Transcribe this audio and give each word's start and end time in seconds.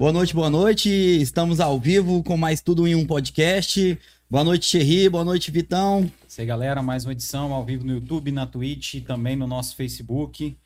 Boa 0.00 0.14
noite, 0.14 0.34
boa 0.34 0.48
noite. 0.48 0.88
Estamos 0.88 1.60
ao 1.60 1.78
vivo 1.78 2.22
com 2.22 2.34
mais 2.34 2.62
Tudo 2.62 2.88
em 2.88 2.94
um 2.94 3.04
podcast. 3.04 3.98
Boa 4.30 4.42
noite, 4.42 4.64
Xerri. 4.64 5.10
Boa 5.10 5.26
noite, 5.26 5.50
Vitão. 5.50 6.10
Isso 6.26 6.40
aí, 6.40 6.46
galera. 6.46 6.82
Mais 6.82 7.04
uma 7.04 7.12
edição 7.12 7.52
ao 7.52 7.62
vivo 7.66 7.84
no 7.84 7.92
YouTube, 7.92 8.32
na 8.32 8.46
Twitch 8.46 8.94
e 8.94 9.02
também 9.02 9.36
no 9.36 9.46
nosso 9.46 9.76
Facebook. 9.76 10.56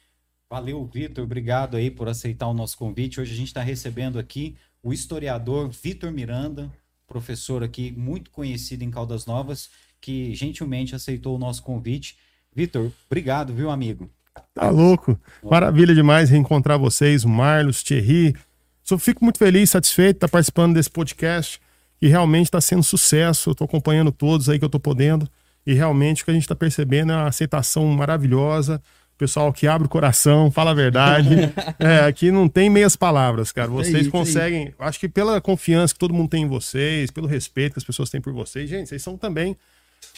Valeu, 0.48 0.84
Vitor. 0.86 1.24
Obrigado 1.24 1.76
aí 1.76 1.90
por 1.90 2.08
aceitar 2.08 2.46
o 2.46 2.54
nosso 2.54 2.78
convite. 2.78 3.20
Hoje 3.20 3.32
a 3.32 3.36
gente 3.36 3.48
está 3.48 3.60
recebendo 3.60 4.20
aqui 4.20 4.54
o 4.80 4.92
historiador 4.92 5.68
Vitor 5.68 6.12
Miranda, 6.12 6.70
professor 7.04 7.64
aqui 7.64 7.90
muito 7.90 8.30
conhecido 8.30 8.84
em 8.84 8.90
Caldas 8.92 9.26
Novas, 9.26 9.68
que 10.00 10.32
gentilmente 10.32 10.94
aceitou 10.94 11.34
o 11.34 11.40
nosso 11.40 11.60
convite. 11.60 12.16
Vitor, 12.54 12.92
obrigado, 13.10 13.52
viu, 13.52 13.68
amigo? 13.68 14.08
Tá 14.54 14.70
louco. 14.70 15.18
Maravilha 15.42 15.92
demais 15.92 16.30
reencontrar 16.30 16.78
vocês, 16.78 17.24
o 17.24 17.28
Marlos, 17.28 17.82
Thierry, 17.82 18.36
só 18.84 18.98
fico 18.98 19.24
muito 19.24 19.38
feliz, 19.38 19.70
satisfeito 19.70 20.12
de 20.12 20.16
estar 20.18 20.28
participando 20.28 20.74
desse 20.74 20.90
podcast, 20.90 21.58
que 21.98 22.06
realmente 22.06 22.46
está 22.46 22.60
sendo 22.60 22.82
sucesso. 22.82 23.48
Eu 23.48 23.52
estou 23.52 23.64
acompanhando 23.64 24.12
todos 24.12 24.50
aí 24.50 24.58
que 24.58 24.64
eu 24.64 24.68
estou 24.68 24.80
podendo. 24.80 25.26
E 25.66 25.72
realmente 25.72 26.22
o 26.22 26.24
que 26.26 26.30
a 26.30 26.34
gente 26.34 26.42
está 26.42 26.54
percebendo 26.54 27.10
é 27.10 27.16
uma 27.16 27.28
aceitação 27.28 27.86
maravilhosa. 27.86 28.82
Pessoal 29.16 29.52
que 29.52 29.66
abre 29.66 29.86
o 29.86 29.88
coração, 29.88 30.50
fala 30.50 30.72
a 30.72 30.74
verdade. 30.74 31.28
é, 31.78 32.00
aqui 32.00 32.30
não 32.30 32.46
tem 32.46 32.68
meias 32.68 32.94
palavras, 32.94 33.50
cara. 33.50 33.68
Vocês 33.68 34.06
conseguem. 34.08 34.74
Acho 34.78 35.00
que 35.00 35.08
pela 35.08 35.40
confiança 35.40 35.94
que 35.94 36.00
todo 36.00 36.12
mundo 36.12 36.28
tem 36.28 36.42
em 36.42 36.48
vocês, 36.48 37.10
pelo 37.10 37.26
respeito 37.26 37.74
que 37.74 37.78
as 37.78 37.84
pessoas 37.84 38.10
têm 38.10 38.20
por 38.20 38.34
vocês, 38.34 38.68
gente, 38.68 38.88
vocês 38.88 39.02
são 39.02 39.16
também 39.16 39.56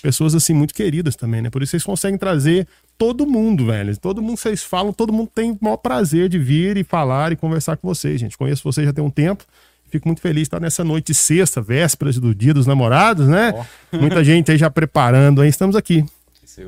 pessoas 0.02 0.34
assim 0.34 0.52
muito 0.52 0.74
queridas 0.74 1.16
também, 1.16 1.42
né? 1.42 1.50
Por 1.50 1.62
isso 1.62 1.70
vocês 1.70 1.82
conseguem 1.82 2.18
trazer 2.18 2.66
todo 2.98 3.26
mundo, 3.26 3.66
velho. 3.66 3.96
Todo 3.98 4.22
mundo 4.22 4.36
vocês 4.38 4.62
falam, 4.62 4.92
todo 4.92 5.12
mundo 5.12 5.30
tem 5.34 5.52
o 5.52 5.58
maior 5.60 5.76
prazer 5.76 6.28
de 6.28 6.38
vir 6.38 6.76
e 6.76 6.84
falar 6.84 7.32
e 7.32 7.36
conversar 7.36 7.76
com 7.76 7.88
vocês, 7.88 8.20
gente. 8.20 8.36
Conheço 8.36 8.62
vocês 8.62 8.86
já 8.86 8.92
tem 8.92 9.04
um 9.04 9.10
tempo. 9.10 9.44
Fico 9.88 10.08
muito 10.08 10.20
feliz 10.20 10.42
de 10.42 10.46
estar 10.48 10.60
nessa 10.60 10.82
noite 10.82 11.06
de 11.08 11.14
sexta, 11.14 11.60
vésperas 11.60 12.18
do 12.18 12.34
Dia 12.34 12.52
dos 12.52 12.66
Namorados, 12.66 13.28
né? 13.28 13.54
Oh. 13.92 13.96
Muita 13.98 14.22
gente 14.24 14.50
aí 14.50 14.58
já 14.58 14.68
preparando 14.68 15.40
aí. 15.40 15.48
Estamos 15.48 15.76
aqui. 15.76 16.04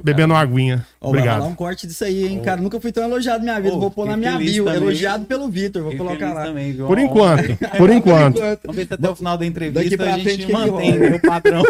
Bebendo 0.03 0.35
uma 0.35 0.41
aguinha. 0.41 0.87
Oh, 1.01 1.09
Obrigado. 1.09 1.41
Vai 1.41 1.51
um 1.51 1.55
corte 1.55 1.87
disso 1.87 2.05
aí, 2.05 2.27
hein, 2.27 2.39
oh. 2.41 2.45
cara. 2.45 2.61
Nunca 2.61 2.81
fui 2.81 2.93
tão 2.93 3.05
elogiado 3.05 3.39
na 3.39 3.53
minha 3.53 3.61
vida. 3.61 3.77
Oh, 3.77 3.81
vou 3.81 3.91
pôr 3.91 4.07
na 4.07 4.17
minha 4.17 4.37
bio. 4.37 4.65
Também. 4.65 4.83
Elogiado 4.83 5.25
pelo 5.27 5.49
Vitor. 5.49 5.83
Vou 5.83 5.97
colocar 5.97 6.33
lá. 6.33 6.45
Também, 6.45 6.75
por 6.75 6.99
enquanto. 6.99 7.57
Por 7.79 7.91
enquanto. 7.91 8.41
Vamos 8.41 8.77
ver 8.77 8.89
até 8.91 9.11
o 9.11 9.15
final 9.15 9.39
da 9.39 9.47
entrevista 9.47 10.05
a 10.05 10.19
gente 10.19 10.51
mantém 10.51 11.15
o 11.15 11.21
padrão. 11.21 11.63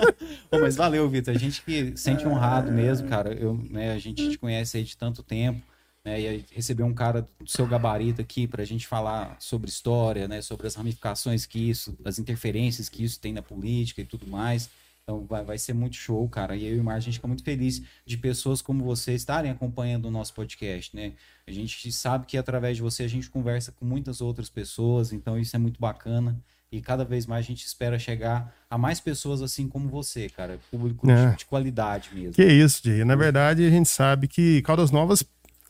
mas 0.52 0.76
valeu, 0.76 1.08
Vitor. 1.08 1.34
A 1.34 1.38
gente 1.38 1.62
que 1.62 1.92
sente 1.96 2.26
honrado 2.26 2.70
mesmo, 2.72 3.08
cara. 3.08 3.32
Eu, 3.34 3.58
né, 3.70 3.92
a 3.92 3.98
gente 3.98 4.30
te 4.30 4.38
conhece 4.38 4.76
aí 4.76 4.84
de 4.84 4.96
tanto 4.96 5.22
tempo. 5.22 5.60
Né, 6.02 6.18
e 6.18 6.44
receber 6.52 6.82
um 6.82 6.94
cara 6.94 7.28
do 7.38 7.50
seu 7.50 7.66
gabarito 7.66 8.22
aqui 8.22 8.46
para 8.46 8.62
a 8.62 8.64
gente 8.64 8.86
falar 8.86 9.36
sobre 9.38 9.68
história, 9.68 10.26
né, 10.26 10.40
sobre 10.40 10.66
as 10.66 10.74
ramificações 10.74 11.44
que 11.44 11.68
isso, 11.68 11.94
as 12.02 12.18
interferências 12.18 12.88
que 12.88 13.04
isso 13.04 13.20
tem 13.20 13.34
na 13.34 13.42
política 13.42 14.00
e 14.00 14.06
tudo 14.06 14.26
mais. 14.26 14.70
Então 15.10 15.26
vai, 15.28 15.42
vai 15.44 15.58
ser 15.58 15.72
muito 15.72 15.96
show, 15.96 16.26
cara. 16.28 16.54
E 16.54 16.64
eu 16.64 16.76
e 16.76 16.80
o 16.80 16.84
Mar, 16.84 16.94
a 16.94 17.00
gente 17.00 17.14
fica 17.14 17.26
muito 17.26 17.42
feliz 17.42 17.82
de 18.06 18.16
pessoas 18.16 18.62
como 18.62 18.84
você 18.84 19.12
estarem 19.12 19.50
acompanhando 19.50 20.06
o 20.06 20.10
nosso 20.10 20.32
podcast, 20.32 20.94
né? 20.94 21.12
A 21.48 21.50
gente 21.50 21.90
sabe 21.90 22.26
que 22.26 22.38
através 22.38 22.76
de 22.76 22.82
você 22.82 23.02
a 23.02 23.08
gente 23.08 23.28
conversa 23.28 23.72
com 23.72 23.84
muitas 23.84 24.20
outras 24.20 24.48
pessoas, 24.48 25.12
então 25.12 25.36
isso 25.36 25.56
é 25.56 25.58
muito 25.58 25.80
bacana. 25.80 26.40
E 26.70 26.80
cada 26.80 27.04
vez 27.04 27.26
mais 27.26 27.44
a 27.44 27.48
gente 27.48 27.66
espera 27.66 27.98
chegar 27.98 28.54
a 28.70 28.78
mais 28.78 29.00
pessoas 29.00 29.42
assim 29.42 29.68
como 29.68 29.88
você, 29.88 30.28
cara. 30.28 30.60
Público 30.70 31.10
é. 31.10 31.34
de 31.34 31.44
qualidade 31.44 32.10
mesmo. 32.14 32.32
Que 32.32 32.44
isso, 32.44 32.80
Jay. 32.84 33.04
Na 33.04 33.16
verdade, 33.16 33.66
a 33.66 33.70
gente 33.70 33.88
sabe 33.88 34.28
que 34.28 34.62
Caldas 34.62 34.92
Novas. 34.92 35.24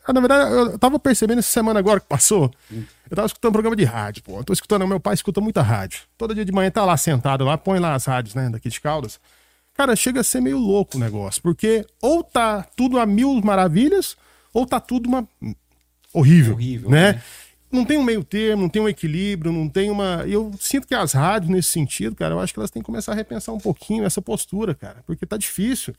Ah, 0.05 0.13
na 0.13 0.19
verdade, 0.19 0.51
eu 0.51 0.79
tava 0.79 0.99
percebendo 0.99 1.39
essa 1.39 1.51
semana 1.51 1.79
agora 1.79 1.99
que 1.99 2.07
passou. 2.07 2.51
Eu 2.71 3.15
tava 3.15 3.27
escutando 3.27 3.49
um 3.49 3.53
programa 3.53 3.75
de 3.75 3.83
rádio, 3.83 4.23
pô. 4.23 4.39
Eu 4.39 4.43
tô 4.43 4.53
escutando, 4.53 4.87
meu 4.87 4.99
pai 4.99 5.13
escuta 5.13 5.39
muita 5.39 5.61
rádio. 5.61 6.01
Todo 6.17 6.33
dia 6.33 6.43
de 6.43 6.51
manhã 6.51 6.71
tá 6.71 6.83
lá 6.83 6.97
sentado 6.97 7.45
lá, 7.45 7.57
põe 7.57 7.79
lá 7.79 7.93
as 7.93 8.05
rádios, 8.05 8.33
né, 8.33 8.49
daqui 8.49 8.69
de 8.69 8.81
Caldas. 8.81 9.19
Cara, 9.75 9.95
chega 9.95 10.21
a 10.21 10.23
ser 10.23 10.41
meio 10.41 10.57
louco 10.57 10.97
o 10.97 10.99
negócio, 10.99 11.41
porque 11.41 11.85
ou 12.01 12.23
tá 12.23 12.65
tudo 12.75 12.99
a 12.99 13.05
mil 13.05 13.41
maravilhas, 13.41 14.17
ou 14.53 14.65
tá 14.65 14.79
tudo 14.79 15.07
uma 15.07 15.27
horrível, 16.13 16.53
horrível 16.53 16.89
né? 16.89 17.13
né? 17.13 17.23
Não 17.71 17.85
tem 17.85 17.97
um 17.97 18.03
meio 18.03 18.21
termo, 18.21 18.63
não 18.63 18.69
tem 18.69 18.81
um 18.81 18.89
equilíbrio, 18.89 19.51
não 19.51 19.69
tem 19.69 19.89
uma. 19.89 20.25
Eu 20.27 20.51
sinto 20.59 20.85
que 20.85 20.93
as 20.93 21.13
rádios, 21.13 21.49
nesse 21.49 21.69
sentido, 21.69 22.15
cara, 22.15 22.33
eu 22.33 22.39
acho 22.39 22.51
que 22.51 22.59
elas 22.59 22.69
têm 22.69 22.81
que 22.81 22.85
começar 22.85 23.13
a 23.13 23.15
repensar 23.15 23.53
um 23.53 23.59
pouquinho 23.59 24.03
essa 24.03 24.21
postura, 24.21 24.75
cara, 24.75 25.01
porque 25.07 25.25
tá 25.25 25.37
difícil. 25.37 25.95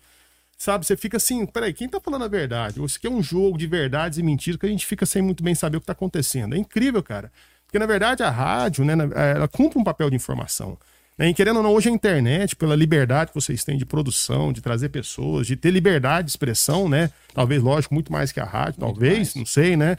Sabe, 0.63 0.87
você 0.87 0.97
fica 0.97 1.17
assim, 1.17 1.45
peraí, 1.45 1.73
quem 1.73 1.89
tá 1.89 1.99
falando 2.01 2.23
a 2.23 2.29
verdade? 2.29 2.79
Ou 2.79 2.87
isso 2.87 2.97
aqui 2.97 3.09
é 3.09 3.11
um 3.11 3.21
jogo 3.21 3.59
de 3.59 3.67
verdades 3.67 4.17
e 4.17 4.23
mentiras 4.23 4.61
que 4.61 4.65
a 4.65 4.69
gente 4.69 4.87
fica 4.87 5.05
sem 5.05 5.21
muito 5.21 5.43
bem 5.43 5.57
saber 5.57 5.77
o 5.77 5.81
que 5.81 5.87
tá 5.87 5.93
acontecendo. 5.93 6.55
É 6.55 6.57
incrível, 6.57 7.03
cara. 7.03 7.33
Porque, 7.67 7.81
na 7.81 7.85
verdade, 7.85 8.23
a 8.23 8.31
rádio, 8.31 8.85
né, 8.85 8.95
ela 9.35 9.49
cumpre 9.49 9.77
um 9.77 9.83
papel 9.83 10.09
de 10.09 10.15
informação. 10.15 10.79
Né? 11.19 11.31
E 11.31 11.35
querendo 11.35 11.57
ou 11.57 11.65
não, 11.65 11.73
hoje 11.73 11.89
a 11.89 11.93
internet, 11.93 12.55
pela 12.55 12.77
liberdade 12.77 13.33
que 13.33 13.35
vocês 13.35 13.65
têm 13.65 13.77
de 13.77 13.85
produção, 13.85 14.53
de 14.53 14.61
trazer 14.61 14.91
pessoas, 14.91 15.49
de 15.49 15.57
ter 15.57 15.73
liberdade 15.73 16.27
de 16.27 16.31
expressão, 16.31 16.89
né? 16.89 17.11
Talvez, 17.35 17.61
lógico, 17.61 17.93
muito 17.93 18.13
mais 18.13 18.31
que 18.31 18.39
a 18.39 18.45
rádio, 18.45 18.81
muito 18.81 18.95
talvez, 18.95 19.19
mais. 19.19 19.35
não 19.35 19.45
sei, 19.45 19.77
né? 19.77 19.97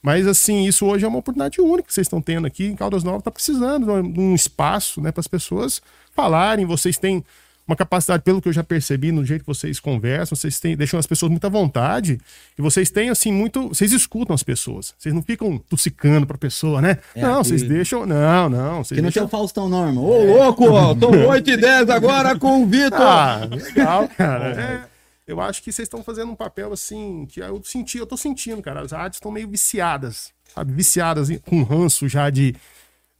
Mas, 0.00 0.26
assim, 0.26 0.64
isso 0.64 0.86
hoje 0.86 1.04
é 1.04 1.08
uma 1.08 1.18
oportunidade 1.18 1.60
única 1.60 1.88
que 1.88 1.92
vocês 1.92 2.06
estão 2.06 2.22
tendo 2.22 2.46
aqui. 2.46 2.64
Em 2.64 2.74
Caldas 2.74 3.04
Novas 3.04 3.18
está 3.18 3.30
precisando 3.30 3.84
de 3.84 4.18
um 4.18 4.34
espaço 4.34 4.98
né, 4.98 5.12
para 5.12 5.20
as 5.20 5.28
pessoas 5.28 5.82
falarem. 6.14 6.64
Vocês 6.64 6.96
têm 6.96 7.22
uma 7.66 7.74
capacidade, 7.74 8.22
pelo 8.22 8.40
que 8.40 8.48
eu 8.48 8.52
já 8.52 8.62
percebi, 8.62 9.10
no 9.10 9.24
jeito 9.24 9.40
que 9.40 9.46
vocês 9.46 9.80
conversam, 9.80 10.36
vocês 10.36 10.60
têm, 10.60 10.76
deixam 10.76 11.00
as 11.00 11.06
pessoas 11.06 11.30
muito 11.30 11.44
à 11.44 11.50
vontade. 11.50 12.20
E 12.56 12.62
vocês 12.62 12.90
têm, 12.90 13.10
assim, 13.10 13.32
muito. 13.32 13.68
Vocês 13.68 13.92
escutam 13.92 14.34
as 14.34 14.44
pessoas. 14.44 14.94
Vocês 14.96 15.12
não 15.12 15.22
ficam 15.22 15.58
tossicando 15.58 16.26
pra 16.26 16.38
pessoa, 16.38 16.80
né? 16.80 16.98
É 17.14 17.22
não, 17.22 17.42
vocês 17.42 17.62
deixam. 17.62 18.06
Não, 18.06 18.48
não. 18.48 18.84
Vocês 18.84 18.96
que 18.96 19.02
não 19.02 19.10
deixam... 19.10 19.22
tem 19.22 19.26
o 19.26 19.28
Faustão 19.28 19.68
Norma. 19.68 20.00
Ô, 20.00 20.24
louco, 20.24 20.70
ó, 20.70 20.94
tô 20.94 21.10
8 21.28 21.50
e 21.50 21.56
10 21.56 21.90
agora 21.90 22.38
com 22.38 22.62
o 22.62 22.66
Vitor. 22.66 23.00
Ah, 23.00 23.48
legal, 23.50 24.08
cara. 24.16 24.60
É, 24.60 24.84
eu 25.26 25.40
acho 25.40 25.60
que 25.60 25.72
vocês 25.72 25.86
estão 25.86 26.04
fazendo 26.04 26.30
um 26.30 26.36
papel, 26.36 26.72
assim, 26.72 27.26
que 27.28 27.40
eu 27.40 27.60
senti, 27.64 27.98
eu 27.98 28.06
tô 28.06 28.16
sentindo, 28.16 28.62
cara. 28.62 28.82
As 28.82 28.92
rádios 28.92 29.16
estão 29.16 29.32
meio 29.32 29.48
viciadas, 29.48 30.32
sabe? 30.54 30.72
Viciadas 30.72 31.28
com 31.44 31.64
ranço 31.64 32.08
já 32.08 32.30
de 32.30 32.54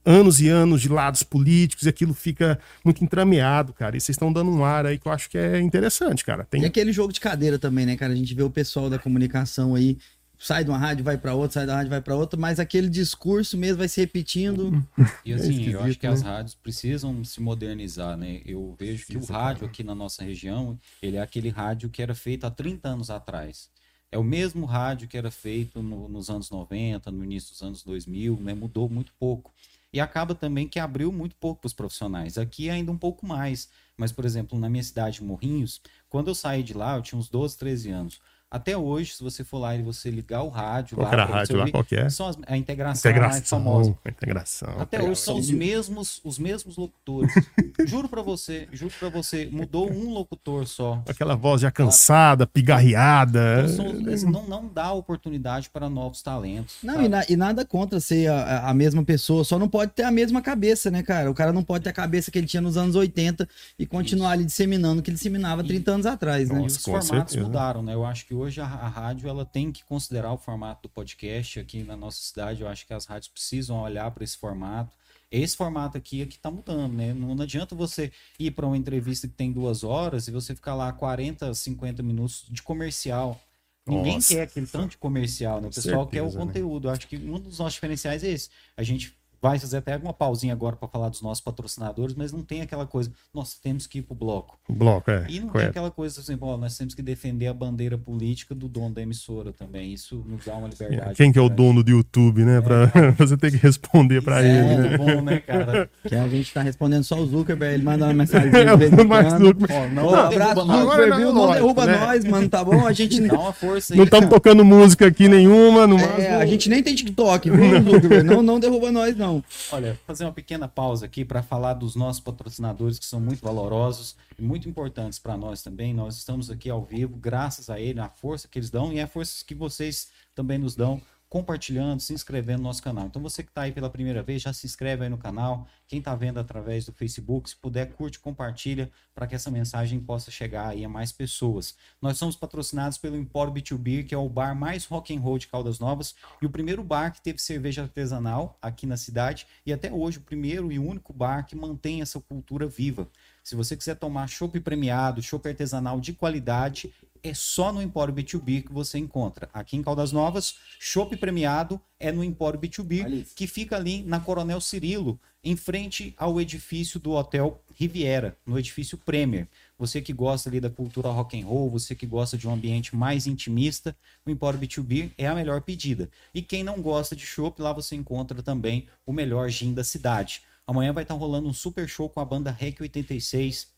anos 0.07 0.41
e 0.41 0.49
anos 0.49 0.81
de 0.81 0.89
lados 0.89 1.25
políticos 1.25 1.85
e 1.85 1.89
aquilo 1.89 2.15
fica 2.15 2.59
muito 2.85 3.03
entrameado, 3.03 3.73
cara. 3.73 3.97
E 3.97 4.01
vocês 4.01 4.15
estão 4.15 4.33
dando 4.33 4.53
um 4.53 4.65
ar 4.65 4.87
aí 4.87 4.99
que 4.99 5.09
eu 5.09 5.13
acho 5.13 5.29
que 5.29 5.37
é 5.37 5.61
interessante, 5.61 6.25
cara. 6.25 6.45
Tem... 6.45 6.63
E 6.63 6.65
aquele 6.65 6.93
jogo 6.93 7.13
de 7.13 7.21
cadeira 7.21 7.59
também, 7.59 7.85
né, 7.85 7.97
cara? 7.97 8.13
A 8.13 8.17
gente 8.17 8.33
vê 8.33 8.43
o 8.45 8.51
pessoal 8.51 8.89
da 8.89 8.99
comunicação 8.99 9.75
aí 9.75 9.99
sai 10.39 10.65
de 10.65 10.71
uma 10.71 10.79
rádio, 10.79 11.05
vai 11.05 11.17
para 11.17 11.35
outra, 11.35 11.55
sai 11.55 11.67
da 11.67 11.77
rádio, 11.77 11.91
vai 11.91 12.01
para 12.01 12.15
outra, 12.15 12.39
mas 12.39 12.61
aquele 12.61 12.89
discurso 12.89 13.57
mesmo 13.57 13.79
vai 13.79 13.89
se 13.89 14.01
repetindo. 14.01 14.87
E 15.25 15.33
assim, 15.35 15.69
é 15.69 15.75
eu 15.75 15.83
acho 15.83 15.99
que 15.99 16.07
né? 16.07 16.13
as 16.13 16.23
rádios 16.23 16.55
precisam 16.55 17.25
se 17.25 17.41
modernizar, 17.41 18.17
né? 18.17 18.43
Eu 18.45 18.75
vejo 18.79 19.07
que 19.07 19.17
o 19.17 19.25
rádio 19.25 19.67
aqui 19.67 19.83
na 19.83 19.95
nossa 19.95 20.23
região, 20.23 20.79
ele 21.03 21.17
é 21.17 21.23
aquele 21.23 21.49
rádio 21.49 21.89
que 21.89 22.03
era 22.03 22.15
feito 22.15 22.45
há 22.47 22.51
30 22.51 22.89
anos 22.89 23.11
atrás. 23.11 23.71
É 24.13 24.19
o 24.19 24.25
mesmo 24.25 24.67
rádio 24.67 25.09
que 25.09 25.19
era 25.19 25.31
feito 25.31 25.83
no, 25.83 26.09
nos 26.09 26.31
anos 26.31 26.51
90, 26.51 27.11
no 27.11 27.25
início 27.25 27.51
dos 27.51 27.63
anos 27.63 27.83
2000, 27.83 28.39
né? 28.41 28.55
Mudou 28.55 28.89
muito 28.89 29.13
pouco. 29.19 29.53
E 29.97 30.01
acaba 30.01 30.35
também 30.35 30.69
que 30.69 30.79
abriu 30.79 31.11
muito 31.11 31.35
pouco 31.37 31.63
para 31.63 31.69
os 31.69 31.73
profissionais. 31.73 32.37
Aqui 32.37 32.69
ainda 32.69 32.93
um 32.93 32.99
pouco 32.99 33.25
mais. 33.25 33.71
Mas, 33.97 34.13
por 34.13 34.27
exemplo, 34.27 34.59
na 34.59 34.69
minha 34.69 34.83
cidade, 34.83 35.25
Morrinhos, 35.25 35.81
quando 36.07 36.29
eu 36.29 36.35
saí 36.35 36.63
de 36.63 36.75
lá, 36.75 36.97
eu 36.97 37.03
tinha 37.03 37.19
uns 37.19 37.31
12, 37.31 37.57
13 37.57 37.91
anos. 37.93 38.21
Até 38.49 38.79
hoje, 38.79 39.13
se 39.13 39.25
você 39.25 39.43
for 39.43 39.59
lá 39.59 39.75
e 39.75 39.83
você 39.83 40.09
ligar 40.09 40.43
o 40.43 40.49
rádio 40.49 40.97
qual 40.97 41.11
lá, 41.11 41.23
a 41.23 41.25
rádio 41.25 41.57
lá, 41.57 41.69
qual 41.69 41.83
que 41.83 41.97
é? 41.97 42.09
São 42.09 42.29
as, 42.29 42.39
a 42.47 42.57
integração, 42.57 43.11
integração 43.11 43.33
mais 43.33 43.49
famosa. 43.49 43.99
A 44.05 44.09
integração. 44.09 44.69
Até 44.69 44.99
integração. 44.99 45.11
hoje 45.11 45.21
são 45.21 45.37
os 45.37 45.51
mesmos, 45.51 46.21
os 46.23 46.39
mesmos 46.39 46.77
locutores. 46.77 47.33
juro 47.87 48.09
para 48.09 48.23
você, 48.23 48.69
juro 48.73 48.95
para 49.01 49.09
você, 49.09 49.49
mudou 49.51 49.91
um 49.91 50.13
locutor 50.13 50.65
só. 50.65 51.03
Aquela 51.09 51.35
voz 51.35 51.61
já 51.61 51.73
cansada, 51.73 52.47
pigarreada. 52.47 53.67
Então, 53.69 54.17
são, 54.17 54.31
não, 54.31 54.47
não 54.47 54.69
dá 54.73 54.93
oportunidade 54.93 55.69
para 55.69 55.91
novos 55.91 56.23
talentos. 56.23 56.77
Não, 56.85 57.03
e, 57.03 57.09
na, 57.09 57.25
e, 57.29 57.37
nada 57.37 57.65
contra 57.65 57.99
ser 57.99 58.29
a, 58.31 58.69
a, 58.69 58.75
mesma 58.75 59.05
pessoa, 59.05 59.43
só 59.43 59.59
não 59.59 59.69
pode 59.69 59.91
ter 59.91 60.05
a 60.05 60.11
mesma 60.13 60.41
cabeça, 60.41 60.89
né, 60.89 61.03
cara? 61.03 61.29
O 61.29 61.35
cara 61.35 61.53
não 61.53 61.65
pode 61.65 61.83
ter 61.83 61.91
a 61.91 61.93
cabeça 61.93 62.31
que 62.31 62.39
ele 62.39 62.47
tinha 62.47 62.61
nos 62.61 62.77
anos 62.77 62.95
80 62.95 63.49
e 63.77 63.85
continuar 63.85 64.29
Isso. 64.29 64.35
ali 64.35 64.45
disseminando 64.45 65.01
o 65.01 65.03
que 65.03 65.11
ele 65.11 65.17
disseminava 65.17 65.65
30 65.65 65.91
anos 65.91 66.07
atrás, 66.07 66.49
né? 66.49 66.61
Nossa, 66.61 66.77
e 66.77 66.79
os 66.79 66.85
formatos 66.85 67.09
certeza. 67.09 67.43
mudaram, 67.43 67.83
né? 67.83 67.93
Eu 67.93 68.07
acho 68.07 68.25
que 68.25 68.36
hoje 68.37 68.61
a, 68.61 68.65
a 68.65 68.89
rádio 68.89 69.29
ela 69.29 69.45
tem 69.45 69.73
que 69.73 69.85
considerar 69.85 70.33
o 70.33 70.39
formato 70.39 70.83
do 70.83 70.89
podcast 70.89 71.59
aqui 71.59 71.83
na 71.83 71.97
nossa 71.97 72.19
cidade. 72.19 72.63
Eu 72.63 72.69
acho 72.69 72.87
que 72.87 72.95
as 72.95 73.07
rádios 73.07 73.29
precisam 73.29 73.81
olhar 73.81 74.11
para 74.11 74.25
esse 74.25 74.37
formato. 74.37 74.97
Esse 75.31 75.57
formato 75.57 75.99
aqui 75.99 76.23
é 76.23 76.27
que 76.27 76.37
está 76.37 76.51
mudando, 76.51 76.93
né? 76.93 77.13
Não, 77.13 77.35
não 77.35 77.43
adianta 77.43 77.75
você 77.75 78.13
ir 78.39 78.53
para 78.53 78.67
uma 78.67 78.77
entrevista 78.77 79.27
que 79.27 79.35
tem 79.35 79.51
duas 79.51 79.83
horas 79.83 80.29
e 80.29 80.31
você 80.31 80.55
ficar 80.55 80.75
lá 80.75 80.93
40, 80.93 81.53
50 81.53 82.03
minutos 82.03 82.47
de 82.49 82.63
comercial. 82.63 83.41
Ninguém 83.87 84.15
Nossa. 84.15 84.35
quer 84.35 84.43
aquele 84.43 84.67
tanto 84.67 84.91
de 84.91 84.97
comercial, 84.99 85.61
né? 85.61 85.69
O 85.69 85.71
pessoal 85.71 86.05
Certeza, 86.05 86.11
quer 86.11 86.23
o 86.23 86.39
né? 86.39 86.47
conteúdo. 86.47 86.85
Né? 86.85 86.91
Eu 86.91 86.97
acho 86.97 87.09
que 87.09 87.17
um 87.17 87.39
dos 87.39 87.59
nossos 87.59 87.75
diferenciais 87.75 88.23
é 88.23 88.29
esse. 88.29 88.51
A 88.77 88.83
gente 88.83 89.17
vai 89.41 89.59
fazer 89.59 89.79
até 89.79 89.95
alguma 89.95 90.13
pausinha 90.13 90.53
agora 90.53 90.77
para 90.77 90.89
falar 90.89 91.09
dos 91.09 91.23
nossos 91.23 91.43
patrocinadores, 91.43 92.15
mas 92.15 92.33
não 92.33 92.43
tem 92.43 92.63
aquela 92.63 92.87
coisa, 92.87 93.13
nós 93.33 93.55
temos 93.55 93.87
que 93.87 93.99
ir 93.99 94.03
pro 94.03 94.15
bloco. 94.15 94.59
Bloco, 94.69 95.11
é. 95.11 95.27
E 95.29 95.41
não 95.41 95.49
correto. 95.49 95.59
tem 95.59 95.69
aquela 95.69 95.91
coisa 95.91 96.21
assim, 96.21 96.37
pô, 96.37 96.57
nós 96.57 96.77
temos 96.77 96.95
que 96.95 97.03
defender 97.03 97.47
a 97.47 97.55
bandeira 97.55 97.97
política 97.97 98.55
do 98.55 98.69
dono 98.69 98.95
da 98.95 99.03
emissora 99.03 99.53
também. 99.53 99.93
Isso 99.93 100.25
nos 100.27 100.45
dá 100.45 100.55
uma 100.57 100.69
liberdade. 100.69 101.15
Quem 101.15 101.33
que 101.33 101.39
é 101.39 101.43
o 101.43 101.49
dono 101.49 101.83
do 101.83 101.91
YouTube, 101.91 102.45
né? 102.45 102.61
Pra 102.61 102.91
é. 102.95 103.11
você 103.19 103.37
ter 103.37 103.51
que 103.51 103.57
responder 103.57 104.23
para 104.23 104.43
é, 104.43 104.49
ele. 104.49 104.59
É 104.59 104.77
muito 104.77 104.99
bom, 104.99 105.23
né, 105.23 105.39
cara? 105.41 105.91
Que 106.07 106.15
a 106.15 106.29
gente 106.29 106.53
tá 106.53 106.63
respondendo 106.63 107.05
só 107.05 107.19
o 107.19 107.27
Zuckerberg, 107.27 107.75
ele 107.75 107.85
manda 107.85 108.05
uma 108.05 108.15
mensagem. 108.15 108.51
É, 108.57 109.05
mais 109.05 109.33
Zuckerberg. 109.33 109.73
Ó, 109.73 109.89
não, 109.89 110.11
não, 110.11 110.15
abraço, 110.15 110.61
Zuckerberg, 110.61 111.25
não, 111.25 111.33
não 111.33 111.53
derruba 111.53 111.87
né? 111.87 111.99
nós, 111.99 112.25
mano, 112.25 112.49
tá 112.49 112.65
bom? 112.65 112.87
A 112.87 112.93
gente 112.93 113.21
dá 113.27 113.39
uma 113.39 113.53
força 113.53 113.95
aí. 113.95 113.97
Não 113.97 114.05
estamos 114.05 114.29
tocando 114.29 114.65
música 114.65 115.07
aqui 115.07 115.29
nenhuma. 115.29 115.87
No 115.87 115.99
é, 115.99 116.37
a 116.37 116.47
gente 116.47 116.69
nem 116.69 116.83
tem 116.83 116.95
TikTok, 116.95 117.51
viu, 117.51 117.83
Zuckerberg? 117.83 118.25
Não, 118.25 118.43
não 118.43 118.59
derruba 118.59 118.91
nós, 118.91 119.17
não. 119.17 119.36
Olha, 119.73 119.99
fazer 120.07 120.25
uma 120.25 120.33
pequena 120.33 120.69
pausa 120.69 121.07
aqui 121.07 121.25
para 121.25 121.43
falar 121.43 121.75
dos 121.75 121.95
nossos 121.95 122.21
patrocinadores 122.21 122.99
que 122.99 123.07
são 123.07 123.21
muito 123.21 123.43
valorosos 123.43 124.17
e 124.39 124.43
muito 124.43 124.69
importantes 124.69 125.19
para 125.19 125.37
nós 125.37 125.63
também. 125.63 125.95
Nós 125.95 126.17
estamos 126.17 126.51
aqui 126.51 126.71
ao 126.71 126.85
vivo, 126.85 127.17
graças 127.17 127.71
a 127.71 127.81
ele, 127.81 128.01
a 128.01 128.09
força 128.09 128.49
que 128.49 128.59
eles 128.59 128.71
dão 128.71 128.93
e 128.93 129.01
a 129.01 129.07
força 129.07 129.45
que 129.45 129.55
vocês 129.55 130.11
também 130.35 130.59
nos 130.59 130.75
dão 130.75 131.01
compartilhando, 131.29 132.01
se 132.01 132.13
inscrevendo 132.15 132.59
no 132.59 132.65
nosso 132.65 132.83
canal. 132.83 133.07
Então 133.07 133.21
você 133.21 133.43
que 133.43 133.51
está 133.51 133.63
aí 133.63 133.73
pela 133.73 133.91
primeira 133.91 134.23
vez, 134.23 134.43
já 134.43 134.53
se 134.53 134.67
inscreve 134.67 135.05
aí 135.05 135.11
no 135.11 135.19
canal. 135.19 135.67
Quem 135.89 135.99
está 135.99 136.15
vendo 136.15 136.39
através 136.39 136.85
do 136.85 136.93
Facebook, 136.93 137.51
se 137.51 137.57
puder, 137.57 137.93
curte, 137.93 138.19
compartilha 138.19 138.91
para 139.15 139.27
que 139.27 139.35
essa 139.35 139.51
mensagem 139.51 139.99
possa 140.01 140.31
chegar 140.31 140.69
aí 140.69 140.85
a 140.85 140.89
mais 140.89 141.11
pessoas. 141.11 141.77
Nós 142.01 142.17
somos 142.19 142.37
patrocinados 142.37 142.97
pelo 142.97 143.17
Empório 143.17 143.53
B2B, 143.53 144.07
que 144.07 144.15
é 144.15 144.19
o 144.19 144.29
bar 144.29 144.55
mais 144.55 144.85
rock 144.85 145.17
and 145.17 145.21
roll 145.21 145.39
de 145.39 145.49
Caldas 145.49 145.79
Novas 145.79 146.15
e 146.41 146.47
o 146.47 146.51
primeiro 146.51 146.83
bar 146.83 147.13
que 147.13 147.21
teve 147.21 147.39
cerveja 147.41 147.83
artesanal 147.83 148.57
aqui 148.63 148.87
na 148.87 148.97
cidade 148.97 149.47
e 149.65 149.73
até 149.73 149.93
hoje 149.93 150.19
o 150.19 150.23
primeiro 150.23 150.71
e 150.71 150.79
único 150.79 151.13
bar 151.13 151.45
que 151.45 151.57
mantém 151.57 152.03
essa 152.03 152.21
cultura 152.21 152.67
viva. 152.67 153.09
Se 153.43 153.55
você 153.55 153.77
quiser 153.77 153.95
tomar 153.95 154.27
chopp 154.29 154.59
premiado, 154.59 155.23
chopp 155.23 155.49
artesanal 155.49 156.01
de 156.01 156.13
qualidade, 156.13 156.93
é 157.29 157.35
só 157.35 157.73
no 157.73 157.83
Empório 157.83 158.15
B2B 158.15 158.65
que 158.65 158.73
você 158.73 158.99
encontra. 158.99 159.49
Aqui 159.53 159.77
em 159.77 159.83
Caldas 159.83 160.13
Novas, 160.13 160.57
chopp 160.79 161.17
premiado 161.17 161.81
é 161.99 162.13
no 162.13 162.23
Empório 162.23 162.59
B2B, 162.59 163.27
que 163.35 163.47
fica 163.47 163.77
ali 163.77 164.03
na 164.03 164.21
Coronel 164.21 164.61
Cirilo, 164.61 165.19
em 165.43 165.57
frente 165.57 166.15
ao 166.17 166.41
edifício 166.41 166.99
do 166.99 167.13
Hotel 167.13 167.63
Riviera, 167.75 168.37
no 168.45 168.59
edifício 168.59 168.99
Premier. 168.99 169.49
Você 169.79 170.01
que 170.01 170.13
gosta 170.13 170.49
ali 170.49 170.61
da 170.61 170.69
cultura 170.71 171.09
rock 171.09 171.41
and 171.41 171.47
roll, 171.47 171.71
você 171.71 171.95
que 171.95 172.07
gosta 172.07 172.37
de 172.37 172.49
um 172.49 172.53
ambiente 172.53 172.97
mais 172.97 173.27
intimista, 173.27 173.97
o 174.25 174.31
Empório 174.31 174.59
B2B 174.59 175.13
é 175.17 175.27
a 175.27 175.35
melhor 175.35 175.61
pedida. 175.63 176.11
E 176.35 176.43
quem 176.43 176.65
não 176.65 176.81
gosta 176.81 177.15
de 177.15 177.25
chopp, 177.25 177.61
lá 177.63 177.73
você 177.73 177.95
encontra 177.95 178.43
também 178.43 178.89
o 179.05 179.13
melhor 179.13 179.49
gin 179.49 179.73
da 179.73 179.85
cidade. 179.85 180.43
Amanhã 180.67 180.93
vai 180.93 181.05
estar 181.05 181.15
rolando 181.15 181.49
um 181.49 181.53
super 181.53 181.89
show 181.89 182.09
com 182.09 182.19
a 182.19 182.25
banda 182.25 182.51
REC 182.51 182.81
86. 182.81 183.69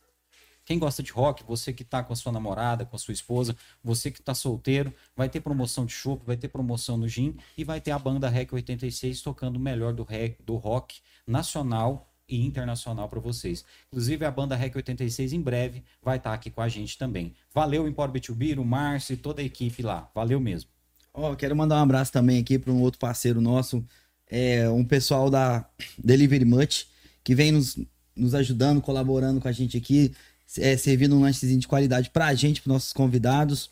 Quem 0.68 0.78
gosta 0.78 1.02
de 1.02 1.10
rock, 1.10 1.42
você 1.44 1.72
que 1.72 1.82
está 1.82 2.02
com 2.02 2.12
a 2.12 2.16
sua 2.16 2.30
namorada, 2.30 2.84
com 2.84 2.94
a 2.94 2.98
sua 2.98 3.14
esposa, 3.14 3.56
você 3.82 4.10
que 4.10 4.20
está 4.20 4.34
solteiro, 4.34 4.92
vai 5.16 5.26
ter 5.26 5.40
promoção 5.40 5.86
de 5.86 5.94
chopp, 5.94 6.22
vai 6.26 6.36
ter 6.36 6.48
promoção 6.48 6.98
no 6.98 7.08
gin 7.08 7.34
e 7.56 7.64
vai 7.64 7.80
ter 7.80 7.90
a 7.90 7.98
banda 7.98 8.28
REC 8.28 8.52
86 8.52 9.22
tocando 9.22 9.56
o 9.56 9.58
melhor 9.58 9.94
do, 9.94 10.02
rec, 10.02 10.36
do 10.44 10.56
rock 10.56 11.00
nacional 11.26 12.12
e 12.28 12.44
internacional 12.44 13.08
para 13.08 13.18
vocês. 13.18 13.64
Inclusive 13.86 14.26
a 14.26 14.30
banda 14.30 14.54
REC 14.56 14.76
86 14.76 15.32
em 15.32 15.40
breve 15.40 15.82
vai 16.02 16.18
estar 16.18 16.34
aqui 16.34 16.50
com 16.50 16.60
a 16.60 16.68
gente 16.68 16.98
também. 16.98 17.32
Valeu 17.50 17.88
Empório 17.88 18.12
B2B, 18.12 18.58
o 18.58 18.62
Márcio 18.62 19.14
e 19.14 19.16
toda 19.16 19.40
a 19.40 19.44
equipe 19.46 19.82
lá. 19.82 20.10
Valeu 20.14 20.38
mesmo. 20.38 20.68
Ó, 21.14 21.32
oh, 21.32 21.34
quero 21.34 21.56
mandar 21.56 21.76
um 21.76 21.82
abraço 21.82 22.12
também 22.12 22.38
aqui 22.38 22.58
para 22.58 22.70
um 22.70 22.82
outro 22.82 23.00
parceiro 23.00 23.40
nosso, 23.40 23.82
é, 24.30 24.68
um 24.68 24.84
pessoal 24.84 25.30
da 25.30 25.66
Delivery 25.96 26.44
Much, 26.44 26.88
que 27.24 27.34
vem 27.34 27.52
nos, 27.52 27.78
nos 28.14 28.34
ajudando, 28.34 28.82
colaborando 28.82 29.40
com 29.40 29.48
a 29.48 29.52
gente 29.52 29.74
aqui, 29.74 30.12
é, 30.56 30.76
servindo 30.76 31.16
um 31.16 31.20
lanchezinho 31.20 31.60
de 31.60 31.68
qualidade 31.68 32.10
pra 32.10 32.32
gente, 32.34 32.62
pros 32.62 32.72
nossos 32.72 32.92
convidados. 32.92 33.70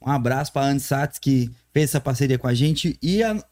Um 0.00 0.10
abraço 0.10 0.52
pra 0.52 0.62
Anne 0.62 0.80
Satz, 0.80 1.18
que 1.18 1.50
fez 1.72 1.90
essa 1.90 2.00
parceria 2.00 2.38
com 2.38 2.46
a 2.46 2.54
gente. 2.54 2.98
E 3.02 3.22
a, 3.22 3.42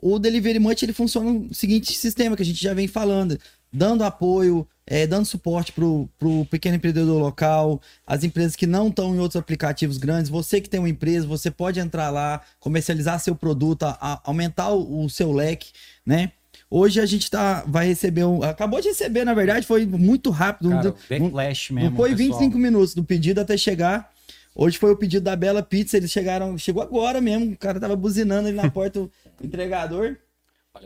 o 0.00 0.18
Delivery 0.18 0.58
Much, 0.58 0.82
ele 0.82 0.92
funciona 0.92 1.30
no 1.30 1.54
seguinte 1.54 1.92
sistema 1.96 2.36
que 2.36 2.42
a 2.42 2.46
gente 2.46 2.62
já 2.62 2.72
vem 2.74 2.86
falando, 2.88 3.38
dando 3.72 4.04
apoio, 4.04 4.66
é, 4.86 5.06
dando 5.06 5.26
suporte 5.26 5.72
pro, 5.72 6.08
pro 6.18 6.46
pequeno 6.46 6.76
empreendedor 6.76 7.20
local, 7.20 7.80
as 8.06 8.22
empresas 8.22 8.54
que 8.54 8.66
não 8.66 8.88
estão 8.88 9.14
em 9.14 9.18
outros 9.18 9.40
aplicativos 9.40 9.98
grandes. 9.98 10.30
Você 10.30 10.60
que 10.60 10.70
tem 10.70 10.78
uma 10.78 10.88
empresa, 10.88 11.26
você 11.26 11.50
pode 11.50 11.80
entrar 11.80 12.10
lá, 12.10 12.40
comercializar 12.60 13.18
seu 13.18 13.34
produto, 13.34 13.82
a, 13.82 13.98
a, 14.00 14.20
aumentar 14.24 14.70
o, 14.70 15.04
o 15.04 15.10
seu 15.10 15.32
leque, 15.32 15.72
né? 16.04 16.32
Hoje 16.68 17.00
a 17.00 17.06
gente 17.06 17.30
tá, 17.30 17.64
vai 17.66 17.86
receber 17.86 18.24
um. 18.24 18.42
Acabou 18.42 18.80
de 18.80 18.88
receber, 18.88 19.24
na 19.24 19.34
verdade, 19.34 19.66
foi 19.66 19.86
muito 19.86 20.30
rápido. 20.30 20.70
Cara, 20.70 20.88
um, 20.88 20.94
backlash 21.08 21.72
mesmo. 21.72 21.90
Não 21.90 21.96
foi 21.96 22.10
pessoal. 22.10 22.40
25 22.40 22.58
minutos 22.58 22.94
do 22.94 23.04
pedido 23.04 23.40
até 23.40 23.56
chegar. 23.56 24.10
Hoje 24.54 24.76
foi 24.78 24.90
o 24.90 24.96
pedido 24.96 25.22
da 25.24 25.36
Bela 25.36 25.62
Pizza. 25.62 25.96
Eles 25.96 26.10
chegaram. 26.10 26.58
Chegou 26.58 26.82
agora 26.82 27.20
mesmo. 27.20 27.52
O 27.52 27.56
cara 27.56 27.78
tava 27.78 27.94
buzinando 27.94 28.48
ali 28.48 28.56
na 28.56 28.68
porta, 28.72 29.00
o 29.00 29.10
entregador. 29.42 30.16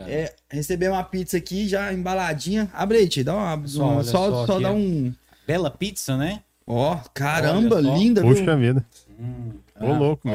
É, 0.06 0.34
receber 0.48 0.88
uma 0.90 1.02
pizza 1.02 1.36
aqui 1.36 1.66
já 1.66 1.92
embaladinha. 1.92 2.70
Abre 2.74 2.98
aí, 2.98 3.08
tio, 3.08 3.24
dá 3.24 3.34
uma. 3.34 3.58
Pessoal, 3.58 3.90
uma 3.92 4.04
só 4.04 4.30
só, 4.30 4.46
só 4.46 4.60
dá 4.60 4.72
um. 4.72 5.12
Bela 5.46 5.70
pizza, 5.70 6.16
né? 6.16 6.42
Ó, 6.66 6.94
oh, 6.94 7.10
caramba, 7.12 7.80
linda, 7.80 8.20
Puxa 8.20 8.56
viu? 8.56 8.74
vida. 8.74 8.86
Hum. 9.18 9.50
Ô, 9.80 9.92
louco, 9.94 10.28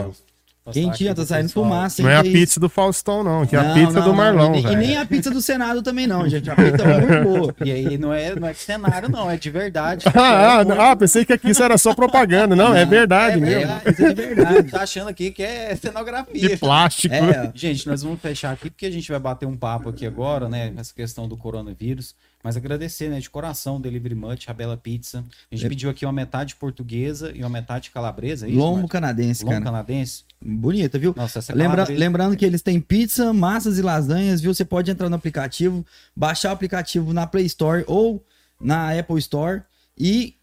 meu. 0.66 0.74
Quentinha, 0.74 1.14
tá 1.14 1.26
saindo 1.26 1.50
fumaça. 1.50 2.02
Não 2.02 2.10
é 2.10 2.18
a 2.18 2.24
pizza 2.24 2.60
do 2.60 2.68
Faustão, 2.68 3.24
não, 3.24 3.46
que 3.46 3.56
é 3.56 3.60
a 3.60 3.74
pizza 3.74 4.00
não, 4.00 4.08
do 4.08 4.14
Marlon, 4.14 4.54
velho. 4.54 4.72
E 4.72 4.76
nem 4.76 4.98
a 4.98 5.06
pizza 5.06 5.30
do 5.30 5.42
Senado 5.42 5.82
também, 5.82 6.08
não, 6.08 6.28
gente. 6.28 6.50
A 6.50 6.56
pizza 6.58 6.84
é 6.84 7.02
muito 7.02 7.24
boa. 7.24 7.56
E 7.64 7.72
aí 7.72 7.98
não 7.98 8.14
é, 8.14 8.36
não 8.36 8.48
é 8.48 8.54
cenário, 8.54 9.10
não, 9.10 9.30
é 9.30 9.38
de 9.38 9.50
verdade. 9.50 10.06
ah, 10.08 10.62
ah, 10.62 10.92
ah, 10.92 10.96
pensei 10.96 11.24
que 11.24 11.34
aqui 11.34 11.50
isso 11.50 11.62
era 11.62 11.78
só 11.78 11.94
propaganda. 11.94 12.56
Não, 12.56 12.70
não 12.70 12.76
é 12.76 12.86
verdade 12.86 13.38
é 13.38 13.40
mesmo. 13.40 13.72
É, 13.72 13.82
é 13.86 13.92
de 13.92 14.14
verdade. 14.14 14.72
tá 14.72 14.82
achando 14.82 15.10
aqui 15.10 15.32
que 15.32 15.44
é 15.44 15.76
cenografia. 15.76 16.50
De 16.50 16.58
plástico. 16.58 17.14
É. 17.14 17.52
Gente, 17.54 17.88
nós 17.88 18.02
vamos 18.02 18.20
fechar 18.20 18.52
aqui 18.52 18.70
porque 18.70 18.86
a 18.86 18.92
gente 18.92 19.10
vai 19.12 19.20
bater 19.20 19.46
um 19.46 19.56
papo 19.56 19.90
aqui 19.90 20.06
agora, 20.06 20.50
né? 20.50 20.74
Essa 20.78 20.94
questão 20.94 21.28
do 21.28 21.38
coronavírus. 21.38 22.16
Mas 22.46 22.56
agradecer, 22.56 23.10
né, 23.10 23.20
de 23.20 23.28
coração, 23.28 23.82
Delivery 23.82 24.14
Much, 24.14 24.48
a 24.48 24.54
Bela 24.54 24.78
Pizza. 24.78 25.26
A 25.52 25.56
gente 25.56 25.66
é. 25.66 25.70
pediu 25.70 25.90
aqui 25.90 26.06
uma 26.06 26.14
metade 26.14 26.56
portuguesa 26.56 27.32
e 27.36 27.40
uma 27.40 27.50
metade 27.50 27.90
calabresa. 27.90 28.46
É 28.46 28.52
isso, 28.52 28.60
Lombo 28.60 28.88
canadense, 28.88 29.44
Lombo 29.44 29.54
cara. 29.54 29.66
canadense. 29.66 30.25
Bonita, 30.42 31.00
viu? 31.00 31.14
Nossa, 31.16 31.40
essa 31.40 31.56
Lembra. 31.56 31.86
Lembrando 31.90 32.36
que 32.36 32.46
eles 32.46 32.62
têm 32.62 32.80
pizza, 32.80 33.34
massas 33.34 33.78
e 33.78 33.82
lasanhas, 33.82 34.42
viu? 34.42 34.54
Você 34.54 34.66
pode 34.66 34.92
entrar 34.92 35.10
no 35.10 35.16
aplicativo, 35.16 35.86
baixar 36.16 36.50
o 36.50 36.54
aplicativo 36.54 37.14
na 37.14 37.26
Play 37.26 37.46
Store 37.46 37.84
ou 37.88 38.24
na 38.60 38.98
Apple 38.98 39.18
Store 39.20 39.64
e 39.98 40.36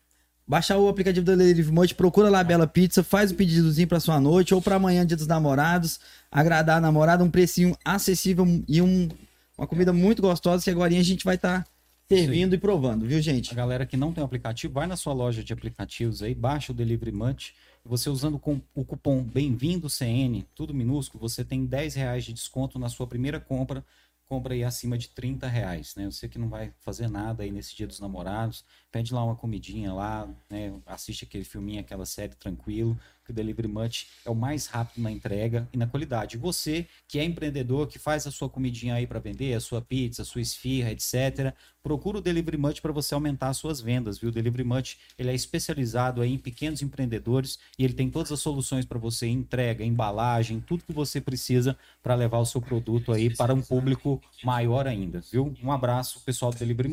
baixar 0.47 0.77
o 0.77 0.89
aplicativo 0.89 1.25
da 1.25 1.35
Delivery 1.35 1.73
Much, 1.73 1.94
procura 1.94 2.29
lá 2.29 2.41
a 2.41 2.44
Bela 2.44 2.67
Pizza, 2.67 3.03
faz 3.03 3.31
o 3.31 3.35
pedidozinho 3.35 3.89
para 3.89 4.00
sua 4.00 4.21
noite 4.21 4.55
ou 4.55 4.61
para 4.61 4.77
amanhã, 4.77 5.06
dia 5.06 5.17
dos 5.17 5.27
namorados, 5.27 6.00
agradar 6.31 6.79
a 6.79 6.81
namorada, 6.81 7.25
um 7.25 7.31
precinho 7.31 7.77
acessível 7.85 8.47
e 8.69 8.83
um, 8.83 9.09
uma 9.56 9.67
comida 9.67 9.93
muito 9.93 10.21
gostosa 10.21 10.65
que 10.65 10.71
agora 10.71 10.93
a 10.94 11.03
gente 11.03 11.25
vai 11.25 11.37
estar... 11.37 11.62
Tá 11.62 11.67
servindo 12.09 12.55
e 12.55 12.59
provando, 12.59 13.06
viu, 13.06 13.23
gente? 13.23 13.53
A 13.53 13.55
galera 13.55 13.87
que 13.87 13.96
não 13.96 14.13
tem 14.13 14.22
aplicativo, 14.22 14.75
vai 14.75 14.87
na 14.87 14.96
sua 14.96 15.15
loja 15.15 15.43
de 15.43 15.53
aplicativos 15.53 16.22
aí, 16.22 16.34
baixa 16.34 16.70
o 16.70 16.75
Delivery 16.75 17.13
Munch. 17.13 17.55
Você 17.84 18.08
usando 18.08 18.41
o 18.74 18.84
cupom 18.84 19.24
Bem-vindo 19.24 19.91
CN, 19.91 20.46
tudo 20.55 20.72
minúsculo, 20.72 21.29
você 21.29 21.44
tem 21.44 21.67
10 21.67 21.94
reais 21.96 22.24
de 22.24 22.32
desconto 22.32 22.79
na 22.79 22.89
sua 22.89 23.08
primeira 23.08 23.41
compra. 23.41 23.84
Compra 24.24 24.55
aí 24.55 24.62
acima 24.62 24.96
de 24.96 25.08
30 25.08 25.48
reais, 25.48 25.94
né? 25.96 26.06
Você 26.06 26.29
que 26.29 26.39
não 26.39 26.48
vai 26.48 26.72
fazer 26.79 27.08
nada 27.08 27.43
aí 27.43 27.51
nesse 27.51 27.74
dia 27.77 27.86
dos 27.86 27.98
namorados, 27.98 28.65
pede 28.91 29.12
lá 29.12 29.22
uma 29.24 29.34
comidinha 29.34 29.93
lá, 29.93 30.32
né? 30.48 30.72
Assiste 30.86 31.24
aquele 31.24 31.44
filminho, 31.44 31.81
aquela 31.81 32.06
série 32.06 32.34
tranquilo 32.36 32.98
que 33.24 33.31
o 33.31 33.34
Delivery 33.34 33.70
é 34.24 34.31
o 34.31 34.34
mais 34.34 34.67
rápido 34.67 35.02
na 35.02 35.10
entrega 35.10 35.69
e 35.72 35.76
na 35.76 35.86
qualidade. 35.86 36.36
Você 36.36 36.86
que 37.06 37.19
é 37.19 37.24
empreendedor, 37.24 37.86
que 37.86 37.98
faz 37.98 38.26
a 38.26 38.31
sua 38.31 38.48
comidinha 38.48 38.94
aí 38.94 39.06
para 39.06 39.19
vender, 39.19 39.55
a 39.55 39.60
sua 39.60 39.81
pizza, 39.81 40.22
a 40.22 40.24
sua 40.24 40.41
esfirra, 40.41 40.91
etc., 40.91 41.55
procura 41.82 42.19
o 42.19 42.20
Delivery 42.20 42.58
para 42.81 42.93
você 42.93 43.14
aumentar 43.14 43.48
as 43.48 43.56
suas 43.56 43.81
vendas, 43.81 44.19
viu? 44.19 44.29
O 44.29 44.32
Delivery 44.32 44.64
ele 45.19 45.31
é 45.31 45.34
especializado 45.34 46.20
aí 46.20 46.32
em 46.32 46.38
pequenos 46.38 46.82
empreendedores 46.82 47.58
e 47.79 47.84
ele 47.84 47.93
tem 47.93 48.08
todas 48.08 48.31
as 48.31 48.41
soluções 48.41 48.84
para 48.84 48.98
você, 48.98 49.26
entrega, 49.26 49.84
embalagem, 49.84 50.60
tudo 50.60 50.84
que 50.84 50.93
você 50.93 51.20
precisa 51.20 51.76
para 52.02 52.14
levar 52.14 52.38
o 52.38 52.46
seu 52.46 52.60
produto 52.60 53.12
aí 53.12 53.34
para 53.34 53.52
um 53.55 53.60
público 53.60 54.22
maior 54.44 54.86
ainda, 54.86 55.20
viu? 55.32 55.55
Um 55.62 55.72
abraço, 55.72 56.20
pessoal 56.20 56.52
do 56.52 56.58
Delivery. 56.58 56.88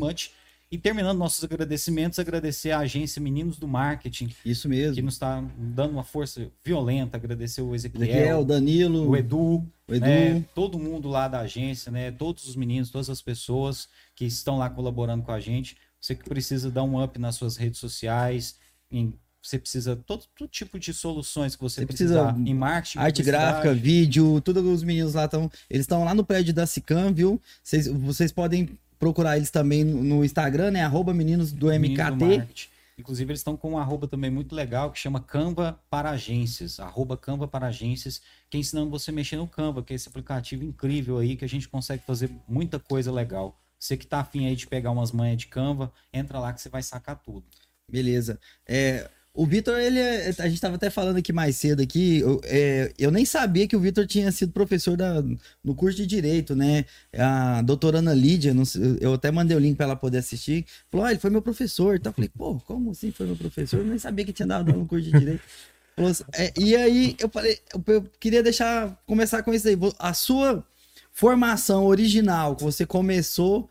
E 0.72 0.78
terminando 0.78 1.18
nossos 1.18 1.44
agradecimentos, 1.44 2.20
agradecer 2.20 2.70
à 2.70 2.80
agência 2.80 3.20
Meninos 3.20 3.58
do 3.58 3.68
Marketing. 3.68 4.30
Isso 4.46 4.70
mesmo. 4.70 4.96
Que 4.96 5.02
nos 5.02 5.16
está 5.16 5.44
dando 5.58 5.94
uma 5.94 6.04
força 6.04 6.48
violenta. 6.64 7.18
Agradecer 7.18 7.62
o 7.62 7.74
Ezequiel, 7.74 8.04
Ezequiel 8.04 8.46
Danilo, 8.46 9.10
o 9.10 9.18
Edu, 9.18 9.66
o 9.88 9.96
Edu. 9.96 10.06
Né, 10.06 10.46
todo 10.54 10.78
mundo 10.78 11.10
lá 11.10 11.28
da 11.28 11.40
agência, 11.40 11.92
né? 11.92 12.12
Todos 12.12 12.48
os 12.48 12.56
meninos, 12.56 12.92
todas 12.92 13.10
as 13.10 13.20
pessoas 13.20 13.90
que 14.16 14.26
estão 14.26 14.60
lá 14.60 14.70
colaborando 14.70 15.24
com 15.24 15.32
a 15.32 15.40
gente. 15.40 15.76
Você 16.00 16.14
que 16.14 16.30
precisa 16.30 16.70
dar 16.70 16.84
um 16.84 17.04
up 17.04 17.18
nas 17.18 17.36
suas 17.36 17.58
redes 17.58 17.80
sociais, 17.80 18.56
em 18.92 19.14
você 19.42 19.58
precisa 19.58 19.96
todo, 19.96 20.26
todo 20.36 20.50
tipo 20.50 20.78
de 20.78 20.94
soluções 20.94 21.56
que 21.56 21.62
você, 21.62 21.82
você 21.82 21.88
precisa 21.88 22.36
em 22.46 22.54
marketing, 22.54 23.00
arte 23.00 23.24
gráfica, 23.24 23.74
vídeo, 23.74 24.42
todos 24.42 24.64
os 24.66 24.84
meninos 24.84 25.14
lá 25.14 25.26
estão, 25.26 25.50
eles 25.70 25.86
estão 25.86 26.04
lá 26.04 26.14
no 26.14 26.26
prédio 26.26 26.54
da 26.54 26.68
Sicam, 26.68 27.14
viu? 27.14 27.42
Vocês, 27.64 27.88
vocês 27.88 28.32
podem 28.34 28.78
procurar 29.00 29.38
eles 29.38 29.50
também 29.50 29.84
no 29.84 30.24
Instagram, 30.24 30.72
né? 30.72 30.84
Arroba 30.84 31.14
meninos 31.14 31.52
do 31.52 31.68
MKT. 31.68 32.70
Inclusive, 33.00 33.32
eles 33.32 33.40
estão 33.40 33.56
com 33.56 33.72
um 33.72 33.78
arroba 33.78 34.10
também 34.10 34.30
muito 34.30 34.54
legal 34.54 34.92
que 34.92 35.00
chama 35.00 35.22
Canva 35.22 35.80
para 35.90 36.10
Agências. 36.10 36.82
Arroba 36.82 37.16
Canva 37.16 37.48
para 37.48 37.68
Agências, 37.68 38.22
que 38.50 38.58
é 38.58 38.60
ensinando 38.60 38.90
você 38.90 39.10
a 39.10 39.14
mexer 39.14 39.38
no 39.38 39.48
Canva, 39.48 39.82
que 39.82 39.94
é 39.94 39.96
esse 39.96 40.10
aplicativo 40.10 40.66
incrível 40.66 41.18
aí 41.18 41.38
que 41.38 41.46
a 41.46 41.48
gente 41.48 41.70
consegue 41.70 42.04
fazer 42.06 42.30
muita 42.46 42.78
coisa 42.78 43.10
legal. 43.10 43.58
Você 43.80 43.96
que 43.96 44.06
tá 44.06 44.20
afim 44.20 44.46
aí 44.46 44.56
de 44.56 44.68
pegar 44.68 44.92
umas 44.92 45.14
manhas 45.14 45.38
de 45.38 45.48
Canva, 45.48 45.94
entra 46.12 46.40
lá 46.40 46.52
que 46.52 46.62
você 46.62 46.68
vai 46.68 46.84
sacar 46.84 47.16
tudo. 47.24 47.46
Beleza. 47.90 48.38
É, 48.68 49.10
o 49.40 49.46
Vitor, 49.46 49.80
ele 49.80 50.00
é, 50.00 50.36
a 50.38 50.48
gente 50.48 50.56
estava 50.56 50.76
até 50.76 50.90
falando 50.90 51.16
aqui 51.16 51.32
mais 51.32 51.56
cedo 51.56 51.82
aqui, 51.82 52.20
eu, 52.20 52.42
é, 52.44 52.92
eu 53.00 53.10
nem 53.10 53.24
sabia 53.24 53.66
que 53.70 53.76
o 53.76 53.80
Vitor 53.80 54.06
tinha 54.06 54.30
sido 54.34 54.52
professor 54.52 54.98
da, 54.98 55.24
no 55.64 55.74
curso 55.74 55.96
de 55.96 56.06
Direito, 56.06 56.58
né? 56.58 56.84
A 57.18 57.62
doutora 57.62 58.00
Ana 58.00 58.14
Lídia, 58.14 58.54
não, 58.54 58.64
eu 59.00 59.14
até 59.14 59.32
mandei 59.32 59.56
o 59.56 59.60
link 59.60 59.78
para 59.78 59.86
ela 59.86 59.96
poder 59.96 60.18
assistir, 60.18 60.66
falou, 60.92 61.06
ah, 61.06 61.12
ele 61.12 61.22
foi 61.22 61.30
meu 61.30 61.42
professor, 61.42 61.96
então 61.96 62.10
eu 62.10 62.14
falei, 62.16 62.30
pô, 62.38 62.60
como 62.68 62.92
assim 62.92 63.12
foi 63.12 63.28
meu 63.28 63.38
professor? 63.38 63.80
Eu 63.80 63.86
nem 63.86 63.98
sabia 63.98 64.26
que 64.26 64.34
tinha 64.34 64.46
dado 64.46 64.74
no 64.74 64.86
curso 64.86 65.10
de 65.10 65.18
Direito. 65.18 65.42
Assim, 65.96 66.24
é, 66.34 66.54
e 66.58 66.76
aí 66.78 67.16
eu 67.20 67.30
falei, 67.30 67.60
eu, 67.74 67.94
eu 67.94 68.10
queria 68.20 68.44
deixar, 68.44 69.02
começar 69.06 69.44
com 69.44 69.54
isso 69.54 69.68
aí, 69.68 69.78
a 70.00 70.14
sua 70.14 70.66
formação 71.14 71.86
original 71.86 72.58
que 72.58 72.64
você 72.64 72.86
começou 72.86 73.70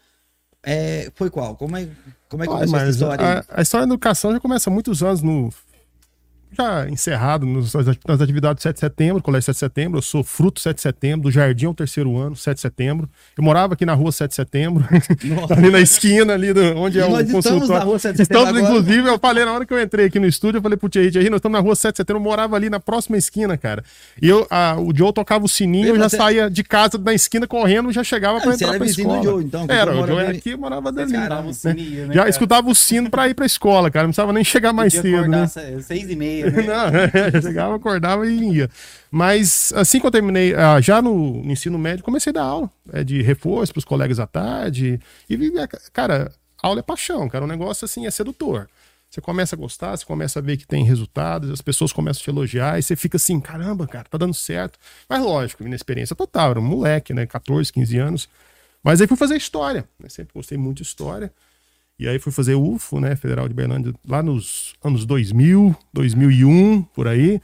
é, 0.71 1.11
foi 1.15 1.31
qual? 1.31 1.57
Como 1.57 1.75
é, 1.79 1.89
como 2.29 2.45
é 2.45 2.47
que 2.47 2.53
começou 2.53 2.79
essa 2.79 2.91
história? 2.91 3.45
A, 3.49 3.61
a, 3.61 3.63
história 3.63 3.87
da 3.87 3.95
educação 3.95 4.33
já 4.33 4.39
começa 4.39 4.69
há 4.69 4.73
muitos 4.73 5.03
anos 5.03 5.23
no 5.23 5.51
já 6.57 6.89
encerrado 6.89 7.45
nos, 7.47 7.73
nas 7.75 8.21
atividades 8.21 8.61
do 8.61 8.63
7 8.63 8.75
de 8.75 8.81
setembro, 8.81 9.23
Colégio 9.23 9.47
7 9.47 9.55
de 9.55 9.59
setembro. 9.59 9.99
Eu 9.99 10.03
sou 10.03 10.25
fruto 10.25 10.61
7 10.61 10.77
de 10.77 10.83
setembro, 10.83 11.23
do 11.23 11.31
jardim 11.31 11.67
ao 11.67 11.75
terceiro 11.75 12.17
ano, 12.17 12.37
7 12.37 12.57
de 12.57 12.61
setembro. 12.61 13.09
Eu 13.37 13.45
morava 13.45 13.75
aqui 13.75 13.85
na 13.85 13.95
rua 13.95 14.13
7 14.13 14.31
de 14.31 14.35
setembro, 14.35 14.85
ali 15.57 15.71
na 15.71 15.81
esquina, 15.81 16.35
ali 16.35 16.53
do, 16.53 16.61
onde 16.77 16.99
e 16.99 17.01
é 17.01 17.07
o 17.07 17.11
nós 17.11 17.31
consultório. 17.31 17.63
Estamos 17.63 17.69
na 17.69 17.79
rua 17.81 17.99
7 17.99 18.13
de 18.13 18.25
setembro. 18.25 18.43
Estamos, 18.43 18.61
agora. 18.61 18.79
inclusive, 18.81 19.09
eu 19.09 19.19
falei 19.19 19.45
na 19.45 19.53
hora 19.53 19.67
que 19.67 19.73
eu 19.73 19.83
entrei 19.83 20.07
aqui 20.07 20.19
no 20.19 20.27
estúdio, 20.27 20.59
eu 20.59 20.63
falei 20.63 20.77
pro 20.77 20.89
Thierry, 20.89 21.11
Thierry, 21.11 21.31
nós 21.31 21.39
estamos 21.39 21.59
na 21.59 21.63
rua 21.63 21.75
7 21.75 21.93
de 21.93 21.97
setembro, 21.97 22.21
eu 22.21 22.25
morava 22.25 22.57
ali 22.57 22.71
na 22.71 22.81
próxima 22.81 23.17
esquina, 23.17 23.57
cara. 23.57 23.85
E 24.21 24.29
eu, 24.29 24.47
a, 24.51 24.77
o 24.79 24.95
Joe 24.95 25.13
tocava 25.13 25.45
o 25.45 25.49
sininho, 25.49 25.89
eu 25.89 25.97
já 25.97 26.09
saía 26.09 26.51
de 26.51 26.63
casa 26.65 26.99
na 26.99 27.13
esquina 27.13 27.47
correndo, 27.47 27.93
já 27.93 28.05
chegava 28.05 28.39
ah, 28.39 28.41
pra 28.41 28.55
entrar 28.55 28.77
pra 28.77 28.87
escola. 28.87 29.23
Joe, 29.23 29.45
então, 29.45 29.67
era, 29.69 29.95
o 29.95 30.07
Joe 30.07 30.19
era 30.19 30.31
aqui, 30.31 30.51
eu 30.51 30.59
morava 30.59 30.93
dali. 30.93 31.13
Né? 31.13 31.29
né, 31.75 32.15
já 32.15 32.29
escutava 32.29 32.69
o 32.69 32.75
sino 32.75 33.11
pra 33.11 33.29
ir 33.29 33.35
pra 33.35 33.47
escola, 33.47 33.91
cara. 33.91 34.05
Não 34.05 34.11
precisava 34.11 34.33
nem 34.33 34.45
chegar 34.45 34.73
mais 34.73 34.93
cedo. 34.93 35.29
Né? 35.29 35.47
Seis 35.81 36.11
e 36.11 36.17
meia, 36.17 36.38
né? 36.43 36.63
Não, 37.33 37.43
chegava, 37.43 37.77
acordava 37.77 38.27
e 38.27 38.57
ia. 38.57 38.71
Mas 39.11 39.73
assim 39.75 40.01
que 40.01 40.07
eu 40.07 40.11
terminei, 40.11 40.55
ah, 40.55 40.81
já 40.81 41.01
no, 41.01 41.43
ensino 41.45 41.79
médio, 41.79 42.05
comecei 42.05 42.31
a 42.31 42.35
dar 42.35 42.43
aula 42.43 42.71
é, 42.93 43.03
de 43.05 43.23
reforço 43.23 43.73
para 43.73 43.79
os 43.79 43.85
colegas 43.85 44.19
à 44.19 44.27
tarde. 44.27 45.01
E, 45.29 45.53
cara, 45.93 46.33
aula 46.63 46.81
é 46.81 46.83
paixão, 46.83 47.29
cara. 47.29 47.45
O 47.45 47.49
negócio 47.49 47.85
assim 47.85 48.07
é 48.07 48.11
sedutor. 48.11 48.69
Você 49.11 49.23
começa 49.23 49.57
a 49.57 49.59
gostar, 49.59 49.97
você 49.97 50.05
começa 50.05 50.39
a 50.39 50.43
ver 50.43 50.59
que 50.59 50.67
tem 50.67 50.85
resultados, 50.85 51.51
as 51.51 51.63
pessoas 51.63 51.93
começam 51.93 52.21
a 52.21 52.25
te 52.25 52.31
elogiar 52.31 52.79
e 52.79 52.83
você 52.83 52.95
fica 52.95 53.17
assim, 53.17 53.41
caramba, 53.41 53.87
cara, 53.87 54.05
tá 54.05 54.19
dando 54.19 54.35
certo. 54.35 54.79
Mas 55.09 55.23
lógico, 55.23 55.65
minha 55.65 55.75
experiência 55.75 56.15
total, 56.15 56.51
era 56.51 56.61
um 56.61 56.63
moleque, 56.63 57.15
né, 57.15 57.25
14, 57.25 57.73
15 57.73 57.99
anos. 57.99 58.29
Mas 58.83 59.01
aí 59.01 59.07
fui 59.07 59.17
fazer 59.17 59.37
história, 59.37 59.89
né? 59.99 60.09
sempre 60.09 60.35
gostei 60.35 60.59
muito 60.59 60.79
de 60.79 60.83
história. 60.83 61.33
E 61.99 62.07
aí 62.07 62.19
fui 62.19 62.33
fazer 62.33 62.55
UFO, 62.55 63.01
né, 63.01 63.17
Federal 63.17 63.49
de 63.49 63.55
Berlândia, 63.55 63.93
lá 64.07 64.23
nos 64.23 64.75
anos 64.85 65.05
2000, 65.05 65.75
2001, 65.93 66.83
por 66.95 67.09
aí. 67.09 67.41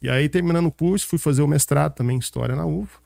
E 0.00 0.08
aí, 0.08 0.28
terminando 0.28 0.66
o 0.66 0.72
curso, 0.72 1.06
fui 1.06 1.18
fazer 1.18 1.42
o 1.42 1.46
mestrado 1.46 1.94
também 1.94 2.16
em 2.16 2.18
História 2.18 2.56
na 2.56 2.64
UFO. 2.64 3.02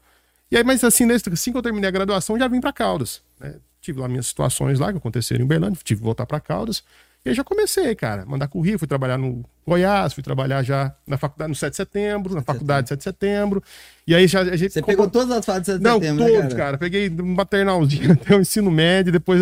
E 0.50 0.56
aí, 0.56 0.62
mas 0.62 0.84
assim, 0.84 1.10
assim 1.10 1.50
que 1.50 1.58
eu 1.58 1.62
terminei 1.62 1.88
a 1.88 1.90
graduação, 1.90 2.38
já 2.38 2.46
vim 2.46 2.60
para 2.60 2.72
Caldas. 2.72 3.22
Né? 3.40 3.56
Tive 3.80 3.98
lá 3.98 4.06
minhas 4.06 4.26
situações 4.26 4.78
lá 4.78 4.92
que 4.92 4.98
aconteceram 4.98 5.44
em 5.44 5.48
Berlândia, 5.48 5.80
tive 5.82 6.00
que 6.00 6.04
voltar 6.04 6.26
para 6.26 6.38
Caldas. 6.38 6.84
E 7.24 7.30
aí 7.30 7.34
já 7.34 7.42
comecei, 7.42 7.94
cara, 7.94 8.26
mandar 8.26 8.48
currículo, 8.48 8.80
fui 8.80 8.88
trabalhar 8.88 9.16
no 9.16 9.44
Goiás, 9.66 10.12
fui 10.12 10.22
trabalhar 10.22 10.62
já 10.62 10.92
na 11.06 11.16
faculdade 11.16 11.48
no 11.48 11.54
7 11.54 11.70
de 11.70 11.76
setembro, 11.76 12.34
na 12.34 12.42
faculdade 12.42 12.88
7 12.88 12.98
de 12.98 13.04
setembro. 13.04 13.62
E 14.04 14.14
aí 14.14 14.26
já 14.26 14.40
a 14.40 14.56
gente. 14.56 14.72
Você 14.72 14.82
pegou 14.82 15.08
todas 15.08 15.30
as 15.30 15.46
fases 15.46 15.62
de 15.62 15.66
7 15.66 15.78
de 15.78 15.84
Não, 15.84 16.00
setembro, 16.00 16.24
né, 16.24 16.30
todos, 16.30 16.42
né, 16.44 16.50
cara? 16.50 16.62
cara? 16.62 16.78
Peguei 16.78 17.08
um 17.08 17.34
maternalzinho 17.34 18.12
até 18.20 18.36
o 18.36 18.40
ensino 18.40 18.70
médio, 18.70 19.12
depois 19.12 19.40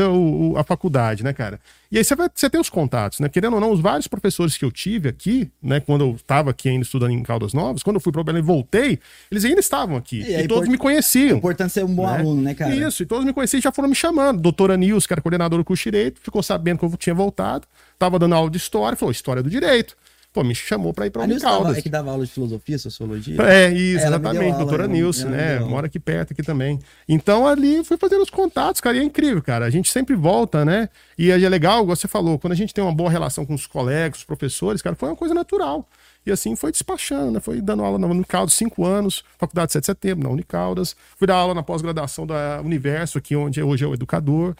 a 0.56 0.62
faculdade, 0.62 1.24
né, 1.24 1.32
cara? 1.32 1.58
E 1.90 1.98
aí 1.98 2.04
você, 2.04 2.14
vai, 2.14 2.28
você 2.32 2.48
tem 2.48 2.60
os 2.60 2.68
contatos, 2.68 3.18
né? 3.18 3.28
Querendo 3.28 3.54
ou 3.54 3.60
não, 3.60 3.72
os 3.72 3.80
vários 3.80 4.06
professores 4.06 4.56
que 4.56 4.64
eu 4.64 4.70
tive 4.70 5.08
aqui, 5.08 5.50
né, 5.60 5.80
quando 5.80 6.04
eu 6.04 6.14
estava 6.14 6.50
aqui 6.50 6.68
ainda 6.68 6.84
estudando 6.84 7.10
em 7.10 7.22
Caldas 7.22 7.52
Novas, 7.52 7.82
quando 7.82 7.96
eu 7.96 8.00
fui 8.00 8.12
para 8.12 8.20
o 8.20 8.24
Belém 8.24 8.42
e 8.42 8.44
voltei, 8.44 9.00
eles 9.30 9.44
ainda 9.44 9.58
estavam 9.58 9.96
aqui. 9.96 10.20
E, 10.20 10.40
e 10.40 10.46
todos 10.46 10.68
me 10.68 10.78
conheciam. 10.78 11.34
É 11.34 11.38
importante 11.38 11.72
ser 11.72 11.84
um 11.84 11.92
bom 11.92 12.06
né? 12.06 12.18
aluno, 12.18 12.42
né, 12.42 12.54
cara? 12.54 12.72
Isso, 12.72 13.02
e 13.02 13.06
todos 13.06 13.24
me 13.24 13.32
conheciam 13.32 13.58
e 13.58 13.62
já 13.62 13.72
foram 13.72 13.88
me 13.88 13.94
chamando. 13.94 14.40
Doutora 14.40 14.76
Nils, 14.76 15.06
que 15.06 15.14
era 15.14 15.22
coordenadora 15.22 15.62
do 15.62 15.64
curso 15.64 15.82
de 15.82 15.90
Direito, 15.90 16.20
ficou 16.20 16.42
sabendo 16.42 16.78
que 16.78 16.84
eu 16.84 16.96
tinha 16.96 17.14
voltado, 17.14 17.66
estava 17.94 18.18
dando 18.18 18.34
aula 18.34 18.50
de 18.50 18.58
história, 18.58 18.96
falou: 18.96 19.10
História 19.10 19.42
do 19.42 19.50
Direito. 19.50 19.96
Pô, 20.32 20.44
me 20.44 20.54
chamou 20.54 20.94
para 20.94 21.06
ir 21.06 21.10
para 21.10 21.22
o 21.22 21.24
Unicaldas. 21.24 21.78
É 21.78 21.82
que 21.82 21.88
dava 21.88 22.12
aula 22.12 22.24
de 22.24 22.30
filosofia, 22.30 22.78
sociologia? 22.78 23.42
É, 23.42 23.68
isso, 23.72 24.06
exatamente. 24.06 24.56
Doutora 24.58 24.86
Nilce, 24.86 25.26
né? 25.26 25.58
Mora 25.58 25.86
aqui 25.86 25.98
perto 25.98 26.32
aqui 26.32 26.42
também. 26.42 26.78
Então 27.08 27.48
ali 27.48 27.82
fui 27.82 27.96
fazendo 27.96 28.22
os 28.22 28.30
contatos, 28.30 28.80
cara, 28.80 28.96
e 28.96 29.00
é 29.00 29.02
incrível, 29.02 29.42
cara. 29.42 29.66
A 29.66 29.70
gente 29.70 29.90
sempre 29.90 30.14
volta, 30.14 30.64
né? 30.64 30.88
E 31.18 31.30
é 31.32 31.48
legal, 31.48 31.82
igual 31.82 31.96
você 31.96 32.06
falou, 32.06 32.38
quando 32.38 32.52
a 32.52 32.56
gente 32.56 32.72
tem 32.72 32.82
uma 32.82 32.94
boa 32.94 33.10
relação 33.10 33.44
com 33.44 33.54
os 33.54 33.66
colegas, 33.66 34.18
os 34.18 34.24
professores, 34.24 34.80
cara, 34.80 34.94
foi 34.94 35.08
uma 35.08 35.16
coisa 35.16 35.34
natural. 35.34 35.88
E 36.24 36.30
assim 36.30 36.54
foi 36.54 36.70
despachando, 36.70 37.32
né? 37.32 37.40
Foi 37.40 37.60
dando 37.60 37.82
aula 37.82 37.98
na 37.98 38.06
Unicaldas 38.06 38.54
cinco 38.54 38.84
anos, 38.84 39.24
Faculdade 39.36 39.72
7 39.72 39.82
de 39.82 39.86
Setembro, 39.86 40.24
na 40.24 40.30
Unicaldas. 40.30 40.94
Fui 41.16 41.26
dar 41.26 41.36
aula 41.36 41.54
na 41.54 41.62
pós-graduação 41.62 42.26
da 42.26 42.60
Universo, 42.62 43.18
aqui 43.18 43.34
onde 43.34 43.60
hoje 43.62 43.84
é 43.84 43.88
o 43.88 43.94
educador. 43.94 44.54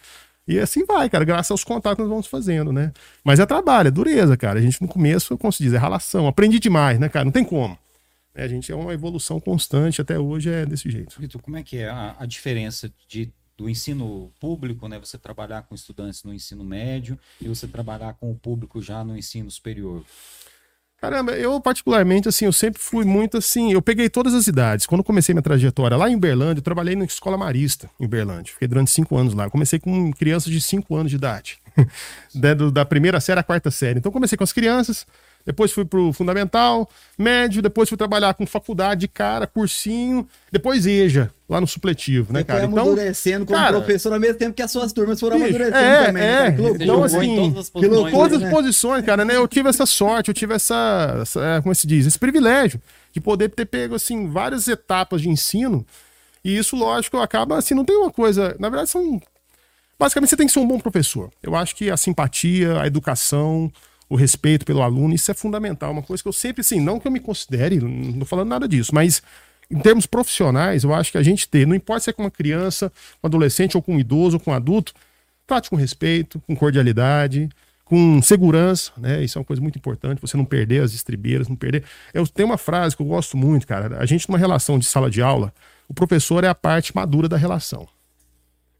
E 0.50 0.59
assim 0.59 0.85
vai, 0.85 1.09
cara, 1.09 1.25
graças 1.25 1.52
aos 1.52 1.62
contatos 1.62 1.97
que 1.97 2.02
nós 2.02 2.11
vamos 2.11 2.26
fazendo, 2.26 2.73
né? 2.73 2.92
Mas 3.23 3.38
é 3.38 3.47
trabalho, 3.47 3.87
é 3.87 3.90
dureza, 3.90 4.37
cara. 4.37 4.59
A 4.59 4.62
gente 4.62 4.83
no 4.83 4.88
começo, 4.88 5.38
como 5.38 5.52
se 5.52 5.62
diz, 5.62 5.73
é 5.73 5.78
relação. 5.78 6.26
Aprendi 6.26 6.59
demais, 6.59 6.99
né, 6.99 7.09
cara? 7.09 7.25
Não 7.25 7.30
tem 7.30 7.45
como. 7.45 7.78
É, 8.35 8.42
a 8.42 8.49
gente 8.49 8.73
é 8.73 8.75
uma 8.75 8.92
evolução 8.92 9.38
constante, 9.38 10.00
até 10.00 10.19
hoje 10.19 10.50
é 10.50 10.66
desse 10.66 10.90
jeito. 10.90 11.21
Vitor, 11.21 11.40
como 11.40 11.57
é 11.57 11.62
que 11.62 11.78
é 11.78 11.88
a, 11.88 12.16
a 12.19 12.26
diferença 12.26 12.92
de 13.09 13.33
do 13.57 13.69
ensino 13.69 14.33
público, 14.40 14.88
né? 14.88 14.99
Você 14.99 15.19
trabalhar 15.19 15.62
com 15.64 15.75
estudantes 15.75 16.25
no 16.25 16.33
ensino 16.33 16.64
médio 16.64 17.19
e 17.38 17.47
você 17.47 17.69
trabalhar 17.69 18.14
com 18.14 18.33
o 18.33 18.35
público 18.35 18.80
já 18.80 19.04
no 19.04 19.14
ensino 19.14 19.50
superior. 19.50 20.02
Caramba, 21.00 21.33
eu 21.33 21.59
particularmente, 21.62 22.28
assim, 22.28 22.45
eu 22.45 22.52
sempre 22.52 22.78
fui 22.80 23.07
muito 23.07 23.38
assim. 23.38 23.73
Eu 23.73 23.80
peguei 23.80 24.11
todas 24.11 24.35
as 24.35 24.47
idades. 24.47 24.85
Quando 24.85 25.02
comecei 25.02 25.35
minha 25.35 25.42
trajetória 25.42 25.97
lá 25.97 26.11
em 26.11 26.19
Berlândia, 26.19 26.61
eu 26.61 26.62
trabalhei 26.62 26.95
na 26.95 27.07
escola 27.07 27.38
marista 27.38 27.90
em 27.99 28.07
Berlândia. 28.07 28.52
Fiquei 28.52 28.69
durante 28.69 28.90
cinco 28.90 29.16
anos 29.16 29.33
lá. 29.33 29.45
Eu 29.45 29.50
comecei 29.50 29.78
com 29.78 30.12
crianças 30.12 30.52
de 30.52 30.61
cinco 30.61 30.95
anos 30.95 31.11
de 31.11 31.16
idade, 31.16 31.59
da, 32.35 32.52
da 32.52 32.85
primeira 32.85 33.19
série 33.19 33.40
à 33.40 33.42
quarta 33.42 33.71
série. 33.71 33.99
Então, 33.99 34.12
comecei 34.12 34.37
com 34.37 34.45
as 34.45 34.52
crianças, 34.52 35.07
depois 35.45 35.73
fui 35.73 35.85
pro 35.85 36.13
fundamental, 36.13 36.89
médio, 37.19 37.63
depois 37.63 37.89
fui 37.89 37.97
trabalhar 37.97 38.35
com 38.35 38.47
faculdade 38.47 39.03
de 39.03 39.09
cara, 39.09 39.47
cursinho, 39.47 40.27
depois 40.53 40.87
EJA, 40.87 41.33
lá 41.49 41.61
no 41.61 41.67
supletivo, 41.67 42.33
né, 42.33 42.41
Você 42.41 42.45
cara? 42.45 42.61
Foi 42.61 42.69
então, 42.69 42.85
amadurecendo 42.85 43.47
como 43.47 43.59
cara, 43.59 43.77
professor 43.79 44.13
ao 44.13 44.21
mesmo 44.21 44.39
tempo 44.39 44.55
que 44.55 44.63
as 44.63 44.71
suas 44.71 44.93
turmas 44.93 45.19
foram 45.19 45.39
bicho, 45.39 45.49
amadurecendo 45.49 45.85
é, 45.85 46.07
também. 46.07 46.23
Né, 46.23 46.47
é, 46.47 46.51
né, 46.51 46.71
então 46.81 47.03
assim, 47.03 47.37
todas 47.37 47.59
as 47.59 47.71
posições, 47.71 48.13
todas 48.13 48.37
as 48.37 48.43
né? 48.43 48.51
posições, 48.51 49.05
cara, 49.05 49.25
né? 49.25 49.37
Eu 49.37 49.49
tive 49.49 49.69
essa 49.69 49.87
sorte, 49.87 50.29
eu 50.29 50.35
tive 50.35 50.55
essa, 50.55 51.19
essa, 51.23 51.45
é, 51.45 51.61
como 51.61 51.75
se 51.75 51.87
diz, 51.87 52.07
esse 52.07 52.19
privilégio 52.19 52.81
de 53.13 53.21
poder 53.21 53.49
ter 53.49 53.67
pego, 53.67 53.95
assim, 53.95 54.29
várias 54.29 54.69
etapas 54.69 55.21
de 55.21 55.29
ensino 55.29 55.85
e 56.45 56.57
isso, 56.57 56.77
lógico, 56.77 57.19
acaba, 57.19 57.59
assim, 57.59 57.75
não 57.75 57.85
tem 57.85 57.97
uma 57.97 58.11
coisa, 58.11 58.57
na 58.59 58.69
verdade 58.69 58.91
são... 58.91 59.21
Basicamente, 59.99 60.31
você 60.31 60.37
tem 60.37 60.47
que 60.47 60.53
ser 60.53 60.61
um 60.61 60.67
bom 60.67 60.81
professor. 60.81 61.31
Eu 61.43 61.55
acho 61.55 61.77
que 61.77 61.91
a 61.91 61.97
simpatia, 61.97 62.81
a 62.81 62.87
educação, 62.87 63.71
o 64.11 64.17
respeito 64.17 64.67
pelo 64.67 64.83
aluno, 64.83 65.14
isso 65.14 65.31
é 65.31 65.35
fundamental. 65.35 65.93
Uma 65.93 66.02
coisa 66.02 66.21
que 66.21 66.29
eu 66.29 66.33
sempre, 66.33 66.62
assim, 66.62 66.81
não 66.81 66.99
que 66.99 67.07
eu 67.07 67.12
me 67.12 67.21
considere, 67.21 67.79
não 67.79 68.11
estou 68.11 68.26
falando 68.26 68.49
nada 68.49 68.67
disso, 68.67 68.93
mas 68.93 69.23
em 69.71 69.79
termos 69.79 70.05
profissionais, 70.05 70.83
eu 70.83 70.93
acho 70.93 71.12
que 71.12 71.19
a 71.19 71.23
gente 71.23 71.49
ter, 71.49 71.64
não 71.64 71.76
importa 71.76 72.00
se 72.00 72.11
é 72.11 72.12
com 72.12 72.25
uma 72.25 72.31
criança, 72.31 72.93
um 73.23 73.29
adolescente, 73.29 73.76
ou 73.76 73.83
com 73.83 73.95
um 73.95 74.00
idoso, 74.00 74.37
ou 74.37 74.40
com 74.40 74.50
um 74.50 74.55
adulto, 74.55 74.93
trate 75.47 75.71
com 75.71 75.76
respeito, 75.76 76.40
com 76.40 76.57
cordialidade, 76.57 77.49
com 77.85 78.21
segurança, 78.21 78.90
né? 78.97 79.23
Isso 79.23 79.38
é 79.38 79.40
uma 79.40 79.45
coisa 79.45 79.62
muito 79.62 79.79
importante, 79.79 80.21
você 80.21 80.37
não 80.37 80.45
perder 80.45 80.83
as 80.83 80.93
estribeiras, 80.93 81.49
não 81.49 81.55
perder. 81.55 81.85
Eu 82.12 82.26
tenho 82.26 82.49
uma 82.49 82.59
frase 82.59 82.97
que 82.97 83.02
eu 83.02 83.07
gosto 83.07 83.37
muito, 83.37 83.64
cara. 83.64 83.97
A 84.00 84.07
gente, 84.07 84.29
numa 84.29 84.38
relação 84.38 84.76
de 84.76 84.87
sala 84.87 85.09
de 85.09 85.23
aula, 85.23 85.55
o 85.88 85.95
professor 85.95 86.43
é 86.43 86.49
a 86.49 86.55
parte 86.55 86.95
madura 86.95 87.29
da 87.29 87.37
relação. 87.37 87.87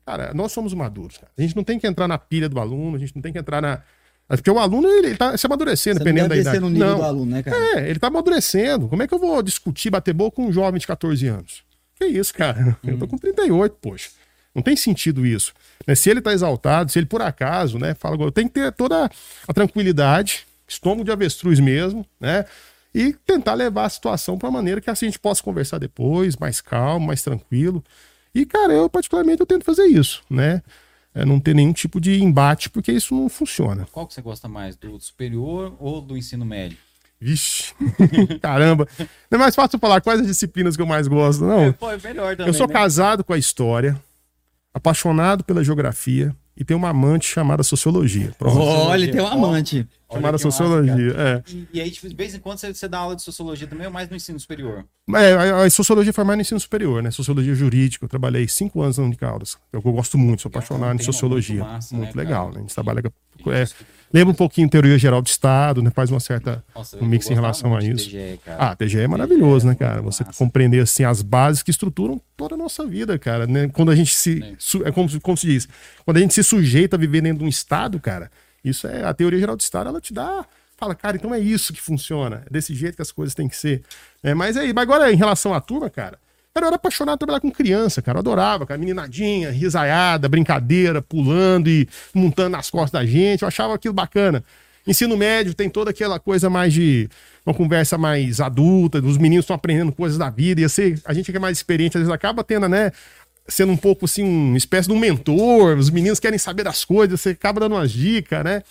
Cara, 0.05 0.35
nós 0.35 0.51
somos 0.51 0.75
maduros. 0.75 1.19
Cara. 1.19 1.31
A 1.39 1.41
gente 1.41 1.55
não 1.55 1.63
tem 1.63 1.79
que 1.79 1.87
entrar 1.87 2.09
na 2.09 2.19
pilha 2.19 2.49
do 2.49 2.59
aluno, 2.59 2.97
a 2.97 2.99
gente 2.99 3.15
não 3.15 3.23
tem 3.23 3.33
que 3.33 3.39
entrar 3.39 3.63
na, 3.63 3.81
porque 4.37 4.51
o 4.51 4.59
aluno, 4.59 4.89
ele, 4.89 5.09
ele 5.09 5.17
tá 5.17 5.37
se 5.37 5.47
amadurecendo, 5.47 5.99
Você 5.99 6.05
dependendo 6.05 6.29
deve 6.29 6.43
da 6.43 6.51
idade. 6.51 6.61
no 6.61 6.71
nível 6.71 6.89
não. 6.89 6.99
do 6.99 7.05
aluno, 7.05 7.31
né, 7.31 7.43
cara? 7.43 7.81
É, 7.81 7.91
ele 7.91 7.99
tá 7.99 8.07
amadurecendo. 8.07 8.89
Como 8.89 9.03
é 9.03 9.09
que 9.09 9.15
eu 9.15 9.19
vou 9.19 9.43
discutir, 9.43 9.91
bater 9.91 10.15
boca 10.15 10.37
com 10.37 10.47
um 10.47 10.53
jovem 10.53 10.79
de 10.79 10.87
14 10.87 11.27
anos? 11.27 11.63
Que 11.97 12.07
isso, 12.07 12.33
cara? 12.33 12.77
Hum. 12.85 12.91
Eu 12.91 12.99
tô 12.99 13.09
com 13.09 13.19
38, 13.19 13.77
poxa. 13.81 14.11
Não 14.55 14.63
tem 14.63 14.77
sentido 14.77 15.27
isso. 15.27 15.53
Né? 15.87 15.95
Se 15.95 16.11
ele 16.11 16.21
tá 16.21 16.33
exaltado, 16.33 16.91
se 16.91 16.99
ele 16.99 17.07
por 17.07 17.23
acaso, 17.23 17.79
né, 17.79 17.95
fala, 17.95 18.21
eu 18.21 18.33
tenho 18.33 18.49
que 18.49 18.55
ter 18.55 18.73
toda 18.73 19.09
a 19.47 19.55
tranquilidade 19.55 20.45
estômago 20.73 21.05
de 21.05 21.11
avestruz 21.11 21.59
mesmo, 21.59 22.07
né? 22.19 22.45
E 22.95 23.13
tentar 23.27 23.55
levar 23.55 23.85
a 23.85 23.89
situação 23.89 24.39
para 24.39 24.51
maneira 24.51 24.81
que 24.81 24.91
assim 24.91 25.07
a 25.07 25.09
gente 25.09 25.19
possa 25.19 25.43
conversar 25.43 25.79
depois, 25.79 26.37
mais 26.37 26.61
calmo, 26.61 27.07
mais 27.07 27.23
tranquilo. 27.23 27.85
E, 28.35 28.47
cara, 28.47 28.73
eu 28.73 28.89
particularmente 28.89 29.41
eu 29.41 29.47
tento 29.47 29.65
fazer 29.65 29.87
isso, 29.87 30.23
né? 30.31 30.63
É 31.15 31.25
não 31.25 31.41
ter 31.41 31.55
nenhum 31.55 31.73
tipo 31.73 32.01
de 32.01 32.23
embate, 32.23 32.71
porque 32.71 32.93
isso 32.93 33.15
não 33.15 33.29
funciona. 33.29 33.87
Qual 33.91 34.07
que 34.07 34.15
você 34.15 34.23
gosta 34.23 34.49
mais, 34.49 34.77
do 34.77 34.99
superior 35.01 35.75
ou 35.81 36.01
do 36.01 36.17
ensino 36.17 36.45
médio? 36.45 36.79
Vixe, 37.21 37.75
caramba. 38.41 38.89
Não 39.31 39.37
é 39.37 39.39
mais 39.39 39.55
fácil 39.55 39.79
falar 39.79 40.01
quais 40.01 40.21
as 40.21 40.27
disciplinas 40.27 40.77
que 40.77 40.83
eu 40.83 40.87
mais 40.87 41.07
gosto, 41.07 41.45
não. 41.45 41.65
É, 41.65 41.73
pô, 41.73 41.91
é 41.91 41.99
melhor 41.99 42.37
também, 42.37 42.47
eu 42.47 42.55
sou 42.55 42.67
né? 42.67 42.73
casado 42.73 43.23
com 43.23 43.33
a 43.33 43.39
história, 43.39 44.01
apaixonado 44.73 45.45
pela 45.45 45.63
geografia, 45.63 46.35
e 46.57 46.65
tem 46.65 46.77
uma 46.77 46.91
amante 46.91 47.27
chamada 47.27 47.63
sociologia. 47.63 48.33
Pronto. 48.39 48.59
Olha, 48.59 49.11
tem 49.11 49.21
uma 49.21 49.33
amante. 49.33 49.89
chamada 50.13 50.37
sociologia, 50.37 51.15
é. 51.17 51.43
E, 51.51 51.69
e, 51.75 51.81
aí, 51.81 51.91
tipo, 51.91 52.09
de 52.09 52.15
vez 52.15 52.35
em 52.35 52.39
quando 52.39 52.59
você, 52.59 52.75
você, 52.75 52.89
dá 52.89 52.99
aula 52.99 53.17
de 53.17 53.23
sociologia 53.23 53.67
também 53.67 53.87
ou 53.87 53.93
mais 53.93 54.09
no 54.09 54.17
ensino 54.17 54.39
superior? 54.39 54.85
É, 55.15 55.33
a, 55.33 55.63
a, 55.65 55.71
sociologia 55.71 56.13
foi 56.13 56.25
mais 56.25 56.37
no 56.37 56.43
ensino 56.43 56.61
superior, 56.61 57.03
né? 57.03 57.11
Sociologia 57.11 57.55
jurídica. 57.55 58.05
Eu 58.05 58.09
trabalhei 58.09 58.47
cinco 58.49 58.83
anos 58.83 58.99
na 58.99 59.05
Unicaldas. 59.05 59.57
Eu, 59.73 59.81
eu 59.85 59.93
gosto 59.93 60.19
muito, 60.19 60.43
sou 60.43 60.49
apaixonado 60.49 61.01
em 61.01 61.05
sociologia. 61.05 61.61
Muito, 61.61 61.73
massa, 61.73 61.97
muito 61.97 62.17
né, 62.17 62.23
legal, 62.23 62.47
cara? 62.47 62.55
né? 62.55 62.59
A 62.59 62.61
gente 62.63 62.75
trabalha 62.75 63.03
com. 63.03 63.53
É, 63.53 63.67
Lembra 64.13 64.33
um 64.33 64.37
pouquinho 64.37 64.69
teoria 64.69 64.99
geral 64.99 65.23
do 65.23 65.29
Estado, 65.29 65.83
né? 65.83 65.91
Faz 65.91 66.11
uma 66.11 66.19
certa 66.19 66.65
Nossa, 66.75 66.97
um 66.99 67.07
mix 67.07 67.31
em 67.31 67.35
relação 67.35 67.77
a 67.77 67.83
isso. 67.83 68.07
TGE, 68.07 68.41
ah, 68.59 68.75
TGE 68.75 69.01
é 69.01 69.09
maravilhoso, 69.09 69.67
TGE 69.67 69.69
né, 69.69 69.75
cara? 69.75 70.03
Você 70.03 70.25
massa. 70.25 70.39
compreender 70.39 70.81
assim 70.81 71.05
as 71.05 71.23
bases 71.23 71.63
que 71.63 71.71
estruturam 71.71 72.21
toda 72.37 72.57
a 72.57 72.59
nossa 72.59 72.85
vida, 72.85 73.19
cara. 73.19 73.47
Né? 73.47 73.69
Quando 73.69 73.91
a 73.91 73.97
gente 73.97 74.15
se 74.15 74.43
é 74.85 74.91
como, 74.91 75.21
como 75.21 75.37
se 75.37 75.47
diz, 75.47 75.69
quando 76.05 76.17
a 76.17 76.21
gente 76.21 76.35
se 76.35 76.43
sujeita 76.43 76.97
a 76.97 76.99
viver 76.99 77.21
dentro 77.21 77.39
de 77.39 77.45
um 77.45 77.49
estado, 77.49 78.01
cara, 78.01 78.31
isso 78.65 78.87
é 78.87 79.05
a 79.05 79.15
teoria 79.15 79.39
geral 79.39 79.57
do 79.57 79.61
Estado, 79.61 79.89
ela 79.89 80.01
te 80.01 80.13
dá 80.13 80.45
fala, 80.81 80.95
cara, 80.95 81.15
então 81.15 81.35
é 81.35 81.39
isso 81.39 81.75
que 81.75 81.81
funciona, 81.81 82.43
é 82.47 82.51
desse 82.51 82.75
jeito 82.75 82.97
que 82.97 83.03
as 83.03 83.13
coisas 83.13 83.35
têm 83.35 83.47
que 83.47 83.57
ser. 83.57 83.83
É, 84.23 84.33
mas 84.33 84.57
aí, 84.57 84.73
mas 84.73 84.83
agora 84.83 85.13
em 85.13 85.17
relação 85.17 85.53
à 85.53 85.61
turma, 85.61 85.91
cara, 85.91 86.19
Cara, 86.53 86.65
eu 86.65 86.69
era 86.69 86.77
apaixonado 86.77 87.19
por 87.19 87.27
trabalhar 87.27 87.41
com 87.41 87.51
criança, 87.51 88.03
cara. 88.03 88.19
Eu 88.19 88.21
adorava, 88.21 88.67
cara. 88.67 88.79
Meninadinha, 88.79 89.51
risaiada, 89.51 90.29
brincadeira, 90.29 91.01
pulando 91.01 91.69
e 91.69 91.89
montando 92.13 92.51
nas 92.51 92.71
costas 92.71 93.01
da 93.01 93.07
gente. 93.07 93.43
Eu 93.43 93.49
achava 93.49 93.75
aquilo 93.75 93.95
bacana. 93.95 94.45
Ensino 94.87 95.17
médio 95.17 95.55
tem 95.55 95.69
toda 95.69 95.91
aquela 95.91 96.19
coisa 96.19 96.49
mais 96.51 96.73
de 96.73 97.09
uma 97.45 97.55
conversa 97.55 97.99
mais 97.99 98.41
adulta, 98.41 98.99
os 98.99 99.19
meninos 99.19 99.45
estão 99.45 99.55
aprendendo 99.55 99.93
coisas 99.93 100.19
da 100.19 100.31
vida, 100.31 100.61
e 100.61 100.65
assim, 100.65 100.95
a 101.05 101.13
gente 101.13 101.31
que 101.31 101.37
é 101.37 101.41
mais 101.41 101.59
experiente, 101.59 101.97
às 101.97 102.03
vezes 102.03 102.13
acaba 102.13 102.43
tendo, 102.43 102.69
né? 102.69 102.91
Sendo 103.47 103.73
um 103.73 103.77
pouco 103.77 104.05
assim, 104.05 104.23
uma 104.25 104.57
espécie 104.57 104.89
de 104.89 104.95
um 104.95 104.99
mentor, 104.99 105.77
os 105.77 105.91
meninos 105.91 106.19
querem 106.19 106.39
saber 106.39 106.65
das 106.65 106.85
coisas, 106.85 107.21
você 107.21 107.31
acaba 107.31 107.61
dando 107.61 107.75
umas 107.75 107.91
dicas, 107.91 108.43
né? 108.45 108.63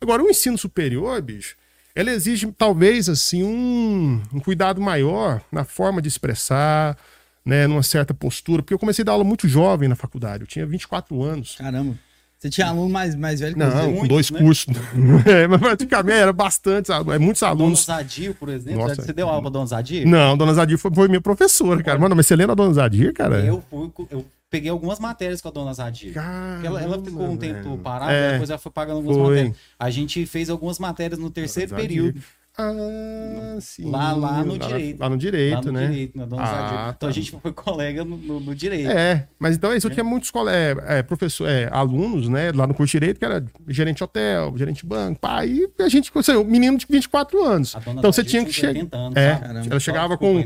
Agora, 0.00 0.22
o 0.22 0.28
ensino 0.28 0.58
superior, 0.58 1.20
bicho, 1.22 1.56
ela 1.94 2.10
exige 2.10 2.46
talvez 2.52 3.08
assim 3.08 3.42
um, 3.42 4.22
um 4.32 4.40
cuidado 4.40 4.80
maior 4.80 5.40
na 5.50 5.64
forma 5.64 6.02
de 6.02 6.08
expressar, 6.08 6.96
né, 7.46 7.68
numa 7.68 7.82
certa 7.82 8.12
postura, 8.12 8.60
porque 8.60 8.74
eu 8.74 8.78
comecei 8.78 9.02
a 9.02 9.06
dar 9.06 9.12
aula 9.12 9.22
muito 9.22 9.46
jovem 9.46 9.88
na 9.88 9.94
faculdade, 9.94 10.42
eu 10.42 10.48
tinha 10.48 10.66
24 10.66 11.22
anos. 11.22 11.54
Caramba. 11.56 11.94
Você 12.36 12.50
tinha 12.50 12.66
aluno 12.66 12.90
mais, 12.90 13.14
mais 13.14 13.40
velho 13.40 13.54
que 13.54 13.58
Não, 13.58 13.96
com 13.96 14.06
dois 14.06 14.30
né? 14.30 14.38
cursos. 14.38 14.66
é, 15.24 15.46
mas 15.46 15.58
praticamente 15.58 16.18
era 16.18 16.32
bastante, 16.32 16.92
é, 16.92 17.18
muitos 17.18 17.42
alunos. 17.42 17.86
Dona 17.86 17.98
Zadir, 17.98 18.34
por 18.34 18.50
exemplo, 18.50 18.86
Nossa. 18.86 19.00
você 19.00 19.12
deu 19.12 19.28
aula 19.28 19.40
pra 19.40 19.50
Dona 19.50 19.66
Zadir? 19.66 20.06
Não, 20.06 20.36
Dona 20.36 20.52
Zadir 20.52 20.76
foi, 20.76 20.92
foi 20.92 21.08
minha 21.08 21.20
professora, 21.20 21.82
cara. 21.82 21.98
Mano, 21.98 22.14
mas 22.14 22.26
você 22.26 22.36
lembra 22.36 22.52
a 22.52 22.56
Dona 22.56 22.74
Zadir, 22.74 23.14
cara? 23.14 23.38
Eu 23.38 23.62
fui, 23.70 23.90
eu 24.10 24.26
peguei 24.50 24.70
algumas 24.70 24.98
matérias 24.98 25.40
com 25.40 25.48
a 25.48 25.50
Dona 25.50 25.72
Zadir. 25.72 26.12
Caramba, 26.12 26.66
ela, 26.66 26.82
ela 26.82 27.02
ficou 27.02 27.30
um 27.30 27.38
tempo 27.38 27.78
parada, 27.78 28.12
é, 28.12 28.32
depois 28.32 28.50
ela 28.50 28.58
foi 28.58 28.72
pagando 28.72 28.96
algumas 28.96 29.16
foi. 29.16 29.28
matérias. 29.28 29.56
A 29.78 29.88
gente 29.88 30.26
fez 30.26 30.50
algumas 30.50 30.78
matérias 30.78 31.18
no 31.18 31.30
terceiro 31.30 31.74
período. 31.74 32.20
Ah, 32.58 33.58
sim. 33.60 33.90
Lá, 33.90 34.12
lá 34.12 34.42
no 34.42 34.56
lá, 34.56 34.66
direito. 34.66 34.98
Lá 34.98 35.10
no 35.10 35.18
direito, 35.18 35.54
lá 35.54 35.60
no 35.60 35.72
né? 35.72 35.86
Direito, 35.88 36.16
na 36.16 36.24
Dona 36.24 36.42
ah, 36.42 36.94
Então 36.96 37.06
tá. 37.06 37.08
a 37.08 37.12
gente 37.12 37.30
foi 37.30 37.52
colega 37.52 38.02
no, 38.02 38.16
no, 38.16 38.40
no, 38.40 38.54
direito. 38.54 38.90
É, 38.90 39.28
mas 39.38 39.56
então 39.56 39.74
isso 39.74 39.86
aqui 39.86 40.00
é 40.00 40.02
muitos 40.02 40.30
colegas, 40.30 40.82
é, 40.88 41.02
professor, 41.02 41.46
é, 41.46 41.68
alunos, 41.70 42.30
né? 42.30 42.52
Lá 42.52 42.66
no 42.66 42.72
curso 42.72 42.92
de 42.92 43.00
direito, 43.00 43.18
que 43.18 43.24
era 43.26 43.44
gerente 43.68 43.98
de 43.98 44.04
hotel, 44.04 44.56
gerente 44.56 44.80
de 44.80 44.86
banco, 44.86 45.20
pai, 45.20 45.48
e 45.78 45.82
a 45.82 45.88
gente, 45.90 46.10
o 46.10 46.44
menino 46.44 46.78
de 46.78 46.86
24 46.88 47.44
anos. 47.44 47.76
Então 47.76 48.10
você 48.10 48.24
tinha 48.24 48.42
que 48.42 48.52
chegar. 48.52 48.86
É, 49.14 49.68
ela 49.70 49.80
chegava 49.80 50.16
com, 50.16 50.42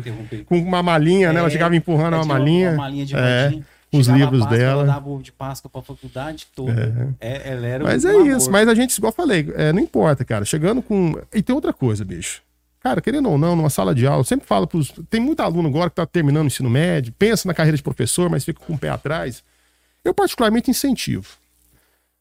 com 0.47 0.59
uma 0.59 0.83
malinha, 0.83 1.29
é, 1.29 1.33
né? 1.33 1.39
Ela 1.39 1.49
é, 1.49 1.53
chegava 1.53 1.77
empurrando 1.77 2.15
uma 2.15 2.25
malinha. 2.25 2.71
Uma 2.71 2.79
malinha 2.79 3.07
de 3.07 3.15
é 3.15 3.63
os 3.93 4.07
livros 4.07 4.41
Páscoa, 4.41 4.57
dela. 4.59 4.83
Ela 4.83 4.93
dava 4.93 5.09
ovo 5.09 5.23
de 5.23 5.33
Páscoa 5.33 5.71
pra 5.71 5.83
faculdade 5.83 6.47
toda. 6.55 7.17
É. 7.21 7.29
É, 7.29 7.53
ela 7.53 7.67
era 7.67 7.85
Mas 7.85 8.05
é 8.05 8.11
amor. 8.11 8.27
isso, 8.27 8.51
mas 8.51 8.69
a 8.69 8.75
gente, 8.75 8.97
igual 8.97 9.11
eu 9.11 9.17
falei, 9.17 9.53
é, 9.57 9.73
não 9.73 9.81
importa, 9.81 10.25
cara. 10.25 10.45
Chegando 10.45 10.81
com. 10.81 11.15
E 11.35 11.43
tem 11.43 11.55
outra 11.55 11.73
coisa, 11.73 12.05
bicho. 12.05 12.43
Cara, 12.81 13.01
querendo 13.01 13.29
ou 13.29 13.37
não, 13.37 13.55
numa 13.55 13.69
sala 13.69 13.95
de 13.95 14.07
aula, 14.07 14.21
eu 14.21 14.25
sempre 14.25 14.47
falo 14.47 14.67
pros. 14.67 14.93
Tem 15.11 15.21
muito 15.21 15.41
aluno 15.41 15.69
agora 15.69 15.91
que 15.91 15.97
tá 15.97 16.07
terminando 16.07 16.45
o 16.45 16.47
ensino 16.47 16.71
médio, 16.71 17.13
pensa 17.19 17.47
na 17.47 17.53
carreira 17.53 17.77
de 17.77 17.83
professor, 17.83 18.31
mas 18.31 18.45
fica 18.45 18.61
com 18.65 18.75
o 18.75 18.79
pé 18.79 18.89
atrás. 18.89 19.43
Eu, 20.03 20.15
particularmente, 20.15 20.71
incentivo. 20.71 21.27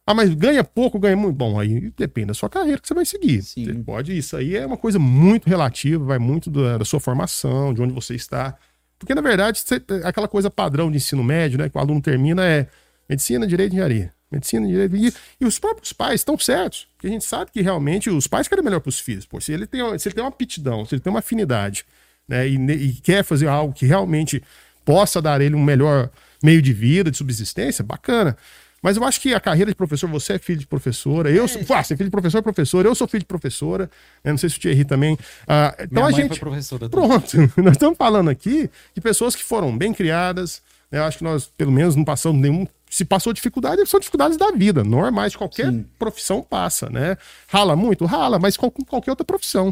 Ah, 0.05 0.13
mas 0.13 0.33
ganha 0.33 0.63
pouco, 0.63 0.97
ganha 0.97 1.15
muito. 1.15 1.35
Bom, 1.35 1.59
aí 1.59 1.93
depende 1.95 2.27
da 2.29 2.33
sua 2.33 2.49
carreira 2.49 2.81
que 2.81 2.87
você 2.87 2.95
vai 2.95 3.05
seguir. 3.05 3.43
Sim. 3.43 3.63
Você 3.63 3.73
pode. 3.75 4.17
Isso 4.17 4.35
aí 4.35 4.55
é 4.57 4.65
uma 4.65 4.75
coisa 4.75 4.97
muito 4.97 5.47
relativa, 5.47 6.03
vai 6.03 6.17
muito 6.17 6.49
da, 6.49 6.79
da 6.79 6.83
sua 6.83 6.99
formação, 6.99 7.73
de 7.73 7.81
onde 7.81 7.93
você 7.93 8.15
está. 8.15 8.57
Porque, 8.99 9.15
na 9.15 9.21
verdade, 9.21 9.63
aquela 10.03 10.27
coisa 10.27 10.51
padrão 10.51 10.91
de 10.91 10.97
ensino 10.97 11.23
médio, 11.23 11.57
né? 11.57 11.69
Que 11.69 11.77
o 11.77 11.79
aluno 11.79 12.01
termina 12.01 12.45
é 12.45 12.67
medicina, 13.07 13.47
direito 13.47 13.71
engenharia. 13.71 14.13
Medicina, 14.29 14.67
direito. 14.67 14.95
E, 14.95 15.13
e 15.41 15.45
os 15.45 15.57
próprios 15.57 15.93
pais 15.93 16.21
estão 16.21 16.37
certos. 16.37 16.87
Porque 16.93 17.07
a 17.07 17.09
gente 17.09 17.23
sabe 17.25 17.49
que 17.51 17.61
realmente 17.61 18.09
os 18.09 18.27
pais 18.27 18.47
querem 18.47 18.63
melhor 18.63 18.81
para 18.81 18.89
os 18.89 18.99
filhos. 18.99 19.25
Pô, 19.25 19.39
se 19.39 19.53
ele, 19.53 19.65
tem, 19.65 19.97
se 19.97 20.07
ele 20.07 20.15
tem 20.15 20.23
uma 20.23 20.29
aptidão, 20.29 20.85
se 20.85 20.93
ele 20.93 21.01
tem 21.01 21.09
uma 21.09 21.19
afinidade, 21.19 21.85
né? 22.27 22.47
E, 22.47 22.55
e 22.55 22.93
quer 22.95 23.23
fazer 23.23 23.47
algo 23.47 23.73
que 23.73 23.85
realmente 23.85 24.43
possa 24.83 25.21
dar 25.21 25.39
ele 25.39 25.55
um 25.55 25.63
melhor 25.63 26.11
meio 26.43 26.61
de 26.61 26.73
vida, 26.73 27.09
de 27.09 27.17
subsistência, 27.17 27.83
bacana. 27.83 28.37
Mas 28.81 28.97
eu 28.97 29.03
acho 29.03 29.19
que 29.19 29.33
a 29.33 29.39
carreira 29.39 29.71
de 29.71 29.75
professor, 29.75 30.09
você 30.09 30.33
é 30.33 30.39
filho 30.39 30.59
de 30.59 30.67
professora, 30.67 31.29
eu 31.29 31.45
é. 31.45 31.47
sou. 31.47 31.61
Ah, 31.69 31.83
você 31.83 31.93
é 31.93 31.97
filho 31.97 32.07
de 32.09 32.11
professor, 32.11 32.41
professora, 32.41 32.87
eu 32.87 32.95
sou 32.95 33.07
filho 33.07 33.21
de 33.21 33.25
professora. 33.25 33.89
Né? 34.23 34.31
Não 34.31 34.37
sei 34.37 34.49
se 34.49 34.57
o 34.57 34.59
Thierry 34.59 34.85
também. 34.85 35.17
Ah, 35.47 35.75
então 35.79 36.05
a 36.05 36.11
gente. 36.11 36.39
professora 36.39 36.89
Pronto, 36.89 37.37
nós 37.57 37.73
estamos 37.73 37.97
falando 37.97 38.29
aqui 38.29 38.69
de 38.93 39.01
pessoas 39.01 39.35
que 39.35 39.43
foram 39.43 39.77
bem 39.77 39.93
criadas. 39.93 40.61
Né? 40.91 40.99
Eu 40.99 41.03
acho 41.03 41.17
que 41.17 41.23
nós, 41.23 41.45
pelo 41.57 41.71
menos, 41.71 41.95
não 41.95 42.03
passamos 42.03 42.41
nenhum. 42.41 42.67
Se 42.89 43.05
passou 43.05 43.31
dificuldade, 43.31 43.85
são 43.85 43.99
dificuldades 43.99 44.35
da 44.35 44.51
vida, 44.51 44.83
normais, 44.83 45.35
qualquer 45.35 45.71
Sim. 45.71 45.85
profissão 45.99 46.41
passa, 46.41 46.89
né? 46.89 47.17
Rala 47.47 47.75
muito? 47.75 48.03
Rala, 48.05 48.39
mas 48.39 48.57
com 48.57 48.71
qualquer 48.71 49.11
outra 49.11 49.23
profissão. 49.23 49.67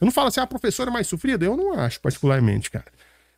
Eu 0.00 0.04
não 0.04 0.12
falo 0.12 0.28
assim, 0.28 0.38
ah, 0.38 0.44
a 0.44 0.46
professora 0.46 0.88
é 0.88 0.92
mais 0.92 1.08
sofrida? 1.08 1.44
Eu 1.44 1.56
não 1.56 1.72
acho, 1.72 2.00
particularmente, 2.00 2.70
cara. 2.70 2.84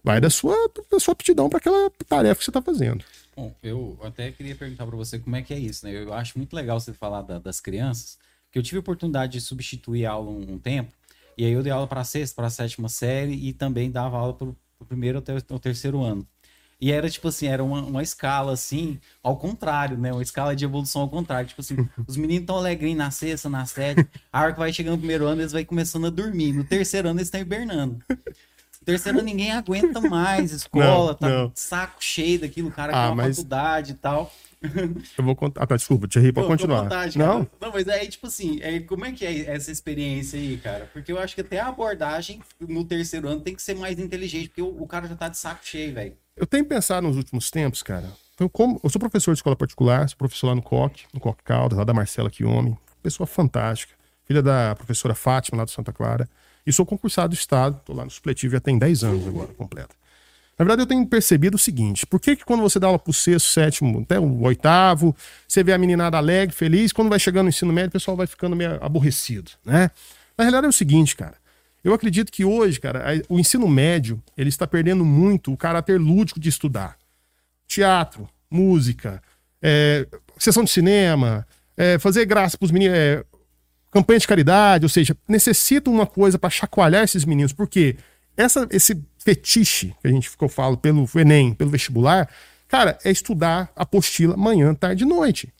Vai 0.04 0.20
da 0.20 0.28
sua, 0.28 0.54
da 0.90 1.00
sua 1.00 1.12
aptidão 1.12 1.48
para 1.48 1.58
aquela 1.58 1.90
tarefa 2.08 2.36
que 2.36 2.44
você 2.44 2.50
está 2.50 2.60
fazendo. 2.60 3.04
Bom, 3.34 3.54
eu 3.62 3.98
até 4.02 4.30
queria 4.30 4.54
perguntar 4.54 4.86
para 4.86 4.96
você 4.96 5.18
como 5.18 5.34
é 5.36 5.42
que 5.42 5.54
é 5.54 5.58
isso, 5.58 5.86
né? 5.86 5.92
Eu 5.92 6.12
acho 6.12 6.36
muito 6.36 6.54
legal 6.54 6.78
você 6.78 6.92
falar 6.92 7.22
da, 7.22 7.38
das 7.38 7.60
crianças, 7.60 8.18
que 8.50 8.58
eu 8.58 8.62
tive 8.62 8.76
a 8.76 8.80
oportunidade 8.80 9.32
de 9.32 9.40
substituir 9.40 10.04
a 10.04 10.12
aula 10.12 10.30
um, 10.30 10.54
um 10.54 10.58
tempo, 10.58 10.92
e 11.36 11.44
aí 11.44 11.52
eu 11.52 11.62
dei 11.62 11.72
aula 11.72 11.86
para 11.86 12.04
sexta, 12.04 12.36
para 12.36 12.50
sétima 12.50 12.88
série 12.90 13.32
e 13.32 13.52
também 13.54 13.90
dava 13.90 14.18
aula 14.18 14.34
para 14.34 14.48
o 14.48 14.84
primeiro 14.86 15.18
até 15.18 15.34
o 15.34 15.58
terceiro 15.58 16.02
ano. 16.02 16.26
E 16.82 16.90
era 16.90 17.08
tipo 17.08 17.28
assim, 17.28 17.46
era 17.46 17.62
uma, 17.62 17.80
uma 17.80 18.02
escala 18.02 18.52
assim, 18.52 18.98
ao 19.22 19.36
contrário, 19.36 19.96
né? 19.96 20.12
Uma 20.12 20.22
escala 20.22 20.54
de 20.56 20.64
evolução 20.64 21.02
ao 21.02 21.08
contrário. 21.08 21.48
Tipo 21.48 21.60
assim, 21.60 21.76
os 22.08 22.16
meninos 22.16 22.42
estão 22.42 22.56
alegrinhos 22.56 22.98
na 22.98 23.10
sexta, 23.12 23.48
na 23.48 23.64
sétima, 23.64 24.08
a 24.32 24.42
hora 24.42 24.52
que 24.52 24.58
vai 24.58 24.72
chegando 24.72 24.94
no 24.94 24.98
primeiro 24.98 25.24
ano, 25.26 25.40
eles 25.40 25.52
vão 25.52 25.64
começando 25.64 26.08
a 26.08 26.10
dormir. 26.10 26.52
No 26.52 26.64
terceiro 26.64 27.08
ano, 27.08 27.20
eles 27.20 27.28
estão 27.28 27.40
hibernando. 27.40 28.04
Terceiro 28.84 29.22
ninguém 29.22 29.52
aguenta 29.52 30.00
mais 30.00 30.50
escola, 30.52 31.12
não, 31.12 31.14
tá 31.14 31.28
não. 31.28 31.52
saco 31.54 31.96
cheio 32.00 32.40
daquilo, 32.40 32.68
o 32.68 32.72
cara 32.72 32.92
ah, 32.92 33.08
quer 33.08 33.14
mas... 33.14 33.36
faculdade 33.36 33.92
e 33.92 33.94
tal. 33.94 34.32
Eu 35.18 35.24
vou 35.24 35.34
contar. 35.34 35.62
Ah, 35.62 35.66
tá, 35.66 35.76
desculpa, 35.76 36.06
Thierry, 36.06 36.32
pode 36.32 36.46
continuar. 36.46 36.82
Vontade, 36.82 37.18
não? 37.18 37.48
não, 37.60 37.72
mas 37.72 37.88
aí, 37.88 38.06
tipo 38.08 38.28
assim, 38.28 38.60
é, 38.62 38.78
como 38.80 39.04
é 39.04 39.12
que 39.12 39.26
é 39.26 39.50
essa 39.54 39.72
experiência 39.72 40.38
aí, 40.38 40.56
cara? 40.56 40.88
Porque 40.92 41.10
eu 41.10 41.18
acho 41.18 41.34
que 41.34 41.40
até 41.40 41.58
a 41.58 41.66
abordagem 41.66 42.40
no 42.60 42.84
terceiro 42.84 43.28
ano 43.28 43.40
tem 43.40 43.54
que 43.54 43.62
ser 43.62 43.74
mais 43.74 43.98
inteligente, 43.98 44.48
porque 44.48 44.62
o, 44.62 44.82
o 44.82 44.86
cara 44.86 45.08
já 45.08 45.16
tá 45.16 45.28
de 45.28 45.36
saco 45.36 45.60
cheio, 45.64 45.92
velho. 45.94 46.16
Eu 46.36 46.46
tenho 46.46 46.64
pensado 46.64 47.06
nos 47.06 47.16
últimos 47.16 47.50
tempos, 47.50 47.82
cara. 47.82 48.08
Eu, 48.38 48.48
como, 48.48 48.80
eu 48.82 48.88
sou 48.88 49.00
professor 49.00 49.32
de 49.32 49.38
escola 49.38 49.56
particular, 49.56 50.08
sou 50.08 50.16
professor 50.16 50.48
lá 50.48 50.54
no 50.54 50.62
COC, 50.62 51.04
no 51.12 51.20
COC 51.20 51.42
Caldas, 51.42 51.78
lá 51.78 51.84
da 51.84 51.92
Marcela 51.92 52.30
Chiome, 52.30 52.76
pessoa 53.02 53.26
fantástica, 53.26 53.94
filha 54.24 54.42
da 54.42 54.74
professora 54.74 55.14
Fátima, 55.14 55.58
lá 55.58 55.64
do 55.64 55.70
Santa 55.70 55.92
Clara. 55.92 56.28
E 56.66 56.72
sou 56.72 56.86
concursado 56.86 57.34
do 57.34 57.38
Estado, 57.38 57.76
estou 57.78 57.94
lá 57.94 58.04
no 58.04 58.10
supletivo 58.10 58.52
já 58.52 58.60
tem 58.60 58.78
10 58.78 59.04
anos 59.04 59.26
agora, 59.26 59.52
completa. 59.54 59.94
Na 60.58 60.64
verdade, 60.64 60.82
eu 60.82 60.86
tenho 60.86 61.04
percebido 61.06 61.56
o 61.56 61.58
seguinte: 61.58 62.06
por 62.06 62.20
que, 62.20 62.36
que 62.36 62.44
quando 62.44 62.60
você 62.60 62.78
dá 62.78 62.86
aula 62.86 63.00
o 63.04 63.12
sexto, 63.12 63.48
sétimo, 63.48 64.00
até 64.00 64.20
o 64.20 64.42
oitavo, 64.42 65.14
você 65.48 65.62
vê 65.64 65.72
a 65.72 65.78
meninada 65.78 66.16
alegre, 66.16 66.54
feliz, 66.54 66.92
quando 66.92 67.08
vai 67.08 67.18
chegando 67.18 67.44
no 67.44 67.48
ensino 67.48 67.72
médio, 67.72 67.88
o 67.88 67.92
pessoal 67.92 68.16
vai 68.16 68.26
ficando 68.26 68.54
meio 68.54 68.82
aborrecido, 68.84 69.50
né? 69.64 69.90
Na 70.36 70.44
realidade 70.44 70.66
é 70.66 70.68
o 70.68 70.72
seguinte, 70.72 71.16
cara. 71.16 71.34
Eu 71.82 71.92
acredito 71.92 72.30
que 72.30 72.44
hoje, 72.44 72.78
cara, 72.78 73.04
o 73.28 73.40
ensino 73.40 73.66
médio, 73.66 74.22
ele 74.36 74.48
está 74.48 74.66
perdendo 74.66 75.04
muito 75.04 75.52
o 75.52 75.56
caráter 75.56 75.98
lúdico 75.98 76.38
de 76.38 76.48
estudar. 76.48 76.96
Teatro, 77.66 78.28
música, 78.48 79.20
é, 79.60 80.06
sessão 80.38 80.62
de 80.62 80.70
cinema, 80.70 81.46
é, 81.76 81.98
fazer 81.98 82.24
graça 82.24 82.56
para 82.56 82.66
os 82.66 82.70
meninos, 82.70 82.96
é, 82.96 83.24
campanha 83.92 84.18
de 84.18 84.26
caridade, 84.26 84.84
ou 84.84 84.88
seja, 84.88 85.16
necessita 85.28 85.90
uma 85.90 86.06
coisa 86.06 86.38
para 86.38 86.50
chacoalhar 86.50 87.04
esses 87.04 87.24
meninos, 87.24 87.52
porque 87.52 87.96
essa, 88.36 88.66
esse 88.70 89.00
fetiche 89.18 89.94
que 90.00 90.08
a 90.08 90.10
gente 90.10 90.28
ficou 90.30 90.48
falo 90.48 90.76
pelo 90.78 91.06
Enem, 91.14 91.52
pelo 91.52 91.70
vestibular, 91.70 92.28
cara, 92.66 92.98
é 93.04 93.10
estudar 93.10 93.70
apostila 93.76 94.36
manhã, 94.36 94.74
tarde 94.74 95.04
e 95.04 95.06
noite. 95.06 95.52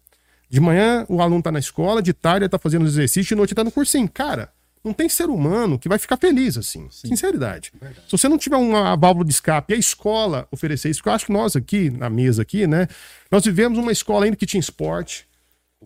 De 0.48 0.60
manhã 0.60 1.04
o 1.08 1.20
aluno 1.20 1.40
está 1.40 1.52
na 1.52 1.58
escola, 1.58 2.02
de 2.02 2.14
tarde 2.14 2.38
ele 2.38 2.46
está 2.46 2.58
fazendo 2.58 2.82
os 2.82 2.92
exercícios, 2.92 3.26
de 3.26 3.34
noite 3.34 3.52
está 3.52 3.62
no 3.62 3.70
cursinho. 3.70 4.08
Cara, 4.08 4.50
não 4.82 4.94
tem 4.94 5.08
ser 5.08 5.28
humano 5.28 5.78
que 5.78 5.88
vai 5.88 5.98
ficar 5.98 6.16
feliz 6.16 6.56
assim. 6.56 6.88
Sim. 6.90 7.08
Sinceridade. 7.08 7.70
Verdade. 7.78 8.06
Se 8.06 8.12
você 8.12 8.28
não 8.28 8.38
tiver 8.38 8.56
uma 8.56 8.96
válvula 8.96 9.26
de 9.26 9.32
escape 9.32 9.72
e 9.72 9.76
a 9.76 9.78
escola 9.78 10.48
oferecer 10.50 10.88
isso, 10.88 11.00
porque 11.00 11.10
eu 11.10 11.14
acho 11.14 11.26
que 11.26 11.32
nós 11.32 11.54
aqui, 11.54 11.90
na 11.90 12.08
mesa 12.08 12.42
aqui, 12.42 12.66
né, 12.66 12.88
nós 13.30 13.44
vivemos 13.44 13.78
uma 13.78 13.92
escola 13.92 14.24
ainda 14.24 14.36
que 14.36 14.46
tinha 14.46 14.60
esporte, 14.60 15.26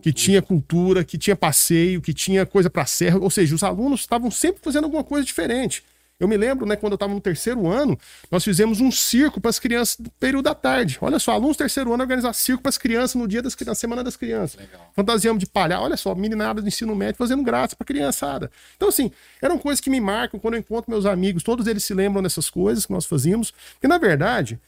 que 0.01 0.13
tinha 0.13 0.41
cultura, 0.41 1.03
que 1.03 1.17
tinha 1.17 1.35
passeio, 1.35 2.01
que 2.01 2.13
tinha 2.13 2.45
coisa 2.45 2.69
para 2.69 2.85
serra, 2.85 3.17
ou 3.19 3.29
seja, 3.29 3.55
os 3.55 3.63
alunos 3.63 4.01
estavam 4.01 4.31
sempre 4.31 4.61
fazendo 4.63 4.85
alguma 4.85 5.03
coisa 5.03 5.25
diferente. 5.25 5.83
Eu 6.19 6.27
me 6.27 6.35
lembro, 6.35 6.65
né, 6.65 6.75
quando 6.75 6.93
eu 6.93 6.95
estava 6.95 7.13
no 7.13 7.21
terceiro 7.21 7.67
ano, 7.67 7.97
nós 8.31 8.43
fizemos 8.43 8.81
um 8.81 8.91
circo 8.91 9.39
para 9.39 9.49
as 9.49 9.59
crianças 9.59 9.97
do 9.97 10.09
período 10.11 10.45
da 10.45 10.55
tarde. 10.55 10.97
Olha 10.99 11.19
só, 11.19 11.31
alunos 11.31 11.55
do 11.55 11.59
terceiro 11.59 11.93
ano 11.93 12.01
organizar 12.01 12.33
circo 12.33 12.63
para 12.63 12.69
as 12.69 12.77
crianças 12.77 13.13
no 13.13 13.27
dia 13.27 13.39
das 13.39 13.55
na 13.55 13.75
semana 13.75 14.03
das 14.03 14.17
crianças. 14.17 14.59
Legal. 14.59 14.91
Fantasiamos 14.95 15.39
de 15.39 15.45
palhaço, 15.45 15.83
olha 15.83 15.95
só, 15.95 16.15
meninada 16.15 16.59
do 16.59 16.67
ensino 16.67 16.95
médio 16.95 17.17
fazendo 17.17 17.43
graça 17.43 17.75
para 17.75 17.85
criançada. 17.85 18.49
Então, 18.75 18.89
assim, 18.89 19.11
eram 19.39 19.59
coisas 19.59 19.79
que 19.79 19.91
me 19.91 20.01
marcam 20.01 20.39
quando 20.39 20.55
eu 20.55 20.59
encontro 20.59 20.89
meus 20.89 21.05
amigos, 21.05 21.43
todos 21.43 21.67
eles 21.67 21.83
se 21.83 21.93
lembram 21.93 22.23
dessas 22.23 22.49
coisas 22.49 22.87
que 22.87 22.91
nós 22.91 23.05
fazíamos. 23.05 23.53
E, 23.83 23.87
na 23.87 23.99
verdade, 23.99 24.59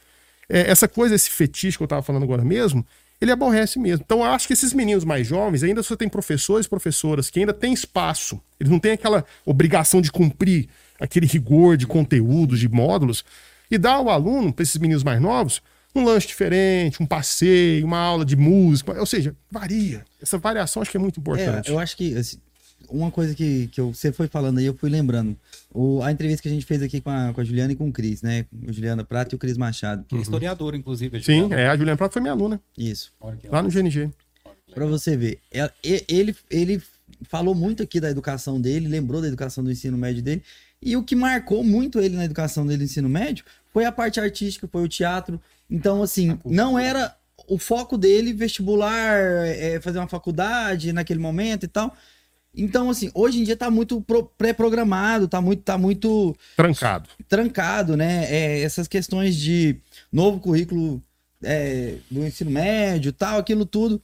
é, 0.48 0.70
essa 0.70 0.86
coisa, 0.86 1.16
esse 1.16 1.30
fetiche 1.30 1.76
que 1.76 1.82
eu 1.82 1.86
estava 1.86 2.02
falando 2.02 2.22
agora 2.22 2.44
mesmo, 2.44 2.86
ele 3.20 3.30
aborrece 3.30 3.78
mesmo. 3.78 4.02
Então, 4.04 4.18
eu 4.18 4.24
acho 4.24 4.46
que 4.46 4.52
esses 4.52 4.72
meninos 4.72 5.04
mais 5.04 5.26
jovens, 5.26 5.62
ainda 5.62 5.82
você 5.82 5.96
tem 5.96 6.08
professores 6.08 6.66
e 6.66 6.68
professoras 6.68 7.28
que 7.28 7.40
ainda 7.40 7.52
têm 7.52 7.72
espaço, 7.72 8.40
eles 8.58 8.70
não 8.70 8.78
têm 8.78 8.92
aquela 8.92 9.24
obrigação 9.44 10.00
de 10.00 10.10
cumprir 10.10 10.68
aquele 10.98 11.26
rigor 11.26 11.76
de 11.76 11.86
conteúdos, 11.86 12.58
de 12.60 12.68
módulos, 12.68 13.24
e 13.70 13.76
dar 13.76 13.94
ao 13.94 14.08
aluno, 14.08 14.52
para 14.52 14.62
esses 14.62 14.76
meninos 14.78 15.04
mais 15.04 15.20
novos, 15.20 15.62
um 15.94 16.04
lanche 16.04 16.28
diferente, 16.28 17.02
um 17.02 17.06
passeio, 17.06 17.84
uma 17.84 17.98
aula 17.98 18.24
de 18.24 18.36
música, 18.36 18.98
ou 18.98 19.06
seja, 19.06 19.34
varia. 19.50 20.04
Essa 20.20 20.38
variação 20.38 20.80
acho 20.80 20.90
que 20.90 20.96
é 20.96 21.00
muito 21.00 21.20
importante. 21.20 21.68
É, 21.68 21.72
eu 21.72 21.78
acho 21.78 21.96
que 21.96 22.16
assim, 22.16 22.38
uma 22.90 23.10
coisa 23.10 23.34
que, 23.34 23.68
que 23.68 23.80
eu, 23.80 23.92
você 23.92 24.12
foi 24.12 24.28
falando 24.28 24.58
aí, 24.58 24.66
eu 24.66 24.74
fui 24.74 24.90
lembrando. 24.90 25.36
O, 25.72 26.02
a 26.02 26.10
entrevista 26.10 26.42
que 26.42 26.48
a 26.48 26.52
gente 26.52 26.66
fez 26.66 26.82
aqui 26.82 27.00
com 27.00 27.10
a, 27.10 27.32
com 27.32 27.40
a 27.40 27.44
Juliana 27.44 27.72
e 27.72 27.76
com 27.76 27.88
o 27.88 27.92
Cris, 27.92 28.22
né? 28.22 28.46
A 28.66 28.72
Juliana 28.72 29.04
Prata 29.04 29.34
e 29.34 29.36
o 29.36 29.38
Cris 29.38 29.56
Machado. 29.56 30.04
Que 30.04 30.16
é 30.16 30.18
historiador, 30.18 30.74
inclusive. 30.74 31.22
Sim, 31.22 31.52
é, 31.52 31.68
a 31.68 31.76
Juliana 31.76 31.96
Prata 31.96 32.12
foi 32.12 32.22
minha 32.22 32.32
aluna. 32.32 32.60
Isso. 32.76 33.12
Lá 33.50 33.62
no 33.62 33.70
GNG. 33.70 34.10
Para 34.74 34.86
você 34.86 35.16
ver. 35.16 35.40
Ele, 35.82 36.36
ele 36.50 36.82
falou 37.22 37.54
muito 37.54 37.82
aqui 37.82 38.00
da 38.00 38.10
educação 38.10 38.60
dele, 38.60 38.88
lembrou 38.88 39.20
da 39.20 39.28
educação 39.28 39.62
do 39.62 39.70
ensino 39.70 39.96
médio 39.96 40.22
dele. 40.22 40.42
E 40.82 40.96
o 40.96 41.04
que 41.04 41.14
marcou 41.14 41.62
muito 41.62 42.00
ele 42.00 42.16
na 42.16 42.24
educação 42.24 42.66
dele 42.66 42.78
no 42.78 42.84
ensino 42.84 43.08
médio 43.08 43.44
foi 43.72 43.84
a 43.84 43.92
parte 43.92 44.18
artística, 44.18 44.68
foi 44.68 44.82
o 44.82 44.88
teatro. 44.88 45.40
Então, 45.68 46.02
assim, 46.02 46.38
não 46.44 46.78
era 46.78 47.14
o 47.46 47.58
foco 47.58 47.98
dele 47.98 48.32
vestibular, 48.32 49.18
é, 49.18 49.80
fazer 49.80 49.98
uma 49.98 50.08
faculdade 50.08 50.92
naquele 50.92 51.20
momento 51.20 51.64
e 51.64 51.68
tal. 51.68 51.94
Então, 52.54 52.90
assim, 52.90 53.10
hoje 53.14 53.40
em 53.40 53.44
dia 53.44 53.56
tá 53.56 53.70
muito 53.70 54.04
pré-programado, 54.36 55.28
tá 55.28 55.40
muito, 55.40 55.62
tá 55.62 55.78
muito. 55.78 56.36
Trancado. 56.56 57.08
Trancado, 57.28 57.96
né? 57.96 58.24
É, 58.28 58.62
essas 58.62 58.88
questões 58.88 59.36
de 59.36 59.76
novo 60.12 60.40
currículo 60.40 61.00
é, 61.42 61.94
do 62.10 62.24
ensino 62.24 62.50
médio 62.50 63.12
tal, 63.12 63.38
aquilo 63.38 63.64
tudo. 63.64 64.02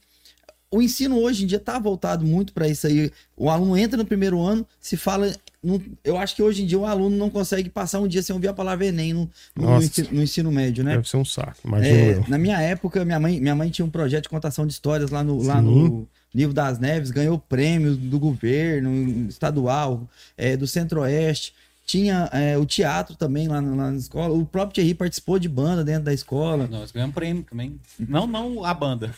O 0.69 0.81
ensino 0.81 1.17
hoje 1.19 1.43
em 1.43 1.47
dia 1.47 1.59
tá 1.59 1.79
voltado 1.79 2.25
muito 2.25 2.53
para 2.53 2.67
isso 2.67 2.87
aí. 2.87 3.11
O 3.35 3.49
aluno 3.49 3.77
entra 3.77 3.97
no 3.97 4.05
primeiro 4.05 4.41
ano, 4.41 4.65
se 4.79 4.97
fala 4.97 5.33
não, 5.63 5.81
eu 6.03 6.17
acho 6.17 6.35
que 6.35 6.43
hoje 6.43 6.63
em 6.63 6.65
dia 6.65 6.77
o 6.77 6.85
aluno 6.85 7.15
não 7.17 7.29
consegue 7.29 7.69
passar 7.69 7.99
um 7.99 8.07
dia 8.07 8.21
sem 8.21 8.33
ouvir 8.33 8.47
a 8.47 8.53
palavra 8.53 8.85
Enem 8.85 9.13
no, 9.13 9.29
no, 9.55 9.77
ensino, 9.77 10.07
no 10.11 10.23
ensino, 10.23 10.51
médio, 10.51 10.83
né? 10.83 10.91
Deve 10.95 11.09
ser 11.09 11.17
um 11.17 11.25
saco, 11.25 11.57
é, 11.81 12.21
Na 12.27 12.37
minha 12.37 12.61
época, 12.61 13.03
minha 13.03 13.19
mãe, 13.19 13.39
minha 13.39 13.55
mãe 13.55 13.69
tinha 13.69 13.85
um 13.85 13.89
projeto 13.89 14.23
de 14.23 14.29
contação 14.29 14.67
de 14.67 14.73
histórias 14.73 15.09
lá 15.09 15.23
no, 15.23 15.41
lá 15.43 15.61
no 15.61 16.07
Livro 16.37 16.53
das 16.53 16.77
Neves, 16.77 17.09
ganhou 17.09 17.39
prêmio 17.39 17.95
do 17.95 18.19
governo 18.19 19.27
estadual, 19.27 20.07
é, 20.37 20.55
do 20.55 20.67
Centro-Oeste. 20.67 21.51
Tinha 21.83 22.29
é, 22.31 22.55
o 22.57 22.65
teatro 22.65 23.15
também 23.15 23.47
lá, 23.47 23.59
lá, 23.59 23.91
na 23.91 23.95
escola. 23.95 24.35
O 24.35 24.45
próprio 24.45 24.75
Thierry 24.75 24.93
participou 24.93 25.39
de 25.39 25.49
banda 25.49 25.83
dentro 25.83 26.03
da 26.03 26.13
escola. 26.13 26.67
Nós 26.69 26.91
ganhamos 26.91 27.15
prêmio 27.15 27.43
também. 27.49 27.79
Não, 27.97 28.27
não 28.27 28.63
a 28.63 28.71
banda. 28.71 29.09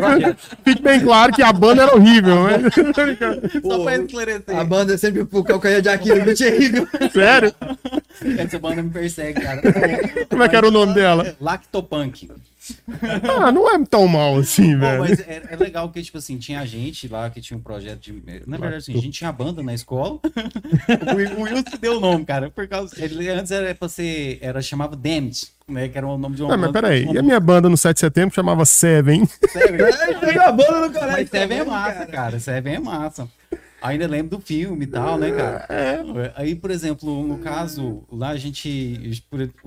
Fique 0.64 0.80
bem 0.80 1.00
claro 1.00 1.34
que 1.34 1.42
a 1.42 1.52
banda 1.52 1.82
era 1.82 1.94
horrível, 1.94 2.44
né? 2.44 2.58
Só 3.62 3.82
pra 3.82 3.96
esclarecer. 3.96 4.56
A 4.56 4.64
banda 4.64 4.94
é 4.94 4.96
sempre 4.96 5.26
o 5.30 5.44
calcanhar 5.44 5.82
de 5.82 5.88
Aquiles 5.90 6.24
do 6.24 6.34
Thierry? 6.34 6.72
Sério? 7.12 7.54
Essa 8.38 8.58
banda 8.58 8.82
me 8.82 8.90
persegue, 8.90 9.38
cara. 9.38 9.60
Como 10.30 10.42
é 10.42 10.48
que 10.48 10.56
era 10.56 10.68
o 10.68 10.70
nome 10.70 10.94
dela? 10.94 11.36
Lactopunk. 11.38 12.30
ah, 13.42 13.52
não 13.52 13.68
é 13.74 13.84
tão 13.84 14.06
mal 14.08 14.36
assim, 14.36 14.76
velho. 14.78 15.00
Mas 15.00 15.20
é, 15.20 15.42
é, 15.50 15.56
legal 15.56 15.88
que, 15.90 16.02
tipo 16.02 16.18
assim, 16.18 16.38
tinha 16.38 16.64
gente 16.64 17.06
lá 17.08 17.28
que 17.28 17.40
tinha 17.40 17.56
um 17.56 17.60
projeto 17.60 18.00
de. 18.00 18.22
Na 18.46 18.56
verdade, 18.56 18.76
assim, 18.76 18.92
a 18.92 19.00
gente 19.00 19.18
tinha 19.18 19.30
banda 19.30 19.62
na 19.62 19.74
escola. 19.74 20.18
o, 21.36 21.42
Wilson 21.42 21.78
deu 21.80 21.96
o 21.98 22.00
nome, 22.00 22.24
cara. 22.24 22.50
Por 22.50 22.66
causa. 22.66 22.94
Ele 23.02 23.28
antes 23.28 23.50
era 23.50 23.74
pra 23.74 23.88
ser. 23.88 24.38
Era, 24.40 24.62
chamava 24.62 24.96
Damned, 24.96 25.48
né? 25.68 25.88
Que 25.88 25.98
era 25.98 26.06
o 26.06 26.16
nome 26.16 26.36
de 26.36 26.42
uma 26.42 26.56
Não, 26.56 26.58
mas 26.58 26.72
peraí. 26.72 27.04
E 27.04 27.18
a 27.18 27.22
minha 27.22 27.40
banda 27.40 27.68
no 27.68 27.76
7 27.76 27.94
de 27.94 28.00
setembro 28.00 28.34
chamava 28.34 28.64
Seven? 28.64 29.26
Seven. 29.26 29.80
É, 30.34 30.38
a 30.38 30.52
banda 30.52 30.80
no 30.80 30.92
colégio. 30.92 31.12
Mas 31.12 31.30
Seven 31.30 31.58
é 31.58 31.64
massa, 31.64 31.92
cara. 31.92 32.12
cara. 32.12 32.40
Seven 32.40 32.74
é 32.74 32.78
massa. 32.78 33.28
Ainda 33.84 34.06
lembro 34.06 34.38
do 34.38 34.42
filme 34.42 34.84
e 34.84 34.86
tal, 34.86 35.18
né, 35.18 35.30
cara? 35.30 35.66
É. 35.68 36.32
Aí, 36.36 36.54
por 36.54 36.70
exemplo, 36.70 37.22
no 37.22 37.36
caso, 37.40 38.02
lá 38.10 38.30
a 38.30 38.36
gente 38.38 39.20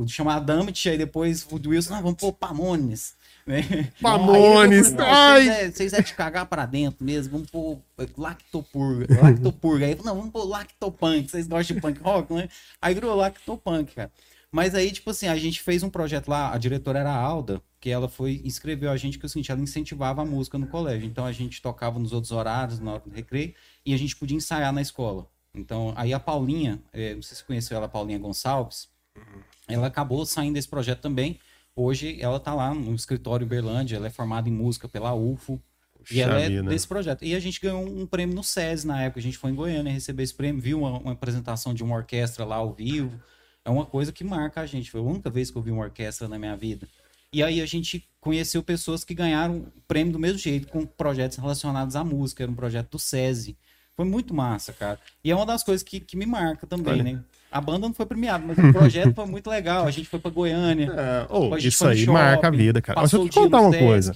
chamar 0.07 0.39
Damit, 0.39 0.89
aí 0.89 0.97
depois 0.97 1.45
o 1.51 1.69
Wilson, 1.69 1.93
ah, 1.93 2.01
vamos 2.01 2.17
pôr 2.17 2.33
Pamones. 2.33 3.15
Né? 3.45 3.61
Pamones! 4.01 4.95
Ai! 4.97 5.71
Vocês 5.71 5.93
é, 5.93 5.99
é 5.99 6.01
de 6.01 6.15
cagar 6.15 6.47
pra 6.47 6.65
dentro 6.65 7.05
mesmo, 7.05 7.33
vamos 7.33 7.51
pôr 7.51 7.77
Lactopurga. 8.17 9.21
Lactopurga. 9.21 9.85
Aí, 9.85 9.95
não, 10.03 10.15
vamos 10.15 10.31
pôr 10.31 10.45
Lactopunk. 10.45 11.29
Vocês 11.29 11.47
gostam 11.47 11.75
de 11.75 11.81
punk 11.81 12.01
rock, 12.01 12.33
né? 12.33 12.49
Aí 12.81 12.95
virou 12.95 13.15
Lactopunk, 13.15 13.93
cara. 13.93 14.11
Mas 14.51 14.73
aí, 14.73 14.91
tipo 14.91 15.09
assim, 15.09 15.27
a 15.27 15.35
gente 15.35 15.61
fez 15.61 15.83
um 15.83 15.89
projeto 15.89 16.29
lá, 16.29 16.53
a 16.53 16.57
diretora 16.57 16.99
era 16.99 17.11
a 17.11 17.15
Alda, 17.15 17.61
que 17.79 17.89
ela 17.89 18.07
foi, 18.07 18.41
inscreveu 18.43 18.89
a 18.89 18.97
gente, 18.97 19.19
que 19.19 19.25
é 19.25 19.27
o 19.27 19.29
seguinte, 19.29 19.51
ela 19.51 19.61
incentivava 19.61 20.21
a 20.21 20.25
música 20.25 20.57
no 20.57 20.67
colégio. 20.67 21.07
Então 21.07 21.25
a 21.25 21.31
gente 21.31 21.61
tocava 21.61 21.99
nos 21.99 22.13
outros 22.13 22.31
horários, 22.31 22.79
na 22.79 22.93
hora 22.93 23.03
do 23.05 23.09
recreio, 23.09 23.53
e 23.85 23.93
a 23.93 23.97
gente 23.97 24.15
podia 24.15 24.37
ensaiar 24.37 24.71
na 24.71 24.81
escola. 24.81 25.27
Então, 25.53 25.93
aí 25.95 26.13
a 26.13 26.19
Paulinha, 26.19 26.81
é, 26.93 27.15
não 27.15 27.21
sei 27.21 27.37
se 27.37 27.43
conheceu 27.43 27.75
ela, 27.75 27.87
a 27.87 27.89
Paulinha 27.89 28.19
Gonçalves, 28.19 28.87
uhum. 29.15 29.41
ela 29.67 29.87
acabou 29.87 30.25
saindo 30.25 30.53
desse 30.53 30.67
projeto 30.67 31.01
também. 31.01 31.39
Hoje 31.75 32.17
ela 32.19 32.37
está 32.37 32.53
lá 32.53 32.73
no 32.73 32.95
escritório 32.95 33.45
Berlândia, 33.45 33.97
ela 33.97 34.07
é 34.07 34.09
formada 34.09 34.49
em 34.49 34.51
música 34.51 34.87
pela 34.87 35.13
UFO. 35.13 35.61
Puxa 35.97 36.13
e 36.13 36.19
ela 36.21 36.39
é 36.39 36.61
desse 36.63 36.87
projeto. 36.87 37.23
E 37.23 37.35
a 37.35 37.39
gente 37.39 37.59
ganhou 37.59 37.83
um 37.83 38.05
prêmio 38.05 38.35
no 38.35 38.43
SESI 38.43 38.87
na 38.87 39.03
época. 39.03 39.19
A 39.19 39.23
gente 39.23 39.37
foi 39.37 39.51
em 39.51 39.55
Goiânia 39.55 39.91
receber 39.91 40.23
esse 40.23 40.33
prêmio, 40.33 40.61
viu 40.61 40.79
uma, 40.79 40.97
uma 40.99 41.11
apresentação 41.11 41.73
de 41.73 41.83
uma 41.83 41.95
orquestra 41.95 42.45
lá 42.45 42.55
ao 42.55 42.73
vivo. 42.73 43.19
É 43.67 43.69
uma 43.69 43.85
coisa 43.85 44.13
que 44.13 44.23
marca 44.23 44.61
a 44.61 44.65
gente. 44.65 44.89
Foi 44.89 45.01
a 45.01 45.03
única 45.03 45.29
vez 45.29 45.51
que 45.51 45.57
eu 45.57 45.61
vi 45.61 45.71
uma 45.71 45.83
orquestra 45.83 46.25
na 46.29 46.39
minha 46.39 46.55
vida. 46.55 46.87
E 47.33 47.43
aí 47.43 47.59
a 47.59 47.65
gente 47.65 48.07
conheceu 48.21 48.63
pessoas 48.63 49.03
que 49.03 49.13
ganharam 49.13 49.65
prêmio 49.85 50.13
do 50.13 50.19
mesmo 50.19 50.39
jeito, 50.39 50.69
com 50.69 50.85
projetos 50.85 51.37
relacionados 51.37 51.97
à 51.97 52.01
música. 52.01 52.43
Era 52.43 52.51
um 52.51 52.55
projeto 52.55 52.91
do 52.91 52.99
SESI. 52.99 53.57
Foi 53.93 54.05
muito 54.05 54.33
massa, 54.33 54.71
cara. 54.71 54.97
E 55.21 55.29
é 55.29 55.35
uma 55.35 55.45
das 55.45 55.63
coisas 55.63 55.83
que, 55.83 55.99
que 55.99 56.15
me 56.15 56.25
marca 56.25 56.65
também, 56.65 56.93
Olha. 56.93 57.03
né? 57.03 57.19
A 57.51 57.59
banda 57.59 57.79
não 57.79 57.93
foi 57.93 58.05
premiada, 58.05 58.45
mas 58.47 58.57
o 58.57 58.71
projeto 58.71 59.13
foi 59.13 59.25
muito 59.25 59.49
legal. 59.49 59.85
A 59.85 59.91
gente 59.91 60.07
foi 60.07 60.19
pra 60.19 60.31
Goiânia. 60.31 60.87
É, 60.97 61.27
oh, 61.29 61.57
isso 61.57 61.85
aí 61.85 61.97
shopping, 61.97 62.13
marca 62.13 62.47
a 62.47 62.51
vida, 62.51 62.81
cara. 62.81 63.01
Mas 63.01 63.11
eu 63.11 63.27
te 63.27 63.35
contar 63.35 63.59
uma 63.59 63.77
coisa. 63.77 64.13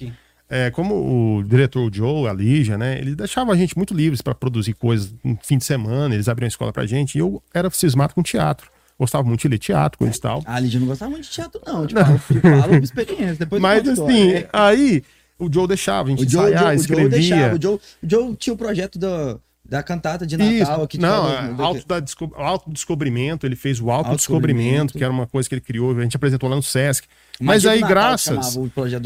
É, 0.48 0.70
como 0.70 1.38
o 1.38 1.44
diretor 1.44 1.94
Joe, 1.94 2.26
a 2.26 2.32
Lígia, 2.32 2.78
né? 2.78 2.98
Eles 2.98 3.16
deixavam 3.16 3.52
a 3.52 3.56
gente 3.56 3.76
muito 3.76 3.92
livres 3.92 4.22
para 4.22 4.34
produzir 4.34 4.72
coisas 4.72 5.14
no 5.22 5.38
fim 5.42 5.58
de 5.58 5.64
semana, 5.64 6.14
eles 6.14 6.28
abriam 6.28 6.46
a 6.46 6.48
escola 6.48 6.72
pra 6.72 6.86
gente, 6.86 7.16
e 7.16 7.18
eu 7.18 7.42
era 7.52 7.68
cismado 7.70 8.14
com 8.14 8.22
teatro. 8.22 8.71
Gostava 9.02 9.26
muito 9.26 9.40
de 9.40 9.48
ler 9.48 9.58
teatro, 9.58 9.98
coisa 9.98 10.16
e 10.16 10.20
tal. 10.20 10.42
A 10.46 10.60
Lígia 10.60 10.78
não 10.78 10.86
gostava 10.86 11.10
muito 11.10 11.24
de 11.24 11.30
teatro, 11.30 11.60
não. 11.66 11.84
Tipo, 11.88 12.00
não. 12.00 12.60
falo 12.60 12.74
experiência. 12.76 13.34
Depois 13.34 13.60
Mas 13.60 13.88
assim, 13.88 14.44
aí 14.52 15.02
o 15.36 15.52
Joe 15.52 15.66
deixava, 15.66 16.06
a 16.06 16.10
gente 16.10 16.24
o 16.24 16.30
Joe, 16.30 16.44
ensaiar, 16.44 16.64
Joe, 16.66 16.76
escrevia. 16.76 17.06
O 17.06 17.10
Joe, 17.10 17.20
deixava, 17.20 17.56
o 17.56 17.62
Joe, 17.62 17.74
o 17.74 18.08
Joe 18.08 18.36
tinha 18.36 18.54
o 18.54 18.56
projeto 18.56 18.96
do 18.96 19.40
da 19.64 19.82
cantata 19.82 20.24
de 20.26 20.36
Natal 20.36 20.54
Isso. 20.54 20.82
aqui. 20.82 20.98
Não, 20.98 21.28
é, 21.28 21.54
auto 21.58 21.86
da 21.86 21.98
desco... 21.98 22.30
autodescobrimento, 22.36 23.46
ele 23.46 23.56
fez 23.56 23.80
o 23.80 23.90
autodescobrimento, 23.90 24.92
que 24.92 25.02
era 25.02 25.12
uma 25.12 25.26
coisa 25.26 25.48
que 25.48 25.54
ele 25.54 25.62
criou, 25.62 25.96
a 25.98 26.02
gente 26.02 26.14
apresentou 26.14 26.48
lá 26.48 26.54
no 26.54 26.62
Sesc. 26.62 27.08
Mas 27.40 27.66
aí, 27.66 27.80
graças, 27.80 28.56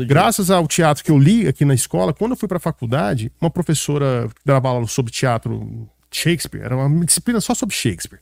graças 0.06 0.50
ao 0.50 0.66
teatro 0.66 1.02
que 1.04 1.10
eu 1.10 1.18
li 1.18 1.46
aqui 1.46 1.64
na 1.64 1.74
escola, 1.74 2.12
quando 2.12 2.32
eu 2.32 2.36
fui 2.36 2.48
para 2.48 2.56
a 2.58 2.60
faculdade, 2.60 3.32
uma 3.40 3.50
professora 3.50 4.28
que 4.28 4.42
dava 4.44 4.68
aula 4.68 4.86
sobre 4.88 5.10
teatro 5.12 5.88
Shakespeare, 6.10 6.62
era 6.64 6.76
uma 6.76 7.04
disciplina 7.06 7.40
só 7.40 7.54
sobre 7.54 7.74
Shakespeare. 7.74 8.20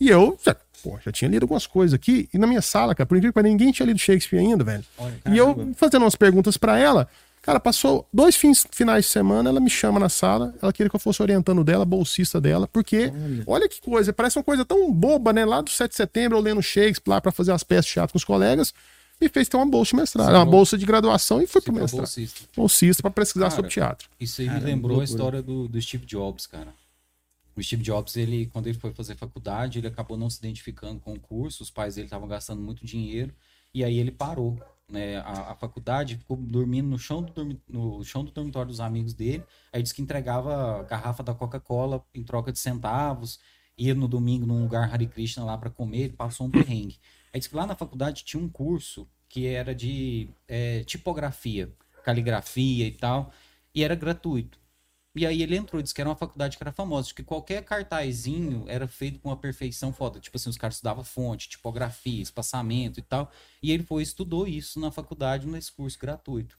E 0.00 0.08
eu 0.08 0.36
pô, 0.82 0.98
já 1.04 1.12
tinha 1.12 1.30
lido 1.30 1.44
algumas 1.44 1.66
coisas 1.66 1.94
aqui, 1.94 2.28
e 2.32 2.38
na 2.38 2.46
minha 2.46 2.62
sala, 2.62 2.94
cara, 2.94 3.06
por 3.06 3.16
incrível 3.16 3.32
que 3.32 3.42
ninguém 3.48 3.72
tinha 3.72 3.86
lido 3.86 3.98
Shakespeare 3.98 4.40
ainda, 4.40 4.64
velho. 4.64 4.84
Olha, 4.98 5.14
e 5.30 5.38
eu 5.38 5.72
fazendo 5.76 6.02
umas 6.02 6.14
perguntas 6.14 6.56
para 6.56 6.78
ela, 6.78 7.08
Cara, 7.42 7.58
passou 7.58 8.08
dois 8.12 8.36
fins, 8.36 8.64
finais 8.70 9.04
de 9.04 9.10
semana, 9.10 9.50
ela 9.50 9.58
me 9.58 9.68
chama 9.68 9.98
na 9.98 10.08
sala, 10.08 10.54
ela 10.62 10.72
queria 10.72 10.88
que 10.88 10.94
eu 10.94 11.00
fosse 11.00 11.20
orientando 11.20 11.64
dela, 11.64 11.84
bolsista 11.84 12.40
dela, 12.40 12.68
porque 12.68 13.12
olha, 13.12 13.44
olha 13.48 13.68
que 13.68 13.80
coisa, 13.80 14.12
parece 14.12 14.38
uma 14.38 14.44
coisa 14.44 14.64
tão 14.64 14.92
boba, 14.92 15.32
né? 15.32 15.44
Lá 15.44 15.60
do 15.60 15.68
7 15.68 15.90
de 15.90 15.96
setembro, 15.96 16.38
eu 16.38 16.40
lendo 16.40 16.62
Shakespeare 16.62 17.12
lá 17.12 17.20
para 17.20 17.32
fazer 17.32 17.50
as 17.50 17.64
peças 17.64 17.86
de 17.86 17.94
teatro 17.94 18.12
com 18.12 18.18
os 18.18 18.24
colegas, 18.24 18.72
me 19.20 19.28
fez 19.28 19.48
ter 19.48 19.56
uma 19.56 19.66
bolsa 19.66 19.90
de 19.90 19.96
mestrado, 19.96 20.32
uma 20.32 20.46
bolsa 20.46 20.78
de 20.78 20.86
graduação 20.86 21.42
e 21.42 21.48
foi 21.48 21.60
pro 21.60 21.72
mestrado. 21.72 22.02
Bolsista. 22.02 22.40
Bolsista 22.56 23.02
para 23.02 23.10
pesquisar 23.10 23.46
cara, 23.46 23.56
sobre 23.56 23.70
teatro. 23.72 24.08
Isso 24.20 24.40
aí 24.40 24.48
me 24.48 24.60
lembrou 24.60 25.00
a 25.00 25.04
história 25.04 25.42
do, 25.42 25.66
do 25.66 25.82
Steve 25.82 26.06
Jobs, 26.06 26.46
cara. 26.46 26.68
O 27.56 27.62
Steve 27.62 27.82
Jobs, 27.82 28.16
ele, 28.16 28.46
quando 28.46 28.66
ele 28.66 28.78
foi 28.78 28.92
fazer 28.92 29.14
faculdade, 29.16 29.78
ele 29.78 29.88
acabou 29.88 30.16
não 30.16 30.30
se 30.30 30.38
identificando 30.38 31.00
com 31.00 31.12
o 31.12 31.20
curso, 31.20 31.62
os 31.62 31.70
pais 31.70 31.94
dele 31.94 32.06
estavam 32.06 32.26
gastando 32.26 32.62
muito 32.62 32.84
dinheiro, 32.84 33.34
e 33.74 33.84
aí 33.84 33.98
ele 33.98 34.10
parou 34.10 34.58
né, 34.88 35.16
a, 35.18 35.52
a, 35.52 35.54
faculdade, 35.54 36.16
ficou 36.16 36.36
dormindo 36.36 36.88
no 36.88 36.98
chão, 36.98 37.22
do, 37.22 37.60
no 37.68 38.04
chão 38.04 38.24
do 38.24 38.30
dormitório 38.30 38.68
dos 38.68 38.80
amigos 38.80 39.14
dele. 39.14 39.42
Aí 39.72 39.82
disse 39.82 39.94
que 39.94 40.02
entregava 40.02 40.82
garrafa 40.84 41.22
da 41.22 41.34
Coca-Cola 41.34 42.04
em 42.14 42.22
troca 42.22 42.52
de 42.52 42.58
centavos, 42.58 43.40
ia 43.76 43.94
no 43.94 44.06
domingo 44.06 44.46
num 44.46 44.62
lugar 44.62 44.92
Hare 44.92 45.06
Krishna 45.06 45.44
lá 45.44 45.56
para 45.56 45.70
comer, 45.70 46.12
passou 46.12 46.46
um 46.46 46.50
perrengue. 46.50 46.98
Aí 47.32 47.40
disse 47.40 47.48
que 47.48 47.56
lá 47.56 47.66
na 47.66 47.74
faculdade 47.74 48.24
tinha 48.24 48.42
um 48.42 48.48
curso 48.48 49.08
que 49.28 49.46
era 49.46 49.74
de 49.74 50.28
é, 50.46 50.84
tipografia, 50.84 51.72
caligrafia 52.04 52.86
e 52.86 52.92
tal, 52.92 53.32
e 53.74 53.82
era 53.82 53.94
gratuito. 53.94 54.60
E 55.14 55.26
aí 55.26 55.42
ele 55.42 55.56
entrou, 55.56 55.82
disse 55.82 55.94
que 55.94 56.00
era 56.00 56.08
uma 56.08 56.16
faculdade 56.16 56.56
que 56.56 56.62
era 56.62 56.72
famosa, 56.72 57.12
que 57.14 57.22
qualquer 57.22 57.62
cartazinho 57.62 58.64
era 58.66 58.88
feito 58.88 59.18
com 59.18 59.28
uma 59.28 59.36
perfeição 59.36 59.92
foda. 59.92 60.18
Tipo 60.18 60.38
assim, 60.38 60.48
os 60.48 60.56
caras 60.56 60.76
estudavam 60.76 61.04
fonte, 61.04 61.50
tipografia, 61.50 62.22
espaçamento 62.22 62.98
e 62.98 63.02
tal. 63.02 63.30
E 63.62 63.70
ele 63.70 63.82
foi 63.82 64.02
estudou 64.02 64.46
isso 64.46 64.80
na 64.80 64.90
faculdade, 64.90 65.46
nesse 65.46 65.70
curso 65.70 65.98
gratuito. 65.98 66.56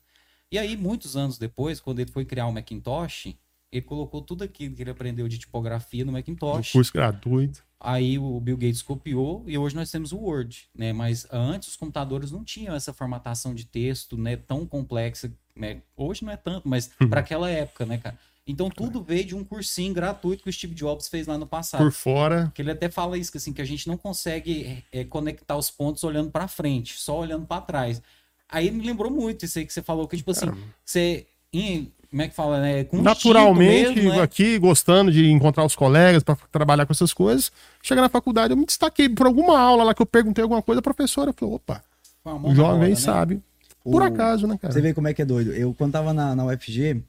E 0.52 0.60
aí, 0.60 0.78
muitos 0.78 1.18
anos 1.18 1.40
depois, 1.40 1.80
quando 1.80 2.00
ele 2.00 2.12
foi 2.12 2.26
criar 2.26 2.46
o 2.46 2.52
Macintosh, 2.52 3.36
ele 3.72 3.82
colocou 3.82 4.22
tudo 4.22 4.44
aquilo 4.44 4.76
que 4.76 4.84
ele 4.84 4.92
aprendeu 4.92 5.28
de 5.28 5.40
tipografia 5.40 6.06
no 6.06 6.12
Macintosh. 6.12 6.70
Um 6.70 6.74
curso 6.74 6.94
gratuito. 6.94 7.64
Aí 7.80 8.20
o 8.20 8.40
Bill 8.40 8.56
Gates 8.56 8.84
copiou 8.84 9.44
e 9.48 9.58
hoje 9.58 9.76
nós 9.76 9.90
temos 9.90 10.12
o 10.12 10.18
Word, 10.18 10.70
né? 10.74 10.94
Mas 10.94 11.28
antes 11.32 11.70
os 11.70 11.76
computadores 11.76 12.32
não 12.32 12.44
tinham 12.44 12.76
essa 12.76 12.94
formatação 12.94 13.54
de 13.54 13.66
texto, 13.66 14.16
né, 14.16 14.38
tão 14.38 14.66
complexa, 14.66 15.34
né? 15.56 15.82
Hoje 15.98 16.24
não 16.24 16.32
é 16.32 16.38
tanto, 16.38 16.70
mas 16.70 16.92
para 17.10 17.20
aquela 17.20 17.50
época, 17.50 17.86
né, 17.86 17.98
cara? 17.98 18.18
Então 18.46 18.70
tudo 18.70 19.02
veio 19.02 19.24
de 19.24 19.36
um 19.36 19.44
cursinho 19.44 19.94
gratuito 19.94 20.44
que 20.44 20.50
o 20.50 20.54
Steve 20.54 20.76
Jobs 20.76 21.08
fez 21.08 21.28
lá 21.28 21.38
no 21.38 21.48
passado. 21.48 21.82
Por 21.82 21.92
fora. 21.92 22.52
Que 22.54 22.62
ele 22.62 22.72
até 22.72 22.90
fala 22.90 23.18
isso, 23.18 23.32
que, 23.32 23.38
assim, 23.38 23.54
que 23.54 23.62
a 23.62 23.66
gente 23.66 23.88
não 23.88 23.96
consegue 23.96 24.84
é, 24.92 25.06
conectar 25.06 25.56
os 25.56 25.72
pontos 25.72 26.04
olhando 26.04 26.30
para 26.30 26.48
frente, 26.48 27.00
só 27.00 27.20
olhando 27.20 27.46
para 27.46 27.62
trás. 27.62 28.02
Aí 28.50 28.70
me 28.70 28.86
lembrou 28.86 29.10
muito 29.10 29.46
isso 29.46 29.58
aí 29.58 29.66
que 29.66 29.72
você 29.72 29.82
falou, 29.82 30.08
que 30.08 30.18
tipo 30.18 30.32
assim, 30.32 30.52
você. 30.86 31.26
Em, 31.54 31.92
como 32.10 32.22
é 32.22 32.28
que 32.28 32.36
fala, 32.36 32.62
né? 32.62 32.84
Com 32.84 33.02
Naturalmente, 33.02 33.96
mesmo, 33.96 34.12
né? 34.12 34.22
aqui, 34.22 34.60
gostando 34.60 35.12
de 35.12 35.32
encontrar 35.32 35.66
os 35.66 35.76
colegas 35.76 36.22
para 36.22 36.36
trabalhar 36.52 36.86
com 36.86 36.94
essas 36.94 37.14
coisas, 37.14 37.52
chega 37.82 38.02
na 38.02 38.10
faculdade, 38.10 38.54
eu 38.54 38.58
me 38.58 38.66
destaquei 38.66 39.08
por 39.08 39.26
alguma 39.26 39.58
aula 39.58 39.84
lá 39.84 39.94
que 39.94 40.02
eu 40.02 40.06
perguntei 40.06 40.44
alguma 40.44 40.62
coisa, 40.62 40.80
a 40.80 40.84
professora 40.84 41.34
falou: 41.34 41.56
opa, 41.56 41.84
o 42.26 42.54
jovem 42.54 42.90
né? 42.90 42.96
sabe. 42.96 43.42
Por 43.84 44.02
o... 44.02 44.06
acaso, 44.06 44.48
né, 44.48 44.58
cara? 44.58 44.74
Você 44.74 44.82
vê 44.82 44.94
como 44.94 45.08
é 45.08 45.14
que 45.14 45.22
é 45.22 45.26
doido. 45.26 45.54
Eu, 45.54 45.74
quando 45.74 45.94
tava 45.94 46.14
na, 46.14 46.36
na 46.36 46.46
UFG, 46.46 47.02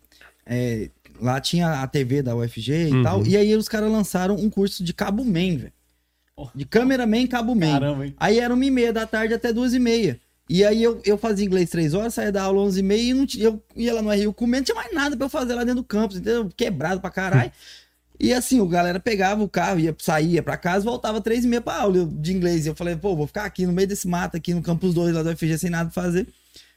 é, 0.47 0.91
lá 1.21 1.41
tinha 1.41 1.83
a 1.83 1.87
TV 1.87 2.23
da 2.23 2.35
UFG 2.35 2.89
e 2.89 2.93
uhum. 2.93 3.03
tal. 3.03 3.27
E 3.27 3.37
aí 3.37 3.55
os 3.55 3.69
caras 3.69 3.91
lançaram 3.91 4.35
um 4.37 4.51
curso 4.51 4.83
de 4.83 4.93
cabo 4.93 5.25
man, 5.25 5.57
velho. 5.57 5.73
De 6.55 6.65
cameraman 6.65 7.27
cabo 7.27 7.55
man. 7.55 7.73
Caramba, 7.73 8.07
hein? 8.07 8.15
Aí 8.19 8.39
era 8.41 8.53
uma 8.53 8.65
e 8.65 8.71
meia 8.71 8.93
da 8.93 9.07
tarde 9.07 9.35
até 9.35 9.53
duas 9.53 9.73
e 9.73 9.79
meia. 9.79 10.19
E 10.49 10.65
aí 10.65 10.83
eu, 10.83 11.01
eu 11.05 11.17
fazia 11.17 11.47
inglês 11.47 11.71
três 11.71 11.95
horas, 11.95 12.15
saía 12.15 12.31
da 12.31 12.43
aula 12.43 12.61
onze 12.61 12.81
e 12.81 12.83
meia 12.83 13.11
e 13.11 13.15
não 13.15 13.25
tinha, 13.25 13.45
eu 13.45 13.63
ia 13.75 13.95
lá 13.95 14.03
no 14.03 14.11
Rio 14.11 14.33
comendo, 14.33 14.59
não 14.59 14.65
tinha 14.65 14.75
mais 14.75 14.93
nada 14.93 15.17
pra 15.17 15.25
eu 15.25 15.31
fazer 15.31 15.55
lá 15.55 15.65
dentro 15.65 15.81
do 15.81 15.85
campus, 15.85 16.19
entendeu? 16.19 16.51
Quebrado 16.57 17.01
pra 17.01 17.11
caralho. 17.11 17.51
E 18.19 18.33
assim, 18.33 18.61
o 18.61 18.69
galera 18.69 19.01
pegava 19.01 19.43
o 19.43 19.49
carro, 19.49 19.81
ia, 19.81 19.95
saía 19.99 20.41
pra 20.41 20.57
casa, 20.57 20.85
voltava 20.85 21.21
três 21.21 21.45
e 21.45 21.49
meia 21.49 21.61
pra 21.61 21.81
aula 21.81 22.07
de 22.07 22.33
inglês. 22.33 22.65
E 22.65 22.69
eu 22.69 22.75
falei, 22.75 22.95
pô, 22.95 23.17
vou 23.17 23.27
ficar 23.27 23.45
aqui 23.45 23.67
no 23.67 23.73
meio 23.73 23.89
desse 23.89 24.07
mato, 24.07 24.37
aqui 24.37 24.55
no 24.55 24.63
campus 24.63 24.95
2 24.95 25.13
lá 25.15 25.23
do 25.25 25.31
UFG, 25.31 25.59
sem 25.59 25.69
nada 25.69 25.91
pra 25.91 26.03
fazer. 26.03 26.29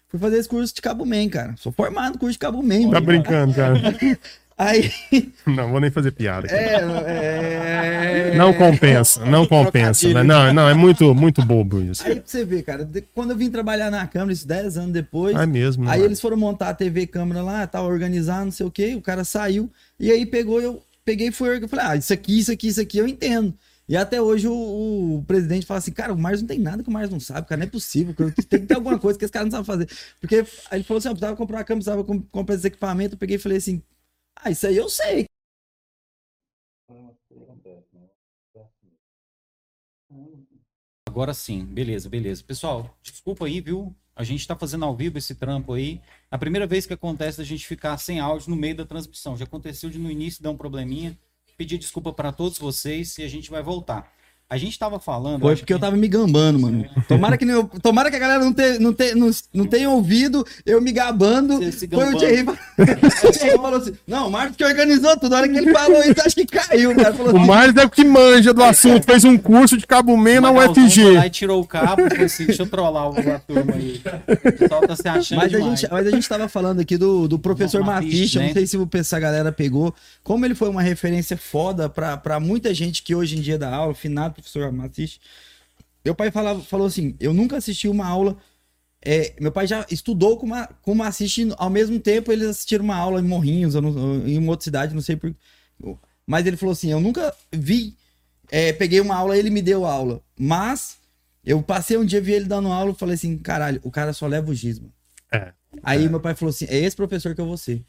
Fui 0.09 0.19
fazer 0.19 0.37
esse 0.37 0.47
curso 0.47 0.73
de 0.73 0.81
Cabo 0.81 1.05
Man, 1.05 1.27
cara. 1.29 1.55
Sou 1.57 1.71
formado 1.71 2.13
no 2.13 2.19
curso 2.19 2.33
de 2.33 2.39
Cabo 2.39 2.63
Man. 2.63 2.89
Tá 2.89 3.01
brincando, 3.01 3.53
cara. 3.53 3.75
Aí. 4.57 4.91
Não, 5.45 5.69
vou 5.69 5.79
nem 5.79 5.91
fazer 5.91 6.11
piada. 6.11 6.47
É, 6.47 8.31
é... 8.31 8.35
Não 8.35 8.51
compensa, 8.53 9.23
não 9.23 9.45
compensa. 9.45 10.07
Né? 10.11 10.23
Não, 10.23 10.51
não, 10.51 10.67
é 10.67 10.73
muito, 10.73 11.13
muito 11.13 11.45
bobo 11.45 11.79
isso. 11.79 12.03
Aí 12.05 12.15
pra 12.15 12.23
você 12.25 12.43
ver, 12.43 12.63
cara, 12.63 12.89
quando 13.13 13.31
eu 13.31 13.37
vim 13.37 13.51
trabalhar 13.51 13.91
na 13.91 14.07
câmera, 14.07 14.33
isso 14.33 14.47
10 14.47 14.77
anos 14.77 14.91
depois. 14.91 15.35
É 15.35 15.45
mesmo. 15.45 15.87
Aí 15.87 16.01
eles 16.01 16.19
foram 16.19 16.35
montar 16.37 16.69
a 16.69 16.73
TV 16.73 17.05
câmera 17.05 17.43
lá, 17.43 17.67
tal, 17.67 17.85
organizar, 17.85 18.43
não 18.43 18.51
sei 18.51 18.65
o 18.65 18.71
quê, 18.71 18.95
o 18.95 19.01
cara 19.01 19.23
saiu. 19.23 19.69
E 19.99 20.11
aí 20.11 20.25
pegou, 20.25 20.59
eu 20.59 20.81
peguei 21.05 21.27
e 21.27 21.31
fui. 21.31 21.63
Eu 21.63 21.69
falei, 21.69 21.85
ah, 21.85 21.95
isso 21.95 22.11
aqui, 22.11 22.39
isso 22.39 22.51
aqui, 22.51 22.67
isso 22.67 22.81
aqui 22.81 22.97
eu 22.97 23.07
entendo. 23.07 23.53
E 23.89 23.95
até 23.95 24.21
hoje 24.21 24.47
o, 24.47 25.17
o, 25.19 25.23
presidente 25.25 25.65
fala 25.65 25.77
assim, 25.77 25.93
cara, 25.93 26.13
o 26.13 26.17
Mars 26.17 26.41
não 26.41 26.47
tem 26.47 26.59
nada 26.59 26.83
que 26.83 26.89
o 26.89 26.91
Mars 26.91 27.09
não 27.09 27.21
sabe, 27.21 27.47
cara, 27.47 27.59
não 27.59 27.67
é 27.67 27.69
possível, 27.69 28.13
tem 28.49 28.61
que 28.61 28.67
ter 28.67 28.75
alguma 28.75 28.99
coisa 28.99 29.17
que 29.17 29.23
esse 29.23 29.31
cara 29.31 29.45
não 29.45 29.51
sabe 29.51 29.65
fazer. 29.65 29.89
Porque 30.19 30.35
ele 30.35 30.83
falou 30.83 30.97
assim, 30.97 31.07
eu 31.07 31.13
precisava 31.13 31.37
comprar 31.37 31.57
uma 31.59 31.63
câmera, 31.63 31.83
precisava 31.83 32.23
comprar 32.29 32.55
esse 32.55 32.67
equipamento, 32.67 33.15
eu 33.15 33.19
peguei 33.19 33.37
e 33.37 33.39
falei 33.39 33.57
assim, 33.57 33.81
ah, 34.35 34.51
isso 34.51 34.67
aí 34.67 34.75
eu 34.75 34.89
sei. 34.89 35.25
Agora 41.07 41.33
sim, 41.33 41.65
beleza, 41.65 42.09
beleza. 42.09 42.43
Pessoal, 42.43 42.95
desculpa 43.01 43.45
aí, 43.45 43.61
viu? 43.61 43.95
A 44.15 44.23
gente 44.23 44.41
está 44.41 44.55
fazendo 44.55 44.85
ao 44.85 44.95
vivo 44.95 45.17
esse 45.17 45.33
trampo 45.33 45.73
aí. 45.73 46.01
A 46.29 46.37
primeira 46.37 46.67
vez 46.67 46.85
que 46.85 46.93
acontece 46.93 47.39
a 47.39 47.43
gente 47.43 47.65
ficar 47.65 47.97
sem 47.97 48.19
áudio 48.19 48.49
no 48.49 48.55
meio 48.55 48.75
da 48.75 48.85
transmissão. 48.85 49.37
Já 49.37 49.45
aconteceu 49.45 49.89
de 49.89 49.97
no 49.97 50.11
início 50.11 50.43
dar 50.43 50.51
um 50.51 50.57
probleminha. 50.57 51.17
Pedir 51.57 51.79
desculpa 51.79 52.13
para 52.13 52.31
todos 52.31 52.59
vocês 52.59 53.17
e 53.17 53.23
a 53.23 53.27
gente 53.27 53.49
vai 53.49 53.63
voltar. 53.63 54.16
A 54.49 54.55
gente 54.55 54.79
tava 54.79 54.97
falando. 54.97 55.41
Foi 55.41 55.55
porque 55.55 55.65
que... 55.65 55.73
eu 55.73 55.79
tava 55.79 55.97
me 55.97 56.07
gambando, 56.07 56.57
mano. 56.57 56.85
Tomara 57.05 57.37
que, 57.37 57.43
não, 57.43 57.65
tomara 57.65 58.09
que 58.09 58.15
a 58.15 58.19
galera 58.19 58.39
não, 58.39 58.53
te, 58.53 58.79
não, 58.79 58.93
te, 58.93 59.13
não, 59.13 59.29
não 59.53 59.65
tenha 59.65 59.89
ouvido 59.89 60.45
eu 60.65 60.81
me 60.81 60.93
gabando. 60.93 61.59
Foi 61.89 62.13
o 62.13 62.17
Thierry. 62.17 62.43
o 62.47 63.31
Thierry 63.31 63.57
falou 63.57 63.75
assim: 63.75 63.93
Não, 64.07 64.27
o 64.27 64.31
Marcos 64.31 64.55
que 64.55 64.63
organizou 64.63 65.17
tudo. 65.17 65.31
Na 65.31 65.37
hora 65.37 65.49
que 65.49 65.57
ele 65.57 65.73
falou 65.73 66.01
isso, 66.01 66.21
acho 66.25 66.35
que 66.35 66.45
caiu, 66.45 66.95
cara. 66.95 67.13
Falou 67.13 67.33
o 67.33 67.37
assim, 67.37 67.47
Marcos 67.47 67.83
é 67.83 67.85
o 67.85 67.89
que 67.89 68.05
manja 68.05 68.53
do 68.53 68.63
assunto. 68.63 69.05
Fez 69.05 69.25
um 69.25 69.37
curso 69.37 69.77
de 69.77 69.85
cabo 69.85 70.15
man 70.15 70.39
na 70.39 70.51
UFG. 70.51 71.17
Aí 71.17 71.29
tirou 71.29 71.61
o 71.61 71.67
cabo 71.67 72.03
e 72.03 72.23
assim: 72.23 72.45
Deixa 72.45 72.63
eu 72.63 72.67
trollar 72.67 73.07
a 73.07 73.39
turma 73.39 73.73
aí. 73.73 74.01
O 74.27 74.51
pessoal 74.53 74.81
tá 74.81 74.95
se 74.95 75.07
achando. 75.09 75.39
Mas, 75.39 75.53
a 75.53 75.59
gente, 75.59 75.87
mas 75.91 76.07
a 76.07 76.11
gente 76.11 76.29
tava 76.29 76.47
falando 76.47 76.79
aqui 76.79 76.95
do, 76.95 77.27
do 77.27 77.37
professor 77.37 77.83
Matiche. 77.83 78.39
Né? 78.39 78.47
Não 78.47 78.53
sei 78.53 78.65
se 78.65 78.77
essa 78.93 79.19
galera 79.19 79.51
pegou. 79.51 79.93
Como 80.23 80.45
ele 80.45 80.55
foi 80.55 80.69
uma 80.69 80.81
referência 80.81 81.35
foda 81.35 81.89
pra, 81.89 82.15
pra 82.15 82.39
muita 82.39 82.73
gente 82.73 83.03
que 83.03 83.13
hoje 83.13 83.37
em 83.37 83.41
dia 83.41 83.57
dá 83.57 83.75
aula, 83.75 83.93
finado 83.93 84.36
professor 84.41 84.71
Matisse. 84.71 85.19
Meu 86.03 86.15
pai 86.15 86.31
falava, 86.31 86.61
falou 86.61 86.87
assim: 86.87 87.15
eu 87.19 87.33
nunca 87.33 87.57
assisti 87.57 87.87
uma 87.87 88.05
aula. 88.07 88.37
É, 89.03 89.35
meu 89.39 89.51
pai 89.51 89.67
já 89.67 89.85
estudou 89.91 90.37
com 90.37 90.45
uma, 90.45 90.67
com 90.81 90.91
uma 90.91 91.07
assiste 91.07 91.47
ao 91.57 91.69
mesmo 91.69 91.99
tempo 91.99 92.31
eles 92.31 92.47
assistiram 92.47 92.83
uma 92.83 92.95
aula 92.95 93.19
em 93.19 93.23
Morrinhos, 93.23 93.75
não, 93.75 94.27
em 94.27 94.37
uma 94.37 94.51
outra 94.51 94.63
cidade, 94.63 94.93
não 94.93 95.01
sei 95.01 95.15
por. 95.15 95.35
Mas 96.25 96.45
ele 96.45 96.57
falou 96.57 96.73
assim: 96.73 96.91
eu 96.91 96.99
nunca 96.99 97.33
vi, 97.51 97.95
é, 98.49 98.73
peguei 98.73 98.99
uma 98.99 99.15
aula, 99.15 99.37
ele 99.37 99.49
me 99.49 99.61
deu 99.61 99.85
aula, 99.85 100.21
mas 100.37 100.97
eu 101.45 101.61
passei 101.61 101.97
um 101.97 102.05
dia 102.05 102.19
vi 102.19 102.33
ele 102.33 102.45
dando 102.45 102.69
aula, 102.69 102.93
falei 102.93 103.15
assim: 103.15 103.37
caralho, 103.37 103.79
o 103.83 103.91
cara 103.91 104.13
só 104.13 104.27
leva 104.27 104.49
o 104.49 104.55
gismo. 104.55 104.91
É. 105.31 105.53
Aí 105.83 106.05
é. 106.05 106.09
meu 106.09 106.19
pai 106.19 106.35
falou 106.35 106.49
assim: 106.49 106.65
é 106.69 106.77
esse 106.77 106.95
professor 106.95 107.35
que 107.35 107.41
eu 107.41 107.45
vou 107.45 107.57
ser. 107.57 107.85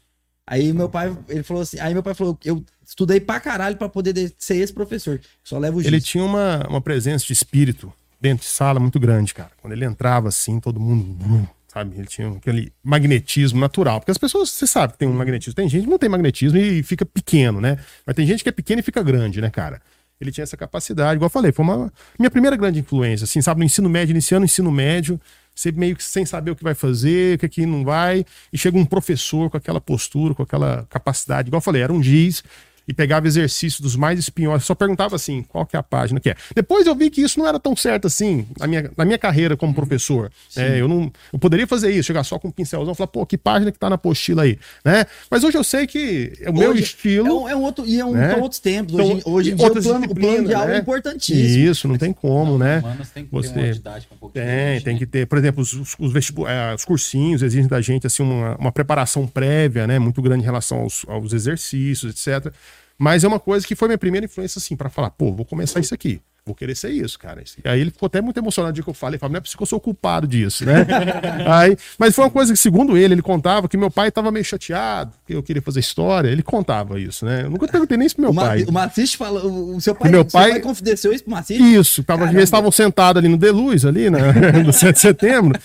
Aí 0.49 0.73
meu 0.73 0.89
pai, 0.89 1.15
ele 1.29 1.43
falou 1.43 1.61
assim, 1.61 1.79
aí 1.79 1.93
meu 1.93 2.01
pai 2.01 2.15
falou, 2.15 2.35
eu 2.43 2.65
estudei 2.83 3.19
pra 3.19 3.39
caralho 3.39 3.77
pra 3.77 3.87
poder 3.87 4.33
ser 4.39 4.55
esse 4.55 4.73
professor. 4.73 5.21
Só 5.43 5.59
levo 5.59 5.77
o 5.77 5.81
Ele 5.81 6.01
tinha 6.01 6.23
uma, 6.23 6.65
uma 6.67 6.81
presença 6.81 7.23
de 7.23 7.33
espírito 7.33 7.93
dentro 8.19 8.43
de 8.43 8.49
sala 8.49 8.79
muito 8.79 8.99
grande, 8.99 9.31
cara. 9.31 9.51
Quando 9.61 9.73
ele 9.73 9.85
entrava 9.85 10.27
assim, 10.27 10.59
todo 10.59 10.79
mundo, 10.79 11.47
sabe? 11.67 11.95
Ele 11.95 12.07
tinha 12.07 12.29
aquele 12.29 12.73
magnetismo 12.83 13.59
natural. 13.59 13.99
Porque 13.99 14.09
as 14.09 14.17
pessoas, 14.17 14.49
você 14.49 14.65
sabe 14.65 14.93
que 14.93 14.99
tem 14.99 15.07
um 15.07 15.13
magnetismo. 15.13 15.53
Tem 15.53 15.69
gente 15.69 15.83
que 15.83 15.89
não 15.89 15.99
tem 15.99 16.09
magnetismo 16.09 16.57
e 16.57 16.81
fica 16.81 17.05
pequeno, 17.05 17.61
né? 17.61 17.77
Mas 18.03 18.15
tem 18.15 18.25
gente 18.25 18.41
que 18.41 18.49
é 18.49 18.51
pequeno 18.51 18.79
e 18.79 18.83
fica 18.83 19.03
grande, 19.03 19.39
né, 19.39 19.51
cara? 19.51 19.79
Ele 20.19 20.31
tinha 20.31 20.43
essa 20.43 20.57
capacidade, 20.57 21.15
igual 21.15 21.27
eu 21.27 21.31
falei, 21.31 21.51
foi 21.51 21.63
uma 21.63 21.93
minha 22.17 22.31
primeira 22.31 22.57
grande 22.57 22.79
influência, 22.79 23.23
assim, 23.23 23.39
sabe? 23.39 23.59
No 23.59 23.65
ensino 23.65 23.87
médio, 23.87 24.13
iniciando 24.13 24.41
o 24.41 24.45
ensino 24.45 24.71
médio, 24.71 25.21
você 25.59 25.71
meio 25.71 25.95
que 25.95 26.03
sem 26.03 26.25
saber 26.25 26.51
o 26.51 26.55
que 26.55 26.63
vai 26.63 26.73
fazer, 26.73 27.35
o 27.35 27.39
que 27.39 27.45
aqui 27.45 27.65
não 27.65 27.83
vai, 27.83 28.25
e 28.51 28.57
chega 28.57 28.77
um 28.77 28.85
professor 28.85 29.49
com 29.49 29.57
aquela 29.57 29.81
postura, 29.81 30.33
com 30.33 30.43
aquela 30.43 30.87
capacidade, 30.89 31.49
igual 31.49 31.57
eu 31.57 31.63
falei, 31.63 31.81
era 31.81 31.91
um 31.91 32.01
giz, 32.01 32.43
e 32.89 32.93
pegava 32.93 33.27
exercícios 33.27 33.79
dos 33.79 33.95
mais 33.95 34.17
espinhosos. 34.17 34.65
Só 34.65 34.73
perguntava 34.73 35.15
assim, 35.15 35.43
qual 35.43 35.63
que 35.63 35.75
é 35.75 35.79
a 35.79 35.83
página 35.83 36.19
que 36.19 36.31
é. 36.31 36.35
Depois 36.55 36.87
eu 36.87 36.95
vi 36.95 37.11
que 37.11 37.21
isso 37.21 37.37
não 37.37 37.47
era 37.47 37.59
tão 37.59 37.75
certo 37.75 38.07
assim 38.07 38.47
na 38.59 38.65
minha, 38.65 38.91
na 38.97 39.05
minha 39.05 39.17
carreira 39.17 39.55
como 39.55 39.75
professor. 39.75 40.31
É, 40.57 40.81
eu 40.81 40.87
não 40.87 41.11
eu 41.31 41.37
poderia 41.37 41.67
fazer 41.67 41.91
isso, 41.91 42.07
chegar 42.07 42.23
só 42.23 42.39
com 42.39 42.47
um 42.47 42.51
pincelzão 42.51 42.93
e 42.93 42.97
falar, 42.97 43.09
pô, 43.09 43.23
que 43.27 43.37
página 43.37 43.71
que 43.71 43.77
tá 43.77 43.89
na 43.89 43.95
apostila 43.95 44.41
aí, 44.41 44.57
né? 44.83 45.05
Mas 45.29 45.43
hoje 45.43 45.55
eu 45.55 45.63
sei 45.63 45.85
que 45.85 46.33
é 46.41 46.49
o 46.49 46.53
meu 46.53 46.73
estilo... 46.73 47.27
É 47.27 47.31
um, 47.31 47.49
é 47.49 47.55
um 47.55 47.61
outro, 47.61 47.85
e 47.85 47.99
é 47.99 48.03
um, 48.03 48.11
né? 48.11 48.35
outros 48.37 48.59
tempos. 48.59 48.95
Hoje, 48.95 49.11
então, 49.11 49.33
hoje 49.33 49.51
em 49.51 49.55
dia 49.55 49.67
o 49.67 49.83
plano, 49.83 50.05
o 50.05 50.15
plano 50.15 50.47
de 50.47 50.53
aula 50.55 50.65
é 50.65 50.71
né? 50.71 50.77
é 50.77 50.79
importantíssimo. 50.79 51.69
Isso, 51.69 51.87
não 51.87 51.95
tem 51.95 52.11
como, 52.11 52.57
né? 52.57 52.81
Tem 53.13 53.23
que 53.23 53.31
Você... 53.31 53.53
ter 53.53 53.81
uma 54.19 54.31
tem, 54.31 54.81
tem 54.81 54.93
né? 54.93 54.99
que 54.99 55.05
ter, 55.05 55.27
por 55.27 55.37
exemplo, 55.37 55.61
os, 55.61 55.73
os, 55.73 56.31
é, 56.47 56.73
os 56.73 56.85
cursinhos 56.85 57.43
exigem 57.43 57.67
da 57.67 57.79
gente 57.81 58.07
assim 58.07 58.23
uma, 58.23 58.55
uma 58.55 58.71
preparação 58.71 59.27
prévia, 59.27 59.85
né? 59.85 59.99
Muito 59.99 60.23
grande 60.23 60.41
em 60.41 60.45
relação 60.45 60.79
aos, 60.79 61.05
aos 61.07 61.33
exercícios, 61.33 62.27
etc. 62.27 62.51
Mas 62.99 63.23
é 63.23 63.27
uma 63.27 63.39
coisa 63.39 63.65
que 63.65 63.75
foi 63.75 63.87
minha 63.87 63.97
primeira 63.97 64.25
influência, 64.25 64.59
assim, 64.59 64.75
para 64.75 64.89
falar, 64.89 65.09
pô, 65.11 65.31
vou 65.31 65.45
começar 65.45 65.79
isso 65.79 65.93
aqui. 65.93 66.21
Vou 66.45 66.55
querer 66.55 66.75
ser 66.75 66.89
isso, 66.89 67.19
cara. 67.19 67.43
E 67.63 67.69
aí 67.69 67.79
ele 67.79 67.91
ficou 67.91 68.07
até 68.07 68.19
muito 68.21 68.37
emocionado 68.37 68.73
de 68.73 68.81
que 68.81 68.89
eu 68.89 68.93
falei. 68.93 69.13
Ele 69.15 69.19
falou, 69.19 69.33
não 69.33 69.37
é 69.37 69.41
porque 69.41 69.61
eu 69.61 69.65
sou 69.67 69.79
culpado 69.79 70.27
disso, 70.27 70.65
né? 70.65 70.85
aí, 71.47 71.77
mas 71.97 72.15
foi 72.15 72.25
uma 72.25 72.31
coisa 72.31 72.51
que, 72.51 72.59
segundo 72.59 72.97
ele, 72.97 73.13
ele 73.13 73.21
contava 73.21 73.69
que 73.69 73.77
meu 73.77 73.91
pai 73.91 74.07
estava 74.07 74.31
meio 74.31 74.43
chateado, 74.43 75.13
que 75.27 75.33
eu 75.33 75.43
queria 75.43 75.61
fazer 75.61 75.79
história. 75.79 76.27
Ele 76.27 76.41
contava 76.41 76.99
isso, 76.99 77.23
né? 77.23 77.43
Eu 77.43 77.51
nunca 77.51 77.67
perguntei 77.67 77.97
nem 77.97 78.07
isso 78.07 78.15
pro 78.15 78.23
meu 78.23 78.31
o 78.31 78.35
pai. 78.35 78.63
O 78.63 78.71
Maciste 78.71 79.15
fala, 79.15 79.45
o 79.45 79.79
seu 79.79 79.93
pai, 79.93 80.09
meu 80.09 80.25
pai, 80.25 80.51
pai 80.51 80.59
confidenciou 80.59 81.13
isso 81.13 81.23
pro 81.23 81.33
Maciste? 81.33 81.61
Isso, 81.61 82.03
tava, 82.03 82.27
eles 82.27 82.43
estavam 82.43 82.71
sentados 82.71 83.19
ali 83.19 83.29
no 83.29 83.37
Deluz, 83.37 83.85
ali, 83.85 84.09
né? 84.09 84.19
no 84.65 84.73
7 84.73 84.95
de 84.95 84.99
setembro. 84.99 85.59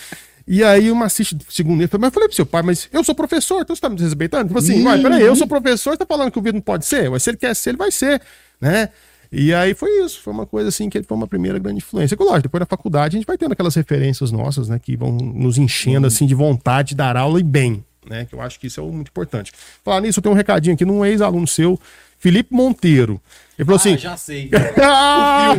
E 0.47 0.63
aí 0.63 0.91
uma 0.91 1.07
assiste 1.07 1.37
segundo 1.49 1.81
ele, 1.81 1.91
mas 1.93 2.09
eu 2.09 2.11
falei 2.11 2.29
pro 2.29 2.37
seu 2.37 2.45
pai, 2.47 2.63
mas 2.63 2.89
eu 2.93 3.03
sou 3.03 3.15
professor, 3.15 3.63
então 3.63 3.75
você 3.75 3.81
tá 3.81 3.89
me 3.89 3.97
desrespeitando? 3.97 4.49
Tipo 4.49 4.59
assim, 4.59 4.85
uai, 4.85 5.01
peraí, 5.01 5.23
eu 5.23 5.35
sou 5.35 5.47
professor, 5.47 5.93
você 5.93 5.99
tá 5.99 6.07
falando 6.07 6.31
que 6.31 6.39
o 6.39 6.43
Vitor 6.43 6.55
não 6.55 6.61
pode 6.61 6.85
ser? 6.85 7.11
Mas 7.11 7.23
se 7.23 7.31
ele 7.31 7.39
quer 7.39 7.55
ser, 7.57 7.71
ele 7.71 7.79
vai 7.79 7.91
ser, 7.91 8.21
né? 8.61 8.91
E 9.33 9.55
aí 9.55 9.75
foi 9.75 9.91
isso, 10.05 10.21
foi 10.21 10.33
uma 10.33 10.47
coisa 10.47 10.69
assim 10.69 10.89
que 10.91 10.99
ele 10.99 11.07
foi 11.07 11.17
uma 11.17 11.27
primeira 11.27 11.59
grande 11.59 11.79
influência. 11.79 12.17
Lógico, 12.21 12.43
depois 12.43 12.61
da 12.61 12.67
faculdade 12.67 13.17
a 13.17 13.19
gente 13.19 13.27
vai 13.27 13.39
tendo 13.39 13.53
aquelas 13.53 13.75
referências 13.75 14.31
nossas, 14.31 14.69
né, 14.69 14.79
que 14.79 14.97
vão 14.97 15.13
nos 15.13 15.57
enchendo 15.57 16.07
assim 16.07 16.27
de 16.27 16.35
vontade 16.35 16.91
de 16.91 16.95
dar 16.95 17.17
aula 17.17 17.41
e 17.41 17.43
bem, 17.43 17.85
né? 18.09 18.27
Que 18.27 18.35
eu 18.35 18.41
acho 18.41 18.61
que 18.61 18.67
isso 18.67 18.81
é 18.81 18.85
muito 18.85 19.09
importante. 19.09 19.51
Falar 19.83 20.03
nisso, 20.03 20.19
eu 20.19 20.23
tenho 20.23 20.35
um 20.35 20.37
recadinho 20.37 20.75
aqui 20.75 20.85
num 20.85 21.05
ex-aluno 21.05 21.47
seu, 21.49 21.81
Felipe 22.19 22.55
Monteiro. 22.55 23.21
Ele 23.59 23.67
falou 23.67 23.75
ah, 23.75 23.77
assim. 23.77 23.99
Já 23.99 24.17
sei. 24.17 24.51
ah, 24.83 25.55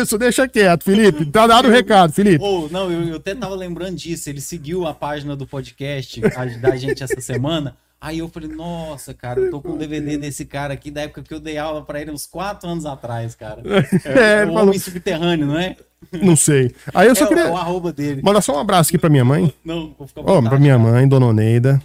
isso, 0.00 0.16
deixa 0.16 0.48
quieto, 0.48 0.84
Felipe. 0.84 1.26
Tá 1.26 1.46
dado 1.46 1.68
o 1.68 1.70
recado, 1.70 2.12
Felipe. 2.12 2.42
Oh, 2.42 2.68
não, 2.70 2.90
eu, 2.90 3.02
eu, 3.08 3.16
até 3.16 3.34
tava 3.34 3.54
lembrando 3.54 3.96
disso. 3.96 4.30
Ele 4.30 4.40
seguiu 4.40 4.86
a 4.86 4.94
página 4.94 5.36
do 5.36 5.46
podcast 5.46 6.20
da 6.60 6.76
gente 6.76 7.02
essa 7.02 7.20
semana. 7.20 7.76
Aí 8.00 8.18
eu 8.18 8.28
falei, 8.28 8.48
nossa, 8.48 9.14
cara, 9.14 9.38
eu 9.38 9.50
tô 9.50 9.60
com 9.60 9.74
um 9.74 9.76
DVD 9.76 10.16
desse 10.16 10.44
cara 10.44 10.74
aqui 10.74 10.90
da 10.90 11.02
época 11.02 11.22
que 11.22 11.32
eu 11.32 11.38
dei 11.38 11.56
aula 11.56 11.82
para 11.82 12.00
ele 12.00 12.10
uns 12.10 12.26
quatro 12.26 12.68
anos 12.68 12.84
atrás, 12.84 13.34
cara. 13.36 13.62
É, 14.04 14.40
é 14.40 14.44
o 14.44 14.48
falou... 14.48 14.62
homem 14.62 14.78
subterrâneo, 14.78 15.46
não 15.46 15.58
é? 15.58 15.76
Não 16.20 16.34
sei. 16.34 16.74
Aí 16.92 17.06
eu 17.06 17.14
só 17.14 17.26
é, 17.26 17.28
queria. 17.28 17.52
O 17.52 17.56
arroba 17.56 17.92
dele. 17.92 18.20
Manda 18.22 18.40
só 18.40 18.56
um 18.56 18.58
abraço 18.58 18.90
aqui 18.90 18.98
pra 18.98 19.08
minha 19.08 19.24
mãe. 19.24 19.54
Não, 19.64 19.94
vou 19.96 20.08
ficar 20.08 20.22
oh, 20.22 20.42
pra 20.42 20.58
minha 20.58 20.76
mãe, 20.76 21.06
Dona 21.06 21.26
Oneida 21.26 21.80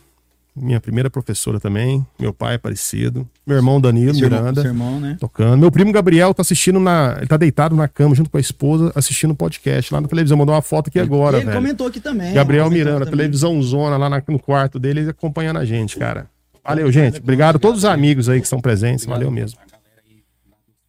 minha 0.60 0.80
primeira 0.80 1.10
professora 1.10 1.60
também. 1.60 2.06
Meu 2.20 2.34
pai 2.34 2.56
é 2.56 2.58
parecido. 2.58 3.28
Meu 3.46 3.58
irmão 3.58 3.80
Danilo 3.80 4.15
Miranda. 4.15 4.62
Irmão, 4.62 5.00
né? 5.00 5.17
Tocando. 5.20 5.58
Meu 5.58 5.72
primo 5.72 5.91
Gabriel 5.91 6.34
tá 6.34 6.41
assistindo 6.41 6.80
na. 6.80 7.15
Ele 7.17 7.28
tá 7.28 7.38
deitado 7.38 7.76
na 7.76 7.88
cama 7.88 8.15
junto 8.15 8.30
com 8.30 8.38
a 8.38 8.41
esposa, 8.41 8.91
assistindo 8.96 9.32
o 9.32 9.36
podcast 9.36 9.93
lá 9.93 10.02
na 10.02 10.08
televisão. 10.08 10.38
Mandou 10.38 10.56
uma 10.56 10.62
foto 10.62 10.88
aqui 10.89 11.00
agora. 11.00 11.38
Ele 11.38 11.46
velho. 11.46 11.58
comentou 11.58 11.88
aqui 11.88 12.00
também. 12.00 12.34
Gabriel 12.34 12.70
Miranda, 12.70 13.06
também. 13.06 13.12
televisão 13.12 13.62
zona 13.62 13.98
lá 13.98 14.10
no 14.28 14.39
quarto 14.39 14.80
dele, 14.80 15.10
acompanhando 15.10 15.58
a 15.58 15.65
gente, 15.65 15.98
cara. 15.98 16.28
Valeu, 16.63 16.91
gente. 16.91 17.20
Obrigado 17.20 17.56
a 17.56 17.60
todos 17.60 17.80
os 17.80 17.86
amigos 17.86 18.28
aí 18.28 18.39
que 18.39 18.46
estão 18.46 18.60
presentes. 18.60 19.06
Valeu 19.06 19.32
mesmo 19.32 19.66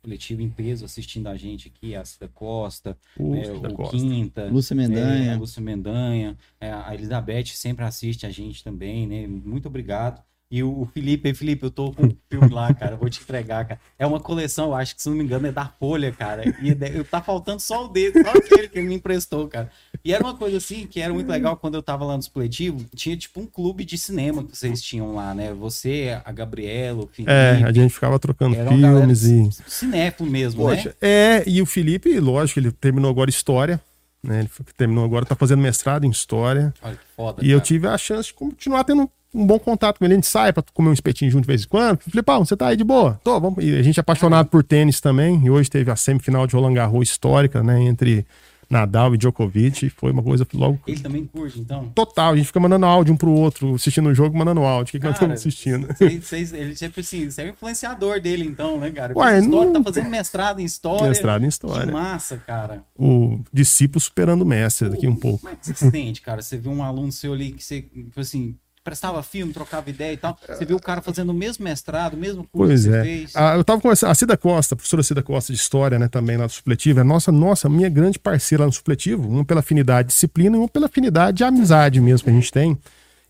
coletivo 0.09 0.41
em 0.41 0.49
peso 0.49 0.87
assistindo 0.87 1.27
a 1.27 1.37
gente 1.37 1.69
aqui, 1.69 1.95
a 1.95 2.03
Cida 2.03 2.29
Costa, 2.29 2.97
é, 3.19 3.23
o 3.23 3.75
Costa. 3.75 3.97
Quinta, 3.97 4.47
Lúcia 4.47 4.75
Mendanha, 4.75 5.33
é, 5.33 5.35
a 5.35 5.37
Lúcia 5.37 5.61
Mendanha, 5.61 6.37
é, 6.59 6.73
a 6.73 6.95
Elizabeth 6.95 7.49
sempre 7.49 7.85
assiste 7.85 8.25
a 8.25 8.31
gente 8.31 8.65
também, 8.65 9.07
né? 9.07 9.27
Muito 9.27 9.69
obrigado. 9.69 10.23
E 10.51 10.63
o 10.63 10.89
Felipe, 10.95 11.35
Felipe, 11.35 11.65
eu 11.65 11.71
tô 11.71 11.93
com 11.93 12.07
um 12.07 12.17
filme 12.31 12.49
lá, 12.49 12.73
cara, 12.73 12.97
vou 12.97 13.11
te 13.11 13.21
entregar, 13.21 13.67
cara. 13.67 13.81
É 13.99 14.07
uma 14.07 14.19
coleção, 14.19 14.69
eu 14.69 14.75
acho 14.75 14.97
que 14.97 15.03
se 15.03 15.09
não 15.11 15.17
me 15.17 15.23
engano 15.23 15.47
é 15.47 15.53
da 15.53 15.67
Folha, 15.67 16.11
cara. 16.11 16.43
E 16.63 16.71
é 16.71 17.05
tá 17.05 17.21
faltando 17.21 17.61
só 17.61 17.85
o 17.85 17.89
dedo, 17.89 18.23
só 18.25 18.31
aquele 18.31 18.67
que 18.67 18.79
ele 18.79 18.89
me 18.89 18.95
emprestou, 18.95 19.47
cara. 19.47 19.71
E 20.03 20.11
era 20.11 20.25
uma 20.25 20.35
coisa 20.35 20.57
assim 20.57 20.87
que 20.87 21.03
era 21.03 21.13
muito 21.13 21.29
legal 21.29 21.55
quando 21.59 21.75
eu 21.75 21.83
tava 21.83 22.03
lá 22.07 22.17
no 22.17 22.23
supletivo, 22.23 22.83
tinha 22.95 23.15
tipo 23.15 23.41
um 23.41 23.47
clube 23.47 23.85
de 23.85 23.99
cinema 23.99 24.43
que 24.43 24.57
vocês 24.57 24.81
tinham 24.81 25.15
lá, 25.15 25.35
né? 25.35 25.53
Você, 25.53 26.19
a 26.25 26.33
Gabriela, 26.33 27.05
o 27.05 27.07
Felipe. 27.07 27.31
É, 27.31 27.63
a 27.63 27.73
gente 27.73 27.93
ficava 27.93 28.19
trocando 28.19 28.57
filmes 28.57 29.25
e. 29.25 29.51
Cinéfilo 29.67 30.31
mesmo, 30.31 30.67
né? 30.67 30.77
Poxa, 30.77 30.89
né? 30.89 30.95
É, 31.03 31.45
e 31.47 31.61
o 31.61 31.67
Felipe, 31.67 32.19
lógico, 32.19 32.59
ele 32.59 32.73
terminou 32.73 33.11
agora 33.11 33.29
história. 33.29 33.79
Né? 34.23 34.41
Ele 34.41 34.51
terminou 34.77 35.05
agora, 35.05 35.27
tá 35.27 35.37
fazendo 35.37 35.61
mestrado 35.61 36.05
em 36.05 36.11
história. 36.11 36.73
Olha 36.83 36.97
que 36.97 37.05
foda. 37.15 37.43
E 37.43 37.47
cara. 37.47 37.53
eu 37.53 37.61
tive 37.61 37.87
a 37.87 37.99
chance 37.99 38.29
de 38.29 38.35
continuar 38.35 38.83
tendo 38.85 39.09
um 39.35 39.47
bom 39.47 39.59
contato 39.59 39.99
com 39.99 40.05
ele. 40.05 40.15
A 40.15 40.17
gente 40.17 40.27
sai 40.27 40.53
pra 40.53 40.63
comer 40.73 40.91
um 40.91 40.93
espetinho 40.93 41.31
junto 41.31 41.43
de 41.43 41.49
vez 41.49 41.65
em 41.65 41.69
quando. 41.69 42.01
Falei, 42.01 42.23
pau, 42.23 42.45
você 42.45 42.57
tá 42.57 42.69
aí 42.69 42.77
de 42.77 42.85
boa? 42.85 43.21
Tô, 43.23 43.39
vamos. 43.41 43.63
E 43.63 43.77
a 43.77 43.83
gente 43.83 43.99
é 43.99 44.01
apaixonado 44.01 44.49
por 44.49 44.63
tênis 44.63 45.01
também. 45.01 45.45
E 45.45 45.51
hoje 45.51 45.71
teve 45.71 45.91
a 45.91 45.97
semifinal 45.97 46.47
de 46.47 46.55
Roland 46.55 46.75
Garros 46.75 47.09
histórica, 47.09 47.63
né? 47.63 47.83
Entre 47.83 48.27
Nadal 48.71 49.15
e 49.15 49.19
Djokovic. 49.19 49.91
Foi 49.91 50.13
uma 50.13 50.23
coisa 50.23 50.47
logo. 50.55 50.81
Ele 50.87 51.01
também 51.01 51.27
curte, 51.27 51.61
então? 51.61 51.91
Total. 51.95 52.33
A 52.33 52.37
gente 52.37 52.47
fica 52.47 52.61
mandando 52.61 52.87
áudio 52.87 53.13
um 53.13 53.17
pro 53.17 53.31
outro, 53.31 53.75
assistindo 53.75 54.09
o 54.09 54.15
jogo, 54.15 54.37
mandando 54.37 54.61
áudio. 54.61 54.91
O 54.91 54.93
que, 54.93 54.99
que 54.99 55.05
nós 55.05 55.15
estamos 55.15 55.35
assistindo? 55.35 55.89
Cês, 56.23 56.53
ele 56.53 56.75
sempre 56.75 57.01
assim, 57.01 57.31
você 57.31 57.43
é 57.43 57.45
o 57.47 57.49
influenciador 57.51 58.21
dele, 58.21 58.45
então, 58.45 58.79
né, 58.79 58.91
cara? 58.91 59.17
Ué, 59.17 59.39
história, 59.39 59.71
não... 59.71 59.73
tá 59.73 59.83
fazendo 59.83 60.11
mestrado 60.11 60.61
em 60.61 60.65
história. 60.65 61.09
Mestrado 61.09 61.45
em 61.45 61.49
história. 61.49 61.87
Que 61.87 61.93
massa, 61.93 62.37
cara. 62.39 62.83
O 62.97 63.41
discípulo 63.53 64.01
superando 64.01 64.43
o 64.43 64.47
mestre 64.47 64.89
daqui 64.89 65.07
um 65.07 65.17
pouco. 65.17 65.39
Como 65.39 65.53
é 65.53 65.57
que 65.57 65.67
você 65.67 65.75
se 65.75 65.91
sente, 65.91 66.21
cara? 66.23 66.41
Você 66.41 66.57
viu 66.57 66.73
um 66.73 66.83
aluno 66.83 67.13
seu 67.13 67.33
ali 67.33 67.53
que 67.53 67.63
você, 67.63 67.83
tipo 67.83 68.21
assim 68.21 68.57
prestava 68.89 69.23
filme, 69.23 69.53
trocava 69.53 69.91
ideia 69.91 70.15
e 70.15 70.17
tal. 70.17 70.39
Você 70.49 70.65
viu 70.65 70.77
o 70.77 70.81
cara 70.81 71.03
fazendo 71.03 71.31
o 71.31 71.35
mesmo 71.35 71.63
mestrado, 71.65 72.15
o 72.15 72.17
mesmo 72.17 72.45
curso 72.45 72.69
pois 72.69 72.85
que 72.85 72.95
é. 72.95 73.03
fez. 73.03 73.37
Ah, 73.37 73.55
eu 73.57 73.63
tava 73.63 73.81
conversando, 73.81 74.11
a 74.11 74.15
Cida 74.15 74.37
Costa, 74.37 74.75
a 74.75 74.77
professora 74.77 75.03
Cida 75.03 75.23
Costa 75.23 75.53
de 75.53 75.59
História, 75.59 75.99
né, 75.99 76.09
também 76.09 76.37
lá 76.37 76.47
do 76.47 76.53
Supletivo, 76.53 77.01
é 77.01 77.05
nossa, 77.05 77.31
nossa, 77.31 77.69
minha 77.69 77.89
grande 77.89 78.19
parceira 78.19 78.63
lá 78.63 78.67
no 78.67 78.73
Supletivo, 78.73 79.29
uma 79.29 79.45
pela 79.45 79.61
afinidade 79.61 80.09
de 80.09 80.15
disciplina 80.15 80.57
e 80.57 80.59
uma 80.59 80.69
pela 80.69 80.87
afinidade 80.87 81.39
de 81.39 81.45
amizade 81.45 82.01
mesmo 82.01 82.25
que 82.25 82.31
a 82.31 82.35
gente 82.35 82.51
tem. 82.51 82.79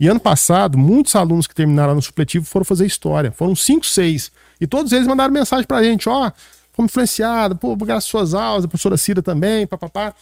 E 0.00 0.06
ano 0.06 0.20
passado, 0.20 0.78
muitos 0.78 1.16
alunos 1.16 1.48
que 1.48 1.54
terminaram 1.54 1.94
no 1.94 2.00
supletivo 2.00 2.44
foram 2.44 2.64
fazer 2.64 2.86
história. 2.86 3.32
Foram 3.32 3.56
cinco, 3.56 3.84
seis. 3.84 4.30
E 4.60 4.66
todos 4.66 4.92
eles 4.92 5.08
mandaram 5.08 5.32
mensagem 5.34 5.66
pra 5.66 5.82
gente, 5.82 6.08
ó, 6.08 6.30
fomos 6.72 6.92
influenciados, 6.92 7.58
pô, 7.58 7.74
graças 7.74 8.04
às 8.04 8.10
suas 8.10 8.34
aulas, 8.34 8.64
a 8.64 8.68
professora 8.68 8.96
Cida 8.96 9.20
também, 9.20 9.66
papapá. 9.66 10.14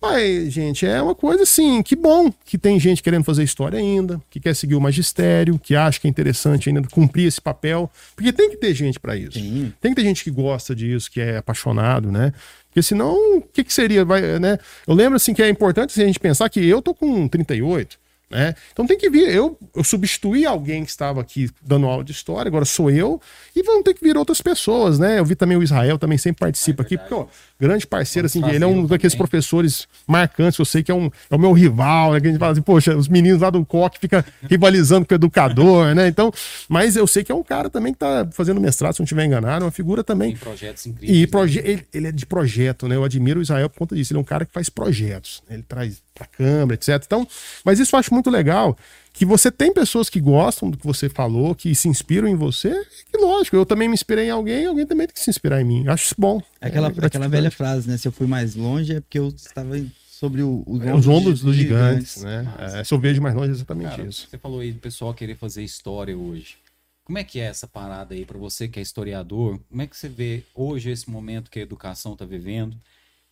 Mas, 0.00 0.52
gente, 0.52 0.86
é 0.86 1.02
uma 1.02 1.14
coisa 1.14 1.42
assim, 1.42 1.82
que 1.82 1.96
bom 1.96 2.32
que 2.44 2.56
tem 2.56 2.78
gente 2.78 3.02
querendo 3.02 3.24
fazer 3.24 3.42
história 3.42 3.78
ainda, 3.78 4.20
que 4.30 4.38
quer 4.38 4.54
seguir 4.54 4.76
o 4.76 4.80
magistério, 4.80 5.58
que 5.58 5.74
acha 5.74 5.98
que 5.98 6.06
é 6.06 6.10
interessante 6.10 6.68
ainda 6.68 6.82
cumprir 6.88 7.26
esse 7.26 7.40
papel, 7.40 7.90
porque 8.14 8.32
tem 8.32 8.48
que 8.48 8.56
ter 8.56 8.72
gente 8.74 9.00
para 9.00 9.16
isso. 9.16 9.38
Sim. 9.38 9.72
Tem 9.80 9.92
que 9.92 10.00
ter 10.00 10.06
gente 10.06 10.22
que 10.22 10.30
gosta 10.30 10.74
disso, 10.74 11.10
que 11.10 11.20
é 11.20 11.38
apaixonado, 11.38 12.12
né? 12.12 12.32
Porque 12.68 12.80
senão, 12.80 13.38
o 13.38 13.40
que, 13.40 13.64
que 13.64 13.74
seria, 13.74 14.04
vai, 14.04 14.38
né? 14.38 14.58
Eu 14.86 14.94
lembro 14.94 15.16
assim 15.16 15.34
que 15.34 15.42
é 15.42 15.48
importante 15.48 15.90
assim, 15.90 16.02
a 16.02 16.06
gente 16.06 16.20
pensar 16.20 16.48
que 16.48 16.64
eu 16.64 16.80
tô 16.80 16.94
com 16.94 17.26
38, 17.26 17.98
né? 18.30 18.54
Então 18.72 18.86
tem 18.86 18.98
que 18.98 19.08
vir, 19.08 19.28
eu, 19.34 19.58
eu 19.74 19.82
substituí 19.82 20.44
alguém 20.44 20.84
que 20.84 20.90
estava 20.90 21.20
aqui 21.20 21.48
dando 21.62 21.86
aula 21.86 22.04
de 22.04 22.12
história, 22.12 22.48
agora 22.48 22.64
sou 22.64 22.90
eu, 22.90 23.20
e 23.56 23.62
vão 23.62 23.82
ter 23.82 23.94
que 23.94 24.04
vir 24.04 24.16
outras 24.16 24.40
pessoas, 24.40 24.98
né? 24.98 25.18
Eu 25.18 25.24
vi 25.24 25.34
também 25.34 25.56
o 25.56 25.62
Israel, 25.62 25.98
também 25.98 26.18
sempre 26.18 26.40
participa 26.40 26.82
é 26.82 26.84
aqui, 26.84 26.98
porque, 26.98 27.14
ó, 27.14 27.26
grande 27.58 27.86
parceiro, 27.86 28.26
assim, 28.26 28.44
ele 28.48 28.62
é 28.62 28.66
um 28.66 28.84
daqueles 28.86 29.14
também. 29.14 29.26
professores 29.26 29.88
marcantes, 30.06 30.58
eu 30.58 30.64
sei 30.64 30.82
que 30.82 30.90
é, 30.90 30.94
um, 30.94 31.10
é 31.30 31.34
o 31.34 31.38
meu 31.38 31.52
rival, 31.52 32.12
né? 32.12 32.20
Que 32.20 32.26
a 32.28 32.30
gente 32.30 32.38
fala 32.38 32.52
assim, 32.52 32.62
poxa, 32.62 32.96
os 32.96 33.08
meninos 33.08 33.40
lá 33.40 33.50
do 33.50 33.64
COC 33.64 33.98
ficam 33.98 34.22
rivalizando 34.48 35.06
com 35.06 35.14
o 35.14 35.16
educador, 35.16 35.94
né? 35.94 36.06
Então, 36.06 36.30
mas 36.68 36.96
eu 36.96 37.06
sei 37.06 37.24
que 37.24 37.32
é 37.32 37.34
um 37.34 37.42
cara 37.42 37.70
também 37.70 37.92
que 37.92 37.98
tá 37.98 38.28
fazendo 38.32 38.60
mestrado, 38.60 38.94
se 38.94 39.00
não 39.00 39.04
estiver 39.04 39.24
enganado, 39.24 39.64
é 39.64 39.66
uma 39.66 39.72
figura 39.72 40.04
também. 40.04 40.30
Tem 40.30 40.38
projetos 40.38 40.86
incríveis. 40.86 41.18
E 41.18 41.26
proje 41.26 41.62
né? 41.62 41.68
ele, 41.70 41.86
ele, 41.94 42.06
é 42.08 42.12
de 42.12 42.26
projeto, 42.26 42.86
né? 42.86 42.96
Eu 42.96 43.04
admiro 43.04 43.40
o 43.40 43.42
Israel 43.42 43.70
por 43.70 43.78
conta 43.78 43.96
disso, 43.96 44.12
ele 44.12 44.18
é 44.18 44.20
um 44.20 44.24
cara 44.24 44.44
que 44.44 44.52
faz 44.52 44.68
projetos, 44.68 45.42
né? 45.48 45.56
ele 45.56 45.64
traz 45.66 46.02
pra 46.14 46.26
câmera, 46.26 46.74
etc. 46.74 47.02
Então, 47.06 47.26
mas 47.64 47.78
isso 47.78 47.94
eu 47.94 48.00
acho 48.00 48.12
muito 48.18 48.30
legal 48.30 48.76
que 49.12 49.24
você 49.24 49.50
tem 49.50 49.72
pessoas 49.72 50.08
que 50.08 50.20
gostam 50.20 50.70
do 50.70 50.76
que 50.76 50.86
você 50.86 51.08
falou, 51.08 51.54
que 51.54 51.74
se 51.74 51.88
inspiram 51.88 52.28
em 52.28 52.36
você, 52.36 52.70
e 53.12 53.20
lógico, 53.20 53.56
eu 53.56 53.66
também 53.66 53.88
me 53.88 53.94
inspirei 53.94 54.26
em 54.26 54.30
alguém, 54.30 54.66
alguém 54.66 54.86
também 54.86 55.08
tem 55.08 55.14
que 55.14 55.20
se 55.20 55.28
inspirar 55.28 55.60
em 55.60 55.64
mim. 55.64 55.88
Acho 55.88 56.04
isso 56.04 56.14
bom. 56.16 56.40
É 56.60 56.68
aquela, 56.68 56.88
é 56.88 57.06
aquela 57.06 57.28
velha 57.28 57.50
frase, 57.50 57.88
né? 57.88 57.96
Se 57.96 58.06
eu 58.06 58.12
fui 58.12 58.28
mais 58.28 58.54
longe 58.54 58.94
é 58.94 59.00
porque 59.00 59.18
eu 59.18 59.28
estava 59.28 59.74
sobre 60.08 60.42
o, 60.42 60.62
o 60.66 60.80
é, 60.82 60.94
os 60.94 61.08
ombros 61.08 61.40
dos 61.40 61.56
gigantes, 61.56 62.18
gigantes 62.18 62.22
né? 62.22 62.80
É, 62.80 62.84
se 62.84 62.94
eu 62.94 62.98
vejo 62.98 63.20
mais 63.20 63.34
longe 63.34 63.50
é 63.50 63.54
exatamente 63.54 63.90
Cara, 63.90 64.04
isso. 64.04 64.28
Você 64.28 64.38
falou 64.38 64.60
aí 64.60 64.72
do 64.72 64.78
pessoal 64.80 65.12
querer 65.14 65.36
fazer 65.36 65.64
história 65.64 66.16
hoje. 66.16 66.56
Como 67.04 67.18
é 67.18 67.24
que 67.24 67.40
é 67.40 67.44
essa 67.44 67.66
parada 67.66 68.14
aí 68.14 68.24
para 68.24 68.38
você 68.38 68.68
que 68.68 68.78
é 68.78 68.82
historiador? 68.82 69.58
Como 69.68 69.82
é 69.82 69.86
que 69.86 69.96
você 69.96 70.08
vê 70.08 70.44
hoje 70.54 70.90
esse 70.90 71.10
momento 71.10 71.50
que 71.50 71.58
a 71.58 71.62
educação 71.62 72.12
está 72.12 72.24
vivendo? 72.24 72.76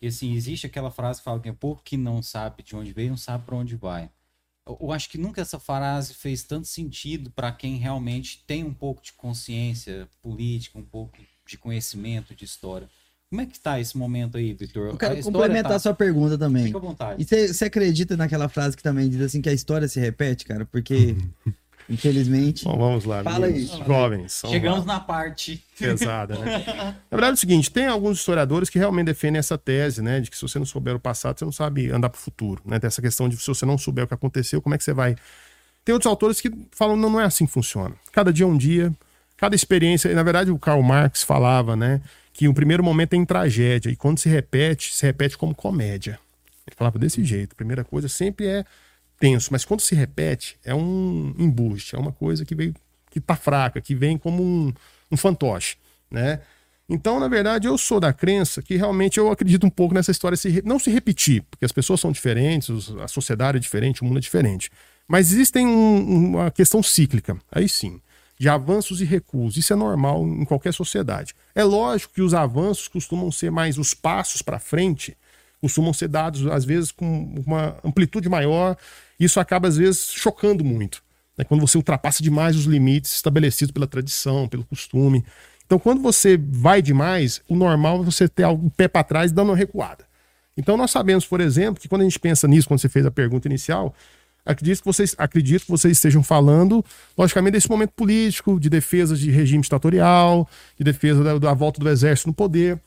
E 0.01 0.07
assim, 0.07 0.33
existe 0.33 0.65
aquela 0.65 0.91
frase 0.91 1.19
que 1.19 1.25
fala 1.25 1.39
que 1.39 1.47
é 1.47 1.53
povo 1.53 1.81
que 1.83 1.95
não 1.95 2.21
sabe 2.21 2.63
de 2.63 2.75
onde 2.75 2.91
veio, 2.91 3.09
não 3.09 3.17
sabe 3.17 3.45
para 3.45 3.55
onde 3.55 3.75
vai. 3.75 4.09
Eu 4.79 4.91
acho 4.91 5.09
que 5.09 5.17
nunca 5.17 5.41
essa 5.41 5.59
frase 5.59 6.13
fez 6.13 6.43
tanto 6.43 6.67
sentido 6.67 7.29
para 7.31 7.51
quem 7.51 7.77
realmente 7.77 8.43
tem 8.45 8.63
um 8.63 8.73
pouco 8.73 9.01
de 9.01 9.13
consciência 9.13 10.07
política, 10.21 10.77
um 10.77 10.83
pouco 10.83 11.17
de 11.45 11.57
conhecimento 11.57 12.35
de 12.35 12.45
história. 12.45 12.89
Como 13.29 13.41
é 13.41 13.45
que 13.45 13.59
tá 13.59 13.79
esse 13.79 13.97
momento 13.97 14.37
aí, 14.37 14.53
Vitor? 14.53 14.89
Eu 14.89 14.97
quero 14.97 15.21
complementar 15.21 15.71
tá... 15.71 15.75
a 15.75 15.79
sua 15.79 15.93
pergunta 15.93 16.37
também. 16.37 16.67
Fica 16.67 16.77
à 16.77 16.81
vontade. 16.81 17.21
E 17.21 17.47
você 17.47 17.65
acredita 17.65 18.15
naquela 18.15 18.47
frase 18.47 18.77
que 18.77 18.83
também 18.83 19.09
diz 19.09 19.19
assim 19.19 19.41
que 19.41 19.49
a 19.49 19.53
história 19.53 19.87
se 19.87 19.99
repete, 19.99 20.45
cara? 20.45 20.65
Porque 20.65 21.15
Infelizmente. 21.89 22.65
Bom, 22.65 22.77
vamos 22.77 23.05
lá. 23.05 23.23
Fala 23.23 23.47
aí. 23.47 23.65
Jovens. 23.65 24.41
Chegamos 24.47 24.85
lá. 24.85 24.95
na 24.95 24.99
parte 24.99 25.63
pesada, 25.79 26.37
né? 26.37 26.63
Na 27.09 27.17
verdade 27.17 27.31
é 27.31 27.33
o 27.33 27.37
seguinte, 27.37 27.71
tem 27.71 27.87
alguns 27.87 28.19
historiadores 28.19 28.69
que 28.69 28.77
realmente 28.77 29.05
defendem 29.05 29.39
essa 29.39 29.57
tese, 29.57 30.01
né, 30.01 30.19
de 30.19 30.29
que 30.29 30.35
se 30.35 30.41
você 30.41 30.59
não 30.59 30.65
souber 30.65 30.95
o 30.95 30.99
passado, 30.99 31.39
você 31.39 31.45
não 31.45 31.51
sabe 31.51 31.89
andar 31.89 32.09
para 32.09 32.19
o 32.19 32.21
futuro, 32.21 32.61
né? 32.65 32.79
Tem 32.79 32.87
essa 32.87 33.01
questão 33.01 33.29
de 33.29 33.37
se 33.37 33.47
você 33.47 33.65
não 33.65 33.77
souber 33.77 34.05
o 34.05 34.07
que 34.07 34.13
aconteceu, 34.13 34.61
como 34.61 34.75
é 34.75 34.77
que 34.77 34.83
você 34.83 34.93
vai 34.93 35.15
Tem 35.85 35.93
outros 35.93 36.09
autores 36.09 36.41
que 36.41 36.51
falam 36.71 36.97
não, 36.97 37.09
não 37.09 37.21
é 37.21 37.23
assim 37.23 37.45
que 37.45 37.51
funciona. 37.51 37.95
Cada 38.11 38.33
dia 38.33 38.45
é 38.45 38.47
um 38.47 38.57
dia, 38.57 38.91
cada 39.37 39.55
experiência, 39.55 40.09
e 40.09 40.13
na 40.13 40.23
verdade 40.23 40.51
o 40.51 40.59
Karl 40.59 40.81
Marx 40.81 41.23
falava, 41.23 41.75
né, 41.75 42.01
que 42.33 42.47
o 42.47 42.53
primeiro 42.53 42.83
momento 42.83 43.13
é 43.13 43.17
em 43.17 43.25
tragédia 43.25 43.89
e 43.89 43.95
quando 43.95 44.19
se 44.19 44.27
repete, 44.27 44.93
se 44.93 45.05
repete 45.05 45.37
como 45.37 45.55
comédia. 45.55 46.19
Ele 46.67 46.75
falava 46.75 46.99
desse 46.99 47.23
jeito. 47.23 47.53
A 47.53 47.55
primeira 47.55 47.83
coisa 47.83 48.09
sempre 48.09 48.45
é 48.45 48.65
tenso, 49.19 49.49
mas 49.51 49.65
quando 49.65 49.81
se 49.81 49.95
repete, 49.95 50.57
é 50.63 50.73
um 50.73 51.33
embuste, 51.37 51.95
é 51.95 51.99
uma 51.99 52.11
coisa 52.11 52.45
que 52.45 52.55
veio 52.55 52.73
que 53.09 53.19
tá 53.19 53.35
fraca, 53.35 53.81
que 53.81 53.95
vem 53.95 54.17
como 54.17 54.43
um, 54.43 54.73
um 55.11 55.17
fantoche, 55.17 55.77
né? 56.09 56.41
Então, 56.89 57.19
na 57.19 57.27
verdade, 57.27 57.67
eu 57.67 57.77
sou 57.77 57.99
da 57.99 58.13
crença 58.13 58.61
que 58.61 58.77
realmente 58.77 59.17
eu 59.17 59.29
acredito 59.29 59.65
um 59.67 59.69
pouco 59.69 59.93
nessa 59.93 60.11
história 60.11 60.37
se, 60.37 60.61
não 60.65 60.79
se 60.79 60.89
repetir, 60.89 61.43
porque 61.51 61.65
as 61.65 61.71
pessoas 61.71 61.99
são 61.99 62.11
diferentes, 62.13 62.69
a 63.01 63.07
sociedade 63.09 63.57
é 63.57 63.59
diferente, 63.59 64.01
o 64.01 64.05
mundo 64.05 64.17
é 64.17 64.21
diferente. 64.21 64.71
Mas 65.05 65.31
existem 65.31 65.67
um, 65.67 66.29
uma 66.29 66.51
questão 66.51 66.81
cíclica, 66.81 67.37
aí 67.51 67.67
sim, 67.67 67.99
de 68.39 68.47
avanços 68.47 69.01
e 69.01 69.05
recuos. 69.05 69.57
Isso 69.57 69.73
é 69.73 69.75
normal 69.75 70.25
em 70.25 70.45
qualquer 70.45 70.73
sociedade. 70.73 71.33
É 71.53 71.63
lógico 71.63 72.13
que 72.13 72.21
os 72.21 72.33
avanços 72.33 72.87
costumam 72.87 73.31
ser 73.31 73.51
mais 73.51 73.77
os 73.77 73.93
passos 73.93 74.41
para 74.41 74.59
frente, 74.59 75.17
costumam 75.61 75.93
ser 75.93 76.07
dados, 76.07 76.45
às 76.47 76.65
vezes, 76.65 76.91
com 76.91 77.33
uma 77.45 77.77
amplitude 77.83 78.29
maior 78.29 78.77
isso 79.19 79.39
acaba, 79.39 79.67
às 79.67 79.77
vezes, 79.77 80.11
chocando 80.11 80.63
muito. 80.63 81.01
Né? 81.37 81.43
Quando 81.43 81.61
você 81.61 81.77
ultrapassa 81.77 82.21
demais 82.21 82.55
os 82.55 82.65
limites 82.65 83.13
estabelecidos 83.13 83.71
pela 83.71 83.87
tradição, 83.87 84.47
pelo 84.47 84.63
costume. 84.63 85.25
Então, 85.65 85.79
quando 85.79 86.01
você 86.01 86.37
vai 86.37 86.81
demais, 86.81 87.41
o 87.47 87.55
normal 87.55 88.01
é 88.01 88.05
você 88.05 88.27
ter 88.27 88.45
um 88.47 88.69
pé 88.69 88.87
para 88.87 89.03
trás 89.03 89.31
dando 89.31 89.49
uma 89.49 89.57
recuada. 89.57 90.05
Então, 90.55 90.77
nós 90.77 90.91
sabemos, 90.91 91.25
por 91.25 91.41
exemplo, 91.41 91.81
que 91.81 91.87
quando 91.87 92.01
a 92.01 92.03
gente 92.03 92.19
pensa 92.19 92.47
nisso, 92.47 92.67
quando 92.67 92.79
você 92.79 92.89
fez 92.89 93.05
a 93.05 93.11
pergunta 93.11 93.47
inicial, 93.47 93.93
acredito 94.45 94.79
que 94.79 94.85
vocês, 94.85 95.13
acredito 95.17 95.65
que 95.65 95.71
vocês 95.71 95.97
estejam 95.97 96.23
falando, 96.23 96.83
logicamente, 97.17 97.53
desse 97.53 97.69
momento 97.69 97.91
político, 97.91 98.59
de 98.59 98.69
defesa 98.69 99.15
de 99.15 99.29
regime 99.29 99.61
ditatorial, 99.61 100.47
de 100.77 100.83
defesa 100.83 101.23
da, 101.23 101.37
da 101.37 101.53
volta 101.53 101.79
do 101.79 101.89
exército 101.89 102.29
no 102.29 102.33
poder. 102.33 102.79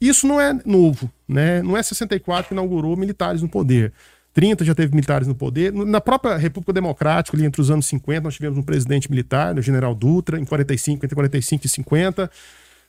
Isso 0.00 0.26
não 0.26 0.40
é 0.40 0.58
novo, 0.64 1.10
né? 1.26 1.62
Não 1.62 1.76
é 1.76 1.82
64 1.82 2.48
que 2.48 2.54
inaugurou 2.54 2.96
militares 2.96 3.42
no 3.42 3.48
poder. 3.48 3.92
30 4.32 4.64
já 4.64 4.74
teve 4.74 4.94
militares 4.94 5.26
no 5.26 5.34
poder. 5.34 5.72
Na 5.72 6.00
própria 6.00 6.36
República 6.36 6.72
Democrática, 6.72 7.36
ali 7.36 7.44
entre 7.44 7.60
os 7.60 7.70
anos 7.70 7.86
50, 7.86 8.20
nós 8.20 8.34
tivemos 8.34 8.56
um 8.56 8.62
presidente 8.62 9.10
militar, 9.10 9.58
o 9.58 9.62
general 9.62 9.94
Dutra, 9.94 10.38
em 10.38 10.44
45, 10.44 11.04
entre 11.04 11.14
45 11.14 11.66
e 11.66 11.68
50. 11.68 12.30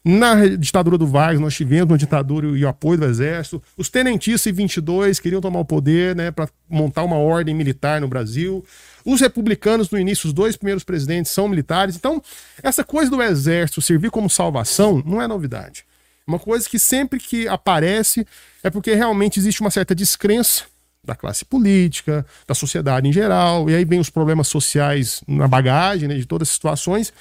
Na 0.06 0.46
ditadura 0.46 0.98
do 0.98 1.06
Vargas, 1.06 1.42
nós 1.42 1.56
tivemos 1.56 1.92
uma 1.92 1.98
ditadura 1.98 2.48
e 2.48 2.64
o 2.64 2.70
apoio 2.70 3.00
do 3.00 3.06
exército. 3.06 3.62
Os 3.76 3.90
tenentistas 3.90 4.52
em 4.52 4.56
22 4.56 5.20
queriam 5.20 5.42
tomar 5.42 5.60
o 5.60 5.66
poder 5.66 6.16
né, 6.16 6.32
para 6.32 6.48
montar 6.70 7.04
uma 7.04 7.18
ordem 7.18 7.54
militar 7.54 8.00
no 8.00 8.08
Brasil. 8.08 8.64
Os 9.04 9.20
republicanos, 9.20 9.90
no 9.90 10.00
início, 10.00 10.28
os 10.28 10.34
dois 10.34 10.56
primeiros 10.56 10.84
presidentes 10.84 11.32
são 11.32 11.50
militares. 11.50 11.98
Então, 11.98 12.22
essa 12.64 12.84
coisa 12.84 13.12
do 13.12 13.22
exército 13.22 13.82
servir 13.82 14.10
como 14.10 14.30
salvação 14.30 15.04
não 15.06 15.22
é 15.22 15.28
novidade. 15.28 15.89
Uma 16.30 16.38
coisa 16.38 16.70
que 16.70 16.78
sempre 16.78 17.20
que 17.20 17.48
aparece 17.48 18.26
é 18.62 18.70
porque 18.70 18.94
realmente 18.94 19.40
existe 19.40 19.62
uma 19.62 19.72
certa 19.72 19.96
descrença 19.96 20.66
da 21.04 21.16
classe 21.16 21.44
política, 21.44 22.24
da 22.48 22.54
sociedade 22.54 23.08
em 23.08 23.12
geral, 23.12 23.68
e 23.68 23.76
aí 23.76 23.84
vem 23.84 24.00
os 24.00 24.12
problemas 24.12 24.48
sociais 24.48 25.24
na 25.28 25.48
bagagem 25.48 26.08
né, 26.08 26.14
de 26.14 26.28
todas 26.28 26.48
as 26.48 26.54
situações. 26.54 27.12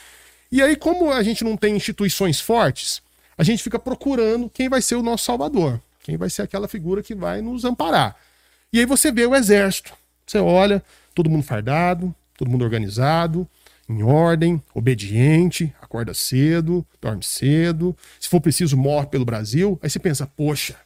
E 0.52 0.60
aí, 0.60 0.76
como 0.76 1.10
a 1.10 1.22
gente 1.22 1.42
não 1.42 1.56
tem 1.56 1.74
instituições 1.74 2.38
fortes, 2.38 3.00
a 3.38 3.42
gente 3.42 3.62
fica 3.62 3.78
procurando 3.78 4.50
quem 4.50 4.68
vai 4.68 4.82
ser 4.82 4.96
o 4.96 5.02
nosso 5.02 5.24
salvador, 5.24 5.80
quem 6.02 6.18
vai 6.18 6.28
ser 6.28 6.42
aquela 6.42 6.68
figura 6.68 7.02
que 7.02 7.14
vai 7.14 7.40
nos 7.40 7.64
amparar. 7.64 8.14
E 8.70 8.78
aí 8.78 8.84
você 8.84 9.10
vê 9.10 9.24
o 9.24 9.34
exército, 9.34 9.94
você 10.26 10.36
olha, 10.36 10.82
todo 11.14 11.30
mundo 11.30 11.44
fardado, 11.44 12.14
todo 12.36 12.50
mundo 12.50 12.62
organizado, 12.62 13.48
em 13.88 14.02
ordem, 14.02 14.62
obediente, 14.74 15.74
acorda 15.80 16.12
cedo, 16.12 16.86
dorme 17.00 17.24
cedo, 17.24 17.96
se 18.20 18.28
for 18.28 18.40
preciso 18.40 18.76
morre 18.76 19.06
pelo 19.06 19.24
Brasil. 19.24 19.78
Aí 19.82 19.88
você 19.88 19.98
pensa, 19.98 20.26
poxa, 20.26 20.76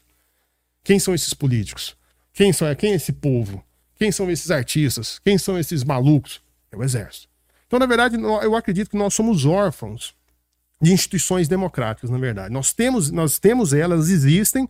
quem 0.84 0.98
são 0.98 1.14
esses 1.14 1.34
políticos? 1.34 1.96
Quem, 2.32 2.52
são, 2.52 2.72
quem 2.74 2.92
é 2.92 2.96
esse 2.96 3.12
povo? 3.12 3.62
Quem 3.96 4.12
são 4.12 4.30
esses 4.30 4.50
artistas? 4.50 5.18
Quem 5.18 5.36
são 5.36 5.58
esses 5.58 5.84
malucos? 5.84 6.40
É 6.70 6.76
o 6.76 6.82
exército. 6.82 7.28
Então, 7.66 7.78
na 7.78 7.86
verdade, 7.86 8.16
eu 8.16 8.54
acredito 8.54 8.90
que 8.90 8.96
nós 8.96 9.14
somos 9.14 9.44
órfãos 9.44 10.14
de 10.80 10.92
instituições 10.92 11.48
democráticas, 11.48 12.10
na 12.10 12.18
verdade. 12.18 12.52
Nós 12.52 12.72
temos, 12.72 13.10
nós 13.10 13.38
temos 13.38 13.72
elas, 13.72 14.10
existem, 14.10 14.68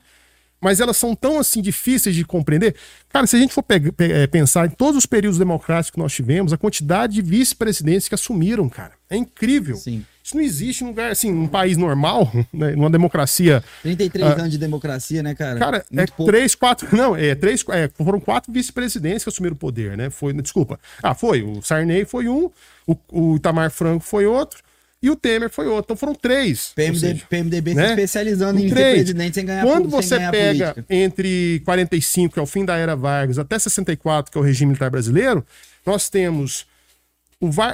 mas 0.62 0.78
elas 0.78 0.96
são 0.96 1.14
tão 1.14 1.40
assim 1.40 1.60
difíceis 1.60 2.14
de 2.14 2.24
compreender. 2.24 2.76
Cara, 3.10 3.26
se 3.26 3.34
a 3.34 3.38
gente 3.38 3.52
for 3.52 3.64
é, 3.98 4.26
pensar 4.28 4.66
em 4.66 4.70
todos 4.70 4.96
os 4.96 5.06
períodos 5.06 5.38
democráticos 5.38 5.90
que 5.90 5.98
nós 5.98 6.14
tivemos, 6.14 6.52
a 6.52 6.56
quantidade 6.56 7.14
de 7.14 7.22
vice-presidentes 7.22 8.08
que 8.08 8.14
assumiram, 8.14 8.68
cara, 8.68 8.92
é 9.10 9.16
incrível. 9.16 9.74
Sim. 9.74 10.06
Isso 10.22 10.36
não 10.36 10.42
existe 10.42 10.84
em 10.84 10.86
lugar, 10.86 11.10
assim, 11.10 11.32
num 11.32 11.48
país 11.48 11.76
normal, 11.76 12.30
né, 12.54 12.70
numa 12.76 12.88
democracia. 12.88 13.62
33 13.82 14.24
uh, 14.24 14.28
anos 14.38 14.50
de 14.52 14.58
democracia, 14.58 15.20
né, 15.20 15.34
cara? 15.34 15.58
Cara, 15.58 15.84
Muito 15.90 16.12
é 16.12 16.16
pouco. 16.16 16.30
três, 16.30 16.54
quatro. 16.54 16.88
Não, 16.96 17.16
é 17.16 17.34
três. 17.34 17.64
É, 17.70 17.88
foram 17.88 18.20
quatro 18.20 18.52
vice-presidentes 18.52 19.24
que 19.24 19.28
assumiram 19.28 19.56
o 19.56 19.58
poder, 19.58 19.96
né? 19.96 20.10
Foi, 20.10 20.32
desculpa. 20.32 20.78
Ah, 21.02 21.12
foi. 21.12 21.42
O 21.42 21.60
Sarney 21.60 22.04
foi 22.04 22.28
um, 22.28 22.48
o, 22.86 22.96
o 23.10 23.36
Itamar 23.36 23.72
Franco 23.72 24.04
foi 24.04 24.24
outro 24.24 24.62
e 25.02 25.10
o 25.10 25.16
Temer 25.16 25.50
foi 25.50 25.66
outro. 25.66 25.86
Então 25.86 25.96
foram 25.96 26.14
três. 26.14 26.72
PMD, 26.76 26.98
seja, 27.00 27.26
PMDB 27.28 27.74
né? 27.74 27.86
se 27.86 27.90
especializando 27.90 28.60
em, 28.60 28.66
em 28.66 28.70
três. 28.70 28.94
presidente 28.94 29.34
sem 29.34 29.44
ganhar 29.44 29.64
Quando 29.64 29.88
você 29.88 30.16
ganhar 30.16 30.30
pega 30.30 30.74
política. 30.74 30.94
entre 30.94 31.60
45, 31.64 32.34
que 32.34 32.38
é 32.38 32.42
o 32.42 32.46
fim 32.46 32.64
da 32.64 32.76
era 32.76 32.94
Vargas, 32.94 33.38
até 33.38 33.58
64, 33.58 34.30
que 34.30 34.38
é 34.38 34.40
o 34.40 34.44
regime 34.44 34.68
militar 34.68 34.90
brasileiro, 34.90 35.44
nós 35.84 36.08
temos 36.08 36.66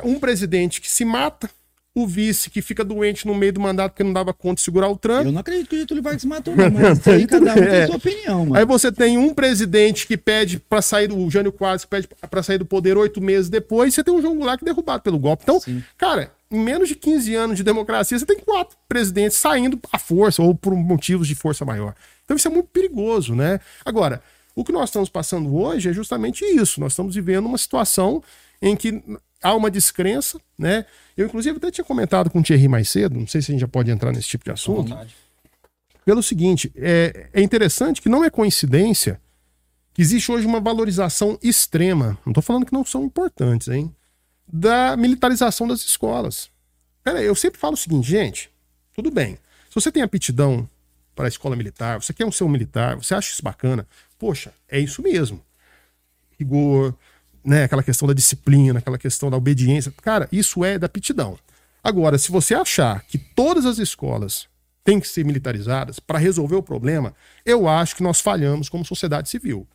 um 0.03 0.19
presidente 0.19 0.81
que 0.81 0.91
se 0.91 1.05
mata, 1.05 1.51
o 1.95 2.07
vice 2.07 2.49
que 2.49 2.63
fica 2.63 2.85
doente 2.85 3.27
no 3.27 3.35
meio 3.35 3.53
do 3.53 3.61
mandato 3.61 3.93
porque 3.93 4.05
não 4.05 4.13
dava 4.13 4.33
conta 4.33 4.57
de 4.57 4.61
segurar 4.63 4.89
o 4.89 4.97
Trump. 4.97 5.27
Eu 5.27 5.33
não 5.33 5.41
acredito 5.41 5.69
que 5.69 5.77
o 5.77 5.79
Getúlio 5.81 6.03
Vargas 6.03 6.25
matou, 6.25 6.55
não, 6.55 6.71
mas 6.71 7.07
aí 7.09 7.27
cada 7.27 7.53
um 7.53 7.55
tem 7.55 7.65
é. 7.65 7.87
sua 7.87 7.97
opinião, 7.97 8.47
mano. 8.47 8.57
Aí 8.57 8.65
você 8.65 8.93
tem 8.93 9.19
um 9.19 9.35
presidente 9.35 10.07
que 10.07 10.17
pede 10.17 10.61
para 10.61 10.81
sair 10.81 11.09
do 11.09 11.19
o 11.19 11.31
Jânio 11.31 11.51
Quadros 11.51 11.85
que 11.85 11.91
pede 11.91 12.09
para 12.31 12.43
sair 12.43 12.59
do 12.59 12.65
poder 12.65 12.97
oito 12.97 13.21
meses 13.21 13.51
depois, 13.51 13.95
você 13.95 14.05
tem 14.05 14.15
um 14.15 14.23
João 14.23 14.37
Goulart 14.37 14.59
que 14.59 14.65
é 14.65 14.67
derrubado 14.67 15.03
pelo 15.03 15.19
golpe. 15.19 15.43
Então, 15.43 15.61
Sim. 15.61 15.83
cara, 15.97 16.31
em 16.51 16.59
menos 16.59 16.89
de 16.89 16.95
15 16.95 17.35
anos 17.35 17.57
de 17.57 17.63
democracia, 17.63 18.19
você 18.19 18.25
tem 18.25 18.39
quatro 18.39 18.77
presidentes 18.89 19.37
saindo 19.37 19.79
à 19.93 19.99
força 19.99 20.43
ou 20.43 20.55
por 20.55 20.75
motivos 20.75 21.29
de 21.29 21.35
força 21.35 21.65
maior. 21.65 21.95
Então 22.25 22.37
isso 22.37 22.49
é 22.49 22.51
muito 22.51 22.69
perigoso, 22.69 23.35
né? 23.35 23.61
Agora, 23.85 24.23
o 24.55 24.65
que 24.65 24.73
nós 24.73 24.89
estamos 24.89 25.09
passando 25.09 25.55
hoje 25.55 25.91
é 25.91 25.93
justamente 25.93 26.45
isso. 26.45 26.81
Nós 26.81 26.93
estamos 26.93 27.15
vivendo 27.15 27.47
uma 27.47 27.59
situação 27.59 28.23
em 28.61 28.75
que 28.75 29.03
há 29.43 29.55
uma 29.55 29.71
descrença, 29.71 30.41
né? 30.59 30.85
Eu, 31.17 31.27
inclusive, 31.27 31.59
até 31.59 31.71
tinha 31.71 31.85
comentado 31.85 32.31
com 32.31 32.41
o 32.41 32.43
Thierry 32.43 32.67
mais 32.67 32.89
cedo, 32.89 33.19
não 33.19 33.27
sei 33.27 33.43
se 33.43 33.51
a 33.51 33.53
gente 33.53 33.61
já 33.61 33.69
pode 33.69 33.91
entrar 33.91 34.13
nesse 34.13 34.29
tipo 34.29 34.45
de 34.45 34.51
assunto. 34.51 34.97
Pelo 36.05 36.23
seguinte, 36.23 36.73
é, 36.75 37.29
é 37.33 37.43
interessante 37.43 38.01
que 38.01 38.09
não 38.09 38.25
é 38.25 38.31
coincidência 38.31 39.21
que 39.93 40.01
existe 40.01 40.31
hoje 40.33 40.47
uma 40.47 40.61
valorização 40.61 41.39
extrema, 41.43 42.19
não 42.25 42.31
estou 42.31 42.43
falando 42.43 42.65
que 42.65 42.73
não 42.73 42.85
são 42.85 43.05
importantes, 43.05 43.69
hein? 43.69 43.95
Da 44.51 44.97
militarização 44.97 45.69
das 45.69 45.81
escolas. 45.81 46.51
Pera 47.05 47.23
eu 47.23 47.35
sempre 47.35 47.61
falo 47.61 47.75
o 47.75 47.77
seguinte, 47.77 48.09
gente, 48.09 48.51
tudo 48.95 49.11
bem. 49.11 49.39
Se 49.69 49.75
você 49.75 49.93
tem 49.93 50.03
aptidão 50.03 50.69
para 51.15 51.27
a 51.27 51.29
escola 51.29 51.55
militar, 51.55 52.01
você 52.01 52.13
quer 52.13 52.25
um 52.25 52.33
ser 52.33 52.45
um 52.45 52.49
militar, 52.49 52.97
você 52.97 53.15
acha 53.15 53.31
isso 53.31 53.43
bacana, 53.43 53.87
poxa, 54.19 54.53
é 54.69 54.79
isso 54.79 55.03
mesmo. 55.03 55.43
Rigor, 56.39 56.95
né, 57.45 57.65
aquela 57.65 57.83
questão 57.83 58.09
da 58.09 58.15
disciplina, 58.15 58.79
aquela 58.79 58.99
questão 58.99 59.31
da 59.31 59.37
obediência. 59.37 59.93
Cara, 60.03 60.29
isso 60.33 60.65
é 60.65 60.79
da 60.79 60.87
aptidão. 60.87 61.39
Agora, 61.83 62.19
se 62.19 62.31
você 62.31 62.55
achar 62.55 63.03
que 63.03 63.19
todas 63.19 63.67
as 63.67 63.79
escolas 63.79 64.49
têm 64.85 65.01
que 65.01 65.09
ser 65.09 65.25
militarizadas 65.25 65.99
para 65.99 66.19
resolver 66.19 66.57
o 66.57 66.63
problema, 66.63 67.15
eu 67.45 67.69
acho 67.69 67.97
que 67.97 68.03
nós 68.03 68.21
falhamos 68.21 68.69
como 68.69 68.85
sociedade 68.85 69.29
civil. 69.29 69.67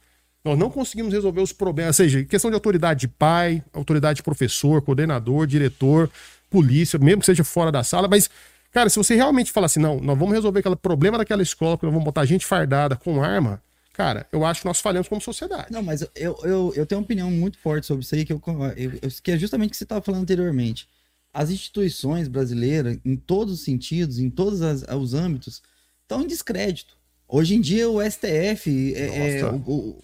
Nós 0.44 0.60
não 0.60 0.70
conseguimos 0.70 1.14
resolver 1.14 1.41
os 1.41 1.54
problemas, 1.54 1.98
ou 1.98 2.06
seja, 2.06 2.24
questão 2.26 2.52
de 2.52 2.56
autoridade 2.56 3.02
de 3.02 3.08
pai, 3.08 3.64
autoridade 3.72 4.18
de 4.18 4.24
professor, 4.24 4.82
coordenador, 4.82 5.48
diretor, 5.48 6.10
polícia, 6.50 7.00
mesmo 7.00 7.22
que 7.22 7.26
seja 7.26 7.44
fora 7.46 7.72
da 7.72 7.82
sala, 7.84 8.08
mas, 8.10 8.30
cara, 8.70 8.89
se 8.89 8.98
você 8.98 9.16
realmente 9.16 9.54
falar 9.54 9.68
assim, 9.68 9.80
não, 9.80 10.00
nós 10.02 10.18
vamos 10.18 10.34
resolver 10.34 10.60
aquele 10.60 10.76
problema 10.76 11.18
daquela 11.18 11.41
escola, 11.41 11.78
que 11.78 11.86
nós 11.86 11.94
vamos 11.94 12.04
botar 12.04 12.26
gente 12.26 12.46
fardada 12.46 12.98
com 12.98 13.24
arma, 13.24 13.64
cara, 13.94 14.28
eu 14.34 14.46
acho 14.46 14.62
que 14.62 14.68
nós 14.68 14.82
falhamos 14.82 15.08
como 15.08 15.22
sociedade. 15.22 15.72
Não, 15.72 15.82
mas 15.82 16.02
eu, 16.14 16.38
eu, 16.44 16.74
eu 16.76 16.86
tenho 16.86 17.00
uma 17.00 17.06
opinião 17.06 17.32
muito 17.32 17.58
forte 17.58 17.88
sobre 17.88 18.04
isso 18.04 18.14
aí, 18.14 18.26
que, 18.26 18.34
eu, 18.34 18.41
eu, 18.76 19.10
que 19.24 19.32
é 19.32 19.38
justamente 19.38 19.70
o 19.70 19.72
que 19.72 19.78
você 19.78 19.86
estava 19.86 20.02
falando 20.02 20.24
anteriormente. 20.24 20.89
As 21.34 21.50
instituições 21.50 22.28
brasileiras, 22.28 23.00
em 23.06 23.16
todos 23.16 23.54
os 23.54 23.64
sentidos, 23.64 24.20
em 24.20 24.30
todos 24.30 24.62
as, 24.62 24.84
os 24.84 25.14
âmbitos, 25.14 25.64
estão 26.02 26.22
em 26.22 26.28
descrédito. 26.28 26.96
Hoje 27.28 27.56
em 27.56 27.62
dia, 27.62 27.89
o 27.89 28.00
STF, 28.02 28.94
é, 28.94 29.39
é, 29.39 29.46
o, 29.46 29.56
o, 29.56 30.02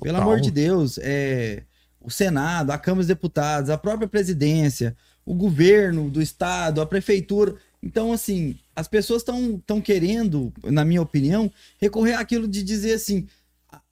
pelo 0.00 0.18
amor 0.18 0.40
de 0.40 0.50
Deus, 0.50 0.98
é, 0.98 1.62
o 2.00 2.10
Senado, 2.10 2.70
a 2.70 2.78
Câmara 2.78 3.00
dos 3.00 3.08
Deputados, 3.08 3.70
a 3.70 3.78
própria 3.78 4.08
presidência, 4.08 4.96
o 5.24 5.34
governo 5.34 6.10
do 6.10 6.20
estado, 6.22 6.80
a 6.80 6.86
prefeitura. 6.86 7.54
Então, 7.82 8.12
assim, 8.12 8.58
as 8.74 8.88
pessoas 8.88 9.22
estão 9.22 9.80
querendo, 9.80 10.52
na 10.64 10.84
minha 10.84 11.02
opinião, 11.02 11.50
recorrer 11.80 12.14
àquilo 12.14 12.48
de 12.48 12.62
dizer 12.62 12.94
assim: 12.94 13.26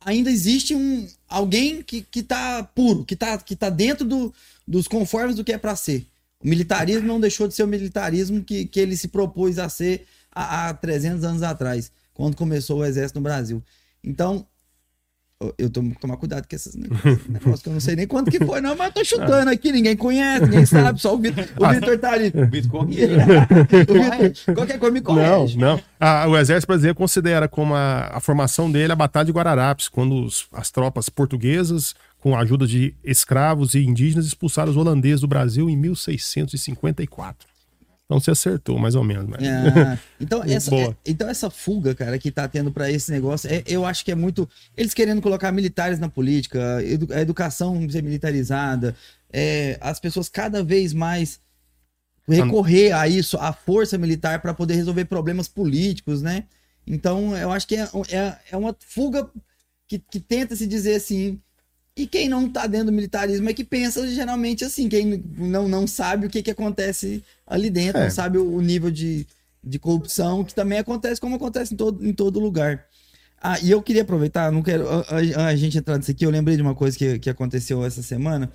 ainda 0.04 0.30
existe 0.30 0.74
um 0.74 1.06
alguém 1.28 1.82
que, 1.82 2.02
que 2.02 2.22
tá 2.22 2.62
puro, 2.62 3.04
que 3.04 3.16
tá, 3.16 3.38
que 3.38 3.54
tá 3.54 3.70
dentro 3.70 4.04
do, 4.04 4.32
dos 4.66 4.88
conformes 4.88 5.36
do 5.36 5.44
que 5.44 5.52
é 5.52 5.58
para 5.58 5.76
ser. 5.76 6.06
O 6.42 6.48
militarismo 6.48 7.06
não 7.06 7.20
deixou 7.20 7.46
de 7.46 7.54
ser 7.54 7.64
o 7.64 7.68
militarismo 7.68 8.42
que, 8.42 8.64
que 8.66 8.80
ele 8.80 8.96
se 8.96 9.08
propôs 9.08 9.58
a 9.58 9.68
ser 9.68 10.06
há, 10.32 10.68
há 10.68 10.74
300 10.74 11.22
anos 11.24 11.42
atrás, 11.42 11.92
quando 12.14 12.36
começou 12.36 12.78
o 12.78 12.84
exército 12.84 13.18
no 13.18 13.22
Brasil. 13.22 13.62
Então, 14.02 14.46
eu 15.56 15.70
tenho 15.70 15.90
que 15.90 15.98
tomar 15.98 16.18
cuidado 16.18 16.46
com 16.46 16.54
esses 16.54 16.74
negócios 16.74 17.62
que 17.62 17.68
eu 17.70 17.72
não 17.72 17.80
sei 17.80 17.96
nem 17.96 18.06
quanto 18.06 18.30
que 18.30 18.44
foi, 18.44 18.60
não, 18.60 18.76
mas 18.76 18.88
eu 18.88 18.92
tô 18.92 19.04
chutando 19.04 19.50
aqui, 19.50 19.72
ninguém 19.72 19.96
conhece, 19.96 20.44
ninguém 20.44 20.66
sabe, 20.66 21.00
só 21.00 21.14
o 21.14 21.18
Vitor. 21.18 21.48
O 21.58 21.68
Vitor 21.68 21.98
tá 21.98 22.12
ali. 22.12 22.30
O 22.40 22.46
Vitor 22.46 22.86
Qualquer 24.54 24.78
coisa 24.78 24.92
me 24.92 25.00
corrige. 25.00 25.56
Não, 25.56 25.76
não. 25.76 25.82
Ah, 25.98 26.26
o 26.28 26.36
Exército 26.36 26.66
Brasileiro 26.66 26.94
considera 26.94 27.48
como 27.48 27.74
a, 27.74 28.10
a, 28.12 28.20
formação 28.20 28.70
dele 28.70 28.92
a 28.92 28.96
Batalha 28.96 29.24
de 29.24 29.32
Guararapes, 29.32 29.88
quando 29.88 30.24
os, 30.24 30.46
as 30.52 30.70
tropas 30.70 31.08
portuguesas, 31.08 31.94
com 32.18 32.36
a 32.36 32.40
ajuda 32.40 32.66
de 32.66 32.94
escravos 33.02 33.74
e 33.74 33.82
indígenas, 33.82 34.26
expulsaram 34.26 34.70
os 34.70 34.76
holandeses 34.76 35.22
do 35.22 35.28
Brasil 35.28 35.70
em 35.70 35.76
1654. 35.76 37.49
Então 38.10 38.18
você 38.18 38.32
acertou, 38.32 38.76
mais 38.76 38.96
ou 38.96 39.04
menos. 39.04 39.24
Mas... 39.24 39.40
Ah, 39.46 39.96
então, 40.20 40.42
essa, 40.44 40.74
é, 40.74 40.96
então 41.06 41.28
essa 41.28 41.48
fuga, 41.48 41.94
cara, 41.94 42.18
que 42.18 42.32
tá 42.32 42.48
tendo 42.48 42.72
para 42.72 42.90
esse 42.90 43.08
negócio, 43.12 43.48
é, 43.48 43.62
eu 43.68 43.86
acho 43.86 44.04
que 44.04 44.10
é 44.10 44.16
muito. 44.16 44.48
Eles 44.76 44.92
querendo 44.92 45.22
colocar 45.22 45.52
militares 45.52 46.00
na 46.00 46.08
política, 46.08 46.82
edu, 46.82 47.06
a 47.14 47.20
educação 47.20 47.88
ser 47.88 48.02
militarizada, 48.02 48.96
é, 49.32 49.78
as 49.80 50.00
pessoas 50.00 50.28
cada 50.28 50.64
vez 50.64 50.92
mais 50.92 51.40
recorrer 52.26 52.90
a 52.90 53.06
isso, 53.06 53.36
a 53.38 53.52
força 53.52 53.96
militar, 53.96 54.42
para 54.42 54.54
poder 54.54 54.74
resolver 54.74 55.04
problemas 55.04 55.46
políticos, 55.46 56.20
né? 56.20 56.46
Então, 56.84 57.36
eu 57.36 57.52
acho 57.52 57.68
que 57.68 57.76
é, 57.76 57.88
é, 58.10 58.36
é 58.50 58.56
uma 58.56 58.76
fuga 58.80 59.30
que, 59.86 60.00
que 60.00 60.18
tenta 60.18 60.56
se 60.56 60.66
dizer 60.66 60.96
assim 60.96 61.40
e 61.96 62.06
quem 62.06 62.28
não 62.28 62.48
tá 62.48 62.66
dentro 62.66 62.86
do 62.86 62.92
militarismo 62.92 63.48
é 63.48 63.54
que 63.54 63.64
pensa 63.64 64.06
geralmente 64.08 64.64
assim, 64.64 64.88
quem 64.88 65.22
não, 65.36 65.68
não 65.68 65.86
sabe 65.86 66.26
o 66.26 66.30
que, 66.30 66.42
que 66.42 66.50
acontece 66.50 67.22
ali 67.46 67.68
dentro, 67.68 68.00
é. 68.00 68.04
não 68.04 68.10
sabe 68.10 68.38
o, 68.38 68.54
o, 68.54 68.60
nível 68.60 68.90
de, 68.90 69.26
de 69.62 69.78
corrupção, 69.78 70.44
que 70.44 70.54
também 70.54 70.78
acontece 70.78 71.20
como 71.20 71.36
acontece 71.36 71.74
em 71.74 71.76
todo, 71.76 72.06
em 72.06 72.12
todo 72.12 72.40
lugar. 72.40 72.86
Ah, 73.42 73.58
e 73.60 73.70
eu 73.70 73.82
queria 73.82 74.02
aproveitar, 74.02 74.52
não 74.52 74.62
quero 74.62 74.88
a, 74.88 75.04
a, 75.36 75.46
a 75.46 75.56
gente 75.56 75.78
entrar 75.78 75.98
nisso 75.98 76.10
aqui, 76.10 76.24
eu 76.24 76.30
lembrei 76.30 76.56
de 76.56 76.62
uma 76.62 76.74
coisa 76.74 76.96
que, 76.96 77.18
que 77.18 77.30
aconteceu 77.30 77.84
essa 77.84 78.02
semana, 78.02 78.50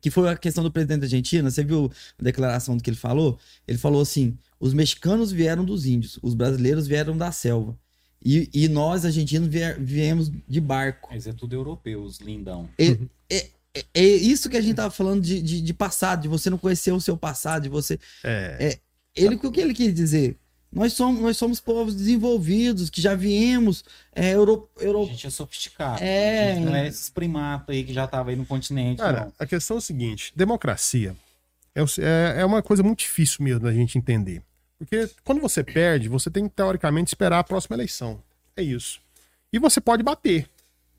que 0.00 0.10
foi 0.10 0.28
a 0.28 0.36
questão 0.36 0.62
do 0.62 0.70
presidente 0.70 1.00
da 1.00 1.06
Argentina. 1.06 1.50
Você 1.50 1.64
viu 1.64 1.90
a 2.18 2.22
declaração 2.22 2.76
do 2.76 2.82
que 2.82 2.90
ele 2.90 2.96
falou? 2.96 3.38
Ele 3.66 3.78
falou 3.78 4.00
assim: 4.00 4.38
os 4.60 4.72
mexicanos 4.72 5.32
vieram 5.32 5.64
dos 5.64 5.86
índios, 5.86 6.18
os 6.22 6.34
brasileiros 6.34 6.86
vieram 6.86 7.16
da 7.16 7.32
selva. 7.32 7.76
E, 8.24 8.50
e 8.52 8.68
nós, 8.68 9.04
argentinos, 9.04 9.48
viemos 9.78 10.30
de 10.48 10.60
barco. 10.60 11.08
Mas 11.12 11.26
é 11.26 11.32
tudo 11.32 11.54
europeus, 11.54 12.18
lindão. 12.18 12.68
É, 12.78 12.98
é, 13.30 13.84
é, 13.94 14.04
isso 14.04 14.48
que 14.48 14.56
a 14.56 14.60
gente 14.60 14.76
tava 14.76 14.90
falando 14.90 15.22
de, 15.22 15.40
de, 15.40 15.60
de, 15.60 15.74
passado, 15.74 16.22
de 16.22 16.28
você 16.28 16.50
não 16.50 16.58
conhecer 16.58 16.92
o 16.92 17.00
seu 17.00 17.16
passado, 17.16 17.64
de 17.64 17.68
você. 17.68 17.98
É. 18.24 18.56
é 18.60 18.78
ele, 19.14 19.36
o 19.36 19.50
que 19.50 19.60
ele 19.60 19.74
quis 19.74 19.94
dizer? 19.94 20.36
Nós 20.72 20.92
somos, 20.92 21.20
nós 21.20 21.36
somos 21.36 21.60
povos 21.60 21.94
desenvolvidos, 21.94 22.90
que 22.90 23.00
já 23.00 23.14
viemos. 23.14 23.84
É, 24.14 24.34
euro, 24.34 24.68
euro... 24.78 25.04
A 25.04 25.06
gente 25.06 25.26
é 25.26 25.30
sofisticado. 25.30 26.02
É... 26.02 26.52
A 26.52 26.54
gente 26.54 26.64
não 26.64 26.74
é 26.74 26.88
esses 26.88 27.08
primatas 27.08 27.74
aí 27.74 27.84
que 27.84 27.94
já 27.94 28.06
tava 28.06 28.30
aí 28.30 28.36
no 28.36 28.44
continente. 28.44 28.98
Cara, 28.98 29.26
não. 29.26 29.32
a 29.38 29.46
questão 29.46 29.76
é 29.76 29.78
o 29.78 29.82
seguinte: 29.82 30.32
democracia 30.34 31.16
é, 31.74 31.80
é, 31.80 32.40
é 32.40 32.44
uma 32.44 32.62
coisa 32.62 32.82
muito 32.82 33.00
difícil 33.00 33.44
mesmo 33.44 33.60
da 33.60 33.72
gente 33.72 33.96
entender. 33.98 34.42
Porque 34.78 35.08
quando 35.24 35.40
você 35.40 35.64
perde, 35.64 36.08
você 36.08 36.30
tem 36.30 36.48
que, 36.48 36.54
teoricamente, 36.54 37.08
esperar 37.08 37.38
a 37.38 37.44
próxima 37.44 37.76
eleição. 37.76 38.20
É 38.56 38.62
isso. 38.62 39.00
E 39.52 39.58
você 39.58 39.80
pode 39.80 40.02
bater. 40.02 40.48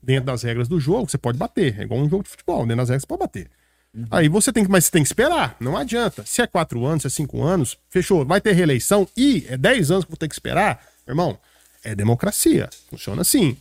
Dentro 0.02 0.26
das 0.26 0.42
regras 0.42 0.68
do 0.68 0.78
jogo, 0.78 1.10
você 1.10 1.18
pode 1.18 1.38
bater. 1.38 1.78
É 1.78 1.82
igual 1.82 2.00
um 2.00 2.08
jogo 2.08 2.22
de 2.22 2.30
futebol. 2.30 2.62
Dentro 2.62 2.76
das 2.76 2.88
regras, 2.88 3.02
você 3.02 3.06
pode 3.06 3.20
bater. 3.20 3.50
Uhum. 3.94 4.06
Aí 4.10 4.28
você 4.28 4.52
tem 4.52 4.64
que, 4.64 4.70
mas 4.70 4.84
você 4.84 4.90
tem 4.90 5.02
que 5.02 5.08
esperar. 5.08 5.56
Não 5.60 5.76
adianta. 5.76 6.24
Se 6.26 6.42
é 6.42 6.46
quatro 6.46 6.84
anos, 6.84 7.02
se 7.02 7.06
é 7.08 7.10
cinco 7.10 7.42
anos, 7.42 7.78
fechou. 7.88 8.24
Vai 8.24 8.40
ter 8.40 8.52
reeleição 8.52 9.08
e 9.16 9.46
é 9.48 9.56
dez 9.56 9.90
anos 9.90 10.04
que 10.04 10.10
vou 10.10 10.18
ter 10.18 10.28
que 10.28 10.34
esperar. 10.34 10.84
Irmão, 11.06 11.38
é 11.82 11.94
democracia. 11.94 12.68
Funciona 12.90 13.22
assim. 13.22 13.56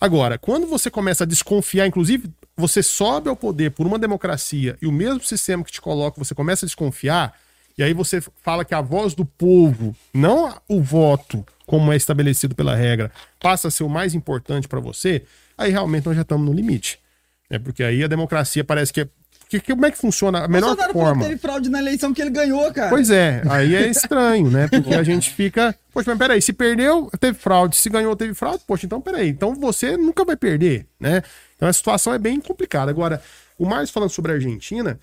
Agora, 0.00 0.38
quando 0.38 0.66
você 0.66 0.90
começa 0.90 1.24
a 1.24 1.26
desconfiar, 1.26 1.86
inclusive, 1.86 2.30
você 2.56 2.82
sobe 2.82 3.28
ao 3.28 3.36
poder 3.36 3.70
por 3.70 3.86
uma 3.86 3.98
democracia 3.98 4.76
e 4.80 4.86
o 4.86 4.92
mesmo 4.92 5.22
sistema 5.22 5.62
que 5.62 5.72
te 5.72 5.80
coloca, 5.80 6.18
você 6.18 6.34
começa 6.34 6.64
a 6.64 6.68
desconfiar, 6.68 7.38
e 7.80 7.82
aí 7.82 7.94
você 7.94 8.20
fala 8.42 8.62
que 8.62 8.74
a 8.74 8.82
voz 8.82 9.14
do 9.14 9.24
povo, 9.24 9.96
não 10.12 10.54
o 10.68 10.82
voto, 10.82 11.42
como 11.66 11.90
é 11.90 11.96
estabelecido 11.96 12.54
pela 12.54 12.76
regra, 12.76 13.10
passa 13.40 13.68
a 13.68 13.70
ser 13.70 13.84
o 13.84 13.88
mais 13.88 14.14
importante 14.14 14.68
para 14.68 14.80
você, 14.80 15.22
aí 15.56 15.70
realmente 15.70 16.04
nós 16.04 16.14
já 16.14 16.20
estamos 16.20 16.46
no 16.46 16.52
limite. 16.52 17.00
É 17.48 17.58
porque 17.58 17.82
aí 17.82 18.04
a 18.04 18.06
democracia 18.06 18.62
parece 18.62 18.92
que 18.92 19.00
é 19.00 19.08
que, 19.48 19.58
que, 19.58 19.72
como 19.72 19.86
é 19.86 19.90
que 19.90 19.96
funciona? 19.96 20.44
A 20.44 20.48
menor 20.48 20.76
forma. 20.92 21.24
teve 21.24 21.38
fraude 21.38 21.70
na 21.70 21.80
eleição 21.80 22.14
que 22.14 22.20
ele 22.20 22.30
ganhou, 22.30 22.70
cara. 22.72 22.90
Pois 22.90 23.10
é, 23.10 23.42
aí 23.48 23.74
é 23.74 23.88
estranho, 23.90 24.48
né? 24.48 24.68
Porque 24.68 24.94
a 24.94 25.02
gente 25.02 25.30
fica. 25.30 25.74
Poxa, 25.92 26.10
mas 26.10 26.18
peraí, 26.18 26.40
se 26.40 26.52
perdeu, 26.52 27.10
teve 27.18 27.36
fraude. 27.36 27.76
Se 27.76 27.88
ganhou, 27.88 28.14
teve 28.14 28.32
fraude. 28.32 28.62
Poxa, 28.64 28.86
então 28.86 29.00
peraí. 29.00 29.30
Então 29.30 29.54
você 29.54 29.96
nunca 29.96 30.24
vai 30.24 30.36
perder, 30.36 30.86
né? 31.00 31.22
Então 31.56 31.66
a 31.66 31.72
situação 31.72 32.14
é 32.14 32.18
bem 32.18 32.40
complicada. 32.40 32.92
Agora, 32.92 33.20
o 33.58 33.66
mais 33.66 33.90
falando 33.90 34.10
sobre 34.10 34.30
a 34.30 34.34
Argentina, 34.36 35.00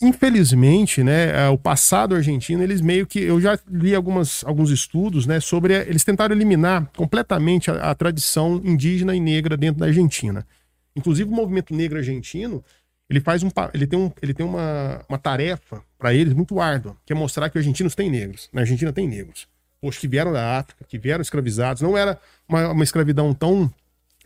infelizmente, 0.00 1.02
né, 1.02 1.46
é, 1.46 1.48
o 1.48 1.58
passado 1.58 2.14
argentino, 2.14 2.62
eles 2.62 2.80
meio 2.80 3.06
que. 3.06 3.20
Eu 3.20 3.40
já 3.40 3.58
li 3.68 3.94
algumas, 3.94 4.44
alguns 4.44 4.70
estudos, 4.70 5.26
né, 5.26 5.40
sobre. 5.40 5.74
Eles 5.74 6.04
tentaram 6.04 6.34
eliminar 6.34 6.90
completamente 6.96 7.70
a, 7.70 7.90
a 7.90 7.94
tradição 7.94 8.60
indígena 8.64 9.14
e 9.14 9.20
negra 9.20 9.56
dentro 9.56 9.80
da 9.80 9.86
Argentina. 9.86 10.46
Inclusive, 10.94 11.30
o 11.30 11.34
movimento 11.34 11.74
negro 11.74 11.98
argentino, 11.98 12.64
ele 13.08 13.20
faz 13.20 13.42
um. 13.42 13.50
Ele 13.74 13.86
tem, 13.86 13.98
um, 13.98 14.12
ele 14.22 14.34
tem 14.34 14.46
uma, 14.46 15.04
uma 15.08 15.18
tarefa 15.18 15.82
para 15.98 16.14
eles 16.14 16.32
muito 16.32 16.60
árdua, 16.60 16.96
que 17.04 17.12
é 17.12 17.16
mostrar 17.16 17.48
que 17.50 17.58
os 17.58 17.62
argentinos 17.62 17.94
têm 17.94 18.10
negros. 18.10 18.48
Na 18.52 18.62
Argentina 18.62 18.92
tem 18.92 19.08
negros. 19.08 19.46
Poxa, 19.80 20.00
que 20.00 20.08
vieram 20.08 20.32
da 20.32 20.58
África, 20.58 20.84
que 20.88 20.98
vieram 20.98 21.22
escravizados. 21.22 21.82
Não 21.82 21.96
era 21.96 22.20
uma, 22.48 22.70
uma 22.70 22.84
escravidão 22.84 23.32
tão 23.32 23.72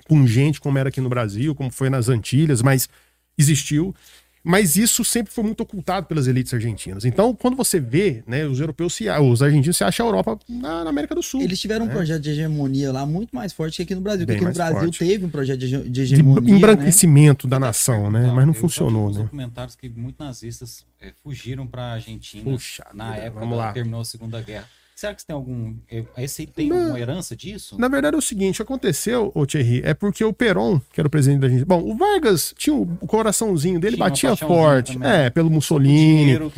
pungente 0.07 0.61
como 0.61 0.79
era 0.79 0.89
aqui 0.89 1.01
no 1.01 1.09
Brasil, 1.09 1.55
como 1.55 1.71
foi 1.71 1.91
nas 1.91 2.09
Antilhas, 2.09 2.63
mas 2.63 2.89
existiu. 3.37 3.95
Mas 4.45 4.77
isso 4.77 5.05
sempre 5.05 5.33
foi 5.33 5.45
muito 5.45 5.63
ocultado 5.63 6.07
pelas 6.07 6.27
elites 6.27 6.53
argentinas. 6.53 7.05
Então, 7.05 7.33
quando 7.35 7.57
você 7.57 7.79
vê, 7.79 8.25
né, 8.27 8.45
os 8.45 8.59
europeus, 8.59 8.95
se, 8.95 9.09
os 9.09 9.41
argentinos 9.41 9.77
se 9.77 9.85
acham 9.85 10.07
a 10.07 10.09
Europa 10.09 10.39
na, 10.49 10.83
na, 10.83 10.91
América 10.91 11.15
do 11.15 11.23
Sul. 11.23 11.43
Eles 11.43 11.61
tiveram 11.61 11.87
né? 11.87 11.93
um 11.93 11.95
projeto 11.95 12.21
de 12.23 12.31
hegemonia 12.31 12.91
lá 12.93 13.07
muito 13.07 13.35
mais 13.35 13.53
forte 13.53 13.77
que 13.77 13.83
aqui 13.83 13.95
no 13.95 14.01
Brasil. 14.01 14.27
Bem 14.27 14.37
porque 14.37 14.49
aqui 14.49 14.59
no 14.59 14.65
Brasil 14.65 14.89
forte. 14.89 14.99
teve 14.99 15.25
um 15.25 15.31
projeto 15.31 15.59
de, 15.61 15.89
de 15.89 16.01
hegemonia. 16.01 16.43
De 16.43 16.51
embranquecimento 16.51 17.47
né? 17.47 17.51
da 17.53 17.61
nação, 17.61 18.11
né? 18.11 18.33
Mas 18.35 18.47
não 18.47 18.55
funcionou, 18.55 19.11
né? 19.13 19.23
documentários 19.23 19.77
que 19.77 19.89
muitos 19.89 20.19
nazistas 20.19 20.85
é, 21.01 21.13
fugiram 21.23 21.67
para 21.67 21.83
a 21.83 21.93
Argentina 21.93 22.43
Puxa, 22.43 22.85
na 22.93 23.17
época 23.17 23.45
lá. 23.45 23.73
terminou 23.73 24.01
a 24.01 24.05
Segunda 24.05 24.41
Guerra. 24.41 24.69
Será 24.95 25.15
que 25.15 25.21
você 25.21 25.27
tem 25.27 25.35
algum. 25.35 25.75
Esse 26.17 26.43
aí 26.43 26.47
tem 26.47 26.69
Na, 26.69 26.77
alguma 26.77 27.01
herança 27.01 27.35
disso? 27.35 27.77
Na 27.79 27.89
verdade 27.89 28.15
é 28.15 28.19
o 28.19 28.23
seguinte: 28.23 28.63
aconteceu, 28.63 29.33
o 29.35 29.47
Thierry, 29.47 29.83
é 29.85 29.95
porque 29.95 30.25
o 30.25 30.33
Peron, 30.33 30.81
que 30.93 31.01
era 31.01 31.07
o 31.07 31.11
presidente 31.11 31.41
da 31.41 31.49
gente. 31.49 31.65
Bom, 31.65 31.83
o 31.83 31.97
Vargas 31.97 32.55
tinha 32.57 32.75
o 32.75 32.87
coraçãozinho 33.07 33.81
dele, 33.81 33.97
tinha 33.97 34.09
batia 34.09 34.37
forte. 34.37 34.95
Também. 34.95 35.11
É, 35.11 35.31
pelo 35.31 35.51
Mussolini. 35.51 36.39
Do... 36.39 36.51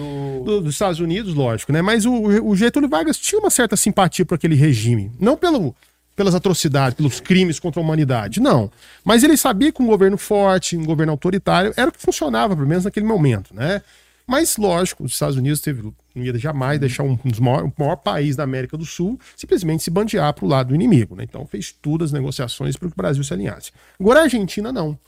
Do, 0.45 0.61
dos 0.61 0.75
Estados 0.75 1.01
Unidos, 1.01 1.35
lógico, 1.35 1.73
né? 1.73 1.81
Mas 1.81 2.05
o, 2.05 2.13
o 2.13 2.55
Getúlio 2.55 2.89
Vargas 2.89 3.19
tinha 3.19 3.41
uma 3.41 3.51
certa 3.51 3.77
simpatia 3.77 4.27
por 4.27 4.35
aquele 4.35 4.55
regime. 4.55 5.11
Não 5.19 5.37
pelo 5.37 5.75
pelas 6.17 6.35
atrocidades, 6.35 6.97
pelos 6.97 7.21
crimes 7.21 7.59
contra 7.59 7.81
a 7.81 7.83
humanidade. 7.83 8.41
Não. 8.41 8.71
Mas 9.05 9.25
ele 9.25 9.37
sabia 9.37 9.73
que 9.73 9.83
um 9.83 9.87
governo 9.87 10.17
forte, 10.17 10.77
um 10.77 10.85
governo 10.85 11.13
autoritário, 11.13 11.73
era 11.77 11.89
o 11.89 11.93
que 11.93 12.01
funcionava, 12.01 12.55
pelo 12.55 12.69
menos 12.69 12.85
naquele 12.85 13.07
momento, 13.07 13.55
né? 13.55 13.83
Mas, 14.27 14.57
lógico, 14.57 15.05
os 15.05 15.13
Estados 15.13 15.37
Unidos 15.37 15.61
teve, 15.61 15.83
não 16.15 16.25
ia 16.25 16.37
jamais 16.39 16.81
deixar 16.81 17.03
um, 17.03 17.15
dos 17.25 17.39
maior, 17.39 17.65
o 17.65 17.73
maior 17.79 17.97
país 17.97 18.37
da 18.37 18.43
América 18.43 18.77
do 18.77 18.87
Sul 18.87 19.19
simplesmente 19.37 19.83
se 19.83 19.91
bandear 19.91 20.33
para 20.33 20.45
o 20.45 20.49
lado 20.49 20.69
do 20.69 20.75
inimigo. 20.75 21.15
Né? 21.15 21.25
Então 21.25 21.47
fez 21.47 21.73
todas 21.73 22.09
as 22.09 22.13
negociações 22.13 22.77
para 22.77 22.89
que 22.89 22.95
o 22.95 22.97
Brasil 22.97 23.23
se 23.23 23.33
alinhasse. 23.33 23.71
Agora 24.01 24.21
a 24.21 24.23
Argentina 24.23 24.73
não. 24.73 24.99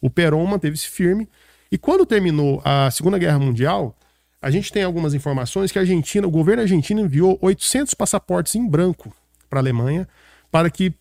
O 0.00 0.08
Perón 0.08 0.46
manteve-se 0.46 0.88
firme. 0.88 1.28
E 1.70 1.76
quando 1.76 2.06
terminou 2.06 2.62
a 2.64 2.90
Segunda 2.90 3.18
Guerra 3.18 3.38
Mundial, 3.38 3.96
a 4.40 4.50
gente 4.50 4.72
tem 4.72 4.82
algumas 4.82 5.14
informações 5.14 5.70
que 5.70 5.78
a 5.78 5.82
Argentina, 5.82 6.26
o 6.26 6.30
governo 6.30 6.62
argentino 6.62 7.00
enviou 7.00 7.38
800 7.40 7.94
passaportes 7.94 8.54
em 8.54 8.66
branco 8.66 9.14
para 9.48 9.58
a 9.58 9.62
Alemanha 9.62 10.08
para 10.50 10.70
que 10.70 10.94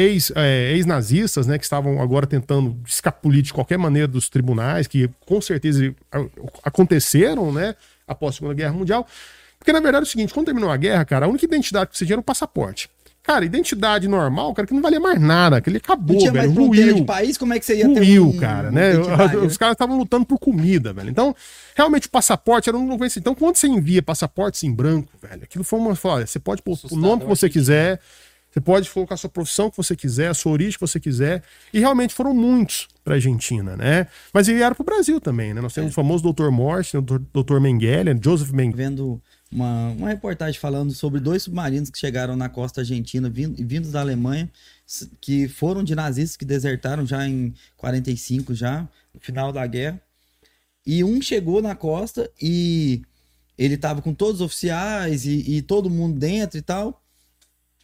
ex-nazistas, 0.00 1.46
é, 1.46 1.48
ex 1.48 1.52
né, 1.52 1.58
que 1.58 1.64
estavam 1.64 2.00
agora 2.00 2.26
tentando 2.26 2.76
escapulir 2.86 3.42
de 3.42 3.52
qualquer 3.52 3.78
maneira 3.78 4.08
dos 4.08 4.28
tribunais, 4.28 4.86
que 4.86 5.08
com 5.26 5.40
certeza 5.40 5.94
aconteceram, 6.62 7.52
né, 7.52 7.74
após 8.06 8.34
a 8.34 8.38
Segunda 8.38 8.54
Guerra 8.54 8.72
Mundial. 8.72 9.06
Porque, 9.58 9.72
na 9.72 9.80
verdade, 9.80 10.04
é 10.04 10.08
o 10.08 10.10
seguinte, 10.10 10.32
quando 10.32 10.46
terminou 10.46 10.70
a 10.70 10.76
guerra, 10.76 11.04
cara, 11.04 11.26
a 11.26 11.28
única 11.28 11.44
identidade 11.44 11.90
que 11.90 11.98
você 11.98 12.06
tinha 12.06 12.14
era 12.14 12.20
o 12.20 12.24
passaporte. 12.24 12.88
Cara, 13.22 13.44
identidade 13.44 14.08
normal, 14.08 14.54
cara, 14.54 14.66
que 14.66 14.72
não 14.72 14.80
valia 14.80 14.98
mais 14.98 15.20
nada, 15.20 15.60
que 15.60 15.68
ele 15.68 15.76
acabou, 15.76 16.14
não 16.14 16.20
tinha 16.20 16.32
velho. 16.32 16.54
Mais 16.54 16.58
ruiu. 16.58 16.94
de 16.94 17.04
país, 17.04 17.36
como 17.36 17.52
é 17.52 17.58
que 17.58 17.66
você 17.66 17.76
ia 17.76 17.86
ruiu, 17.86 18.02
ter 18.02 18.36
um, 18.36 18.40
cara, 18.40 18.70
né? 18.70 18.92
Os 19.46 19.58
caras 19.58 19.74
estavam 19.74 19.98
lutando 19.98 20.24
por 20.24 20.38
comida, 20.38 20.92
velho. 20.92 21.10
Então, 21.10 21.36
realmente 21.76 22.06
o 22.06 22.10
passaporte 22.10 22.70
era 22.70 22.78
um 22.78 22.96
conhecimento. 22.96 23.20
Então, 23.20 23.34
quando 23.34 23.56
você 23.56 23.68
envia 23.68 24.02
passaportes 24.02 24.64
em 24.64 24.72
branco, 24.72 25.12
velho, 25.22 25.44
aquilo 25.44 25.62
foi 25.62 25.78
uma. 25.78 25.96
Olha, 26.02 26.26
você 26.26 26.38
pode 26.38 26.62
pôr 26.62 26.78
o 26.90 26.96
nome 26.96 27.20
que 27.22 27.28
você 27.28 27.50
quiser, 27.50 28.00
você 28.50 28.60
pode 28.60 28.90
colocar 28.90 29.14
a 29.14 29.18
sua 29.18 29.30
profissão 29.30 29.70
que 29.70 29.76
você 29.76 29.94
quiser, 29.94 30.28
a 30.28 30.34
sua 30.34 30.52
origem 30.52 30.72
que 30.72 30.80
você 30.80 30.98
quiser. 30.98 31.42
E 31.72 31.78
realmente 31.78 32.12
foram 32.12 32.34
muitos 32.34 32.88
para 33.04 33.14
a 33.14 33.16
Argentina, 33.16 33.76
né? 33.76 34.08
Mas 34.34 34.48
era 34.48 34.74
para 34.74 34.82
o 34.82 34.84
Brasil 34.84 35.20
também, 35.20 35.54
né? 35.54 35.60
Nós 35.60 35.72
temos 35.72 35.90
é. 35.90 35.92
o 35.92 35.94
famoso 35.94 36.32
Dr. 36.32 36.50
Morse, 36.50 36.96
o 36.96 37.02
Dr. 37.02 37.60
Mengele, 37.60 38.18
Joseph 38.22 38.50
Mengele. 38.50 38.76
Vendo 38.76 39.22
uma, 39.52 39.90
uma 39.90 40.08
reportagem 40.08 40.58
falando 40.60 40.92
sobre 40.92 41.20
dois 41.20 41.44
submarinos 41.44 41.90
que 41.90 41.98
chegaram 41.98 42.34
na 42.34 42.48
costa 42.48 42.80
argentina, 42.80 43.30
vindo, 43.30 43.54
vindos 43.64 43.92
da 43.92 44.00
Alemanha, 44.00 44.50
que 45.20 45.46
foram 45.46 45.84
de 45.84 45.94
nazistas 45.94 46.36
que 46.36 46.44
desertaram 46.44 47.06
já 47.06 47.26
em 47.26 47.54
45, 47.76 48.52
já, 48.52 48.88
no 49.14 49.20
final 49.20 49.52
da 49.52 49.64
guerra. 49.64 50.00
E 50.84 51.04
um 51.04 51.22
chegou 51.22 51.62
na 51.62 51.76
costa 51.76 52.28
e 52.40 53.02
ele 53.56 53.74
estava 53.74 54.02
com 54.02 54.12
todos 54.12 54.40
os 54.40 54.46
oficiais 54.46 55.24
e, 55.24 55.56
e 55.56 55.62
todo 55.62 55.88
mundo 55.88 56.18
dentro 56.18 56.58
e 56.58 56.62
tal. 56.62 56.99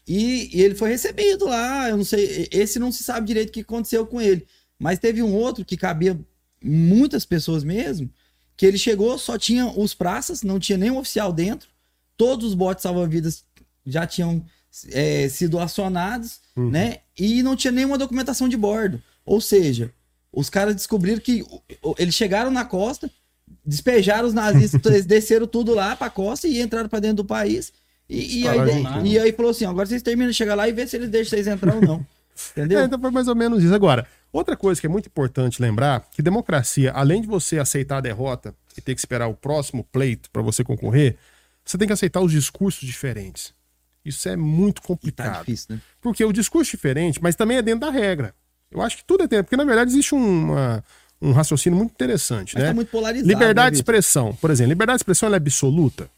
E, 0.07 0.57
e, 0.57 0.63
ele 0.63 0.75
foi 0.75 0.91
recebido 0.91 1.47
lá. 1.47 1.89
Eu 1.89 1.97
não 1.97 2.05
sei, 2.05 2.49
esse 2.53 2.79
não 2.79 2.93
se 2.93 3.03
sabe 3.03 3.27
direito 3.27 3.49
o 3.49 3.53
que 3.53 3.61
aconteceu 3.61 4.07
com 4.07 4.21
ele. 4.21 4.47
Mas 4.79 4.99
teve 4.99 5.23
um 5.23 5.35
outro 5.35 5.65
que 5.65 5.77
cabia 5.77 6.19
muitas 6.63 7.25
pessoas 7.25 7.65
mesmo, 7.65 8.11
que 8.57 8.65
ele 8.65 8.79
chegou, 8.79 9.19
só 9.19 9.39
tinha 9.39 9.67
os 9.67 9.95
praças, 9.95 10.43
não 10.43 10.59
tinha 10.59 10.79
nenhum 10.79 10.99
oficial 10.99 11.33
dentro. 11.33 11.69
Todos 12.17 12.47
os 12.47 12.55
botes 12.55 12.83
salva-vidas 12.83 13.45
já 13.85 14.07
tinham 14.07 14.45
é, 14.91 15.29
sido 15.29 15.59
acionados, 15.59 16.41
uhum. 16.57 16.71
né? 16.71 16.99
E 17.19 17.43
não 17.43 17.57
tinha 17.57 17.73
nenhuma 17.73 17.99
documentação 17.99 18.49
de 18.49 18.57
bordo. 18.57 19.03
Ou 19.25 19.41
seja, 19.41 19.93
os 20.33 20.49
caras 20.49 20.75
descobriram 20.75 21.21
que 21.21 21.45
eles 21.99 22.15
chegaram 22.15 22.51
na 22.51 22.65
costa, 22.65 23.11
despejaram 23.65 24.29
os 24.29 24.35
nazistas, 24.35 25.05
desceram 25.07 25.47
tudo 25.47 25.75
lá 25.75 25.97
para 25.97 26.07
a 26.07 26.11
costa 26.11 26.47
e 26.47 26.61
entraram 26.61 26.89
para 26.89 27.01
dentro 27.01 27.19
do 27.19 27.25
país 27.25 27.73
e, 28.09 28.43
e, 28.43 28.49
aí, 28.49 28.59
e 29.05 29.19
aí 29.19 29.33
falou 29.33 29.51
assim: 29.51 29.65
agora 29.65 29.87
vocês 29.87 30.03
terminam 30.03 30.31
de 30.31 30.37
chegar 30.37 30.55
lá 30.55 30.69
e 30.69 30.73
ver 30.73 30.89
se 30.89 30.97
eles 30.97 31.09
deixam 31.09 31.31
vocês 31.31 31.47
entrar 31.47 31.75
ou 31.75 31.81
não. 31.81 32.07
Entendeu? 32.53 32.81
É, 32.81 32.85
então 32.85 33.01
foi 33.01 33.11
mais 33.11 33.29
ou 33.29 33.35
menos 33.35 33.65
isso. 33.65 33.75
Agora, 33.75 34.07
outra 34.33 34.57
coisa 34.57 34.81
que 34.81 34.87
é 34.87 34.91
muito 34.91 35.07
importante 35.07 35.61
lembrar: 35.61 36.07
que 36.11 36.23
democracia, 36.23 36.93
além 36.93 37.21
de 37.21 37.27
você 37.27 37.59
aceitar 37.59 37.99
a 37.99 38.01
derrota 38.01 38.55
e 38.77 38.81
ter 38.81 38.95
que 38.95 39.01
esperar 39.01 39.27
o 39.27 39.35
próximo 39.35 39.83
pleito 39.85 40.31
para 40.31 40.43
você 40.43 40.63
concorrer, 40.63 41.17
você 41.65 41.77
tem 41.77 41.87
que 41.87 41.93
aceitar 41.93 42.21
os 42.21 42.31
discursos 42.31 42.87
diferentes. 42.87 43.53
Isso 44.05 44.29
é 44.29 44.37
muito 44.37 44.81
tá 44.81 44.87
complicado. 44.87 45.33
Tá 45.33 45.39
difícil, 45.41 45.75
né? 45.75 45.81
Porque 46.01 46.25
o 46.25 46.33
discurso 46.33 46.71
é 46.71 46.77
diferente, 46.77 47.21
mas 47.21 47.35
também 47.35 47.57
é 47.57 47.63
dentro 47.63 47.81
da 47.81 47.91
regra. 47.91 48.33
Eu 48.71 48.81
acho 48.83 48.99
que 48.99 49.05
tudo 49.05 49.25
é 49.25 49.29
tempo, 49.29 49.45
porque 49.45 49.57
na 49.57 49.65
verdade 49.65 49.91
existe 49.91 50.15
uma, 50.15 50.85
um 51.21 51.33
raciocínio 51.33 51.77
muito 51.77 51.93
interessante, 51.93 52.55
mas 52.55 52.63
né? 52.63 52.69
Tá 52.69 52.75
muito 52.75 52.91
polarizado. 52.91 53.29
Liberdade 53.29 53.67
né, 53.67 53.71
de 53.73 53.77
expressão, 53.79 54.35
por 54.35 54.51
exemplo, 54.51 54.71
liberdade 54.71 54.99
de 54.99 55.03
expressão 55.03 55.33
é 55.33 55.37
absoluta. 55.37 56.09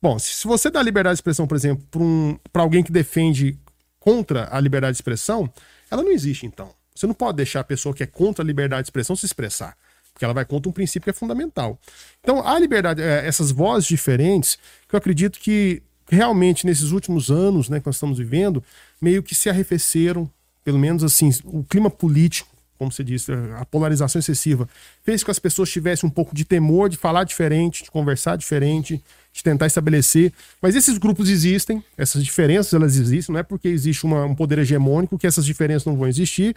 Bom, 0.00 0.18
se 0.18 0.46
você 0.46 0.70
dá 0.70 0.82
liberdade 0.82 1.14
de 1.14 1.18
expressão, 1.18 1.46
por 1.46 1.56
exemplo, 1.56 1.84
para 1.90 2.02
um, 2.02 2.38
alguém 2.54 2.82
que 2.82 2.92
defende 2.92 3.58
contra 3.98 4.48
a 4.54 4.60
liberdade 4.60 4.92
de 4.92 4.98
expressão, 4.98 5.50
ela 5.90 6.02
não 6.02 6.10
existe 6.10 6.46
então. 6.46 6.70
Você 6.94 7.06
não 7.06 7.14
pode 7.14 7.36
deixar 7.36 7.60
a 7.60 7.64
pessoa 7.64 7.94
que 7.94 8.02
é 8.02 8.06
contra 8.06 8.44
a 8.44 8.46
liberdade 8.46 8.82
de 8.82 8.86
expressão 8.86 9.16
se 9.16 9.26
expressar, 9.26 9.76
porque 10.12 10.24
ela 10.24 10.34
vai 10.34 10.44
contra 10.44 10.68
um 10.68 10.72
princípio 10.72 11.04
que 11.04 11.10
é 11.10 11.12
fundamental. 11.12 11.78
Então, 12.20 12.46
a 12.46 12.58
liberdade, 12.58 13.02
é, 13.02 13.26
essas 13.26 13.50
vozes 13.50 13.86
diferentes, 13.86 14.58
que 14.88 14.94
eu 14.94 14.98
acredito 14.98 15.38
que 15.38 15.82
realmente 16.08 16.64
nesses 16.64 16.92
últimos 16.92 17.30
anos 17.30 17.68
né, 17.68 17.80
que 17.80 17.86
nós 17.86 17.96
estamos 17.96 18.18
vivendo, 18.18 18.62
meio 19.00 19.22
que 19.22 19.34
se 19.34 19.50
arrefeceram, 19.50 20.30
pelo 20.64 20.78
menos 20.78 21.02
assim, 21.02 21.30
o 21.44 21.64
clima 21.64 21.90
político 21.90 22.55
como 22.78 22.92
você 22.92 23.02
disse, 23.02 23.32
a 23.32 23.64
polarização 23.64 24.18
excessiva, 24.18 24.68
fez 25.02 25.22
com 25.22 25.26
que 25.26 25.30
as 25.30 25.38
pessoas 25.38 25.70
tivessem 25.70 26.08
um 26.08 26.10
pouco 26.10 26.34
de 26.34 26.44
temor 26.44 26.88
de 26.88 26.96
falar 26.96 27.24
diferente, 27.24 27.84
de 27.84 27.90
conversar 27.90 28.36
diferente, 28.36 29.02
de 29.32 29.42
tentar 29.42 29.66
estabelecer. 29.66 30.32
Mas 30.60 30.74
esses 30.74 30.98
grupos 30.98 31.28
existem, 31.28 31.82
essas 31.96 32.24
diferenças 32.24 32.72
elas 32.72 32.96
existem, 32.96 33.32
não 33.32 33.40
é 33.40 33.42
porque 33.42 33.68
existe 33.68 34.04
uma, 34.04 34.24
um 34.24 34.34
poder 34.34 34.58
hegemônico 34.58 35.18
que 35.18 35.26
essas 35.26 35.44
diferenças 35.44 35.84
não 35.84 35.96
vão 35.96 36.08
existir. 36.08 36.54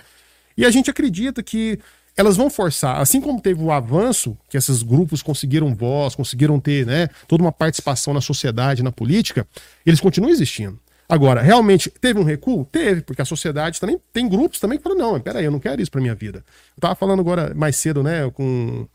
E 0.58 0.66
a 0.66 0.72
gente 0.72 0.90
acredita 0.90 1.42
que 1.42 1.80
elas 2.18 2.36
vão 2.36 2.50
forçar, 2.50 3.00
assim 3.00 3.22
como 3.22 3.40
teve 3.40 3.64
o 3.64 3.72
avanço, 3.72 4.38
que 4.50 4.58
esses 4.58 4.84
grupos 4.84 5.24
conseguiram 5.24 5.74
voz, 5.74 6.16
conseguiram 6.16 6.60
ter 6.60 6.86
né, 6.86 7.08
toda 7.28 7.42
uma 7.42 7.52
participação 7.52 8.14
na 8.14 8.20
sociedade, 8.20 8.84
na 8.84 8.92
política, 8.92 9.48
eles 9.86 10.02
continuam 10.02 10.30
existindo. 10.30 10.78
Agora, 11.10 11.42
realmente 11.42 11.90
teve 11.90 12.20
um 12.20 12.24
recuo? 12.24 12.66
Teve, 12.66 13.02
porque 13.02 13.20
a 13.20 13.26
sociedade 13.26 13.80
também 13.80 14.00
tem 14.14 14.30
grupos 14.30 14.60
também 14.60 14.78
que 14.78 14.84
falam: 14.84 15.00
não, 15.00 15.20
peraí, 15.20 15.44
eu 15.44 15.52
não 15.52 15.60
quero 15.60 15.82
isso 15.82 15.90
para 15.90 16.00
minha 16.00 16.14
vida. 16.14 16.46
Eu 16.78 16.82
tava 16.82 16.94
falando 16.94 17.20
agora 17.20 17.52
mais 17.56 17.76
cedo, 17.78 18.04
né, 18.04 18.30
com 18.30 18.88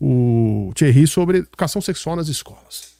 o 0.00 0.72
Thierry 0.74 1.06
sobre 1.06 1.38
educação 1.38 1.82
sexual 1.82 2.16
nas 2.16 2.28
escolas. 2.28 2.96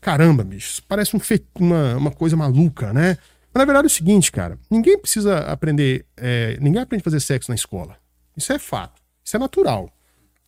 Caramba, 0.00 0.44
bicho, 0.44 0.74
isso 0.74 0.82
parece 0.86 1.16
um 1.16 1.20
fe... 1.20 1.44
uma, 1.58 1.96
uma 1.96 2.10
coisa 2.12 2.36
maluca, 2.36 2.92
né? 2.92 3.18
Mas 3.52 3.60
na 3.60 3.64
verdade 3.64 3.86
é 3.86 3.88
o 3.88 3.90
seguinte, 3.90 4.30
cara: 4.30 4.56
ninguém 4.70 4.96
precisa 4.96 5.38
aprender, 5.40 6.06
é, 6.16 6.56
ninguém 6.60 6.80
aprende 6.80 7.02
a 7.02 7.04
fazer 7.04 7.18
sexo 7.18 7.50
na 7.50 7.56
escola. 7.56 7.96
Isso 8.36 8.52
é 8.52 8.60
fato, 8.60 9.02
isso 9.24 9.36
é 9.36 9.40
natural. 9.40 9.90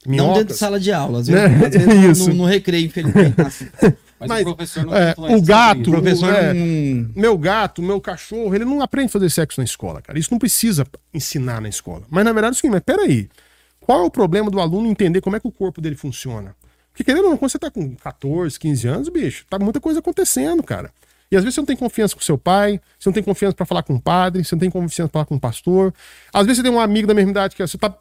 Minhocas, 0.07 0.29
não 0.29 0.35
dentro 0.35 0.55
de 0.55 0.59
sala 0.59 0.79
de 0.79 0.93
aula, 0.93 1.19
às 1.19 1.27
vezes, 1.27 1.51
né? 1.51 1.67
às 1.67 1.73
vezes 1.73 2.27
no, 2.27 2.33
no, 2.33 2.35
no 2.43 2.45
recreio, 2.45 2.87
infelizmente. 2.87 3.35
Mas, 4.19 4.29
Mas, 4.29 4.47
o 4.47 4.55
professor 4.55 4.87
não 4.87 4.97
é, 4.97 5.15
o 5.17 5.43
gato, 5.43 5.89
o 5.89 5.93
professor 5.93 6.33
é, 6.33 6.53
não... 6.53 7.11
meu 7.15 7.37
gato, 7.37 7.83
meu 7.83 8.01
cachorro, 8.01 8.55
ele 8.55 8.65
não 8.65 8.81
aprende 8.81 9.07
a 9.07 9.13
fazer 9.13 9.31
sexo 9.31 9.61
na 9.61 9.65
escola, 9.65 10.01
cara. 10.01 10.19
Isso 10.19 10.31
não 10.31 10.39
precisa 10.39 10.87
ensinar 11.13 11.61
na 11.61 11.69
escola. 11.69 12.05
Mas 12.09 12.25
na 12.25 12.33
verdade 12.33 12.57
é 12.57 12.61
seguinte, 12.61 12.73
mas 12.73 12.83
peraí. 12.83 13.29
Qual 13.81 14.01
é 14.01 14.05
o 14.05 14.11
problema 14.11 14.51
do 14.51 14.61
aluno 14.61 14.87
entender 14.87 15.21
como 15.21 15.37
é 15.37 15.41
que 15.41 15.47
o 15.47 15.53
corpo 15.53 15.81
dele 15.81 15.97
funciona? 15.97 16.55
Porque 16.91 17.05
querendo 17.05 17.25
ou 17.25 17.31
não, 17.31 17.37
quando 17.37 17.51
você 17.51 17.59
tá 17.59 17.71
com 17.71 17.95
14, 17.97 18.59
15 18.59 18.89
anos, 18.89 19.09
bicho, 19.09 19.45
tá 19.51 19.59
muita 19.59 19.81
coisa 19.81 19.99
acontecendo, 19.99 20.63
cara. 20.63 20.91
E 21.31 21.37
às 21.37 21.43
vezes 21.43 21.57
você 21.57 21.61
não 21.61 21.67
tem 21.67 21.77
confiança 21.77 22.15
com 22.15 22.23
seu 22.23 22.39
pai, 22.39 22.81
você 22.99 23.09
não 23.09 23.13
tem 23.15 23.23
confiança 23.23 23.57
para 23.57 23.67
falar 23.67 23.83
com 23.83 23.95
o 23.95 24.01
padre, 24.01 24.45
você 24.45 24.55
não 24.55 24.61
tem 24.61 24.71
confiança 24.71 25.09
para 25.09 25.19
falar 25.19 25.25
com 25.27 25.35
o 25.35 25.41
pastor. 25.41 25.93
Às 26.33 26.47
vezes 26.47 26.59
você 26.59 26.63
tem 26.63 26.73
um 26.73 26.81
amigo 26.81 27.09
da 27.09 27.15
mesma 27.15 27.33
idade 27.33 27.57
que 27.57 27.67
você 27.67 27.77
tá 27.77 27.93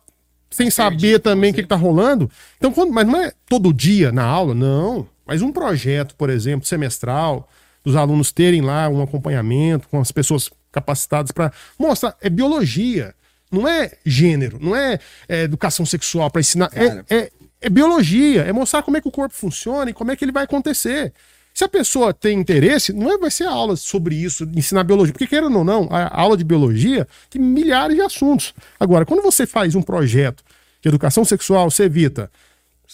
sem 0.52 0.70
saber 0.70 1.20
também 1.20 1.52
o 1.52 1.54
que, 1.54 1.64
que 1.64 1.68
tá 1.68 1.76
rolando. 1.76 2.30
Então, 2.58 2.72
quando, 2.72 2.94
mas 2.94 3.08
não 3.08 3.20
é 3.20 3.34
todo 3.50 3.74
dia 3.74 4.12
na 4.12 4.24
aula, 4.24 4.54
não. 4.54 5.08
Mas 5.26 5.42
um 5.42 5.52
projeto, 5.52 6.16
por 6.16 6.30
exemplo, 6.30 6.68
semestral, 6.68 7.50
dos 7.84 7.96
alunos 7.96 8.32
terem 8.32 8.62
lá 8.62 8.88
um 8.90 9.02
acompanhamento 9.02 9.88
com 9.90 10.00
as 10.00 10.12
pessoas 10.12 10.50
capacitadas 10.72 11.32
para 11.32 11.52
mostrar, 11.78 12.16
é 12.22 12.30
biologia, 12.30 13.14
não 13.52 13.68
é 13.68 13.92
gênero, 14.06 14.58
não 14.60 14.76
é, 14.76 15.00
é 15.28 15.44
educação 15.44 15.86
sexual 15.86 16.32
para 16.32 16.42
ensinar, 16.42 16.70
é, 16.74 17.16
é, 17.16 17.32
é, 17.62 17.70
biologia, 17.70 18.42
é 18.42 18.52
mostrar 18.52 18.82
como 18.82 18.98
é 18.98 19.02
que 19.02 19.08
o 19.08 19.12
corpo 19.12 19.36
funciona 19.36 19.92
e 19.92 19.94
como 19.94 20.12
é 20.12 20.16
que 20.16 20.26
ele 20.26 20.32
vai 20.32 20.46
acontecer. 20.46 21.14
Se 21.54 21.64
a 21.64 21.70
pessoa 21.70 22.14
tem 22.14 22.40
interesse, 22.40 22.92
não 22.92 23.12
é, 23.12 23.18
vai 23.18 23.30
ser 23.30 23.44
aula 23.44 23.76
sobre 23.76 24.16
isso, 24.16 24.50
ensinar 24.56 24.84
biologia, 24.84 25.14
porque 25.14 25.28
querendo 25.28 25.60
ou 25.60 25.64
não, 25.64 25.88
a 25.92 26.20
aula 26.20 26.36
de 26.36 26.44
biologia 26.44 27.08
tem 27.30 27.40
milhares 27.40 27.96
de 27.96 28.02
assuntos. 28.02 28.56
Agora, 28.80 29.06
quando 29.06 29.22
você 29.22 29.46
faz 29.46 29.76
um 29.76 29.82
projeto 29.84 30.44
de 30.82 30.90
educação 30.90 31.24
sexual, 31.24 31.70
você 31.70 31.84
evita 31.84 32.32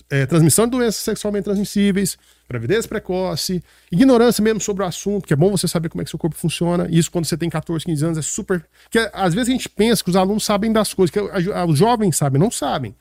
é, 0.10 0.26
transmissão 0.26 0.66
de 0.66 0.72
doenças 0.72 0.98
sexualmente 0.98 1.46
transmissíveis, 1.46 2.18
gravidez 2.50 2.86
precoce, 2.86 3.64
ignorância 3.92 4.44
mesmo 4.44 4.62
sobre 4.62 4.84
o 4.84 4.88
assunto, 4.88 5.28
que 5.28 5.34
é 5.34 5.36
bom 5.36 5.52
você 5.52 5.68
saber 5.68 5.90
como 5.90 6.02
é 6.02 6.06
que 6.06 6.10
seu 6.10 6.20
corpo 6.20 6.36
funciona. 6.36 6.88
Isso 6.90 7.12
quando 7.12 7.26
você 7.26 7.38
tem 7.38 7.50
14, 7.50 7.86
15 7.86 8.06
anos 8.06 8.18
é 8.18 8.22
super. 8.22 8.66
Que 8.90 9.10
às 9.14 9.34
vezes 9.34 9.50
a 9.50 9.52
gente 9.52 9.70
pensa 9.70 10.04
que 10.04 10.10
os 10.10 10.16
alunos 10.16 10.44
sabem 10.44 10.72
das 10.72 10.94
coisas, 10.94 11.12
que 11.12 11.20
os 11.20 11.78
jovens 11.78 12.18
sabem, 12.18 12.40
não 12.40 12.52
sabem. 12.52 12.96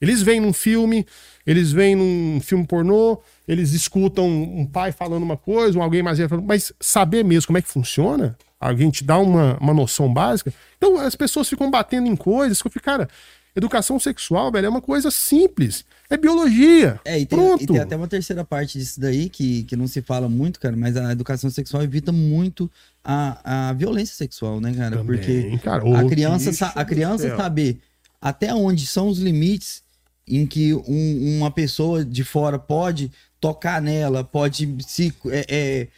Eles 0.00 0.22
vêm 0.22 0.40
num 0.40 0.52
filme, 0.52 1.04
eles 1.44 1.72
vêm 1.72 1.96
num 1.96 2.40
filme 2.40 2.64
pornô, 2.64 3.20
eles 3.46 3.72
escutam 3.72 4.28
um 4.28 4.64
pai 4.64 4.92
falando 4.92 5.24
uma 5.24 5.36
coisa, 5.36 5.76
um 5.76 5.82
alguém 5.82 6.02
mais 6.02 6.18
velho 6.18 6.30
falando, 6.30 6.46
mas 6.46 6.72
saber 6.80 7.24
mesmo 7.24 7.48
como 7.48 7.58
é 7.58 7.62
que 7.62 7.68
funciona, 7.68 8.36
alguém 8.60 8.90
te 8.90 9.02
dá 9.02 9.18
uma, 9.18 9.56
uma 9.58 9.74
noção 9.74 10.12
básica. 10.12 10.52
Então 10.76 10.98
as 10.98 11.16
pessoas 11.16 11.48
ficam 11.48 11.68
batendo 11.68 12.06
em 12.06 12.14
coisas 12.14 12.62
que 12.62 12.68
eu 12.68 12.72
fico, 12.72 12.84
cara, 12.84 13.08
educação 13.56 13.98
sexual, 13.98 14.52
velho, 14.52 14.66
é 14.66 14.70
uma 14.70 14.80
coisa 14.80 15.10
simples. 15.10 15.84
É 16.10 16.16
biologia. 16.16 16.98
É, 17.04 17.18
e 17.18 17.26
tem, 17.26 17.38
Pronto. 17.38 17.62
e 17.62 17.66
tem 17.66 17.78
até 17.78 17.94
uma 17.94 18.08
terceira 18.08 18.42
parte 18.42 18.78
disso 18.78 18.98
daí 18.98 19.28
que, 19.28 19.64
que 19.64 19.76
não 19.76 19.86
se 19.86 20.00
fala 20.00 20.28
muito, 20.28 20.58
cara, 20.58 20.74
mas 20.74 20.96
a 20.96 21.12
educação 21.12 21.50
sexual 21.50 21.82
evita 21.82 22.10
muito 22.10 22.70
a, 23.04 23.68
a 23.68 23.72
violência 23.74 24.14
sexual, 24.14 24.58
né, 24.60 24.72
cara? 24.74 24.96
Também, 24.96 25.18
Porque 25.18 25.58
cara, 25.58 25.82
a 25.98 26.08
criança, 26.08 26.66
a 26.74 26.84
criança 26.84 27.36
saber 27.36 27.78
até 28.20 28.54
onde 28.54 28.86
são 28.86 29.08
os 29.08 29.18
limites 29.18 29.82
em 30.26 30.46
que 30.46 30.74
um, 30.74 31.38
uma 31.38 31.50
pessoa 31.50 32.04
de 32.04 32.24
fora 32.24 32.58
pode 32.58 33.10
tocar 33.40 33.80
nela, 33.80 34.24
pode 34.24 34.76
se 34.86 35.12
é, 35.26 35.46
é, 35.48 35.88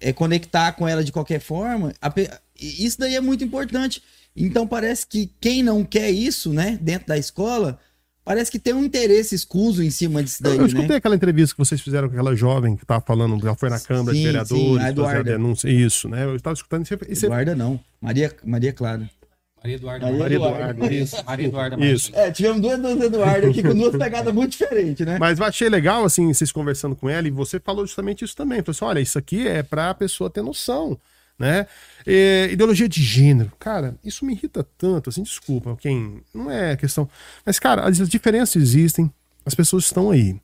é 0.00 0.12
conectar 0.12 0.72
com 0.72 0.86
ela 0.86 1.02
de 1.02 1.12
qualquer 1.12 1.40
forma. 1.40 1.92
A, 2.00 2.12
isso 2.56 2.98
daí 2.98 3.16
é 3.16 3.20
muito 3.20 3.42
importante. 3.42 4.02
Então 4.36 4.66
parece 4.68 5.04
que 5.04 5.30
quem 5.40 5.64
não 5.64 5.84
quer 5.84 6.10
isso, 6.10 6.52
né, 6.52 6.78
dentro 6.80 7.08
da 7.08 7.18
escola, 7.18 7.78
parece 8.28 8.50
que 8.50 8.58
tem 8.58 8.74
um 8.74 8.84
interesse 8.84 9.34
escuso 9.34 9.82
em 9.82 9.88
cima 9.88 10.22
disso 10.22 10.42
daí, 10.42 10.56
eu, 10.56 10.60
eu 10.60 10.66
escutei 10.66 10.88
né? 10.90 10.96
aquela 10.96 11.16
entrevista 11.16 11.54
que 11.54 11.58
vocês 11.58 11.80
fizeram 11.80 12.08
com 12.08 12.14
aquela 12.14 12.36
jovem 12.36 12.76
que 12.76 12.84
estava 12.84 13.00
falando, 13.00 13.42
já 13.42 13.54
foi 13.54 13.70
na 13.70 13.80
Câmara 13.80 14.14
sim, 14.14 14.20
de 14.20 14.26
Vereadores, 14.26 14.86
sim, 14.86 14.94
fazer 14.94 15.16
a 15.16 15.22
denúncia. 15.22 15.68
Isso, 15.70 16.08
né? 16.10 16.24
Eu 16.24 16.36
estava 16.36 16.52
escutando 16.52 16.86
isso. 17.08 17.24
Eduarda 17.24 17.56
não, 17.56 17.80
Maria, 17.98 18.30
Maria 18.44 18.72
Clara. 18.74 19.08
Maria 19.62 19.76
Eduarda. 19.76 20.04
Maria, 20.04 20.18
Maria 20.18 20.36
Eduarda. 20.36 20.70
Eduarda. 20.70 20.94
Isso. 20.94 21.24
Maria 21.24 21.46
Eduarda. 21.46 21.86
Isso. 21.86 22.12
É, 22.14 22.30
tivemos 22.30 22.60
duas 22.60 22.78
duas 22.78 23.00
Eduardo 23.00 23.46
aqui 23.48 23.62
com 23.62 23.74
duas 23.74 23.96
pegadas 23.98 24.34
muito 24.34 24.52
diferentes, 24.52 25.06
né? 25.06 25.16
Mas 25.18 25.38
eu 25.38 25.46
achei 25.46 25.68
legal, 25.70 26.04
assim, 26.04 26.32
vocês 26.32 26.52
conversando 26.52 26.94
com 26.94 27.08
ela 27.08 27.26
e 27.26 27.30
você 27.30 27.58
falou 27.58 27.86
justamente 27.86 28.24
isso 28.24 28.36
também. 28.36 28.62
Falou 28.62 28.70
assim, 28.70 28.84
olha, 28.84 29.00
isso 29.00 29.18
aqui 29.18 29.48
é 29.48 29.62
para 29.62 29.90
a 29.90 29.94
pessoa 29.94 30.28
ter 30.28 30.42
noção 30.42 30.98
né? 31.38 31.66
Ideologia 32.50 32.88
de 32.88 33.02
gênero. 33.02 33.52
Cara, 33.58 33.96
isso 34.04 34.24
me 34.24 34.32
irrita 34.32 34.66
tanto, 34.76 35.10
assim, 35.10 35.22
desculpa, 35.22 35.76
quem. 35.76 36.22
Não 36.34 36.50
é 36.50 36.76
questão. 36.76 37.08
Mas, 37.46 37.58
cara, 37.58 37.86
as 37.86 38.08
diferenças 38.08 38.60
existem, 38.60 39.12
as 39.44 39.54
pessoas 39.54 39.84
estão 39.84 40.10
aí. 40.10 40.40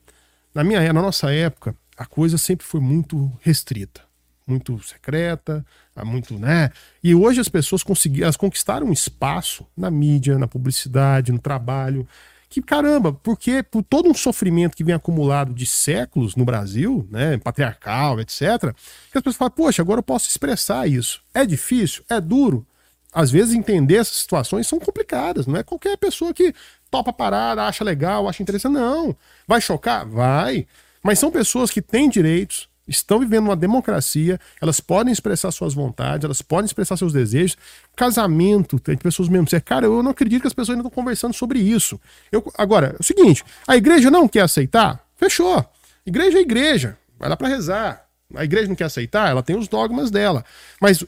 Na 0.55 0.63
minha 0.63 0.93
na 0.93 1.03
nossa 1.03 1.33
época, 1.33 1.75
a 1.97 2.07
coisa 2.07 2.39
sempre 2.39 2.65
foi 2.65 2.81
muito 2.81 3.33
restrita, 3.41 4.03
muito 4.47 4.81
secreta, 4.85 5.65
muito, 6.05 6.39
né? 6.39 6.71
E 7.03 7.15
hoje 7.15 7.41
as 7.41 7.49
pessoas 7.49 7.83
conseguiram, 7.83 8.27
elas 8.27 8.37
conquistaram 8.37 8.87
um 8.87 8.93
espaço 8.93 9.67
na 9.77 9.91
mídia, 9.91 10.39
na 10.39 10.47
publicidade, 10.47 11.33
no 11.33 11.39
trabalho 11.39 12.07
que 12.55 12.63
caramba, 12.63 13.13
porque 13.13 13.65
por 13.65 13.83
todo 13.83 14.09
um 14.09 14.15
sofrimento 14.15 14.77
que 14.77 14.85
vem 14.85 14.95
acumulado 14.95 15.53
de 15.53 15.67
séculos 15.67 16.37
no 16.37 16.45
Brasil, 16.45 17.07
né, 17.11 17.37
patriarcal, 17.39 18.21
etc., 18.21 18.73
que 19.11 19.19
as 19.19 19.23
pessoas 19.23 19.37
falam, 19.37 19.51
poxa, 19.51 19.83
agora 19.83 19.99
eu 19.99 20.03
posso 20.05 20.29
expressar 20.29 20.89
isso. 20.89 21.21
É 21.35 21.45
difícil, 21.45 22.05
é 22.09 22.21
duro. 22.21 22.65
Às 23.13 23.31
vezes 23.31 23.55
entender 23.55 23.97
essas 23.97 24.17
situações 24.17 24.69
são 24.69 24.79
complicadas, 24.79 25.47
não 25.47 25.57
é 25.57 25.63
qualquer 25.65 25.97
pessoa 25.97 26.33
que 26.33 26.55
topa 26.91 27.13
parar, 27.13 27.59
acha 27.59 27.83
legal, 27.83 28.29
acha 28.29 28.43
interessante, 28.43 28.75
não. 28.75 29.17
Vai 29.49 29.61
chocar? 29.61 30.07
Vai. 30.07 30.67
Mas 31.03 31.19
são 31.19 31.31
pessoas 31.31 31.71
que 31.71 31.83
têm 31.83 32.09
direitos, 32.09 32.69
estão 32.87 33.19
vivendo 33.19 33.47
uma 33.47 33.57
democracia, 33.57 34.39
elas 34.61 34.81
podem 34.81 35.13
expressar 35.13 35.51
suas 35.51 35.75
vontades, 35.75 36.25
elas 36.25 36.43
podem 36.43 36.67
expressar 36.67 36.97
seus 36.97 37.13
desejos. 37.13 37.57
Casamento, 37.97 38.79
tem 38.79 38.97
pessoas 38.97 39.29
mesmo. 39.29 39.47
Cara, 39.65 39.87
eu 39.87 40.03
não 40.03 40.11
acredito 40.11 40.43
que 40.43 40.47
as 40.47 40.53
pessoas 40.53 40.77
ainda 40.77 40.89
estão 40.89 41.03
conversando 41.03 41.35
sobre 41.35 41.59
isso. 41.59 42.01
Eu, 42.31 42.45
agora, 42.57 42.95
é 42.95 43.01
o 43.01 43.03
seguinte: 43.03 43.45
a 43.67 43.77
igreja 43.77 44.11
não 44.11 44.29
quer 44.29 44.43
aceitar? 44.43 45.05
Fechou. 45.17 45.65
Igreja 46.05 46.39
é 46.39 46.41
igreja. 46.43 46.99
Vai 47.19 47.29
lá 47.29 47.37
para 47.37 47.49
rezar. 47.49 48.07
A 48.35 48.45
igreja 48.45 48.69
não 48.69 48.75
quer 48.75 48.85
aceitar? 48.85 49.31
Ela 49.31 49.43
tem 49.43 49.57
os 49.57 49.69
dogmas 49.69 50.11
dela. 50.11 50.45
Mas 50.81 51.05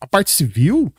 a 0.00 0.06
parte 0.06 0.30
civil, 0.30 0.92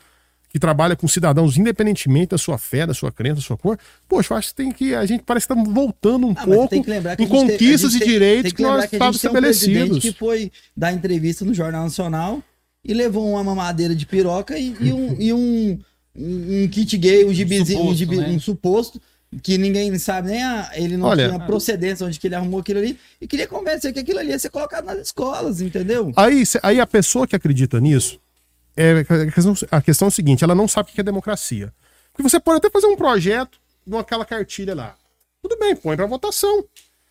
que 0.54 0.58
trabalha 0.60 0.94
com 0.94 1.08
cidadãos 1.08 1.56
independentemente 1.56 2.28
da 2.28 2.38
sua 2.38 2.56
fé, 2.56 2.86
da 2.86 2.94
sua 2.94 3.10
crença, 3.10 3.34
da 3.34 3.40
sua 3.40 3.58
cor, 3.58 3.76
poxa, 4.08 4.32
eu 4.32 4.38
acho 4.38 4.50
que 4.50 4.54
tem 4.54 4.70
que. 4.70 4.94
A 4.94 5.04
gente 5.04 5.24
parece 5.24 5.48
que 5.48 5.52
estamos 5.52 5.74
voltando 5.74 6.28
um 6.28 6.30
ah, 6.30 6.44
pouco 6.44 6.72
em 6.76 7.26
conquistas 7.26 7.92
e 7.96 7.98
direitos 7.98 8.52
que, 8.52 8.58
que 8.58 8.62
nós 8.62 8.84
estávamos 8.84 9.16
estabelecidos. 9.16 9.96
Um 9.96 10.00
que 10.00 10.12
foi 10.12 10.52
dar 10.76 10.92
entrevista 10.92 11.44
no 11.44 11.52
Jornal 11.52 11.82
Nacional 11.82 12.40
e 12.84 12.94
levou 12.94 13.28
uma 13.28 13.42
mamadeira 13.42 13.96
de 13.96 14.06
piroca 14.06 14.56
e, 14.56 14.76
e 14.80 14.92
um, 14.92 15.16
e 15.18 15.32
um, 15.32 15.78
um, 16.14 16.68
kit 16.68 16.96
gay, 16.98 17.24
um 17.24 17.34
gibizinho, 17.34 17.80
um, 17.80 17.90
um, 17.90 17.94
gibi, 17.94 18.16
né? 18.18 18.28
um 18.28 18.38
suposto 18.38 19.02
que 19.42 19.58
ninguém 19.58 19.98
sabe 19.98 20.30
nem 20.30 20.44
a, 20.44 20.70
ele 20.74 20.96
não 20.96 21.08
Olha, 21.08 21.30
tinha 21.30 21.40
procedência 21.40 22.06
onde 22.06 22.20
que 22.20 22.28
ele 22.28 22.36
arrumou 22.36 22.60
aquilo 22.60 22.78
ali 22.78 22.96
e 23.20 23.26
queria 23.26 23.48
convencer 23.48 23.92
que 23.92 23.98
aquilo 23.98 24.20
ali 24.20 24.28
ia 24.28 24.38
ser 24.38 24.50
colocado 24.50 24.84
nas 24.84 24.98
escolas, 24.98 25.60
entendeu? 25.60 26.12
Aí, 26.14 26.44
aí 26.62 26.78
a 26.78 26.86
pessoa 26.86 27.26
que 27.26 27.34
acredita 27.34 27.80
nisso, 27.80 28.20
é, 28.76 29.00
a, 29.00 29.30
questão, 29.30 29.54
a 29.70 29.82
questão 29.82 30.06
é 30.06 30.08
a 30.08 30.12
seguinte: 30.12 30.44
ela 30.44 30.54
não 30.54 30.68
sabe 30.68 30.90
o 30.90 30.92
que 30.92 31.00
é 31.00 31.04
democracia. 31.04 31.72
Porque 32.12 32.22
você 32.22 32.38
pode 32.38 32.58
até 32.58 32.70
fazer 32.70 32.86
um 32.86 32.96
projeto 32.96 33.58
com 33.88 33.98
aquela 33.98 34.24
cartilha 34.24 34.74
lá. 34.74 34.96
Tudo 35.42 35.58
bem, 35.58 35.76
põe 35.76 35.96
para 35.96 36.06
votação. 36.06 36.64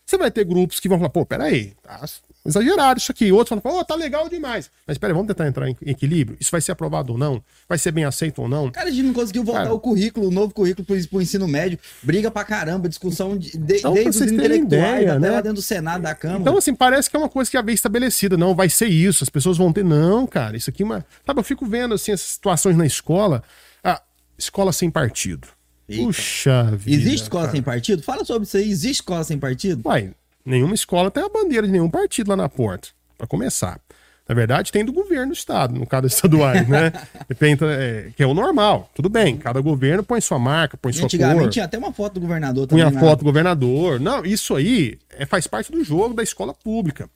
Você 0.06 0.18
vai 0.18 0.32
ter 0.32 0.44
grupos 0.44 0.80
que 0.80 0.90
vão 0.90 0.98
falar, 0.98 1.10
pô, 1.10 1.26
peraí, 1.26 1.74
tá 1.82 2.04
exagerado 2.46 3.00
isso 3.00 3.12
aqui. 3.12 3.32
Outros 3.32 3.60
falam, 3.62 3.80
pô, 3.80 3.86
tá 3.86 3.96
legal 3.96 4.28
demais. 4.28 4.70
Mas 4.86 4.98
peraí, 4.98 5.14
vamos 5.14 5.28
tentar 5.28 5.48
entrar 5.48 5.70
em 5.70 5.76
equilíbrio? 5.86 6.38
Isso 6.40 6.52
vai 6.52 6.62
ser 6.62 6.72
aprovado 6.72 7.14
ou 7.14 7.18
não? 7.18 7.44
Vai 7.68 7.78
ser 7.78 7.92
bem 7.92 8.06
aceito 8.06 8.42
ou 8.42 8.48
não? 8.48 8.72
Cara, 8.72 8.90
a 8.90 8.92
gente 8.92 9.06
não 9.06 9.14
conseguiu 9.14 9.44
voltar 9.44 9.64
Cara, 9.64 9.74
o 9.74 9.80
currículo, 9.80 10.28
o 10.28 10.32
novo 10.32 10.54
currículo 10.54 10.86
pro, 10.86 11.08
pro 11.08 11.22
ensino 11.22 11.48
médio. 11.48 11.80
Briga 12.02 12.30
pra 12.30 12.44
caramba, 12.44 12.90
discussão 12.90 13.38
de, 13.38 13.58
de, 13.58 13.78
então, 13.78 13.94
desde 13.94 14.10
os 14.10 14.32
intelectuais 14.32 14.64
ideia, 14.64 15.12
até 15.12 15.20
né? 15.20 15.32
lá 15.32 15.42
dentro 15.42 15.56
do 15.56 15.62
Senado, 15.62 16.02
da 16.02 16.16
Câmara. 16.16 16.42
Então, 16.42 16.58
assim, 16.58 16.74
parece 16.76 17.10
que 17.10 17.16
é 17.16 17.20
uma 17.20 17.30
coisa 17.30 17.50
que 17.50 17.58
já 17.58 17.62
veio 17.62 17.76
estabelecida. 17.76 18.38
Não, 18.38 18.56
vai 18.56 18.70
ser 18.70 18.88
isso, 18.88 19.24
as 19.24 19.30
pessoas 19.30 19.58
vão 19.58 19.72
ter. 19.72 19.84
Não, 19.84 20.26
cara, 20.28 20.58
isso 20.58 20.70
aqui 20.70 20.84
é 20.84 20.86
uma. 20.86 21.06
Sabe, 21.26 21.40
eu 21.40 21.44
fico 21.44 21.66
vendo, 21.66 21.94
assim, 21.94 22.12
essas 22.12 22.28
situações 22.28 22.76
na 22.76 22.86
escola. 22.86 23.44
Ah, 23.84 24.02
escola 24.38 24.72
sem 24.72 24.90
partido. 24.90 25.48
Eita. 25.88 26.04
Puxa 26.06 26.64
vida. 26.76 27.02
Existe 27.02 27.24
escola 27.24 27.44
cara. 27.44 27.52
sem 27.52 27.62
partido? 27.62 28.04
Fala 28.04 28.24
sobre 28.24 28.48
isso 28.48 28.58
aí. 28.58 28.70
Existe 28.70 29.02
escola 29.02 29.24
sem 29.24 29.38
partido? 29.38 29.82
Uai, 29.86 30.14
Nenhuma 30.46 30.76
escola 30.76 31.10
tem 31.10 31.24
a 31.24 31.30
bandeira 31.30 31.66
de 31.66 31.72
nenhum 31.72 31.90
partido 31.90 32.30
lá 32.30 32.36
na 32.36 32.50
porta, 32.50 32.90
para 33.18 33.28
começar. 33.28 33.80
Na 34.28 34.34
verdade, 34.34 34.72
tem 34.72 34.86
do 34.86 34.94
governo 34.94 35.28
do 35.28 35.34
estado, 35.34 35.78
no 35.78 35.86
caso 35.86 36.08
estaduais, 36.08 36.68
né? 36.68 36.92
Depende, 37.28 37.64
é, 37.66 38.12
que 38.16 38.24
é 38.24 38.28
o 38.28 38.34
normal. 38.34 38.90
Tudo 38.96 39.10
bem, 39.10 39.38
cada 39.38 39.60
governo 39.60 40.04
põe 40.04 40.22
sua 40.22 40.40
marca, 40.40 40.78
põe 40.78 40.94
sua 40.94 41.02
cor. 41.02 41.06
Antigamente 41.08 41.50
tinha 41.52 41.66
até 41.66 41.78
uma 41.78 41.92
foto 41.92 42.14
do 42.14 42.22
governador 42.22 42.68
também. 42.68 42.86
Põe 42.86 42.98
a 42.98 43.00
foto 43.00 43.20
do 43.20 43.26
governador. 43.26 44.00
Não, 44.00 44.26
isso 44.26 44.56
aí 44.56 44.98
é, 45.10 45.26
faz 45.26 45.46
parte 45.46 45.72
do 45.72 45.84
jogo 45.84 46.14
da 46.14 46.24
escola 46.24 46.54
pública. 46.54 47.10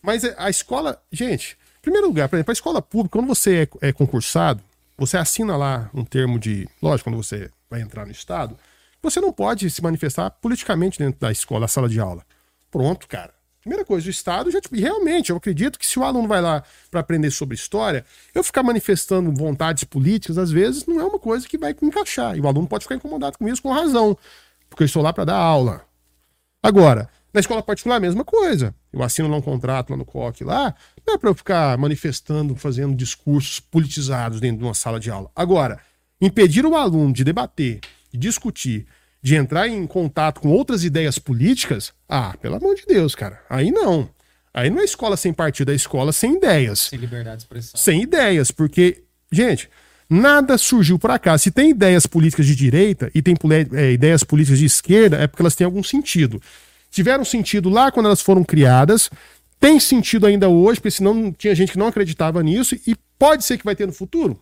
Mas 0.00 0.24
é, 0.24 0.34
a 0.38 0.48
escola, 0.48 0.98
gente, 1.12 1.56
em 1.78 1.82
primeiro 1.82 2.06
lugar, 2.06 2.28
por 2.28 2.36
exemplo, 2.36 2.50
a 2.50 2.54
escola 2.54 2.80
pública, 2.80 3.18
quando 3.18 3.26
você 3.26 3.68
é, 3.82 3.88
é 3.88 3.92
concursado, 3.92 4.62
você 4.96 5.18
assina 5.18 5.56
lá 5.56 5.90
um 5.92 6.04
termo 6.04 6.38
de. 6.38 6.66
Lógico, 6.80 7.10
quando 7.10 7.22
você 7.22 7.50
vai 7.68 7.82
entrar 7.82 8.06
no 8.06 8.12
estado, 8.12 8.56
você 9.02 9.20
não 9.20 9.32
pode 9.32 9.68
se 9.68 9.82
manifestar 9.82 10.30
politicamente 10.30 10.98
dentro 10.98 11.20
da 11.20 11.30
escola, 11.30 11.62
da 11.62 11.68
sala 11.68 11.88
de 11.88 12.00
aula. 12.00 12.22
Pronto, 12.74 13.06
cara. 13.06 13.32
Primeira 13.60 13.84
coisa, 13.84 14.08
o 14.08 14.10
Estado 14.10 14.50
já. 14.50 14.60
Tipo, 14.60 14.74
realmente, 14.74 15.30
eu 15.30 15.36
acredito 15.36 15.78
que 15.78 15.86
se 15.86 15.96
o 15.96 16.02
aluno 16.02 16.26
vai 16.26 16.42
lá 16.42 16.64
para 16.90 16.98
aprender 16.98 17.30
sobre 17.30 17.54
história, 17.54 18.04
eu 18.34 18.42
ficar 18.42 18.64
manifestando 18.64 19.32
vontades 19.32 19.84
políticas, 19.84 20.36
às 20.36 20.50
vezes, 20.50 20.84
não 20.84 21.00
é 21.00 21.04
uma 21.04 21.20
coisa 21.20 21.46
que 21.46 21.56
vai 21.56 21.72
encaixar. 21.80 22.36
E 22.36 22.40
o 22.40 22.48
aluno 22.48 22.66
pode 22.66 22.82
ficar 22.82 22.96
incomodado 22.96 23.38
com 23.38 23.48
isso 23.48 23.62
com 23.62 23.70
razão, 23.70 24.18
porque 24.68 24.82
eu 24.82 24.86
estou 24.86 25.00
lá 25.00 25.12
para 25.12 25.26
dar 25.26 25.36
aula. 25.36 25.84
Agora, 26.60 27.08
na 27.32 27.38
escola 27.38 27.62
particular, 27.62 27.94
a 27.94 28.00
mesma 28.00 28.24
coisa. 28.24 28.74
Eu 28.92 29.04
assino 29.04 29.28
lá 29.28 29.36
um 29.36 29.42
contrato 29.42 29.90
lá 29.90 29.96
no 29.96 30.04
COC 30.04 30.42
lá, 30.42 30.74
não 31.06 31.14
é 31.14 31.18
para 31.18 31.30
eu 31.30 31.34
ficar 31.34 31.78
manifestando, 31.78 32.56
fazendo 32.56 32.96
discursos 32.96 33.60
politizados 33.60 34.40
dentro 34.40 34.58
de 34.58 34.64
uma 34.64 34.74
sala 34.74 34.98
de 34.98 35.12
aula. 35.12 35.30
Agora, 35.36 35.78
impedir 36.20 36.66
o 36.66 36.74
aluno 36.74 37.12
de 37.12 37.22
debater, 37.22 37.78
de 38.10 38.18
discutir, 38.18 38.84
de 39.24 39.36
entrar 39.36 39.66
em 39.66 39.86
contato 39.86 40.38
com 40.38 40.50
outras 40.50 40.84
ideias 40.84 41.18
políticas, 41.18 41.94
ah, 42.06 42.36
pelo 42.42 42.56
amor 42.56 42.74
de 42.74 42.84
Deus, 42.86 43.14
cara, 43.14 43.40
aí 43.48 43.70
não. 43.70 44.06
Aí 44.52 44.68
não 44.68 44.78
é 44.80 44.84
escola 44.84 45.16
sem 45.16 45.32
partido, 45.32 45.72
é 45.72 45.74
escola 45.74 46.12
sem 46.12 46.36
ideias. 46.36 46.80
Sem 46.90 46.98
liberdade 46.98 47.38
de 47.38 47.42
expressão. 47.44 47.80
Sem 47.80 48.02
ideias, 48.02 48.50
porque, 48.50 49.02
gente, 49.32 49.70
nada 50.10 50.58
surgiu 50.58 50.98
por 50.98 51.10
acaso. 51.10 51.44
Se 51.44 51.50
tem 51.50 51.70
ideias 51.70 52.06
políticas 52.06 52.44
de 52.44 52.54
direita 52.54 53.10
e 53.14 53.22
tem 53.22 53.34
é, 53.72 53.92
ideias 53.92 54.22
políticas 54.22 54.58
de 54.58 54.66
esquerda, 54.66 55.16
é 55.16 55.26
porque 55.26 55.40
elas 55.40 55.56
têm 55.56 55.64
algum 55.64 55.82
sentido. 55.82 56.40
Tiveram 56.90 57.24
sentido 57.24 57.70
lá 57.70 57.90
quando 57.90 58.06
elas 58.06 58.20
foram 58.20 58.44
criadas, 58.44 59.10
tem 59.58 59.80
sentido 59.80 60.26
ainda 60.26 60.50
hoje, 60.50 60.80
porque 60.80 60.90
senão 60.90 61.32
tinha 61.32 61.54
gente 61.54 61.72
que 61.72 61.78
não 61.78 61.86
acreditava 61.86 62.42
nisso, 62.42 62.76
e 62.86 62.94
pode 63.18 63.42
ser 63.42 63.56
que 63.56 63.64
vai 63.64 63.74
ter 63.74 63.86
no 63.86 63.92
futuro. 63.94 64.38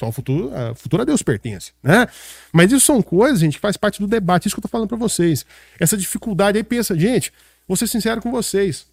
Só 0.00 0.08
o 0.08 0.12
futuro, 0.12 0.50
a 0.56 0.74
futuro 0.74 1.02
a 1.02 1.04
Deus 1.04 1.22
pertence, 1.22 1.72
né? 1.82 2.08
Mas 2.50 2.72
isso 2.72 2.86
são 2.86 3.02
coisas, 3.02 3.40
gente, 3.40 3.56
que 3.56 3.60
faz 3.60 3.76
parte 3.76 4.00
do 4.00 4.06
debate, 4.06 4.46
isso 4.46 4.56
que 4.56 4.60
eu 4.60 4.62
tô 4.62 4.68
falando 4.68 4.88
para 4.88 4.96
vocês. 4.96 5.44
Essa 5.78 5.94
dificuldade 5.94 6.56
aí 6.56 6.64
pensa, 6.64 6.98
gente, 6.98 7.30
vou 7.68 7.76
ser 7.76 7.86
sincero 7.86 8.22
com 8.22 8.30
vocês. 8.30 8.86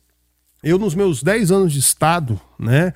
Eu 0.61 0.77
nos 0.77 0.93
meus 0.93 1.23
10 1.23 1.49
anos 1.49 1.71
de 1.71 1.79
estado, 1.79 2.37
né? 2.59 2.93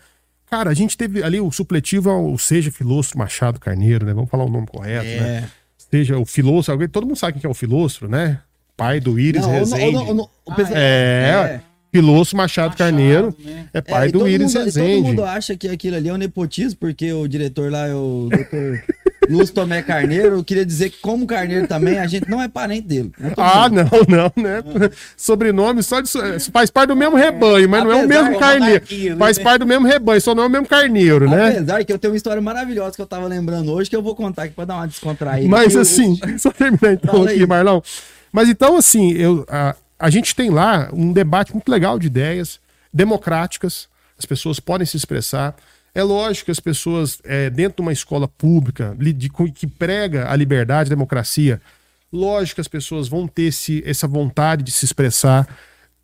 Cara, 0.49 0.69
a 0.71 0.73
gente 0.73 0.97
teve 0.97 1.23
ali 1.23 1.39
o 1.39 1.49
supletivo 1.53 2.09
ao 2.09 2.37
Seja 2.37 2.69
Filostro 2.69 3.17
Machado 3.17 3.61
Carneiro, 3.61 4.05
né? 4.05 4.13
Vamos 4.13 4.29
falar 4.29 4.43
o 4.43 4.49
nome 4.49 4.67
correto, 4.67 5.05
né? 5.05 5.37
é. 5.37 5.41
né? 5.41 5.49
Seja 5.77 6.17
o 6.17 6.25
Filostro, 6.25 6.89
todo 6.89 7.07
mundo 7.07 7.15
sabe 7.15 7.39
quem 7.39 7.47
é 7.47 7.51
o 7.51 7.53
Filostro, 7.53 8.09
né? 8.09 8.41
Pai 8.75 8.99
do 8.99 9.17
Íris 9.17 9.43
não, 9.43 9.51
Rezende. 9.51 9.93
Não, 9.93 10.13
não, 10.13 10.29
ah, 10.49 10.55
é, 10.73 11.55
é. 11.55 11.61
Pilosso 11.91 12.37
Machado, 12.37 12.69
Machado 12.69 12.77
Carneiro 12.77 13.35
né? 13.43 13.65
é 13.73 13.81
pai 13.81 14.07
é, 14.07 14.11
do 14.11 14.27
Iris 14.27 14.53
Rezende. 14.53 14.95
Todo 14.95 15.07
mundo 15.07 15.23
acha 15.25 15.57
que 15.57 15.67
aquilo 15.67 15.97
ali 15.97 16.07
é 16.07 16.13
um 16.13 16.17
nepotismo, 16.17 16.79
porque 16.79 17.11
o 17.11 17.27
diretor 17.27 17.69
lá 17.69 17.87
é 17.87 17.93
o 17.93 18.29
doutor 18.31 18.81
Lúcio 19.29 19.53
Tomé 19.53 19.81
Carneiro. 19.81 20.37
Eu 20.37 20.43
queria 20.43 20.65
dizer 20.65 20.89
que, 20.89 20.99
como 20.99 21.27
Carneiro 21.27 21.67
também, 21.67 21.99
a 21.99 22.07
gente 22.07 22.29
não 22.29 22.41
é 22.41 22.47
parente 22.47 22.87
dele. 22.87 23.11
É 23.21 23.33
ah, 23.37 23.69
não, 23.69 23.83
não, 24.07 24.31
né? 24.41 24.61
Sobrenome 25.15 25.83
só 25.83 26.01
de. 26.01 26.09
Faz 26.51 26.69
parte 26.69 26.89
do 26.89 26.95
mesmo 26.95 27.15
rebanho, 27.15 27.69
mas 27.69 27.81
Apesar, 27.81 27.93
não 27.93 28.01
é 28.01 28.05
o 28.05 28.07
mesmo 28.07 28.39
carneiro. 28.39 28.85
Né? 28.89 29.15
Faz 29.17 29.37
parte 29.37 29.59
do 29.59 29.67
mesmo 29.67 29.85
rebanho, 29.85 30.21
só 30.21 30.33
não 30.33 30.43
é 30.43 30.47
o 30.47 30.49
mesmo 30.49 30.67
carneiro, 30.67 31.29
né? 31.29 31.49
Apesar 31.49 31.83
que 31.83 31.93
eu 31.93 31.99
tenho 31.99 32.13
uma 32.13 32.17
história 32.17 32.41
maravilhosa 32.41 32.95
que 32.95 33.01
eu 33.01 33.05
tava 33.05 33.27
lembrando 33.27 33.71
hoje, 33.71 33.89
que 33.89 33.95
eu 33.95 34.01
vou 34.01 34.15
contar 34.15 34.43
aqui 34.43 34.55
pra 34.55 34.65
dar 34.65 34.75
uma 34.75 34.87
descontraída. 34.87 35.49
Mas 35.49 35.75
assim, 35.75 36.17
só 36.39 36.51
terminar 36.51 36.93
então 36.93 37.23
aqui, 37.23 37.45
Marlão. 37.45 37.83
Mas 38.31 38.49
então, 38.49 38.77
assim, 38.77 39.11
eu. 39.11 39.45
A, 39.49 39.75
a 40.01 40.09
gente 40.09 40.35
tem 40.35 40.49
lá 40.49 40.89
um 40.91 41.13
debate 41.13 41.53
muito 41.53 41.69
legal 41.69 41.99
de 41.99 42.07
ideias 42.07 42.59
democráticas, 42.91 43.87
as 44.17 44.25
pessoas 44.25 44.59
podem 44.59 44.85
se 44.85 44.97
expressar. 44.97 45.55
É 45.93 46.01
lógico 46.01 46.45
que 46.45 46.51
as 46.51 46.59
pessoas, 46.59 47.21
é, 47.23 47.49
dentro 47.49 47.77
de 47.77 47.81
uma 47.83 47.93
escola 47.93 48.27
pública, 48.27 48.95
de, 48.97 49.29
que 49.53 49.67
prega 49.67 50.31
a 50.31 50.35
liberdade, 50.35 50.87
a 50.87 50.95
democracia, 50.95 51.61
lógico 52.11 52.55
que 52.55 52.61
as 52.61 52.67
pessoas 52.67 53.07
vão 53.07 53.27
ter 53.27 53.43
esse, 53.43 53.83
essa 53.85 54.07
vontade 54.07 54.63
de 54.63 54.71
se 54.71 54.85
expressar, 54.85 55.47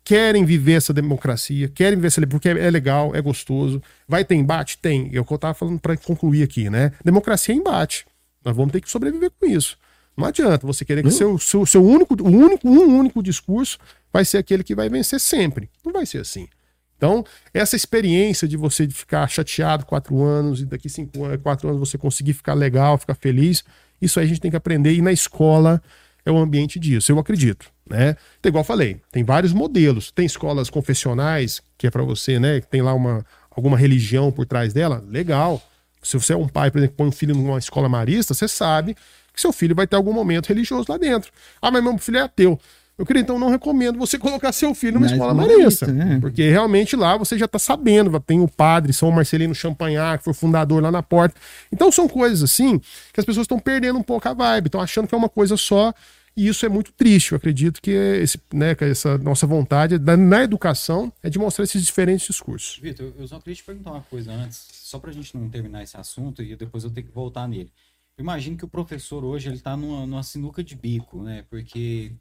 querem 0.04 0.44
viver 0.44 0.74
essa 0.74 0.92
democracia, 0.92 1.68
querem 1.68 1.96
viver 1.96 2.06
essa 2.08 2.26
porque 2.26 2.48
é 2.48 2.70
legal, 2.70 3.14
é 3.16 3.20
gostoso. 3.20 3.82
Vai 4.06 4.24
ter 4.24 4.36
embate? 4.36 4.78
Tem. 4.78 5.10
É 5.12 5.20
o 5.20 5.24
que 5.24 5.32
eu 5.32 5.36
estava 5.36 5.54
falando 5.54 5.80
para 5.80 5.96
concluir 5.96 6.42
aqui, 6.42 6.70
né? 6.70 6.92
Democracia 7.04 7.54
é 7.54 7.58
embate. 7.58 8.06
Nós 8.44 8.56
vamos 8.56 8.72
ter 8.72 8.80
que 8.80 8.90
sobreviver 8.90 9.30
com 9.38 9.46
isso. 9.46 9.76
Não 10.18 10.26
adianta 10.26 10.66
você 10.66 10.84
querer 10.84 11.04
que 11.04 11.12
seu, 11.12 11.38
seu, 11.38 11.64
seu 11.64 11.84
único, 11.84 12.20
o 12.20 12.28
único, 12.28 12.68
um 12.68 12.98
único 12.98 13.22
discurso 13.22 13.78
vai 14.12 14.24
ser 14.24 14.38
aquele 14.38 14.64
que 14.64 14.74
vai 14.74 14.88
vencer 14.88 15.20
sempre. 15.20 15.70
Não 15.84 15.92
vai 15.92 16.04
ser 16.04 16.18
assim. 16.18 16.48
Então, 16.96 17.24
essa 17.54 17.76
experiência 17.76 18.48
de 18.48 18.56
você 18.56 18.88
ficar 18.88 19.28
chateado 19.28 19.86
quatro 19.86 20.20
anos 20.20 20.60
e 20.60 20.66
daqui 20.66 20.88
cinco 20.88 21.24
anos, 21.24 21.40
quatro 21.40 21.68
anos 21.68 21.78
você 21.78 21.96
conseguir 21.96 22.32
ficar 22.32 22.54
legal, 22.54 22.98
ficar 22.98 23.14
feliz, 23.14 23.62
isso 24.02 24.18
aí 24.18 24.26
a 24.26 24.28
gente 24.28 24.40
tem 24.40 24.50
que 24.50 24.56
aprender. 24.56 24.92
E 24.92 25.00
na 25.00 25.12
escola 25.12 25.80
é 26.26 26.32
o 26.32 26.36
ambiente 26.36 26.80
disso, 26.80 27.12
eu 27.12 27.18
acredito. 27.20 27.70
Né? 27.88 28.16
Então, 28.40 28.50
igual 28.50 28.62
eu 28.62 28.66
falei, 28.66 29.00
tem 29.12 29.22
vários 29.22 29.52
modelos. 29.52 30.10
Tem 30.10 30.26
escolas 30.26 30.68
confessionais, 30.68 31.62
que 31.78 31.86
é 31.86 31.90
para 31.92 32.02
você, 32.02 32.40
né? 32.40 32.60
Que 32.60 32.66
tem 32.66 32.82
lá 32.82 32.92
uma, 32.92 33.24
alguma 33.48 33.78
religião 33.78 34.32
por 34.32 34.46
trás 34.46 34.72
dela, 34.72 35.00
legal. 35.06 35.62
Se 36.02 36.18
você 36.18 36.32
é 36.32 36.36
um 36.36 36.48
pai, 36.48 36.72
por 36.72 36.78
exemplo, 36.78 36.96
põe 36.96 37.06
um 37.06 37.12
filho 37.12 37.36
numa 37.36 37.58
escola 37.58 37.88
marista, 37.88 38.34
você 38.34 38.48
sabe 38.48 38.96
que 39.38 39.42
seu 39.42 39.52
filho 39.52 39.74
vai 39.74 39.86
ter 39.86 39.96
algum 39.96 40.12
momento 40.12 40.48
religioso 40.48 40.86
lá 40.88 40.98
dentro. 40.98 41.30
Ah, 41.62 41.70
mas 41.70 41.82
meu 41.82 41.96
filho 41.96 42.18
é 42.18 42.22
ateu. 42.22 42.58
Eu 42.98 43.06
queria, 43.06 43.22
então, 43.22 43.38
não 43.38 43.48
recomendo 43.48 43.96
você 43.96 44.18
colocar 44.18 44.50
seu 44.50 44.74
filho 44.74 44.94
numa 44.94 45.02
Mas 45.02 45.12
escola 45.12 45.32
marista. 45.32 45.86
Né? 45.86 46.18
Porque 46.20 46.50
realmente 46.50 46.96
lá 46.96 47.16
você 47.16 47.38
já 47.38 47.44
está 47.44 47.58
sabendo, 47.58 48.18
tem 48.18 48.40
o 48.40 48.48
padre 48.48 48.92
São 48.92 49.10
Marcelino 49.12 49.54
Champagnat, 49.54 50.18
que 50.18 50.24
foi 50.24 50.34
fundador 50.34 50.82
lá 50.82 50.90
na 50.90 51.02
porta. 51.02 51.40
Então 51.72 51.92
são 51.92 52.08
coisas 52.08 52.42
assim 52.42 52.80
que 53.12 53.20
as 53.20 53.24
pessoas 53.24 53.44
estão 53.44 53.60
perdendo 53.60 53.98
um 53.98 54.02
pouco 54.02 54.28
a 54.28 54.34
vibe, 54.34 54.66
estão 54.66 54.80
achando 54.80 55.06
que 55.06 55.14
é 55.14 55.18
uma 55.18 55.28
coisa 55.28 55.56
só. 55.56 55.94
E 56.36 56.46
isso 56.46 56.64
é 56.64 56.68
muito 56.68 56.92
triste. 56.92 57.32
Eu 57.32 57.36
acredito 57.36 57.82
que, 57.82 57.90
esse, 57.90 58.40
né, 58.52 58.72
que 58.72 58.84
essa 58.84 59.18
nossa 59.18 59.44
vontade 59.44 59.98
da, 59.98 60.16
na 60.16 60.44
educação 60.44 61.12
é 61.20 61.28
de 61.28 61.36
mostrar 61.36 61.64
esses 61.64 61.84
diferentes 61.84 62.28
discursos. 62.28 62.78
Vitor, 62.80 63.12
eu 63.18 63.26
só 63.26 63.40
queria 63.40 63.56
te 63.56 63.64
perguntar 63.64 63.90
uma 63.90 64.02
coisa 64.02 64.30
antes, 64.30 64.64
só 64.70 65.00
para 65.00 65.10
a 65.10 65.12
gente 65.12 65.36
não 65.36 65.48
terminar 65.48 65.82
esse 65.82 65.96
assunto 65.96 66.40
e 66.40 66.54
depois 66.54 66.84
eu 66.84 66.90
ter 66.90 67.02
que 67.02 67.10
voltar 67.12 67.48
nele. 67.48 67.72
Imagino 68.18 68.56
que 68.56 68.64
o 68.64 68.68
professor 68.68 69.24
hoje 69.24 69.48
ele 69.48 69.56
está 69.56 69.76
numa, 69.76 70.06
numa 70.06 70.22
sinuca 70.22 70.62
de 70.62 70.74
bico, 70.74 71.22
né? 71.22 71.44
Porque 71.48 72.12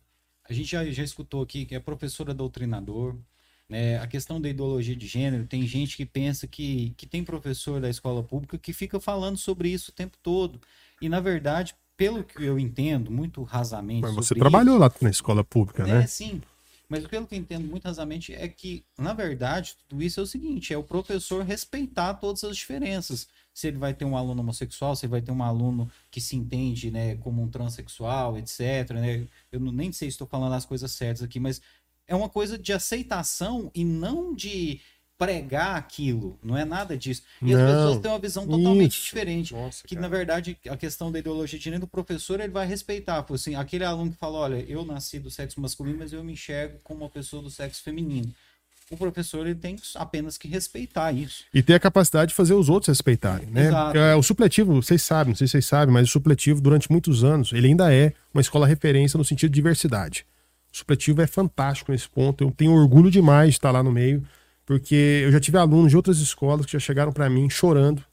a 0.48 0.54
gente 0.54 0.70
já, 0.70 0.86
já 0.86 1.04
escutou 1.04 1.42
aqui 1.42 1.66
que 1.66 1.74
é 1.74 1.80
professor 1.80 2.30
é 2.30 2.34
doutrinador, 2.34 3.16
né? 3.68 4.00
A 4.00 4.08
questão 4.08 4.40
da 4.40 4.48
ideologia 4.48 4.96
de 4.96 5.08
gênero, 5.08 5.46
tem 5.46 5.66
gente 5.66 5.98
que 5.98 6.06
pensa 6.06 6.48
que, 6.48 6.94
que 6.96 7.06
tem 7.06 7.24
professor 7.24 7.82
da 7.82 7.90
escola 7.90 8.24
pública 8.24 8.58
que 8.58 8.72
fica 8.72 9.00
falando 9.00 9.38
sobre 9.38 9.70
isso 9.70 9.92
o 9.92 9.94
tempo 9.94 10.18
todo. 10.22 10.62
E, 11.02 11.10
na 11.10 11.20
verdade, 11.20 11.76
pelo 11.98 12.24
que 12.24 12.44
eu 12.44 12.60
entendo, 12.60 13.12
muito 13.12 13.42
rasamente. 13.44 14.04
Mas 14.04 14.14
você 14.14 14.36
trabalhou 14.36 14.76
isso, 14.76 14.84
lá 14.84 14.92
na 15.02 15.10
escola 15.10 15.44
pública, 15.44 15.84
é, 15.84 15.88
né? 15.88 16.08
Sim. 16.08 16.42
Mas 16.90 17.06
pelo 17.06 17.28
que 17.28 17.36
eu 17.36 17.40
entendo 17.40 17.68
muito 17.68 17.84
rasamente 17.84 18.34
é 18.34 18.48
que, 18.48 18.86
na 18.98 19.14
verdade, 19.14 19.76
tudo 19.88 20.02
isso 20.02 20.20
é 20.20 20.24
o 20.24 20.28
seguinte: 20.28 20.74
é 20.74 20.78
o 20.78 20.84
professor 20.84 21.44
respeitar 21.44 22.14
todas 22.16 22.44
as 22.44 22.56
diferenças 22.56 23.28
se 23.54 23.68
ele 23.68 23.78
vai 23.80 23.92
ter 23.92 24.06
um 24.06 24.16
aluno 24.16 24.42
homossexual, 24.42 24.96
se 24.96 25.08
ele 25.08 25.12
vai 25.12 25.22
ter 25.22 25.32
um 25.32 25.42
aluno 25.42 25.90
que 26.12 26.22
se 26.22 26.36
entende 26.36 26.92
né, 26.92 27.16
como 27.16 27.42
um 27.42 27.50
transexual, 27.50 28.38
etc. 28.38 28.92
Né? 28.92 29.28
Eu 29.52 29.60
não, 29.60 29.72
nem 29.72 29.92
sei 29.92 30.12
se 30.12 30.14
estou 30.14 30.28
falando 30.28 30.54
as 30.54 30.64
coisas 30.64 30.92
certas 30.92 31.24
aqui, 31.24 31.40
mas 31.40 31.60
é 32.08 32.16
uma 32.16 32.30
coisa 32.30 32.56
de 32.56 32.72
aceitação 32.72 33.72
e 33.74 33.84
não 33.84 34.36
de 34.36 34.80
pregar 35.18 35.76
aquilo, 35.76 36.38
não 36.44 36.56
é 36.56 36.64
nada 36.64 36.96
disso. 36.96 37.24
E 37.42 37.54
não, 37.54 37.60
as 37.60 37.72
pessoas 37.72 38.02
têm 38.02 38.12
uma 38.12 38.20
visão 38.20 38.46
totalmente 38.46 38.94
isso. 38.94 39.06
diferente. 39.06 39.54
Nossa, 39.54 39.88
que, 39.88 39.96
cara. 39.96 40.08
na 40.08 40.16
verdade, 40.16 40.58
a 40.70 40.78
questão 40.78 41.12
da 41.12 41.20
ideologia 41.20 41.58
de 41.58 41.66
gênero, 41.66 41.86
o 41.86 41.88
professor 41.88 42.40
ele 42.40 42.52
vai 42.52 42.68
respeitar. 42.68 43.26
Assim, 43.30 43.56
aquele 43.56 43.84
aluno 43.84 44.12
que 44.12 44.18
fala, 44.18 44.38
olha, 44.38 44.66
eu 44.68 44.86
nasci 44.86 45.20
do 45.20 45.32
sexo 45.32 45.60
masculino, 45.60 45.98
mas 45.98 46.14
eu 46.14 46.24
me 46.24 46.34
enxergo 46.34 46.78
como 46.84 47.04
uma 47.04 47.10
pessoa 47.10 47.42
do 47.42 47.50
sexo 47.50 47.82
feminino 47.82 48.32
o 48.90 48.96
professor 48.96 49.46
ele 49.46 49.56
tem 49.56 49.76
apenas 49.96 50.38
que 50.38 50.48
respeitar 50.48 51.12
isso. 51.12 51.44
E 51.54 51.62
ter 51.62 51.74
a 51.74 51.80
capacidade 51.80 52.30
de 52.30 52.36
fazer 52.36 52.54
os 52.54 52.70
outros 52.70 52.88
respeitarem, 52.88 53.48
né? 53.48 53.68
Exato. 53.68 53.98
É, 53.98 54.16
o 54.16 54.24
supletivo, 54.24 54.82
vocês 54.82 55.02
sabem, 55.02 55.32
não 55.32 55.36
sei 55.36 55.48
se 55.48 55.52
vocês 55.52 55.66
sabem, 55.66 55.94
mas 55.94 56.08
o 56.08 56.12
supletivo, 56.12 56.62
durante 56.62 56.90
muitos 56.90 57.24
anos, 57.24 57.52
ele 57.52 57.68
ainda 57.68 57.94
é 57.94 58.14
uma 58.34 58.42
escola 58.42 58.66
referência 58.66 59.18
no 59.18 59.26
sentido 59.26 59.52
de 59.52 59.56
diversidade. 59.56 60.26
O 60.74 60.78
supletivo 60.78 61.22
é 61.22 61.28
fantástico 61.28 61.92
nesse 61.92 62.08
ponto. 62.08 62.44
Eu 62.44 62.52
tenho 62.52 62.72
orgulho 62.72 63.12
demais 63.12 63.52
de 63.52 63.58
estar 63.58 63.72
lá 63.72 63.84
no 63.84 63.92
meio, 63.92 64.24
porque 64.68 65.22
eu 65.24 65.32
já 65.32 65.40
tive 65.40 65.58
alunos 65.58 65.90
de 65.90 65.96
outras 65.96 66.20
escolas 66.20 66.66
que 66.66 66.74
já 66.74 66.80
chegaram 66.80 67.14
para 67.14 67.30
mim 67.30 67.50
chorando. 67.50 68.04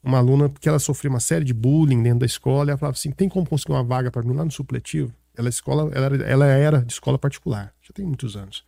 Uma 0.00 0.18
aluna, 0.18 0.48
porque 0.48 0.68
ela 0.68 0.78
sofreu 0.78 1.10
uma 1.10 1.18
série 1.18 1.44
de 1.44 1.52
bullying 1.52 2.00
dentro 2.00 2.20
da 2.20 2.26
escola, 2.26 2.66
e 2.66 2.70
ela 2.70 2.78
falava 2.78 2.96
assim: 2.96 3.10
tem 3.10 3.28
como 3.28 3.44
conseguir 3.44 3.72
uma 3.72 3.82
vaga 3.82 4.10
para 4.10 4.22
mim 4.22 4.34
lá 4.34 4.44
no 4.44 4.52
supletivo? 4.52 5.12
Ela, 5.36 5.48
escola, 5.48 5.90
ela, 5.92 6.06
era, 6.06 6.24
ela 6.24 6.46
era 6.46 6.82
de 6.84 6.92
escola 6.92 7.18
particular, 7.18 7.74
já 7.82 7.90
tem 7.92 8.06
muitos 8.06 8.36
anos. 8.36 8.64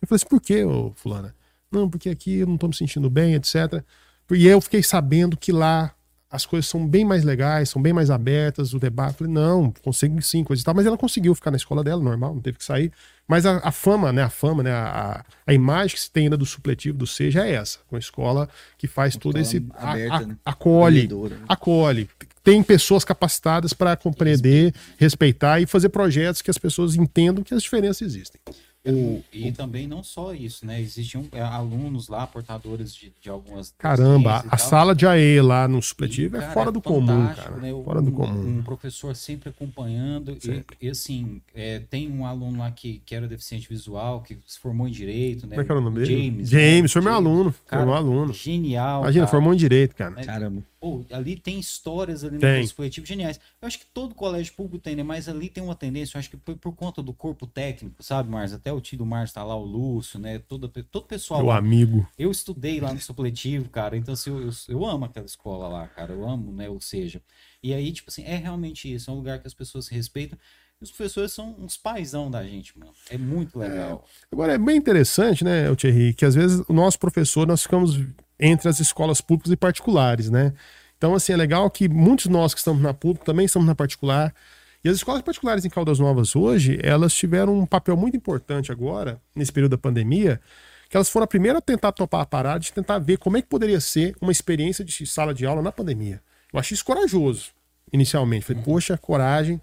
Eu 0.00 0.06
falei 0.06 0.16
assim, 0.16 0.28
por 0.28 0.40
que, 0.40 0.62
fulana? 0.94 1.34
Não, 1.72 1.90
porque 1.90 2.08
aqui 2.08 2.36
eu 2.36 2.46
não 2.46 2.56
tô 2.56 2.68
me 2.68 2.74
sentindo 2.74 3.10
bem, 3.10 3.34
etc. 3.34 3.82
E 4.30 4.46
eu 4.46 4.60
fiquei 4.60 4.82
sabendo 4.82 5.36
que 5.36 5.50
lá 5.50 5.92
as 6.34 6.44
coisas 6.44 6.68
são 6.68 6.84
bem 6.84 7.04
mais 7.04 7.22
legais, 7.22 7.68
são 7.68 7.80
bem 7.80 7.92
mais 7.92 8.10
abertas, 8.10 8.74
o 8.74 8.78
debate. 8.80 9.18
Falei, 9.18 9.32
não, 9.32 9.72
consigo 9.82 10.20
sim, 10.20 10.42
coisa 10.42 10.60
e 10.60 10.64
tal. 10.64 10.74
Mas 10.74 10.84
ela 10.84 10.98
conseguiu 10.98 11.32
ficar 11.32 11.52
na 11.52 11.56
escola 11.56 11.84
dela, 11.84 12.02
normal, 12.02 12.34
não 12.34 12.40
teve 12.40 12.58
que 12.58 12.64
sair. 12.64 12.90
Mas 13.28 13.46
a, 13.46 13.58
a 13.58 13.70
fama, 13.70 14.12
né? 14.12 14.24
A 14.24 14.28
fama, 14.28 14.60
né? 14.60 14.72
A, 14.72 15.24
a, 15.46 15.54
imagem 15.54 15.94
que 15.94 16.02
se 16.02 16.10
tem 16.10 16.24
ainda 16.24 16.36
do 16.36 16.44
supletivo 16.44 16.98
do 16.98 17.06
Seja 17.06 17.46
é 17.46 17.52
essa. 17.52 17.78
Com 17.88 17.94
a 17.94 18.00
escola 18.00 18.48
que 18.76 18.88
faz 18.88 19.16
todo 19.16 19.38
esse. 19.38 19.64
Aberta, 19.74 20.16
a, 20.16 20.26
né? 20.26 20.36
Acolhe. 20.44 21.06
Né? 21.06 21.36
Acolhe. 21.48 22.10
Tem 22.42 22.60
pessoas 22.64 23.04
capacitadas 23.04 23.72
para 23.72 23.96
compreender, 23.96 24.74
respeitar 24.98 25.60
e 25.60 25.66
fazer 25.66 25.88
projetos 25.90 26.42
que 26.42 26.50
as 26.50 26.58
pessoas 26.58 26.96
entendam 26.96 27.44
que 27.44 27.54
as 27.54 27.62
diferenças 27.62 28.02
existem. 28.02 28.40
O, 28.86 29.24
e 29.32 29.50
também 29.50 29.86
não 29.86 30.02
só 30.02 30.34
isso, 30.34 30.66
né? 30.66 30.78
Existiam 30.78 31.24
é, 31.32 31.40
alunos 31.40 32.08
lá, 32.08 32.26
portadores 32.26 32.94
de, 32.94 33.12
de 33.18 33.30
algumas. 33.30 33.74
Caramba, 33.78 34.44
a 34.48 34.58
sala 34.58 34.94
de 34.94 35.06
AE 35.06 35.40
lá 35.40 35.66
no 35.66 35.80
supletivo 35.80 36.36
e, 36.36 36.38
é 36.38 36.40
cara, 36.40 36.50
é 36.50 36.54
fora 36.54 36.70
do 36.70 36.82
comum, 36.82 37.26
cara. 37.34 37.56
Né? 37.56 37.72
Fora 37.82 38.02
do 38.02 38.12
comum. 38.12 38.58
Um 38.58 38.62
professor 38.62 39.16
sempre 39.16 39.48
acompanhando. 39.48 40.36
Sempre. 40.38 40.76
E, 40.82 40.86
e, 40.86 40.90
assim, 40.90 41.40
é, 41.54 41.78
tem 41.78 42.12
um 42.12 42.26
aluno 42.26 42.58
lá 42.58 42.70
que, 42.70 43.00
que 43.06 43.14
era 43.14 43.26
deficiente 43.26 43.66
visual, 43.66 44.20
que 44.20 44.36
se 44.46 44.58
formou 44.58 44.86
em 44.86 44.92
direito, 44.92 45.46
né? 45.46 45.56
Como 45.56 45.62
é 45.62 45.64
que 45.64 45.72
era 45.72 45.80
o 45.80 45.84
nome 45.84 46.00
dele? 46.00 46.14
James. 46.14 46.48
James, 46.50 46.82
né? 46.82 46.88
foi 46.88 47.02
meu 47.02 47.14
aluno. 47.14 47.54
Cara, 47.66 47.82
foi 47.82 47.90
meu 47.90 47.94
aluno. 47.96 48.34
Genial. 48.34 49.00
Imagina, 49.00 49.24
cara. 49.24 49.30
formou 49.30 49.54
em 49.54 49.56
direito, 49.56 49.96
cara. 49.96 50.10
Né? 50.10 50.24
Caramba. 50.24 50.62
Pô, 50.84 51.02
ali 51.10 51.34
tem 51.34 51.58
histórias 51.58 52.24
ali 52.24 52.36
tem. 52.36 52.62
no 52.62 52.74
coletivo 52.74 53.06
geniais. 53.06 53.40
Eu 53.58 53.66
acho 53.66 53.78
que 53.78 53.86
todo 53.86 54.14
colégio 54.14 54.52
público 54.52 54.84
tem, 54.84 54.94
né? 54.94 55.02
Mas 55.02 55.30
ali 55.30 55.48
tem 55.48 55.64
uma 55.64 55.74
tendência, 55.74 56.14
eu 56.14 56.18
acho 56.18 56.28
que 56.28 56.36
por, 56.36 56.58
por 56.58 56.76
conta 56.76 57.02
do 57.02 57.14
corpo 57.14 57.46
técnico, 57.46 58.02
sabe, 58.02 58.28
Márcio? 58.28 58.58
Até 58.58 58.70
o 58.70 58.82
tio 58.82 58.98
do 58.98 59.06
Márcio 59.06 59.36
tá 59.36 59.42
lá, 59.42 59.56
o 59.56 59.64
Lúcio, 59.64 60.18
né? 60.18 60.40
Todo, 60.40 60.68
todo 60.68 61.06
pessoal. 61.06 61.40
Meu 61.40 61.48
lá. 61.48 61.56
amigo. 61.56 62.06
Eu 62.18 62.30
estudei 62.30 62.80
lá 62.80 62.92
no 62.92 63.00
supletivo, 63.00 63.70
cara. 63.70 63.96
Então, 63.96 64.12
assim, 64.12 64.28
eu, 64.28 64.42
eu, 64.42 64.50
eu, 64.68 64.84
amo 64.84 65.06
aquela 65.06 65.24
escola 65.24 65.68
lá, 65.68 65.88
cara. 65.88 66.12
Eu 66.12 66.28
amo, 66.28 66.52
né? 66.52 66.68
Ou 66.68 66.78
seja. 66.82 67.22
E 67.62 67.72
aí, 67.72 67.90
tipo 67.90 68.10
assim, 68.10 68.24
é 68.24 68.36
realmente 68.36 68.92
isso. 68.92 69.08
É 69.08 69.12
um 69.14 69.16
lugar 69.16 69.38
que 69.38 69.46
as 69.46 69.54
pessoas 69.54 69.86
se 69.86 69.94
respeitam. 69.94 70.38
E 70.82 70.84
os 70.84 70.90
professores 70.90 71.32
são 71.32 71.56
uns 71.58 71.78
paizão 71.78 72.30
da 72.30 72.44
gente, 72.44 72.78
mano. 72.78 72.92
É 73.08 73.16
muito 73.16 73.58
legal. 73.58 74.06
É. 74.06 74.26
Agora, 74.30 74.52
é 74.52 74.58
bem 74.58 74.76
interessante, 74.76 75.44
né, 75.44 75.74
Thierry, 75.76 76.12
que 76.12 76.26
às 76.26 76.34
vezes 76.34 76.62
o 76.68 76.74
nosso 76.74 76.98
professor, 76.98 77.46
nós 77.46 77.62
ficamos 77.62 77.98
entre 78.38 78.68
as 78.68 78.80
escolas 78.80 79.20
públicas 79.20 79.52
e 79.52 79.56
particulares, 79.56 80.30
né? 80.30 80.52
Então, 80.96 81.14
assim, 81.14 81.32
é 81.32 81.36
legal 81.36 81.68
que 81.70 81.88
muitos 81.88 82.26
nós 82.26 82.54
que 82.54 82.60
estamos 82.60 82.82
na 82.82 82.94
pública 82.94 83.24
também 83.24 83.46
estamos 83.46 83.66
na 83.66 83.74
particular. 83.74 84.34
E 84.82 84.88
as 84.88 84.96
escolas 84.96 85.22
particulares 85.22 85.64
em 85.64 85.70
Caldas 85.70 85.98
Novas 85.98 86.36
hoje, 86.36 86.78
elas 86.82 87.14
tiveram 87.14 87.58
um 87.58 87.66
papel 87.66 87.96
muito 87.96 88.16
importante 88.16 88.70
agora, 88.70 89.20
nesse 89.34 89.52
período 89.52 89.72
da 89.72 89.78
pandemia, 89.78 90.40
que 90.88 90.96
elas 90.96 91.08
foram 91.08 91.24
a 91.24 91.26
primeira 91.28 91.58
a 91.58 91.62
tentar 91.62 91.92
topar 91.92 92.20
a 92.20 92.26
parada, 92.26 92.60
de 92.60 92.72
tentar 92.72 92.98
ver 92.98 93.18
como 93.18 93.36
é 93.36 93.42
que 93.42 93.48
poderia 93.48 93.80
ser 93.80 94.14
uma 94.20 94.32
experiência 94.32 94.84
de 94.84 95.06
sala 95.06 95.34
de 95.34 95.46
aula 95.46 95.62
na 95.62 95.72
pandemia. 95.72 96.20
Eu 96.52 96.60
achei 96.60 96.74
isso 96.74 96.84
corajoso, 96.84 97.50
inicialmente. 97.92 98.44
Falei, 98.44 98.62
poxa, 98.62 98.96
coragem 98.96 99.60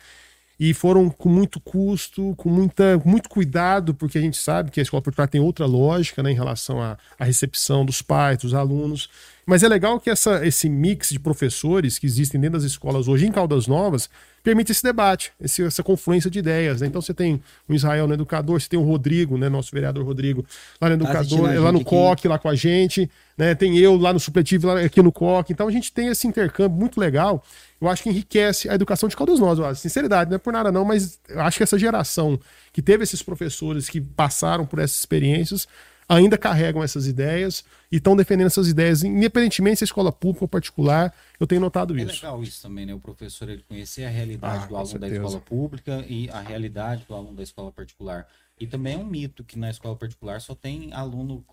e 0.62 0.76
foram 0.76 1.10
com 1.10 1.28
muito 1.28 1.60
custo, 1.60 2.36
com 2.38 2.48
muita, 2.48 3.02
muito 3.04 3.28
cuidado, 3.28 3.96
porque 3.96 4.20
a 4.20 4.22
gente 4.22 4.38
sabe 4.38 4.70
que 4.70 4.80
a 4.80 4.84
escola 4.84 5.02
particular 5.02 5.28
tem 5.28 5.42
outra 5.42 5.66
lógica 5.66 6.22
né, 6.22 6.30
em 6.30 6.36
relação 6.36 6.80
à, 6.80 7.00
à 7.18 7.26
recepção 7.26 7.84
dos 7.84 8.04
pais, 8.04 8.38
dos 8.38 8.54
alunos. 8.54 9.10
Mas 9.46 9.64
é 9.64 9.68
legal 9.68 10.00
que 10.00 10.10
essa, 10.10 10.46
esse 10.46 10.70
mix 10.70 11.10
de 11.10 11.20
professores 11.20 11.98
que 11.98 12.06
existem 12.06 12.40
dentro 12.40 12.60
das 12.60 12.64
escolas 12.64 13.08
hoje 13.08 13.26
em 13.26 13.32
Caldas 13.32 13.68
Novas 13.68 14.10
permite 14.44 14.72
esse 14.72 14.84
debate, 14.84 15.32
esse, 15.40 15.64
essa 15.64 15.84
confluência 15.84 16.30
de 16.30 16.40
ideias. 16.40 16.82
Né? 16.82 16.88
Então 16.88 17.02
você 17.02 17.14
tem 17.14 17.42
o 17.68 17.74
Israel 17.74 18.08
no 18.08 18.14
educador, 18.14 18.60
você 18.60 18.68
tem 18.68 18.80
o 18.80 18.84
Rodrigo, 18.84 19.38
né, 19.38 19.50
nosso 19.50 19.72
vereador 19.72 20.04
Rodrigo, 20.04 20.46
lá 20.80 20.90
no 20.90 20.98
tá 20.98 21.04
educador, 21.04 21.62
lá 21.62 21.72
no 21.72 21.84
COC, 21.84 22.28
lá 22.28 22.40
com 22.40 22.50
a 22.50 22.56
gente, 22.56 23.10
né? 23.38 23.54
Tem 23.56 23.78
eu 23.78 23.96
lá 23.98 24.14
no 24.14 24.20
supletivo, 24.20 24.68
lá 24.68 24.80
aqui 24.80 25.02
no 25.02 25.12
COC. 25.12 25.54
Então 25.54 25.68
a 25.68 25.72
gente 25.72 25.92
tem 25.92 26.08
esse 26.08 26.28
intercâmbio 26.28 26.78
muito 26.78 27.00
legal. 27.00 27.44
Eu 27.80 27.88
acho 27.88 28.04
que 28.04 28.10
enriquece 28.10 28.70
a 28.70 28.76
educação 28.76 29.10
de 29.10 29.16
Caldas 29.16 29.40
Novas. 29.40 29.60
Eu 29.60 29.76
Sinceridade, 29.76 30.30
não 30.30 30.36
é 30.36 30.40
por 30.40 30.54
nada 30.54 30.72
não, 30.72 30.86
mas 30.86 31.20
eu 31.30 31.42
acho 31.42 31.58
que 31.58 31.64
essa 31.64 31.78
geração 31.78 32.40
que 32.72 32.82
teve 32.82 33.04
esses 33.04 33.22
professores 33.22 33.90
que 33.90 34.00
passaram 34.00 34.66
por 34.66 34.80
essas 34.80 35.00
experiências 35.00 35.68
ainda 36.16 36.38
carregam 36.38 36.84
essas 36.84 37.08
ideias 37.08 37.64
e 37.92 37.96
estão 37.96 38.16
defendendo 38.16 38.48
essas 38.48 38.68
ideias, 38.68 39.04
independentemente 39.04 39.78
se 39.78 39.84
é 39.84 39.86
escola 39.86 40.12
pública 40.12 40.44
ou 40.44 40.48
particular. 40.48 41.14
Eu 41.40 41.48
tenho 41.48 41.62
notado 41.62 41.98
é 41.98 42.04
isso. 42.04 42.12
É 42.12 42.28
legal 42.28 42.44
isso 42.44 42.62
também, 42.62 42.86
né? 42.86 42.94
O 42.94 43.00
professor 43.00 43.50
ele 43.50 43.64
conhecer 43.68 44.04
a 44.04 44.10
realidade 44.10 44.66
ah, 44.66 44.68
do 44.68 44.76
aluno 44.76 44.92
certeza. 44.92 45.14
da 45.14 45.26
escola 45.26 45.42
pública 45.42 46.06
e 46.10 46.30
a 46.30 46.42
realidade 46.42 47.06
do 47.08 47.16
aluno 47.16 47.36
da 47.36 47.44
escola 47.44 47.72
particular. 47.72 48.28
E 48.60 48.68
também 48.68 48.94
é 48.94 48.98
um 48.98 49.06
mito 49.06 49.44
que 49.44 49.58
na 49.58 49.70
escola 49.70 49.96
particular 49.96 50.42
só 50.42 50.54
tem 50.54 50.94
aluno 50.94 51.44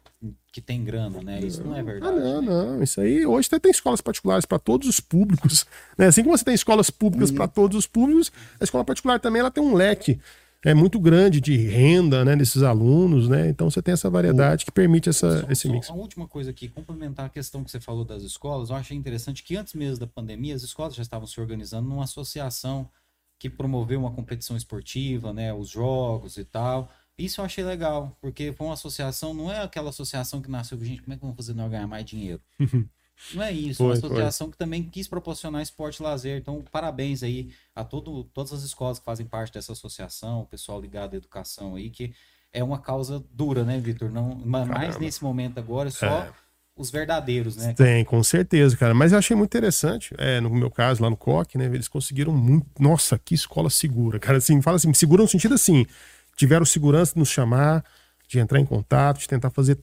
que 0.50 0.60
tem 0.60 0.82
grana, 0.82 1.22
né? 1.22 1.38
Isso 1.40 1.62
não 1.62 1.76
é 1.76 1.82
verdade. 1.82 2.18
Ah, 2.18 2.20
não, 2.20 2.42
né? 2.42 2.48
não. 2.48 2.82
Isso 2.82 3.00
aí, 3.00 3.24
hoje 3.24 3.46
até 3.46 3.60
tem 3.60 3.70
escolas 3.70 4.00
particulares 4.00 4.44
para 4.44 4.58
todos 4.58 4.88
os 4.88 4.98
públicos. 4.98 5.64
Né? 5.96 6.06
Assim 6.06 6.22
como 6.22 6.36
você 6.36 6.44
tem 6.44 6.54
escolas 6.54 6.90
públicas 6.90 7.30
para 7.30 7.46
todos 7.46 7.76
os 7.76 7.86
públicos, 7.86 8.32
a 8.60 8.64
escola 8.64 8.84
particular 8.84 9.20
também 9.20 9.40
ela 9.40 9.50
tem 9.50 9.62
um 9.62 9.74
leque 9.74 10.20
é 10.64 10.74
muito 10.74 10.98
grande 10.98 11.40
de 11.40 11.56
renda 11.56 12.24
né, 12.24 12.34
desses 12.34 12.62
alunos, 12.62 13.28
né? 13.28 13.48
Então 13.48 13.70
você 13.70 13.80
tem 13.80 13.92
essa 13.92 14.10
variedade 14.10 14.64
que 14.64 14.72
permite 14.72 15.08
essa, 15.08 15.42
só, 15.42 15.50
esse 15.50 15.68
mix. 15.68 15.88
Uma 15.88 15.98
última 15.98 16.26
coisa 16.26 16.50
aqui, 16.50 16.68
complementar 16.68 17.26
a 17.26 17.28
questão 17.28 17.62
que 17.62 17.70
você 17.70 17.78
falou 17.78 18.04
das 18.04 18.22
escolas, 18.22 18.70
eu 18.70 18.76
achei 18.76 18.96
interessante 18.96 19.42
que 19.44 19.56
antes 19.56 19.74
mesmo 19.74 20.00
da 20.00 20.06
pandemia, 20.06 20.54
as 20.54 20.62
escolas 20.62 20.94
já 20.94 21.02
estavam 21.02 21.26
se 21.26 21.40
organizando 21.40 21.88
numa 21.88 22.04
associação 22.04 22.90
que 23.38 23.48
promoveu 23.48 24.00
uma 24.00 24.10
competição 24.10 24.56
esportiva, 24.56 25.32
né? 25.32 25.54
Os 25.54 25.68
jogos 25.68 26.36
e 26.36 26.44
tal. 26.44 26.90
Isso 27.16 27.40
eu 27.40 27.44
achei 27.44 27.64
legal, 27.64 28.16
porque 28.20 28.52
foi 28.52 28.66
uma 28.66 28.74
associação, 28.74 29.34
não 29.34 29.50
é 29.50 29.60
aquela 29.60 29.90
associação 29.90 30.40
que 30.40 30.50
nasceu, 30.50 30.78
gente, 30.84 31.02
como 31.02 31.12
é 31.12 31.16
que 31.16 31.22
vamos 31.22 31.36
fazer 31.36 31.54
nós 31.54 31.70
ganhar 31.70 31.86
mais 31.86 32.04
dinheiro? 32.04 32.40
Não 33.34 33.42
é 33.42 33.52
isso, 33.52 33.78
foi, 33.78 33.86
uma 33.86 33.92
associação 33.94 34.46
foi. 34.46 34.52
que 34.52 34.58
também 34.58 34.82
quis 34.82 35.08
proporcionar 35.08 35.62
esporte 35.62 36.00
e 36.00 36.02
lazer. 36.02 36.38
Então, 36.38 36.62
parabéns 36.70 37.22
aí 37.22 37.50
a 37.74 37.84
todo, 37.84 38.24
todas 38.32 38.52
as 38.52 38.62
escolas 38.62 38.98
que 38.98 39.04
fazem 39.04 39.26
parte 39.26 39.52
dessa 39.52 39.72
associação, 39.72 40.42
o 40.42 40.46
pessoal 40.46 40.80
ligado 40.80 41.14
à 41.14 41.16
educação 41.16 41.74
aí, 41.74 41.90
que 41.90 42.12
é 42.52 42.62
uma 42.62 42.78
causa 42.78 43.22
dura, 43.32 43.64
né, 43.64 43.78
Vitor? 43.78 44.10
Não, 44.10 44.34
mais 44.44 44.98
nesse 44.98 45.22
momento 45.22 45.58
agora, 45.58 45.90
só 45.90 46.06
é. 46.06 46.32
os 46.76 46.90
verdadeiros, 46.90 47.56
né? 47.56 47.74
Tem, 47.74 48.04
com 48.04 48.22
certeza, 48.22 48.76
cara. 48.76 48.94
Mas 48.94 49.12
eu 49.12 49.18
achei 49.18 49.36
muito 49.36 49.50
interessante, 49.50 50.14
é, 50.16 50.40
no 50.40 50.48
meu 50.48 50.70
caso, 50.70 51.02
lá 51.02 51.10
no 51.10 51.16
COC, 51.16 51.58
né? 51.58 51.66
Eles 51.66 51.88
conseguiram 51.88 52.32
muito. 52.32 52.66
Nossa, 52.80 53.18
que 53.18 53.34
escola 53.34 53.68
segura, 53.68 54.18
cara. 54.18 54.38
Assim, 54.38 54.62
fala 54.62 54.76
assim, 54.76 54.92
segura 54.94 55.22
no 55.22 55.28
sentido 55.28 55.54
assim 55.54 55.84
tiveram 56.38 56.64
segurança 56.64 57.12
de 57.12 57.18
nos 57.18 57.28
chamar, 57.28 57.84
de 58.28 58.38
entrar 58.38 58.60
em 58.60 58.64
contato, 58.64 59.18
de 59.18 59.28
tentar 59.28 59.50
fazer 59.50 59.76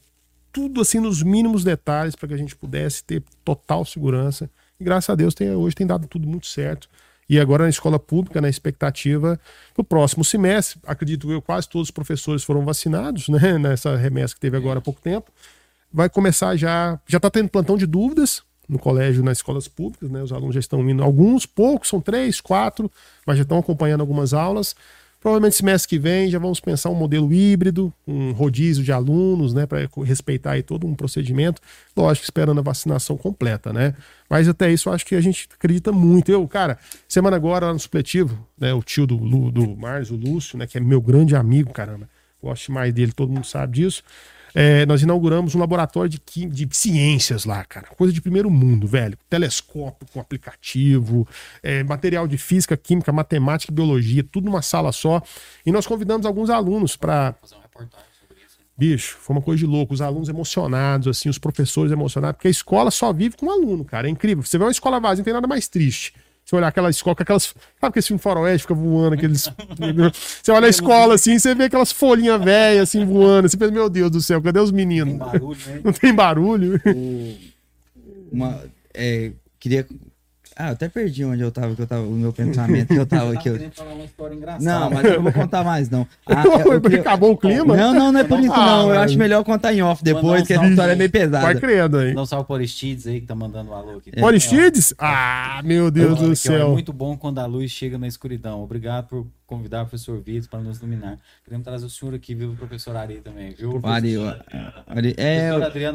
tudo 0.55 0.79
assim 0.79 1.01
nos 1.01 1.21
mínimos 1.21 1.65
detalhes 1.65 2.15
para 2.15 2.29
que 2.29 2.33
a 2.33 2.37
gente 2.37 2.55
pudesse 2.55 3.03
ter 3.03 3.21
total 3.43 3.83
segurança. 3.83 4.49
E 4.79 4.85
graças 4.85 5.09
a 5.09 5.13
Deus 5.13 5.33
tem, 5.33 5.53
hoje 5.53 5.75
tem 5.75 5.85
dado 5.85 6.07
tudo 6.07 6.25
muito 6.25 6.47
certo. 6.47 6.89
E 7.27 7.37
agora 7.37 7.63
na 7.63 7.69
escola 7.69 7.99
pública, 7.99 8.39
na 8.39 8.47
expectativa 8.47 9.37
do 9.75 9.83
próximo 9.83 10.23
semestre, 10.23 10.79
acredito 10.87 11.29
eu, 11.29 11.41
quase 11.41 11.67
todos 11.67 11.89
os 11.89 11.91
professores 11.91 12.45
foram 12.45 12.63
vacinados, 12.63 13.27
né? 13.27 13.57
Nessa 13.57 13.97
remessa 13.97 14.33
que 14.33 14.39
teve 14.39 14.55
agora 14.55 14.79
há 14.79 14.81
pouco 14.81 15.01
tempo. 15.01 15.29
Vai 15.91 16.07
começar 16.09 16.55
já, 16.55 16.97
já 17.05 17.17
está 17.17 17.29
tendo 17.29 17.49
plantão 17.49 17.75
de 17.75 17.85
dúvidas 17.85 18.41
no 18.69 18.79
colégio, 18.79 19.25
nas 19.25 19.39
escolas 19.39 19.67
públicas, 19.67 20.09
né? 20.09 20.23
Os 20.23 20.31
alunos 20.31 20.53
já 20.53 20.61
estão 20.61 20.89
indo, 20.89 21.03
alguns, 21.03 21.45
poucos, 21.45 21.89
são 21.89 21.99
três, 21.99 22.39
quatro, 22.39 22.89
mas 23.27 23.35
já 23.35 23.43
estão 23.43 23.57
acompanhando 23.57 23.99
algumas 23.99 24.33
aulas. 24.33 24.73
Provavelmente 25.25 25.55
semestre 25.55 25.89
que 25.89 25.97
vem 25.97 26.29
já 26.29 26.37
vamos 26.37 26.59
pensar 26.59 26.91
um 26.91 26.93
modelo 26.93 27.33
híbrido, 27.33 27.91
um 28.05 28.31
rodízio 28.31 28.83
de 28.83 28.91
alunos, 28.91 29.55
né, 29.55 29.65
para 29.65 29.79
respeitar 30.03 30.51
aí 30.51 30.61
todo 30.61 30.85
um 30.85 30.93
procedimento, 30.93 31.59
lógico, 31.97 32.25
esperando 32.25 32.59
a 32.59 32.61
vacinação 32.61 33.17
completa, 33.17 33.73
né? 33.73 33.95
Mas 34.29 34.47
até 34.47 34.71
isso 34.71 34.87
acho 34.87 35.03
que 35.03 35.15
a 35.15 35.21
gente 35.21 35.49
acredita 35.51 35.91
muito. 35.91 36.31
Eu, 36.31 36.47
cara, 36.47 36.77
semana 37.07 37.35
agora 37.35 37.65
lá 37.65 37.73
no 37.73 37.79
supletivo, 37.79 38.47
né, 38.55 38.71
o 38.71 38.83
tio 38.83 39.07
do, 39.07 39.17
do 39.49 39.75
Mars, 39.75 40.11
o 40.11 40.15
Lúcio, 40.15 40.59
né, 40.59 40.67
que 40.67 40.77
é 40.77 40.79
meu 40.79 41.01
grande 41.01 41.35
amigo, 41.35 41.73
caramba, 41.73 42.07
gosto 42.39 42.71
mais 42.71 42.93
dele, 42.93 43.11
todo 43.11 43.31
mundo 43.31 43.47
sabe 43.47 43.79
disso. 43.79 44.03
É, 44.57 44.85
nós 44.85 45.01
inauguramos 45.01 45.53
um 45.53 45.59
laboratório 45.59 46.09
de, 46.09 46.45
de 46.45 46.67
ciências 46.71 47.43
lá, 47.43 47.65
cara. 47.65 47.87
Coisa 47.87 48.13
de 48.13 48.21
primeiro 48.21 48.49
mundo, 48.49 48.87
velho. 48.87 49.17
Telescópio 49.29 50.07
com 50.13 50.21
aplicativo, 50.21 51.27
é, 51.61 51.83
material 51.83 52.25
de 52.25 52.37
física, 52.37 52.77
química, 52.77 53.11
matemática 53.11 53.69
e 53.69 53.75
biologia, 53.75 54.23
tudo 54.23 54.45
numa 54.45 54.61
sala 54.61 54.93
só. 54.93 55.21
E 55.65 55.73
nós 55.73 55.85
convidamos 55.85 56.25
alguns 56.25 56.49
alunos 56.49 56.95
para. 56.95 57.35
Fazer 57.41 57.55
uma 57.55 57.63
reportagem 57.63 58.07
sobre 58.17 58.43
isso. 58.45 58.57
Bicho, 58.77 59.17
foi 59.19 59.35
uma 59.35 59.41
coisa 59.41 59.59
de 59.59 59.65
louco. 59.65 59.93
Os 59.93 60.01
alunos 60.01 60.29
emocionados, 60.29 61.09
assim, 61.09 61.27
os 61.27 61.37
professores 61.37 61.91
emocionados, 61.91 62.37
porque 62.37 62.47
a 62.47 62.51
escola 62.51 62.89
só 62.91 63.11
vive 63.11 63.35
com 63.35 63.47
um 63.47 63.51
aluno, 63.51 63.83
cara. 63.83 64.07
É 64.07 64.09
incrível. 64.09 64.41
Você 64.41 64.57
vê 64.57 64.63
uma 64.63 64.71
escola 64.71 65.01
vazia, 65.01 65.17
não 65.17 65.25
tem 65.25 65.33
nada 65.33 65.47
mais 65.47 65.67
triste. 65.67 66.13
Você 66.45 66.55
olhar 66.55 66.67
aquela 66.67 66.91
escola, 66.91 67.15
aquelas. 67.19 67.55
Sabe 67.81 67.93
que 67.93 67.99
esse 67.99 68.09
filme 68.09 68.21
faroeste 68.21 68.61
fica 68.61 68.75
voando, 68.75 69.15
aqueles. 69.15 69.49
você 70.43 70.51
olha 70.51 70.67
a 70.67 70.69
escola 70.69 71.15
assim, 71.15 71.39
você 71.39 71.55
vê 71.55 71.63
aquelas 71.63 71.91
folhinhas 71.91 72.43
velhas 72.43 72.83
assim 72.83 73.03
voando. 73.03 73.49
Você 73.49 73.57
pensa, 73.57 73.71
meu 73.71 73.89
Deus 73.89 74.11
do 74.11 74.21
céu, 74.21 74.39
cadê 74.41 74.59
os 74.59 74.71
meninos? 74.71 75.17
Não 75.83 75.91
tem 75.91 76.13
barulho, 76.13 76.73
né? 76.73 76.79
Não 76.85 76.85
tem 76.85 76.95
barulho. 76.95 76.95
O... 76.95 77.37
Uma, 78.31 78.61
é, 78.93 79.31
queria 79.59 79.87
ah, 80.57 80.67
eu 80.67 80.71
até 80.73 80.87
perdi 80.87 81.25
onde 81.25 81.41
eu 81.41 81.51
tava, 81.51 81.75
que 81.75 81.81
eu 81.81 81.87
tava, 81.87 82.03
o 82.03 82.11
meu 82.11 82.31
pensamento 82.31 82.87
que 82.87 82.95
eu 82.95 83.05
tava 83.05 83.33
aqui. 83.33 83.49
Eu... 83.55 83.59
Não, 84.59 84.89
mas 84.89 85.05
eu 85.05 85.15
não 85.15 85.23
vou 85.23 85.33
contar 85.33 85.63
mais, 85.63 85.89
não. 85.89 86.07
Ah, 86.27 86.43
é, 86.43 86.99
Acabou 86.99 87.31
o 87.31 87.37
clima? 87.37 87.75
Não, 87.75 87.93
não, 87.93 88.11
não 88.11 88.19
é 88.19 88.23
por 88.23 88.39
isso, 88.39 88.53
ah, 88.53 88.65
não. 88.65 88.89
Eu 88.89 88.99
acho 88.99 89.17
melhor 89.17 89.43
contar 89.43 89.73
em 89.73 89.81
off 89.81 90.03
depois, 90.03 90.41
porque 90.41 90.53
a 90.53 90.67
história 90.67 90.93
é 90.93 90.95
meio 90.95 91.09
pesada. 91.09 91.45
Vai 91.45 91.55
crendo 91.55 91.97
aí. 91.97 92.13
Não 92.13 92.25
salve 92.25 92.45
o 92.49 92.55
Aristides 92.55 93.07
aí 93.07 93.21
que 93.21 93.27
tá 93.27 93.35
mandando 93.35 93.71
um 93.71 93.73
alô 93.73 93.97
aqui. 93.97 94.11
É. 94.13 94.23
Aristides? 94.23 94.93
Ah, 94.97 95.61
meu 95.63 95.91
Deus 95.91 96.19
do 96.19 96.35
céu. 96.35 96.67
é 96.67 96.71
muito 96.71 96.93
bom 96.93 97.17
quando 97.17 97.39
a 97.39 97.45
luz 97.45 97.71
chega 97.71 97.97
na 97.97 98.07
escuridão. 98.07 98.63
Obrigado 98.63 99.07
por 99.07 99.27
convidar 99.45 99.83
o 99.83 99.85
professor 99.85 100.19
Vitor 100.19 100.49
para 100.49 100.59
nos 100.59 100.79
iluminar. 100.79 101.19
Queremos 101.43 101.63
trazer 101.63 101.85
o 101.85 101.89
senhor 101.89 102.15
aqui, 102.15 102.33
viu, 102.33 102.51
o 102.51 102.55
professor 102.55 102.95
Ari 102.95 103.17
também, 103.17 103.51
viu? 103.51 103.79
Ari, 103.83 104.15
Ari, 104.87 105.15
é, 105.17 105.49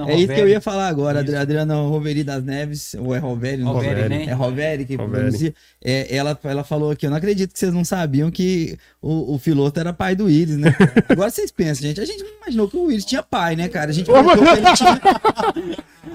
é 0.09 0.17
isso 0.17 0.33
que 0.33 0.41
eu 0.41 0.49
ia 0.49 0.61
falar 0.61 0.89
agora, 0.89 1.23
isso. 1.23 1.37
Adriana 1.37 1.75
Roveri 1.75 2.23
das 2.23 2.45
Neves, 2.45 2.95
ou 2.95 3.15
é 3.15 3.19
Roveri, 3.19 3.63
não 3.63 3.73
Roveri, 3.73 4.09
né? 4.09 4.25
É 4.27 4.33
Roveri 4.33 4.50
que 4.87 4.97
pronuncia. 4.97 5.55
É, 5.83 6.15
ela, 6.15 6.39
ela 6.45 6.65
falou 6.65 6.91
aqui, 6.91 7.07
eu 7.07 7.11
não 7.11 7.17
acredito 7.17 7.53
que 7.53 7.59
vocês 7.59 7.73
não 7.73 7.85
sabiam 7.85 8.31
que 8.31 8.79
o, 9.01 9.35
o 9.35 9.39
Filoto 9.39 9.79
era 9.79 9.93
pai 9.93 10.15
do 10.15 10.29
Iris, 10.29 10.57
né? 10.57 10.75
Agora 11.09 11.31
vocês 11.31 11.51
pensam, 11.51 11.89
gente, 11.89 12.01
a 12.01 12.05
gente 12.05 12.23
não 12.23 12.31
imaginou 12.43 12.69
que 12.69 12.77
o 12.77 12.91
Iris 12.91 13.05
tinha 13.05 13.23
pai, 13.23 13.57
né, 13.57 13.69
cara? 13.69 13.91
A 13.91 13.95
gente 13.95 14.07
pensou 14.07 14.25
que 14.25 14.49
ele 14.49 14.77
tinha... 14.77 15.01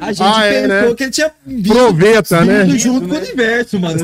A 0.01 0.11
gente 0.11 0.23
ah, 0.23 0.45
é, 0.45 0.67
pensou 0.67 0.89
né? 0.89 0.95
que 0.95 1.03
ele 1.03 1.11
tinha 1.11 1.31
vindo, 1.45 1.73
Proveta, 1.73 2.45
né? 2.45 2.67
junto 2.77 3.07
com 3.07 3.15
o 3.15 3.17
universo, 3.17 3.79
mano. 3.79 3.97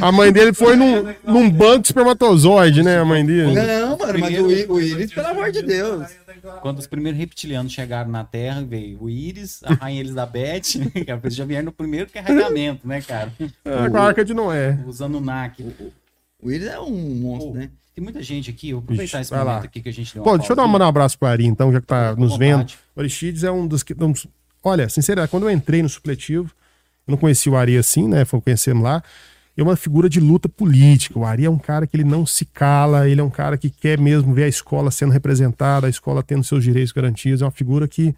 A 0.00 0.12
mãe 0.12 0.32
dele 0.32 0.52
foi 0.52 0.76
num, 0.76 1.14
num 1.24 1.50
banco 1.50 1.80
de 1.80 1.88
espermatozoide, 1.88 2.82
né? 2.82 2.98
A 2.98 3.04
mãe 3.04 3.24
dele. 3.24 3.54
Não, 3.54 3.96
mano, 3.96 4.18
mas 4.18 4.38
o, 4.38 4.72
o 4.74 4.80
Iris, 4.80 5.12
pelo 5.12 5.28
amor 5.28 5.50
de 5.50 5.62
Deus. 5.62 6.06
Quando 6.60 6.78
os 6.78 6.86
primeiros 6.86 7.18
reptilianos 7.18 7.72
chegaram 7.72 8.10
na 8.10 8.24
Terra, 8.24 8.62
veio 8.62 9.02
o 9.02 9.08
Iris, 9.08 9.62
a 9.64 9.74
Rainha 9.74 10.00
Elizabeth, 10.00 10.60
que 10.92 11.10
eles 11.10 11.34
já 11.34 11.44
vieram 11.44 11.66
no 11.66 11.72
primeiro 11.72 12.10
carregamento, 12.10 12.86
né, 12.86 13.00
cara? 13.00 13.32
É, 13.64 13.88
com 13.88 13.96
a 13.96 14.02
Arca 14.02 14.24
de 14.24 14.34
Noé. 14.34 14.78
Usando 14.86 15.16
o 15.16 15.20
NAC. 15.20 15.62
O, 16.42 16.50
Iris 16.50 16.66
é 16.66 16.80
um 16.80 16.90
monstro, 16.90 17.54
né? 17.54 17.70
Tem 17.94 18.02
muita 18.02 18.22
gente 18.22 18.50
aqui, 18.50 18.70
eu 18.70 18.78
vou 18.78 18.84
aproveitar 18.84 19.20
Ixi, 19.20 19.26
esse 19.26 19.32
momento 19.32 19.46
lá. 19.46 19.58
aqui 19.58 19.80
que 19.82 19.88
a 19.88 19.92
gente 19.92 20.14
deu 20.14 20.22
Pô, 20.22 20.36
deixa 20.36 20.52
eu 20.52 20.56
dar 20.56 20.66
um 20.66 20.82
abraço 20.82 21.18
pro 21.18 21.28
Ari, 21.28 21.46
então, 21.46 21.72
já 21.72 21.80
que 21.80 21.86
tá 21.86 22.16
nos 22.16 22.36
vendo. 22.36 22.72
O 22.96 23.00
Aristides 23.00 23.44
é 23.44 23.50
um 23.50 23.66
dos, 23.66 23.84
um 24.00 24.12
dos 24.12 24.26
Olha, 24.62 24.88
sinceramente, 24.88 25.30
quando 25.30 25.44
eu 25.44 25.50
entrei 25.50 25.82
no 25.82 25.88
supletivo, 25.88 26.52
eu 27.06 27.12
não 27.12 27.18
conhecia 27.18 27.52
o 27.52 27.56
Ari 27.56 27.76
assim, 27.76 28.08
né? 28.08 28.24
Foi 28.24 28.40
conhecendo 28.40 28.80
lá. 28.80 29.02
É 29.56 29.62
uma 29.62 29.76
figura 29.76 30.08
de 30.08 30.18
luta 30.18 30.48
política. 30.48 31.18
O 31.18 31.24
Ari 31.24 31.44
é 31.44 31.50
um 31.50 31.58
cara 31.58 31.86
que 31.86 31.96
ele 31.96 32.04
não 32.04 32.24
se 32.24 32.44
cala, 32.44 33.08
ele 33.08 33.20
é 33.20 33.24
um 33.24 33.30
cara 33.30 33.58
que 33.58 33.68
quer 33.68 33.98
mesmo 33.98 34.32
ver 34.32 34.44
a 34.44 34.48
escola 34.48 34.90
sendo 34.90 35.12
representada, 35.12 35.86
a 35.86 35.90
escola 35.90 36.22
tendo 36.22 36.42
seus 36.42 36.64
direitos 36.64 36.92
garantidos. 36.92 37.42
É 37.42 37.44
uma 37.44 37.50
figura 37.50 37.86
que 37.86 38.14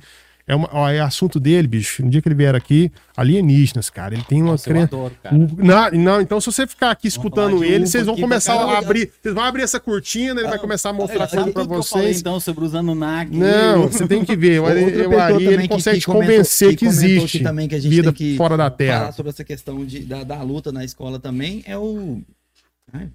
é, 0.47 0.55
uma, 0.55 0.68
ó, 0.72 0.90
é 0.90 1.01
assunto 1.01 1.40
dele, 1.40 1.66
bicho. 1.66 2.05
No 2.05 2.11
dia 2.11 2.20
que 2.20 2.28
ele 2.28 2.34
vier 2.34 2.55
aqui, 2.55 2.92
alienígenas, 3.16 3.88
cara. 3.88 4.14
Ele 4.14 4.24
tem 4.24 4.42
uma 4.42 4.59
crença. 4.59 4.90
Não, 5.32 5.90
não, 5.92 6.20
então 6.20 6.38
se 6.38 6.47
você 6.47 6.66
ficar 6.66 6.90
aqui 6.90 7.09
escutando 7.09 7.64
ele, 7.64 7.86
vocês 7.86 8.05
vão 8.05 8.14
começar 8.14 8.55
a 8.55 8.78
abrir. 8.78 9.11
Vocês 9.22 9.34
vão 9.34 9.42
abrir 9.42 9.62
essa 9.62 9.80
cortina, 9.80 10.40
ele 10.40 10.49
vai 10.49 10.59
começar 10.59 10.90
a 10.90 10.92
mostrar 10.92 11.28
coisa 11.28 11.51
pra 11.51 11.62
vocês. 11.62 11.88
Falei, 11.88 12.12
então, 12.12 12.38
sobre 12.40 12.64
os 12.64 12.74
Anunnaki. 12.74 13.36
Não, 13.36 13.88
você 13.88 14.07
tem 14.07 14.22
que 14.22 14.36
ver. 14.36 14.61
O 14.61 14.66
Ari, 14.66 15.47
ele 15.47 15.66
consegue 15.66 16.01
te 16.01 16.07
convencer 16.07 16.70
que, 16.70 16.76
que 16.76 16.86
existe 16.86 17.40
também, 17.40 17.66
que 17.66 17.74
a 17.74 17.80
gente 17.80 17.90
vida 17.90 18.12
que 18.12 18.36
fora 18.36 18.57
da 18.57 18.68
Terra. 18.68 19.01
Falar 19.01 19.12
sobre 19.12 19.30
essa 19.30 19.45
questão 19.45 19.84
de, 19.84 20.01
da, 20.01 20.24
da 20.24 20.42
luta 20.42 20.70
na 20.70 20.84
escola 20.84 21.18
também 21.18 21.62
é 21.66 21.76
o 21.78 22.20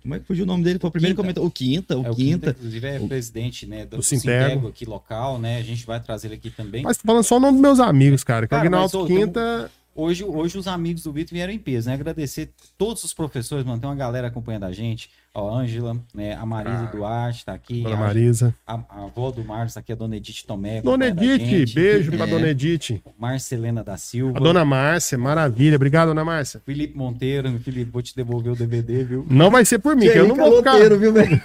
como 0.01 0.15
é 0.15 0.19
que 0.19 0.25
fugiu 0.25 0.43
o 0.43 0.47
nome 0.47 0.63
dele? 0.63 0.79
Foi 0.79 0.89
o 0.89 0.91
primeiro 0.91 1.15
Quinta. 1.15 1.23
comentário. 1.23 1.47
O 1.47 1.51
Quinta, 1.51 1.97
o, 1.97 2.05
é, 2.05 2.09
o 2.09 2.15
Quinta. 2.15 2.47
Quinta. 2.47 2.49
Inclusive 2.59 2.87
é 2.87 2.99
o 2.99 3.07
presidente 3.07 3.65
né, 3.65 3.85
do, 3.85 3.97
do 3.97 4.03
Sintego. 4.03 4.67
aqui 4.67 4.85
local, 4.85 5.39
né? 5.39 5.57
A 5.57 5.63
gente 5.63 5.85
vai 5.85 5.99
trazer 5.99 6.27
ele 6.27 6.35
aqui 6.35 6.49
também. 6.49 6.83
Mas 6.83 6.97
falando 6.97 7.23
só 7.23 7.37
o 7.37 7.39
nome 7.39 7.53
dos 7.53 7.61
meus 7.61 7.79
amigos, 7.79 8.23
cara. 8.23 8.45
Que 8.45 8.49
cara, 8.49 8.63
o 8.63 8.65
Aguinaldo 8.65 9.05
Quinta. 9.05 9.71
Hoje, 9.95 10.23
hoje 10.23 10.57
os 10.57 10.67
amigos 10.67 11.03
do 11.03 11.11
Vitor 11.11 11.33
vieram 11.33 11.51
em 11.51 11.59
peso, 11.59 11.89
né? 11.89 11.95
Agradecer 11.95 12.51
todos 12.77 13.03
os 13.03 13.13
professores, 13.13 13.65
mano. 13.65 13.79
Tem 13.81 13.89
uma 13.89 13.95
galera 13.95 14.27
acompanhando 14.27 14.63
a 14.63 14.71
gente. 14.71 15.09
Ó, 15.31 15.55
Ângela, 15.55 15.95
né? 16.13 16.33
A 16.33 16.43
Marisa 16.43 16.85
ah, 16.85 16.91
Duarte 16.91 17.45
tá 17.45 17.53
aqui. 17.53 17.83
Dona 17.83 17.95
Marisa. 17.95 18.55
A, 18.65 18.73
a, 18.89 19.03
avó 19.03 19.29
do 19.29 19.43
Marcos 19.43 19.75
tá 19.75 19.79
aqui, 19.79 19.91
a 19.91 19.95
Dona 19.95 20.15
Edith 20.15 20.43
Tomé. 20.45 20.81
Dona 20.81 21.07
Edith, 21.07 21.73
beijo 21.75 22.11
é. 22.11 22.17
pra 22.17 22.25
Dona 22.25 22.49
Edith. 22.49 22.99
Marcelena 23.17 23.83
da 23.83 23.95
Silva. 23.95 24.39
A 24.39 24.41
Dona 24.41 24.65
Márcia, 24.65 25.19
maravilha. 25.19 25.75
Obrigado, 25.75 26.07
Dona 26.07 26.25
Márcia. 26.25 26.59
Felipe 26.65 26.97
Monteiro, 26.97 27.59
Felipe, 27.59 27.91
vou 27.91 28.01
te 28.01 28.15
devolver 28.15 28.53
o 28.53 28.55
DVD, 28.55 29.03
viu? 29.03 29.25
Não 29.29 29.51
vai 29.51 29.63
ser 29.65 29.77
por 29.77 29.95
mim, 29.95 30.09
que, 30.09 30.17
eu 30.17 30.27
não 30.27 30.35
vou 30.35 30.57
ficar... 30.57 30.77
viu, 30.97 31.13
velho? 31.13 31.41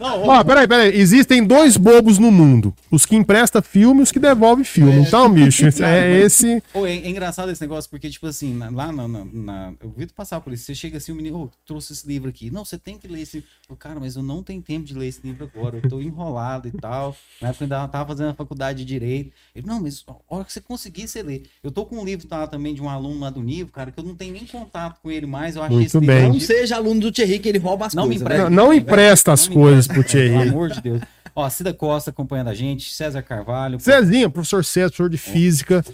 Ó, 0.00 0.42
peraí, 0.42 0.66
peraí. 0.66 0.96
Existem 0.96 1.46
dois 1.46 1.76
bobos 1.76 2.18
no 2.18 2.32
mundo. 2.32 2.74
Os 2.90 3.06
que 3.06 3.14
emprestam 3.14 3.62
filme 3.62 4.00
e 4.00 4.02
os 4.02 4.10
que 4.10 4.18
devolvem 4.18 4.64
filme. 4.64 4.92
É. 4.92 4.98
Então, 4.98 5.32
bicho, 5.32 5.66
é 5.84 6.18
esse... 6.18 6.60
Oh, 6.74 6.84
é, 6.84 6.96
é, 6.96 7.08
engraçado 7.08 7.52
esse 7.52 7.60
negócio, 7.60 7.88
porque, 7.88 8.10
tipo 8.10 8.26
assim, 8.26 8.58
lá 8.58 8.90
na... 8.90 9.06
na, 9.06 9.24
na... 9.32 9.72
Eu 9.80 9.94
vi 9.96 10.04
tu 10.06 10.14
passar 10.14 10.40
por 10.40 10.52
isso. 10.52 10.64
Você 10.64 10.74
chega 10.74 10.96
assim, 10.96 11.12
o 11.12 11.14
menino, 11.14 11.44
oh, 11.44 11.50
trouxe 11.64 11.92
esse 11.92 12.06
livro 12.08 12.28
aqui. 12.28 12.50
Não, 12.50 12.64
você 12.64 12.76
tem 12.76 12.98
que 12.98 13.03
ler 13.08 13.22
esse 13.22 13.44
cara, 13.78 13.98
mas 13.98 14.16
eu 14.16 14.22
não 14.22 14.42
tenho 14.42 14.60
tempo 14.60 14.84
de 14.84 14.94
ler 14.94 15.08
esse 15.08 15.20
livro 15.22 15.50
agora, 15.52 15.80
eu 15.82 15.88
tô 15.88 16.00
enrolado 16.00 16.68
e 16.68 16.72
tal. 16.72 17.16
Na 17.40 17.48
época 17.48 17.64
eu 17.64 17.76
ainda 17.76 17.88
tava 17.88 18.08
fazendo 18.08 18.30
a 18.30 18.34
faculdade 18.34 18.78
de 18.78 18.84
Direito. 18.84 19.32
Ele, 19.54 19.66
não, 19.66 19.80
mas 19.80 20.04
a 20.06 20.14
hora 20.28 20.44
que 20.44 20.52
você 20.52 20.60
conseguir, 20.60 21.08
você 21.08 21.22
lê. 21.22 21.42
Eu 21.62 21.70
tô 21.70 21.84
com 21.86 21.96
um 21.96 22.04
livro 22.04 22.26
tá, 22.26 22.46
também 22.46 22.74
de 22.74 22.82
um 22.82 22.88
aluno 22.88 23.20
lá 23.20 23.30
do 23.30 23.42
Nível, 23.42 23.72
cara, 23.72 23.90
que 23.90 23.98
eu 23.98 24.04
não 24.04 24.14
tenho 24.14 24.32
nem 24.32 24.46
contato 24.46 25.00
com 25.00 25.10
ele 25.10 25.26
mais. 25.26 25.56
Eu 25.56 25.62
achei 25.62 25.76
Muito 25.76 25.98
esse 25.98 26.06
bem. 26.06 26.28
Não 26.28 26.40
seja 26.40 26.76
aluno 26.76 27.00
do 27.00 27.12
Thierry, 27.12 27.38
que 27.38 27.48
ele 27.48 27.58
rouba 27.58 27.86
as 27.86 27.94
não 27.94 28.04
coisas. 28.04 28.22
Empresta, 28.22 28.50
não, 28.50 28.64
não 28.66 28.72
empresta 28.72 29.32
as 29.32 29.48
não 29.48 29.54
coisas 29.54 29.86
empresta, 29.86 30.02
pro 30.02 30.10
Thierry. 30.10 30.38
Pelo 30.38 30.50
amor 30.50 30.70
de 30.70 30.80
Deus. 30.80 31.02
Ó, 31.36 31.50
Cida 31.50 31.74
Costa 31.74 32.10
acompanhando 32.10 32.48
a 32.48 32.54
gente, 32.54 32.92
César 32.92 33.22
Carvalho. 33.22 33.80
Cezinha, 33.80 34.30
professor 34.30 34.64
César, 34.64 34.88
professor 34.90 35.10
de 35.10 35.18
física 35.18 35.84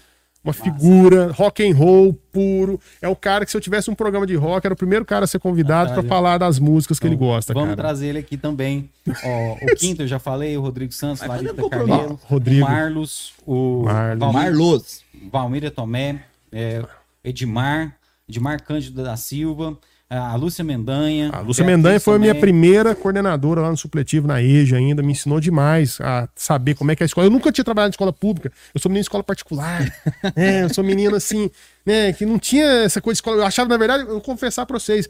uma 0.42 0.52
Massa. 0.52 0.62
figura, 0.62 1.32
rock 1.32 1.62
and 1.68 1.74
roll 1.74 2.14
puro. 2.32 2.80
É 3.00 3.08
o 3.08 3.14
cara 3.14 3.44
que 3.44 3.50
se 3.50 3.56
eu 3.56 3.60
tivesse 3.60 3.90
um 3.90 3.94
programa 3.94 4.26
de 4.26 4.34
rock, 4.34 4.66
era 4.66 4.72
o 4.72 4.76
primeiro 4.76 5.04
cara 5.04 5.24
a 5.24 5.28
ser 5.28 5.38
convidado 5.38 5.92
para 5.92 6.02
falar 6.02 6.38
das 6.38 6.58
músicas 6.58 6.98
que 6.98 7.06
então, 7.06 7.16
ele 7.16 7.32
gosta, 7.32 7.52
Vamos 7.52 7.70
cara. 7.70 7.82
trazer 7.82 8.08
ele 8.08 8.18
aqui 8.18 8.36
também. 8.36 8.90
Ó, 9.24 9.52
o 9.54 9.76
quinto 9.76 10.02
eu 10.02 10.06
já 10.06 10.18
falei, 10.18 10.56
o 10.56 10.60
Rodrigo 10.62 10.92
Santos, 10.92 11.26
Larissa 11.26 11.68
Carneiro, 11.68 12.18
Rodrigo. 12.24 12.64
o 12.64 12.68
Marlos, 12.68 13.32
o 13.46 13.82
Marlos. 13.84 14.32
Marlos. 14.32 15.04
Valmir 15.30 15.70
Tomé, 15.70 16.22
é, 16.50 16.82
Edmar, 17.22 17.96
Edmar 18.28 18.62
Cândido 18.62 19.02
da 19.02 19.16
Silva, 19.16 19.76
a 20.10 20.34
Lúcia 20.34 20.64
Mendanha. 20.64 21.30
A 21.32 21.38
Lúcia 21.38 21.64
Mendanha 21.64 22.00
foi 22.00 22.16
a 22.16 22.18
minha 22.18 22.34
primeira 22.34 22.96
coordenadora 22.96 23.60
lá 23.60 23.70
no 23.70 23.76
supletivo, 23.76 24.26
na 24.26 24.42
EJA 24.42 24.76
ainda, 24.76 25.02
me 25.04 25.12
ensinou 25.12 25.38
demais 25.38 26.00
a 26.00 26.28
saber 26.34 26.74
como 26.74 26.90
é 26.90 26.96
que 26.96 27.02
é 27.02 27.04
a 27.04 27.06
escola. 27.06 27.28
Eu 27.28 27.30
nunca 27.30 27.52
tinha 27.52 27.64
trabalhado 27.64 27.90
em 27.90 27.94
escola 27.94 28.12
pública, 28.12 28.50
eu 28.74 28.80
sou 28.80 28.90
menino 28.90 29.02
de 29.02 29.06
escola 29.06 29.22
particular. 29.22 29.82
é, 30.34 30.64
eu 30.64 30.74
sou 30.74 30.82
menino 30.82 31.14
assim, 31.14 31.48
né, 31.86 32.12
que 32.12 32.26
não 32.26 32.40
tinha 32.40 32.66
essa 32.82 33.00
coisa 33.00 33.14
de 33.14 33.18
escola. 33.18 33.36
Eu 33.36 33.46
achava, 33.46 33.68
na 33.68 33.76
verdade, 33.76 34.02
eu 34.02 34.08
vou 34.08 34.20
confessar 34.20 34.66
pra 34.66 34.80
vocês, 34.80 35.08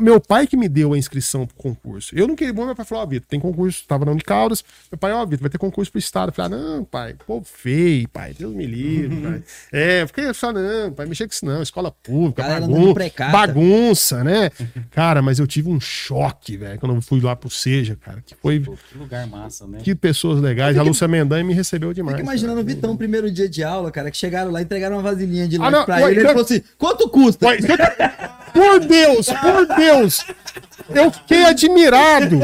meu 0.00 0.20
pai 0.20 0.46
que 0.46 0.56
me 0.56 0.68
deu 0.68 0.92
a 0.92 0.98
inscrição 0.98 1.46
pro 1.46 1.56
concurso. 1.56 2.14
Eu 2.14 2.26
não 2.26 2.34
queria. 2.34 2.52
Meu 2.52 2.74
pai 2.74 2.84
falou: 2.84 3.02
Ó, 3.02 3.06
oh, 3.06 3.08
Vitor, 3.08 3.28
tem 3.28 3.38
concurso. 3.38 3.84
Tava 3.86 4.04
na 4.04 4.12
Unicaldas. 4.12 4.64
Meu 4.90 4.98
pai, 4.98 5.12
ó, 5.12 5.22
oh, 5.22 5.26
Vitor, 5.26 5.42
vai 5.42 5.50
ter 5.50 5.58
concurso 5.58 5.90
pro 5.90 5.98
Estado. 5.98 6.30
Eu 6.30 6.34
falei: 6.34 6.58
ah, 6.58 6.60
não, 6.60 6.84
pai, 6.84 7.14
pô, 7.26 7.40
feio, 7.44 8.08
pai. 8.08 8.34
Deus 8.36 8.52
me 8.52 8.66
livre, 8.66 9.16
uhum. 9.16 9.22
pai. 9.22 9.42
É, 9.72 10.02
eu 10.02 10.08
fiquei 10.08 10.34
só, 10.34 10.52
não, 10.52 10.92
pai, 10.92 11.06
mexer 11.06 11.26
com 11.26 11.32
isso 11.32 11.46
não. 11.46 11.62
Escola 11.62 11.90
pública, 11.90 12.42
bagunça, 12.42 13.28
bagunça, 13.30 14.24
né? 14.24 14.50
cara, 14.90 15.22
mas 15.22 15.38
eu 15.38 15.46
tive 15.46 15.68
um 15.68 15.80
choque, 15.80 16.56
velho, 16.56 16.78
quando 16.80 16.94
eu 16.94 17.00
fui 17.00 17.20
lá 17.20 17.36
pro 17.36 17.48
Seja, 17.48 17.96
cara. 17.96 18.22
Que 18.24 18.34
foi. 18.34 18.60
Pô, 18.60 18.76
que 18.90 18.98
lugar 18.98 19.26
massa, 19.26 19.66
né? 19.66 19.78
Que 19.82 19.94
pessoas 19.94 20.40
legais. 20.40 20.72
Fico, 20.72 20.80
a 20.80 20.88
Lúcia 20.88 21.06
Mendanha 21.06 21.44
me 21.44 21.54
recebeu 21.54 21.92
demais. 21.92 22.16
Fico 22.16 22.28
imaginando 22.28 22.56
cara. 22.56 22.64
o 22.64 22.74
Vitão, 22.74 22.96
primeiro 22.96 23.30
dia 23.30 23.48
de 23.48 23.62
aula, 23.62 23.90
cara, 23.90 24.10
que 24.10 24.16
chegaram 24.16 24.50
lá, 24.50 24.60
entregaram 24.60 24.96
uma 24.96 25.02
vasilhinha 25.02 25.46
de 25.46 25.58
lanche 25.58 25.76
ah, 25.76 25.84
pra 25.84 25.96
ué, 25.96 26.10
ele. 26.10 26.20
Ele 26.20 26.28
falou 26.28 26.42
assim: 26.42 26.62
quanto 26.76 27.08
custa? 27.08 27.46
Ué, 27.46 27.58
por 28.52 28.80
Deus, 28.80 29.26
por 29.26 29.66
Deus. 29.76 30.24
Eu 30.90 31.10
fiquei 31.10 31.44
admirado 31.44 32.40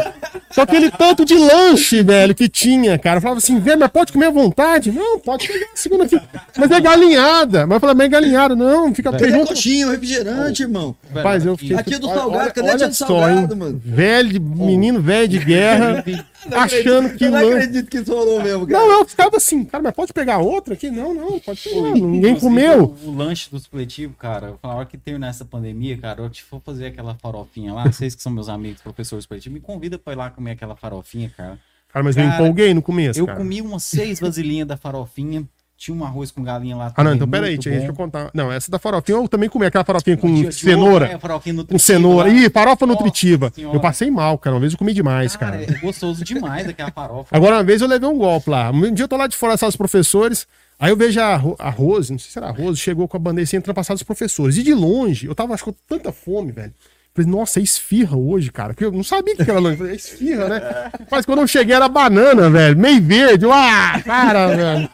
com 0.54 0.60
aquele 0.60 0.90
tanto 0.90 1.24
de 1.24 1.34
lanche, 1.34 2.02
velho, 2.02 2.34
que 2.34 2.48
tinha, 2.48 2.98
cara. 2.98 3.16
Eu 3.16 3.22
falava 3.22 3.38
assim, 3.38 3.58
velho, 3.58 3.80
mas 3.80 3.90
pode 3.90 4.12
comer 4.12 4.26
à 4.26 4.30
vontade? 4.30 4.92
Não, 4.92 5.18
pode 5.18 5.48
pegar 5.48 5.66
segunda 5.74 6.04
aqui. 6.04 6.20
Mas 6.56 6.70
é 6.70 6.80
galinhada. 6.80 7.66
Mas 7.66 7.76
eu 7.76 7.80
falei, 7.80 7.94
mas 7.96 8.06
é 8.06 8.08
galinhada. 8.08 8.54
Não, 8.54 8.94
fica 8.94 9.10
perto. 9.10 9.34
É 9.34 9.46
coxinha, 9.46 9.90
refrigerante, 9.90 10.62
irmão. 10.62 10.94
Rapaz, 11.12 11.44
eu 11.44 11.56
fiquei... 11.56 11.76
Aqui 11.76 11.94
é 11.94 11.98
do 11.98 12.06
salgado, 12.06 12.52
cadê 12.52 12.68
olha, 12.68 12.76
olha 12.76 12.88
do 12.88 12.94
salgado, 12.94 13.48
só, 13.48 13.56
mano? 13.56 13.80
Velho, 13.84 14.40
menino 14.40 15.00
velho 15.00 15.28
de 15.28 15.38
guerra. 15.38 16.04
achando 16.52 17.16
que. 17.16 17.24
Eu 17.24 17.30
não 17.30 17.38
acredito 17.38 17.90
que 17.90 17.98
isso 17.98 18.14
rolou 18.14 18.42
mesmo, 18.42 18.66
cara. 18.66 18.78
Não, 18.78 18.98
eu 18.98 19.04
ficava 19.04 19.36
assim, 19.36 19.64
cara, 19.64 19.82
mas 19.82 19.94
pode 19.94 20.12
pegar 20.12 20.38
outra 20.38 20.74
aqui? 20.74 20.90
Não, 20.90 21.14
não, 21.14 21.38
pode 21.38 21.60
pegar. 21.60 21.92
Ninguém 21.92 22.38
comeu. 22.38 22.96
O, 23.04 23.08
o, 23.08 23.16
lanche 23.16 23.50
do 23.50 23.58
supletivo, 23.58 24.14
cara, 24.14 24.54
na 24.62 24.74
hora 24.74 24.86
que 24.86 24.98
tem 24.98 25.18
nessa 25.18 25.44
pandemia, 25.44 25.96
cara, 25.96 26.22
eu 26.22 26.30
te 26.30 26.42
for 26.42 26.60
fazer 26.60 26.86
aquela 26.86 27.14
farofinha 27.14 27.72
lá, 27.72 27.84
vocês 27.84 28.14
que 28.14 28.22
são 28.22 28.32
meus 28.32 28.48
amigos, 28.48 28.82
professores 28.82 29.24
supletivo, 29.24 29.54
me 29.54 29.60
convida 29.60 29.98
pra 29.98 30.12
ir 30.12 30.16
lá 30.16 30.30
comer 30.30 30.43
aquela 30.52 30.76
farofinha, 30.76 31.30
cara. 31.36 31.58
Cara, 31.92 32.02
mas 32.02 32.16
cara, 32.16 32.28
eu 32.28 32.34
empolguei 32.34 32.74
no 32.74 32.82
começo. 32.82 33.18
Eu 33.18 33.26
cara. 33.26 33.38
comi 33.38 33.60
umas 33.60 33.84
seis 33.84 34.20
vasilhinhas 34.20 34.66
da 34.66 34.76
farofinha. 34.76 35.44
Tinha 35.76 35.96
um 35.96 36.04
arroz 36.04 36.30
com 36.30 36.42
galinha 36.42 36.76
lá. 36.76 36.92
Ah, 36.96 37.02
não, 37.02 37.14
então 37.14 37.28
peraí, 37.28 37.58
deixa 37.58 37.86
eu 37.86 37.94
contar. 37.94 38.30
Não, 38.32 38.50
essa 38.50 38.70
da 38.70 38.78
farofinha 38.78 39.18
eu 39.18 39.28
também 39.28 39.48
comi 39.48 39.66
aquela 39.66 39.84
farofinha 39.84 40.16
com 40.16 40.50
cenoura. 40.50 41.06
É, 41.06 41.18
farofinha 41.18 41.64
com 41.64 41.78
cenoura. 41.78 42.28
Lá. 42.28 42.34
Ih, 42.34 42.48
farofa 42.48 42.86
Nossa 42.86 42.98
nutritiva. 42.98 43.52
Senhora. 43.54 43.76
Eu 43.76 43.80
passei 43.80 44.10
mal, 44.10 44.38
cara. 44.38 44.54
Uma 44.54 44.60
vez 44.60 44.72
eu 44.72 44.78
comi 44.78 44.94
demais, 44.94 45.36
cara. 45.36 45.58
cara. 45.58 45.76
É 45.76 45.80
gostoso 45.80 46.24
demais 46.24 46.68
aquela 46.68 46.92
farofa. 46.92 47.36
Agora, 47.36 47.56
uma 47.56 47.64
vez 47.64 47.82
eu 47.82 47.88
levei 47.88 48.08
um 48.08 48.16
golpe 48.16 48.50
lá. 48.50 48.70
Um 48.70 48.92
dia 48.92 49.04
eu 49.04 49.08
tô 49.08 49.16
lá 49.16 49.26
de 49.26 49.36
fora, 49.36 49.56
dos 49.56 49.76
professores. 49.76 50.46
Aí 50.78 50.90
eu 50.90 50.96
vejo 50.96 51.20
a, 51.20 51.34
a 51.58 51.70
Rose, 51.70 52.10
não 52.10 52.18
sei 52.18 52.30
se 52.30 52.38
era 52.38 52.48
a 52.48 52.50
Rose, 52.50 52.80
chegou 52.80 53.06
com 53.06 53.16
a 53.16 53.20
bandeira 53.20 53.44
assim, 53.44 53.60
passar 53.60 53.94
dos 53.94 54.02
professores. 54.02 54.56
E 54.56 54.62
de 54.62 54.74
longe, 54.74 55.26
eu 55.26 55.34
tava, 55.34 55.54
acho 55.54 55.64
com 55.64 55.74
tanta 55.88 56.12
fome, 56.12 56.52
velho. 56.52 56.74
Falei, 57.14 57.30
nossa, 57.30 57.60
é 57.60 57.62
esfirra 57.62 58.16
hoje, 58.16 58.50
cara. 58.50 58.74
Porque 58.74 58.84
eu 58.84 58.90
não 58.90 59.04
sabia 59.04 59.36
que 59.36 59.42
era 59.42 59.60
lanche. 59.60 59.76
Falei, 59.76 59.92
é 59.92 59.96
esfirra, 59.96 60.48
né? 60.48 60.92
Mas 61.08 61.24
quando 61.24 61.42
eu 61.42 61.46
cheguei 61.46 61.72
era 61.72 61.88
banana, 61.88 62.50
velho. 62.50 62.76
Meio 62.76 63.00
verde. 63.00 63.46
Ah, 63.48 64.02
cara, 64.04 64.48
velho. 64.56 64.90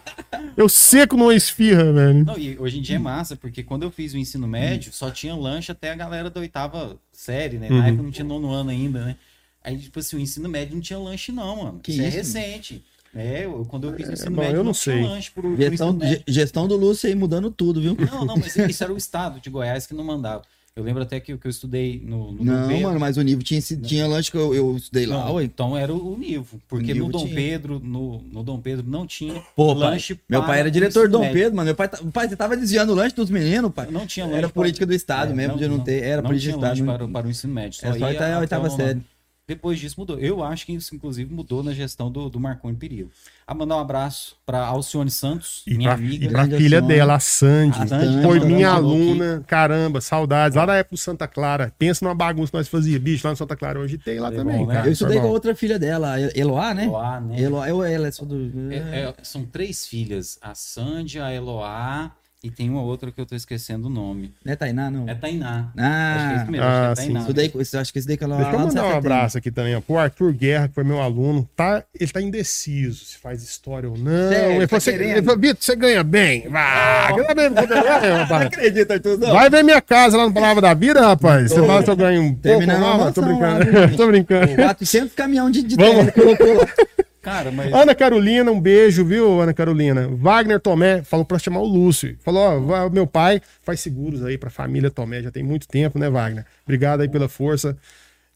Eu 0.55 0.68
seco 0.68 1.16
numa 1.16 1.35
esfirra, 1.35 1.91
velho. 1.91 2.25
Não, 2.27 2.37
e 2.37 2.59
hoje 2.59 2.79
em 2.79 2.83
dia 2.83 2.97
é 2.97 2.99
massa, 2.99 3.37
porque 3.37 3.62
quando 3.62 3.85
eu 3.85 3.91
fiz 3.91 4.12
o 4.12 4.18
ensino 4.18 4.47
médio, 4.47 4.93
só 4.93 5.11
tinha 5.11 5.35
lanche 5.35 5.73
até 5.73 5.93
a 5.93 5.95
galera 5.95 6.29
da 6.29 6.41
oitava 6.41 6.99
série, 7.11 7.57
né? 7.57 7.71
Na 7.71 7.77
uhum. 7.77 7.85
época 7.87 8.03
não 8.03 8.11
tinha 8.11 8.25
nono 8.27 8.51
ano 8.51 8.68
ainda, 8.68 9.03
né? 9.03 9.16
Aí, 9.64 9.79
tipo 9.79 9.99
assim, 9.99 10.16
o 10.16 10.21
ensino 10.21 10.47
médio 10.47 10.75
não 10.75 10.83
tinha 10.83 10.99
lanche, 10.99 11.33
não, 11.33 11.64
mano. 11.64 11.81
Que 11.83 11.93
isso, 11.93 12.03
é 12.03 12.09
isso 12.09 12.16
é 12.37 12.41
recente. 12.41 12.85
É, 13.14 13.45
eu, 13.47 13.64
quando 13.66 13.89
eu 13.89 13.97
fiz 13.97 14.09
o 14.09 14.12
ensino 14.12 14.33
é, 14.33 14.35
bom, 14.35 14.43
médio, 14.43 14.57
eu 14.57 14.59
não, 14.59 14.64
não 14.64 14.75
sei. 14.75 15.03
lanche 15.03 15.31
pro, 15.31 15.57
gestão, 15.57 15.99
pro 15.99 16.07
gestão 16.29 16.68
do 16.68 16.77
Lúcio 16.77 17.09
aí 17.09 17.14
mudando 17.14 17.51
tudo, 17.51 17.81
viu? 17.81 17.97
Não, 18.12 18.27
não, 18.27 18.37
mas 18.37 18.55
isso 18.57 18.85
era 18.85 18.93
o 18.93 18.97
estado 18.99 19.41
de 19.41 19.49
Goiás 19.49 19.87
que 19.87 19.95
não 19.95 20.05
mandava. 20.05 20.43
Eu 20.81 20.85
lembro 20.85 21.03
até 21.03 21.20
que, 21.20 21.37
que 21.37 21.47
eu 21.47 21.51
estudei 21.51 22.03
no, 22.03 22.33
no 22.33 22.43
Não, 22.43 22.66
Pedro, 22.66 22.85
mano, 22.85 23.01
mas 23.01 23.18
o 23.18 23.22
Nivo 23.22 23.43
tinha, 23.43 23.61
tinha 23.61 24.07
lanche 24.07 24.31
que 24.31 24.37
eu, 24.37 24.55
eu 24.55 24.76
estudei 24.76 25.05
lá, 25.05 25.26
não, 25.26 25.35
ué. 25.35 25.45
Então 25.45 25.76
era 25.76 25.93
o, 25.93 26.16
Nivo. 26.18 26.59
Porque 26.66 26.95
Nivo 26.95 27.07
no 27.07 27.12
Dom 27.12 27.24
tinha. 27.24 27.35
Pedro, 27.35 27.78
no, 27.78 28.22
no 28.33 28.43
Dom 28.43 28.59
Pedro 28.61 28.87
não 28.89 29.07
tinha 29.07 29.43
Pô, 29.55 29.74
lanche. 29.74 30.14
Pai, 30.14 30.24
meu 30.28 30.43
pai 30.43 30.61
era 30.61 30.70
diretor 30.70 31.07
do 31.07 31.12
Dom 31.12 31.20
médio. 31.20 31.35
Pedro, 31.35 31.57
mano. 31.57 31.66
Meu 31.66 31.74
pai, 31.74 31.89
pai, 31.89 32.28
você 32.28 32.37
tava 32.37 32.57
desviando 32.57 32.93
o 32.93 32.95
lanche 32.95 33.14
dos 33.14 33.28
meninos, 33.28 33.70
pai. 33.72 33.89
Não 33.91 34.07
tinha 34.07 34.24
lanche. 34.24 34.39
Era 34.39 34.49
política 34.49 34.87
do 34.87 34.95
Estado 34.95 35.33
é, 35.33 35.35
mesmo, 35.35 35.53
não, 35.53 35.59
de 35.59 35.68
não, 35.68 35.76
não 35.76 35.85
ter. 35.85 36.03
Era 36.03 36.22
não 36.22 36.31
política 36.31 36.53
do 36.57 36.64
Estado. 36.64 36.85
Para, 36.85 37.09
para 37.09 37.26
o 37.26 37.31
ensino 37.31 37.53
médio. 37.53 37.78
Só, 37.78 37.89
é, 37.89 37.99
só 37.99 38.11
ia, 38.11 38.37
a 38.37 38.41
oitava 38.41 38.70
série. 38.70 39.03
Depois 39.51 39.80
disso 39.80 39.96
mudou. 39.98 40.16
Eu 40.16 40.44
acho 40.44 40.64
que 40.64 40.72
isso, 40.72 40.94
inclusive, 40.94 41.34
mudou 41.34 41.61
na 41.61 41.72
gestão 41.72 42.09
do, 42.09 42.30
do 42.30 42.38
Marconi 42.38 42.76
Perillo. 42.76 43.11
A 43.44 43.53
mandar 43.53 43.78
um 43.78 43.80
abraço 43.80 44.36
para 44.46 44.64
Alcione 44.64 45.11
Santos, 45.11 45.64
e 45.66 45.76
minha 45.76 45.88
pra, 45.88 45.98
amiga. 45.98 46.24
E 46.24 46.28
pra 46.28 46.44
filha 46.44 46.78
Alcione. 46.78 46.86
dela, 46.86 47.14
a 47.14 47.18
Sandy. 47.18 47.82
A 47.82 47.86
Sandy 47.88 48.22
foi 48.22 48.38
minha 48.38 48.70
aluna. 48.70 49.38
Aqui. 49.38 49.46
Caramba, 49.46 50.01
saudades. 50.01 50.55
Lá 50.55 50.66
na 50.66 50.76
época 50.76 50.94
do 50.94 50.98
Santa 51.01 51.26
Clara. 51.26 51.72
Pensa 51.76 52.05
numa 52.05 52.14
bagunça 52.14 52.53
que 52.53 52.59
nós 52.59 52.68
fazíamos. 52.68 53.03
Bicho, 53.03 53.26
lá 53.26 53.32
no 53.32 53.36
Santa 53.36 53.57
Clara. 53.57 53.80
Hoje 53.80 53.98
tem 53.98 54.20
lá 54.20 54.28
é 54.28 54.36
também. 54.36 54.59
Bom, 54.59 54.66
né? 54.66 54.82
Eu 54.86 54.92
estudei 54.92 55.18
com 55.18 55.26
a 55.26 55.30
outra 55.30 55.53
filha 55.57 55.80
dela, 55.80 56.14
Eloá, 56.32 56.72
né? 56.72 56.84
Eloá, 56.84 57.20
né? 57.20 57.40
Eloá, 57.40 57.68
eu, 57.68 57.82
ela 57.82 58.07
é 58.07 58.12
só 58.12 58.24
do... 58.24 58.70
É, 58.70 58.76
é, 58.76 59.14
são 59.24 59.44
três 59.44 59.84
filhas. 59.84 60.38
A 60.40 60.55
Sandy, 60.55 61.18
a 61.18 61.34
Eloá 61.34 62.12
e 62.43 62.51
tem 62.51 62.70
uma 62.70 62.80
outra 62.80 63.12
que 63.12 63.20
eu 63.20 63.26
tô 63.26 63.34
esquecendo 63.34 63.88
o 63.88 63.91
nome. 63.91 64.32
Não 64.43 64.53
é 64.53 64.57
Tainá, 64.57 64.91
não? 64.91 65.07
É 65.07 65.14
Tainá. 65.14 65.70
Ah, 65.76 66.14
acho 66.14 66.26
que 66.26 66.32
é 66.32 66.36
isso 66.36 66.51
mesmo, 66.51 66.66
ah, 66.66 66.68
acho 66.68 66.80
que 66.80 67.03
é 67.03 67.05
Tainá. 67.05 67.20
Isso 67.20 67.32
daí, 67.34 67.80
acho 67.80 67.93
que 67.93 67.99
esse 67.99 68.09
daí 68.09 68.16
que 68.16 68.24
ela 68.24 68.36
Deixa 68.36 68.53
eu 68.53 68.59
mandar 68.61 68.84
um 68.86 68.97
abraço 68.97 69.36
aqui 69.36 69.51
também, 69.51 69.76
ó, 69.76 69.80
pro 69.82 69.99
Arthur 69.99 70.32
Guerra, 70.32 70.68
que 70.68 70.74
foi 70.74 70.82
meu 70.82 71.03
aluno. 71.03 71.47
Tá, 71.55 71.84
ele 71.95 72.11
tá 72.11 72.22
indeciso 72.22 73.05
se 73.05 73.18
faz 73.18 73.43
história 73.43 73.91
ou 73.91 73.99
não. 73.99 74.30
Sério, 74.30 74.57
ele, 74.57 74.66
tá 74.66 74.80
falou, 74.80 75.01
ele 75.01 75.22
falou, 75.22 75.38
Vitor, 75.38 75.57
você 75.61 75.76
ganha 75.76 76.03
bem. 76.03 76.49
Vai, 76.49 77.14
ganha 77.14 77.34
bem. 77.34 77.51
Não 77.51 78.36
acredito, 78.36 78.91
Arthur, 78.91 79.18
não. 79.18 79.32
Vai 79.32 79.51
ver 79.51 79.62
minha 79.62 79.82
casa 79.82 80.16
lá 80.16 80.26
no 80.26 80.32
Palavra 80.32 80.62
da 80.62 80.72
Vida, 80.72 81.07
rapaz. 81.07 81.51
Você 81.51 81.61
fala 81.66 81.84
se 81.84 81.91
eu 81.91 81.97
ganho 81.97 82.22
um 82.22 82.34
pouco, 82.34 82.64
não, 82.64 83.12
tô 83.12 83.20
brincando. 83.20 83.66
tô 83.99 84.07
brincando. 84.07 84.55
400 84.57 85.14
caminhão 85.14 85.51
de, 85.51 85.62
de 85.62 85.76
Vamos. 85.76 86.07
Cara, 87.23 87.51
mas... 87.51 87.73
Ana 87.73 87.95
Carolina, 87.95 88.51
um 88.51 88.61
beijo, 88.61 89.05
viu, 89.05 89.41
Ana 89.41 89.53
Carolina? 89.53 90.09
Wagner 90.09 90.59
Tomé 90.59 91.03
falou 91.03 91.25
para 91.25 91.39
chamar 91.39 91.61
o 91.61 91.66
Lúcio. 91.66 92.16
Falou, 92.21 92.66
ó, 92.71 92.89
meu 92.89 93.07
pai 93.07 93.43
faz 93.62 93.81
seguros 93.81 94.25
aí 94.25 94.39
pra 94.39 94.49
família 94.49 94.91
Tomé, 94.91 95.23
já 95.23 95.31
tem 95.31 95.43
muito 95.43 95.68
tempo, 95.68 95.99
né, 95.99 96.09
Wagner? 96.09 96.47
Obrigado 96.64 97.03
aí 97.03 97.09
pela 97.09 97.29
força. 97.29 97.77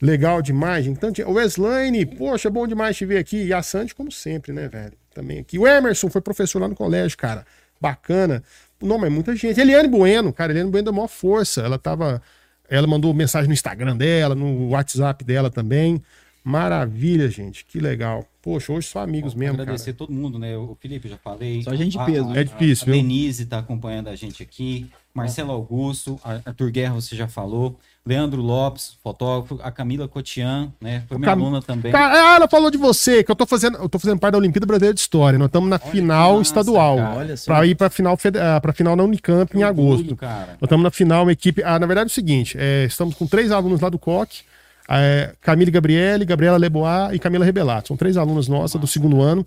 Legal 0.03 0.43
demais, 0.43 0.87
então, 0.87 1.11
o 1.26 1.32
Weslane, 1.32 2.05
poxa, 2.05 2.51
bom 2.51 2.66
demais 2.66 2.97
te 2.97 3.07
ver 3.07 3.16
aqui. 3.16 3.45
E 3.45 3.55
a 3.55 3.62
Sandy, 3.62 3.95
como 3.95 4.12
sempre, 4.12 4.53
né, 4.53 4.68
velho? 4.68 4.93
Também 5.14 5.39
aqui. 5.39 5.59
O 5.59 5.66
Emerson 5.66 6.11
foi 6.11 6.20
professor 6.20 6.61
lá 6.61 6.68
no 6.68 6.74
colégio, 6.74 7.16
cara. 7.16 7.47
Bacana. 7.80 8.43
Não, 8.82 8.99
mas 8.99 9.11
muita 9.11 9.35
gente. 9.35 9.59
Eliane 9.59 9.89
Bueno, 9.89 10.32
cara, 10.32 10.52
Eliane 10.52 10.70
Bueno 10.70 10.85
deu 10.85 10.93
maior 10.93 11.09
força. 11.09 11.62
Ela 11.62 11.78
tava 11.78 12.20
Ela 12.69 12.86
mandou 12.86 13.15
mensagem 13.15 13.47
no 13.47 13.55
Instagram 13.55 13.97
dela, 13.97 14.35
no 14.35 14.70
WhatsApp 14.70 15.24
dela 15.24 15.51
também. 15.51 16.02
Maravilha, 16.44 17.28
gente. 17.30 17.64
Que 17.64 17.80
legal. 17.80 18.26
Poxa, 18.42 18.70
hoje 18.70 18.86
só 18.86 19.00
amigos 19.00 19.32
Bom, 19.32 19.40
mesmo. 19.40 19.62
Agradecer 19.62 19.94
cara. 19.94 19.96
todo 19.96 20.12
mundo, 20.12 20.38
né? 20.38 20.54
O 20.54 20.76
Felipe, 20.78 21.08
já 21.08 21.16
falei. 21.16 21.62
Só 21.62 21.74
gente 21.74 21.96
de 21.96 22.04
peso. 22.04 22.28
A, 22.28 22.38
é 22.38 22.44
difícil, 22.44 22.88
a, 22.88 22.90
a 22.90 22.98
Denise 22.98 23.46
tá 23.46 23.58
acompanhando 23.58 24.08
a 24.08 24.14
gente 24.14 24.42
aqui. 24.42 24.86
Marcelo 25.14 25.52
Augusto, 25.52 26.20
Arthur 26.22 26.70
Guerra, 26.70 26.94
você 26.94 27.16
já 27.16 27.26
falou. 27.26 27.78
Leandro 28.04 28.42
Lopes, 28.42 28.98
fotógrafo, 29.02 29.58
a 29.62 29.70
Camila 29.70 30.06
Cotian, 30.06 30.70
né? 30.78 31.04
Foi 31.08 31.16
minha 31.16 31.30
Cam... 31.30 31.40
aluna 31.40 31.62
também. 31.62 31.90
Ah, 31.94 32.34
ela 32.36 32.48
falou 32.48 32.70
de 32.70 32.76
você, 32.76 33.24
que 33.24 33.30
eu 33.30 33.36
tô 33.36 33.46
fazendo, 33.46 33.78
eu 33.78 33.88
tô 33.88 33.98
fazendo 33.98 34.18
parte 34.18 34.32
da 34.32 34.38
Olimpíada 34.38 34.66
Brasileira 34.66 34.92
de 34.92 35.00
História. 35.00 35.38
Nós 35.38 35.46
estamos 35.46 35.70
na 35.70 35.80
Olha 35.82 35.90
final 35.90 36.36
massa, 36.36 36.42
estadual. 36.42 36.98
Para 37.46 37.66
ir 37.66 37.74
para 37.76 37.88
final 37.88 38.18
para 38.60 38.72
final 38.74 38.96
na 38.96 39.04
Unicamp 39.04 39.50
que 39.50 39.58
em 39.58 39.62
agosto. 39.62 40.16
Cara. 40.16 40.58
Nós 40.60 40.64
estamos 40.64 40.82
na 40.82 40.90
final, 40.90 41.22
uma 41.22 41.32
equipe. 41.32 41.62
Ah, 41.62 41.78
na 41.78 41.86
verdade 41.86 42.08
é 42.08 42.10
o 42.10 42.14
seguinte, 42.14 42.58
é, 42.60 42.84
estamos 42.84 43.14
com 43.14 43.26
três 43.26 43.50
alunos 43.50 43.80
lá 43.80 43.88
do 43.88 43.98
COC. 43.98 44.42
É, 44.89 45.35
Camille 45.40 45.70
Gabriele, 45.70 46.24
Gabriela 46.24 46.56
Lebois 46.56 47.12
e 47.12 47.19
Camila 47.19 47.44
Rebelato. 47.44 47.89
São 47.89 47.97
três 47.97 48.16
alunas 48.16 48.48
nossas 48.48 48.81
do 48.81 48.86
segundo 48.86 49.23
ano. 49.23 49.47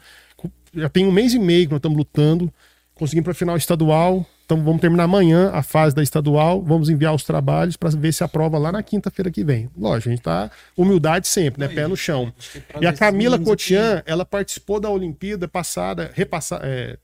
Já 0.73 0.89
tem 0.89 1.05
um 1.05 1.11
mês 1.11 1.33
e 1.33 1.39
meio 1.39 1.65
que 1.65 1.71
nós 1.71 1.79
estamos 1.79 1.97
lutando. 1.97 2.51
Conseguimos 2.95 3.25
para 3.25 3.31
a 3.31 3.35
final 3.35 3.57
estadual. 3.57 4.25
Então 4.47 4.63
vamos 4.63 4.79
terminar 4.79 5.03
amanhã 5.03 5.51
a 5.53 5.61
fase 5.61 5.93
da 5.93 6.01
estadual, 6.01 6.61
vamos 6.61 6.89
enviar 6.89 7.13
os 7.13 7.25
trabalhos 7.25 7.75
para 7.75 7.89
ver 7.89 8.13
se 8.13 8.23
aprova 8.23 8.57
lá 8.57 8.71
na 8.71 8.81
quinta-feira 8.81 9.29
que 9.29 9.43
vem. 9.43 9.69
Lógico, 9.77 10.07
a 10.07 10.11
gente 10.13 10.23
tá 10.23 10.49
humildade 10.75 11.27
sempre, 11.27 11.59
né? 11.59 11.67
Pé 11.67 11.85
no 11.85 11.97
chão. 11.97 12.31
E 12.79 12.87
a 12.87 12.93
Camila 12.93 13.37
Cotian, 13.37 14.01
ela 14.05 14.23
participou 14.23 14.79
da 14.79 14.89
Olimpíada 14.89 15.49
passada, 15.49 16.11
repassar, 16.13 16.61
é, 16.63 16.97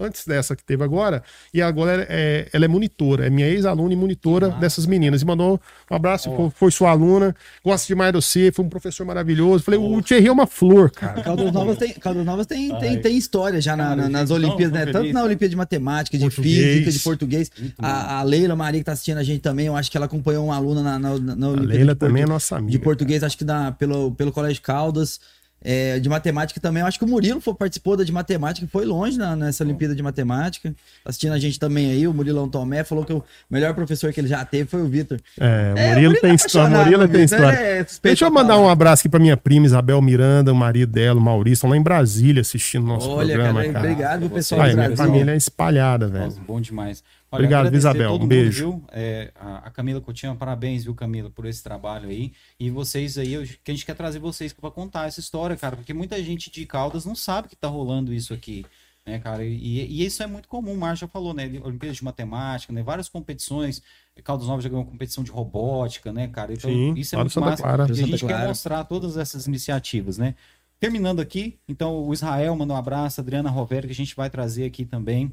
antes 0.00 0.26
dessa 0.26 0.56
que 0.56 0.64
teve 0.64 0.82
agora, 0.82 1.22
e 1.52 1.60
agora 1.60 2.06
é, 2.08 2.48
ela 2.52 2.64
é 2.64 2.68
monitora, 2.68 3.26
é 3.26 3.30
minha 3.30 3.46
ex-aluna 3.46 3.92
e 3.92 3.96
monitora 3.96 4.46
ah. 4.46 4.58
dessas 4.58 4.86
meninas. 4.86 5.22
E 5.22 5.24
mandou 5.24 5.60
um 5.90 5.94
abraço, 5.94 6.30
oh. 6.30 6.50
foi, 6.50 6.70
sua 6.70 6.90
aluna, 6.90 7.34
gosta 7.64 7.86
demais 7.86 8.12
de 8.12 8.20
você, 8.20 8.50
foi 8.50 8.64
um 8.64 8.68
professor 8.68 9.04
maravilhoso. 9.04 9.62
Falei, 9.62 9.78
oh. 9.78 9.96
o 9.96 10.02
Thierry 10.02 10.28
é 10.28 10.32
uma 10.32 10.46
flor, 10.46 10.90
cara. 10.90 11.22
Caldas 11.22 11.52
Novas 11.52 11.76
tem, 11.76 11.92
Caldas 11.94 12.24
Novas 12.24 12.46
tem, 12.46 12.74
tem, 12.78 13.00
tem 13.00 13.16
história 13.16 13.60
já 13.60 13.76
na, 13.76 13.94
na, 13.94 14.08
nas 14.08 14.30
Olimpíadas, 14.30 14.72
né? 14.72 14.92
Tanto 14.92 15.12
na 15.12 15.22
Olimpíada 15.22 15.50
de 15.50 15.56
Matemática, 15.56 16.16
de 16.16 16.24
português. 16.24 16.56
Física, 16.56 16.92
de 16.92 16.98
Português. 17.00 17.50
A, 17.78 18.18
a, 18.18 18.22
Leila 18.22 18.56
Maria, 18.56 18.80
que 18.80 18.84
tá 18.84 18.92
assistindo 18.92 19.18
a 19.18 19.22
gente 19.22 19.40
também, 19.40 19.66
eu 19.66 19.76
acho 19.76 19.90
que 19.90 19.96
ela 19.96 20.06
acompanhou 20.06 20.46
uma 20.46 20.56
aluna 20.56 20.82
na, 20.82 20.98
na, 20.98 21.18
na 21.18 21.48
Olimpíada. 21.48 21.74
A 21.74 21.76
Leila 21.76 21.94
também 21.94 22.22
é 22.22 22.26
nossa 22.26 22.56
amiga. 22.56 22.72
De 22.72 22.78
Português, 22.78 23.20
cara. 23.20 23.26
acho 23.26 23.38
que 23.38 23.44
da, 23.44 23.72
pelo, 23.72 24.12
pelo 24.12 24.32
Colégio 24.32 24.62
Caldas. 24.62 25.20
É, 25.62 25.98
de 25.98 26.08
matemática 26.08 26.58
também. 26.58 26.80
Eu 26.80 26.86
acho 26.86 26.98
que 26.98 27.04
o 27.04 27.08
Murilo 27.08 27.40
foi, 27.40 27.54
participou 27.54 27.96
da 27.96 28.02
de 28.02 28.12
matemática, 28.12 28.66
foi 28.70 28.84
longe 28.86 29.18
na, 29.18 29.36
nessa 29.36 29.62
Olimpíada 29.62 29.94
de 29.94 30.02
Matemática. 30.02 30.74
Assistindo 31.04 31.32
a 31.32 31.38
gente 31.38 31.58
também 31.58 31.90
aí, 31.90 32.08
o 32.08 32.14
Murilão 32.14 32.48
Tomé 32.48 32.82
falou 32.82 33.04
que 33.04 33.12
o 33.12 33.22
melhor 33.50 33.74
professor 33.74 34.12
que 34.12 34.20
ele 34.20 34.28
já 34.28 34.42
teve 34.44 34.70
foi 34.70 34.80
o 34.80 34.88
Vitor. 34.88 35.20
É, 35.38 35.74
o 35.74 35.78
é, 35.78 35.88
Murilo, 35.94 36.16
é, 36.16 36.20
tem 36.20 36.34
história. 36.34 36.78
Murilo 36.78 37.08
tem 37.08 37.24
história. 37.24 37.56
É 37.56 37.86
Deixa 38.02 38.24
eu 38.24 38.30
mandar 38.30 38.58
um 38.58 38.68
abraço 38.68 39.02
aqui 39.02 39.08
pra 39.08 39.20
minha 39.20 39.36
prima 39.36 39.66
Isabel 39.66 40.00
Miranda, 40.00 40.52
o 40.52 40.56
marido 40.56 40.92
dela, 40.92 41.18
o 41.18 41.22
Maurício, 41.22 41.54
estão 41.54 41.70
lá 41.70 41.76
em 41.76 41.82
Brasília 41.82 42.40
assistindo 42.40 42.86
nosso 42.86 43.10
Olha, 43.10 43.34
programa. 43.34 43.60
Cara, 43.60 43.72
cara. 43.72 43.84
Obrigado 43.84 44.20
pro 44.20 44.30
pessoal. 44.30 44.62
Ai, 44.62 44.74
minha 44.74 44.96
família 44.96 45.32
é 45.32 45.36
espalhada, 45.36 46.08
velho. 46.08 46.24
Nossa, 46.24 46.40
bom 46.46 46.60
demais. 46.60 47.02
Olha, 47.32 47.44
Obrigado, 47.44 47.74
Isabel. 47.74 48.14
Um 48.14 48.26
beijo. 48.26 48.72
Mundo, 48.72 48.86
é, 48.90 49.30
a 49.36 49.70
Camila 49.70 50.00
Coutinho, 50.00 50.34
parabéns, 50.34 50.82
viu, 50.82 50.94
Camila, 50.94 51.30
por 51.30 51.46
esse 51.46 51.62
trabalho 51.62 52.08
aí. 52.08 52.32
E 52.58 52.70
vocês 52.70 53.16
aí, 53.16 53.32
eu, 53.34 53.44
que 53.44 53.70
a 53.70 53.74
gente 53.74 53.86
quer 53.86 53.94
trazer 53.94 54.18
vocês 54.18 54.52
para 54.52 54.68
contar 54.70 55.06
essa 55.06 55.20
história, 55.20 55.56
cara, 55.56 55.76
porque 55.76 55.94
muita 55.94 56.20
gente 56.22 56.50
de 56.50 56.66
Caldas 56.66 57.04
não 57.04 57.14
sabe 57.14 57.48
que 57.48 57.54
tá 57.54 57.68
rolando 57.68 58.12
isso 58.12 58.34
aqui, 58.34 58.66
né, 59.06 59.20
cara? 59.20 59.44
E, 59.44 59.54
e 59.54 60.04
isso 60.04 60.24
é 60.24 60.26
muito 60.26 60.48
comum, 60.48 60.74
o 60.74 60.76
Márcio 60.76 61.06
já 61.06 61.12
falou, 61.12 61.32
né? 61.32 61.44
Olimpíadas 61.62 61.98
de 61.98 62.04
Matemática, 62.04 62.72
né? 62.72 62.82
Várias 62.82 63.08
competições. 63.08 63.80
Caldas 64.24 64.48
Novas 64.48 64.64
já 64.64 64.68
ganhou 64.68 64.82
uma 64.82 64.90
competição 64.90 65.22
de 65.22 65.30
robótica, 65.30 66.12
né, 66.12 66.26
cara? 66.26 66.52
Então, 66.52 66.68
Sim, 66.68 66.94
isso 66.96 67.14
é 67.14 67.18
muito 67.18 67.32
Santa 67.32 67.46
massa. 67.46 67.62
Clara. 67.62 67.86
E 67.88 67.92
a 67.92 67.94
gente 67.94 68.26
quer 68.26 68.48
mostrar 68.48 68.82
todas 68.82 69.16
essas 69.16 69.46
iniciativas, 69.46 70.18
né? 70.18 70.34
Terminando 70.80 71.20
aqui, 71.20 71.60
então 71.68 72.02
o 72.02 72.12
Israel 72.12 72.56
mandou 72.56 72.74
um 72.74 72.78
abraço, 72.78 73.20
a 73.20 73.22
Adriana 73.22 73.50
Rovero, 73.50 73.86
que 73.86 73.92
a 73.92 73.96
gente 73.96 74.16
vai 74.16 74.28
trazer 74.28 74.64
aqui 74.64 74.84
também. 74.84 75.30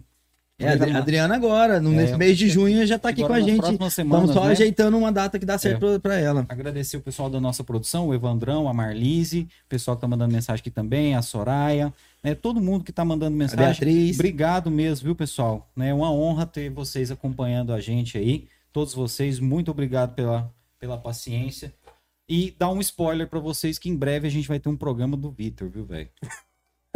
É, 0.59 0.69
a 0.69 0.97
Adriana 0.97 1.35
agora, 1.35 1.79
no, 1.79 1.93
é, 1.93 1.97
nesse 1.97 2.17
mês 2.17 2.35
de 2.35 2.49
junho, 2.49 2.83
já 2.87 2.97
tá 2.97 3.09
aqui 3.09 3.23
com 3.23 3.31
a 3.31 3.39
gente. 3.39 3.63
Estamos 3.71 4.31
só 4.31 4.45
né? 4.45 4.51
ajeitando 4.51 4.97
uma 4.97 5.11
data 5.11 5.37
que 5.37 5.45
dá 5.45 5.55
certo 5.55 5.85
é. 5.87 5.99
para 5.99 6.15
ela. 6.15 6.47
Agradecer 6.49 6.97
o 6.97 7.01
pessoal 7.01 7.29
da 7.29 7.39
nossa 7.39 7.63
produção, 7.63 8.07
o 8.07 8.13
Evandrão, 8.13 8.67
a 8.67 8.73
Marlise, 8.73 9.47
o 9.65 9.69
pessoal 9.69 9.95
que 9.95 10.01
tá 10.01 10.07
mandando 10.07 10.33
mensagem 10.33 10.59
aqui 10.59 10.71
também, 10.71 11.13
a 11.13 11.21
Soraya, 11.21 11.93
né, 12.23 12.33
todo 12.33 12.59
mundo 12.59 12.83
que 12.83 12.91
tá 12.91 13.05
mandando 13.05 13.37
mensagem. 13.37 13.65
A 13.65 13.67
Beatriz. 13.69 14.15
Obrigado 14.15 14.71
mesmo, 14.71 15.05
viu, 15.05 15.15
pessoal? 15.15 15.69
É 15.77 15.93
uma 15.93 16.11
honra 16.11 16.47
ter 16.47 16.71
vocês 16.71 17.11
acompanhando 17.11 17.71
a 17.71 17.79
gente 17.79 18.17
aí. 18.17 18.47
Todos 18.73 18.95
vocês, 18.95 19.39
muito 19.39 19.69
obrigado 19.69 20.15
pela, 20.15 20.51
pela 20.79 20.97
paciência. 20.97 21.71
E 22.27 22.53
dar 22.57 22.69
um 22.69 22.79
spoiler 22.79 23.27
para 23.27 23.39
vocês 23.39 23.77
que 23.77 23.89
em 23.89 23.95
breve 23.95 24.27
a 24.27 24.31
gente 24.31 24.47
vai 24.47 24.59
ter 24.59 24.69
um 24.69 24.75
programa 24.75 25.15
do 25.15 25.29
Vitor, 25.29 25.69
viu, 25.69 25.85
velho? 25.85 26.09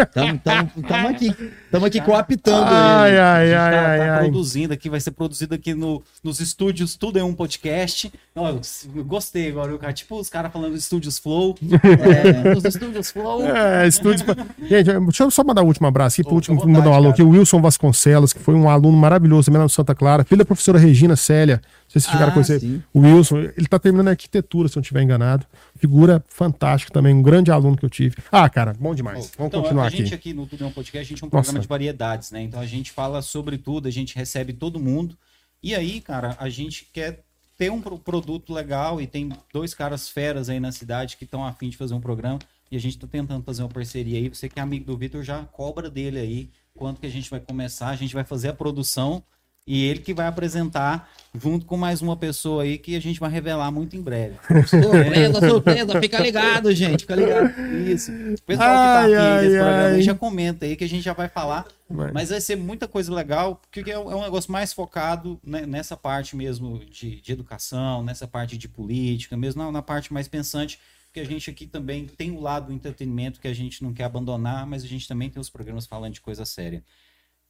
Estamos 0.01 1.11
aqui, 1.11 1.53
estamos 1.65 1.87
aqui 1.87 2.01
coaptando. 2.01 2.65
Ai, 2.65 3.17
ai, 3.17 3.53
ai, 3.53 3.71
tá, 3.71 3.87
ai, 3.87 3.99
tá 3.99 4.15
ai, 4.15 4.19
produzindo 4.23 4.73
aqui, 4.73 4.89
vai 4.89 4.99
ser 4.99 5.11
produzido 5.11 5.55
aqui 5.55 5.73
no, 5.73 6.01
nos 6.23 6.39
estúdios, 6.39 6.95
tudo 6.95 7.19
é 7.19 7.23
um 7.23 7.33
podcast. 7.33 8.11
Não, 8.35 8.47
eu 8.47 8.61
gostei 9.03 9.49
agora, 9.49 9.77
cara. 9.77 9.93
Tipo 9.93 10.19
os 10.19 10.29
caras 10.29 10.51
falando 10.51 10.75
estúdios 10.75 11.19
Flow. 11.19 11.57
é, 11.61 12.53
nos 12.53 12.63
estúdios 12.63 13.11
Flow. 13.11 13.45
É, 13.45 13.87
estúdios. 13.87 14.23
Gente, 14.59 14.91
deixa 14.91 15.23
eu 15.23 15.31
só 15.31 15.43
mandar 15.43 15.63
um 15.63 15.67
último 15.67 15.87
abraço 15.87 16.15
aqui, 16.15 16.23
pro 16.23 16.35
último 16.35 16.55
vontade, 16.57 16.73
mandar 16.73 16.89
um 16.89 16.93
alô 16.93 17.09
aqui. 17.09 17.21
O 17.21 17.29
Wilson 17.29 17.61
Vasconcelos, 17.61 18.33
que 18.33 18.39
foi 18.39 18.55
um 18.55 18.69
aluno 18.69 18.97
maravilhoso 18.97 19.45
também 19.45 19.59
lá 19.59 19.65
no 19.65 19.69
Santa 19.69 19.93
Clara, 19.93 20.23
filho 20.23 20.39
da 20.39 20.45
professora 20.45 20.79
Regina 20.79 21.15
Célia 21.15 21.61
sei 21.91 21.99
se 21.99 22.07
vocês 22.07 22.13
chegaram 22.13 22.27
ah, 22.27 22.29
a 22.29 22.33
conhecer. 22.33 22.59
Sim. 22.61 22.81
O 22.93 23.01
Wilson, 23.01 23.39
ele 23.39 23.67
tá 23.67 23.77
terminando 23.77 24.07
a 24.07 24.11
arquitetura, 24.11 24.69
se 24.69 24.77
eu 24.77 24.79
não 24.79 24.81
estiver 24.81 25.01
enganado. 25.01 25.45
Figura 25.75 26.23
fantástica 26.27 26.91
também, 26.93 27.13
um 27.13 27.21
grande 27.21 27.51
aluno 27.51 27.75
que 27.75 27.83
eu 27.83 27.89
tive. 27.89 28.15
Ah, 28.31 28.49
cara, 28.49 28.73
bom 28.79 28.95
demais. 28.95 29.31
Vamos 29.37 29.49
então, 29.49 29.61
continuar 29.61 29.87
aqui. 29.87 29.95
A 29.95 29.97
gente 29.99 30.13
aqui, 30.13 30.29
aqui 30.29 30.33
no 30.33 30.47
Tudo 30.47 30.63
é 30.63 30.67
um 30.67 30.71
Podcast, 30.71 30.99
a 30.99 31.09
gente 31.09 31.23
é 31.23 31.25
um 31.25 31.29
Nossa. 31.29 31.43
programa 31.43 31.59
de 31.59 31.67
variedades, 31.67 32.31
né? 32.31 32.41
Então 32.41 32.59
a 32.59 32.65
gente 32.65 32.91
fala 32.91 33.21
sobre 33.21 33.57
tudo, 33.57 33.87
a 33.87 33.91
gente 33.91 34.15
recebe 34.15 34.53
todo 34.53 34.79
mundo. 34.79 35.17
E 35.61 35.75
aí, 35.75 35.99
cara, 35.99 36.35
a 36.39 36.49
gente 36.49 36.87
quer 36.91 37.23
ter 37.57 37.69
um 37.69 37.81
produto 37.81 38.53
legal 38.53 38.99
e 38.99 39.05
tem 39.05 39.29
dois 39.53 39.73
caras 39.73 40.09
feras 40.09 40.49
aí 40.49 40.59
na 40.59 40.71
cidade 40.71 41.17
que 41.17 41.25
estão 41.25 41.45
afim 41.45 41.69
de 41.69 41.77
fazer 41.77 41.93
um 41.93 42.01
programa. 42.01 42.39
E 42.71 42.77
a 42.77 42.79
gente 42.79 42.97
tá 42.97 43.05
tentando 43.05 43.43
fazer 43.43 43.63
uma 43.63 43.69
parceria 43.69 44.17
aí. 44.17 44.29
Você 44.29 44.47
que 44.47 44.59
é 44.59 44.63
amigo 44.63 44.85
do 44.85 44.97
Vitor 44.97 45.21
já 45.23 45.43
cobra 45.43 45.89
dele 45.89 46.17
aí. 46.17 46.49
Quanto 46.73 47.01
que 47.01 47.05
a 47.05 47.09
gente 47.09 47.29
vai 47.29 47.39
começar? 47.39 47.89
A 47.89 47.95
gente 47.95 48.13
vai 48.13 48.23
fazer 48.23 48.47
a 48.47 48.53
produção 48.53 49.23
e 49.65 49.85
ele 49.85 49.99
que 49.99 50.13
vai 50.13 50.27
apresentar 50.27 51.09
junto 51.33 51.65
com 51.65 51.77
mais 51.77 52.01
uma 52.01 52.17
pessoa 52.17 52.63
aí 52.63 52.77
que 52.77 52.95
a 52.95 52.99
gente 52.99 53.19
vai 53.19 53.29
revelar 53.29 53.71
muito 53.71 53.95
em 53.95 54.01
breve. 54.01 54.35
Surpresa, 54.67 55.49
surpresa, 55.49 56.01
fica 56.01 56.19
ligado, 56.19 56.73
gente, 56.73 57.01
fica 57.01 57.15
ligado. 57.15 57.49
Isso. 57.87 58.11
O 58.11 58.41
pessoal 58.41 58.69
ai, 58.69 59.09
que 59.09 59.15
tá 59.15 59.21
aqui 59.21 59.27
ai, 59.27 59.43
nesse 59.43 59.57
ai. 59.57 59.63
programa 59.63 60.01
já 60.01 60.15
comenta 60.15 60.65
aí 60.65 60.75
que 60.75 60.83
a 60.83 60.89
gente 60.89 61.03
já 61.03 61.13
vai 61.13 61.29
falar. 61.29 61.65
Mas 62.13 62.29
vai 62.29 62.39
ser 62.39 62.55
muita 62.55 62.87
coisa 62.87 63.13
legal, 63.13 63.61
porque 63.69 63.91
é 63.91 63.99
um 63.99 64.21
negócio 64.21 64.51
mais 64.51 64.71
focado 64.71 65.39
né, 65.43 65.65
nessa 65.65 65.97
parte 65.97 66.35
mesmo 66.35 66.79
de, 66.79 67.19
de, 67.19 67.31
educação, 67.31 68.01
nessa 68.01 68.25
parte 68.27 68.57
de 68.57 68.67
política, 68.67 69.35
mesmo 69.35 69.61
na, 69.61 69.71
na 69.71 69.81
parte 69.81 70.13
mais 70.13 70.27
pensante 70.27 70.79
porque 71.11 71.19
a 71.19 71.25
gente 71.25 71.49
aqui 71.49 71.67
também 71.67 72.07
tem 72.07 72.31
o 72.31 72.39
lado 72.39 72.67
do 72.67 72.73
entretenimento 72.73 73.41
que 73.41 73.47
a 73.49 73.53
gente 73.53 73.83
não 73.83 73.93
quer 73.93 74.05
abandonar, 74.05 74.65
mas 74.65 74.81
a 74.81 74.87
gente 74.87 75.05
também 75.05 75.29
tem 75.29 75.41
os 75.41 75.49
programas 75.49 75.85
falando 75.85 76.13
de 76.13 76.21
coisa 76.21 76.45
séria. 76.45 76.81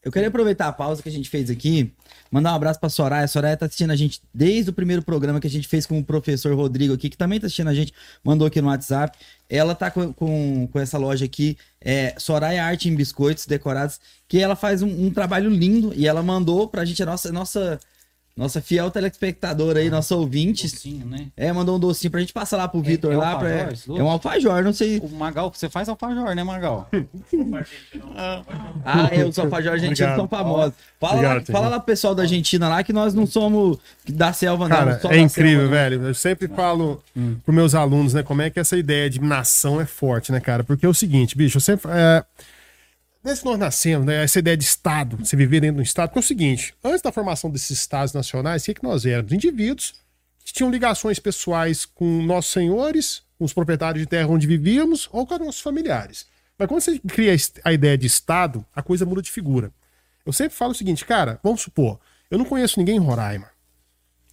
Eu 0.04 0.12
queria 0.12 0.30
aproveitar 0.30 0.68
a 0.68 0.74
pausa 0.74 1.04
que 1.04 1.10
a 1.10 1.12
gente 1.12 1.30
fez 1.30 1.52
aqui, 1.52 1.94
mandar 2.32 2.54
um 2.54 2.56
abraço 2.56 2.80
pra 2.80 2.90
Soraya. 2.90 3.24
A 3.24 3.28
Soraya 3.28 3.56
tá 3.56 3.68
assistindo 3.68 3.92
a 3.92 3.96
gente 3.96 4.20
desde 4.34 4.72
o 4.72 4.74
primeiro 4.74 5.04
programa 5.04 5.40
que 5.40 5.46
a 5.46 5.50
gente 5.50 5.68
fez 5.68 5.86
com 5.86 6.00
o 6.00 6.04
professor 6.04 6.56
Rodrigo 6.56 6.96
aqui, 6.96 7.08
que 7.08 7.18
também 7.18 7.40
tá 7.40 7.46
assistindo 7.46 7.68
a 7.68 7.74
gente, 7.74 7.94
mandou 8.24 8.48
aqui 8.48 8.60
no 8.60 8.70
WhatsApp. 8.70 9.16
Ela 9.48 9.76
tá 9.76 9.92
com, 9.92 10.12
com, 10.12 10.68
com 10.72 10.80
essa 10.80 10.98
loja 10.98 11.26
aqui, 11.26 11.56
é, 11.80 12.16
Soraya 12.18 12.66
Arte 12.66 12.90
em 12.90 12.96
Biscoitos 12.96 13.46
Decorados, 13.46 14.00
que 14.28 14.40
ela 14.40 14.56
faz 14.56 14.82
um, 14.82 15.06
um, 15.06 15.12
trabalho 15.12 15.52
lindo 15.52 15.94
e 15.96 16.08
ela 16.08 16.24
mandou 16.24 16.68
pra 16.68 16.84
gente 16.84 17.04
a 17.04 17.06
nossa, 17.06 17.32
nossa 17.32 17.80
nossa 18.36 18.62
fiel 18.62 18.90
telespectadora 18.90 19.80
aí, 19.80 19.88
ah, 19.88 19.92
nosso 19.92 20.18
ouvinte. 20.18 20.68
Docinho, 20.68 21.06
né? 21.06 21.28
É, 21.36 21.52
mandou 21.52 21.76
um 21.76 21.80
docinho 21.80 22.10
pra 22.10 22.20
gente 22.20 22.32
passar 22.34 22.58
lá 22.58 22.68
pro 22.68 22.80
é, 22.80 22.84
Vitor 22.84 23.14
é 23.14 23.18
lá. 23.18 23.38
Pra... 23.38 23.50
É 23.50 24.04
um 24.04 24.10
alfajor, 24.10 24.64
não 24.64 24.74
sei. 24.74 25.00
O 25.00 25.10
Magal, 25.10 25.52
você 25.54 25.70
faz 25.70 25.90
alfajor, 25.90 26.34
né, 26.34 26.44
Magal? 26.44 26.90
ah, 28.86 29.10
é, 29.12 29.26
os 29.26 29.38
alfajor 29.38 29.74
argentinos 29.74 30.16
são 30.16 30.28
famosos. 30.28 30.74
Fala, 31.00 31.14
Obrigado, 31.14 31.38
lá, 31.38 31.46
fala 31.54 31.68
lá 31.68 31.80
pro 31.80 31.88
pessoal 31.88 32.16
da 32.16 32.24
Argentina 32.24 32.70
lá 32.70 32.84
que 32.84 32.94
nós 32.94 33.14
não 33.14 33.26
somos 33.26 33.78
da 34.08 34.32
selva, 34.32 34.70
Cara, 34.70 35.00
não. 35.04 35.12
é 35.12 35.20
incrível, 35.20 35.62
selva, 35.62 35.76
velho. 35.76 36.08
Eu 36.08 36.14
sempre 36.14 36.48
falo 36.48 37.04
hum. 37.16 37.36
pros 37.44 37.56
meus 37.56 37.76
alunos, 37.76 38.14
né, 38.14 38.24
como 38.24 38.42
é 38.42 38.50
que 38.50 38.60
essa 38.60 38.78
ideia 38.78 39.10
de 39.10 39.20
nação 39.20 39.82
é 39.82 39.86
forte, 39.86 40.32
né, 40.32 40.40
cara? 40.40 40.64
Porque 40.64 40.86
é 40.86 40.90
o 40.90 40.94
seguinte, 40.94 41.38
bicho, 41.38 41.58
eu 41.58 41.62
sempre. 41.62 41.92
É 41.92 42.24
Desde 43.24 43.44
que 43.44 43.50
nós 43.50 43.60
nascemos, 43.60 44.06
né, 44.06 44.24
essa 44.24 44.40
ideia 44.40 44.58
de 44.58 44.64
Estado, 44.64 45.18
você 45.18 45.36
viver 45.36 45.62
dentro 45.62 45.76
de 45.76 45.82
um 45.82 45.84
Estado, 45.84 46.12
que 46.12 46.18
é 46.18 46.22
o 46.22 46.24
seguinte: 46.24 46.74
antes 46.84 47.02
da 47.02 47.12
formação 47.12 47.52
desses 47.52 47.70
Estados 47.70 48.14
nacionais, 48.14 48.64
o 48.64 48.66
que, 48.66 48.72
é 48.72 48.74
que 48.74 48.84
nós 48.84 49.06
éramos? 49.06 49.32
Indivíduos 49.32 49.94
que 50.44 50.52
tinham 50.52 50.72
ligações 50.72 51.20
pessoais 51.20 51.86
com 51.86 52.24
nossos 52.24 52.52
senhores, 52.52 53.22
com 53.38 53.46
os 53.46 53.54
proprietários 53.54 54.02
de 54.04 54.10
terra 54.10 54.28
onde 54.28 54.48
vivíamos 54.48 55.08
ou 55.12 55.26
com 55.28 55.36
os 55.36 55.40
nossos 55.40 55.62
familiares. 55.62 56.26
Mas 56.58 56.68
quando 56.68 56.82
você 56.82 57.00
cria 57.00 57.36
a 57.64 57.74
ideia 57.74 57.98
de 57.98 58.08
Estado, 58.08 58.66
a 58.76 58.82
coisa 58.82 59.06
muda 59.06 59.22
de 59.22 59.32
figura. 59.32 59.72
Eu 60.26 60.34
sempre 60.34 60.56
falo 60.56 60.72
o 60.72 60.76
seguinte, 60.76 61.06
cara, 61.06 61.40
vamos 61.44 61.62
supor, 61.62 62.00
eu 62.30 62.38
não 62.38 62.46
conheço 62.46 62.80
ninguém 62.80 62.98
em 62.98 63.00
Roraima. 63.00 63.50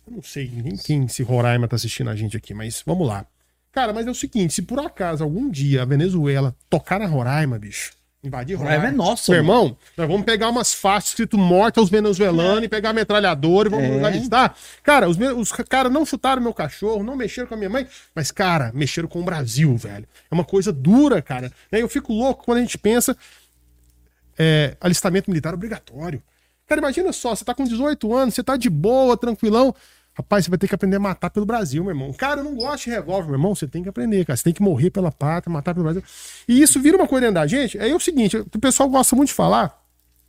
Eu 0.06 0.14
não 0.14 0.22
sei 0.22 0.50
nem 0.50 0.76
quem 0.76 1.04
esse 1.04 1.22
Roraima 1.22 1.68
tá 1.68 1.76
assistindo 1.76 2.08
a 2.08 2.16
gente 2.16 2.36
aqui, 2.36 2.54
mas 2.54 2.82
vamos 2.84 3.06
lá. 3.06 3.26
Cara, 3.72 3.92
mas 3.92 4.06
é 4.06 4.10
o 4.10 4.14
seguinte, 4.14 4.54
se 4.54 4.62
por 4.62 4.78
acaso 4.80 5.22
algum 5.22 5.50
dia 5.50 5.82
a 5.82 5.84
Venezuela 5.84 6.56
tocar 6.68 6.98
na 6.98 7.06
Roraima, 7.06 7.58
bicho, 7.58 7.92
invadir 8.22 8.56
Roraima, 8.56 8.76
Roraima 8.76 8.94
é 8.94 8.96
nosso, 8.96 9.30
meu 9.30 9.40
irmão, 9.40 9.76
nós 9.96 10.08
vamos 10.08 10.24
pegar 10.24 10.48
umas 10.48 10.74
faixas 10.74 11.10
escrito 11.10 11.38
morte 11.38 11.78
aos 11.78 11.88
venezuelanos 11.88 12.62
é. 12.62 12.64
e 12.64 12.68
pegar 12.68 12.90
a 12.90 12.92
metralhadora 12.92 13.68
e 13.68 13.70
vamos 13.70 14.02
é. 14.02 14.04
alistar. 14.04 14.54
Cara, 14.82 15.08
os, 15.08 15.16
os 15.36 15.52
caras 15.52 15.92
não 15.92 16.04
chutaram 16.04 16.42
meu 16.42 16.52
cachorro, 16.52 17.02
não 17.02 17.16
mexeram 17.16 17.48
com 17.48 17.54
a 17.54 17.56
minha 17.56 17.70
mãe, 17.70 17.86
mas, 18.14 18.30
cara, 18.30 18.72
mexeram 18.74 19.08
com 19.08 19.20
o 19.20 19.24
Brasil, 19.24 19.76
velho. 19.76 20.06
É 20.30 20.34
uma 20.34 20.44
coisa 20.44 20.72
dura, 20.72 21.22
cara. 21.22 21.52
Eu 21.70 21.88
fico 21.88 22.12
louco 22.12 22.44
quando 22.44 22.58
a 22.58 22.60
gente 22.60 22.76
pensa 22.76 23.16
é, 24.38 24.76
alistamento 24.80 25.30
militar 25.30 25.54
obrigatório. 25.54 26.22
Cara, 26.66 26.80
imagina 26.80 27.12
só, 27.12 27.34
você 27.34 27.44
tá 27.44 27.54
com 27.54 27.64
18 27.64 28.14
anos, 28.14 28.34
você 28.34 28.42
tá 28.42 28.56
de 28.56 28.68
boa, 28.68 29.16
tranquilão. 29.16 29.74
Rapaz, 30.18 30.44
você 30.44 30.50
vai 30.50 30.58
ter 30.58 30.66
que 30.66 30.74
aprender 30.74 30.96
a 30.96 31.00
matar 31.00 31.30
pelo 31.30 31.46
Brasil, 31.46 31.80
meu 31.84 31.92
irmão. 31.92 32.12
Cara, 32.12 32.40
eu 32.40 32.44
não 32.44 32.56
gosto 32.56 32.84
de 32.84 32.90
revólver, 32.90 33.28
meu 33.28 33.36
irmão. 33.36 33.54
Você 33.54 33.68
tem 33.68 33.84
que 33.84 33.88
aprender, 33.88 34.24
cara. 34.24 34.36
Você 34.36 34.42
tem 34.42 34.52
que 34.52 34.60
morrer 34.60 34.90
pela 34.90 35.12
pátria, 35.12 35.52
matar 35.52 35.74
pelo 35.74 35.84
Brasil. 35.84 36.02
E 36.48 36.60
isso 36.60 36.80
vira 36.80 36.96
uma 36.96 37.06
coisa 37.06 37.26
dentro 37.26 37.36
da 37.36 37.46
gente. 37.46 37.78
É 37.78 37.94
o 37.94 38.00
seguinte: 38.00 38.36
o 38.36 38.58
pessoal 38.58 38.88
gosta 38.88 39.14
muito 39.14 39.28
de 39.28 39.34
falar 39.34 39.80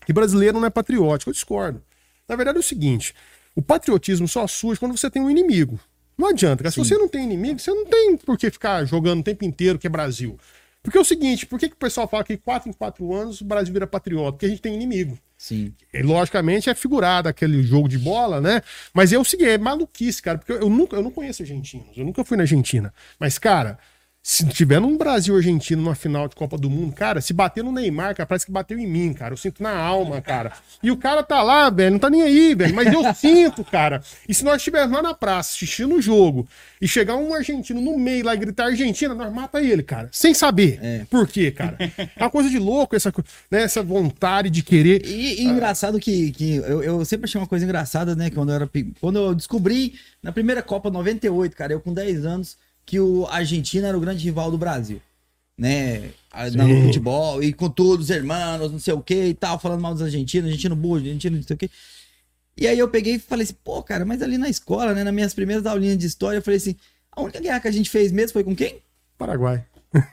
que 0.06 0.14
brasileiro 0.14 0.60
não 0.60 0.68
é 0.68 0.70
patriótico. 0.70 1.32
Eu 1.32 1.34
discordo. 1.34 1.82
Na 2.28 2.36
verdade 2.36 2.58
é 2.58 2.60
o 2.60 2.64
seguinte: 2.64 3.16
o 3.56 3.64
patriotismo 3.64 4.28
só 4.28 4.46
surge 4.46 4.80
quando 4.80 4.96
você 4.96 5.10
tem 5.10 5.24
um 5.24 5.30
inimigo. 5.30 5.80
Não 6.16 6.28
adianta, 6.28 6.62
cara. 6.62 6.72
Se 6.72 6.78
você 6.78 6.96
não 6.96 7.08
tem 7.08 7.24
inimigo, 7.24 7.58
você 7.58 7.74
não 7.74 7.86
tem 7.86 8.16
por 8.16 8.38
que 8.38 8.52
ficar 8.52 8.86
jogando 8.86 9.22
o 9.22 9.24
tempo 9.24 9.44
inteiro 9.44 9.80
que 9.80 9.88
é 9.88 9.90
Brasil. 9.90 10.38
Porque 10.84 11.00
é 11.00 11.02
o 11.02 11.06
seguinte, 11.06 11.48
por 11.48 11.58
que, 11.58 11.68
que 11.68 11.76
o 11.76 11.80
pessoal 11.80 12.08
fala 12.08 12.24
que 12.24 12.38
quatro 12.38 12.70
em 12.70 12.74
quatro 12.74 13.12
anos 13.12 13.42
o 13.42 13.46
Brasil 13.46 13.74
vira 13.74 13.88
patriota? 13.88 14.34
Porque 14.34 14.46
a 14.46 14.50
gente 14.50 14.62
tem 14.62 14.76
inimigo. 14.76 15.18
Sim. 15.40 15.74
E, 15.94 16.02
logicamente 16.02 16.70
é 16.70 16.76
figurado 16.76 17.30
aquele 17.30 17.64
jogo 17.64 17.88
de 17.88 17.98
bola, 17.98 18.42
né? 18.42 18.62
Mas 18.94 19.14
é 19.14 19.18
o 19.18 19.24
seguinte, 19.24 19.50
é 19.52 19.58
maluquice, 19.58 20.22
cara, 20.22 20.38
porque 20.38 20.52
eu, 20.52 20.70
nunca, 20.70 20.98
eu 20.98 21.02
não 21.02 21.10
conheço 21.10 21.42
argentinos, 21.42 21.96
eu 21.96 22.04
nunca 22.04 22.26
fui 22.26 22.36
na 22.36 22.44
Argentina. 22.44 22.94
Mas, 23.18 23.40
cara, 23.40 23.80
se 24.22 24.46
tiver 24.48 24.82
num 24.82 24.98
Brasil 24.98 25.36
Argentino 25.36 25.82
numa 25.82 25.96
final 25.96 26.28
de 26.28 26.36
Copa 26.36 26.58
do 26.58 26.70
Mundo, 26.70 26.94
cara, 26.94 27.22
se 27.22 27.34
bater 27.34 27.64
no 27.64 27.72
Neymar, 27.72 28.14
cara, 28.14 28.28
parece 28.28 28.46
que 28.46 28.52
bateu 28.52 28.78
em 28.78 28.86
mim, 28.86 29.14
cara. 29.14 29.34
Eu 29.34 29.38
sinto 29.38 29.64
na 29.64 29.76
alma, 29.76 30.22
cara. 30.22 30.52
E 30.84 30.92
o 30.92 30.98
cara 30.98 31.24
tá 31.24 31.42
lá, 31.42 31.70
velho, 31.70 31.94
não 31.94 32.00
tá 32.00 32.10
nem 32.10 32.22
aí, 32.22 32.54
velho. 32.54 32.76
Mas 32.76 32.94
eu 32.94 33.14
sinto, 33.16 33.64
cara. 33.64 34.04
E 34.28 34.34
se 34.34 34.44
nós 34.44 34.58
estivermos 34.58 34.92
lá 34.96 35.02
na 35.02 35.14
praça 35.14 35.52
assistindo 35.52 35.96
o 35.96 36.02
jogo 36.02 36.48
e 36.82 36.88
chegar 36.88 37.16
um 37.16 37.34
argentino 37.34 37.80
no 37.82 37.98
meio 37.98 38.26
lá 38.26 38.36
e 38.36 38.38
gritar 38.38 38.66
Argentina, 38.66 39.16
nós 39.16 39.34
mata 39.34 39.62
ele, 39.62 39.82
cara. 39.82 40.10
Sem 40.12 40.34
saber. 40.34 40.80
É. 40.82 41.06
Por 41.10 41.28
quê, 41.28 41.50
cara? 41.50 41.78
É 41.98 42.24
uma 42.24 42.30
coisa 42.30 42.50
de 42.50 42.60
louco 42.60 42.96
essa, 42.96 43.14
né, 43.50 43.64
essa 43.64 43.82
vontade 43.82 44.50
de 44.50 44.62
querer. 44.62 45.06
E, 45.06 45.42
e 45.42 45.46
engraçado 45.46 45.98
que, 46.00 46.32
que 46.32 46.58
eu, 46.58 46.84
eu, 46.84 47.06
sempre 47.06 47.26
achei 47.26 47.40
uma 47.40 47.48
coisa 47.48 47.64
engraçada, 47.64 48.16
né? 48.16 48.30
Quando 48.30 48.50
eu, 48.50 48.56
era, 48.56 48.70
quando 49.00 49.18
eu 49.18 49.34
descobri 49.34 49.96
na 50.22 50.32
primeira 50.32 50.62
Copa 50.62 50.92
98, 50.92 51.56
cara, 51.56 51.74
eu 51.74 51.80
com 51.80 51.94
10 51.94 52.26
anos 52.26 52.58
que 52.90 53.00
o 53.00 53.28
Argentina 53.28 53.88
era 53.88 53.96
o 53.96 54.02
grande 54.02 54.24
rival 54.24 54.50
do 54.50 54.58
Brasil, 54.58 55.00
né? 55.56 56.10
No 56.76 56.88
futebol, 56.88 57.44
e 57.44 57.54
com 57.54 57.70
todos 57.70 58.06
os 58.06 58.10
irmãos, 58.10 58.72
não 58.72 58.80
sei 58.80 58.96
o 58.96 59.02
que 59.02 59.26
e 59.26 59.34
tal, 59.36 59.60
falando 59.60 59.80
mal 59.80 59.94
dos 59.94 60.02
argentinos, 60.02 60.48
argentino 60.48 60.76
burro, 60.76 60.96
argentino 60.96 61.38
não 61.38 61.44
sei 61.44 61.56
o 61.56 61.60
que. 61.60 61.70
E 62.58 62.66
aí 62.66 62.80
eu 62.80 62.90
peguei 62.90 63.16
e 63.16 63.20
falei 63.20 63.44
assim, 63.44 63.56
pô, 63.64 63.84
cara, 63.84 64.04
mas 64.06 64.24
ali 64.24 64.40
na 64.40 64.50
escola, 64.50 64.96
né, 64.96 65.04
nas 65.04 65.14
minhas 65.14 65.36
primeiras 65.36 65.68
aulinhas 65.68 66.00
de 66.00 66.08
história, 66.08 66.40
eu 66.40 66.42
falei 66.42 66.58
assim, 66.58 66.76
a 67.12 67.22
única 67.22 67.40
guerra 67.40 67.60
que 67.60 67.68
a 67.68 67.72
gente 67.72 67.92
fez 67.92 68.12
mesmo 68.12 68.34
foi 68.34 68.44
com 68.44 68.56
quem? 68.56 68.82
Paraguai. 69.20 69.64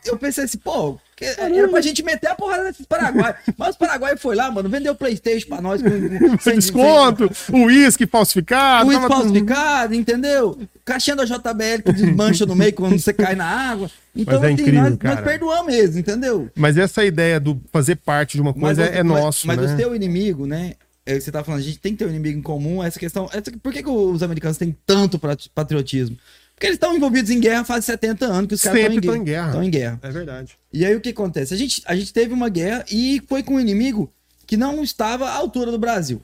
Eu 0.07 0.17
pensei 0.17 0.45
assim, 0.45 0.59
pô, 0.59 0.99
era 1.21 1.69
pra 1.69 1.81
gente 1.81 2.03
meter 2.03 2.29
a 2.29 2.35
porrada 2.35 2.65
nesses 2.65 2.87
Paraguai. 2.87 3.35
Mas 3.57 3.75
o 3.75 3.79
Paraguai 3.79 4.17
foi 4.17 4.35
lá, 4.35 4.51
mano, 4.51 4.69
vendeu 4.69 4.95
Playstation 4.95 5.49
pra 5.49 5.61
nós. 5.61 5.83
Com, 5.83 6.39
sem 6.41 6.55
desconto, 6.55 7.31
o 7.53 7.65
uísque 7.65 8.07
falsificado. 8.07 8.87
O 8.87 8.89
uísque 8.89 9.09
falsificado, 9.09 9.95
entendeu? 9.95 10.59
Caixinha 10.85 11.17
da 11.17 11.25
JBL 11.25 11.83
que 11.85 11.93
desmancha 11.93 12.47
no 12.47 12.57
meio 12.57 12.73
quando 12.73 12.99
você 12.99 13.13
cai 13.13 13.35
na 13.35 13.45
água. 13.45 13.91
Então, 14.15 14.43
é 14.43 14.53
assim, 14.53 14.63
incrível, 14.63 14.83
nós, 14.83 14.99
nós, 15.03 15.21
perdoamos 15.21 15.67
mesmo, 15.67 15.99
entendeu? 15.99 16.51
Mas 16.55 16.79
essa 16.79 17.05
ideia 17.05 17.39
do 17.39 17.61
fazer 17.71 17.97
parte 17.97 18.37
de 18.37 18.41
uma 18.41 18.55
coisa 18.55 18.83
mas, 18.83 18.95
é, 18.95 18.99
é 18.99 19.03
mas, 19.03 19.23
nosso, 19.23 19.47
Mas 19.47 19.59
né? 19.59 19.75
o 19.75 19.77
seu 19.77 19.95
inimigo, 19.95 20.47
né? 20.47 20.75
É, 21.05 21.21
você 21.21 21.31
tá 21.31 21.45
falando, 21.45 21.61
a 21.61 21.65
gente 21.65 21.79
tem 21.79 21.93
que 21.93 21.99
ter 21.99 22.07
um 22.07 22.11
inimigo 22.11 22.39
em 22.39 22.43
comum. 22.43 22.83
Essa 22.83 22.99
questão. 22.99 23.29
Essa, 23.33 23.53
por 23.63 23.73
que, 23.73 23.83
que 23.83 23.89
os 23.89 24.23
americanos 24.23 24.57
têm 24.57 24.77
tanto 24.85 25.21
patriotismo? 25.55 26.17
Porque 26.57 26.69
eles 26.69 26.77
estão 26.77 26.97
envolvidos 26.97 27.31
em 27.31 27.39
guerra 27.39 27.65
faz 27.65 27.85
70 27.85 28.25
anos 28.25 28.49
que 28.49 28.55
os 28.55 28.63
caras 28.63 28.81
estão 28.81 29.15
em, 29.15 29.19
em, 29.19 29.25
guerra. 29.25 29.47
Estão 29.49 29.63
em 29.63 29.71
guerra. 29.71 30.01
É 30.03 30.11
verdade. 30.11 30.59
E 30.73 30.87
aí 30.87 30.97
o 30.97 31.03
que 31.03 31.11
acontece? 31.11 31.53
A 31.53 31.57
gente, 31.57 31.83
a 31.85 31.95
gente 31.95 32.15
teve 32.15 32.33
uma 32.33 32.49
guerra 32.49 32.83
e 32.91 33.23
foi 33.29 33.43
com 33.43 33.57
um 33.57 33.61
inimigo 33.61 34.11
que 34.47 34.57
não 34.57 34.83
estava 34.83 35.29
à 35.29 35.35
altura 35.35 35.71
do 35.71 35.79
Brasil. 35.79 36.23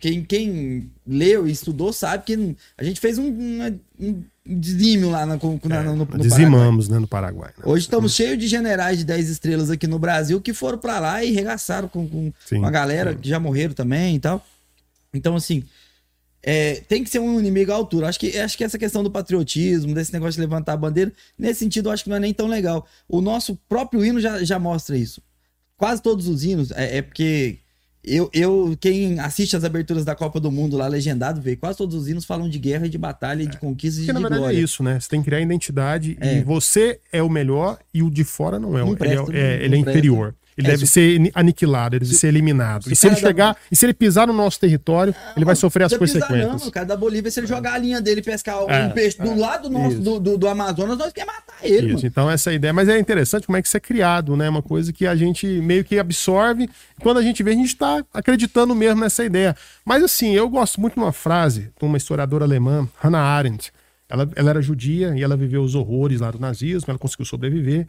Quem, 0.00 0.24
quem 0.24 0.90
leu 1.06 1.46
e 1.46 1.50
estudou 1.50 1.92
sabe 1.92 2.24
que 2.24 2.56
a 2.78 2.82
gente 2.82 3.00
fez 3.00 3.18
um, 3.18 3.26
um, 3.28 3.78
um 4.00 4.24
dizímio 4.46 5.10
lá 5.10 5.26
na, 5.26 5.34
na, 5.36 5.82
no, 5.82 5.96
no, 5.96 6.18
Dizimamos, 6.18 6.86
Paraguai. 6.86 6.94
né, 6.94 6.98
no 6.98 7.08
Paraguai. 7.08 7.50
Né? 7.58 7.64
Hoje 7.66 7.84
estamos 7.84 8.14
cheios 8.14 8.38
de 8.38 8.46
generais 8.46 8.98
de 8.98 9.04
10 9.04 9.28
estrelas 9.28 9.70
aqui 9.70 9.86
no 9.86 9.98
Brasil 9.98 10.40
que 10.40 10.54
foram 10.54 10.78
para 10.78 10.98
lá 11.00 11.22
e 11.22 11.32
regaçaram 11.32 11.88
com, 11.88 12.08
com, 12.08 12.32
com 12.48 12.64
a 12.64 12.70
galera 12.70 13.12
sim. 13.12 13.18
que 13.18 13.28
já 13.28 13.38
morreram 13.38 13.74
também 13.74 14.16
e 14.16 14.20
tal. 14.20 14.42
Então, 15.12 15.36
assim, 15.36 15.64
é, 16.48 16.76
tem 16.88 17.02
que 17.02 17.10
ser 17.10 17.18
um 17.18 17.40
inimigo 17.40 17.72
à 17.72 17.74
altura. 17.74 18.08
Acho 18.08 18.20
que, 18.20 18.38
acho 18.38 18.56
que 18.56 18.62
essa 18.62 18.78
questão 18.78 19.02
do 19.02 19.10
patriotismo, 19.10 19.92
desse 19.92 20.12
negócio 20.12 20.34
de 20.34 20.40
levantar 20.40 20.74
a 20.74 20.76
bandeira, 20.76 21.12
nesse 21.36 21.58
sentido, 21.58 21.88
eu 21.88 21.92
acho 21.92 22.04
que 22.04 22.08
não 22.08 22.16
é 22.16 22.20
nem 22.20 22.32
tão 22.32 22.46
legal. 22.46 22.86
O 23.08 23.20
nosso 23.20 23.58
próprio 23.68 24.04
hino 24.04 24.20
já, 24.20 24.44
já 24.44 24.56
mostra 24.56 24.96
isso. 24.96 25.20
Quase 25.76 26.00
todos 26.00 26.28
os 26.28 26.44
hinos, 26.44 26.70
é, 26.70 26.98
é 26.98 27.02
porque 27.02 27.58
eu, 28.04 28.30
eu, 28.32 28.76
quem 28.80 29.18
assiste 29.18 29.56
as 29.56 29.64
aberturas 29.64 30.04
da 30.04 30.14
Copa 30.14 30.38
do 30.38 30.52
Mundo 30.52 30.76
lá, 30.76 30.86
legendado, 30.86 31.40
vê, 31.40 31.56
quase 31.56 31.76
todos 31.76 31.96
os 31.96 32.08
hinos 32.08 32.24
falam 32.24 32.48
de 32.48 32.60
guerra, 32.60 32.88
de 32.88 32.96
batalha, 32.96 33.44
de 33.44 33.56
é. 33.56 33.58
conquista 33.58 34.00
e 34.00 34.04
de 34.04 34.12
na 34.12 34.20
verdade 34.20 34.40
glória. 34.40 34.56
é 34.56 34.60
isso, 34.60 34.84
né? 34.84 35.00
Você 35.00 35.08
tem 35.08 35.20
que 35.20 35.24
criar 35.24 35.40
identidade 35.40 36.16
é. 36.20 36.38
e 36.38 36.44
você 36.44 37.00
é 37.12 37.20
o 37.20 37.28
melhor 37.28 37.76
e 37.92 38.04
o 38.04 38.10
de 38.10 38.22
fora 38.22 38.60
não 38.60 38.78
é. 38.78 38.82
Não 38.82 38.94
presta, 38.94 39.32
ele 39.32 39.38
é, 39.38 39.56
é, 39.56 39.64
ele 39.64 39.74
é 39.74 39.78
inferior. 39.78 40.36
Ele 40.56 40.68
é, 40.68 40.70
deve 40.70 40.86
ser 40.86 41.30
aniquilado, 41.34 41.96
ele 41.96 42.04
deve 42.04 42.16
ser 42.16 42.28
eliminado. 42.28 42.84
Se 42.84 42.92
e 42.92 42.96
se 42.96 43.06
ele 43.06 43.16
chegar, 43.16 43.52
da... 43.52 43.58
e 43.70 43.76
se 43.76 43.84
ele 43.84 43.92
pisar 43.92 44.26
no 44.26 44.32
nosso 44.32 44.58
território, 44.58 45.14
não, 45.14 45.32
ele 45.36 45.44
vai 45.44 45.54
sofrer 45.54 45.84
as 45.84 45.92
consequências. 45.92 46.26
Pisar, 46.26 46.58
não, 46.58 46.68
o 46.68 46.70
cara 46.70 46.86
da 46.86 46.96
Bolívia, 46.96 47.30
se 47.30 47.40
ele 47.40 47.46
jogar 47.46 47.74
a 47.74 47.78
linha 47.78 48.00
dele 48.00 48.20
e 48.20 48.24
pescar 48.24 48.56
é, 48.66 48.86
um 48.86 48.90
peixe 48.90 49.18
do 49.18 49.32
é, 49.32 49.34
lado 49.34 49.68
nosso, 49.68 49.98
do, 49.98 50.18
do, 50.18 50.38
do, 50.38 50.48
Amazonas, 50.48 50.96
nós 50.96 51.12
queremos 51.12 51.34
matar 51.34 51.58
ele. 51.62 51.94
Isso, 51.94 52.06
então 52.06 52.30
essa 52.30 52.52
é 52.52 52.54
ideia. 52.54 52.72
Mas 52.72 52.88
é 52.88 52.98
interessante 52.98 53.46
como 53.46 53.58
é 53.58 53.62
que 53.62 53.68
isso 53.68 53.76
é 53.76 53.80
criado, 53.80 54.34
né? 54.34 54.48
Uma 54.48 54.62
coisa 54.62 54.92
que 54.94 55.06
a 55.06 55.14
gente 55.14 55.46
meio 55.46 55.84
que 55.84 55.98
absorve. 55.98 56.70
Quando 57.02 57.18
a 57.18 57.22
gente 57.22 57.42
vê, 57.42 57.50
a 57.50 57.54
gente 57.54 57.66
está 57.66 58.02
acreditando 58.14 58.74
mesmo 58.74 59.02
nessa 59.02 59.24
ideia. 59.24 59.54
Mas 59.84 60.02
assim, 60.02 60.34
eu 60.34 60.48
gosto 60.48 60.80
muito 60.80 60.94
de 60.94 61.00
uma 61.00 61.12
frase 61.12 61.70
de 61.78 61.84
uma 61.84 61.98
historiadora 61.98 62.46
alemã, 62.46 62.88
Hannah 62.98 63.20
Arendt. 63.20 63.70
Ela, 64.08 64.28
ela 64.36 64.50
era 64.50 64.62
judia 64.62 65.14
e 65.16 65.22
ela 65.22 65.36
viveu 65.36 65.62
os 65.62 65.74
horrores 65.74 66.20
lá 66.20 66.30
do 66.30 66.38
nazismo, 66.38 66.86
ela 66.88 66.98
conseguiu 66.98 67.26
sobreviver. 67.26 67.86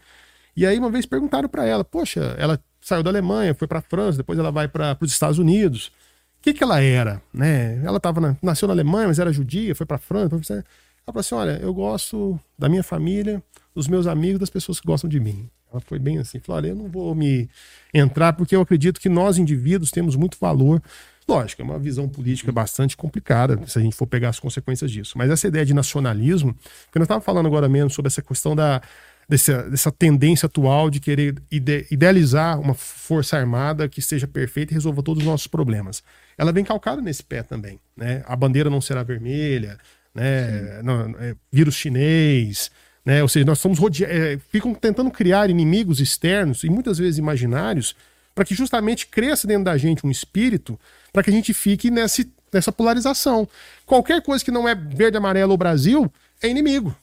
E 0.58 0.66
aí 0.66 0.80
uma 0.80 0.90
vez 0.90 1.06
perguntaram 1.06 1.48
para 1.48 1.66
ela, 1.66 1.84
poxa, 1.86 2.36
ela 2.40 2.60
saiu 2.82 3.04
da 3.04 3.12
Alemanha, 3.12 3.54
foi 3.54 3.68
para 3.68 3.78
a 3.78 3.82
França, 3.82 4.18
depois 4.18 4.40
ela 4.40 4.52
vai 4.52 4.68
para 4.68 4.98
os 5.00 5.12
Estados 5.12 5.38
Unidos. 5.38 5.92
O 6.40 6.42
que, 6.42 6.52
que 6.52 6.64
ela 6.64 6.82
era? 6.82 7.22
Né? 7.32 7.80
Ela 7.86 8.00
tava 8.00 8.20
na, 8.20 8.36
nasceu 8.42 8.68
na 8.68 8.74
Alemanha, 8.74 9.08
mas 9.08 9.20
era 9.20 9.32
judia, 9.32 9.76
foi 9.76 9.86
para 9.86 9.98
a 9.98 10.00
França. 10.00 10.30
Pra... 10.30 10.56
Ela 10.56 10.64
falou 11.06 11.20
assim: 11.20 11.36
olha, 11.36 11.60
eu 11.62 11.72
gosto 11.72 12.40
da 12.58 12.68
minha 12.68 12.82
família, 12.82 13.42
dos 13.76 13.88
meus 13.88 14.08
amigos, 14.08 14.40
das 14.40 14.50
pessoas 14.50 14.80
que 14.80 14.88
gostam 14.88 15.08
de 15.08 15.20
mim. 15.20 15.48
Ela 15.72 15.80
foi 15.80 16.00
bem 16.00 16.18
assim: 16.18 16.40
falou, 16.40 16.58
olha, 16.58 16.70
eu 16.70 16.76
não 16.76 16.88
vou 16.88 17.14
me 17.14 17.48
entrar 17.94 18.34
porque 18.34 18.56
eu 18.56 18.62
acredito 18.62 19.00
que 19.00 19.10
nós, 19.10 19.38
indivíduos, 19.38 19.92
temos 19.92 20.16
muito 20.16 20.40
valor. 20.42 20.82
Lógico, 21.30 21.62
é 21.62 21.66
uma 21.66 21.78
visão 21.78 22.08
política 22.10 22.52
bastante 22.52 22.98
complicada 22.98 23.60
se 23.68 23.78
a 23.78 23.82
gente 23.82 23.96
for 23.96 24.08
pegar 24.08 24.30
as 24.30 24.40
consequências 24.40 24.90
disso. 24.90 25.18
Mas 25.18 25.30
essa 25.30 25.48
ideia 25.48 25.66
de 25.66 25.74
nacionalismo, 25.74 26.56
que 26.92 26.98
nós 26.98 27.04
estávamos 27.06 27.26
falando 27.26 27.46
agora 27.46 27.68
mesmo 27.68 27.90
sobre 27.90 28.08
essa 28.08 28.22
questão 28.22 28.56
da, 28.56 28.82
dessa, 29.28 29.64
dessa 29.64 29.92
tendência 29.92 30.46
atual 30.46 30.90
de 30.90 31.00
querer 31.00 31.36
ide, 31.52 31.86
idealizar 31.92 32.60
uma 32.60 32.74
força 32.74 33.38
armada 33.38 33.90
que 33.90 34.02
seja 34.02 34.28
perfeita 34.28 34.74
e 34.74 34.76
resolva 34.76 35.04
todos 35.04 35.22
os 35.22 35.28
nossos 35.28 35.48
problemas. 35.48 36.02
Ela 36.38 36.52
vem 36.52 36.64
calcada 36.64 37.02
nesse 37.02 37.24
pé 37.24 37.44
também. 37.44 37.80
Né? 37.96 38.24
A 38.26 38.36
bandeira 38.36 38.70
não 38.70 38.80
será 38.80 39.04
vermelha, 39.04 39.78
né? 40.14 40.82
não, 40.82 41.16
é, 41.20 41.36
vírus 41.52 41.76
chinês. 41.76 42.72
Né? 43.06 43.22
Ou 43.22 43.28
seja, 43.28 43.46
nós 43.46 43.58
estamos 43.58 43.80
rodeados. 43.80 44.16
É, 44.16 44.40
ficam 44.50 44.74
tentando 44.74 45.12
criar 45.12 45.50
inimigos 45.50 46.00
externos 46.00 46.64
e 46.64 46.70
muitas 46.70 46.98
vezes 46.98 47.18
imaginários 47.18 47.96
para 48.34 48.46
que 48.46 48.54
justamente 48.54 49.08
cresça 49.08 49.48
dentro 49.48 49.64
da 49.64 49.78
gente 49.78 50.06
um 50.06 50.12
espírito 50.12 50.80
para 51.12 51.24
que 51.24 51.30
a 51.30 51.34
gente 51.34 51.54
fique 51.54 51.90
nesse, 51.90 52.32
nessa 52.54 52.72
polarização. 52.72 53.50
Qualquer 53.86 54.22
coisa 54.22 54.46
que 54.46 54.52
não 54.52 54.70
é 54.70 54.76
verde, 54.76 55.18
amarelo 55.18 55.52
ou 55.52 55.58
Brasil 55.58 56.12
é 56.42 56.48
inimigo. 56.48 56.96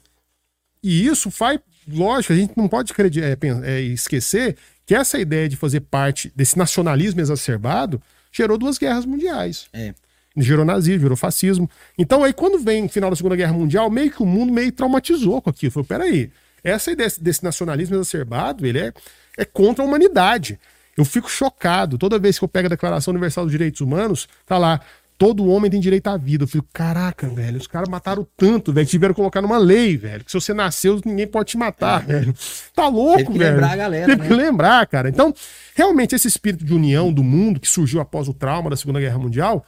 E 0.81 1.05
isso 1.05 1.29
vai 1.29 1.59
lógico, 1.87 2.33
a 2.33 2.35
gente 2.35 2.53
não 2.55 2.67
pode 2.67 2.93
é, 2.93 3.37
é, 3.63 3.81
esquecer 3.81 4.57
que 4.85 4.93
essa 4.93 5.19
ideia 5.19 5.49
de 5.49 5.55
fazer 5.55 5.81
parte 5.81 6.31
desse 6.35 6.57
nacionalismo 6.57 7.19
exacerbado 7.19 8.01
gerou 8.31 8.57
duas 8.57 8.77
guerras 8.77 9.05
mundiais. 9.05 9.67
É. 9.73 9.93
Gerou 10.37 10.65
nazismo, 10.65 11.01
gerou 11.01 11.17
fascismo. 11.17 11.69
Então, 11.97 12.23
aí, 12.23 12.33
quando 12.33 12.59
vem 12.59 12.85
o 12.85 12.89
final 12.89 13.09
da 13.09 13.15
Segunda 13.15 13.35
Guerra 13.35 13.53
Mundial, 13.53 13.89
meio 13.89 14.11
que 14.11 14.21
o 14.21 14.25
mundo 14.25 14.51
meio 14.51 14.71
traumatizou 14.71 15.41
com 15.41 15.49
aquilo. 15.49 15.71
Falou: 15.71 15.85
peraí, 15.85 16.29
essa 16.63 16.91
ideia 16.91 17.09
desse 17.21 17.43
nacionalismo 17.43 17.95
exacerbado, 17.95 18.65
ele 18.65 18.79
é, 18.79 18.93
é 19.37 19.45
contra 19.45 19.83
a 19.83 19.87
humanidade. 19.87 20.59
Eu 20.97 21.05
fico 21.05 21.29
chocado 21.29 21.97
toda 21.97 22.19
vez 22.19 22.37
que 22.37 22.43
eu 22.43 22.49
pego 22.49 22.67
a 22.67 22.69
Declaração 22.69 23.11
Universal 23.11 23.45
dos 23.45 23.51
Direitos 23.51 23.81
Humanos, 23.81 24.27
tá 24.45 24.57
lá 24.57 24.81
todo 25.17 25.47
homem 25.47 25.71
tem 25.71 25.79
direito 25.79 26.07
à 26.07 26.17
vida. 26.17 26.43
Eu 26.43 26.47
falei, 26.47 26.65
caraca, 26.73 27.27
velho, 27.27 27.57
os 27.57 27.67
caras 27.67 27.89
mataram 27.89 28.27
tanto, 28.35 28.73
velho, 28.73 28.85
tiveram 28.85 29.13
que 29.13 29.19
colocar 29.19 29.41
numa 29.41 29.57
lei, 29.57 29.97
velho, 29.97 30.23
que 30.23 30.31
se 30.31 30.39
você 30.39 30.53
nasceu, 30.53 30.99
ninguém 31.05 31.27
pode 31.27 31.51
te 31.51 31.57
matar, 31.57 32.03
é. 32.03 32.19
velho. 32.19 32.35
Tá 32.75 32.87
louco, 32.87 33.17
Teve 33.17 33.31
que 33.31 33.39
velho. 33.39 33.51
lembrar 33.53 33.71
a 33.71 33.75
galera, 33.75 34.05
Teve 34.05 34.21
né? 34.21 34.27
que 34.27 34.33
lembrar, 34.33 34.87
cara. 34.87 35.09
Então, 35.09 35.33
realmente, 35.73 36.15
esse 36.15 36.27
espírito 36.27 36.65
de 36.65 36.73
união 36.73 37.11
do 37.11 37.23
mundo 37.23 37.59
que 37.59 37.67
surgiu 37.67 38.01
após 38.01 38.27
o 38.27 38.33
trauma 38.33 38.69
da 38.69 38.75
Segunda 38.75 38.99
Guerra 38.99 39.17
Mundial, 39.17 39.65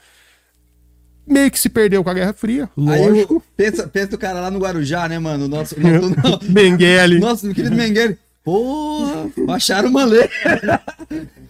meio 1.25 1.51
que 1.51 1.59
se 1.59 1.69
perdeu 1.69 2.03
com 2.03 2.09
a 2.09 2.13
Guerra 2.13 2.33
Fria, 2.33 2.69
lógico. 2.75 3.35
Aí, 3.35 3.41
pensa, 3.55 3.87
pensa 3.87 4.15
o 4.15 4.19
cara 4.19 4.39
lá 4.39 4.51
no 4.51 4.59
Guarujá, 4.59 5.07
né, 5.07 5.19
mano? 5.19 5.47
Nosso, 5.47 5.79
nosso, 5.79 6.15
nosso 6.21 6.51
Mengele. 6.51 7.19
Nosso 7.19 7.53
querido 7.53 7.75
Mengele. 7.75 8.17
Porra, 8.47 9.29
baixaram 9.45 9.89
uma 9.89 10.05
lei. 10.05 10.29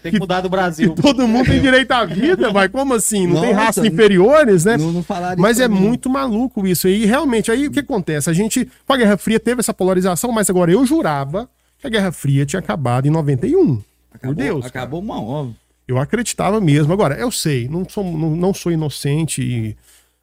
Tem 0.02 0.14
que 0.14 0.18
mudar 0.18 0.42
do 0.42 0.50
Brasil. 0.50 0.96
todo 1.00 1.28
mundo 1.28 1.46
tem 1.46 1.62
direito 1.62 1.92
à 1.92 2.04
vida, 2.06 2.52
vai 2.52 2.68
como 2.68 2.96
assim? 2.96 3.28
Não 3.28 3.36
Nossa, 3.36 3.46
tem 3.46 3.54
raças 3.54 3.86
inferiores, 3.86 4.66
né? 4.66 4.78
Não, 4.78 4.92
não 4.92 5.06
mas 5.38 5.60
é 5.60 5.68
muito 5.68 6.10
maluco 6.10 6.66
isso. 6.66 6.88
E 6.88 7.06
realmente, 7.06 7.52
aí 7.52 7.68
o 7.68 7.72
que 7.72 7.82
acontece? 7.82 8.32
A 8.32 8.34
gente, 8.34 8.68
com 8.84 8.94
a 8.94 8.98
Guerra 8.98 9.16
Fria, 9.16 9.40
teve 9.40 9.60
essa 9.60 9.76
polarização, 9.76 10.32
mas 10.32 10.50
agora 10.50 10.72
eu 10.72 10.84
jurava 10.88 11.48
que 11.78 11.86
a 11.86 11.90
Guerra 11.92 12.12
Fria 12.12 12.48
tinha 12.48 12.60
acabado 12.60 13.06
em 13.06 13.12
91. 13.12 13.80
Acabou, 14.12 14.34
por 14.34 14.36
Deus. 14.36 14.66
Acabou 14.66 15.00
uma 15.00 15.22
óbvio. 15.22 15.56
Eu 15.88 16.00
acreditava 16.00 16.60
mesmo. 16.60 16.92
Agora, 16.92 17.14
eu 17.14 17.30
sei, 17.30 17.68
não 17.68 17.88
sou, 17.88 18.04
não, 18.04 18.36
não 18.36 18.54
sou 18.56 18.72
inocente 18.72 19.78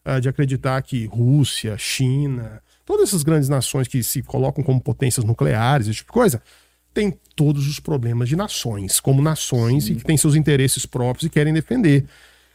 uh, 0.05 0.20
de 0.20 0.28
acreditar 0.28 0.82
que 0.82 1.06
Rússia, 1.06 1.78
China, 1.78 2.60
todas 2.84 3.10
essas 3.10 3.22
grandes 3.22 3.48
nações 3.48 3.86
que 3.86 4.02
se 4.02 4.22
colocam 4.22 4.64
como 4.64 4.80
potências 4.80 5.24
nucleares, 5.24 5.86
esse 5.86 5.98
tipo 5.98 6.10
de 6.10 6.14
coisa, 6.14 6.42
tem 6.95 7.19
todos 7.35 7.69
os 7.69 7.81
problemas 7.81 8.29
de 8.29 8.37
nações, 8.37 9.01
como 9.01 9.21
nações, 9.21 9.85
Sim. 9.85 9.93
e 9.93 9.97
que 9.97 10.05
têm 10.05 10.16
seus 10.16 10.37
interesses 10.37 10.87
próprios 10.87 11.27
e 11.27 11.31
querem 11.31 11.53
defender. 11.53 12.07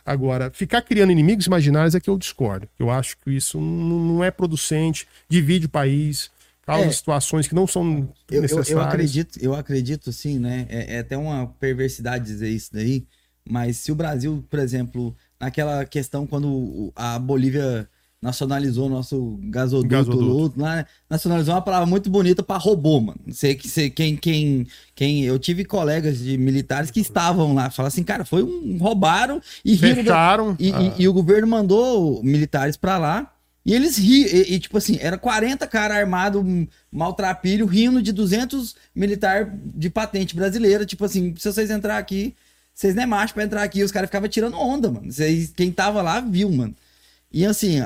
Agora, 0.05 0.49
ficar 0.49 0.81
criando 0.81 1.11
inimigos 1.11 1.45
imaginários 1.45 1.93
é 1.93 1.99
que 1.99 2.09
eu 2.09 2.17
discordo. 2.17 2.67
Eu 2.79 2.89
acho 2.89 3.17
que 3.17 3.29
isso 3.29 3.59
não 3.59 4.23
é 4.23 4.31
producente, 4.31 5.05
divide 5.27 5.67
o 5.67 5.69
país, 5.69 6.31
causa 6.65 6.87
é, 6.87 6.91
situações 6.91 7.47
que 7.47 7.53
não 7.53 7.67
são 7.67 8.09
eu, 8.31 8.41
necessárias. 8.41 8.69
Eu, 8.69 8.77
eu, 8.77 8.83
acredito, 8.83 9.39
eu 9.39 9.53
acredito 9.53 10.11
sim, 10.11 10.39
né? 10.39 10.65
É, 10.69 10.95
é 10.95 10.99
até 10.99 11.17
uma 11.17 11.47
perversidade 11.59 12.25
dizer 12.25 12.49
isso 12.49 12.69
daí, 12.73 13.05
mas 13.47 13.77
se 13.77 13.91
o 13.91 13.95
Brasil, 13.95 14.43
por 14.49 14.59
exemplo, 14.59 15.15
naquela 15.39 15.85
questão 15.85 16.25
quando 16.25 16.91
a 16.95 17.19
Bolívia 17.19 17.87
nacionalizou 18.21 18.89
nosso 18.89 19.39
gasoduto, 19.43 19.87
gasoduto. 19.87 20.59
Lá, 20.59 20.77
né? 20.77 20.85
nacionalizou 21.09 21.53
uma 21.53 21.61
palavra 21.61 21.85
muito 21.85 22.09
bonita 22.09 22.43
para 22.43 22.57
robô, 22.57 22.99
mano. 22.99 23.19
Sei 23.31 23.55
que 23.55 23.67
sei, 23.67 23.89
quem, 23.89 24.17
quem, 24.17 24.67
quem 24.93 25.23
eu 25.23 25.39
tive 25.39 25.63
colegas 25.63 26.19
de 26.19 26.37
militares 26.37 26.91
que 26.91 26.99
estavam 26.99 27.53
lá, 27.53 27.69
falaram 27.69 27.87
assim, 27.87 28.03
cara, 28.03 28.25
foi 28.25 28.43
um 28.43 28.77
roubaram 28.77 29.41
e 29.63 29.77
fecharam 29.77 30.55
e, 30.59 30.71
ah. 30.73 30.93
e, 30.97 31.03
e, 31.03 31.07
o 31.07 31.13
governo 31.13 31.47
mandou 31.47 32.21
militares 32.21 32.75
para 32.75 32.97
lá. 32.97 33.33
E 33.65 33.73
eles 33.73 33.97
riam, 33.97 34.27
e, 34.27 34.53
e, 34.55 34.59
tipo 34.59 34.77
assim, 34.77 34.97
era 34.99 35.17
40 35.17 35.67
cara 35.67 35.95
armado, 35.95 36.43
maltrapilho, 36.91 37.65
rindo 37.65 38.01
de 38.01 38.11
200 38.11 38.75
militar 38.95 39.53
de 39.53 39.89
patente 39.89 40.35
brasileira, 40.35 40.85
tipo 40.85 41.05
assim, 41.05 41.35
se 41.37 41.51
vocês 41.51 41.69
entrar 41.69 41.97
aqui, 41.97 42.35
vocês 42.73 42.95
não 42.95 43.03
é 43.03 43.05
macho 43.05 43.33
pra 43.33 43.43
entrar 43.43 43.61
aqui, 43.61 43.83
os 43.83 43.91
caras 43.91 44.09
ficavam 44.09 44.27
tirando 44.27 44.57
onda, 44.57 44.89
mano. 44.89 45.11
Vocês, 45.11 45.53
quem 45.55 45.71
tava 45.71 46.01
lá 46.01 46.19
viu, 46.19 46.49
mano. 46.49 46.73
E 47.31 47.45
assim, 47.45 47.83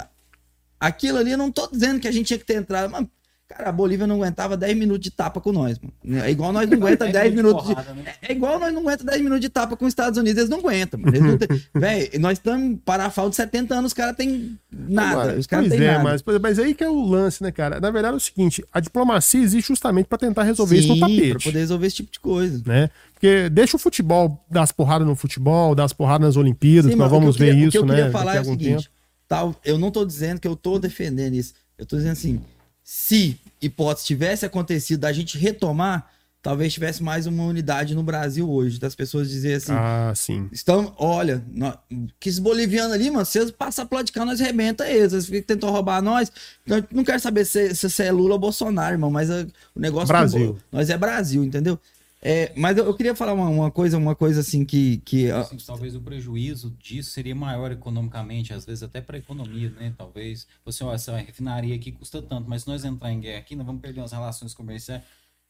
Aquilo 0.83 1.17
ali, 1.17 1.31
eu 1.31 1.37
não 1.37 1.49
tô 1.49 1.65
dizendo 1.71 1.97
que 1.97 2.09
a 2.09 2.11
gente 2.11 2.25
tinha 2.25 2.37
que 2.37 2.43
ter 2.43 2.55
entrado, 2.55 2.91
mas, 2.91 3.07
cara, 3.47 3.69
a 3.69 3.71
Bolívia 3.71 4.05
não 4.05 4.17
aguentava 4.17 4.57
10 4.57 4.75
minutos 4.75 4.99
de 4.99 5.11
tapa 5.11 5.39
com 5.39 5.53
nós, 5.53 5.79
mano. 5.79 6.21
É 6.21 6.29
igual 6.29 6.51
nós 6.51 6.69
não 6.69 6.77
aguenta 6.77 7.07
10 7.07 7.33
minutos 7.33 7.69
de... 7.69 7.73
Né? 7.73 8.13
É 8.21 8.33
igual 8.33 8.59
nós 8.59 8.73
não 8.73 8.81
aguenta 8.81 9.01
10 9.05 9.21
minutos 9.21 9.39
de 9.39 9.47
tapa 9.47 9.77
com 9.77 9.85
os 9.85 9.91
Estados 9.91 10.19
Unidos, 10.19 10.39
eles 10.39 10.49
não 10.49 10.59
aguentam, 10.59 10.99
mano. 10.99 11.37
Tem... 11.37 11.47
Véi, 11.73 12.09
nós 12.19 12.33
estamos 12.33 12.79
para 12.83 13.05
a 13.05 13.09
falta 13.09 13.29
de 13.29 13.37
70 13.37 13.73
anos, 13.73 13.91
os 13.91 13.93
caras 13.93 14.13
têm 14.17 14.59
nada. 14.69 15.21
Agora, 15.21 15.39
os 15.39 15.47
caras 15.47 15.69
têm 15.69 15.81
é, 15.81 15.91
nada. 15.93 16.03
Mas, 16.03 16.21
mas 16.41 16.59
aí 16.59 16.73
que 16.73 16.83
é 16.83 16.89
o 16.89 17.01
lance, 17.01 17.41
né, 17.41 17.49
cara? 17.49 17.79
Na 17.79 17.89
verdade 17.89 18.15
é 18.15 18.17
o 18.17 18.19
seguinte, 18.19 18.61
a 18.73 18.81
diplomacia 18.81 19.41
existe 19.41 19.69
justamente 19.69 20.07
para 20.07 20.17
tentar 20.17 20.43
resolver 20.43 20.75
Sim, 20.75 20.81
isso 20.81 20.95
no 20.95 20.99
tapete. 20.99 21.31
Pra 21.31 21.39
poder 21.43 21.59
resolver 21.59 21.87
esse 21.87 21.95
tipo 21.95 22.11
de 22.11 22.19
coisa. 22.19 22.61
Né? 22.65 22.89
Porque 23.13 23.47
deixa 23.47 23.77
o 23.77 23.79
futebol 23.79 24.45
dar 24.51 24.63
as 24.63 24.73
porradas 24.73 25.07
no 25.07 25.15
futebol, 25.15 25.73
dar 25.73 25.85
as 25.85 25.93
porradas 25.93 26.27
nas 26.27 26.35
Olimpíadas, 26.35 26.91
Sim, 26.91 26.97
nós 26.97 27.09
vamos 27.09 27.37
ver 27.37 27.55
isso, 27.55 27.61
né? 27.61 27.67
O 27.67 27.71
que 27.71 27.77
eu 27.77 27.85
queria 27.85 28.05
né, 28.07 28.11
falar 28.11 28.35
é 28.35 28.41
o 28.41 28.43
seguinte, 28.43 28.83
tempo 28.83 28.92
tal. 29.33 29.55
Eu 29.65 29.79
não 29.79 29.89
tô 29.89 30.05
dizendo 30.05 30.39
que 30.39 30.47
eu 30.47 30.55
tô 30.55 30.77
defendendo 30.77 31.33
isso. 31.33 31.55
Eu 31.75 31.87
tô 31.87 31.95
dizendo 31.95 32.11
assim, 32.11 32.41
se 32.83 33.39
hipótese 33.59 34.05
tivesse 34.05 34.45
acontecido 34.45 34.99
da 34.99 35.11
gente 35.11 35.39
retomar, 35.39 36.07
talvez 36.39 36.71
tivesse 36.71 37.01
mais 37.01 37.25
uma 37.25 37.43
unidade 37.43 37.95
no 37.95 38.03
Brasil 38.03 38.47
hoje, 38.47 38.79
das 38.79 38.93
pessoas 38.93 39.27
dizer 39.27 39.55
assim. 39.55 39.71
Ah, 39.73 40.13
sim. 40.15 40.47
Estão, 40.51 40.93
olha, 40.99 41.43
nós, 41.51 41.75
que 42.19 42.29
esses 42.29 42.37
bolivianos 42.37 42.93
ali, 42.93 43.09
mano, 43.09 43.25
se 43.25 43.39
eles 43.39 43.49
passar 43.49 43.87
pro 43.87 43.95
lado 43.95 44.05
de 44.05 44.11
cá, 44.11 44.23
nós 44.23 44.39
rebenta 44.39 44.87
eles. 44.87 45.13
Eles 45.13 45.45
tentam 45.45 45.71
roubar 45.71 45.99
nós. 45.99 46.31
Eu 46.67 46.85
não 46.91 47.03
quero 47.03 47.19
saber 47.19 47.43
se, 47.45 47.73
se, 47.73 47.89
se 47.89 48.03
é 48.03 48.11
Lula 48.11 48.33
ou 48.33 48.39
Bolsonaro, 48.39 48.93
irmão, 48.93 49.09
mas 49.09 49.31
a, 49.31 49.47
o 49.73 49.79
negócio. 49.79 50.09
Brasil. 50.09 50.53
Que, 50.53 50.77
nós 50.77 50.91
é 50.91 50.97
Brasil, 50.97 51.43
entendeu? 51.43 51.79
É, 52.25 52.53
mas 52.55 52.77
eu, 52.77 52.93
queria 52.93 53.13
falar 53.13 53.33
uma, 53.33 53.49
uma, 53.49 53.69
coisa, 53.69 53.97
uma 53.97 54.15
coisa 54.15 54.39
assim 54.39 54.63
que. 54.63 54.97
que 55.03 55.29
assim, 55.29 55.57
talvez 55.57 55.93
o 55.93 55.99
prejuízo 55.99 56.73
disso 56.79 57.11
seria 57.11 57.35
maior 57.35 57.69
economicamente, 57.69 58.53
às 58.53 58.65
vezes 58.65 58.81
até 58.81 59.01
para 59.01 59.17
a 59.17 59.19
economia, 59.19 59.69
né? 59.71 59.93
Talvez. 59.97 60.47
Você, 60.63 60.85
ó, 60.85 60.93
essa 60.93 61.17
refinaria 61.17 61.75
aqui 61.75 61.91
custa 61.91 62.21
tanto, 62.21 62.49
mas 62.49 62.63
se 62.63 62.69
nós 62.69 62.85
entrar 62.85 63.11
em 63.11 63.19
guerra 63.19 63.39
aqui, 63.39 63.57
nós 63.57 63.65
vamos 63.65 63.81
perder 63.81 63.99
as 63.99 64.13
relações 64.13 64.53
comerciais. 64.53 65.03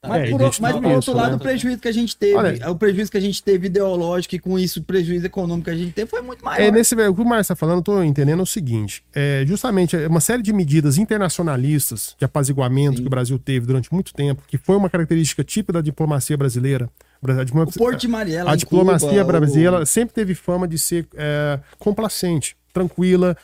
Tá. 0.04 0.10
Mas, 0.10 0.28
é, 0.28 0.32
por, 0.32 0.42
mas 0.42 0.76
por 0.76 0.86
outro 0.86 1.14
lado, 1.14 1.30
né? 1.30 1.36
o 1.38 1.40
prejuízo 1.40 1.80
que 1.80 1.88
a 1.88 1.92
gente 1.94 2.18
teve, 2.18 2.36
Olha, 2.36 2.70
o 2.70 2.76
prejuízo 2.76 3.10
que 3.10 3.18
a 3.18 3.22
gente 3.22 3.42
teve 3.42 3.68
ideológico 3.68 4.36
e 4.36 4.40
com 4.40 4.60
isso 4.60 4.82
o 4.82 4.84
prejuízo 4.84 5.26
econômico 5.26 5.64
que 5.64 5.70
a 5.70 5.78
gente 5.78 5.94
teve 5.94 6.10
foi 6.10 6.22
muito 6.22 6.44
maior. 6.44 6.62
É, 6.62 6.70
nesse, 6.70 6.94
o 6.94 7.16
que 7.16 7.22
o 7.22 7.26
Márcio 7.26 7.54
está 7.54 7.56
falando, 7.56 7.78
eu 7.78 7.80
estou 7.80 8.04
entendendo 8.04 8.44
o 8.44 8.46
seguinte: 8.46 9.02
é, 9.16 9.46
justamente 9.48 9.96
uma 9.96 10.20
série 10.20 10.44
de 10.44 10.52
medidas 10.52 10.98
internacionalistas 10.98 12.18
de 12.20 12.26
apaziguamento 12.26 12.98
Sim. 12.98 13.04
que 13.04 13.08
o 13.08 13.10
Brasil 13.10 13.40
teve 13.40 13.66
durante 13.66 13.94
muito 13.94 14.14
tempo, 14.14 14.44
que 14.46 14.58
foi 14.58 14.76
uma 14.76 14.90
característica 14.90 15.42
típica 15.42 15.72
da 15.72 15.82
diplomacia 15.82 16.36
brasileira. 16.36 16.90
A 17.26 17.44
diplomacia, 17.46 17.82
o 17.82 17.86
Porto 17.86 18.02
de 18.02 18.08
Mariela, 18.10 18.52
a 18.52 18.56
diplomacia 18.58 19.10
Cuba, 19.10 19.24
brasileira 19.24 19.84
o... 19.84 19.86
sempre 19.86 20.14
teve 20.14 20.36
fama 20.36 20.68
de 20.68 20.78
ser 20.78 21.08
é, 21.16 21.58
complacente, 21.80 22.58
tranquila, 22.74 23.38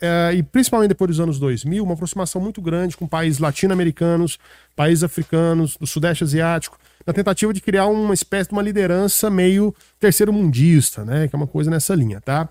é, 0.00 0.32
e 0.34 0.42
principalmente 0.42 0.88
depois 0.88 1.08
dos 1.10 1.20
anos 1.20 1.38
2000, 1.38 1.84
uma 1.84 1.94
aproximação 1.94 2.40
muito 2.40 2.60
grande 2.62 2.96
com 2.96 3.06
países 3.06 3.38
latino-americanos, 3.38 4.38
países 4.74 5.04
africanos, 5.04 5.76
do 5.76 5.86
Sudeste 5.86 6.24
Asiático, 6.24 6.78
na 7.06 7.12
tentativa 7.12 7.52
de 7.52 7.60
criar 7.60 7.86
uma 7.86 8.14
espécie 8.14 8.48
de 8.48 8.54
uma 8.54 8.62
liderança 8.62 9.30
meio 9.30 9.74
terceiro 9.98 10.32
mundista, 10.32 11.04
né? 11.04 11.28
Que 11.28 11.34
é 11.34 11.38
uma 11.38 11.46
coisa 11.46 11.70
nessa 11.70 11.94
linha, 11.94 12.20
tá? 12.20 12.48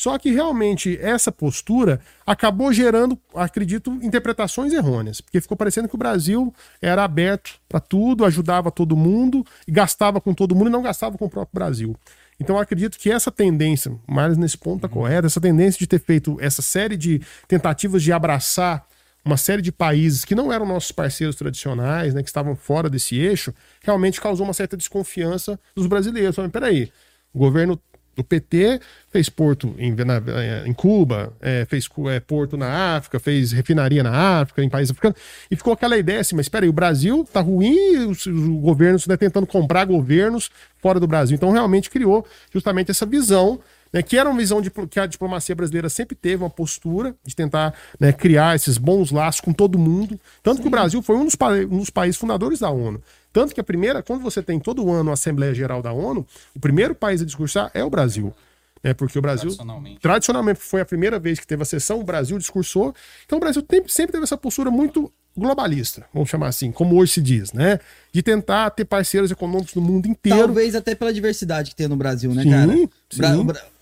Só 0.00 0.18
que 0.18 0.30
realmente 0.30 0.98
essa 1.02 1.30
postura 1.30 2.00
acabou 2.26 2.72
gerando, 2.72 3.18
acredito, 3.34 3.90
interpretações 4.00 4.72
errôneas, 4.72 5.20
porque 5.20 5.42
ficou 5.42 5.58
parecendo 5.58 5.88
que 5.90 5.94
o 5.94 5.98
Brasil 5.98 6.54
era 6.80 7.04
aberto 7.04 7.60
para 7.68 7.80
tudo, 7.80 8.24
ajudava 8.24 8.70
todo 8.70 8.96
mundo, 8.96 9.44
gastava 9.68 10.18
com 10.18 10.32
todo 10.32 10.54
mundo 10.54 10.68
e 10.68 10.72
não 10.72 10.80
gastava 10.80 11.18
com 11.18 11.26
o 11.26 11.30
próprio 11.30 11.52
Brasil. 11.52 11.94
Então 12.40 12.56
eu 12.56 12.62
acredito 12.62 12.98
que 12.98 13.10
essa 13.10 13.30
tendência, 13.30 13.92
mais 14.08 14.36
nesse 14.36 14.56
ponto 14.56 14.76
está 14.76 14.88
uhum. 14.88 15.02
correto, 15.02 15.26
essa 15.26 15.40
tendência 15.40 15.78
de 15.78 15.86
ter 15.86 16.00
feito 16.00 16.38
essa 16.40 16.62
série 16.62 16.96
de 16.96 17.20
tentativas 17.46 18.02
de 18.02 18.12
abraçar 18.12 18.86
uma 19.22 19.36
série 19.36 19.60
de 19.60 19.70
países 19.70 20.24
que 20.24 20.34
não 20.34 20.50
eram 20.50 20.64
nossos 20.64 20.90
parceiros 20.90 21.36
tradicionais, 21.36 22.14
né, 22.14 22.22
que 22.22 22.28
estavam 22.28 22.56
fora 22.56 22.88
desse 22.88 23.16
eixo, 23.16 23.52
realmente 23.82 24.18
causou 24.18 24.46
uma 24.46 24.54
certa 24.54 24.76
desconfiança 24.76 25.60
dos 25.74 25.86
brasileiros. 25.86 26.34
Falei, 26.34 26.50
peraí, 26.50 26.92
o 27.32 27.38
governo 27.38 27.78
do 28.16 28.24
PT 28.24 28.80
fez 29.10 29.28
porto 29.28 29.74
em, 29.78 29.94
na, 29.94 30.22
em 30.66 30.72
Cuba, 30.72 31.32
é, 31.40 31.64
fez 31.64 31.88
é, 32.08 32.20
porto 32.20 32.56
na 32.56 32.96
África, 32.96 33.18
fez 33.18 33.52
refinaria 33.52 34.02
na 34.02 34.40
África, 34.40 34.62
em 34.62 34.68
países 34.68 34.90
africanos, 34.90 35.18
e 35.50 35.56
ficou 35.56 35.72
aquela 35.72 35.96
ideia 35.96 36.20
assim, 36.20 36.36
mas 36.36 36.46
espera 36.46 36.64
aí, 36.64 36.68
o 36.68 36.72
Brasil 36.72 37.26
tá 37.32 37.40
ruim 37.40 37.74
e 37.74 37.98
os, 38.06 38.26
os 38.26 38.48
governos 38.60 39.06
né, 39.06 39.16
tentando 39.16 39.46
comprar 39.46 39.84
governos 39.84 40.50
fora 40.78 41.00
do 41.00 41.06
Brasil. 41.06 41.34
Então 41.34 41.50
realmente 41.50 41.90
criou 41.90 42.26
justamente 42.52 42.90
essa 42.90 43.06
visão 43.06 43.60
né, 43.92 44.02
que 44.02 44.16
era 44.16 44.28
uma 44.28 44.38
visão 44.38 44.60
de, 44.60 44.70
que 44.70 45.00
a 45.00 45.06
diplomacia 45.06 45.54
brasileira 45.54 45.88
sempre 45.88 46.14
teve, 46.14 46.42
uma 46.42 46.50
postura 46.50 47.14
de 47.24 47.34
tentar 47.34 47.74
né, 47.98 48.12
criar 48.12 48.54
esses 48.54 48.78
bons 48.78 49.10
laços 49.10 49.40
com 49.40 49.52
todo 49.52 49.78
mundo. 49.78 50.18
Tanto 50.42 50.56
Sim. 50.56 50.62
que 50.62 50.68
o 50.68 50.70
Brasil 50.70 51.02
foi 51.02 51.16
um 51.16 51.24
dos, 51.24 51.36
um 51.70 51.78
dos, 51.78 51.90
países 51.90 52.16
fundadores 52.16 52.60
da 52.60 52.70
ONU. 52.70 53.02
Tanto 53.32 53.54
que 53.54 53.60
a 53.60 53.64
primeira, 53.64 54.02
quando 54.02 54.22
você 54.22 54.42
tem 54.42 54.58
todo 54.58 54.90
ano 54.90 55.10
a 55.10 55.14
Assembleia 55.14 55.54
Geral 55.54 55.82
da 55.82 55.92
ONU, 55.92 56.26
o 56.54 56.60
primeiro 56.60 56.94
país 56.94 57.22
a 57.22 57.24
discursar 57.24 57.70
é 57.74 57.84
o 57.84 57.90
Brasil. 57.90 58.34
É 58.82 58.94
porque 58.94 59.18
o 59.18 59.22
Brasil, 59.22 59.50
tradicionalmente. 59.50 60.00
tradicionalmente, 60.00 60.60
foi 60.60 60.80
a 60.80 60.86
primeira 60.86 61.18
vez 61.18 61.38
que 61.38 61.46
teve 61.46 61.62
a 61.62 61.66
sessão, 61.66 62.00
o 62.00 62.04
Brasil 62.04 62.38
discursou. 62.38 62.94
Então 63.26 63.36
o 63.36 63.40
Brasil 63.40 63.62
sempre 63.88 64.12
teve 64.12 64.24
essa 64.24 64.38
postura 64.38 64.70
muito 64.70 65.12
globalista, 65.36 66.04
vamos 66.12 66.28
chamar 66.28 66.48
assim, 66.48 66.72
como 66.72 66.96
hoje 66.96 67.12
se 67.12 67.22
diz, 67.22 67.52
né? 67.52 67.78
De 68.12 68.22
tentar 68.22 68.70
ter 68.70 68.84
parceiros 68.84 69.30
econômicos 69.30 69.74
no 69.74 69.82
mundo 69.82 70.06
inteiro. 70.06 70.38
Talvez 70.38 70.74
até 70.74 70.94
pela 70.94 71.12
diversidade 71.12 71.70
que 71.70 71.76
tem 71.76 71.88
no 71.88 71.96
Brasil, 71.96 72.34
né, 72.34 72.42
sim, 72.42 72.50
cara? 72.50 72.72
Sim. 72.72 72.88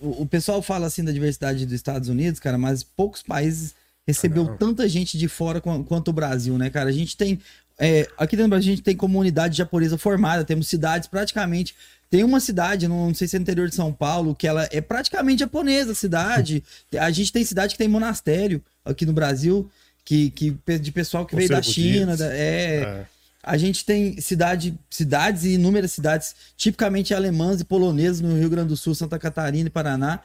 O, 0.00 0.22
o, 0.22 0.26
pessoal 0.26 0.60
fala 0.60 0.86
assim 0.86 1.02
da 1.02 1.10
diversidade 1.10 1.64
dos 1.64 1.74
Estados 1.74 2.08
Unidos, 2.08 2.38
cara, 2.38 2.58
mas 2.58 2.82
poucos 2.82 3.22
países 3.22 3.74
recebeu 4.06 4.44
ah, 4.44 4.56
tanta 4.58 4.88
gente 4.88 5.16
de 5.16 5.28
fora 5.28 5.60
quanto 5.60 6.08
o 6.08 6.12
Brasil, 6.12 6.58
né, 6.58 6.70
cara? 6.70 6.90
A 6.90 6.92
gente 6.92 7.16
tem 7.16 7.38
é, 7.78 8.08
aqui 8.18 8.36
dentro 8.36 8.56
a 8.56 8.60
gente 8.60 8.82
tem 8.82 8.96
comunidade 8.96 9.56
japonesa 9.56 9.96
formada, 9.96 10.44
temos 10.44 10.66
cidades 10.66 11.08
praticamente. 11.08 11.74
Tem 12.10 12.24
uma 12.24 12.40
cidade, 12.40 12.88
não, 12.88 13.08
não 13.08 13.14
sei 13.14 13.28
se 13.28 13.36
é 13.36 13.38
interior 13.40 13.68
de 13.68 13.74
São 13.74 13.92
Paulo, 13.92 14.34
que 14.34 14.48
ela 14.48 14.68
é 14.72 14.80
praticamente 14.80 15.40
japonesa, 15.40 15.92
a 15.92 15.94
cidade. 15.94 16.64
A 16.98 17.10
gente 17.10 17.32
tem 17.32 17.44
cidade 17.44 17.74
que 17.74 17.78
tem 17.78 17.86
monastério 17.86 18.62
aqui 18.84 19.06
no 19.06 19.12
Brasil, 19.12 19.70
que, 20.04 20.30
que 20.30 20.56
de 20.78 20.90
pessoal 20.90 21.24
que 21.24 21.36
veio 21.36 21.48
da 21.48 21.62
China. 21.62 22.16
Da, 22.16 22.34
é, 22.34 22.80
é. 22.80 23.06
A 23.42 23.56
gente 23.56 23.84
tem 23.84 24.20
cidade, 24.20 24.74
cidades 24.90 25.44
e 25.44 25.50
inúmeras 25.50 25.92
cidades, 25.92 26.34
tipicamente 26.56 27.14
alemãs 27.14 27.60
e 27.60 27.64
polonesas 27.64 28.20
no 28.20 28.36
Rio 28.36 28.50
Grande 28.50 28.68
do 28.68 28.76
Sul, 28.76 28.94
Santa 28.94 29.18
Catarina 29.18 29.68
e 29.68 29.70
Paraná, 29.70 30.20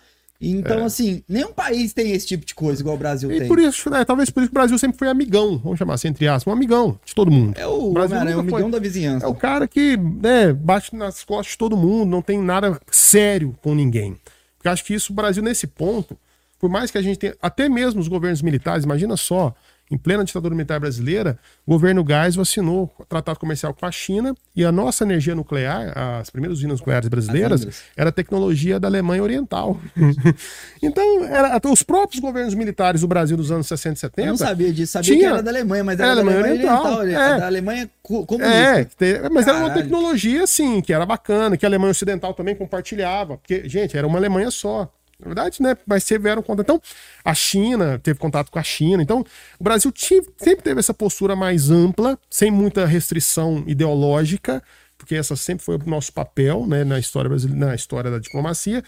então, 0.51 0.79
é. 0.79 0.83
assim, 0.83 1.23
nenhum 1.27 1.53
país 1.53 1.93
tem 1.93 2.11
esse 2.11 2.27
tipo 2.27 2.45
de 2.45 2.53
coisa 2.53 2.81
igual 2.81 2.95
o 2.95 2.99
Brasil 2.99 3.31
e 3.31 3.39
tem. 3.39 3.47
por 3.47 3.59
isso, 3.59 3.89
né, 3.89 4.03
talvez 4.03 4.29
por 4.29 4.41
isso 4.41 4.49
que 4.49 4.53
o 4.53 4.59
Brasil 4.59 4.77
sempre 4.77 4.97
foi 4.97 5.07
amigão, 5.07 5.57
vamos 5.57 5.79
chamar 5.79 5.93
assim, 5.93 6.09
entre 6.09 6.27
aspas, 6.27 6.51
um 6.51 6.55
amigão 6.55 6.99
de 7.05 7.15
todo 7.15 7.31
mundo. 7.31 7.57
É 7.57 7.65
o, 7.65 7.91
Brasil 7.91 8.17
é 8.17 8.35
o 8.35 8.39
amigão 8.39 8.61
foi... 8.61 8.71
da 8.71 8.79
vizinhança. 8.79 9.25
É 9.25 9.29
o 9.29 9.35
cara 9.35 9.67
que 9.67 9.97
né, 9.97 10.51
bate 10.53 10.95
nas 10.95 11.23
costas 11.23 11.53
de 11.53 11.57
todo 11.57 11.77
mundo, 11.77 12.09
não 12.09 12.21
tem 12.21 12.41
nada 12.41 12.79
sério 12.91 13.55
com 13.61 13.73
ninguém. 13.73 14.17
Porque 14.57 14.69
acho 14.69 14.83
que 14.85 14.93
isso, 14.93 15.11
o 15.11 15.15
Brasil, 15.15 15.43
nesse 15.43 15.67
ponto, 15.67 16.17
por 16.59 16.69
mais 16.69 16.89
que 16.89 16.97
a 16.97 17.01
gente 17.01 17.17
tenha, 17.17 17.35
até 17.41 17.67
mesmo 17.67 17.99
os 17.99 18.07
governos 18.07 18.41
militares, 18.41 18.85
imagina 18.85 19.17
só, 19.17 19.53
em 19.93 19.97
plena 19.97 20.23
ditadura 20.23 20.55
militar 20.55 20.79
brasileira, 20.79 21.37
o 21.65 21.71
governo 21.71 22.03
Gás 22.03 22.37
assinou 22.37 22.91
tratado 23.07 23.39
comercial 23.39 23.73
com 23.73 23.85
a 23.85 23.91
China 23.91 24.35
e 24.55 24.65
a 24.65 24.71
nossa 24.71 25.03
energia 25.03 25.35
nuclear, 25.35 25.93
as 26.19 26.29
primeiras 26.29 26.57
usinas 26.57 26.79
nucleares 26.79 27.07
brasileiras, 27.07 27.67
era 27.95 28.11
tecnologia 28.11 28.79
da 28.79 28.87
Alemanha 28.87 29.21
Oriental. 29.21 29.79
então, 30.81 31.25
era, 31.25 31.61
os 31.71 31.83
próprios 31.83 32.19
governos 32.19 32.55
militares 32.55 33.01
do 33.01 33.07
Brasil 33.07 33.37
dos 33.37 33.51
anos 33.51 33.67
60 33.67 33.93
e 33.95 33.99
70. 33.99 34.21
Eu 34.21 34.31
não 34.31 34.37
sabia 34.37 34.73
disso, 34.73 34.93
sabia 34.93 35.13
tinha, 35.13 35.19
que 35.19 35.33
era 35.33 35.43
da 35.43 35.51
Alemanha, 35.51 35.83
mas 35.83 35.99
era, 35.99 36.11
era 36.11 36.15
da 36.15 36.21
Alemanha 36.21 36.53
Oriental. 36.53 36.97
Oriental 36.97 37.23
é, 37.23 37.39
da 37.39 37.45
Alemanha 37.45 37.89
comunista. 38.01 39.05
É, 39.05 39.29
mas 39.29 39.45
Caralho. 39.45 39.65
era 39.65 39.73
uma 39.73 39.73
tecnologia, 39.73 40.47
sim, 40.47 40.81
que 40.81 40.91
era 40.91 41.05
bacana, 41.05 41.55
que 41.55 41.65
a 41.65 41.69
Alemanha 41.69 41.91
Ocidental 41.91 42.33
também 42.33 42.55
compartilhava. 42.55 43.37
Porque, 43.37 43.69
gente, 43.69 43.95
era 43.95 44.07
uma 44.07 44.17
Alemanha 44.17 44.49
só. 44.49 44.91
Na 45.23 45.29
verdade, 45.29 45.61
né? 45.61 45.77
Mas 45.85 46.05
tiveram 46.05 46.43
contato. 46.43 46.65
Então, 46.65 46.81
a 47.23 47.33
China 47.33 47.99
teve 48.01 48.19
contato 48.19 48.51
com 48.51 48.59
a 48.59 48.63
China. 48.63 49.01
Então, 49.01 49.25
o 49.59 49.63
Brasil 49.63 49.91
sempre 49.95 50.63
teve 50.63 50.79
essa 50.79 50.93
postura 50.93 51.35
mais 51.35 51.71
ampla, 51.71 52.19
sem 52.29 52.51
muita 52.51 52.85
restrição 52.85 53.63
ideológica, 53.65 54.61
porque 54.97 55.15
essa 55.15 55.35
sempre 55.35 55.63
foi 55.63 55.77
o 55.77 55.89
nosso 55.89 56.11
papel 56.11 56.65
né, 56.67 56.83
na, 56.83 56.99
história 56.99 57.29
brasileira, 57.29 57.67
na 57.67 57.75
história 57.75 58.11
da 58.11 58.19
diplomacia. 58.19 58.83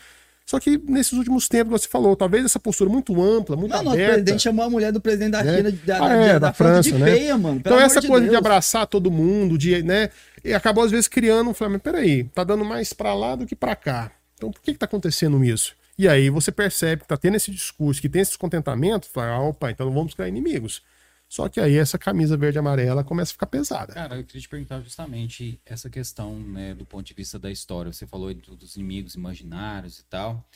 Só 0.46 0.60
que 0.60 0.78
nesses 0.78 1.14
últimos 1.14 1.48
tempos, 1.48 1.82
você 1.82 1.88
falou, 1.88 2.16
talvez 2.16 2.46
essa 2.46 2.60
postura 2.60 2.88
muito 2.88 3.20
ampla, 3.20 3.56
muito 3.56 3.72
não, 3.72 3.80
aberta. 3.80 4.12
O 4.12 4.14
presidente 4.14 4.44
chamou 4.44 4.64
a 4.64 4.70
mulher 4.70 4.92
do 4.92 5.02
presidente 5.02 5.32
da 5.32 5.44
né? 5.44 5.58
China, 5.58 5.72
da, 5.72 6.06
ah, 6.06 6.14
é, 6.14 6.34
da, 6.34 6.40
da, 6.40 6.54
França, 6.54 6.92
de 6.92 6.98
né? 7.00 7.12
feia, 7.12 7.38
mano. 7.38 7.58
Então 7.58 7.80
essa 7.80 8.00
de 8.00 8.08
coisa 8.08 8.22
Deus. 8.22 8.32
de 8.32 8.38
abraçar 8.38 8.86
todo 8.86 9.10
mundo, 9.10 9.58
de, 9.58 9.82
né, 9.82 10.12
e 10.44 10.54
acabou 10.54 10.84
às 10.84 10.92
vezes 10.92 11.08
criando 11.08 11.50
um 11.50 11.54
Flamengo. 11.54 11.82
Peraí, 11.82 12.26
tá 12.26 12.44
dando 12.44 12.64
mais 12.64 12.94
para 12.94 13.14
lá 13.16 13.36
do 13.36 13.48
que 13.48 13.56
para 13.56 13.76
cá. 13.76 14.12
Então 14.36 14.52
por 14.52 14.62
que 14.62 14.74
que 14.74 14.78
tá 14.78 14.86
acontecendo 14.86 15.44
isso? 15.44 15.74
E 15.98 16.08
aí 16.08 16.30
você 16.30 16.52
percebe 16.52 17.04
que 17.04 17.08
tá 17.08 17.16
tendo 17.16 17.36
esse 17.36 17.52
discurso, 17.52 18.02
que 18.02 18.10
tem 18.10 18.22
esse 18.22 18.32
descontentamento, 18.32 19.08
fala, 19.08 19.32
ah, 19.32 19.42
opa, 19.42 19.72
então 19.72 19.92
vamos 19.92 20.14
criar 20.14 20.28
inimigos. 20.28 20.82
Só 21.28 21.50
que 21.50 21.60
aí 21.60 21.76
essa 21.76 21.98
camisa 21.98 22.38
verde 22.38 22.58
e 22.58 22.60
amarela 22.60 23.04
começa 23.04 23.32
a 23.32 23.34
ficar 23.34 23.48
pesada. 23.48 23.94
Cara, 23.94 24.18
eu 24.18 24.24
queria 24.24 24.42
te 24.42 24.50
perguntar 24.50 24.82
justamente 24.82 25.60
essa 25.66 25.90
questão, 25.90 26.38
né, 26.40 26.76
do 26.76 26.86
ponto 26.86 27.06
de 27.06 27.14
vista 27.14 27.40
da 27.40 27.50
história. 27.50 27.92
Você 27.92 28.06
falou 28.06 28.34
dos 28.34 28.76
inimigos 28.76 29.16
imaginários 29.16 30.00
e 30.00 30.04
tal. 30.06 30.48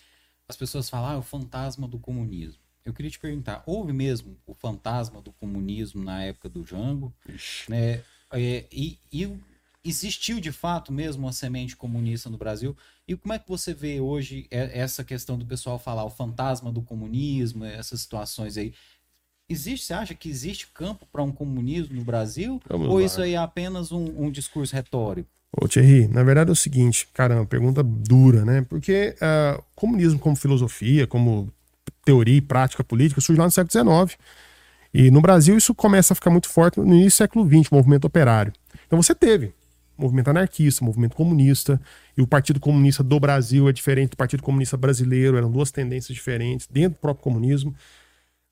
As 0.48 0.56
pessoas 0.56 0.90
falam, 0.90 1.10
ah, 1.10 1.18
o 1.18 1.24
fantasma 1.24 1.88
do 1.88 1.98
comunismo. 1.98 2.60
Eu 2.86 2.94
queria 2.94 3.12
te 3.12 3.20
perguntar, 3.20 3.64
houve 3.66 3.94
mesmo 3.94 4.38
o 4.48 4.54
fantasma 4.54 5.22
do 5.22 5.32
comunismo 5.34 6.04
na 6.04 6.24
época 6.24 6.50
do 6.50 6.66
Jango? 6.66 7.14
Né? 7.68 8.02
É, 8.32 8.66
e, 8.72 8.98
e 9.12 9.40
existiu 9.84 10.40
de 10.40 10.52
fato 10.52 10.92
mesmo 10.92 11.26
uma 11.26 11.34
semente 11.34 11.76
comunista 11.76 12.30
no 12.30 12.38
Brasil? 12.38 12.76
E 13.10 13.16
como 13.16 13.34
é 13.34 13.40
que 13.40 13.50
você 13.50 13.74
vê 13.74 14.00
hoje 14.00 14.46
essa 14.52 15.04
questão 15.04 15.36
do 15.36 15.44
pessoal 15.44 15.80
falar 15.80 16.04
o 16.04 16.12
fantasma 16.12 16.72
do 16.72 16.84
comunismo, 16.84 17.66
essas 17.66 18.02
situações 18.02 18.56
aí? 18.56 18.72
Existe, 19.50 19.88
você 19.88 19.94
acha 19.96 20.14
que 20.14 20.30
existe 20.30 20.68
campo 20.68 21.08
para 21.12 21.24
um 21.24 21.32
comunismo 21.32 21.96
no 21.96 22.04
Brasil? 22.04 22.62
Vamos 22.70 22.88
ou 22.88 23.00
lá. 23.00 23.04
isso 23.04 23.20
aí 23.20 23.34
é 23.34 23.38
apenas 23.38 23.92
um, 23.92 24.26
um 24.26 24.30
discurso 24.30 24.76
retórico? 24.76 25.28
Ô 25.60 25.68
Thierry, 25.68 26.08
na 26.08 26.22
verdade 26.22 26.52
é 26.52 26.54
o 26.54 26.56
seguinte, 26.56 27.08
caramba, 27.12 27.48
pergunta 27.48 27.82
dura, 27.82 28.46
né? 28.46 28.62
Porque 28.70 29.16
uh, 29.16 29.64
comunismo 29.74 30.20
como 30.20 30.36
filosofia, 30.36 31.08
como 31.08 31.52
teoria 32.06 32.38
e 32.38 32.42
prática 32.42 32.84
política 32.84 33.20
surge 33.22 33.40
lá 33.40 33.46
no 33.46 33.52
século 33.52 34.06
XIX. 34.06 34.20
E 34.94 35.10
no 35.10 35.20
Brasil 35.20 35.58
isso 35.58 35.74
começa 35.74 36.14
a 36.14 36.16
ficar 36.16 36.30
muito 36.30 36.48
forte 36.48 36.80
no 36.80 36.86
início 36.86 37.10
do 37.10 37.12
século 37.14 37.48
XX, 37.48 37.72
movimento 37.72 38.06
operário. 38.06 38.54
Então 38.86 39.02
você 39.02 39.16
teve 39.16 39.52
movimento 40.00 40.30
anarquista, 40.30 40.84
movimento 40.84 41.16
comunista, 41.16 41.80
e 42.18 42.22
o 42.22 42.28
Partido 42.28 42.60
Comunista 42.60 43.04
do 43.04 43.20
Brasil 43.20 43.68
é 43.68 43.74
diferente 43.74 44.12
do 44.12 44.18
Partido 44.18 44.42
Comunista 44.42 44.78
Brasileiro, 44.78 45.38
eram 45.38 45.52
duas 45.52 45.72
tendências 45.72 46.16
diferentes 46.16 46.68
dentro 46.72 46.98
do 46.98 47.02
próprio 47.02 47.24
comunismo. 47.24 47.76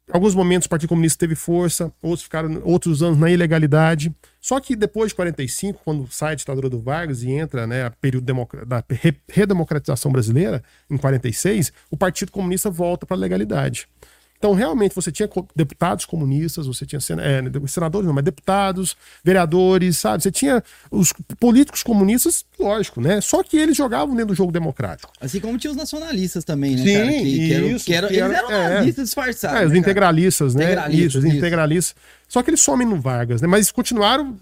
Em 0.09 0.13
alguns 0.13 0.33
momentos 0.33 0.65
o 0.67 0.69
Partido 0.69 0.89
Comunista 0.89 1.19
teve 1.19 1.35
força, 1.35 1.91
outros 2.01 2.23
ficaram 2.23 2.61
outros 2.63 3.03
anos 3.03 3.17
na 3.17 3.29
ilegalidade. 3.29 4.15
Só 4.39 4.57
que 4.59 4.73
depois 4.73 5.09
de 5.09 5.15
45, 5.15 5.81
quando 5.83 6.07
sai 6.09 6.31
a 6.31 6.35
ditadura 6.35 6.69
do 6.69 6.79
Vargas 6.79 7.23
e 7.23 7.31
entra 7.31 7.67
né, 7.67 7.85
a 7.85 7.91
período 7.91 8.25
da 8.65 8.83
redemocratização 9.27 10.09
brasileira, 10.09 10.63
em 10.89 10.95
46, 10.95 11.73
o 11.91 11.97
Partido 11.97 12.31
Comunista 12.31 12.69
volta 12.69 13.05
para 13.05 13.17
a 13.17 13.19
legalidade. 13.19 13.89
Então, 14.37 14.53
realmente, 14.53 14.93
você 14.93 15.11
tinha 15.11 15.27
deputados 15.55 16.05
comunistas, 16.05 16.67
você 16.67 16.85
tinha 16.85 16.99
é, 16.99 17.67
senadores, 17.67 18.05
não, 18.05 18.13
mas 18.13 18.23
deputados, 18.23 18.95
vereadores, 19.23 19.97
sabe? 19.97 20.21
Você 20.21 20.31
tinha 20.31 20.63
os 20.91 21.11
políticos 21.39 21.81
comunistas, 21.81 22.45
lógico, 22.59 23.01
né? 23.01 23.19
Só 23.19 23.41
que 23.41 23.57
eles 23.57 23.75
jogavam 23.75 24.15
dentro 24.15 24.27
do 24.27 24.35
jogo 24.35 24.51
democrático. 24.51 25.11
Assim 25.19 25.39
como 25.39 25.57
tinha 25.57 25.71
os 25.71 25.77
nacionalistas 25.77 26.43
também, 26.43 26.75
né, 26.75 26.83
Sim, 26.83 26.93
cara? 26.93 27.11
Que, 27.11 27.23
que, 27.23 27.53
isso, 27.53 27.85
que 27.85 27.91
que 27.91 27.97
eles 27.97 28.17
eram 28.17 28.51
é, 28.51 28.69
nazistas 28.75 29.05
disfarçados. 29.05 29.61
É, 29.61 29.65
os 29.65 29.71
né, 29.71 29.77
integralistas, 29.79 30.53
né? 30.53 30.63
Integralistas, 30.65 31.07
isso, 31.07 31.17
os 31.17 31.25
integralistas. 31.25 31.95
Só 32.27 32.43
que 32.43 32.49
eles 32.51 32.61
somem 32.61 32.87
no 32.87 33.01
Vargas, 33.01 33.41
né? 33.41 33.47
Mas 33.47 33.71
continuaram 33.71 34.37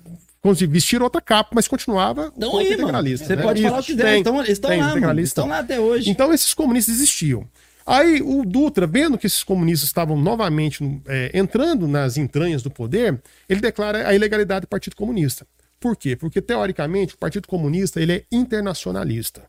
vestiram 0.68 1.06
outra 1.06 1.22
capa, 1.22 1.50
mas 1.54 1.68
continuava 1.68 2.32
então, 2.38 2.56
aí, 2.58 2.72
integralista. 2.72 3.26
Você 3.26 3.36
né? 3.36 3.42
pode 3.42 3.64
falar 3.64 3.80
o 3.80 3.82
que 3.82 3.96
quiser, 3.96 4.18
eles 4.18 4.50
estão, 4.50 4.78
lá, 4.78 4.96
mano, 4.96 5.20
estão 5.20 5.48
lá 5.48 5.60
até 5.60 5.80
hoje. 5.80 6.10
Então 6.10 6.32
esses 6.32 6.54
comunistas 6.54 6.96
existiam. 6.96 7.48
Aí 7.86 8.20
o 8.22 8.44
Dutra, 8.44 8.88
vendo 8.88 9.18
que 9.18 9.28
esses 9.28 9.44
comunistas 9.44 9.88
estavam 9.88 10.18
novamente 10.18 10.84
é, 11.08 11.32
entrando 11.34 11.88
nas 11.88 12.18
entranhas 12.18 12.64
do 12.64 12.72
poder, 12.72 13.22
ele 13.48 13.62
declara 13.62 14.08
a 14.08 14.16
ilegalidade 14.16 14.62
do 14.62 14.68
Partido 14.68 14.96
Comunista. 14.96 15.46
Por 15.80 15.96
quê? 15.96 16.16
Porque, 16.16 16.42
teoricamente, 16.42 17.14
o 17.14 17.18
Partido 17.18 17.48
Comunista 17.48 18.02
ele 18.02 18.14
é 18.14 18.24
internacionalista. 18.32 19.44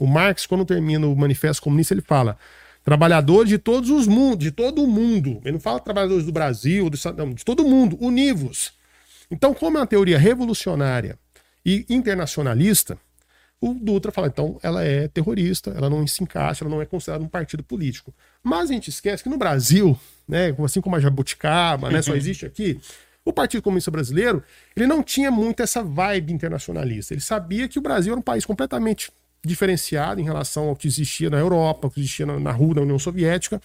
O 0.00 0.06
Marx, 0.06 0.46
quando 0.46 0.64
termina 0.64 1.06
o 1.06 1.14
Manifesto 1.14 1.62
Comunista, 1.62 1.94
ele 1.94 2.02
fala 2.02 2.36
trabalhadores 2.84 3.48
de 3.48 3.58
todos 3.58 3.90
os 3.90 4.08
mundos, 4.08 4.44
de 4.44 4.50
todo 4.50 4.82
o 4.82 4.86
mundo. 4.88 5.40
Ele 5.44 5.52
não 5.52 5.60
fala 5.60 5.78
trabalhadores 5.78 6.26
do 6.26 6.32
Brasil, 6.32 6.90
do, 6.90 6.98
não, 7.16 7.34
de 7.34 7.44
todo 7.44 7.64
o 7.64 7.70
mundo, 7.70 7.96
univos. 8.00 8.72
Então, 9.30 9.54
como 9.54 9.76
é 9.76 9.80
uma 9.80 9.86
teoria 9.86 10.18
revolucionária 10.18 11.18
e 11.64 11.86
internacionalista, 11.88 12.98
o 13.60 13.72
Dutra 13.74 14.12
fala, 14.12 14.26
então 14.28 14.58
ela 14.62 14.84
é 14.84 15.08
terrorista, 15.08 15.70
ela 15.70 15.88
não 15.88 16.06
se 16.06 16.22
encaixa, 16.22 16.64
ela 16.64 16.70
não 16.74 16.82
é 16.82 16.86
considerada 16.86 17.24
um 17.24 17.28
partido 17.28 17.62
político. 17.62 18.14
Mas 18.42 18.70
a 18.70 18.74
gente 18.74 18.90
esquece 18.90 19.22
que 19.22 19.28
no 19.28 19.38
Brasil, 19.38 19.98
né, 20.28 20.54
assim 20.64 20.80
como 20.80 20.96
a 20.96 21.00
Jabuticaba, 21.00 21.90
né, 21.90 22.02
só 22.02 22.10
uhum. 22.10 22.16
existe 22.16 22.44
aqui, 22.44 22.78
o 23.24 23.32
Partido 23.32 23.62
Comunista 23.62 23.90
Brasileiro, 23.90 24.42
ele 24.76 24.86
não 24.86 25.02
tinha 25.02 25.30
muito 25.30 25.62
essa 25.62 25.82
vibe 25.82 26.32
internacionalista. 26.32 27.12
Ele 27.12 27.20
sabia 27.20 27.66
que 27.66 27.78
o 27.78 27.82
Brasil 27.82 28.12
era 28.12 28.20
um 28.20 28.22
país 28.22 28.44
completamente 28.44 29.10
diferenciado 29.44 30.20
em 30.20 30.24
relação 30.24 30.68
ao 30.68 30.76
que 30.76 30.86
existia 30.86 31.30
na 31.30 31.38
Europa, 31.38 31.86
ao 31.86 31.90
que 31.90 32.00
existia 32.00 32.26
na, 32.26 32.38
na 32.38 32.52
rua 32.52 32.76
da 32.76 32.82
União 32.82 32.98
Soviética. 32.98 33.60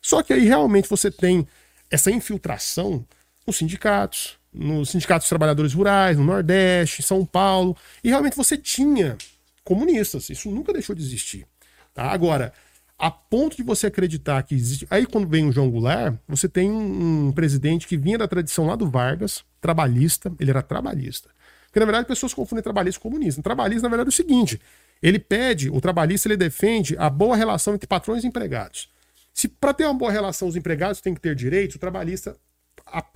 Só 0.00 0.22
que 0.22 0.32
aí 0.32 0.44
realmente 0.44 0.88
você 0.88 1.10
tem 1.10 1.46
essa 1.90 2.10
infiltração 2.10 3.04
nos 3.46 3.56
sindicatos, 3.56 4.37
nos 4.58 4.90
sindicatos 4.90 5.24
dos 5.24 5.28
trabalhadores 5.28 5.72
rurais, 5.72 6.18
no 6.18 6.24
Nordeste, 6.24 7.00
em 7.00 7.04
São 7.04 7.24
Paulo, 7.24 7.76
e 8.02 8.08
realmente 8.08 8.36
você 8.36 8.58
tinha 8.58 9.16
comunistas, 9.62 10.28
isso 10.30 10.50
nunca 10.50 10.72
deixou 10.72 10.96
de 10.96 11.02
existir. 11.02 11.46
Tá? 11.94 12.10
Agora, 12.10 12.52
a 12.98 13.10
ponto 13.10 13.56
de 13.56 13.62
você 13.62 13.86
acreditar 13.86 14.42
que 14.42 14.54
existe. 14.54 14.86
Aí, 14.90 15.06
quando 15.06 15.28
vem 15.28 15.46
o 15.46 15.52
João 15.52 15.70
Goulart, 15.70 16.16
você 16.26 16.48
tem 16.48 16.68
um, 16.68 17.28
um 17.28 17.32
presidente 17.32 17.86
que 17.86 17.96
vinha 17.96 18.18
da 18.18 18.26
tradição 18.26 18.66
lá 18.66 18.74
do 18.74 18.90
Vargas, 18.90 19.44
trabalhista, 19.60 20.32
ele 20.40 20.50
era 20.50 20.62
trabalhista. 20.62 21.30
Porque, 21.66 21.78
na 21.78 21.86
verdade, 21.86 22.02
as 22.02 22.08
pessoas 22.08 22.34
confundem 22.34 22.62
trabalhista 22.62 23.00
com 23.00 23.08
comunista. 23.08 23.40
Trabalhista, 23.40 23.82
na 23.82 23.88
verdade, 23.88 24.08
é 24.08 24.12
o 24.12 24.12
seguinte: 24.12 24.60
ele 25.00 25.18
pede, 25.18 25.70
o 25.70 25.80
trabalhista, 25.80 26.26
ele 26.26 26.36
defende 26.36 26.96
a 26.98 27.08
boa 27.08 27.36
relação 27.36 27.74
entre 27.74 27.86
patrões 27.86 28.24
e 28.24 28.26
empregados. 28.26 28.90
Se 29.32 29.46
para 29.46 29.72
ter 29.72 29.84
uma 29.84 29.94
boa 29.94 30.10
relação 30.10 30.48
os 30.48 30.56
empregados 30.56 31.00
têm 31.00 31.14
que 31.14 31.20
ter 31.20 31.36
direitos, 31.36 31.76
o 31.76 31.78
trabalhista 31.78 32.36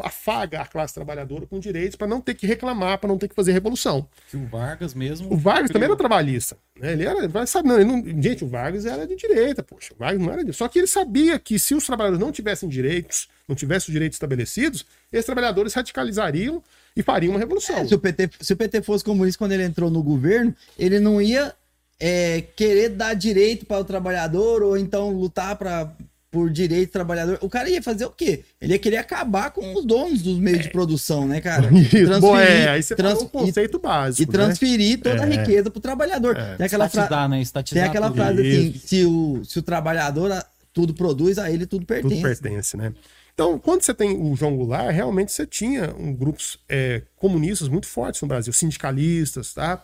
afaga 0.01 0.61
a 0.61 0.67
classe 0.67 0.95
trabalhadora 0.95 1.47
com 1.47 1.59
direitos 1.59 1.97
para 1.97 2.07
não 2.07 2.21
ter 2.21 2.35
que 2.35 2.47
reclamar, 2.47 2.99
para 2.99 3.09
não 3.09 3.19
ter 3.19 3.29
que 3.29 3.35
fazer 3.35 3.53
revolução. 3.53 4.07
Que 4.31 4.37
o 4.37 4.47
Vargas 4.47 4.95
mesmo. 4.95 5.33
O 5.33 5.37
Vargas 5.37 5.71
também 5.71 5.87
era 5.87 5.97
trabalhista. 5.97 6.57
Né? 6.79 6.93
Ele 6.93 7.05
era. 7.05 7.47
Sabe, 7.47 7.69
não, 7.69 7.79
não, 7.85 8.23
gente, 8.23 8.45
o 8.45 8.49
Vargas 8.49 8.87
era 8.87 9.07
de 9.07 9.17
direita, 9.17 9.63
poxa. 9.63 9.95
O 9.95 9.99
Vargas 9.99 10.21
não 10.21 10.33
era 10.33 10.45
de... 10.45 10.53
Só 10.53 10.69
que 10.69 10.79
ele 10.79 10.87
sabia 10.87 11.39
que 11.39 11.59
se 11.59 11.75
os 11.75 11.87
trabalhadores 11.87 12.25
não 12.25 12.33
tivessem 12.33 12.69
direitos, 12.69 13.29
não 13.49 13.57
tivessem 13.57 13.89
os 13.89 13.93
direitos 13.93 14.17
estabelecidos, 14.17 14.85
esses 15.13 15.27
trabalhadores 15.27 15.75
radicalizariam 15.75 16.63
e 16.97 17.03
fariam 17.03 17.33
uma 17.33 17.39
revolução. 17.39 17.77
É, 17.77 17.87
se, 17.87 17.95
o 17.95 17.99
PT, 17.99 18.31
se 18.41 18.53
o 18.53 18.57
PT 18.57 18.83
fosse 18.83 19.05
comunista 19.05 19.39
quando 19.39 19.53
ele 19.53 19.65
entrou 19.65 19.91
no 19.91 20.03
governo, 20.03 20.55
ele 20.79 21.01
não 21.01 21.21
ia 21.21 21.55
é, 21.99 22.43
querer 22.57 22.91
dar 22.91 23.15
direito 23.15 23.65
para 23.65 23.79
o 23.79 23.85
trabalhador 23.85 24.63
ou 24.63 24.77
então 24.77 25.11
lutar 25.11 25.57
para 25.57 25.93
por 26.33 26.51
direito 26.51 26.91
trabalhador. 26.91 27.39
O 27.43 27.49
cara 27.49 27.69
ia 27.69 27.83
fazer 27.83 28.07
o 28.07 28.11
quê? 28.11 28.43
Ele 28.59 28.73
ia 28.73 28.79
querer 28.79 28.97
acabar 28.97 29.51
com 29.51 29.75
os 29.75 29.85
donos 29.85 30.23
dos 30.23 30.39
meios 30.39 30.61
é. 30.61 30.63
de 30.63 30.71
produção, 30.71 31.29
né, 31.29 31.43
cara? 31.43 31.69
Transferir, 31.69 32.21
Bom, 32.21 32.39
é, 32.39 32.69
aí 32.71 32.83
você 32.83 32.97
trans... 32.97 33.21
um 33.21 33.29
conceito 33.29 33.79
básico. 33.79 34.23
E 34.23 34.27
né? 34.27 34.45
transferir 34.45 34.97
né? 34.97 35.03
toda 35.05 35.17
é. 35.19 35.23
a 35.23 35.27
riqueza 35.27 35.71
pro 35.71 35.81
trabalhador. 35.81 36.35
É. 36.35 36.57
Tem 36.57 36.67
aquela, 36.67 36.89
fra... 36.89 37.29
né? 37.29 37.45
Tem 37.71 37.83
aquela 37.83 38.11
frase 38.11 38.41
assim: 38.41 38.81
se 38.83 39.05
o, 39.05 39.43
se 39.45 39.59
o 39.59 39.63
trabalhador 39.63 40.43
tudo 40.73 40.95
produz, 40.95 41.39
a 41.39 41.51
ele 41.51 41.67
tudo 41.67 41.85
pertence. 41.85 42.15
Tudo 42.15 42.23
pertence, 42.23 42.77
né? 42.79 42.95
Então, 43.35 43.59
quando 43.59 43.83
você 43.83 43.93
tem 43.93 44.17
o 44.17 44.35
João 44.35 44.57
Goulart, 44.57 44.91
realmente 44.91 45.33
você 45.33 45.47
tinha 45.47 45.95
um, 45.99 46.15
grupos 46.15 46.59
é, 46.67 47.03
comunistas 47.17 47.69
muito 47.69 47.87
fortes 47.87 48.23
no 48.23 48.29
Brasil, 48.29 48.53
sindicalistas, 48.55 49.53
tá? 49.53 49.83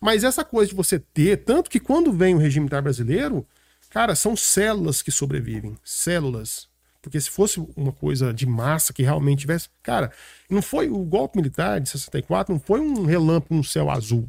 Mas 0.00 0.22
essa 0.22 0.44
coisa 0.44 0.70
de 0.70 0.76
você 0.76 0.98
ter, 0.98 1.38
tanto 1.38 1.68
que 1.68 1.80
quando 1.80 2.12
vem 2.12 2.36
o 2.36 2.38
regime 2.38 2.64
militar 2.64 2.82
brasileiro, 2.82 3.44
Cara, 3.90 4.14
são 4.14 4.36
células 4.36 5.02
que 5.02 5.10
sobrevivem. 5.10 5.76
Células. 5.84 6.68
Porque 7.00 7.20
se 7.20 7.30
fosse 7.30 7.64
uma 7.76 7.92
coisa 7.92 8.34
de 8.34 8.46
massa 8.46 8.92
que 8.92 9.02
realmente 9.02 9.40
tivesse. 9.40 9.68
Cara, 9.82 10.10
não 10.50 10.60
foi 10.60 10.88
o 10.88 10.98
golpe 10.98 11.38
militar 11.38 11.80
de 11.80 11.88
64, 11.88 12.52
não 12.52 12.60
foi 12.60 12.80
um 12.80 13.04
relâmpago 13.04 13.54
no 13.54 13.64
céu 13.64 13.90
azul. 13.90 14.28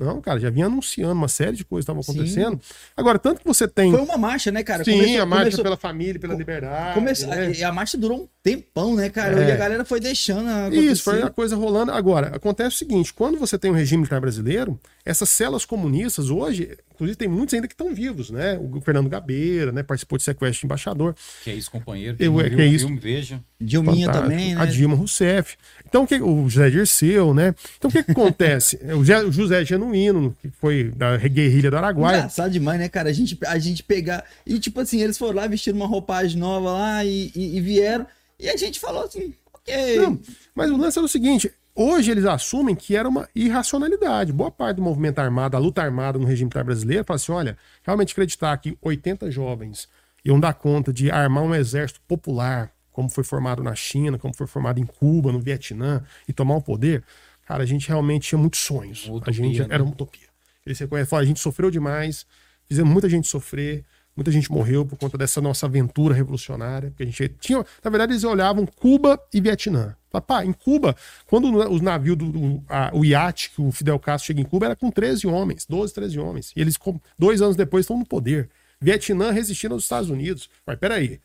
Não, 0.00 0.18
cara, 0.18 0.40
já 0.40 0.48
vinha 0.48 0.64
anunciando 0.64 1.12
uma 1.12 1.28
série 1.28 1.58
de 1.58 1.62
coisas 1.62 1.84
que 1.84 1.92
estavam 1.92 2.00
acontecendo. 2.00 2.58
Sim. 2.62 2.74
Agora, 2.96 3.18
tanto 3.18 3.40
que 3.40 3.46
você 3.46 3.68
tem. 3.68 3.90
Foi 3.90 4.00
uma 4.00 4.16
marcha, 4.16 4.50
né, 4.50 4.62
cara? 4.62 4.82
Sim, 4.82 4.92
começou, 4.92 5.20
a 5.20 5.26
marcha 5.26 5.44
começou... 5.44 5.62
pela 5.62 5.76
família, 5.76 6.18
pela 6.18 6.34
liberdade. 6.34 6.94
Começou... 6.94 7.28
Né? 7.28 7.62
A 7.62 7.70
marcha 7.70 7.98
durou 7.98 8.22
um 8.22 8.28
tempão, 8.42 8.96
né, 8.96 9.10
cara? 9.10 9.44
É. 9.44 9.50
E 9.50 9.52
a 9.52 9.56
galera 9.56 9.84
foi 9.84 10.00
deixando. 10.00 10.48
Acontecer. 10.48 10.80
Isso, 10.86 11.02
foi 11.02 11.22
a 11.22 11.28
coisa 11.28 11.54
rolando. 11.54 11.92
Agora, 11.92 12.34
acontece 12.34 12.76
o 12.76 12.78
seguinte: 12.78 13.12
quando 13.12 13.38
você 13.38 13.58
tem 13.58 13.70
um 13.70 13.74
regime 13.74 13.98
militar 13.98 14.22
brasileiro, 14.22 14.80
essas 15.04 15.28
células 15.30 15.64
comunistas 15.64 16.30
hoje, 16.30 16.76
inclusive 16.92 17.16
tem 17.16 17.28
muitos 17.28 17.54
ainda 17.54 17.66
que 17.66 17.74
estão 17.74 17.94
vivos, 17.94 18.30
né? 18.30 18.58
O 18.58 18.80
Fernando 18.80 19.08
Gabeira, 19.08 19.72
né? 19.72 19.82
Participou 19.82 20.18
de 20.18 20.24
sequestro 20.24 20.60
de 20.60 20.66
embaixador. 20.66 21.14
Que 21.42 21.50
é 21.50 21.54
ex-companheiro. 21.54 22.16
Eu, 22.20 22.40
é, 22.40 22.50
que 22.50 22.60
é 22.60 22.66
isso. 22.66 22.86
Filme, 22.86 23.00
veja. 23.00 23.42
Dilminha 23.58 24.06
Fantástico. 24.06 24.30
também, 24.30 24.54
né? 24.54 24.60
A 24.60 24.66
Dilma 24.66 24.94
Rousseff. 24.94 25.56
Então, 25.86 26.06
que, 26.06 26.20
o 26.20 26.48
José 26.48 26.70
Dirceu, 26.70 27.32
né? 27.32 27.54
Então, 27.78 27.88
o 27.88 27.92
que, 27.92 28.02
que 28.02 28.10
acontece? 28.10 28.78
o 28.94 29.04
José, 29.04 29.30
José 29.32 29.64
Genuíno, 29.64 30.36
que 30.40 30.50
foi 30.50 30.92
da 30.94 31.16
guerrilha 31.16 31.70
do 31.70 31.76
Araguaia. 31.76 32.18
Engraçado 32.18 32.52
demais, 32.52 32.78
né, 32.78 32.88
cara? 32.88 33.08
A 33.08 33.12
gente, 33.12 33.38
a 33.46 33.58
gente 33.58 33.82
pegar. 33.82 34.24
E, 34.46 34.58
tipo 34.58 34.80
assim, 34.80 35.00
eles 35.00 35.16
foram 35.16 35.36
lá, 35.36 35.46
vestiram 35.46 35.78
uma 35.78 35.86
roupagem 35.86 36.38
nova 36.38 36.72
lá 36.72 37.04
e, 37.04 37.32
e, 37.34 37.56
e 37.56 37.60
vieram. 37.60 38.06
E 38.38 38.48
a 38.48 38.56
gente 38.56 38.78
falou 38.78 39.04
assim, 39.04 39.34
ok. 39.52 39.96
Não, 39.96 40.20
mas 40.54 40.70
o 40.70 40.76
lance 40.76 40.98
é 40.98 41.02
o 41.02 41.08
seguinte: 41.08 41.50
hoje 41.74 42.10
eles 42.10 42.24
assumem 42.24 42.74
que 42.74 42.96
era 42.96 43.08
uma 43.08 43.28
irracionalidade. 43.34 44.32
Boa 44.32 44.50
parte 44.50 44.76
do 44.76 44.82
movimento 44.82 45.18
armado, 45.18 45.56
a 45.56 45.60
luta 45.60 45.82
armada 45.82 46.18
no 46.18 46.26
regime 46.26 46.46
militar 46.46 46.64
brasileiro, 46.64 47.04
fala 47.04 47.16
assim: 47.16 47.32
olha, 47.32 47.58
realmente 47.82 48.12
acreditar 48.12 48.56
que 48.58 48.76
80 48.80 49.30
jovens 49.30 49.88
iam 50.24 50.38
dar 50.38 50.54
conta 50.54 50.92
de 50.92 51.10
armar 51.10 51.42
um 51.44 51.54
exército 51.54 52.00
popular, 52.06 52.72
como 52.92 53.08
foi 53.08 53.24
formado 53.24 53.62
na 53.62 53.74
China, 53.74 54.18
como 54.18 54.34
foi 54.34 54.46
formado 54.46 54.78
em 54.78 54.84
Cuba, 54.84 55.32
no 55.32 55.40
Vietnã, 55.40 56.02
e 56.28 56.32
tomar 56.32 56.56
o 56.56 56.62
poder, 56.62 57.02
cara, 57.46 57.62
a 57.62 57.66
gente 57.66 57.88
realmente 57.88 58.28
tinha 58.28 58.38
muitos 58.38 58.60
sonhos. 58.60 59.06
Utopia, 59.06 59.30
a 59.30 59.32
gente 59.32 59.60
né? 59.60 59.66
era 59.70 59.82
uma 59.82 59.92
utopia. 59.92 60.28
Eles 60.64 60.78
reconhecem, 60.78 61.18
a 61.18 61.24
gente 61.24 61.40
sofreu 61.40 61.70
demais, 61.70 62.26
fizemos 62.68 62.92
muita 62.92 63.08
gente 63.08 63.26
sofrer, 63.26 63.84
Muita 64.16 64.30
gente 64.30 64.50
morreu 64.50 64.84
por 64.84 64.98
conta 64.98 65.16
dessa 65.16 65.40
nossa 65.40 65.66
aventura 65.66 66.14
revolucionária. 66.14 66.90
Porque 66.90 67.04
a 67.04 67.06
gente 67.06 67.28
tinha. 67.40 67.64
Na 67.82 67.90
verdade, 67.90 68.12
eles 68.12 68.24
olhavam 68.24 68.66
Cuba 68.66 69.18
e 69.32 69.40
Vietnã. 69.40 69.96
Pá, 70.18 70.44
em 70.44 70.52
Cuba, 70.52 70.96
quando 71.26 71.54
os 71.70 71.80
navios 71.80 72.16
do 72.16 72.62
a, 72.68 72.90
o 72.92 73.04
iate 73.04 73.50
que 73.50 73.60
o 73.60 73.70
Fidel 73.70 73.98
Castro 73.98 74.28
chega 74.28 74.40
em 74.40 74.44
Cuba, 74.44 74.66
era 74.66 74.76
com 74.76 74.90
13 74.90 75.26
homens, 75.26 75.66
12, 75.68 75.92
13 75.92 76.18
homens. 76.18 76.52
E 76.56 76.60
eles, 76.60 76.78
dois 77.18 77.42
anos 77.42 77.54
depois, 77.54 77.84
estão 77.84 77.98
no 77.98 78.06
poder. 78.06 78.48
Vietnã 78.80 79.30
resistindo 79.30 79.74
aos 79.74 79.82
Estados 79.82 80.08
Unidos. 80.08 80.48
Mas 80.66 80.78
peraí. 80.78 81.20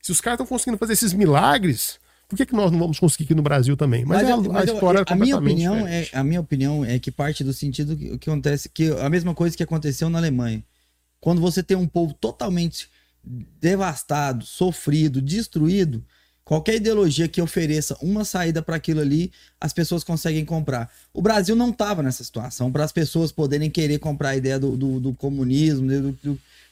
Se 0.00 0.10
os 0.10 0.20
caras 0.20 0.36
estão 0.40 0.46
conseguindo 0.46 0.78
fazer 0.78 0.94
esses 0.94 1.12
milagres, 1.12 2.00
por 2.28 2.36
que, 2.36 2.46
que 2.46 2.54
nós 2.54 2.72
não 2.72 2.78
vamos 2.78 2.98
conseguir 2.98 3.24
aqui 3.24 3.34
no 3.34 3.42
Brasil 3.42 3.76
também? 3.76 4.04
Mas, 4.04 4.22
mas 4.22 4.30
a, 4.30 4.36
mas 4.36 4.68
a 4.68 4.72
história 4.72 4.98
eu, 4.98 5.04
é 5.06 5.12
a 5.12 5.14
minha 5.14 5.36
opinião 5.36 5.86
é 5.86 6.08
A 6.12 6.24
minha 6.24 6.40
opinião 6.40 6.84
é 6.84 6.98
que 6.98 7.10
parte 7.10 7.44
do 7.44 7.52
sentido 7.52 7.96
que, 7.96 8.16
que 8.18 8.30
acontece, 8.30 8.68
que 8.68 8.90
a 8.90 9.10
mesma 9.10 9.34
coisa 9.34 9.56
que 9.56 9.62
aconteceu 9.62 10.08
na 10.08 10.18
Alemanha. 10.18 10.64
Quando 11.20 11.40
você 11.40 11.62
tem 11.62 11.76
um 11.76 11.86
povo 11.86 12.14
totalmente 12.14 12.88
devastado, 13.22 14.44
sofrido, 14.44 15.20
destruído, 15.22 16.04
qualquer 16.52 16.74
ideologia 16.74 17.26
que 17.26 17.40
ofereça 17.40 17.96
uma 18.02 18.26
saída 18.26 18.60
para 18.60 18.76
aquilo 18.76 19.00
ali, 19.00 19.32
as 19.58 19.72
pessoas 19.72 20.04
conseguem 20.04 20.44
comprar. 20.44 20.92
O 21.10 21.22
Brasil 21.22 21.56
não 21.56 21.70
estava 21.70 22.02
nessa 22.02 22.22
situação 22.22 22.70
para 22.70 22.84
as 22.84 22.92
pessoas 22.92 23.32
poderem 23.32 23.70
querer 23.70 23.98
comprar 23.98 24.30
a 24.30 24.36
ideia 24.36 24.58
do, 24.58 24.76
do, 24.76 25.00
do 25.00 25.14
comunismo, 25.14 25.88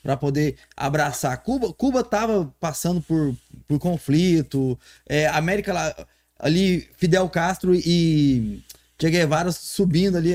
para 0.03 0.19
poder 0.19 0.57
abraçar. 0.77 1.43
Cuba 1.43 1.73
Cuba 1.73 2.01
estava 2.01 2.53
passando 2.61 3.01
por, 3.01 3.35
por 3.67 3.79
conflito, 3.79 4.79
é, 5.09 5.27
América 5.29 5.73
lá, 5.73 6.07
ali 6.39 6.87
Fidel 6.99 7.27
Castro 7.31 7.75
e 7.75 8.63
Che 9.01 9.09
Guevara 9.09 9.51
subindo 9.51 10.19
ali, 10.19 10.35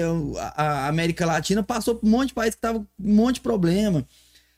a, 0.56 0.88
América 0.88 1.24
Latina 1.24 1.62
passou 1.62 1.94
por 1.94 2.08
um 2.08 2.10
monte 2.10 2.30
de 2.30 2.34
país 2.34 2.56
que 2.56 2.62
tava 2.62 2.80
com 2.80 2.88
um 3.00 3.14
monte 3.14 3.36
de 3.36 3.42
problema. 3.42 4.04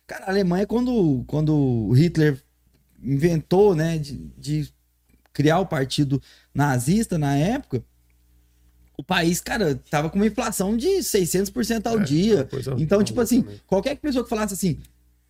Cara, 0.08 0.28
a 0.28 0.30
Alemanha, 0.30 0.66
quando, 0.66 1.26
quando 1.28 1.92
Hitler 1.92 2.42
inventou, 3.04 3.76
né, 3.76 3.98
de, 3.98 4.14
de 4.38 4.77
criar 5.38 5.60
o 5.60 5.68
partido 5.68 6.20
nazista 6.52 7.16
na 7.16 7.38
época, 7.38 7.84
o 8.98 9.04
país, 9.04 9.40
cara, 9.40 9.80
tava 9.88 10.10
com 10.10 10.16
uma 10.16 10.26
inflação 10.26 10.76
de 10.76 10.88
600% 10.88 11.86
ao 11.86 12.00
é, 12.00 12.04
dia. 12.04 12.50
Então, 12.80 13.04
tipo 13.04 13.22
assim, 13.22 13.44
também. 13.44 13.62
qualquer 13.68 13.96
pessoa 13.98 14.24
que 14.24 14.30
falasse 14.32 14.56
assim, 14.56 14.80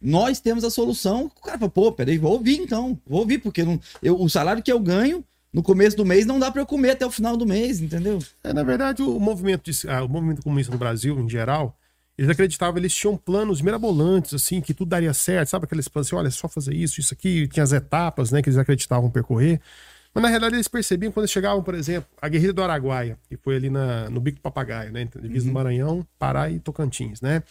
nós 0.02 0.40
temos 0.40 0.64
a 0.64 0.70
solução, 0.70 1.26
o 1.26 1.42
cara 1.42 1.58
fala, 1.58 1.70
pô, 1.70 1.92
peraí, 1.92 2.18
vou 2.18 2.32
ouvir 2.32 2.58
então, 2.58 2.98
vou 3.06 3.20
ouvir, 3.20 3.40
porque 3.40 3.64
não, 3.64 3.78
eu, 4.02 4.18
o 4.18 4.30
salário 4.30 4.64
que 4.64 4.72
eu 4.72 4.80
ganho 4.80 5.26
no 5.52 5.62
começo 5.62 5.98
do 5.98 6.06
mês 6.06 6.26
não 6.26 6.40
dá 6.40 6.50
para 6.50 6.62
eu 6.62 6.66
comer 6.66 6.92
até 6.92 7.06
o 7.06 7.12
final 7.12 7.36
do 7.36 7.46
mês, 7.46 7.82
entendeu? 7.82 8.20
É, 8.42 8.54
na 8.54 8.64
verdade, 8.64 9.02
o 9.02 9.20
movimento, 9.20 9.70
de, 9.70 9.90
ah, 9.90 10.06
o 10.06 10.08
movimento 10.08 10.42
comunista 10.42 10.72
no 10.72 10.80
Brasil, 10.80 11.20
em 11.20 11.30
geral, 11.30 11.78
eles 12.18 12.32
acreditavam, 12.32 12.78
eles 12.78 12.96
tinham 12.96 13.18
planos 13.18 13.62
mirabolantes, 13.62 14.34
assim, 14.34 14.62
que 14.62 14.74
tudo 14.74 14.88
daria 14.88 15.14
certo, 15.14 15.50
sabe 15.50 15.66
aqueles 15.66 15.90
planos 15.90 16.08
assim, 16.08 16.16
olha, 16.16 16.28
é 16.30 16.32
só 16.32 16.48
fazer 16.48 16.74
isso, 16.74 17.02
isso 17.02 17.14
aqui, 17.14 17.46
tinha 17.50 17.64
as 17.64 17.74
etapas, 17.74 18.32
né, 18.32 18.42
que 18.42 18.50
eles 18.50 18.58
acreditavam 18.58 19.10
percorrer. 19.12 19.62
Mas 20.18 20.24
na 20.24 20.30
realidade 20.30 20.56
eles 20.56 20.68
percebiam 20.68 21.12
quando 21.12 21.26
eles 21.26 21.32
chegavam, 21.32 21.62
por 21.62 21.76
exemplo, 21.76 22.10
a 22.20 22.28
guerrilha 22.28 22.52
do 22.52 22.64
Araguaia, 22.64 23.20
que 23.30 23.38
foi 23.38 23.56
ali 23.56 23.70
na, 23.70 24.10
no 24.10 24.20
Bico 24.20 24.42
Papagaio, 24.42 24.92
né, 24.92 25.08
divisa 25.22 25.46
uhum. 25.46 25.52
do 25.52 25.54
Maranhão, 25.54 26.08
Pará 26.18 26.50
e 26.50 26.60
Tocantins, 26.60 27.22
né? 27.22 27.44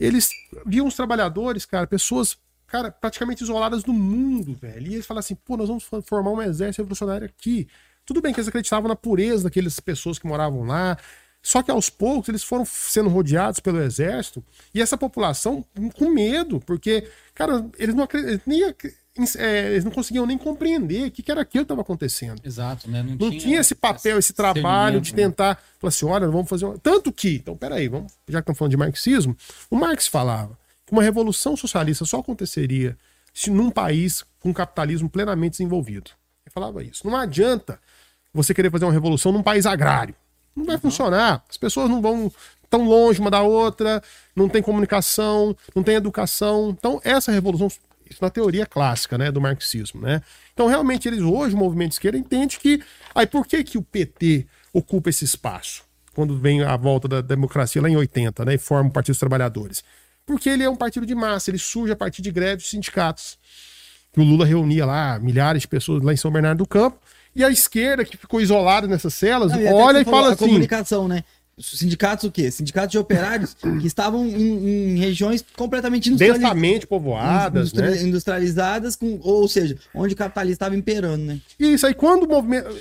Eles 0.00 0.30
viam 0.64 0.86
os 0.86 0.96
trabalhadores, 0.96 1.66
cara, 1.66 1.86
pessoas 1.86 2.38
cara, 2.66 2.90
praticamente 2.90 3.44
isoladas 3.44 3.82
do 3.82 3.92
mundo, 3.92 4.54
velho. 4.54 4.86
E 4.86 4.94
eles 4.94 5.04
falam 5.04 5.18
assim, 5.18 5.34
pô, 5.34 5.54
nós 5.54 5.68
vamos 5.68 5.84
formar 6.06 6.30
um 6.30 6.40
exército 6.40 6.80
revolucionário 6.80 7.26
aqui. 7.26 7.68
Tudo 8.06 8.22
bem 8.22 8.32
que 8.32 8.40
eles 8.40 8.48
acreditavam 8.48 8.88
na 8.88 8.96
pureza 8.96 9.44
daquelas 9.44 9.78
pessoas 9.78 10.18
que 10.18 10.26
moravam 10.26 10.64
lá. 10.64 10.96
Só 11.42 11.62
que 11.62 11.70
aos 11.70 11.90
poucos 11.90 12.30
eles 12.30 12.42
foram 12.42 12.64
sendo 12.64 13.10
rodeados 13.10 13.60
pelo 13.60 13.82
exército 13.82 14.42
e 14.72 14.80
essa 14.80 14.96
população 14.96 15.62
com 15.98 16.08
medo, 16.08 16.58
porque, 16.60 17.06
cara, 17.34 17.68
eles 17.78 17.94
não 17.94 18.04
acreditavam, 18.04 18.42
nem, 18.46 18.74
é, 19.36 19.66
eles 19.72 19.84
não 19.84 19.90
conseguiam 19.90 20.24
nem 20.24 20.38
compreender 20.38 21.08
o 21.08 21.10
que, 21.10 21.22
que 21.22 21.30
era 21.30 21.42
aquilo 21.42 21.64
que 21.64 21.66
estava 21.66 21.82
acontecendo. 21.82 22.40
Exato, 22.44 22.90
né? 22.90 23.02
Não, 23.02 23.10
não 23.10 23.30
tinha, 23.30 23.40
tinha, 23.40 23.60
esse 23.60 23.74
papel, 23.74 24.18
esse 24.18 24.32
trabalho 24.32 25.00
de 25.00 25.12
né? 25.12 25.24
tentar, 25.24 25.50
né? 25.50 25.56
falar 25.78 25.88
assim, 25.88 26.06
olha, 26.06 26.28
vamos 26.28 26.48
fazer 26.48 26.64
uma... 26.64 26.78
Tanto 26.78 27.12
que, 27.12 27.36
então, 27.36 27.56
peraí, 27.56 27.88
vamos, 27.88 28.12
já 28.28 28.38
que 28.38 28.44
estamos 28.44 28.58
falando 28.58 28.70
de 28.70 28.76
marxismo, 28.76 29.36
o 29.70 29.76
Marx 29.76 30.06
falava, 30.06 30.58
uma 30.90 31.02
revolução 31.02 31.56
socialista 31.56 32.04
só 32.04 32.18
aconteceria 32.18 32.96
se 33.32 33.50
num 33.50 33.70
país 33.70 34.24
com 34.40 34.52
capitalismo 34.52 35.08
plenamente 35.08 35.52
desenvolvido. 35.52 36.10
Ele 36.44 36.52
falava 36.52 36.82
isso. 36.82 37.06
Não 37.06 37.16
adianta 37.16 37.78
você 38.32 38.52
querer 38.52 38.70
fazer 38.70 38.84
uma 38.84 38.92
revolução 38.92 39.32
num 39.32 39.42
país 39.42 39.64
agrário. 39.66 40.14
Não 40.54 40.64
vai 40.64 40.74
uhum. 40.74 40.82
funcionar. 40.82 41.42
As 41.48 41.56
pessoas 41.56 41.88
não 41.88 42.02
vão 42.02 42.30
tão 42.68 42.84
longe 42.84 43.20
uma 43.20 43.30
da 43.30 43.42
outra, 43.42 44.02
não 44.34 44.48
tem 44.48 44.62
comunicação, 44.62 45.56
não 45.74 45.82
tem 45.82 45.94
educação. 45.94 46.70
Então, 46.70 47.00
essa 47.04 47.32
revolução, 47.32 47.68
isso 48.10 48.18
na 48.22 48.30
teoria 48.30 48.66
clássica, 48.66 49.16
né, 49.16 49.30
do 49.30 49.40
marxismo, 49.40 50.00
né? 50.00 50.22
Então, 50.52 50.66
realmente, 50.66 51.08
eles 51.08 51.20
hoje, 51.20 51.54
o 51.54 51.58
movimento 51.58 51.90
de 51.90 51.94
esquerda, 51.94 52.18
entende 52.18 52.58
que. 52.58 52.82
Aí, 53.14 53.26
por 53.26 53.46
que, 53.46 53.62
que 53.64 53.78
o 53.78 53.82
PT 53.82 54.46
ocupa 54.72 55.10
esse 55.10 55.24
espaço? 55.24 55.84
Quando 56.14 56.38
vem 56.38 56.62
a 56.62 56.76
volta 56.76 57.08
da 57.08 57.20
democracia 57.20 57.80
lá 57.80 57.88
em 57.88 57.96
80, 57.96 58.44
né? 58.44 58.54
E 58.54 58.58
forma 58.58 58.90
o 58.90 58.92
Partido 58.92 59.12
dos 59.12 59.20
Trabalhadores. 59.20 59.82
Porque 60.26 60.48
ele 60.48 60.62
é 60.62 60.70
um 60.70 60.76
partido 60.76 61.04
de 61.04 61.14
massa, 61.14 61.50
ele 61.50 61.58
surge 61.58 61.92
a 61.92 61.96
partir 61.96 62.22
de 62.22 62.30
greves 62.30 62.64
de 62.64 62.70
sindicatos. 62.70 63.38
O 64.16 64.22
Lula 64.22 64.44
reunia 64.44 64.84
lá 64.84 65.18
milhares 65.18 65.62
de 65.62 65.68
pessoas 65.68 66.02
lá 66.02 66.12
em 66.12 66.16
São 66.16 66.30
Bernardo 66.30 66.58
do 66.58 66.66
Campo 66.66 66.98
E 67.34 67.42
a 67.42 67.48
esquerda, 67.48 68.04
que 68.04 68.16
ficou 68.16 68.42
isolada 68.42 68.86
nessas 68.86 69.14
celas, 69.14 69.52
Não, 69.52 69.72
olha 69.72 70.00
e 70.00 70.04
fala 70.04 70.32
assim. 70.32 70.44
A 70.44 70.48
comunicação, 70.48 71.08
né? 71.08 71.24
Sindicatos 71.60 72.24
o 72.24 72.32
quê? 72.32 72.50
Sindicatos 72.50 72.92
de 72.92 72.98
operários 72.98 73.54
que 73.54 73.86
estavam 73.86 74.26
em, 74.26 74.94
em 74.94 74.98
regiões 74.98 75.44
completamente 75.54 76.08
industrializadas. 76.08 76.42
Densamente 76.42 76.86
povoadas, 76.86 77.68
industri 77.68 77.82
né? 77.82 78.02
Industrializadas, 78.02 78.96
com, 78.96 79.20
ou 79.22 79.46
seja, 79.46 79.76
onde 79.94 80.14
o 80.14 80.16
capitalismo 80.16 80.54
estava 80.54 80.74
imperando, 80.74 81.24
né? 81.24 81.40
Isso, 81.58 81.86
aí 81.86 81.94
quando 81.94 82.26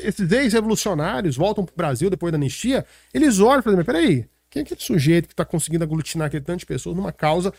esses 0.04 0.32
ex-revolucionários 0.32 1.36
voltam 1.36 1.66
para 1.66 1.74
o 1.74 1.78
Brasil 1.78 2.10
depois 2.10 2.32
da 2.32 2.38
anistia, 2.38 2.86
eles 3.14 3.40
olham 3.40 3.60
e 3.60 3.64
falam, 3.64 3.84
peraí, 3.84 4.26
quem 4.50 4.62
é 4.62 4.64
aquele 4.64 4.80
sujeito 4.80 5.28
que 5.28 5.34
está 5.34 5.44
conseguindo 5.44 5.84
aglutinar 5.84 6.28
aquele 6.28 6.44
tanto 6.44 6.60
de 6.60 6.66
pessoas 6.66 6.96
numa 6.96 7.12
causa 7.12 7.54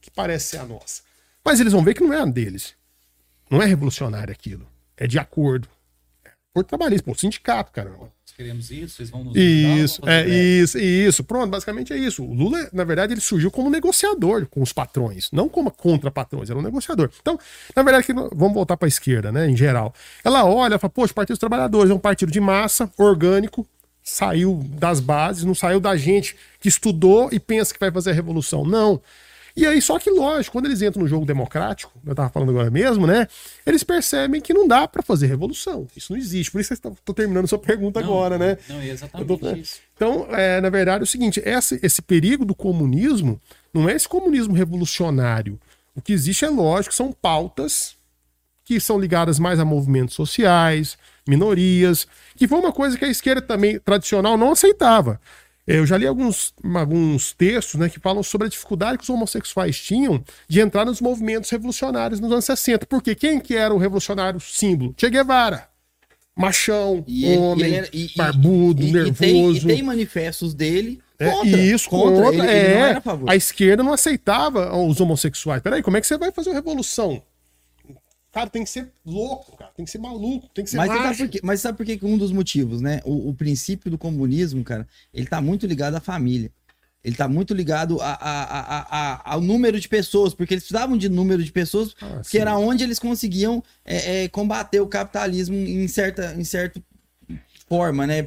que 0.00 0.10
parece 0.10 0.48
ser 0.48 0.58
a 0.58 0.66
nossa? 0.66 1.02
Mas 1.42 1.60
eles 1.60 1.72
vão 1.72 1.82
ver 1.82 1.94
que 1.94 2.02
não 2.02 2.12
é 2.12 2.20
a 2.20 2.26
deles. 2.26 2.74
Não 3.50 3.62
é 3.62 3.64
revolucionário 3.64 4.32
aquilo. 4.32 4.66
É 4.96 5.06
de 5.06 5.18
acordo. 5.18 5.66
É 6.24 6.30
acordo 6.50 6.68
trabalhista, 6.68 7.04
pô, 7.04 7.14
sindicato, 7.14 7.72
cara 7.72 7.90
queremos 8.38 8.70
isso, 8.70 8.94
vocês 8.94 9.10
vão 9.10 9.24
nos 9.24 9.36
Isso, 9.36 10.00
é 10.08 10.24
isso, 10.28 10.78
isso. 10.78 11.24
Pronto, 11.24 11.50
basicamente 11.50 11.92
é 11.92 11.96
isso. 11.98 12.22
O 12.22 12.32
Lula, 12.32 12.68
na 12.72 12.84
verdade, 12.84 13.12
ele 13.12 13.20
surgiu 13.20 13.50
como 13.50 13.68
negociador 13.68 14.46
com 14.46 14.62
os 14.62 14.72
patrões, 14.72 15.28
não 15.32 15.48
como 15.48 15.72
contra 15.72 16.08
patrões, 16.08 16.48
era 16.48 16.56
um 16.56 16.62
negociador. 16.62 17.10
Então, 17.20 17.36
na 17.74 17.82
verdade, 17.82 18.06
vamos 18.32 18.54
voltar 18.54 18.76
para 18.76 18.86
a 18.86 18.88
esquerda, 18.88 19.32
né, 19.32 19.50
em 19.50 19.56
geral. 19.56 19.92
Ela 20.24 20.44
olha 20.44 20.76
e 20.76 20.78
fala, 20.78 20.88
poxa, 20.88 21.10
o 21.10 21.14
Partido 21.16 21.34
dos 21.34 21.40
Trabalhadores 21.40 21.90
é 21.90 21.94
um 21.94 21.98
partido 21.98 22.30
de 22.30 22.38
massa, 22.38 22.88
orgânico, 22.96 23.66
saiu 24.04 24.64
das 24.78 25.00
bases, 25.00 25.42
não 25.42 25.54
saiu 25.54 25.80
da 25.80 25.96
gente 25.96 26.36
que 26.60 26.68
estudou 26.68 27.30
e 27.32 27.40
pensa 27.40 27.74
que 27.74 27.80
vai 27.80 27.90
fazer 27.90 28.10
a 28.10 28.14
revolução. 28.14 28.64
Não. 28.64 29.02
E 29.58 29.66
aí, 29.66 29.82
só 29.82 29.98
que 29.98 30.08
lógico, 30.08 30.52
quando 30.52 30.66
eles 30.66 30.80
entram 30.82 31.02
no 31.02 31.08
jogo 31.08 31.26
democrático, 31.26 31.92
eu 32.06 32.14
tava 32.14 32.28
falando 32.28 32.50
agora 32.50 32.70
mesmo, 32.70 33.08
né? 33.08 33.26
Eles 33.66 33.82
percebem 33.82 34.40
que 34.40 34.54
não 34.54 34.68
dá 34.68 34.86
para 34.86 35.02
fazer 35.02 35.26
revolução. 35.26 35.88
Isso 35.96 36.12
não 36.12 36.18
existe. 36.20 36.52
Por 36.52 36.60
isso 36.60 36.72
eu 36.74 36.96
tô 37.04 37.12
terminando 37.12 37.48
sua 37.48 37.58
pergunta 37.58 38.00
não, 38.00 38.06
agora, 38.06 38.38
né? 38.38 38.56
Não, 38.68 38.80
é 38.80 38.88
exatamente 38.88 39.40
tô, 39.40 39.50
isso. 39.50 39.80
Então, 39.96 40.28
é, 40.30 40.60
na 40.60 40.70
verdade, 40.70 41.02
é 41.02 41.02
o 41.02 41.06
seguinte: 41.08 41.42
esse, 41.44 41.80
esse 41.82 42.00
perigo 42.00 42.44
do 42.44 42.54
comunismo 42.54 43.40
não 43.74 43.88
é 43.88 43.94
esse 43.94 44.08
comunismo 44.08 44.54
revolucionário. 44.54 45.58
O 45.92 46.00
que 46.00 46.12
existe 46.12 46.44
é 46.44 46.48
lógico, 46.48 46.94
são 46.94 47.10
pautas 47.10 47.96
que 48.64 48.78
são 48.78 48.96
ligadas 48.96 49.40
mais 49.40 49.58
a 49.58 49.64
movimentos 49.64 50.14
sociais, 50.14 50.96
minorias, 51.26 52.06
que 52.36 52.46
foi 52.46 52.60
uma 52.60 52.70
coisa 52.70 52.96
que 52.96 53.04
a 53.04 53.08
esquerda 53.08 53.42
também 53.42 53.80
tradicional 53.80 54.38
não 54.38 54.52
aceitava. 54.52 55.20
Eu 55.70 55.84
já 55.84 55.98
li 55.98 56.06
alguns, 56.06 56.54
alguns 56.74 57.34
textos 57.34 57.78
né, 57.78 57.90
que 57.90 58.00
falam 58.00 58.22
sobre 58.22 58.46
a 58.46 58.50
dificuldade 58.50 58.96
que 58.96 59.04
os 59.04 59.10
homossexuais 59.10 59.78
tinham 59.78 60.24
de 60.48 60.60
entrar 60.60 60.86
nos 60.86 60.98
movimentos 60.98 61.50
revolucionários 61.50 62.20
nos 62.20 62.32
anos 62.32 62.46
60. 62.46 62.86
Porque 62.86 63.14
quem 63.14 63.38
que 63.38 63.54
era 63.54 63.74
o 63.74 63.76
revolucionário 63.76 64.40
símbolo? 64.40 64.94
Che 64.96 65.10
Guevara. 65.10 65.68
Machão, 66.34 67.04
e 67.06 67.36
homem, 67.36 67.66
ele, 67.66 67.74
era, 67.74 67.88
e, 67.92 68.10
barbudo, 68.16 68.82
e, 68.82 68.92
nervoso. 68.92 69.58
E 69.58 69.66
tem, 69.66 69.76
tem 69.76 69.82
manifestos 69.82 70.54
dele 70.54 71.02
é, 71.18 71.28
contra. 71.28 71.60
É, 71.60 71.64
isso, 71.64 71.90
contra. 71.90 72.22
contra. 72.22 72.46
Ele, 72.46 72.52
é, 72.52 72.90
ele 72.92 73.00
a 73.26 73.36
esquerda 73.36 73.82
não 73.82 73.92
aceitava 73.92 74.74
os 74.74 75.00
homossexuais. 75.00 75.60
Peraí, 75.60 75.82
como 75.82 75.96
é 75.98 76.00
que 76.00 76.06
você 76.06 76.16
vai 76.16 76.32
fazer 76.32 76.50
uma 76.50 76.54
revolução? 76.54 77.20
Cara, 78.32 78.50
tem 78.50 78.62
que 78.62 78.70
ser 78.70 78.88
louco, 79.04 79.56
cara. 79.56 79.70
Tem 79.74 79.84
que 79.84 79.90
ser 79.90 79.98
maluco, 79.98 80.48
tem 80.54 80.64
que 80.64 80.70
ser 80.70 80.76
mas 80.76 80.90
Sabe 80.90 81.16
por 81.16 81.28
quê? 81.28 81.40
Mas 81.42 81.60
sabe 81.60 81.78
por 81.78 81.86
quê? 81.86 81.98
Um 82.02 82.18
dos 82.18 82.30
motivos, 82.30 82.80
né? 82.80 83.00
O, 83.04 83.30
o, 83.30 83.34
princípio 83.34 83.90
do 83.90 83.96
comunismo, 83.96 84.62
cara, 84.62 84.86
ele 85.12 85.26
tá 85.26 85.40
muito 85.40 85.66
ligado 85.66 85.94
à 85.94 86.00
família. 86.00 86.52
Ele 87.02 87.16
tá 87.16 87.28
muito 87.28 87.54
ligado 87.54 88.00
a, 88.02 88.12
a, 88.12 88.80
a, 88.90 89.32
ao 89.32 89.40
número 89.40 89.80
de 89.80 89.88
pessoas, 89.88 90.34
porque 90.34 90.54
eles 90.54 90.64
precisavam 90.64 90.98
de 90.98 91.08
número 91.08 91.42
de 91.42 91.50
pessoas, 91.50 91.94
ah, 92.02 92.20
que 92.28 92.38
era 92.38 92.56
onde 92.58 92.82
eles 92.84 92.98
conseguiam 92.98 93.62
é, 93.84 94.24
é, 94.24 94.28
combater 94.28 94.80
o 94.80 94.86
capitalismo 94.86 95.54
em, 95.54 95.86
certa, 95.88 96.34
em 96.36 96.44
certo 96.44 96.82
forma, 97.68 98.06
né? 98.06 98.22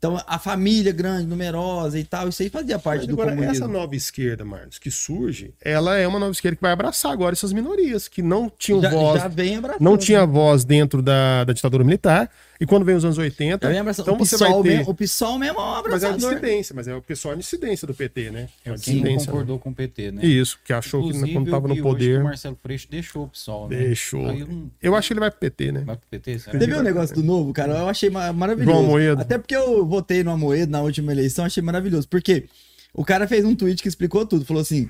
Então, 0.00 0.18
a 0.26 0.38
família 0.38 0.92
grande, 0.92 1.26
numerosa 1.26 1.98
e 1.98 2.04
tal, 2.04 2.26
isso 2.30 2.42
aí 2.42 2.48
fazia 2.48 2.78
parte 2.78 3.00
Mas, 3.00 3.08
do 3.08 3.12
agora, 3.12 3.32
comunismo. 3.32 3.66
Essa 3.66 3.68
nova 3.70 3.94
esquerda, 3.94 4.46
Marcos, 4.46 4.78
que 4.78 4.90
surge, 4.90 5.52
ela 5.60 5.98
é 5.98 6.08
uma 6.08 6.18
nova 6.18 6.32
esquerda 6.32 6.56
que 6.56 6.62
vai 6.62 6.72
abraçar 6.72 7.12
agora 7.12 7.34
essas 7.34 7.52
minorias, 7.52 8.08
que 8.08 8.22
não 8.22 8.50
tinham 8.58 8.80
já, 8.80 8.88
voz. 8.88 9.20
Já 9.20 9.30
não 9.78 9.98
tinha 9.98 10.24
voz 10.24 10.64
dentro 10.64 11.02
da, 11.02 11.44
da 11.44 11.52
ditadura 11.52 11.84
militar 11.84 12.30
e 12.60 12.66
quando 12.66 12.84
vem 12.84 12.94
os 12.94 13.02
anos 13.06 13.16
80, 13.16 13.72
então 13.98 14.14
o 14.14 14.18
você 14.18 14.36
PSOL 14.36 14.62
vai 14.62 14.62
ter... 14.62 14.76
Mesmo, 14.76 14.90
o 14.90 14.94
PSOL 14.94 15.38
mesmo 15.38 15.58
é 15.58 15.62
um 15.62 15.74
abraçador. 15.74 15.90
Mas 15.92 16.02
é 16.02 16.08
a 16.08 16.30
dissidência, 16.34 16.74
mas 16.76 16.88
é 16.88 16.94
o 16.94 17.00
pessoal 17.00 17.32
é 17.32 17.36
a 17.36 17.38
dissidência 17.38 17.86
do 17.86 17.94
PT, 17.94 18.30
né? 18.30 18.48
É 18.62 18.74
Quem 18.74 19.16
concordou 19.16 19.56
né? 19.56 19.62
com 19.62 19.70
o 19.70 19.74
PT, 19.74 20.12
né? 20.12 20.26
Isso, 20.26 20.58
que 20.62 20.70
achou 20.70 21.00
Inclusive, 21.00 21.26
que 21.26 21.32
quando 21.32 21.46
estava 21.46 21.66
no 21.66 21.82
poder... 21.82 22.20
o 22.20 22.24
Marcelo 22.24 22.58
Freixo 22.62 22.86
deixou 22.90 23.24
o 23.24 23.28
PSOL, 23.28 23.66
né? 23.70 23.78
Deixou. 23.78 24.30
Eu, 24.30 24.70
eu, 24.82 24.94
acho 24.94 25.08
que 25.08 25.14
ele 25.14 25.20
vai 25.20 25.30
pro 25.30 25.40
PT, 25.40 25.72
né? 25.72 25.84
Vai 25.86 25.96
pro 25.96 26.06
PT, 26.10 26.38
será? 26.38 26.58
Teve 26.58 26.74
um 26.74 26.82
negócio 26.82 27.14
do 27.14 27.22
Novo, 27.22 27.50
cara, 27.54 27.78
eu 27.78 27.88
achei 27.88 28.10
maravilhoso. 28.10 29.18
Até 29.18 29.38
porque 29.38 29.56
eu 29.56 29.86
votei 29.90 30.24
no 30.24 30.30
Amoedo 30.30 30.72
na 30.72 30.80
última 30.80 31.12
eleição, 31.12 31.44
achei 31.44 31.62
maravilhoso. 31.62 32.08
Porque 32.08 32.46
o 32.94 33.04
cara 33.04 33.28
fez 33.28 33.44
um 33.44 33.54
tweet 33.54 33.82
que 33.82 33.88
explicou 33.88 34.24
tudo. 34.24 34.44
Falou 34.44 34.62
assim, 34.62 34.88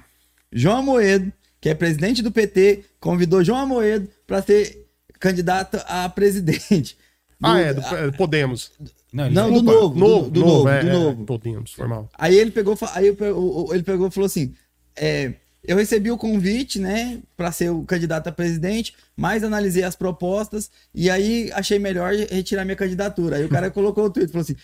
João 0.52 0.78
Amoedo, 0.78 1.32
que 1.60 1.68
é 1.68 1.74
presidente 1.74 2.22
do 2.22 2.30
PT, 2.30 2.84
convidou 3.00 3.42
João 3.42 3.58
Amoedo 3.58 4.08
para 4.26 4.42
ser 4.42 4.86
candidato 5.18 5.80
a 5.86 6.08
presidente. 6.08 6.96
Ah, 7.42 7.58
é, 7.58 7.74
do, 7.74 7.80
é, 7.80 8.10
Podemos. 8.12 8.70
Não, 9.12 9.30
não 9.30 9.52
do 9.52 9.62
novo. 9.62 9.98
Novo, 9.98 10.24
do, 10.24 10.30
do 10.30 10.40
novo, 10.40 10.68
é, 10.68 10.80
do 10.82 10.88
é, 10.88 10.92
novo. 10.92 11.24
Podemos, 11.24 11.72
formal. 11.72 12.08
Aí 12.16 12.38
ele 12.38 12.50
pegou, 12.50 12.78
aí 12.92 13.06
ele 13.08 13.82
pegou 13.82 14.08
e 14.08 14.10
falou 14.10 14.26
assim: 14.26 14.54
é, 14.94 15.32
eu 15.62 15.76
recebi 15.76 16.10
o 16.10 16.18
convite, 16.18 16.78
né, 16.78 17.20
para 17.36 17.52
ser 17.52 17.70
o 17.70 17.82
candidato 17.84 18.28
a 18.28 18.32
presidente, 18.32 18.94
mas 19.16 19.42
analisei 19.42 19.82
as 19.82 19.96
propostas 19.96 20.70
e 20.94 21.10
aí 21.10 21.50
achei 21.52 21.78
melhor 21.78 22.12
retirar 22.12 22.64
minha 22.64 22.76
candidatura. 22.76 23.36
Aí 23.36 23.44
o 23.44 23.48
cara 23.48 23.70
colocou 23.72 24.04
o 24.04 24.10
tweet, 24.10 24.30
falou 24.30 24.42
assim: 24.42 24.56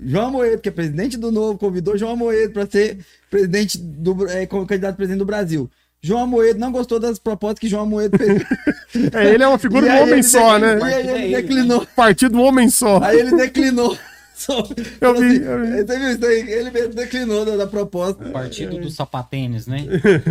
João 0.00 0.30
Moedo, 0.30 0.60
que 0.60 0.68
é 0.68 0.72
presidente 0.72 1.16
do 1.16 1.30
Novo, 1.30 1.58
convidou 1.58 1.96
João 1.96 2.16
Moedo 2.16 2.52
para 2.52 2.66
ser 2.66 2.98
presidente 3.30 3.78
do 3.78 4.28
é, 4.28 4.46
candidato 4.46 4.92
a 4.92 4.96
presidente 4.96 5.18
do 5.18 5.26
Brasil. 5.26 5.70
João 6.04 6.24
Amoedo 6.24 6.60
não 6.60 6.70
gostou 6.70 7.00
das 7.00 7.18
propostas 7.18 7.60
que 7.60 7.66
João 7.66 7.84
Amoedo 7.84 8.18
fez. 8.18 8.42
é, 9.14 9.32
ele 9.32 9.42
é 9.42 9.48
uma 9.48 9.58
figura 9.58 9.86
do 9.86 10.02
homem 10.02 10.22
só, 10.22 10.58
né? 10.58 10.78
E 10.78 10.84
aí 10.84 11.24
ele 11.24 11.36
declinou. 11.36 11.86
Partido 11.96 12.32
do 12.32 12.42
homem 12.42 12.68
só. 12.68 13.02
Aí 13.02 13.20
ele 13.20 13.34
declinou. 13.34 13.96
eu, 15.00 15.14
vi, 15.14 15.36
assim, 15.36 15.44
eu 15.44 15.60
vi. 15.62 15.86
Você 15.86 15.98
viu 15.98 16.10
isso 16.10 16.26
aí? 16.26 16.52
Ele 16.52 16.70
mesmo 16.70 16.92
declinou 16.92 17.46
da, 17.46 17.56
da 17.56 17.66
proposta. 17.66 18.22
Partido 18.28 18.78
do 18.78 18.90
sapatênis, 18.90 19.66
né? 19.66 19.78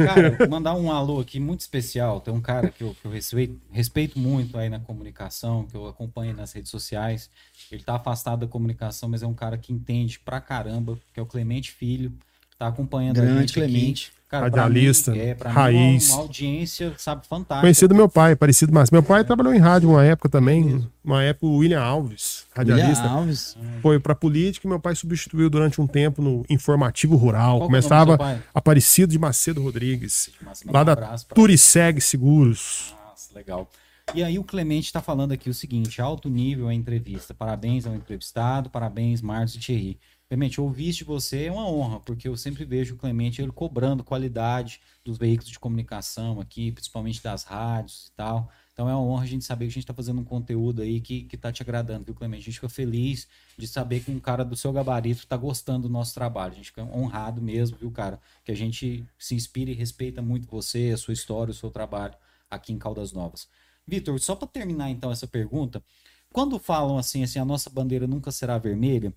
Cara, 0.06 0.48
mandar 0.48 0.76
um 0.76 0.92
alô 0.92 1.20
aqui 1.20 1.40
muito 1.40 1.62
especial. 1.62 2.22
Tem 2.22 2.32
um 2.32 2.42
cara 2.42 2.70
que 2.70 2.84
eu, 2.84 2.96
que 3.02 3.08
eu 3.08 3.12
respeito, 3.12 3.60
respeito, 3.72 4.20
muito 4.20 4.56
aí 4.60 4.70
na 4.70 4.80
comunicação, 4.80 5.66
que 5.66 5.76
eu 5.76 5.88
acompanho 5.88 6.36
nas 6.36 6.52
redes 6.52 6.70
sociais. 6.70 7.32
Ele 7.74 7.84
tá 7.84 7.96
afastado 7.96 8.42
da 8.42 8.48
comunicação, 8.48 9.10
mas 9.10 9.24
é 9.24 9.28
um 9.28 9.34
cara 9.34 9.58
que 9.58 9.74
entende 9.74 10.20
pra 10.20 10.40
caramba, 10.40 10.98
que 11.12 11.20
é 11.20 11.24
o 11.24 11.26
Clemente 11.26 11.72
Filho. 11.72 12.14
Tá 12.58 12.68
acompanhando 12.68 13.16
Grande 13.16 13.38
a 13.38 13.42
gente 13.42 13.54
Clemente. 13.54 14.12
Aqui. 14.16 14.24
Cara, 14.30 14.46
Radialista, 14.46 15.12
mim, 15.12 15.20
é, 15.20 15.38
raiz. 15.46 16.10
Uma, 16.10 16.16
uma, 16.16 16.24
audiência, 16.24 16.94
sabe, 16.98 17.28
fantástica. 17.28 17.62
Conhecido 17.62 17.94
meu 17.94 18.10
pai, 18.10 18.36
parecido 18.36 18.74
mais. 18.74 18.90
Meu 18.90 19.04
pai 19.04 19.24
trabalhou 19.24 19.54
em 19.54 19.60
rádio 19.60 19.90
uma 19.90 20.04
época 20.04 20.28
também, 20.28 20.88
uma 21.04 21.22
época 21.22 21.46
o 21.46 21.58
William 21.58 21.82
Alves, 21.82 22.46
radialista. 22.56 23.04
William 23.04 23.18
Alves. 23.18 23.58
Foi 23.84 24.00
para 24.00 24.16
política 24.16 24.66
e 24.66 24.70
meu 24.70 24.80
pai 24.80 24.96
substituiu 24.96 25.52
durante 25.52 25.80
um 25.80 25.86
tempo 25.86 26.20
no 26.20 26.44
informativo 26.50 27.16
rural. 27.16 27.58
Qual 27.58 27.64
é 27.64 27.66
Começava 27.68 28.42
Aparecido 28.56 29.12
de 29.12 29.20
Macedo 29.20 29.62
Rodrigues, 29.62 30.32
lá 30.66 30.82
um 30.82 30.86
da 30.86 30.96
Turiceg 31.36 32.02
Seguros. 32.02 32.96
Nossa, 33.08 33.36
legal. 33.36 33.70
E 34.16 34.24
aí 34.24 34.38
o 34.38 34.44
Clemente 34.44 34.86
está 34.86 35.02
falando 35.02 35.32
aqui 35.32 35.50
o 35.50 35.54
seguinte, 35.56 36.00
alto 36.00 36.30
nível 36.30 36.68
a 36.68 36.74
entrevista. 36.74 37.34
Parabéns 37.34 37.88
ao 37.88 37.96
entrevistado, 37.96 38.70
parabéns 38.70 39.24
Marcos 39.24 39.56
e 39.56 39.60
Thierry. 39.60 40.00
Clemente, 40.28 40.62
ouvir 40.62 40.92
de 40.92 41.04
você 41.04 41.46
é 41.46 41.52
uma 41.52 41.68
honra, 41.68 42.00
porque 42.00 42.28
eu 42.28 42.38
sempre 42.38 42.64
vejo 42.64 42.94
o 42.94 42.98
Clemente 42.98 43.42
ele 43.42 43.52
cobrando 43.52 44.04
qualidade 44.04 44.80
dos 45.04 45.18
veículos 45.18 45.50
de 45.50 45.58
comunicação 45.58 46.40
aqui, 46.40 46.72
principalmente 46.72 47.24
das 47.24 47.44
rádios 47.44 48.08
e 48.08 48.12
tal. 48.12 48.52
Então 48.72 48.88
é 48.88 48.94
uma 48.94 49.02
honra 49.02 49.24
a 49.24 49.28
gente 49.28 49.46
saber 49.46 49.66
que 49.66 49.72
a 49.72 49.74
gente 49.74 49.84
está 49.84 49.96
fazendo 49.96 50.22
um 50.22 50.24
conteúdo 50.24 50.84
aí 50.84 51.02
que, 51.02 51.24
que 51.24 51.36
tá 51.36 51.52
te 51.52 51.64
agradando, 51.64 52.06
viu, 52.06 52.14
Clemente? 52.14 52.44
A 52.44 52.46
gente 52.46 52.56
fica 52.56 52.70
feliz 52.70 53.28
de 53.58 53.68
saber 53.68 54.02
que 54.02 54.12
um 54.12 54.20
cara 54.20 54.46
do 54.46 54.56
seu 54.56 54.72
gabarito 54.72 55.22
está 55.22 55.36
gostando 55.36 55.88
do 55.88 55.92
nosso 55.92 56.14
trabalho. 56.14 56.54
A 56.54 56.56
gente 56.56 56.68
fica 56.68 56.84
honrado 56.84 57.42
mesmo, 57.42 57.78
viu, 57.78 57.90
cara? 57.90 58.20
Que 58.46 58.52
a 58.52 58.56
gente 58.56 59.04
se 59.18 59.34
inspira 59.34 59.72
e 59.72 59.74
respeita 59.74 60.22
muito 60.22 60.48
você, 60.48 60.92
a 60.94 60.98
sua 60.98 61.16
história, 61.16 61.52
o 61.52 61.56
seu 61.56 61.72
trabalho 61.72 62.14
aqui 62.48 62.72
em 62.72 62.78
Caldas 62.78 63.12
Novas. 63.12 63.48
Vitor, 63.86 64.20
só 64.20 64.36
para 64.36 64.48
terminar 64.48 64.90
então 64.90 65.12
essa 65.12 65.28
pergunta, 65.28 65.84
quando 66.32 66.58
falam 66.58 66.98
assim, 66.98 67.24
assim, 67.24 67.40
a 67.40 67.46
nossa 67.46 67.70
bandeira 67.70 68.08
nunca 68.08 68.32
será 68.32 68.58
vermelha, 68.58 69.14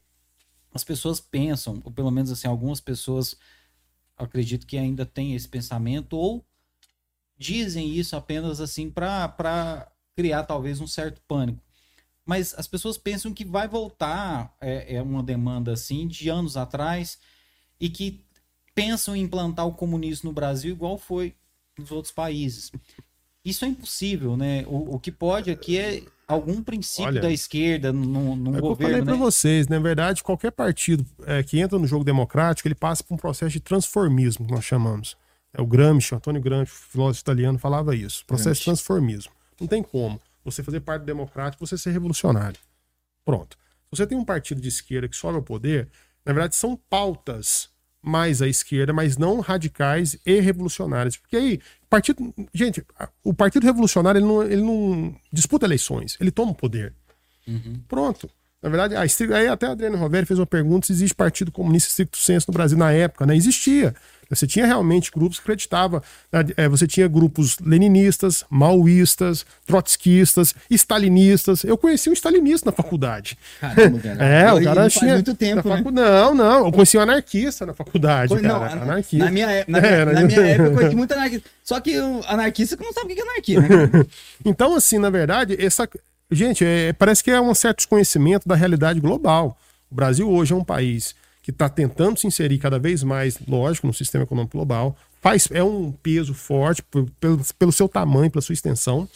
as 0.72 0.84
pessoas 0.84 1.20
pensam, 1.20 1.80
ou 1.84 1.90
pelo 1.90 2.10
menos 2.10 2.30
assim, 2.30 2.47
algumas 2.47 2.80
pessoas 2.80 3.36
acredito 4.16 4.66
que 4.66 4.76
ainda 4.76 5.06
têm 5.06 5.34
esse 5.34 5.48
pensamento, 5.48 6.16
ou 6.16 6.44
dizem 7.38 7.94
isso 7.94 8.16
apenas 8.16 8.60
assim 8.60 8.90
para 8.90 9.90
criar 10.14 10.44
talvez 10.44 10.80
um 10.80 10.86
certo 10.86 11.20
pânico. 11.28 11.62
Mas 12.24 12.55
as 12.55 12.66
pessoas 12.66 12.98
pensam 12.98 13.32
que 13.32 13.44
vai 13.44 13.68
voltar 13.68 14.55
é, 14.60 14.97
é 14.97 15.02
uma 15.02 15.22
demanda 15.22 15.72
assim 15.72 16.09
de 16.09 16.28
anos 16.28 16.56
atrás 16.56 17.18
e 17.78 17.88
que 17.88 18.24
pensam 18.74 19.14
em 19.14 19.22
implantar 19.22 19.66
o 19.66 19.74
comunismo 19.74 20.30
no 20.30 20.34
Brasil 20.34 20.72
igual 20.72 20.98
foi 20.98 21.36
nos 21.78 21.90
outros 21.90 22.12
países. 22.12 22.72
Isso 23.47 23.64
é 23.64 23.68
impossível, 23.68 24.36
né? 24.36 24.64
O, 24.66 24.97
o 24.97 24.98
que 24.98 25.12
pode 25.12 25.52
aqui 25.52 25.78
é 25.78 26.02
algum 26.27 26.60
princípio 26.60 27.05
Olha, 27.05 27.20
da 27.20 27.31
esquerda 27.31 27.93
num, 27.93 28.35
num 28.35 28.56
é 28.56 28.60
governo. 28.60 28.70
Eu 28.70 28.77
falei 28.77 28.98
né? 28.98 29.05
para 29.05 29.14
vocês, 29.14 29.68
na 29.68 29.78
verdade, 29.78 30.20
qualquer 30.24 30.51
partido 30.51 31.06
é, 31.24 31.44
que 31.44 31.60
entra 31.60 31.78
no 31.78 31.86
jogo 31.86 32.02
democrático, 32.02 32.66
ele 32.66 32.74
passa 32.74 33.05
por 33.05 33.14
um 33.14 33.16
processo 33.16 33.52
de 33.52 33.60
transformismo, 33.60 34.44
que 34.48 34.52
nós 34.52 34.64
chamamos. 34.64 35.16
É 35.55 35.62
o 35.62 35.66
Gramsci, 35.66 36.12
o 36.12 36.16
Antônio 36.16 36.43
Gramsci, 36.43 36.73
filósofo 36.73 37.23
italiano, 37.23 37.56
falava 37.56 37.94
isso. 37.94 38.27
Processo 38.27 38.47
Gramsci. 38.47 38.60
de 38.60 38.64
transformismo. 38.64 39.32
Não 39.60 39.68
tem 39.68 39.81
como 39.81 40.20
você 40.44 40.64
fazer 40.64 40.81
parte 40.81 41.02
do 41.02 41.06
democrático, 41.06 41.64
você 41.64 41.78
ser 41.78 41.93
revolucionário. 41.93 42.59
Pronto. 43.24 43.56
Se 43.85 43.90
você 43.97 44.09
tem 44.09 44.18
um 44.18 44.24
partido 44.24 44.60
de 44.60 44.66
esquerda 44.66 45.06
que 45.09 45.14
sobe 45.14 45.36
ao 45.36 45.43
poder, 45.43 45.89
na 46.24 46.32
verdade 46.32 46.56
são 46.56 46.77
pautas 46.90 47.70
mais 48.06 48.40
à 48.40 48.46
esquerda, 48.46 48.92
mas 48.92 49.16
não 49.16 49.40
radicais 49.40 50.16
e 50.24 50.40
revolucionárias. 50.40 51.16
Porque 51.16 51.36
aí, 51.36 51.60
partido. 51.90 52.32
Gente, 52.54 52.84
o 53.24 53.34
Partido 53.34 53.64
Revolucionário 53.64 54.20
ele 54.20 54.26
não, 54.26 54.42
ele 54.44 54.62
não 54.62 55.16
disputa 55.32 55.66
eleições, 55.66 56.16
ele 56.20 56.30
toma 56.30 56.52
o 56.52 56.54
poder. 56.54 56.94
Uhum. 57.46 57.80
Pronto. 57.88 58.30
Na 58.62 58.70
verdade, 58.70 58.96
aí 58.96 59.48
até 59.48 59.66
a 59.66 59.72
Adriano 59.72 59.98
Roveri 59.98 60.26
fez 60.26 60.38
uma 60.38 60.46
pergunta 60.46 60.86
se 60.86 60.92
existe 60.92 61.14
Partido 61.14 61.52
Comunista 61.52 61.90
Estricto 61.90 62.16
Senso 62.16 62.46
no 62.48 62.54
Brasil 62.54 62.76
na 62.76 62.90
época, 62.90 63.26
né? 63.26 63.36
Existia. 63.36 63.94
Você 64.28 64.46
tinha 64.46 64.66
realmente 64.66 65.10
grupos 65.12 65.38
que 65.38 65.44
acreditavam, 65.44 66.02
né? 66.32 66.44
é, 66.56 66.68
você 66.68 66.86
tinha 66.86 67.06
grupos 67.06 67.58
leninistas, 67.60 68.44
maoístas, 68.50 69.46
trotskistas, 69.64 70.54
stalinistas. 70.70 71.62
Eu 71.62 71.78
conheci 71.78 72.10
um 72.10 72.12
stalinista 72.12 72.70
na 72.70 72.72
faculdade. 72.72 73.38
Caramba, 73.60 73.98
cara. 74.02 74.24
É, 74.24 74.52
o 74.52 74.64
cara 74.64 74.90
tinha. 74.90 75.14
muito 75.14 75.34
tempo, 75.34 75.68
né? 75.68 75.76
facu... 75.76 75.90
Não, 75.92 76.34
não. 76.34 76.66
Eu 76.66 76.72
conheci 76.72 76.98
um 76.98 77.02
anarquista 77.02 77.64
na 77.66 77.74
faculdade. 77.74 78.30
Foi, 78.30 78.42
cara. 78.42 78.74
Não, 78.74 78.82
anarquista. 78.82 79.24
Na 79.24 79.30
minha, 79.30 79.46
na, 79.68 79.78
é, 79.78 80.04
na 80.04 80.22
minha 80.26 80.40
época, 80.42 80.68
eu 80.70 80.74
conheci 80.74 80.96
muito 80.96 81.12
anarquista. 81.12 81.48
Só 81.62 81.80
que 81.80 81.98
o 82.00 82.22
anarquista 82.26 82.76
que 82.76 82.84
não 82.84 82.92
sabe 82.92 83.12
o 83.12 83.16
que 83.16 83.20
é 83.20 83.24
anarquia, 83.24 83.60
né? 83.60 83.68
então, 84.44 84.74
assim, 84.74 84.98
na 84.98 85.10
verdade, 85.10 85.56
essa. 85.58 85.88
Gente, 86.30 86.64
é, 86.64 86.92
parece 86.92 87.22
que 87.22 87.30
é 87.30 87.40
um 87.40 87.54
certo 87.54 87.78
desconhecimento 87.78 88.48
da 88.48 88.56
realidade 88.56 88.98
global. 88.98 89.56
O 89.88 89.94
Brasil 89.94 90.28
hoje 90.28 90.52
é 90.52 90.56
um 90.56 90.64
país 90.64 91.14
que 91.40 91.52
está 91.52 91.68
tentando 91.68 92.18
se 92.18 92.26
inserir 92.26 92.58
cada 92.58 92.80
vez 92.80 93.04
mais, 93.04 93.38
lógico, 93.46 93.86
no 93.86 93.94
sistema 93.94 94.24
econômico 94.24 94.56
global. 94.56 94.96
Faz, 95.20 95.48
é 95.52 95.62
um 95.62 95.92
peso 95.92 96.34
forte 96.34 96.82
pelo, 97.20 97.40
pelo 97.56 97.70
seu 97.70 97.88
tamanho, 97.88 98.28
pela 98.28 98.42
sua 98.42 98.54
extensão. 98.54 99.08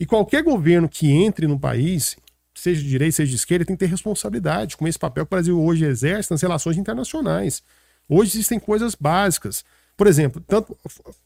E 0.00 0.06
qualquer 0.06 0.42
governo 0.42 0.88
que 0.88 1.10
entre 1.10 1.46
no 1.46 1.60
país, 1.60 2.16
seja 2.54 2.82
de 2.82 2.88
direita, 2.88 3.16
seja 3.16 3.30
de 3.30 3.36
esquerda, 3.36 3.66
tem 3.66 3.76
que 3.76 3.80
ter 3.80 3.90
responsabilidade 3.90 4.78
com 4.78 4.88
esse 4.88 4.98
papel 4.98 5.26
que 5.26 5.34
o 5.34 5.36
Brasil 5.36 5.62
hoje 5.62 5.84
exerce 5.84 6.30
nas 6.30 6.40
relações 6.40 6.78
internacionais. 6.78 7.62
Hoje 8.08 8.30
existem 8.30 8.58
coisas 8.58 8.94
básicas. 8.94 9.62
Por 9.94 10.06
exemplo, 10.06 10.42
tanto, 10.46 10.74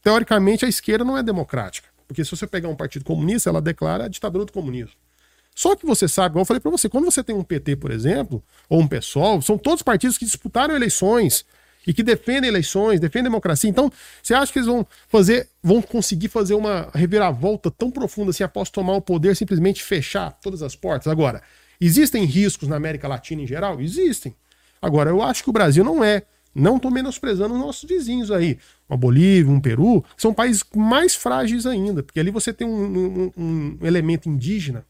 teoricamente 0.01 0.65
a 0.65 0.67
esquerda 0.67 1.05
não 1.05 1.17
é 1.17 1.23
democrática. 1.23 1.87
Porque 2.05 2.25
se 2.25 2.31
você 2.31 2.45
pegar 2.45 2.67
um 2.67 2.75
partido 2.75 3.05
comunista, 3.05 3.49
ela 3.49 3.61
declara 3.61 4.05
a 4.05 4.09
ditadura 4.09 4.43
do 4.43 4.51
comunismo. 4.51 4.91
Só 5.55 5.75
que 5.75 5.85
você 5.85 6.07
sabe, 6.07 6.33
como 6.33 6.41
eu 6.41 6.45
falei 6.45 6.59
para 6.59 6.71
você, 6.71 6.87
quando 6.87 7.05
você 7.05 7.23
tem 7.23 7.35
um 7.35 7.43
PT, 7.43 7.75
por 7.75 7.91
exemplo, 7.91 8.43
ou 8.69 8.79
um 8.79 8.87
PSOL, 8.87 9.41
são 9.41 9.57
todos 9.57 9.83
partidos 9.83 10.17
que 10.17 10.25
disputaram 10.25 10.75
eleições 10.75 11.45
e 11.85 11.93
que 11.93 12.03
defendem 12.03 12.49
eleições, 12.49 12.99
defendem 12.99 13.23
democracia. 13.23 13.69
Então, 13.69 13.91
você 14.21 14.33
acha 14.33 14.51
que 14.51 14.59
eles 14.59 14.67
vão 14.67 14.85
fazer, 15.07 15.49
vão 15.61 15.81
conseguir 15.81 16.29
fazer 16.29 16.53
uma 16.53 16.89
reviravolta 16.93 17.69
tão 17.71 17.91
profunda 17.91 18.29
assim 18.29 18.43
após 18.43 18.69
tomar 18.69 18.93
o 18.93 19.01
poder, 19.01 19.35
simplesmente 19.35 19.83
fechar 19.83 20.31
todas 20.41 20.61
as 20.61 20.75
portas? 20.75 21.07
Agora, 21.07 21.41
existem 21.79 22.23
riscos 22.23 22.67
na 22.67 22.75
América 22.75 23.07
Latina 23.07 23.41
em 23.41 23.47
geral? 23.47 23.81
Existem. 23.81 24.35
Agora, 24.81 25.09
eu 25.09 25.21
acho 25.21 25.43
que 25.43 25.49
o 25.49 25.53
Brasil 25.53 25.83
não 25.83 26.03
é. 26.03 26.23
Não 26.53 26.75
estou 26.75 26.91
menosprezando 26.91 27.53
os 27.53 27.59
nossos 27.59 27.87
vizinhos 27.87 28.29
aí. 28.29 28.59
Uma 28.89 28.97
Bolívia, 28.97 29.51
um 29.51 29.61
Peru, 29.61 30.03
são 30.17 30.33
países 30.33 30.63
mais 30.75 31.15
frágeis 31.15 31.65
ainda, 31.65 32.03
porque 32.03 32.19
ali 32.19 32.29
você 32.29 32.51
tem 32.51 32.67
um, 32.67 33.31
um, 33.37 33.77
um 33.81 33.87
elemento 33.87 34.27
indígena 34.27 34.85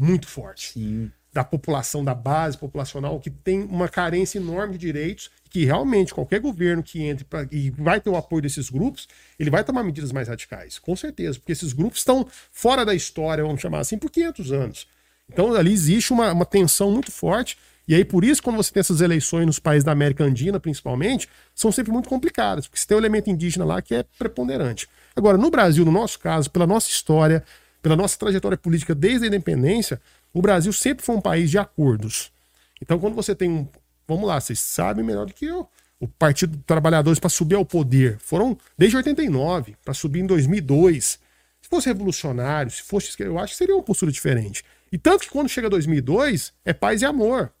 muito 0.00 0.26
forte. 0.26 0.72
Sim. 0.72 1.12
Da 1.32 1.44
população, 1.44 2.04
da 2.04 2.14
base 2.14 2.58
populacional, 2.58 3.20
que 3.20 3.30
tem 3.30 3.62
uma 3.62 3.88
carência 3.88 4.38
enorme 4.38 4.72
de 4.72 4.78
direitos, 4.78 5.30
que 5.48 5.64
realmente 5.64 6.12
qualquer 6.12 6.40
governo 6.40 6.82
que 6.82 7.02
entre 7.02 7.24
pra, 7.24 7.46
e 7.52 7.70
vai 7.70 8.00
ter 8.00 8.10
o 8.10 8.16
apoio 8.16 8.42
desses 8.42 8.68
grupos, 8.68 9.06
ele 9.38 9.50
vai 9.50 9.62
tomar 9.62 9.84
medidas 9.84 10.10
mais 10.10 10.26
radicais, 10.26 10.78
com 10.78 10.96
certeza, 10.96 11.38
porque 11.38 11.52
esses 11.52 11.72
grupos 11.72 12.00
estão 12.00 12.26
fora 12.50 12.84
da 12.84 12.94
história, 12.94 13.44
vamos 13.44 13.60
chamar 13.60 13.80
assim, 13.80 13.96
por 13.96 14.10
500 14.10 14.52
anos. 14.52 14.86
Então 15.28 15.54
ali 15.54 15.72
existe 15.72 16.12
uma, 16.12 16.32
uma 16.32 16.44
tensão 16.44 16.90
muito 16.90 17.12
forte, 17.12 17.56
e 17.86 17.94
aí 17.94 18.04
por 18.04 18.24
isso, 18.24 18.42
quando 18.42 18.56
você 18.56 18.72
tem 18.72 18.80
essas 18.80 19.00
eleições 19.00 19.46
nos 19.46 19.58
países 19.58 19.84
da 19.84 19.92
América 19.92 20.24
Andina, 20.24 20.60
principalmente, 20.60 21.28
são 21.54 21.72
sempre 21.72 21.92
muito 21.92 22.08
complicadas, 22.08 22.66
porque 22.66 22.78
você 22.78 22.86
tem 22.86 22.96
um 22.96 23.00
elemento 23.00 23.30
indígena 23.30 23.64
lá 23.64 23.82
que 23.82 23.94
é 23.94 24.04
preponderante. 24.18 24.88
Agora, 25.14 25.36
no 25.36 25.50
Brasil, 25.50 25.84
no 25.84 25.90
nosso 25.90 26.18
caso, 26.18 26.50
pela 26.50 26.66
nossa 26.66 26.88
história, 26.88 27.44
pela 27.82 27.96
nossa 27.96 28.18
trajetória 28.18 28.58
política 28.58 28.94
desde 28.94 29.24
a 29.24 29.28
independência, 29.28 30.00
o 30.32 30.40
Brasil 30.40 30.72
sempre 30.72 31.04
foi 31.04 31.16
um 31.16 31.20
país 31.20 31.50
de 31.50 31.58
acordos. 31.58 32.32
Então, 32.80 32.98
quando 32.98 33.14
você 33.14 33.34
tem 33.34 33.50
um. 33.50 33.68
Vamos 34.06 34.26
lá, 34.26 34.40
vocês 34.40 34.58
sabem 34.58 35.04
melhor 35.04 35.26
do 35.26 35.34
que 35.34 35.46
eu. 35.46 35.68
O 35.98 36.08
Partido 36.08 36.56
dos 36.56 36.64
Trabalhadores 36.64 37.18
para 37.18 37.28
subir 37.28 37.54
ao 37.54 37.64
poder 37.64 38.18
foram 38.18 38.56
desde 38.76 38.96
89, 38.96 39.76
para 39.84 39.92
subir 39.92 40.20
em 40.20 40.26
2002. 40.26 41.18
Se 41.60 41.68
fosse 41.68 41.88
revolucionário, 41.88 42.70
se 42.70 42.82
fosse. 42.82 43.22
Eu 43.22 43.38
acho 43.38 43.52
que 43.52 43.58
seria 43.58 43.74
uma 43.74 43.82
postura 43.82 44.10
diferente. 44.10 44.64
E 44.90 44.98
tanto 44.98 45.24
que 45.24 45.30
quando 45.30 45.48
chega 45.48 45.68
2002, 45.68 46.52
é 46.64 46.72
paz 46.72 47.02
e 47.02 47.04
amor. 47.04 47.52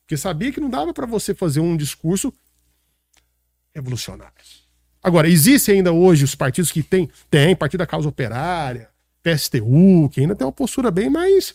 Porque 0.00 0.16
sabia 0.16 0.52
que 0.52 0.60
não 0.60 0.70
dava 0.70 0.94
para 0.94 1.06
você 1.06 1.34
fazer 1.34 1.60
um 1.60 1.76
discurso 1.76 2.32
revolucionário. 3.74 4.32
Agora, 5.02 5.28
existe 5.28 5.72
ainda 5.72 5.92
hoje 5.92 6.24
os 6.24 6.34
partidos 6.34 6.70
que 6.70 6.82
têm. 6.82 7.10
Tem, 7.28 7.56
Partido 7.56 7.80
da 7.80 7.86
Causa 7.86 8.08
Operária, 8.08 8.91
PSTU, 9.22 10.08
que 10.10 10.20
ainda 10.20 10.34
tem 10.34 10.46
uma 10.46 10.52
postura 10.52 10.90
bem 10.90 11.08
mais. 11.08 11.54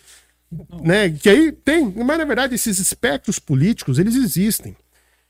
Né, 0.82 1.10
que 1.10 1.28
aí 1.28 1.52
tem, 1.52 1.92
mas 1.94 2.18
na 2.18 2.24
verdade 2.24 2.56
esses 2.56 2.80
espectros 2.80 3.38
políticos, 3.38 4.00
eles 4.00 4.16
existem. 4.16 4.78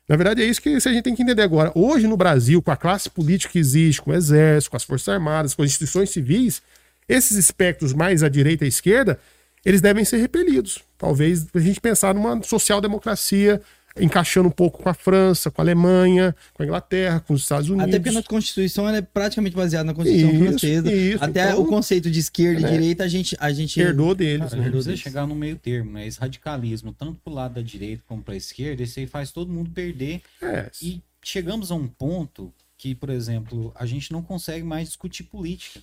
Na 0.07 0.15
verdade 0.15 0.41
é 0.41 0.45
isso 0.45 0.61
que 0.61 0.69
a 0.69 0.79
gente 0.79 1.03
tem 1.03 1.15
que 1.15 1.23
entender 1.23 1.41
agora. 1.41 1.71
Hoje 1.73 2.07
no 2.07 2.15
Brasil, 2.15 2.61
com 2.61 2.71
a 2.71 2.77
classe 2.77 3.09
política 3.09 3.51
que 3.53 3.59
existe, 3.59 4.01
com 4.01 4.11
o 4.11 4.13
exército, 4.13 4.71
com 4.71 4.77
as 4.77 4.83
forças 4.83 5.09
armadas, 5.09 5.55
com 5.55 5.63
as 5.63 5.69
instituições 5.69 6.11
civis, 6.11 6.61
esses 7.09 7.35
espectros 7.35 7.93
mais 7.93 8.21
à 8.21 8.29
direita 8.29 8.63
e 8.63 8.67
à 8.67 8.69
esquerda, 8.69 9.19
eles 9.65 9.81
devem 9.81 10.05
ser 10.05 10.17
repelidos. 10.17 10.79
Talvez 10.97 11.47
a 11.53 11.59
gente 11.59 11.81
pensar 11.81 12.13
numa 12.13 12.41
social-democracia 12.43 13.61
encaixando 13.99 14.47
um 14.47 14.51
pouco 14.51 14.81
com 14.83 14.89
a 14.89 14.93
França, 14.93 15.49
com 15.49 15.61
a 15.61 15.63
Alemanha, 15.63 16.35
com 16.53 16.63
a 16.63 16.65
Inglaterra, 16.65 17.19
com 17.19 17.33
os 17.33 17.41
Estados 17.41 17.69
Unidos. 17.69 17.87
Até 17.87 17.99
porque 17.99 18.09
a 18.09 18.13
nossa 18.13 18.27
Constituição 18.27 18.87
é 18.87 19.01
praticamente 19.01 19.55
baseada 19.55 19.85
na 19.85 19.93
Constituição 19.93 20.31
isso, 20.31 20.43
francesa. 20.43 20.91
Isso, 20.91 21.23
Até 21.23 21.49
então, 21.49 21.61
o 21.61 21.65
conceito 21.65 22.09
de 22.09 22.19
esquerda 22.19 22.61
e 22.61 22.65
é, 22.65 22.71
direita 22.71 23.03
a 23.03 23.07
gente, 23.07 23.35
a 23.39 23.51
gente 23.51 23.79
herdou 23.79 24.13
deles. 24.15 24.49
Cara, 24.49 24.61
né? 24.61 24.69
precisa 24.69 24.95
chegar 24.95 25.27
no 25.27 25.35
meio 25.35 25.55
termo, 25.55 25.91
né? 25.91 26.07
Esse 26.07 26.19
radicalismo, 26.19 26.93
tanto 26.93 27.19
pro 27.23 27.33
lado 27.33 27.55
da 27.55 27.61
direita 27.61 28.03
como 28.07 28.21
para 28.21 28.33
a 28.33 28.37
esquerda, 28.37 28.83
esse 28.83 28.99
aí 28.99 29.07
faz 29.07 29.31
todo 29.31 29.51
mundo 29.51 29.69
perder. 29.71 30.21
É. 30.41 30.69
E 30.81 31.01
chegamos 31.23 31.71
a 31.71 31.75
um 31.75 31.87
ponto 31.87 32.53
que, 32.77 32.93
por 32.93 33.09
exemplo, 33.09 33.71
a 33.75 33.85
gente 33.85 34.11
não 34.11 34.21
consegue 34.21 34.63
mais 34.63 34.87
discutir 34.87 35.23
política 35.23 35.81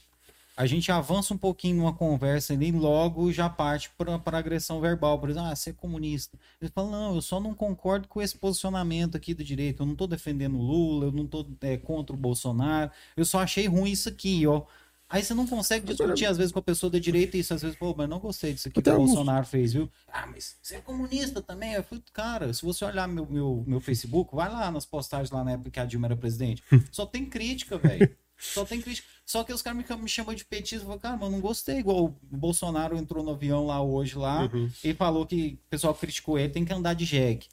a 0.56 0.66
gente 0.66 0.92
avança 0.92 1.34
um 1.34 1.38
pouquinho 1.38 1.78
numa 1.78 1.92
conversa 1.92 2.52
ali, 2.52 2.70
logo 2.70 3.32
já 3.32 3.48
parte 3.48 3.90
para 3.96 4.38
agressão 4.38 4.80
verbal. 4.80 5.18
Por 5.18 5.30
exemplo, 5.30 5.48
ah, 5.48 5.56
você 5.56 5.70
é 5.70 5.72
comunista. 5.72 6.38
Ele 6.60 6.70
fala, 6.70 6.90
não, 6.90 7.14
eu 7.16 7.22
só 7.22 7.40
não 7.40 7.52
concordo 7.52 8.06
com 8.06 8.22
esse 8.22 8.36
posicionamento 8.36 9.16
aqui 9.16 9.34
do 9.34 9.42
direito. 9.42 9.82
Eu 9.82 9.86
não 9.86 9.94
estou 9.94 10.06
defendendo 10.06 10.56
o 10.56 10.62
Lula, 10.62 11.06
eu 11.06 11.12
não 11.12 11.24
estou 11.24 11.46
é, 11.60 11.76
contra 11.76 12.14
o 12.14 12.18
Bolsonaro. 12.18 12.90
Eu 13.16 13.24
só 13.24 13.40
achei 13.40 13.66
ruim 13.66 13.90
isso 13.90 14.08
aqui, 14.08 14.46
ó. 14.46 14.62
Aí 15.08 15.22
você 15.22 15.34
não 15.34 15.46
consegue 15.46 15.86
discutir, 15.86 16.26
às 16.26 16.36
vezes, 16.36 16.50
com 16.50 16.58
a 16.58 16.62
pessoa 16.62 16.90
da 16.90 16.98
direita 16.98 17.36
isso, 17.36 17.52
às 17.52 17.62
vezes, 17.62 17.76
pô, 17.76 17.94
mas 17.96 18.08
não 18.08 18.18
gostei 18.18 18.54
disso 18.54 18.68
aqui 18.68 18.80
que 18.80 18.90
o 18.90 18.96
Bolsonaro 18.96 19.44
fez, 19.44 19.72
viu? 19.72 19.88
Ah, 20.08 20.26
mas 20.26 20.56
você 20.62 20.76
é 20.76 20.80
comunista 20.80 21.42
também? 21.42 21.74
Eu 21.74 21.84
falei, 21.84 22.02
cara, 22.12 22.52
se 22.52 22.64
você 22.64 22.84
olhar 22.84 23.06
meu, 23.06 23.26
meu, 23.26 23.62
meu 23.66 23.80
Facebook, 23.80 24.34
vai 24.34 24.50
lá 24.50 24.70
nas 24.70 24.86
postagens 24.86 25.30
lá 25.30 25.44
na 25.44 25.52
época 25.52 25.70
que 25.70 25.78
a 25.78 25.84
Dilma 25.84 26.06
era 26.06 26.16
presidente. 26.16 26.64
Só 26.90 27.04
tem 27.04 27.26
crítica, 27.26 27.76
velho. 27.76 28.16
Só 28.36 28.64
tem 28.64 28.80
crítica. 28.80 29.06
Só 29.26 29.42
que 29.42 29.52
os 29.52 29.62
caras 29.62 29.78
me, 29.78 29.96
me 29.96 30.08
chamam 30.08 30.34
de 30.34 30.44
petista. 30.44 30.84
Eu 30.84 30.88
falo, 30.88 31.00
cara, 31.00 31.16
mas 31.16 31.30
não 31.30 31.40
gostei. 31.40 31.78
Igual 31.78 32.04
o 32.04 32.36
Bolsonaro 32.36 32.96
entrou 32.96 33.24
no 33.24 33.30
avião 33.30 33.66
lá 33.66 33.82
hoje 33.82 34.16
lá 34.16 34.50
uhum. 34.52 34.70
e 34.82 34.92
falou 34.92 35.26
que 35.26 35.58
o 35.66 35.70
pessoal 35.70 35.94
criticou 35.94 36.38
ele, 36.38 36.52
tem 36.52 36.64
que 36.64 36.72
andar 36.72 36.94
de 36.94 37.04
jegue. 37.04 37.46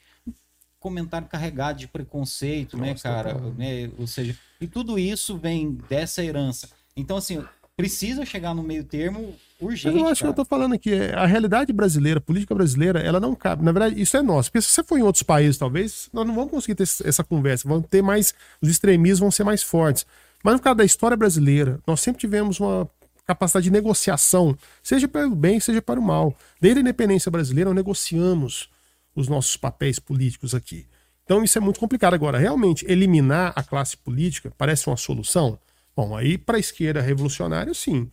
Comentário 0.80 1.28
carregado 1.28 1.80
de 1.80 1.88
preconceito, 1.88 2.76
né, 2.78 2.92
Nossa, 2.92 3.08
né, 3.10 3.16
cara? 3.16 3.34
Né? 3.52 3.92
Ou 3.98 4.08
seja, 4.08 4.38
e 4.60 4.68
tudo 4.68 4.98
isso 5.00 5.38
vem 5.38 5.78
dessa 5.88 6.24
herança. 6.24 6.70
Então, 6.96 7.18
assim, 7.18 7.44
precisa 7.78 8.26
chegar 8.26 8.54
no 8.54 8.64
meio 8.64 8.84
termo 8.84 9.34
urgente. 9.60 9.94
Mas 9.94 10.02
eu 10.02 10.08
acho 10.08 10.22
cara. 10.22 10.34
que 10.34 10.40
eu 10.40 10.46
tô 10.46 10.48
falando 10.48 10.74
aqui, 10.74 10.94
é, 10.94 11.14
a 11.14 11.26
realidade 11.26 11.72
brasileira, 11.72 12.18
a 12.18 12.22
política 12.22 12.54
brasileira, 12.54 13.00
ela 13.00 13.20
não 13.20 13.34
cabe. 13.34 13.64
Na 13.64 13.72
verdade, 13.72 14.00
isso 14.00 14.18
é 14.18 14.22
nosso. 14.22 14.52
Porque 14.52 14.62
se 14.62 14.70
você 14.70 14.84
for 14.84 14.98
em 14.98 15.04
outros 15.04 15.24
países, 15.24 15.58
talvez, 15.58 16.10
nós 16.12 16.26
não 16.26 16.36
vamos 16.36 16.52
conseguir 16.52 16.76
ter 16.76 16.84
essa 17.06 17.24
conversa. 17.24 17.68
Vamos 17.68 17.88
ter 17.90 18.02
mais. 18.02 18.34
Os 18.62 18.70
extremismos 18.70 19.20
vão 19.20 19.32
ser 19.32 19.44
mais 19.44 19.64
fortes. 19.64 20.06
Mas 20.44 20.56
no 20.56 20.62
caso 20.62 20.76
da 20.76 20.86
história 20.86 21.18
brasileira, 21.18 21.80
nós 21.86 22.00
sempre 22.00 22.20
tivemos 22.20 22.60
uma 22.60 22.90
capacidade 23.26 23.66
de 23.66 23.72
negociação, 23.72 24.58
seja 24.84 25.08
para 25.08 25.28
o 25.28 25.36
bem, 25.36 25.60
seja 25.60 25.82
para 25.82 26.00
o 26.00 26.04
mal. 26.04 26.36
Desde 26.60 26.80
a 26.80 26.82
independência 26.82 27.32
brasileira, 27.32 27.70
nós 27.70 27.76
negociamos 27.76 28.70
os 29.16 29.28
nossos 29.28 29.56
papéis 29.58 30.00
políticos 30.00 30.56
aqui. 30.56 30.86
Então 31.24 31.44
isso 31.44 31.58
é 31.58 31.62
muito 31.62 31.80
complicado. 31.80 32.14
Agora, 32.14 32.38
realmente, 32.38 32.86
eliminar 32.90 33.54
a 33.56 33.64
classe 33.64 33.96
política 33.96 34.52
parece 34.58 34.88
uma 34.88 34.98
solução? 34.98 35.58
Bom, 35.96 36.16
aí 36.16 36.38
para 36.38 36.58
a 36.58 36.60
esquerda 36.60 37.02
revolucionária, 37.02 37.74
sim. 37.74 38.10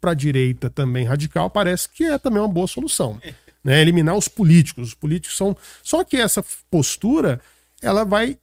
para 0.00 0.12
a 0.12 0.14
direita 0.14 0.70
também 0.70 1.04
radical, 1.04 1.50
parece 1.50 1.88
que 1.88 2.04
é 2.04 2.18
também 2.18 2.40
uma 2.40 2.48
boa 2.48 2.66
solução. 2.66 3.20
Né? 3.64 3.80
Eliminar 3.80 4.16
os 4.16 4.26
políticos. 4.26 4.88
Os 4.88 4.94
políticos 4.94 5.36
são. 5.36 5.56
Só 5.84 6.02
que 6.02 6.16
essa 6.16 6.44
postura 6.68 7.40
ela 7.80 8.04
vai 8.04 8.36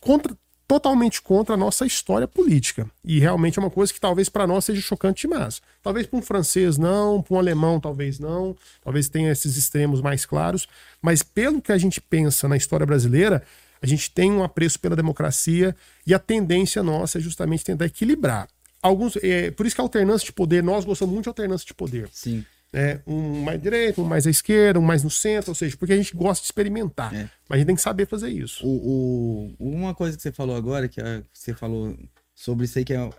contra, 0.00 0.36
totalmente 0.66 1.20
contra 1.20 1.54
a 1.54 1.58
nossa 1.58 1.86
história 1.86 2.26
política. 2.26 2.86
E 3.04 3.18
realmente 3.18 3.58
é 3.58 3.62
uma 3.62 3.70
coisa 3.70 3.92
que 3.92 4.00
talvez 4.00 4.28
para 4.28 4.46
nós 4.46 4.64
seja 4.64 4.80
chocante 4.80 5.28
demais. 5.28 5.60
Talvez 5.82 6.06
para 6.06 6.18
um 6.18 6.22
francês 6.22 6.78
não, 6.78 7.22
para 7.22 7.34
um 7.34 7.38
alemão 7.38 7.78
talvez 7.78 8.18
não, 8.18 8.56
talvez 8.82 9.08
tenha 9.08 9.30
esses 9.30 9.56
extremos 9.56 10.00
mais 10.00 10.24
claros, 10.24 10.66
mas 11.02 11.22
pelo 11.22 11.60
que 11.60 11.72
a 11.72 11.78
gente 11.78 12.00
pensa 12.00 12.48
na 12.48 12.56
história 12.56 12.86
brasileira, 12.86 13.42
a 13.80 13.86
gente 13.86 14.10
tem 14.10 14.32
um 14.32 14.42
apreço 14.42 14.80
pela 14.80 14.96
democracia 14.96 15.76
e 16.06 16.14
a 16.14 16.18
tendência 16.18 16.82
nossa 16.82 17.18
é 17.18 17.20
justamente 17.20 17.64
tentar 17.64 17.84
equilibrar. 17.84 18.48
Alguns, 18.80 19.16
é, 19.22 19.50
por 19.50 19.66
isso 19.66 19.74
que 19.74 19.80
a 19.80 19.84
alternância 19.84 20.26
de 20.26 20.32
poder, 20.32 20.62
nós 20.62 20.84
gostamos 20.84 21.12
muito 21.12 21.24
de 21.24 21.28
alternância 21.30 21.66
de 21.66 21.74
poder. 21.74 22.08
Sim. 22.12 22.44
É, 22.76 23.00
um 23.06 23.42
mais 23.42 23.62
direito, 23.62 24.02
um 24.02 24.04
mais 24.04 24.26
à 24.26 24.30
esquerda, 24.30 24.80
um 24.80 24.82
mais 24.82 25.04
no 25.04 25.10
centro, 25.10 25.52
ou 25.52 25.54
seja, 25.54 25.76
porque 25.76 25.92
a 25.92 25.96
gente 25.96 26.16
gosta 26.16 26.42
de 26.42 26.46
experimentar. 26.46 27.14
É. 27.14 27.30
Mas 27.48 27.50
a 27.50 27.56
gente 27.58 27.66
tem 27.66 27.76
que 27.76 27.80
saber 27.80 28.04
fazer 28.04 28.30
isso. 28.30 28.66
O, 28.66 29.54
o, 29.60 29.70
uma 29.70 29.94
coisa 29.94 30.16
que 30.16 30.22
você 30.22 30.32
falou 30.32 30.56
agora, 30.56 30.88
que 30.88 31.00
a, 31.00 31.22
você 31.32 31.54
falou 31.54 31.96
sobre 32.34 32.64
isso 32.64 32.76
aí, 32.76 32.84
que 32.84 32.92
é. 32.92 33.10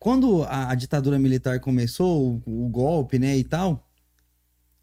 Quando 0.00 0.42
a, 0.42 0.70
a 0.70 0.74
ditadura 0.74 1.20
militar 1.20 1.60
começou, 1.60 2.42
o, 2.44 2.64
o, 2.64 2.68
golpe, 2.68 3.16
né, 3.16 3.36
e 3.36 3.44
tal. 3.44 3.86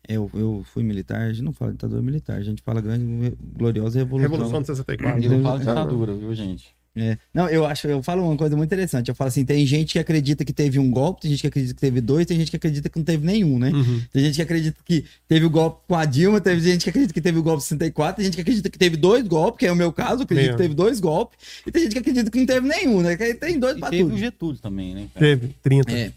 Eu, 0.08 0.32
eu 0.34 0.64
fui 0.72 0.84
militar, 0.84 1.24
a 1.24 1.34
gente 1.34 1.44
não 1.44 1.52
fala 1.52 1.74
ditadura 1.74 2.02
militar, 2.02 2.38
a 2.38 2.42
gente 2.42 2.62
fala 2.62 2.80
grande, 2.80 3.36
gloriosa 3.42 4.00
revolução. 4.00 4.32
Revolução 4.32 4.62
de 4.62 4.68
64. 4.68 5.22
Eu 5.22 5.32
não 5.32 5.44
falo 5.44 5.60
ditadura, 5.60 6.14
viu, 6.14 6.34
gente? 6.34 6.77
É. 6.98 7.18
Não, 7.34 7.48
eu 7.48 7.66
acho, 7.66 7.88
eu 7.88 8.02
falo 8.02 8.24
uma 8.26 8.36
coisa 8.36 8.56
muito 8.58 8.68
interessante. 8.68 9.10
Eu 9.10 9.16
falo 9.16 9.28
assim: 9.28 9.46
tem 9.46 9.66
gente 9.66 9.94
que 9.94 10.00
acredita 10.00 10.44
que 10.44 10.52
teve 10.52 10.80
um 10.80 10.90
golpe, 10.90 11.22
tem 11.22 11.32
gente 11.32 11.42
que 11.42 11.48
acredita 11.48 11.74
que 11.76 11.80
teve 11.80 12.02
dois, 12.02 12.26
tem 12.26 12.38
gente 12.38 12.50
que 12.50 12.58
acredita 12.58 12.90
que 12.90 12.98
não 12.98 13.06
teve 13.06 13.26
nenhum, 13.26 13.60
né? 13.60 13.70
Uhum. 13.70 14.02
Tem 14.12 14.24
gente 14.24 14.36
que 14.36 14.42
acredita 14.42 14.78
que 14.84 15.06
teve 15.28 15.46
o 15.46 15.50
golpe 15.50 15.82
com 15.88 15.96
a 15.96 16.06
Dilma, 16.06 16.42
teve 16.42 16.60
gente 16.62 16.84
que 16.84 16.90
acredita 16.90 17.14
que 17.14 17.22
teve 17.22 17.38
o 17.38 17.44
golpe 17.44 17.62
64, 17.62 18.16
tem 18.16 18.26
gente 18.26 18.36
que 18.36 18.42
acredita 18.42 18.70
que 18.70 18.80
teve 18.80 18.98
dois 18.98 19.28
golpes, 19.28 19.60
que 19.60 19.68
é 19.68 19.72
o 19.72 19.76
meu 19.76 19.94
caso, 19.94 20.22
eu 20.22 20.24
acredito 20.24 20.52
que 20.52 20.58
teve 20.58 20.74
dois 20.74 21.00
golpes, 21.00 21.38
e 21.66 21.72
tem 21.72 21.84
gente 21.84 21.94
que 21.94 22.00
acredita 22.00 22.32
que 22.32 22.40
não 22.40 22.46
teve 22.46 22.68
nenhum, 22.68 23.02
né? 23.02 23.16
Que 23.16 23.34
tem 23.36 23.60
dois 23.60 23.78
pra 23.80 23.90
teve 23.90 24.04
tudo. 24.04 24.14
Teve 24.14 24.22
o 24.22 24.26
Getúlio 24.26 24.60
também, 24.60 24.96
né? 24.96 25.08
Cara? 25.14 25.26
Teve, 25.26 25.56
30. 25.62 25.92
É. 25.92 26.12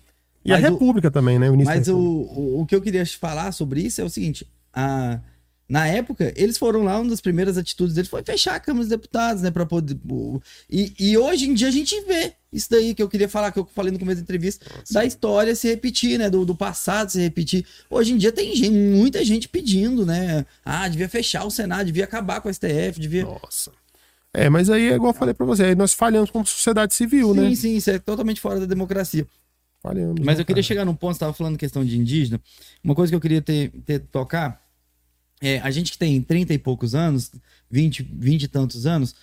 E 0.45 0.51
mas 0.51 0.65
a 0.65 0.69
República 0.71 1.09
o, 1.09 1.11
também, 1.11 1.39
né? 1.39 1.51
O 1.51 1.57
mas 1.57 1.89
o, 1.89 1.99
o, 1.99 2.61
o 2.63 2.67
que 2.67 2.75
eu 2.75 2.81
queria 2.81 3.05
te 3.05 3.17
falar 3.17 3.53
sobre 3.53 3.83
isso 3.83 4.01
é 4.01 4.05
o 4.05 4.09
seguinte: 4.09 4.47
a 4.73 5.21
na 5.71 5.87
época, 5.87 6.33
eles 6.35 6.59
foram 6.59 6.83
lá, 6.83 6.99
uma 6.99 7.09
das 7.09 7.21
primeiras 7.21 7.57
atitudes 7.57 7.95
deles 7.95 8.11
foi 8.11 8.25
fechar 8.25 8.57
a 8.57 8.61
Câmara 8.61 8.83
dos 8.83 8.89
Deputados, 8.89 9.41
né? 9.41 9.53
Pra 9.53 9.65
poder. 9.65 9.97
E, 10.69 10.93
e 10.99 11.17
hoje 11.17 11.49
em 11.49 11.55
dia 11.55 11.69
a 11.69 11.71
gente 11.71 11.95
vê 12.01 12.33
isso 12.53 12.69
daí 12.69 12.93
que 12.93 13.01
eu 13.01 13.09
queria 13.09 13.29
falar, 13.29 13.53
que 13.53 13.61
eu 13.61 13.69
falei 13.73 13.93
no 13.93 13.99
começo 13.99 14.17
da 14.17 14.23
entrevista, 14.25 14.67
Nossa. 14.69 14.93
da 14.93 15.05
história 15.05 15.55
se 15.55 15.69
repetir, 15.69 16.19
né? 16.19 16.29
Do, 16.29 16.45
do 16.45 16.57
passado 16.57 17.13
se 17.13 17.21
repetir. 17.21 17.65
Hoje 17.89 18.13
em 18.13 18.17
dia 18.17 18.33
tem 18.33 18.53
gente, 18.57 18.73
muita 18.73 19.25
gente 19.25 19.49
pedindo, 19.49 20.05
né? 20.05 20.45
Ah, 20.65 20.89
devia 20.89 21.09
fechar 21.09 21.45
o 21.45 21.51
Senado, 21.53 21.87
devia 21.87 22.03
acabar 22.03 22.41
com 22.41 22.49
a 22.49 22.53
STF, 22.53 22.99
devia. 22.99 23.25
Nossa. 23.25 23.71
É, 24.35 24.51
mas 24.51 24.69
aí 24.71 24.91
é 24.91 24.95
igual 24.97 25.11
eu 25.11 25.17
falei 25.17 25.35
pra 25.35 25.47
você, 25.47 25.67
aí 25.67 25.77
nós 25.77 25.95
falhamos 25.95 26.33
como 26.33 26.45
sociedade 26.45 26.95
civil, 26.95 27.33
sim, 27.33 27.41
né? 27.41 27.49
Sim, 27.51 27.55
sim, 27.55 27.77
isso 27.77 27.91
é 27.93 27.99
totalmente 28.01 28.41
fora 28.41 28.59
da 28.59 28.67
democracia. 28.67 29.25
Falhamos. 29.81 30.21
Mas 30.25 30.37
né, 30.37 30.43
eu 30.43 30.47
queria 30.47 30.65
chegar 30.65 30.85
num 30.85 30.97
ponto, 30.97 31.15
você 31.15 31.21
tava 31.21 31.33
falando 31.33 31.57
questão 31.57 31.85
de 31.85 31.97
indígena. 31.97 32.41
Uma 32.83 32.97
coisa 32.97 33.13
que 33.13 33.15
eu 33.15 33.21
queria 33.21 33.41
ter, 33.41 33.71
ter 33.87 34.01
tocar 34.01 34.61
é, 35.41 35.59
a 35.61 35.71
gente 35.71 35.93
que 35.93 35.99
tem 35.99 36.21
30 36.21 36.55
e 36.55 36.59
poucos 36.59 36.95
anos, 36.95 37.31
20, 37.71 38.03
20 38.13 38.43
e 38.43 38.49
tantos 38.49 38.87
anos, 38.87 39.15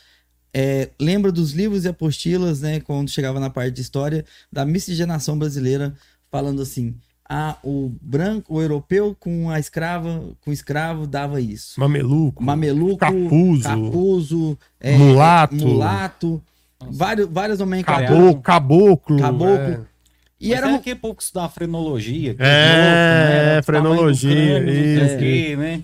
é, 0.54 0.90
lembra 1.00 1.32
dos 1.32 1.52
livros 1.52 1.86
e 1.86 1.88
apostilas, 1.88 2.62
né, 2.62 2.80
quando 2.80 3.10
chegava 3.10 3.40
na 3.40 3.50
parte 3.50 3.76
de 3.76 3.82
história, 3.82 4.26
da 4.52 4.66
miscigenação 4.66 5.38
brasileira, 5.38 5.94
falando 6.32 6.62
assim: 6.62 6.96
ah, 7.30 7.58
o 7.64 7.92
branco, 8.02 8.56
o 8.56 8.62
europeu 8.62 9.16
com 9.20 9.50
a 9.50 9.60
escrava, 9.60 10.24
com 10.42 10.50
o 10.50 10.54
escravo 10.54 11.06
dava 11.06 11.40
isso. 11.42 11.80
Mameluco. 11.80 12.44
Mameluco, 12.44 12.98
capuzo, 12.98 13.64
capuzo 13.64 14.58
é, 14.80 14.98
mulato, 14.98 15.56
mulato 15.56 16.44
vários, 16.90 17.28
várias 17.30 17.60
nomenclaturas. 17.60 18.10
Caboclo, 18.10 18.42
caboclo. 18.42 19.20
caboclo. 19.20 19.56
É. 19.58 19.80
E 20.40 20.50
Mas 20.50 20.58
era 20.58 20.68
um... 20.68 20.80
que 20.80 20.94
pouco 20.94 21.22
estudar 21.22 21.50
frenologia. 21.50 22.36
É, 22.38 22.46
é, 22.48 23.56
né? 23.56 23.62
frenologia. 23.64 24.60
Crânio, 24.60 24.74
isso. 24.74 25.16
É. 25.16 25.56
né? 25.56 25.84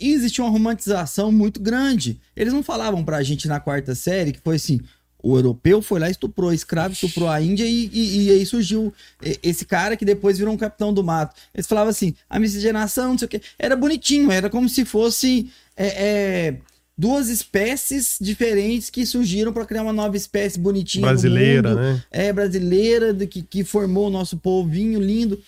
E 0.00 0.12
existia 0.12 0.44
uma 0.44 0.50
romantização 0.50 1.32
muito 1.32 1.60
grande. 1.60 2.20
Eles 2.36 2.52
não 2.52 2.62
falavam 2.62 3.04
pra 3.04 3.22
gente 3.22 3.48
na 3.48 3.58
quarta 3.58 3.94
série 3.94 4.32
que 4.32 4.40
foi 4.40 4.56
assim: 4.56 4.80
o 5.22 5.36
europeu 5.36 5.82
foi 5.82 5.98
lá, 5.98 6.08
estuprou 6.08 6.52
escravo, 6.52 6.94
estuprou 6.94 7.28
a 7.28 7.40
Índia 7.40 7.64
e, 7.64 7.90
e, 7.92 8.26
e, 8.26 8.30
aí 8.30 8.46
surgiu 8.46 8.94
esse 9.42 9.64
cara 9.64 9.96
que 9.96 10.04
depois 10.04 10.38
virou 10.38 10.54
um 10.54 10.56
capitão 10.56 10.94
do 10.94 11.02
mato. 11.02 11.34
Eles 11.52 11.66
falavam 11.66 11.90
assim: 11.90 12.14
a 12.30 12.38
miscigenação, 12.38 13.10
não 13.10 13.18
sei 13.18 13.26
o 13.26 13.28
quê. 13.28 13.40
Era 13.58 13.74
bonitinho, 13.74 14.30
era 14.30 14.48
como 14.48 14.68
se 14.68 14.84
fosse 14.84 15.50
é, 15.76 15.86
é, 15.86 16.56
duas 16.96 17.28
espécies 17.28 18.16
diferentes 18.20 18.90
que 18.90 19.04
surgiram 19.04 19.52
para 19.52 19.66
criar 19.66 19.82
uma 19.82 19.92
nova 19.92 20.16
espécie 20.16 20.58
bonitinha. 20.58 21.06
Brasileira, 21.06 21.74
né? 21.74 22.02
É, 22.10 22.32
brasileira, 22.32 23.14
que, 23.14 23.42
que 23.42 23.64
formou 23.64 24.06
o 24.06 24.10
nosso 24.10 24.36
povinho 24.36 25.00
lindo. 25.00 25.40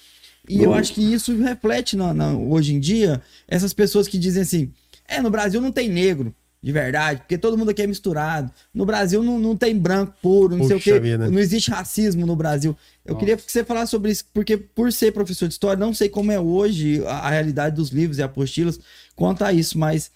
E 0.49 0.63
eu 0.63 0.73
acho 0.75 0.95
que 0.95 1.01
isso 1.01 1.37
reflete 1.37 1.97
na, 1.97 2.13
na, 2.13 2.33
hoje 2.33 2.75
em 2.75 2.81
dia 2.81 3.23
essas 3.47 3.73
pessoas 3.73 4.09
que 4.09 4.19
dizem 4.19 4.43
assim: 4.43 4.73
é, 5.07 5.21
no 5.21 5.31
Brasil 5.31 5.61
não 5.61 5.71
tem 5.71 5.89
negro 5.89 6.35
de 6.63 6.73
verdade, 6.73 7.21
porque 7.21 7.39
todo 7.39 7.57
mundo 7.57 7.71
aqui 7.71 7.83
é 7.83 7.87
misturado. 7.87 8.53
No 8.73 8.85
Brasil 8.85 9.23
não, 9.23 9.39
não 9.39 9.57
tem 9.57 9.77
branco 9.77 10.15
puro, 10.21 10.57
não 10.57 10.67
Puxa 10.67 10.69
sei 10.69 10.77
o 10.77 10.81
quê. 10.81 11.01
Vida. 11.01 11.31
Não 11.31 11.39
existe 11.39 11.71
racismo 11.71 12.27
no 12.27 12.37
Brasil. 12.37 12.77
Eu 13.05 13.15
Nossa. 13.15 13.21
queria 13.21 13.37
que 13.37 13.51
você 13.51 13.65
falasse 13.65 13.91
sobre 13.91 14.11
isso, 14.11 14.27
porque 14.35 14.59
por 14.59 14.93
ser 14.93 15.13
professor 15.13 15.49
de 15.49 15.55
história, 15.55 15.81
não 15.81 15.95
sei 15.95 16.11
como 16.11 16.31
é 16.31 16.39
hoje 16.39 17.03
a, 17.07 17.21
a 17.21 17.31
realidade 17.31 17.77
dos 17.77 17.89
livros 17.89 18.19
e 18.19 18.23
apostilas 18.23 18.79
quanto 19.17 19.43
a 19.43 19.53
isso, 19.53 19.79
mas 19.79 20.11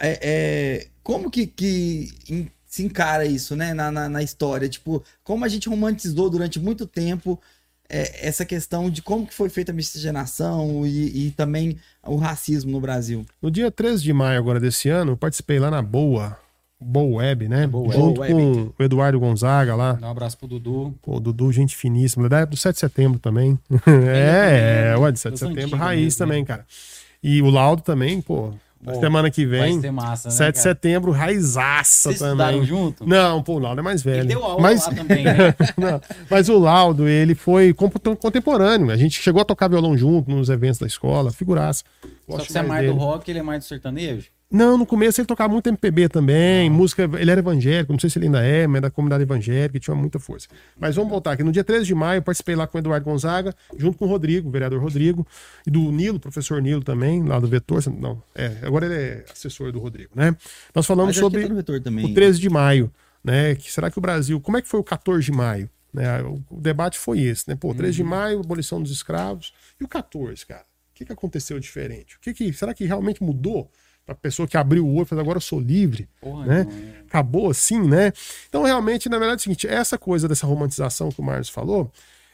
é, 0.00 0.18
é 0.22 0.86
como 1.04 1.30
que, 1.30 1.46
que 1.46 2.08
se 2.66 2.82
encara 2.82 3.24
isso, 3.24 3.54
né, 3.54 3.72
na, 3.72 3.92
na, 3.92 4.08
na 4.08 4.22
história? 4.22 4.68
Tipo, 4.68 5.04
como 5.22 5.44
a 5.44 5.48
gente 5.48 5.68
romantizou 5.68 6.28
durante 6.28 6.58
muito 6.58 6.84
tempo 6.84 7.40
é, 7.90 8.26
essa 8.26 8.44
questão 8.44 8.88
de 8.88 9.02
como 9.02 9.26
que 9.26 9.34
foi 9.34 9.48
feita 9.48 9.72
a 9.72 9.74
miscigenação 9.74 10.86
e, 10.86 11.26
e, 11.26 11.30
também 11.32 11.76
o 12.04 12.16
racismo 12.16 12.70
no 12.70 12.80
Brasil. 12.80 13.26
No 13.42 13.50
dia 13.50 13.70
13 13.70 14.02
de 14.02 14.12
maio 14.12 14.38
agora 14.38 14.60
desse 14.60 14.88
ano, 14.88 15.12
eu 15.12 15.16
participei 15.16 15.58
lá 15.58 15.70
na 15.70 15.82
Boa, 15.82 16.38
Boa 16.80 17.18
Web, 17.18 17.48
né? 17.48 17.66
Boa 17.66 17.92
Junto 17.92 18.20
Web. 18.20 18.32
com 18.32 18.72
o 18.78 18.82
Eduardo 18.82 19.18
Gonzaga 19.18 19.74
lá. 19.74 19.98
Um 20.00 20.06
abraço 20.06 20.38
pro 20.38 20.46
Dudu. 20.46 20.94
Pô, 21.02 21.18
Dudu, 21.18 21.50
gente 21.50 21.76
finíssima. 21.76 22.28
Da 22.28 22.38
época 22.38 22.52
do 22.52 22.56
7 22.56 22.74
de 22.74 22.80
setembro 22.80 23.18
também. 23.18 23.58
é, 24.06 24.92
é, 24.92 24.96
ué, 24.96 25.10
de 25.10 25.18
7 25.18 25.32
de 25.32 25.38
setembro, 25.40 25.76
raiz 25.76 26.04
mesmo, 26.04 26.18
também, 26.18 26.40
né? 26.42 26.46
cara. 26.46 26.66
E 27.22 27.42
o 27.42 27.50
Laudo 27.50 27.82
também, 27.82 28.22
pô, 28.22 28.54
Pô, 28.82 28.94
semana 28.94 29.30
que 29.30 29.44
vem. 29.44 29.72
Vai 29.72 29.80
ser 29.80 29.90
massa, 29.90 30.28
né, 30.28 30.34
7 30.34 30.54
de 30.54 30.62
setembro, 30.62 31.12
raizaça 31.12 32.08
Vocês 32.08 32.18
também. 32.18 32.64
junto? 32.64 33.06
Não, 33.06 33.42
pô, 33.42 33.54
o 33.54 33.58
Laudo 33.58 33.80
é 33.80 33.82
mais 33.82 34.02
velho. 34.02 34.20
Ele 34.20 34.28
deu 34.28 34.42
aula 34.42 34.62
mas... 34.62 34.86
lá 34.86 34.94
também, 34.94 35.24
né? 35.24 35.54
Não, 35.76 36.00
mas 36.30 36.48
o 36.48 36.58
Laudo, 36.58 37.06
ele 37.06 37.34
foi 37.34 37.74
contemporâneo. 37.74 38.90
A 38.90 38.96
gente 38.96 39.20
chegou 39.20 39.42
a 39.42 39.44
tocar 39.44 39.68
violão 39.68 39.96
junto 39.96 40.30
nos 40.30 40.48
eventos 40.48 40.78
da 40.78 40.86
escola, 40.86 41.30
figuraça. 41.30 41.84
Só 42.28 42.38
que 42.38 42.52
você 42.52 42.58
é 42.58 42.62
mais 42.62 42.82
dele. 42.82 42.94
do 42.94 42.98
rock, 42.98 43.30
ele 43.30 43.40
é 43.40 43.42
mais 43.42 43.64
do 43.64 43.68
sertanejo? 43.68 44.28
Não, 44.50 44.76
no 44.76 44.84
começo 44.84 45.20
ele 45.20 45.28
tocava 45.28 45.52
muito 45.52 45.68
MPB 45.68 46.08
também, 46.08 46.68
ah. 46.68 46.72
música, 46.72 47.08
ele 47.18 47.30
era 47.30 47.38
evangélico, 47.38 47.92
não 47.92 48.00
sei 48.00 48.10
se 48.10 48.18
ele 48.18 48.26
ainda 48.26 48.42
é, 48.42 48.66
mas 48.66 48.78
é 48.78 48.80
da 48.80 48.90
comunidade 48.90 49.22
evangélica 49.22 49.78
tinha 49.78 49.94
muita 49.94 50.18
força. 50.18 50.48
Mas 50.76 50.96
vamos 50.96 51.08
voltar 51.08 51.32
aqui. 51.32 51.44
No 51.44 51.52
dia 51.52 51.62
13 51.62 51.86
de 51.86 51.94
maio, 51.94 52.18
eu 52.18 52.22
participei 52.22 52.56
lá 52.56 52.66
com 52.66 52.76
o 52.76 52.80
Eduardo 52.80 53.04
Gonzaga, 53.04 53.54
junto 53.76 53.96
com 53.96 54.06
o 54.06 54.08
Rodrigo, 54.08 54.48
o 54.48 54.50
vereador 54.50 54.82
Rodrigo, 54.82 55.24
e 55.64 55.70
do 55.70 55.92
Nilo, 55.92 56.18
professor 56.18 56.60
Nilo 56.60 56.82
também, 56.82 57.22
lá 57.22 57.38
do 57.38 57.46
Vetor. 57.46 57.80
Não, 57.96 58.20
é, 58.34 58.56
agora 58.62 58.86
ele 58.86 58.94
é 58.94 59.24
assessor 59.30 59.70
do 59.70 59.78
Rodrigo, 59.78 60.10
né? 60.16 60.36
Nós 60.74 60.84
falamos 60.84 61.16
sobre 61.16 61.46
tá 61.46 61.82
o 61.82 62.14
13 62.14 62.40
de 62.40 62.50
maio, 62.50 62.90
né? 63.22 63.54
Que 63.54 63.70
será 63.70 63.88
que 63.88 63.98
o 63.98 64.00
Brasil, 64.00 64.40
como 64.40 64.56
é 64.56 64.62
que 64.62 64.68
foi 64.68 64.80
o 64.80 64.84
14 64.84 65.24
de 65.24 65.32
maio? 65.32 65.70
Né? 65.92 66.22
O, 66.22 66.42
o 66.50 66.60
debate 66.60 66.98
foi 66.98 67.20
esse, 67.20 67.48
né? 67.48 67.54
Pô, 67.54 67.72
13 67.72 68.00
uhum. 68.00 68.04
de 68.04 68.10
maio, 68.10 68.40
abolição 68.40 68.82
dos 68.82 68.90
escravos, 68.90 69.52
e 69.80 69.84
o 69.84 69.88
14, 69.88 70.44
cara? 70.44 70.62
O 70.62 70.94
que, 71.00 71.04
que 71.04 71.12
aconteceu 71.12 71.58
diferente? 71.60 72.16
O 72.16 72.20
que, 72.20 72.34
que 72.34 72.52
será 72.52 72.74
que 72.74 72.84
realmente 72.84 73.22
mudou? 73.22 73.70
A 74.06 74.14
pessoa 74.14 74.48
que 74.48 74.56
abriu 74.56 74.86
o 74.86 74.94
olho 74.94 75.02
e 75.02 75.06
falou, 75.06 75.22
agora 75.22 75.36
eu 75.36 75.42
sou 75.42 75.60
livre, 75.60 76.08
Porra, 76.20 76.46
né? 76.46 76.66
É. 76.96 77.00
Acabou 77.06 77.50
assim, 77.50 77.80
né? 77.80 78.12
Então, 78.48 78.64
realmente, 78.64 79.08
na 79.08 79.18
verdade, 79.18 79.40
é 79.40 79.40
o 79.40 79.42
seguinte, 79.42 79.68
essa 79.68 79.96
coisa 79.96 80.26
dessa 80.26 80.46
romantização 80.46 81.10
que 81.10 81.20
o 81.20 81.24
Marlos 81.24 81.48
falou, 81.48 81.92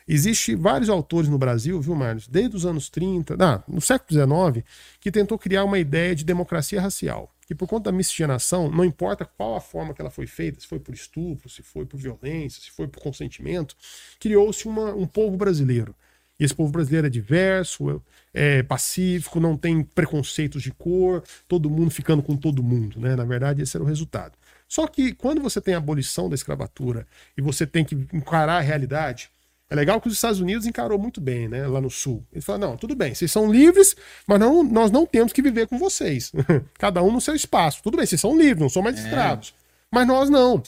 existe 0.09 0.55
vários 0.55 0.89
autores 0.89 1.29
no 1.29 1.39
Brasil, 1.39 1.81
viu, 1.81 1.95
Marlos, 1.95 2.29
desde 2.29 2.57
os 2.57 2.65
anos 2.65 2.89
30, 2.89 3.37
não, 3.37 3.63
no 3.69 3.81
século 3.81 4.11
XIX, 4.11 4.67
que 5.01 5.11
tentou 5.11 5.39
criar 5.39 5.65
uma 5.65 5.79
ideia 5.79 6.15
de 6.15 6.25
democracia 6.25 6.81
racial, 6.81 7.35
que 7.47 7.55
por 7.55 7.69
conta 7.69 7.91
da 7.91 7.97
miscigenação, 7.97 8.71
não 8.71 8.85
importa 8.85 9.25
qual 9.25 9.57
a 9.57 9.61
forma 9.61 9.93
que 9.93 10.01
ela 10.01 10.11
foi 10.11 10.27
feita, 10.27 10.61
se 10.61 10.67
foi 10.67 10.79
por 10.79 10.95
estupro, 10.95 11.49
se 11.49 11.63
foi 11.63 11.85
por 11.85 11.99
violência, 11.99 12.63
se 12.63 12.71
foi 12.71 12.89
por 12.89 13.03
consentimento, 13.03 13.77
criou-se 14.19 14.67
um 14.69 15.07
povo 15.07 15.37
brasileiro. 15.37 15.95
E 16.39 16.45
esse 16.45 16.55
povo 16.55 16.71
brasileiro 16.71 17.07
é 17.07 17.11
diverso, 17.11 18.03
é 18.33 18.63
pacífico, 18.63 19.41
não 19.41 19.57
tem 19.57 19.83
preconceitos 19.83 20.63
de 20.63 20.71
cor, 20.71 21.23
todo 21.49 21.71
mundo 21.71 21.91
ficando 21.91 22.23
com 22.23 22.37
todo 22.37 22.63
mundo, 22.63 23.01
né? 23.01 23.17
Na 23.17 23.25
verdade, 23.25 23.63
esse 23.63 23.77
era 23.77 23.85
o 23.85 23.87
resultado. 23.87 24.33
Só 24.69 24.87
que 24.87 25.13
quando 25.15 25.41
você 25.41 25.61
tem 25.61 25.75
a 25.75 25.79
abolição 25.79 26.29
da 26.29 26.35
escravatura 26.35 27.07
e 27.37 27.41
você 27.41 27.67
tem 27.67 27.85
que 27.85 27.95
encarar 28.13 28.59
a 28.59 28.61
realidade, 28.61 29.31
É 29.69 29.75
legal 29.75 30.01
que 30.01 30.07
os 30.07 30.15
Estados 30.15 30.39
Unidos 30.39 30.65
encarou 30.65 30.97
muito 30.97 31.21
bem, 31.21 31.49
né? 31.49 31.67
Lá 31.67 31.81
no 31.81 31.91
sul. 31.91 32.25
Eles 32.33 32.45
falaram: 32.45 32.71
não, 32.71 32.77
tudo 32.77 32.95
bem, 32.95 33.15
vocês 33.15 33.33
são 33.33 33.51
livres, 33.51 33.97
mas 34.27 34.39
não, 34.39 34.63
nós 34.63 34.93
não 34.93 35.05
temos 35.05 35.33
que 35.33 35.43
viver 35.43 35.67
com 35.67 35.77
vocês. 35.77 36.31
Cada 36.79 37.03
um 37.03 37.11
no 37.11 37.21
seu 37.21 37.35
espaço. 37.35 37.83
Tudo 37.83 37.97
bem, 37.97 38.07
vocês 38.07 38.21
são 38.21 38.39
livres, 38.39 38.61
não 38.61 38.69
são 38.69 38.81
mais 38.81 38.97
é. 38.97 39.03
escravos. 39.03 39.55
Mas 39.91 40.07
nós 40.07 40.31
não. 40.31 40.63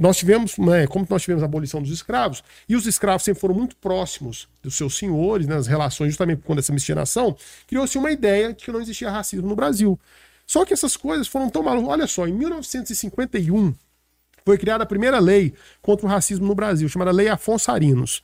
Nós 0.00 0.16
tivemos, 0.16 0.56
né, 0.56 0.86
como 0.86 1.06
nós 1.10 1.20
tivemos 1.20 1.42
a 1.42 1.46
abolição 1.46 1.82
dos 1.82 1.90
escravos, 1.90 2.42
e 2.66 2.74
os 2.74 2.86
escravos 2.86 3.22
sempre 3.22 3.38
foram 3.38 3.54
muito 3.54 3.76
próximos 3.76 4.48
dos 4.62 4.74
seus 4.74 4.96
senhores, 4.96 5.46
né, 5.46 5.54
nas 5.54 5.66
relações, 5.66 6.08
justamente 6.08 6.38
por 6.38 6.46
conta 6.46 6.62
dessa 6.62 6.72
miscigenação, 6.72 7.36
criou-se 7.66 7.98
uma 7.98 8.10
ideia 8.10 8.54
de 8.54 8.64
que 8.64 8.72
não 8.72 8.80
existia 8.80 9.10
racismo 9.10 9.46
no 9.46 9.54
Brasil. 9.54 10.00
Só 10.46 10.64
que 10.64 10.72
essas 10.72 10.96
coisas 10.96 11.28
foram 11.28 11.50
tão 11.50 11.62
malucas. 11.62 11.90
Olha 11.90 12.06
só, 12.06 12.26
em 12.26 12.32
1951 12.32 13.74
foi 14.42 14.56
criada 14.56 14.84
a 14.84 14.86
primeira 14.86 15.18
lei 15.18 15.52
contra 15.82 16.06
o 16.06 16.08
racismo 16.08 16.46
no 16.46 16.54
Brasil, 16.54 16.88
chamada 16.88 17.10
Lei 17.10 17.28
Afonso 17.28 17.70
Arinos. 17.70 18.22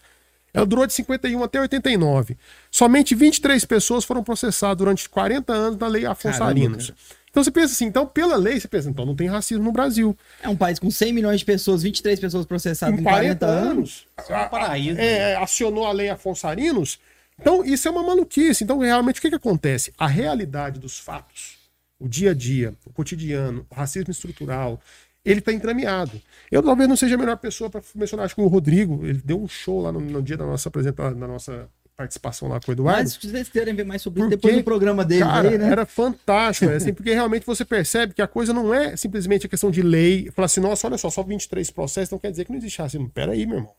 Ela 0.54 0.64
durou 0.64 0.86
de 0.86 0.94
51 0.94 1.44
até 1.44 1.60
89. 1.60 2.38
Somente 2.70 3.14
23 3.14 3.62
pessoas 3.66 4.02
foram 4.02 4.24
processadas 4.24 4.78
durante 4.78 5.06
40 5.10 5.52
anos 5.52 5.78
na 5.78 5.86
Lei 5.86 6.06
Afonso 6.06 6.38
Caramba, 6.38 6.50
Arinos. 6.50 6.86
Cara. 6.86 6.98
Então 7.36 7.44
você 7.44 7.50
pensa 7.50 7.74
assim, 7.74 7.84
então 7.84 8.06
pela 8.06 8.34
lei, 8.34 8.58
você 8.58 8.66
pensa, 8.66 8.88
então 8.88 9.04
não 9.04 9.14
tem 9.14 9.28
racismo 9.28 9.62
no 9.62 9.70
Brasil. 9.70 10.16
É 10.42 10.48
um 10.48 10.56
país 10.56 10.78
com 10.78 10.90
100 10.90 11.12
milhões 11.12 11.40
de 11.40 11.44
pessoas, 11.44 11.82
23 11.82 12.18
pessoas 12.18 12.46
processadas 12.46 12.98
em 12.98 13.02
40, 13.02 13.44
40 13.44 13.46
anos. 13.46 13.68
anos. 13.68 14.06
Isso 14.18 14.32
é 14.32 14.46
um 14.46 14.48
paraíso. 14.48 14.98
É, 14.98 15.32
é, 15.32 15.36
acionou 15.36 15.84
a 15.84 15.92
lei 15.92 16.08
Afonso 16.08 16.46
Arinos. 16.46 16.98
Então 17.38 17.62
isso 17.62 17.86
é 17.86 17.90
uma 17.90 18.02
maluquice. 18.02 18.64
Então 18.64 18.78
realmente 18.78 19.18
o 19.18 19.20
que, 19.20 19.28
que 19.28 19.36
acontece? 19.36 19.92
A 19.98 20.06
realidade 20.06 20.80
dos 20.80 20.98
fatos, 20.98 21.58
o 22.00 22.08
dia 22.08 22.30
a 22.30 22.34
dia, 22.34 22.72
o 22.86 22.90
cotidiano, 22.94 23.66
o 23.68 23.74
racismo 23.74 24.10
estrutural, 24.10 24.80
ele 25.22 25.40
está 25.40 25.52
entrameado. 25.52 26.18
Eu 26.50 26.62
talvez 26.62 26.88
não 26.88 26.96
seja 26.96 27.16
a 27.16 27.18
melhor 27.18 27.36
pessoa 27.36 27.68
para 27.68 27.82
mencionar, 27.94 28.24
acho 28.24 28.34
que 28.34 28.40
o 28.40 28.46
Rodrigo, 28.46 29.04
ele 29.04 29.20
deu 29.22 29.38
um 29.38 29.46
show 29.46 29.82
lá 29.82 29.92
no, 29.92 30.00
no 30.00 30.22
dia 30.22 30.38
da 30.38 30.46
nossa 30.46 30.70
apresentação, 30.70 31.18
da 31.18 31.28
nossa 31.28 31.68
participação 31.96 32.48
lá 32.48 32.60
com 32.60 32.70
o 32.70 32.74
Eduardo. 32.74 33.02
Mas 33.02 33.12
se 33.14 33.28
vocês 33.28 33.48
querem 33.48 33.74
ver 33.74 33.84
mais 33.84 34.02
sobre 34.02 34.20
isso 34.20 34.28
depois 34.28 34.54
do 34.54 34.62
programa 34.62 35.04
dele 35.04 35.22
cara, 35.22 35.48
aí, 35.48 35.58
né? 35.58 35.70
Era 35.70 35.86
fantástico, 35.86 36.70
é 36.70 36.76
assim, 36.76 36.92
porque 36.92 37.12
realmente 37.12 37.46
você 37.46 37.64
percebe 37.64 38.12
que 38.12 38.20
a 38.20 38.26
coisa 38.26 38.52
não 38.52 38.72
é 38.72 38.96
simplesmente 38.96 39.46
a 39.46 39.48
questão 39.48 39.70
de 39.70 39.80
lei. 39.80 40.30
Falar 40.32 40.46
assim, 40.46 40.60
nossa, 40.60 40.86
olha 40.86 40.98
só, 40.98 41.08
só 41.08 41.22
23 41.22 41.70
processos, 41.70 42.10
não 42.10 42.18
quer 42.18 42.30
dizer 42.30 42.44
que 42.44 42.50
não 42.50 42.58
existe 42.58 42.80
racismo. 42.80 43.08
Peraí, 43.08 43.46
meu 43.46 43.56
irmão. 43.56 43.74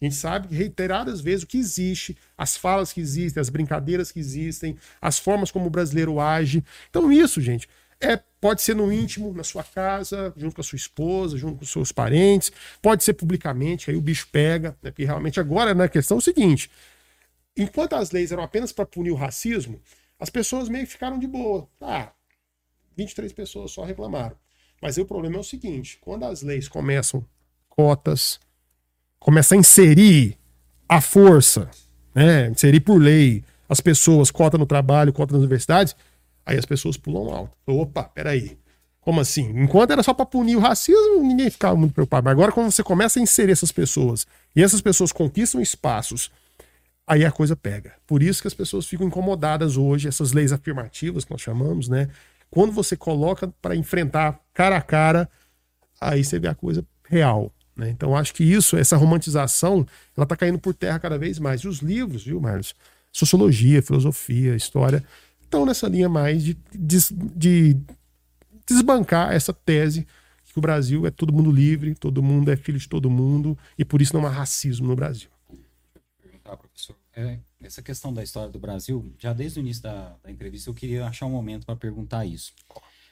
A 0.00 0.04
gente 0.04 0.16
sabe 0.16 0.54
reiteradas 0.54 1.20
vezes 1.20 1.44
o 1.44 1.46
que 1.46 1.56
existe, 1.56 2.18
as 2.36 2.56
falas 2.56 2.92
que 2.92 3.00
existem, 3.00 3.40
as 3.40 3.48
brincadeiras 3.48 4.10
que 4.10 4.18
existem, 4.18 4.76
as 5.00 5.16
formas 5.16 5.52
como 5.52 5.66
o 5.66 5.70
brasileiro 5.70 6.18
age. 6.18 6.64
Então, 6.90 7.12
isso, 7.12 7.40
gente, 7.40 7.68
é, 8.00 8.18
pode 8.40 8.62
ser 8.62 8.74
no 8.74 8.92
íntimo, 8.92 9.32
na 9.32 9.44
sua 9.44 9.62
casa, 9.62 10.34
junto 10.36 10.56
com 10.56 10.60
a 10.60 10.64
sua 10.64 10.76
esposa, 10.76 11.38
junto 11.38 11.58
com 11.58 11.64
os 11.64 11.70
seus 11.70 11.92
parentes, 11.92 12.50
pode 12.82 13.04
ser 13.04 13.12
publicamente, 13.12 13.92
aí 13.92 13.96
o 13.96 14.00
bicho 14.00 14.26
pega, 14.32 14.70
né? 14.82 14.90
porque 14.90 15.04
realmente 15.04 15.38
agora 15.38 15.72
na 15.72 15.84
né, 15.84 15.88
questão 15.88 16.16
é 16.16 16.18
o 16.18 16.20
seguinte: 16.20 16.68
enquanto 17.56 17.94
as 17.94 18.10
leis 18.10 18.32
eram 18.32 18.42
apenas 18.42 18.72
para 18.72 18.86
punir 18.86 19.10
o 19.10 19.16
racismo, 19.16 19.80
as 20.18 20.30
pessoas 20.30 20.68
meio 20.68 20.86
que 20.86 20.92
ficaram 20.92 21.18
de 21.18 21.26
boa. 21.26 21.68
Ah, 21.80 22.12
23 22.96 23.32
pessoas 23.32 23.72
só 23.72 23.84
reclamaram. 23.84 24.36
Mas 24.80 24.96
o 24.96 25.04
problema 25.04 25.36
é 25.36 25.40
o 25.40 25.44
seguinte: 25.44 25.98
quando 26.00 26.24
as 26.24 26.42
leis 26.42 26.68
começam 26.68 27.24
cotas, 27.68 28.40
começam 29.18 29.56
a 29.56 29.60
inserir 29.60 30.36
a 30.88 31.00
força, 31.00 31.70
né, 32.14 32.48
inserir 32.48 32.80
por 32.80 33.00
lei 33.00 33.44
as 33.68 33.80
pessoas, 33.80 34.30
cota 34.30 34.58
no 34.58 34.66
trabalho, 34.66 35.12
cota 35.12 35.32
nas 35.32 35.40
universidades, 35.40 35.96
aí 36.44 36.58
as 36.58 36.66
pessoas 36.66 36.96
pulam 36.96 37.32
alto. 37.32 37.56
Opa, 37.66 38.04
peraí. 38.04 38.58
Como 39.00 39.20
assim? 39.20 39.48
Enquanto 39.60 39.90
era 39.90 40.02
só 40.02 40.14
para 40.14 40.26
punir 40.26 40.56
o 40.56 40.60
racismo, 40.60 41.22
ninguém 41.22 41.50
ficava 41.50 41.74
muito 41.74 41.92
preocupado. 41.92 42.24
Mas 42.24 42.32
agora, 42.32 42.52
quando 42.52 42.70
você 42.70 42.84
começa 42.84 43.18
a 43.18 43.22
inserir 43.22 43.50
essas 43.50 43.72
pessoas 43.72 44.26
e 44.54 44.62
essas 44.62 44.80
pessoas 44.80 45.10
conquistam 45.10 45.60
espaços 45.60 46.30
aí 47.12 47.26
a 47.26 47.30
coisa 47.30 47.54
pega. 47.54 47.92
Por 48.06 48.22
isso 48.22 48.40
que 48.40 48.48
as 48.48 48.54
pessoas 48.54 48.86
ficam 48.86 49.06
incomodadas 49.06 49.76
hoje, 49.76 50.08
essas 50.08 50.32
leis 50.32 50.50
afirmativas 50.50 51.24
que 51.24 51.30
nós 51.30 51.42
chamamos, 51.42 51.86
né? 51.86 52.08
Quando 52.50 52.72
você 52.72 52.96
coloca 52.96 53.52
para 53.60 53.76
enfrentar 53.76 54.40
cara 54.54 54.78
a 54.78 54.80
cara, 54.80 55.28
aí 56.00 56.24
você 56.24 56.38
vê 56.38 56.48
a 56.48 56.54
coisa 56.54 56.84
real. 57.06 57.52
Né? 57.76 57.90
Então 57.90 58.16
acho 58.16 58.32
que 58.32 58.42
isso, 58.42 58.76
essa 58.76 58.96
romantização, 58.96 59.86
ela 60.16 60.24
está 60.24 60.36
caindo 60.36 60.58
por 60.58 60.74
terra 60.74 60.98
cada 60.98 61.18
vez 61.18 61.38
mais. 61.38 61.60
E 61.60 61.68
os 61.68 61.78
livros, 61.78 62.24
viu, 62.24 62.40
Marlos? 62.40 62.74
Sociologia, 63.10 63.82
filosofia, 63.82 64.56
história, 64.56 65.04
estão 65.42 65.66
nessa 65.66 65.88
linha 65.88 66.08
mais 66.08 66.42
de, 66.42 66.56
de, 66.74 66.98
de 67.36 67.76
desbancar 68.66 69.32
essa 69.32 69.52
tese 69.52 70.06
que 70.50 70.58
o 70.58 70.62
Brasil 70.62 71.06
é 71.06 71.10
todo 71.10 71.32
mundo 71.32 71.50
livre, 71.50 71.94
todo 71.94 72.22
mundo 72.22 72.50
é 72.50 72.56
filho 72.56 72.78
de 72.78 72.88
todo 72.88 73.10
mundo, 73.10 73.56
e 73.78 73.84
por 73.84 74.00
isso 74.02 74.14
não 74.14 74.26
há 74.26 74.30
racismo 74.30 74.88
no 74.88 74.96
Brasil 74.96 75.28
perguntar, 76.42 76.56
professor. 76.56 76.96
É, 77.14 77.38
essa 77.62 77.82
questão 77.82 78.12
da 78.12 78.22
história 78.22 78.50
do 78.50 78.58
Brasil, 78.58 79.14
já 79.18 79.32
desde 79.32 79.58
o 79.58 79.60
início 79.60 79.82
da, 79.82 80.16
da 80.22 80.30
entrevista, 80.30 80.70
eu 80.70 80.74
queria 80.74 81.06
achar 81.06 81.26
um 81.26 81.30
momento 81.30 81.66
para 81.66 81.76
perguntar 81.76 82.24
isso. 82.24 82.52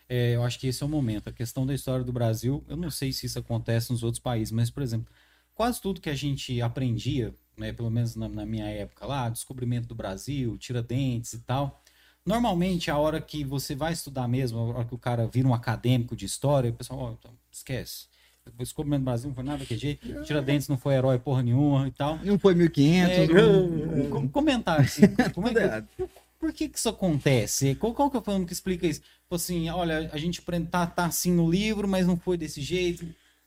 É, 0.08 0.34
eu 0.34 0.42
acho 0.42 0.58
que 0.58 0.66
esse 0.66 0.82
é 0.82 0.86
o 0.86 0.88
momento. 0.88 1.28
A 1.28 1.32
questão 1.32 1.66
da 1.66 1.74
história 1.74 2.04
do 2.04 2.12
Brasil, 2.12 2.64
eu 2.66 2.76
não 2.76 2.90
sei 2.90 3.12
se 3.12 3.26
isso 3.26 3.38
acontece 3.38 3.92
nos 3.92 4.02
outros 4.02 4.20
países, 4.20 4.50
mas, 4.50 4.70
por 4.70 4.82
exemplo, 4.82 5.12
quase 5.54 5.80
tudo 5.80 6.00
que 6.00 6.10
a 6.10 6.14
gente 6.14 6.60
aprendia, 6.62 7.34
né, 7.56 7.72
pelo 7.72 7.90
menos 7.90 8.16
na, 8.16 8.28
na 8.28 8.46
minha 8.46 8.66
época 8.66 9.06
lá, 9.06 9.28
descobrimento 9.28 9.86
do 9.86 9.94
Brasil, 9.94 10.56
Tiradentes 10.56 11.34
e 11.34 11.40
tal, 11.40 11.82
normalmente 12.24 12.90
a 12.90 12.98
hora 12.98 13.20
que 13.20 13.44
você 13.44 13.74
vai 13.74 13.92
estudar 13.92 14.26
mesmo, 14.26 14.58
a 14.58 14.62
hora 14.62 14.84
que 14.84 14.94
o 14.94 14.98
cara 14.98 15.26
vira 15.26 15.46
um 15.46 15.54
acadêmico 15.54 16.16
de 16.16 16.24
história, 16.24 16.70
o 16.70 16.74
pessoal, 16.74 17.10
oh, 17.10 17.12
então, 17.12 17.36
esquece 17.52 18.09
o 18.46 18.62
descobrimento 18.62 19.02
do 19.02 19.04
Brasil 19.04 19.28
não 19.28 19.34
foi 19.34 19.44
nada 19.44 19.64
que 19.64 19.76
jeito. 19.76 20.22
Tiradentes 20.24 20.68
não 20.68 20.78
foi 20.78 20.94
herói 20.94 21.18
porra 21.18 21.42
nenhuma 21.42 21.88
e 21.88 21.90
tal. 21.90 22.18
Não 22.24 22.38
foi 22.38 22.54
1500. 22.54 23.16
É, 23.16 23.26
não... 23.28 24.28
Comentário 24.28 24.84
assim. 24.84 25.02
Como 25.34 25.48
é 25.48 25.52
que, 25.52 26.08
por 26.38 26.52
que 26.52 26.68
que 26.68 26.78
isso 26.78 26.88
acontece? 26.88 27.74
Qual, 27.74 27.92
qual 27.92 28.10
que 28.10 28.16
é 28.16 28.20
o 28.20 28.46
que 28.46 28.52
explica 28.52 28.86
isso? 28.86 29.00
Tipo 29.00 29.34
assim, 29.34 29.68
olha, 29.68 30.10
a 30.12 30.16
gente 30.16 30.42
tá, 30.70 30.86
tá 30.86 31.06
assim 31.06 31.32
no 31.32 31.50
livro, 31.50 31.86
mas 31.86 32.06
não 32.06 32.16
foi 32.16 32.36
desse 32.36 32.60
jeito. 32.60 33.06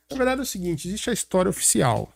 Na 0.09 0.17
verdade 0.17 0.39
é 0.39 0.43
o 0.43 0.45
seguinte, 0.45 0.87
existe 0.87 1.09
a 1.09 1.13
história 1.13 1.49
oficial. 1.49 2.13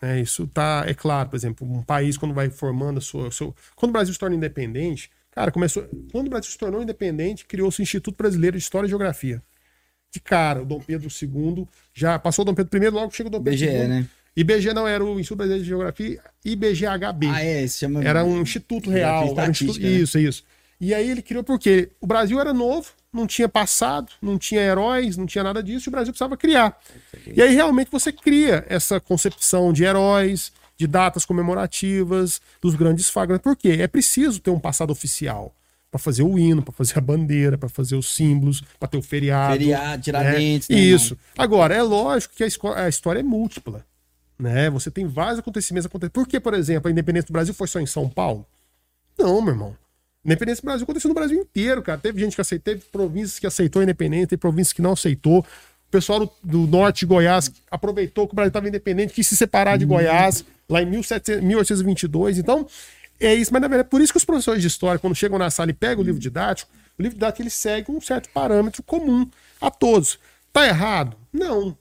Né? 0.00 0.20
Isso 0.20 0.46
tá, 0.46 0.84
é 0.86 0.94
claro, 0.94 1.28
por 1.28 1.36
exemplo, 1.36 1.70
um 1.70 1.82
país 1.82 2.16
quando 2.16 2.34
vai 2.34 2.48
formando 2.48 2.98
a 2.98 3.00
sua, 3.00 3.30
seu, 3.30 3.54
quando 3.74 3.90
o 3.90 3.92
Brasil 3.92 4.12
se 4.12 4.18
torna 4.18 4.34
independente, 4.34 5.10
cara, 5.30 5.50
começou, 5.50 5.86
quando 6.10 6.28
o 6.28 6.30
Brasil 6.30 6.50
se 6.50 6.58
tornou 6.58 6.82
independente, 6.82 7.44
criou-se 7.44 7.80
o 7.80 7.82
Instituto 7.82 8.16
Brasileiro 8.16 8.56
de 8.56 8.62
História 8.62 8.86
e 8.86 8.90
Geografia 8.90 9.42
de 10.16 10.20
cara. 10.20 10.62
O 10.62 10.64
Dom 10.64 10.80
Pedro 10.80 11.08
II 11.08 11.66
já 11.94 12.18
passou 12.18 12.42
o 12.42 12.46
Dom 12.46 12.54
Pedro 12.54 12.84
I, 12.84 12.88
logo 12.88 13.12
chega 13.12 13.28
o 13.28 13.30
Dom 13.30 13.42
Pedro 13.42 13.58
BGE, 13.58 13.66
II. 13.66 13.88
né? 13.88 14.06
IBGE 14.36 14.74
não 14.74 14.86
era 14.86 15.02
o 15.02 15.18
Instituto 15.18 15.38
Brasileiro 15.38 15.62
de 15.62 15.68
Geografia, 15.68 16.20
IBGHB. 16.44 17.26
Ah, 17.28 17.42
é, 17.42 17.66
se 17.66 17.78
chama. 17.78 18.04
Era 18.04 18.22
um 18.22 18.42
instituto 18.42 18.90
real. 18.90 19.34
Um 19.34 19.50
instituto... 19.50 19.80
Né? 19.80 19.88
Isso, 19.88 20.18
isso. 20.18 20.44
E 20.78 20.92
aí 20.92 21.10
ele 21.10 21.22
criou 21.22 21.42
porque 21.42 21.90
o 22.02 22.06
Brasil 22.06 22.38
era 22.38 22.52
novo, 22.52 22.90
não 23.10 23.26
tinha 23.26 23.48
passado, 23.48 24.12
não 24.20 24.36
tinha 24.36 24.60
heróis, 24.60 25.16
não 25.16 25.24
tinha 25.24 25.42
nada 25.42 25.62
disso, 25.62 25.88
e 25.88 25.90
o 25.90 25.92
Brasil 25.92 26.12
precisava 26.12 26.36
criar. 26.36 26.78
E 27.34 27.40
aí 27.40 27.54
realmente 27.54 27.90
você 27.90 28.12
cria 28.12 28.62
essa 28.68 29.00
concepção 29.00 29.72
de 29.72 29.84
heróis, 29.84 30.52
de 30.76 30.86
datas 30.86 31.24
comemorativas, 31.24 32.42
dos 32.60 32.74
grandes 32.74 33.08
fagos. 33.08 33.38
Por 33.38 33.56
quê? 33.56 33.78
É 33.80 33.86
preciso 33.86 34.38
ter 34.38 34.50
um 34.50 34.60
passado 34.60 34.90
oficial 34.90 35.54
para 35.90 35.98
fazer 35.98 36.22
o 36.22 36.38
hino, 36.38 36.62
para 36.62 36.72
fazer 36.72 36.98
a 36.98 37.00
bandeira, 37.00 37.56
para 37.56 37.68
fazer 37.68 37.96
os 37.96 38.14
símbolos, 38.14 38.62
para 38.78 38.88
ter 38.88 38.96
o 38.96 39.02
feriado. 39.02 39.52
Feriado, 39.54 40.02
Tiradentes. 40.02 40.68
Né? 40.68 40.78
Isso. 40.78 41.16
Agora, 41.36 41.74
é 41.74 41.82
lógico 41.82 42.34
que 42.34 42.44
a, 42.44 42.48
a, 42.84 42.88
história 42.88 43.20
é 43.20 43.22
múltipla. 43.22 43.84
Né? 44.38 44.68
Você 44.70 44.90
tem 44.90 45.06
vários 45.06 45.38
acontecimentos 45.38 45.86
acontecendo. 45.86 46.12
Por 46.12 46.26
que, 46.26 46.38
por 46.38 46.54
exemplo, 46.54 46.88
a 46.88 46.90
independência 46.90 47.28
do 47.28 47.32
Brasil 47.32 47.54
foi 47.54 47.66
só 47.66 47.80
em 47.80 47.86
São 47.86 48.08
Paulo? 48.08 48.46
Não, 49.18 49.40
meu 49.40 49.54
irmão. 49.54 49.76
A 50.24 50.28
independência 50.28 50.60
do 50.60 50.66
Brasil 50.66 50.84
aconteceu 50.84 51.08
no 51.08 51.14
Brasil 51.14 51.40
inteiro, 51.40 51.82
cara. 51.82 51.98
Teve 51.98 52.20
gente 52.20 52.34
que 52.34 52.40
aceitou, 52.40 52.74
teve 52.74 52.84
províncias 52.90 53.38
que 53.38 53.46
aceitou 53.46 53.80
a 53.80 53.84
independência, 53.84 54.26
teve 54.26 54.40
províncias 54.40 54.72
que 54.72 54.82
não 54.82 54.92
aceitou. 54.92 55.38
O 55.40 55.90
pessoal 55.90 56.18
do, 56.18 56.30
do 56.42 56.66
norte 56.66 57.00
de 57.00 57.06
Goiás 57.06 57.50
aproveitou 57.70 58.26
que 58.26 58.34
o 58.34 58.36
Brasil 58.36 58.48
estava 58.48 58.68
independente, 58.68 59.14
quis 59.14 59.26
se 59.26 59.36
separar 59.36 59.78
de 59.78 59.84
uhum. 59.84 59.90
Goiás 59.90 60.44
lá 60.68 60.82
em 60.82 60.86
1700, 60.86 61.44
1822. 61.44 62.38
Então, 62.38 62.66
é 63.20 63.34
isso, 63.34 63.52
mas 63.52 63.62
na 63.62 63.68
verdade, 63.68 63.86
é 63.86 63.90
por 63.90 64.00
isso 64.00 64.12
que 64.12 64.18
os 64.18 64.24
professores 64.24 64.60
de 64.60 64.68
história, 64.68 64.98
quando 64.98 65.14
chegam 65.14 65.38
na 65.38 65.50
sala 65.50 65.70
e 65.70 65.74
pegam 65.74 66.02
o 66.02 66.06
livro 66.06 66.20
didático, 66.20 66.70
o 66.98 67.02
livro 67.02 67.16
didático 67.16 67.42
ele 67.42 67.50
segue 67.50 67.90
um 67.90 68.00
certo 68.00 68.28
parâmetro 68.30 68.82
comum 68.82 69.28
a 69.60 69.70
todos. 69.70 70.18
Tá 70.52 70.66
errado? 70.66 71.16
Não. 71.32 71.76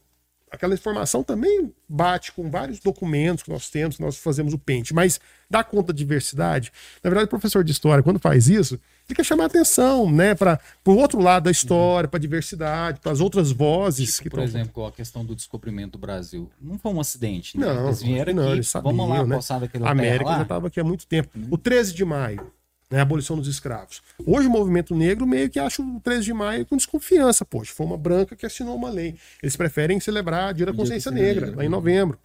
Aquela 0.56 0.74
informação 0.74 1.24
também 1.24 1.72
bate 1.88 2.32
com 2.32 2.50
vários 2.50 2.80
documentos 2.80 3.44
que 3.44 3.50
nós 3.50 3.70
temos, 3.70 3.98
que 3.98 4.02
nós 4.02 4.18
fazemos 4.18 4.54
o 4.54 4.58
pente, 4.58 4.94
mas 4.94 5.20
dá 5.50 5.64
conta 5.64 5.94
da 5.94 5.98
diversidade. 5.98 6.72
Na 7.04 7.10
verdade, 7.10 7.26
o 7.26 7.30
professor 7.30 7.64
de 7.64 7.72
história, 7.72 8.04
quando 8.04 8.20
faz 8.20 8.48
isso, 8.48 8.80
ele 9.08 9.16
quer 9.16 9.24
chamar 9.24 9.46
atenção, 9.46 10.12
né, 10.12 10.34
para 10.34 10.60
o 10.86 10.92
outro 10.92 11.22
lado 11.22 11.44
da 11.44 11.52
história, 11.52 12.10
para 12.10 12.18
a 12.18 12.22
diversidade, 12.22 13.00
para 13.00 13.12
as 13.12 13.20
outras 13.20 13.52
vozes. 13.52 14.16
Tipo, 14.16 14.24
que 14.24 14.30
por 14.32 14.38
tão... 14.38 14.46
exemplo, 14.46 14.86
a 14.86 14.92
questão 14.92 15.24
do 15.24 15.36
descobrimento 15.36 15.92
do 15.92 16.00
Brasil. 16.00 16.50
Não 16.60 16.80
foi 16.80 16.92
um 16.92 17.00
acidente, 17.00 17.58
né? 17.58 17.68
Não, 17.68 17.86
eles 17.86 18.02
vieram 18.02 18.34
não, 18.34 18.44
aqui, 18.44 18.52
eles 18.54 18.68
sabiam, 18.68 18.96
vamos 18.96 19.10
lá, 19.10 19.26
né? 19.26 19.40
A 19.84 19.92
América 19.92 20.32
já 20.32 20.42
estava 20.42 20.68
aqui 20.68 20.80
há 20.80 20.84
muito 20.84 21.06
tempo. 21.06 21.30
O 21.52 21.58
13 21.58 21.94
de 21.94 22.04
maio, 22.04 22.52
né, 22.90 23.00
a 23.00 23.02
abolição 23.02 23.38
dos 23.38 23.48
escravos. 23.48 24.02
Hoje 24.26 24.48
o 24.48 24.52
movimento 24.52 24.96
negro 24.96 25.26
meio 25.26 25.50
que 25.50 25.60
acha 25.60 25.82
o 25.82 26.00
13 26.00 26.26
de 26.26 26.34
maio 26.34 26.66
com 26.66 26.78
desconfiança, 26.78 27.44
poxa, 27.44 27.74
foi 27.74 27.86
uma 27.86 27.98
branca 27.98 28.36
que 28.36 28.46
assinou 28.46 28.76
uma 28.76 28.90
lei. 28.90 29.16
Eles 29.42 29.56
preferem 29.56 30.00
celebrar 30.00 30.50
a 30.50 30.52
Dia 30.52 30.66
da 30.68 30.74
Consciência 30.74 31.12
Negra, 31.12 31.54
lá 31.56 31.66
em 31.66 31.70
novembro. 31.70 32.20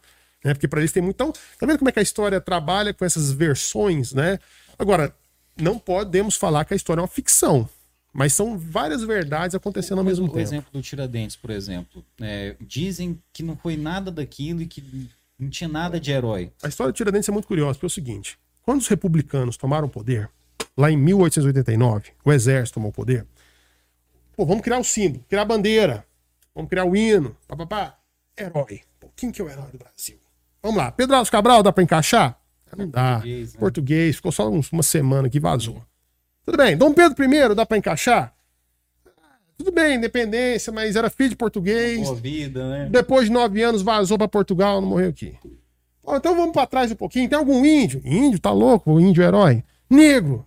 Né? 0.45 0.55
Porque 0.55 0.69
para 0.69 0.81
eles 0.81 0.93
tem 0.93 1.03
muito. 1.03 1.17
Então, 1.17 1.33
tá 1.33 1.67
vendo 1.67 1.79
como 1.79 1.89
é 1.89 1.93
que 1.93 1.99
a 1.99 2.03
história 2.03 2.41
trabalha 2.41 2.95
com 2.95 3.05
essas 3.05 3.31
versões, 3.31 4.13
né? 4.13 4.39
Agora, 4.79 5.15
não 5.57 5.79
podemos 5.79 6.37
falar 6.37 6.65
que 6.65 6.73
a 6.73 6.77
história 6.77 7.01
é 7.01 7.03
uma 7.03 7.09
ficção. 7.09 7.69
Mas 8.13 8.33
são 8.33 8.59
várias 8.59 9.05
verdades 9.05 9.55
acontecendo 9.55 9.99
ao 9.99 10.05
mesmo 10.05 10.25
o 10.25 10.29
tempo. 10.29 10.39
O 10.39 10.43
exemplo 10.43 10.73
do 10.73 10.83
Tiradentes, 10.83 11.37
por 11.37 11.51
exemplo. 11.51 12.05
É, 12.21 12.57
dizem 12.61 13.21
que 13.33 13.43
não 13.43 13.57
foi 13.57 13.77
nada 13.77 14.11
daquilo 14.11 14.63
e 14.63 14.67
que 14.67 15.09
não 15.39 15.49
tinha 15.49 15.69
nada 15.69 16.01
de 16.01 16.11
herói. 16.11 16.51
A 16.63 16.69
história 16.69 16.93
do 16.93 16.97
Tiradentes 16.97 17.29
é 17.29 17.33
muito 17.33 17.47
curiosa, 17.47 17.75
porque 17.75 17.87
é 17.87 17.89
o 17.89 17.91
seguinte: 17.91 18.37
quando 18.63 18.81
os 18.81 18.89
republicanos 18.89 19.57
tomaram 19.57 19.87
o 19.87 19.91
poder, 19.91 20.29
lá 20.77 20.91
em 20.91 20.97
1889, 20.97 22.13
o 22.25 22.33
exército 22.33 22.75
tomou 22.75 22.91
o 22.91 22.93
poder. 22.93 23.27
Pô, 24.37 24.47
vamos 24.47 24.63
criar 24.63 24.79
o 24.79 24.85
símbolo, 24.85 25.25
criar 25.29 25.43
a 25.43 25.45
bandeira, 25.45 26.05
vamos 26.55 26.69
criar 26.71 26.85
o 26.85 26.97
hino, 26.97 27.37
papapá. 27.47 27.97
Herói. 28.39 28.81
Pô, 28.99 29.09
quem 29.15 29.31
que 29.31 29.41
é 29.41 29.45
o 29.45 29.49
herói 29.49 29.71
do 29.71 29.79
Brasil? 29.79 30.19
Vamos 30.63 30.79
lá. 30.79 30.91
Pedro 30.91 31.17
Alves 31.17 31.31
Cabral, 31.31 31.63
dá 31.63 31.73
pra 31.73 31.83
encaixar? 31.83 32.39
Não 32.77 32.89
dá. 32.89 33.15
Português, 33.15 33.55
né? 33.55 33.61
Português 33.61 34.17
ficou 34.17 34.33
só 34.33 34.49
uma 34.49 34.83
semana 34.83 35.29
que 35.29 35.41
vazou. 35.41 35.83
Tudo 36.45 36.57
bem. 36.57 36.77
Dom 36.77 36.93
Pedro 36.93 37.23
I, 37.25 37.55
dá 37.55 37.67
pra 37.67 37.77
encaixar? 37.77 38.35
Tudo 39.59 39.73
bem, 39.73 39.97
independência, 39.97 40.73
mas 40.73 40.97
era 40.97 41.11
filho 41.11 41.31
de 41.31 41.37
português. 41.37 42.01
Boa 42.01 42.15
vida, 42.15 42.69
né? 42.69 42.89
Depois 42.91 43.27
de 43.27 43.33
nove 43.33 43.63
anos 43.63 43.83
vazou 43.83 44.17
para 44.17 44.27
Portugal, 44.27 44.81
não 44.81 44.89
morreu 44.89 45.11
aqui. 45.11 45.37
Então 46.03 46.35
vamos 46.35 46.53
para 46.53 46.67
trás 46.67 46.91
um 46.91 46.97
pouquinho. 46.97 47.29
Tem 47.29 47.39
algum 47.39 47.63
índio? 47.65 48.01
Índio, 48.05 48.41
tá 48.41 48.51
louco? 48.51 48.91
O 48.93 49.01
índio 49.01 49.23
herói. 49.23 49.63
Negro. 49.91 50.47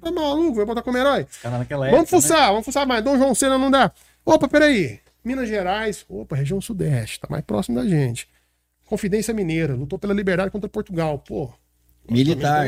Tá 0.00 0.10
maluco, 0.10 0.56
vai 0.56 0.64
botar 0.64 0.82
como 0.82 0.98
herói. 0.98 1.26
Época, 1.44 1.90
vamos 1.90 2.10
fuçar, 2.10 2.40
né? 2.40 2.46
vamos 2.48 2.64
fuçar 2.64 2.86
mais. 2.86 3.04
Dom 3.04 3.16
João 3.16 3.34
Sena 3.34 3.56
não 3.56 3.70
dá. 3.70 3.92
Opa, 4.24 4.48
peraí. 4.48 4.98
Minas 5.24 5.48
Gerais, 5.48 6.04
opa, 6.08 6.34
região 6.34 6.60
sudeste, 6.60 7.20
tá 7.20 7.28
mais 7.30 7.44
próximo 7.44 7.76
da 7.80 7.86
gente. 7.86 8.26
Confidência 8.86 9.34
Mineira, 9.34 9.74
lutou 9.74 9.98
pela 9.98 10.14
liberdade 10.14 10.50
contra 10.50 10.68
Portugal, 10.68 11.18
pô. 11.18 11.52
Militar. 12.08 12.66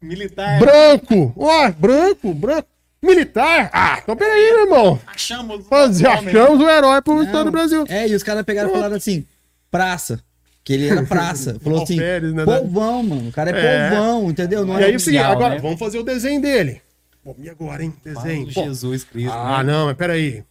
Militar. 0.00 0.58
Branco! 0.58 1.34
Ó, 1.36 1.66
oh, 1.66 1.72
branco, 1.72 2.34
branco. 2.34 2.68
Militar? 3.00 3.70
Ah, 3.72 4.00
então 4.02 4.16
peraí, 4.16 4.50
meu 4.52 4.64
irmão. 4.64 5.00
Achamos, 5.06 5.68
Nós 5.70 6.04
achamos 6.04 6.60
o 6.60 6.68
herói 6.68 7.00
pro 7.02 7.30
todo 7.30 7.48
o 7.48 7.52
Brasil. 7.52 7.84
É, 7.88 8.08
e 8.08 8.14
os 8.14 8.22
caras 8.22 8.44
pegaram 8.44 8.70
e 8.70 8.72
falaram 8.72 8.96
assim: 8.96 9.24
praça. 9.70 10.20
Que 10.68 10.74
ele 10.74 10.86
era 10.86 11.02
praça. 11.08 11.56
Falou 11.60 11.82
assim: 11.82 11.96
Pérez, 11.96 12.34
né, 12.34 12.44
povão, 12.44 13.02
mano. 13.02 13.28
O 13.30 13.32
cara 13.32 13.56
é, 13.56 13.86
é. 13.86 13.88
povão, 13.88 14.28
entendeu? 14.28 14.66
Não 14.66 14.78
e 14.78 14.84
aí, 14.84 15.00
seguinte, 15.00 15.22
agora, 15.22 15.54
né? 15.54 15.60
vamos 15.62 15.78
fazer 15.78 15.98
o 15.98 16.02
desenho 16.02 16.42
dele. 16.42 16.82
Pô, 17.24 17.34
e 17.38 17.48
agora, 17.48 17.82
hein? 17.82 17.94
Desenho. 18.04 18.52
Pô. 18.52 18.64
Jesus 18.64 19.02
Cristo. 19.02 19.32
Ah, 19.32 19.64
né? 19.64 19.72
não, 19.72 19.86
mas 19.86 19.96
peraí. 19.96 20.44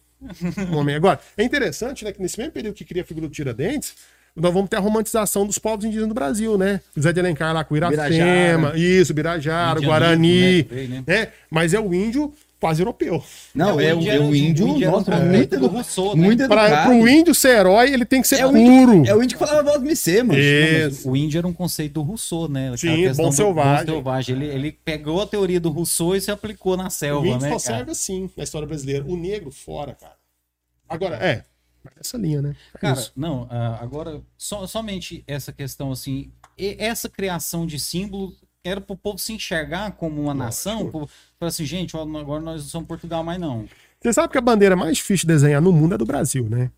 Homem, 0.74 0.96
agora, 0.96 1.20
é 1.36 1.44
interessante, 1.44 2.04
né, 2.04 2.10
que 2.10 2.20
nesse 2.20 2.36
mesmo 2.36 2.52
período 2.52 2.74
que 2.74 2.84
cria 2.84 3.02
a 3.02 3.04
figura 3.04 3.28
do 3.28 3.32
Tiradentes, 3.32 3.94
nós 4.34 4.52
vamos 4.52 4.68
ter 4.68 4.74
a 4.74 4.80
romantização 4.80 5.46
dos 5.46 5.56
povos 5.56 5.84
indígenas 5.84 6.08
do 6.08 6.14
Brasil, 6.14 6.58
né? 6.58 6.80
José 6.96 7.12
de 7.12 7.20
Alencar 7.20 7.54
lá 7.54 7.62
com 7.62 7.76
Iracema, 7.76 8.02
Birajara. 8.02 8.76
isso, 8.76 9.14
Birajara, 9.14 9.80
Guarani, 9.80 10.64
né? 10.64 10.86
né? 10.88 11.04
né? 11.06 11.28
Mas 11.48 11.74
é 11.74 11.78
o 11.78 11.94
índio 11.94 12.34
quase 12.60 12.80
europeu. 12.82 13.22
Não, 13.54 13.80
é, 13.80 13.94
o, 13.94 13.98
índio, 13.98 14.10
é 14.10 14.20
o 14.20 14.34
índio, 14.34 14.66
o 14.66 14.68
índio 14.68 14.90
nossa, 14.90 15.14
é, 15.14 15.24
muito, 15.24 15.54
edu, 15.54 15.66
Rousseau, 15.66 16.16
né? 16.16 16.22
muito. 16.24 16.48
Pra, 16.48 16.84
pro 16.84 17.08
índio 17.08 17.34
ser 17.34 17.58
herói, 17.58 17.92
ele 17.92 18.04
tem 18.04 18.20
que 18.20 18.28
ser 18.28 18.40
é 18.40 18.46
puro. 18.46 18.58
Índio, 18.58 19.10
é 19.10 19.14
o 19.14 19.22
índio 19.22 19.38
que 19.38 19.44
falava 19.44 19.70
voz 19.70 19.82
me 19.82 19.94
ser, 19.94 20.24
mano. 20.24 20.40
o 21.04 21.16
índio 21.16 21.38
era 21.38 21.46
um 21.46 21.52
conceito 21.52 21.94
do 21.94 22.02
Rousseau, 22.02 22.48
né? 22.48 22.76
Sim, 22.76 23.12
bom 23.14 23.32
selvagem. 23.32 23.86
bom 23.86 23.92
selvagem. 23.92 24.36
Ele, 24.36 24.46
ele 24.46 24.72
pegou 24.72 25.22
a 25.22 25.26
teoria 25.26 25.60
do 25.60 25.70
Rousseau 25.70 26.16
e 26.16 26.20
se 26.20 26.30
aplicou 26.30 26.76
na 26.76 26.90
selva, 26.90 27.22
o 27.22 27.26
índio 27.26 27.40
né, 27.42 27.50
só 27.50 27.58
serve 27.58 27.92
assim 27.92 28.30
na 28.36 28.44
história 28.44 28.66
brasileira. 28.66 29.04
O 29.06 29.16
negro 29.16 29.50
fora, 29.50 29.94
cara. 29.94 30.16
Agora, 30.88 31.16
é, 31.16 31.44
essa 32.00 32.16
linha, 32.16 32.42
né? 32.42 32.56
É 32.74 32.78
Cara, 32.78 32.98
Isso. 32.98 33.12
não, 33.16 33.44
uh, 33.44 33.78
agora, 33.80 34.22
so, 34.36 34.66
somente 34.66 35.22
essa 35.26 35.52
questão, 35.52 35.92
assim, 35.92 36.32
essa 36.56 37.08
criação 37.08 37.66
de 37.66 37.78
símbolo 37.78 38.34
era 38.64 38.80
para 38.80 38.94
o 38.94 38.96
povo 38.96 39.18
se 39.18 39.32
enxergar 39.32 39.92
como 39.92 40.20
uma 40.20 40.34
nação, 40.34 40.90
para 41.38 41.48
assim, 41.48 41.64
gente, 41.64 41.96
agora 41.96 42.40
nós 42.40 42.62
não 42.62 42.68
somos 42.68 42.88
Portugal 42.88 43.22
mais 43.22 43.40
não. 43.40 43.66
Você 44.00 44.12
sabe 44.12 44.32
que 44.32 44.38
a 44.38 44.42
bandeira 44.42 44.76
mais 44.76 44.96
difícil 44.96 45.26
de 45.26 45.34
desenhar 45.34 45.60
no 45.60 45.72
mundo 45.72 45.94
é 45.94 45.98
do 45.98 46.06
Brasil, 46.06 46.48
né? 46.48 46.70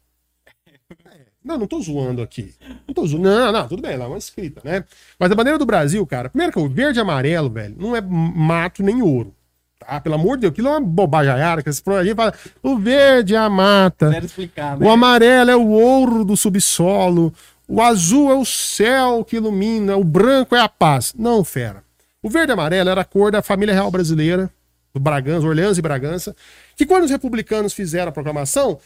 Não, 1.43 1.57
não 1.57 1.67
tô 1.67 1.81
zoando 1.81 2.21
aqui. 2.21 2.55
Não 2.87 2.95
tô 2.95 3.07
zoando. 3.07 3.25
Não, 3.25 3.51
não, 3.51 3.67
tudo 3.67 3.81
bem, 3.81 3.97
lá 3.97 4.05
é 4.05 4.09
uma 4.09 4.19
escrita, 4.19 4.61
né? 4.63 4.85
Mas 5.19 5.33
a 5.33 5.35
bandeira 5.35 5.59
do 5.59 5.65
Brasil, 5.65 6.07
cara, 6.07 6.29
primeiro 6.29 6.53
que 6.53 6.59
o 6.59 6.69
verde 6.69 6.99
e 6.99 7.01
amarelo, 7.01 7.49
velho, 7.49 7.75
não 7.79 7.97
é 7.97 8.01
mato 8.03 8.83
nem 8.83 9.01
ouro. 9.01 9.35
Tá? 9.79 9.99
Pelo 10.03 10.17
amor 10.17 10.37
de 10.37 10.43
Deus, 10.43 10.53
aquilo 10.53 10.69
é 10.69 10.73
uma 10.73 10.81
bobajaiara, 10.83 11.63
que 11.63 11.71
esse 11.71 11.83
gente 11.83 12.15
fala, 12.15 12.35
o 12.63 12.77
verde 12.77 13.35
é 13.35 13.39
a 13.39 13.49
mata, 13.49 14.15
explicar, 14.19 14.79
né? 14.79 14.87
o 14.87 14.91
amarelo 14.91 15.51
é 15.51 15.57
o 15.57 15.67
ouro 15.69 16.27
do 16.27 16.37
subsolo, 16.37 17.33
o 17.71 17.81
azul 17.81 18.33
é 18.33 18.35
o 18.35 18.45
céu 18.45 19.25
que 19.25 19.37
ilumina, 19.37 19.97
o 19.97 20.03
branco 20.03 20.57
é 20.57 20.61
a 20.61 20.69
paz. 20.69 21.15
Não, 21.17 21.45
fera. 21.45 21.85
O 22.21 22.29
verde 22.29 22.51
e 22.51 22.55
amarelo 22.55 22.91
era 22.91 23.03
a 23.03 23.05
cor 23.05 23.31
da 23.31 23.41
família 23.43 23.73
real 23.73 23.89
brasileira, 23.93 24.53
do 24.93 24.99
Bragança, 24.99 25.47
Orleans 25.47 25.79
e 25.79 25.83
Bragança, 25.83 26.35
que 26.77 26.85
quando 26.85 27.05
os 27.05 27.13
republicanos 27.13 27.73
fizeram 27.73 28.09
a 28.09 28.13
proclamação, 28.13 28.81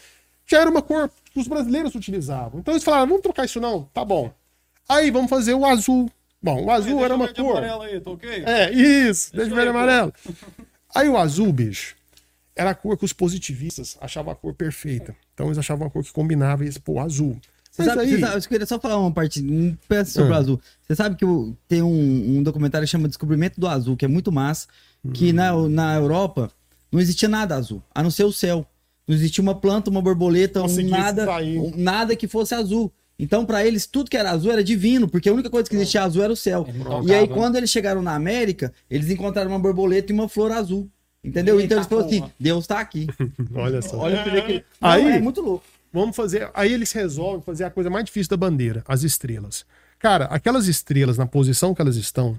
já 0.47 0.61
era 0.61 0.71
uma 0.71 0.83
cor 0.83 1.11
que 1.33 1.41
os 1.41 1.49
brasileiros 1.49 1.95
utilizavam. 1.95 2.61
Então 2.61 2.75
eles 2.75 2.85
falaram, 2.85 3.07
vamos 3.07 3.23
trocar 3.23 3.47
isso 3.47 3.59
não? 3.59 3.85
Tá 3.85 4.05
bom. 4.05 4.31
Aí 4.87 5.11
vamos 5.11 5.31
fazer 5.31 5.55
o 5.55 5.65
azul. 5.65 6.11
Bom, 6.43 6.67
o 6.67 6.71
azul 6.71 7.03
era 7.03 7.15
uma 7.15 7.33
cor. 7.33 7.65
Aí, 7.65 7.99
tá 8.03 8.11
okay? 8.11 8.45
É, 8.45 8.71
isso, 8.71 9.33
deixa, 9.33 9.49
deixa 9.49 9.53
o 9.53 9.55
verde 9.55 9.69
e 9.69 9.71
amarelo. 9.71 10.13
Aí 10.95 11.09
o 11.09 11.17
azul, 11.17 11.51
bicho, 11.51 11.97
era 12.55 12.69
a 12.69 12.75
cor 12.75 12.99
que 12.99 13.05
os 13.07 13.15
positivistas 13.15 13.97
achavam 13.99 14.31
a 14.31 14.37
cor 14.37 14.53
perfeita. 14.53 15.17
Então 15.33 15.47
eles 15.47 15.57
achavam 15.57 15.87
a 15.87 15.91
cor 15.91 16.05
que 16.05 16.13
combinava 16.13 16.65
e 16.65 16.67
eles, 16.67 16.77
pô, 16.77 17.01
azul. 17.01 17.41
Você 17.75 17.85
sabe, 17.85 18.01
aí... 18.03 18.21
sabe, 18.21 18.37
eu 18.37 18.43
queria 18.43 18.67
só 18.67 18.79
falar 18.79 18.99
uma 18.99 19.11
parte, 19.11 19.43
um 19.43 19.77
pedaço 19.89 20.13
sobre 20.13 20.31
o 20.31 20.35
ah. 20.35 20.39
azul. 20.39 20.61
Você 20.87 20.95
sabe 20.95 21.17
que 21.17 21.25
tem 21.67 21.83
um, 21.83 22.39
um, 22.39 22.43
documentário 22.43 22.87
que 22.87 22.91
chama 22.91 23.09
Descobrimento 23.09 23.61
do 23.61 23.67
Azul, 23.67 23.97
que 23.97 24.05
é 24.05 24.09
muito 24.09 24.31
massa, 24.31 24.69
que 25.13 25.33
na, 25.33 25.53
na 25.69 25.97
Europa 25.97 26.53
não 26.93 27.01
existia 27.01 27.29
nada 27.29 27.57
azul, 27.57 27.83
a 27.93 28.01
não 28.01 28.13
ser 28.13 28.23
o 28.23 28.33
céu. 28.33 28.65
Não 29.09 29.15
existia 29.15 29.43
uma 29.43 29.57
planta, 29.57 29.91
uma 29.91 30.01
borboleta, 30.01 30.63
um 30.63 30.89
nada, 30.89 31.27
um, 31.41 31.73
nada 31.77 32.15
que 32.15 32.29
fosse 32.29 32.55
azul. 32.55 32.93
Então, 33.19 33.45
para 33.45 33.67
eles, 33.67 33.87
tudo 33.87 34.09
que 34.09 34.17
era 34.17 34.31
azul 34.31 34.53
era 34.53 34.63
divino, 34.63 35.09
porque 35.09 35.29
a 35.29 35.33
única 35.33 35.51
coisa 35.51 35.69
que 35.69 35.75
existia 35.75 36.05
azul 36.05 36.23
era 36.23 36.33
o 36.33 36.37
céu. 36.37 36.65
E 37.05 37.13
aí, 37.13 37.27
quando 37.27 37.57
eles 37.57 37.71
chegaram 37.71 38.03
na 38.03 38.15
América, 38.15 38.73
eles 38.89 39.11
encontraram 39.11 39.51
uma 39.51 39.59
borboleta 39.59 40.13
e 40.13 40.15
uma 40.15 40.29
flor 40.29 40.53
azul. 40.53 40.89
Entendeu? 41.25 41.59
Eita, 41.59 41.65
então 41.67 41.79
eles 41.79 41.89
falaram 41.89 42.09
assim: 42.09 42.25
Deus 42.39 42.67
tá 42.67 42.79
aqui. 42.79 43.09
Olha 43.55 43.83
só. 43.83 43.99
Olha 43.99 44.23
que... 44.23 44.65
aí, 44.81 45.05
é 45.05 45.21
muito 45.21 45.41
louco. 45.41 45.65
Vamos 45.95 46.17
fazer. 46.17 46.51
Aí 46.53 46.73
eles 46.73 46.91
resolvem 46.91 47.41
fazer 47.41 47.63
a 47.63 47.71
coisa 47.71 47.89
mais 47.89 48.05
difícil 48.05 48.31
da 48.31 48.37
bandeira: 48.37 48.83
as 48.89 49.05
estrelas. 49.05 49.65
Cara, 49.97 50.25
aquelas 50.25 50.67
estrelas, 50.67 51.17
na 51.17 51.25
posição 51.25 51.73
que 51.73 51.81
elas 51.81 51.95
estão, 51.95 52.37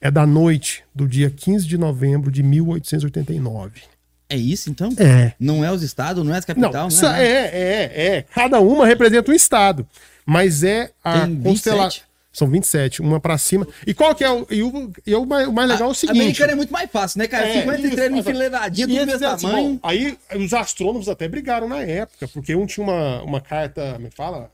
é 0.00 0.12
da 0.12 0.24
noite 0.24 0.84
do 0.94 1.08
dia 1.08 1.28
15 1.28 1.66
de 1.66 1.76
novembro 1.76 2.30
de 2.30 2.40
1889. 2.44 3.82
É 4.28 4.36
isso, 4.36 4.70
então? 4.70 4.90
É. 4.96 5.32
Não 5.40 5.64
é 5.64 5.72
os 5.72 5.82
estados, 5.82 6.24
não 6.24 6.32
é 6.32 6.38
as 6.38 6.44
capital, 6.44 6.88
não, 6.88 6.96
não 6.96 7.14
é, 7.14 7.26
é, 7.26 7.44
é, 7.52 8.06
é, 8.06 8.22
Cada 8.22 8.60
uma 8.60 8.86
representa 8.86 9.32
um 9.32 9.34
estado. 9.34 9.86
Mas 10.24 10.62
é 10.62 10.92
a 11.02 11.26
constelação. 11.42 12.04
São 12.34 12.48
27, 12.48 13.00
uma 13.00 13.20
pra 13.20 13.38
cima. 13.38 13.66
E 13.86 13.94
qual 13.94 14.12
que 14.12 14.24
é 14.24 14.30
o. 14.30 14.44
E 14.50 14.60
o, 14.60 14.92
e 15.06 15.14
o, 15.14 15.24
mais, 15.24 15.46
o 15.46 15.52
mais 15.52 15.68
legal 15.68 15.88
é 15.88 15.90
o 15.92 15.94
seguinte. 15.94 16.18
Americano 16.18 16.52
é 16.52 16.54
muito 16.56 16.72
mais 16.72 16.90
fácil, 16.90 17.20
né, 17.20 17.28
cara? 17.28 17.48
É, 17.48 17.60
53 17.60 18.12
enfileiradinho, 18.12 18.88
tudo 18.88 19.06
mesmo 19.06 19.26
assim, 19.28 19.46
tamanho. 19.46 19.80
aí 19.84 20.18
os 20.34 20.52
astrônomos 20.52 21.08
até 21.08 21.28
brigaram 21.28 21.68
na 21.68 21.80
época, 21.80 22.26
porque 22.26 22.56
um 22.56 22.66
tinha 22.66 22.84
uma, 22.84 23.22
uma 23.22 23.40
carta. 23.40 23.96
Me 24.00 24.10
fala? 24.10 24.50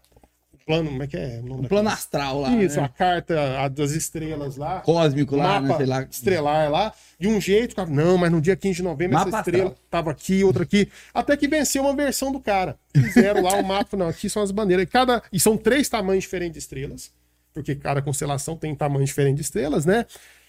plano, 0.70 0.90
como 0.90 1.02
é 1.02 1.06
que 1.06 1.16
é? 1.16 1.40
O, 1.42 1.54
o 1.54 1.68
plano 1.68 1.88
astral 1.88 2.40
lá. 2.40 2.54
Isso, 2.54 2.76
né? 2.76 2.84
a 2.84 2.88
carta 2.88 3.60
a 3.60 3.68
das 3.68 3.90
estrelas 3.90 4.56
lá. 4.56 4.80
Cósmico 4.80 5.34
lá, 5.34 5.60
né? 5.60 5.76
Sei 5.76 5.86
lá. 5.86 6.02
Estrelar 6.02 6.70
lá. 6.70 6.92
De 7.18 7.28
um 7.28 7.40
jeito, 7.40 7.74
não, 7.88 8.16
mas 8.16 8.30
no 8.30 8.40
dia 8.40 8.56
15 8.56 8.76
de 8.76 8.82
novembro 8.82 9.14
mapa 9.14 9.28
essa 9.28 9.38
estrela 9.38 9.70
astral. 9.70 9.84
tava 9.90 10.10
aqui, 10.10 10.44
outra 10.44 10.62
aqui. 10.62 10.88
Até 11.12 11.36
que 11.36 11.48
venceu 11.48 11.82
uma 11.82 11.94
versão 11.94 12.30
do 12.30 12.40
cara. 12.40 12.78
Fizeram 12.94 13.42
lá 13.42 13.54
o 13.56 13.64
mapa, 13.64 13.96
não, 13.96 14.08
aqui 14.08 14.30
são 14.30 14.42
as 14.42 14.50
bandeiras. 14.50 14.84
E, 14.84 14.86
cada, 14.86 15.22
e 15.32 15.40
são 15.40 15.56
três 15.56 15.88
tamanhos 15.88 16.24
diferentes 16.24 16.54
de 16.54 16.58
estrelas, 16.60 17.10
porque 17.52 17.74
cada 17.74 18.00
constelação 18.02 18.56
tem 18.56 18.74
tamanho 18.74 19.04
diferente 19.04 19.36
de 19.36 19.42
estrelas, 19.42 19.84
né? 19.84 20.06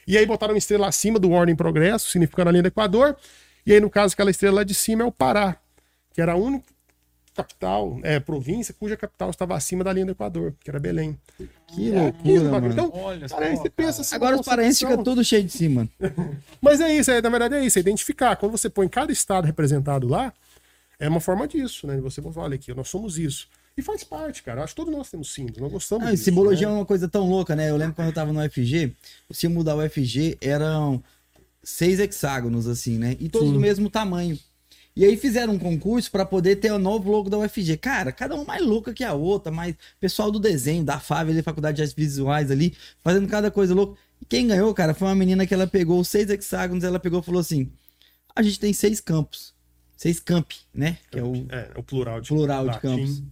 E 0.07 0.17
aí 0.17 0.25
botaram 0.25 0.53
uma 0.53 0.57
estrela 0.57 0.87
acima 0.87 1.19
do 1.19 1.31
Ordem 1.31 1.55
Progresso, 1.55 2.09
significando 2.09 2.49
a 2.49 2.51
linha 2.51 2.63
do 2.63 2.67
Equador. 2.67 3.15
E 3.65 3.73
aí, 3.73 3.79
no 3.79 3.89
caso, 3.89 4.13
aquela 4.13 4.31
estrela 4.31 4.57
lá 4.57 4.63
de 4.63 4.73
cima 4.73 5.03
é 5.03 5.05
o 5.05 5.11
Pará, 5.11 5.57
que 6.13 6.21
era 6.21 6.33
a 6.33 6.35
única 6.35 6.65
capital, 7.33 7.99
é, 8.03 8.19
província, 8.19 8.75
cuja 8.77 8.97
capital 8.97 9.29
estava 9.29 9.55
acima 9.55 9.83
da 9.83 9.93
linha 9.93 10.05
do 10.05 10.11
Equador, 10.11 10.53
que 10.59 10.69
era 10.69 10.79
Belém. 10.79 11.17
Que 11.67 11.91
loucura, 11.91 12.43
mano. 12.51 12.67
Então, 12.67 12.91
Olha 12.93 13.27
só, 13.27 13.37
você 13.37 13.69
pensa 13.69 14.01
assim, 14.01 14.15
Agora 14.15 14.37
os 14.37 14.45
paraenses 14.45 14.79
ficam 14.79 15.01
tudo 15.01 15.23
cheio 15.23 15.43
de 15.43 15.51
cima. 15.51 15.87
Mas 16.61 16.81
é 16.81 16.93
isso, 16.93 17.09
é, 17.09 17.21
na 17.21 17.29
verdade 17.29 17.55
é 17.55 17.65
isso, 17.65 17.79
é 17.79 17.81
identificar. 17.81 18.35
Quando 18.35 18.51
você 18.51 18.69
põe 18.69 18.87
cada 18.89 19.11
estado 19.11 19.45
representado 19.45 20.07
lá, 20.07 20.33
é 20.99 21.07
uma 21.07 21.21
forma 21.21 21.47
disso, 21.47 21.87
né? 21.87 21.97
Você 22.01 22.21
fala, 22.21 22.33
olha 22.37 22.55
aqui, 22.55 22.73
nós 22.73 22.89
somos 22.89 23.17
isso. 23.17 23.47
E 23.81 23.83
faz 23.83 24.03
parte, 24.03 24.43
cara. 24.43 24.63
Acho 24.63 24.75
que 24.75 24.81
todos 24.81 24.95
nós 24.95 25.09
temos 25.09 25.33
símbolos, 25.33 25.59
nós 25.59 25.71
gostamos 25.71 26.07
ah, 26.07 26.11
disso. 26.11 26.25
Simbologia 26.25 26.67
né? 26.67 26.73
é 26.73 26.77
uma 26.77 26.85
coisa 26.85 27.09
tão 27.09 27.27
louca, 27.27 27.55
né? 27.55 27.71
Eu 27.71 27.75
lembro 27.75 27.95
quando 27.95 28.09
eu 28.09 28.13
tava 28.13 28.31
no 28.31 28.39
UFG, 28.39 28.93
o 29.27 29.33
símbolo 29.33 29.63
da 29.63 29.75
UFG 29.75 30.37
eram 30.39 31.03
seis 31.63 31.99
hexágonos, 31.99 32.67
assim, 32.67 32.99
né? 32.99 33.17
E 33.19 33.27
todos 33.27 33.47
Sim. 33.47 33.55
do 33.55 33.59
mesmo 33.59 33.89
tamanho. 33.89 34.37
E 34.95 35.03
aí 35.03 35.17
fizeram 35.17 35.53
um 35.53 35.57
concurso 35.59 36.11
para 36.11 36.23
poder 36.23 36.57
ter 36.57 36.71
o 36.71 36.77
novo 36.77 37.09
logo 37.09 37.27
da 37.27 37.39
UFG. 37.39 37.77
Cara, 37.77 38.11
cada 38.11 38.35
uma 38.35 38.43
mais 38.43 38.63
louca 38.63 38.93
que 38.93 39.03
a 39.03 39.13
outra, 39.13 39.51
mas 39.51 39.73
pessoal 39.99 40.29
do 40.29 40.39
desenho, 40.39 40.83
da 40.83 40.99
FAV, 40.99 41.31
ali, 41.31 41.41
Faculdade 41.41 41.77
de 41.77 41.81
Artes 41.81 41.95
Visuais 41.95 42.51
ali, 42.51 42.75
fazendo 43.03 43.27
cada 43.27 43.49
coisa 43.49 43.73
louca. 43.73 43.99
E 44.21 44.25
quem 44.25 44.45
ganhou, 44.45 44.71
cara, 44.75 44.93
foi 44.93 45.07
uma 45.07 45.15
menina 45.15 45.47
que 45.47 45.55
ela 45.55 45.65
pegou 45.65 46.03
seis 46.03 46.29
hexágonos, 46.29 46.83
ela 46.83 46.99
pegou 46.99 47.21
e 47.21 47.23
falou 47.23 47.41
assim: 47.41 47.71
a 48.35 48.43
gente 48.43 48.59
tem 48.59 48.73
seis 48.73 48.99
campos. 48.99 49.55
Seis 49.97 50.19
campi, 50.19 50.57
né? 50.71 50.99
Que 51.09 51.17
é 51.17 51.23
o, 51.23 51.33
é, 51.49 51.71
o 51.75 51.81
plural 51.81 52.21
de, 52.21 52.27
plural 52.27 52.69
de 52.69 52.79
campos. 52.79 53.23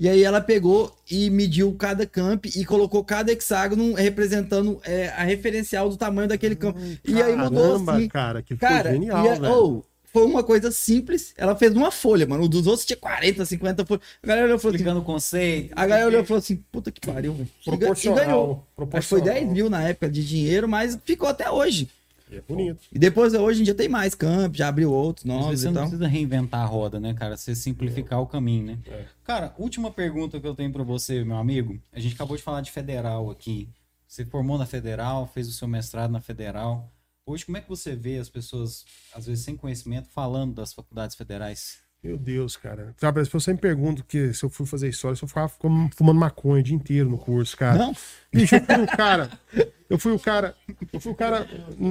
E 0.00 0.08
aí 0.08 0.22
ela 0.22 0.40
pegou 0.40 0.96
e 1.10 1.28
mediu 1.28 1.74
cada 1.74 2.06
camp 2.06 2.46
e 2.46 2.64
colocou 2.64 3.02
cada 3.02 3.32
hexágono 3.32 3.94
representando 3.94 4.80
é, 4.84 5.08
a 5.08 5.24
referencial 5.24 5.88
do 5.88 5.96
tamanho 5.96 6.28
daquele 6.28 6.54
campo. 6.54 6.78
Hum, 6.78 6.96
e 7.04 7.20
aí 7.20 7.34
mudou 7.34 7.74
assim. 7.74 8.06
cara, 8.08 8.40
que 8.40 8.56
cara, 8.56 8.92
genial, 8.92 9.26
e, 9.26 9.40
velho. 9.40 9.52
Oh, 9.52 9.82
foi 10.12 10.24
uma 10.24 10.44
coisa 10.44 10.70
simples. 10.70 11.34
Ela 11.36 11.56
fez 11.56 11.74
uma 11.74 11.90
folha, 11.90 12.26
mano. 12.26 12.44
O 12.44 12.48
dos 12.48 12.66
outros 12.68 12.86
tinha 12.86 12.96
40, 12.96 13.44
50 13.44 13.84
folhas. 13.84 14.04
A 14.22 14.26
galera 14.26 14.46
olhou 14.46 14.56
e 14.56 14.60
falou 14.60 14.76
assim. 14.76 15.02
conceito. 15.02 15.72
A 15.74 15.86
galera 15.86 16.06
olhou 16.06 16.22
e 16.22 16.26
falou 16.26 16.38
assim: 16.38 16.56
puta 16.70 16.90
que 16.92 17.00
pariu, 17.00 17.34
velho. 17.34 17.48
Proporcional. 17.64 18.18
E 18.18 18.24
ganhou. 18.24 18.66
Proporcional. 18.76 18.98
Acho 18.98 19.08
que 19.08 19.32
foi 19.32 19.42
10 19.46 19.52
mil 19.52 19.68
na 19.68 19.82
época 19.82 20.08
de 20.08 20.24
dinheiro, 20.24 20.68
mas 20.68 20.98
ficou 21.04 21.28
até 21.28 21.50
hoje. 21.50 21.88
E 22.30 22.36
é 22.36 22.40
bonito. 22.40 22.80
E 22.92 22.98
depois, 22.98 23.34
hoje 23.34 23.60
em 23.60 23.64
dia, 23.64 23.74
tem 23.74 23.88
mais 23.88 24.14
camp, 24.14 24.54
já 24.54 24.68
abriu 24.68 24.92
outros 24.92 25.24
novos. 25.24 25.60
Você 25.60 25.70
não 25.70 25.82
precisa 25.82 26.06
reinventar 26.06 26.60
a 26.60 26.66
roda, 26.66 27.00
né, 27.00 27.14
cara? 27.14 27.36
Você 27.36 27.54
simplificar 27.54 28.18
é. 28.18 28.22
o 28.22 28.26
caminho, 28.26 28.66
né? 28.66 28.78
É. 28.86 29.04
Cara, 29.24 29.54
última 29.58 29.90
pergunta 29.90 30.40
que 30.40 30.46
eu 30.46 30.54
tenho 30.54 30.72
para 30.72 30.82
você, 30.82 31.24
meu 31.24 31.36
amigo. 31.36 31.80
A 31.92 32.00
gente 32.00 32.14
acabou 32.14 32.36
de 32.36 32.42
falar 32.42 32.60
de 32.60 32.70
federal 32.70 33.30
aqui. 33.30 33.68
Você 34.06 34.24
formou 34.24 34.56
na 34.56 34.66
federal, 34.66 35.26
fez 35.26 35.48
o 35.48 35.52
seu 35.52 35.68
mestrado 35.68 36.10
na 36.10 36.20
federal. 36.20 36.90
Hoje, 37.26 37.44
como 37.44 37.58
é 37.58 37.60
que 37.60 37.68
você 37.68 37.94
vê 37.94 38.18
as 38.18 38.30
pessoas, 38.30 38.86
às 39.14 39.26
vezes 39.26 39.44
sem 39.44 39.54
conhecimento, 39.54 40.08
falando 40.08 40.54
das 40.54 40.72
faculdades 40.72 41.14
federais? 41.14 41.78
Meu 42.02 42.16
Deus, 42.16 42.56
cara. 42.56 42.94
Sabe, 42.96 43.20
as 43.20 43.28
pessoas 43.28 43.44
sempre 43.44 43.62
perguntam 43.62 44.04
que 44.06 44.32
se 44.32 44.44
eu 44.44 44.48
fui 44.48 44.64
fazer 44.64 44.88
história, 44.88 45.16
se 45.16 45.22
eu 45.24 45.28
ficava 45.28 45.48
fumando 45.94 46.18
maconha 46.18 46.60
o 46.60 46.62
dia 46.62 46.74
inteiro 46.74 47.10
no 47.10 47.18
curso, 47.18 47.56
cara. 47.56 47.76
Não. 47.76 47.96
Bicho, 48.32 48.54
eu 48.54 48.64
fui 48.64 48.82
o 48.82 48.86
cara. 48.86 49.30
Eu 49.88 49.98
fui 49.98 50.12
o 50.12 50.18
cara. 50.18 50.54
Eu 50.92 51.00
fui 51.00 51.12
o 51.12 51.14
cara. 51.14 51.48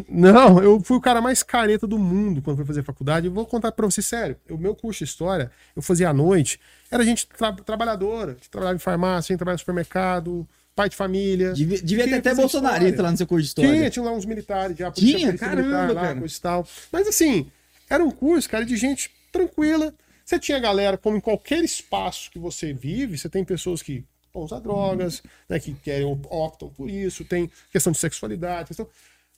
Não, 0.07 0.61
eu 0.61 0.79
fui 0.81 0.97
o 0.97 1.01
cara 1.01 1.19
mais 1.19 1.41
careta 1.41 1.87
do 1.87 1.97
mundo 1.97 2.41
quando 2.41 2.57
fui 2.57 2.65
fazer 2.65 2.83
faculdade. 2.83 3.25
Eu 3.25 3.33
vou 3.33 3.45
contar 3.45 3.71
pra 3.71 3.85
você, 3.85 4.01
sério. 4.01 4.37
O 4.49 4.57
meu 4.57 4.75
curso 4.75 4.99
de 4.99 5.09
história, 5.09 5.51
eu 5.75 5.81
fazia 5.81 6.09
à 6.09 6.13
noite. 6.13 6.59
Era 6.91 7.03
gente 7.03 7.25
tra 7.27 7.51
trabalhadora, 7.53 8.35
que 8.35 8.49
trabalhava 8.49 8.75
em 8.75 8.79
farmácia, 8.79 9.33
que 9.33 9.37
trabalhava 9.37 9.55
no 9.55 9.59
supermercado, 9.59 10.47
pai 10.75 10.89
de 10.89 10.95
família. 10.95 11.53
Devia, 11.53 11.81
devia 11.81 12.05
ter 12.05 12.15
até 12.15 12.35
bolsonarista 12.35 13.01
lá 13.01 13.09
no 13.09 13.17
seu 13.17 13.25
curso 13.25 13.43
de 13.43 13.47
história. 13.47 13.71
Tinha, 13.71 13.89
tinha 13.89 14.05
lá 14.05 14.11
uns 14.11 14.25
militares 14.25 14.77
já. 14.77 14.91
Tinha? 14.91 15.35
Caramba, 15.35 15.63
militar, 15.63 15.93
lá, 15.93 16.15
coisa 16.15 16.37
e 16.37 16.41
tal. 16.41 16.67
Mas 16.91 17.07
assim, 17.07 17.51
era 17.89 18.03
um 18.03 18.11
curso, 18.11 18.47
cara, 18.47 18.63
de 18.63 18.77
gente 18.77 19.09
tranquila. 19.31 19.91
Você 20.23 20.37
tinha 20.37 20.59
galera, 20.59 20.97
como 20.97 21.17
em 21.17 21.21
qualquer 21.21 21.63
espaço 21.63 22.29
que 22.29 22.37
você 22.37 22.73
vive, 22.73 23.17
você 23.17 23.27
tem 23.27 23.43
pessoas 23.43 23.81
que 23.81 24.05
vão 24.37 24.45
usar 24.45 24.59
drogas, 24.59 25.23
né, 25.49 25.59
que 25.59 25.73
querem, 25.73 26.05
optam 26.05 26.69
por 26.69 26.89
isso, 26.89 27.25
tem 27.25 27.51
questão 27.71 27.91
de 27.91 27.97
sexualidade, 27.97 28.67
questão... 28.67 28.87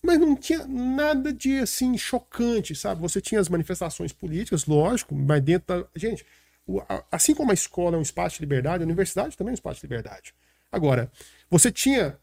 mas 0.04 0.20
não 0.20 0.36
tinha 0.36 0.66
nada 0.68 1.32
de 1.34 1.60
assim 1.60 1.98
chocante, 1.98 2.76
sabe? 2.76 3.02
Você 3.02 3.22
tinha 3.22 3.40
as 3.40 3.50
manifestações 3.50 4.12
políticas, 4.12 4.66
lógico, 4.66 5.16
mas 5.16 5.42
dentro 5.42 5.68
da. 5.68 5.88
Gente, 5.96 6.26
assim 7.12 7.34
como 7.34 7.52
a 7.52 7.54
escola 7.54 7.96
é 7.96 8.00
um 8.00 8.04
espaço 8.04 8.36
de 8.36 8.42
liberdade, 8.42 8.84
a 8.84 8.86
universidade 8.86 9.38
também 9.38 9.52
é 9.52 9.54
um 9.54 9.56
espaço 9.56 9.82
de 9.82 9.88
liberdade. 9.88 10.34
Agora, 10.72 11.12
você 11.50 11.72
tinha 11.72 12.18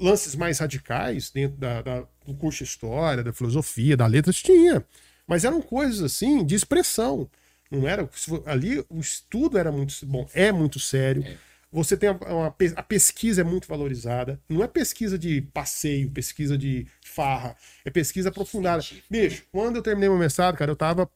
lances 0.00 0.34
mais 0.34 0.58
radicais 0.58 1.30
dentro 1.30 1.58
da, 1.58 1.82
da, 1.82 2.00
do 2.26 2.34
curso 2.34 2.58
de 2.58 2.70
história, 2.70 3.22
da 3.22 3.32
filosofia, 3.32 3.96
da 3.96 4.06
letras, 4.06 4.36
tinha. 4.36 4.84
Mas 5.26 5.44
eram 5.44 5.60
coisas 5.60 6.02
assim 6.02 6.44
de 6.44 6.54
expressão. 6.54 7.28
Não 7.70 7.86
era. 7.86 8.08
Ali 8.46 8.84
o 8.88 8.98
estudo 8.98 9.58
era 9.58 9.70
muito 9.70 9.94
bom, 10.04 10.28
é 10.34 10.50
muito 10.52 10.78
sério. 10.78 11.22
É. 11.22 11.51
Você 11.72 11.96
tem 11.96 12.10
uma, 12.10 12.54
a 12.76 12.82
pesquisa 12.82 13.40
é 13.40 13.44
muito 13.44 13.66
valorizada. 13.66 14.38
Não 14.46 14.62
é 14.62 14.68
pesquisa 14.68 15.18
de 15.18 15.40
passeio, 15.40 16.10
pesquisa 16.10 16.58
de 16.58 16.86
farra. 17.02 17.56
É 17.82 17.90
pesquisa 17.90 18.28
aprofundada. 18.28 18.84
Bicho, 19.10 19.44
quando 19.50 19.76
eu 19.76 19.82
terminei 19.82 20.10
meu 20.10 20.18
mestrado, 20.18 20.56
cara, 20.56 20.70
eu 20.70 20.76
tava 20.76 21.10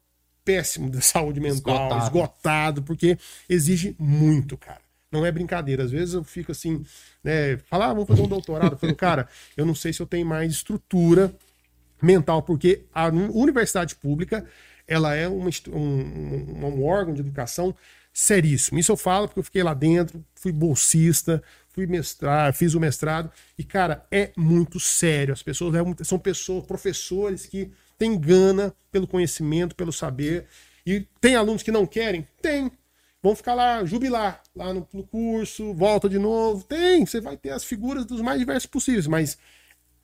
péssimo 0.44 0.88
de 0.88 1.00
saúde 1.04 1.40
mental, 1.40 1.56
esgotado, 1.56 2.04
esgotado 2.04 2.82
porque 2.82 3.18
exige 3.48 3.94
muito, 3.98 4.56
cara. 4.56 4.80
Não 5.12 5.26
é 5.26 5.30
brincadeira. 5.30 5.84
Às 5.84 5.90
vezes 5.90 6.14
eu 6.14 6.24
fico 6.24 6.52
assim, 6.52 6.82
né? 7.22 7.58
Falar, 7.58 7.90
ah, 7.90 7.94
vamos 7.94 8.08
fazer 8.08 8.22
um 8.22 8.28
doutorado. 8.28 8.72
Eu 8.72 8.78
falo, 8.78 8.94
cara, 8.96 9.28
eu 9.56 9.66
não 9.66 9.74
sei 9.74 9.92
se 9.92 10.00
eu 10.00 10.06
tenho 10.06 10.26
mais 10.26 10.50
estrutura 10.52 11.34
mental, 12.00 12.42
porque 12.42 12.84
a 12.94 13.08
universidade 13.08 13.94
pública 13.94 14.44
ela 14.88 15.14
é 15.14 15.26
uma, 15.26 15.50
um, 15.70 16.66
um, 16.66 16.84
órgão 16.84 17.12
de 17.12 17.20
educação 17.20 17.74
seríssimo. 18.16 18.78
Isso 18.78 18.90
eu 18.90 18.96
falo 18.96 19.28
porque 19.28 19.40
eu 19.40 19.44
fiquei 19.44 19.62
lá 19.62 19.74
dentro, 19.74 20.24
fui 20.34 20.50
bolsista, 20.50 21.42
fui 21.68 21.86
mestrar, 21.86 22.54
fiz 22.54 22.72
o 22.72 22.80
mestrado 22.80 23.30
e, 23.58 23.62
cara, 23.62 24.06
é 24.10 24.32
muito 24.34 24.80
sério. 24.80 25.34
As 25.34 25.42
pessoas 25.42 25.74
são 26.02 26.18
pessoas, 26.18 26.64
professores 26.64 27.44
que 27.44 27.70
têm 27.98 28.18
gana 28.18 28.74
pelo 28.90 29.06
conhecimento, 29.06 29.76
pelo 29.76 29.92
saber. 29.92 30.46
E 30.86 31.06
tem 31.20 31.36
alunos 31.36 31.62
que 31.62 31.70
não 31.70 31.86
querem? 31.86 32.26
Tem. 32.40 32.72
Vão 33.22 33.36
ficar 33.36 33.52
lá, 33.52 33.84
jubilar, 33.84 34.42
lá 34.54 34.72
no, 34.72 34.88
no 34.94 35.06
curso, 35.06 35.74
volta 35.74 36.08
de 36.08 36.18
novo. 36.18 36.64
Tem, 36.64 37.04
você 37.04 37.20
vai 37.20 37.36
ter 37.36 37.50
as 37.50 37.64
figuras 37.64 38.06
dos 38.06 38.22
mais 38.22 38.38
diversos 38.38 38.66
possíveis, 38.66 39.06
mas 39.06 39.36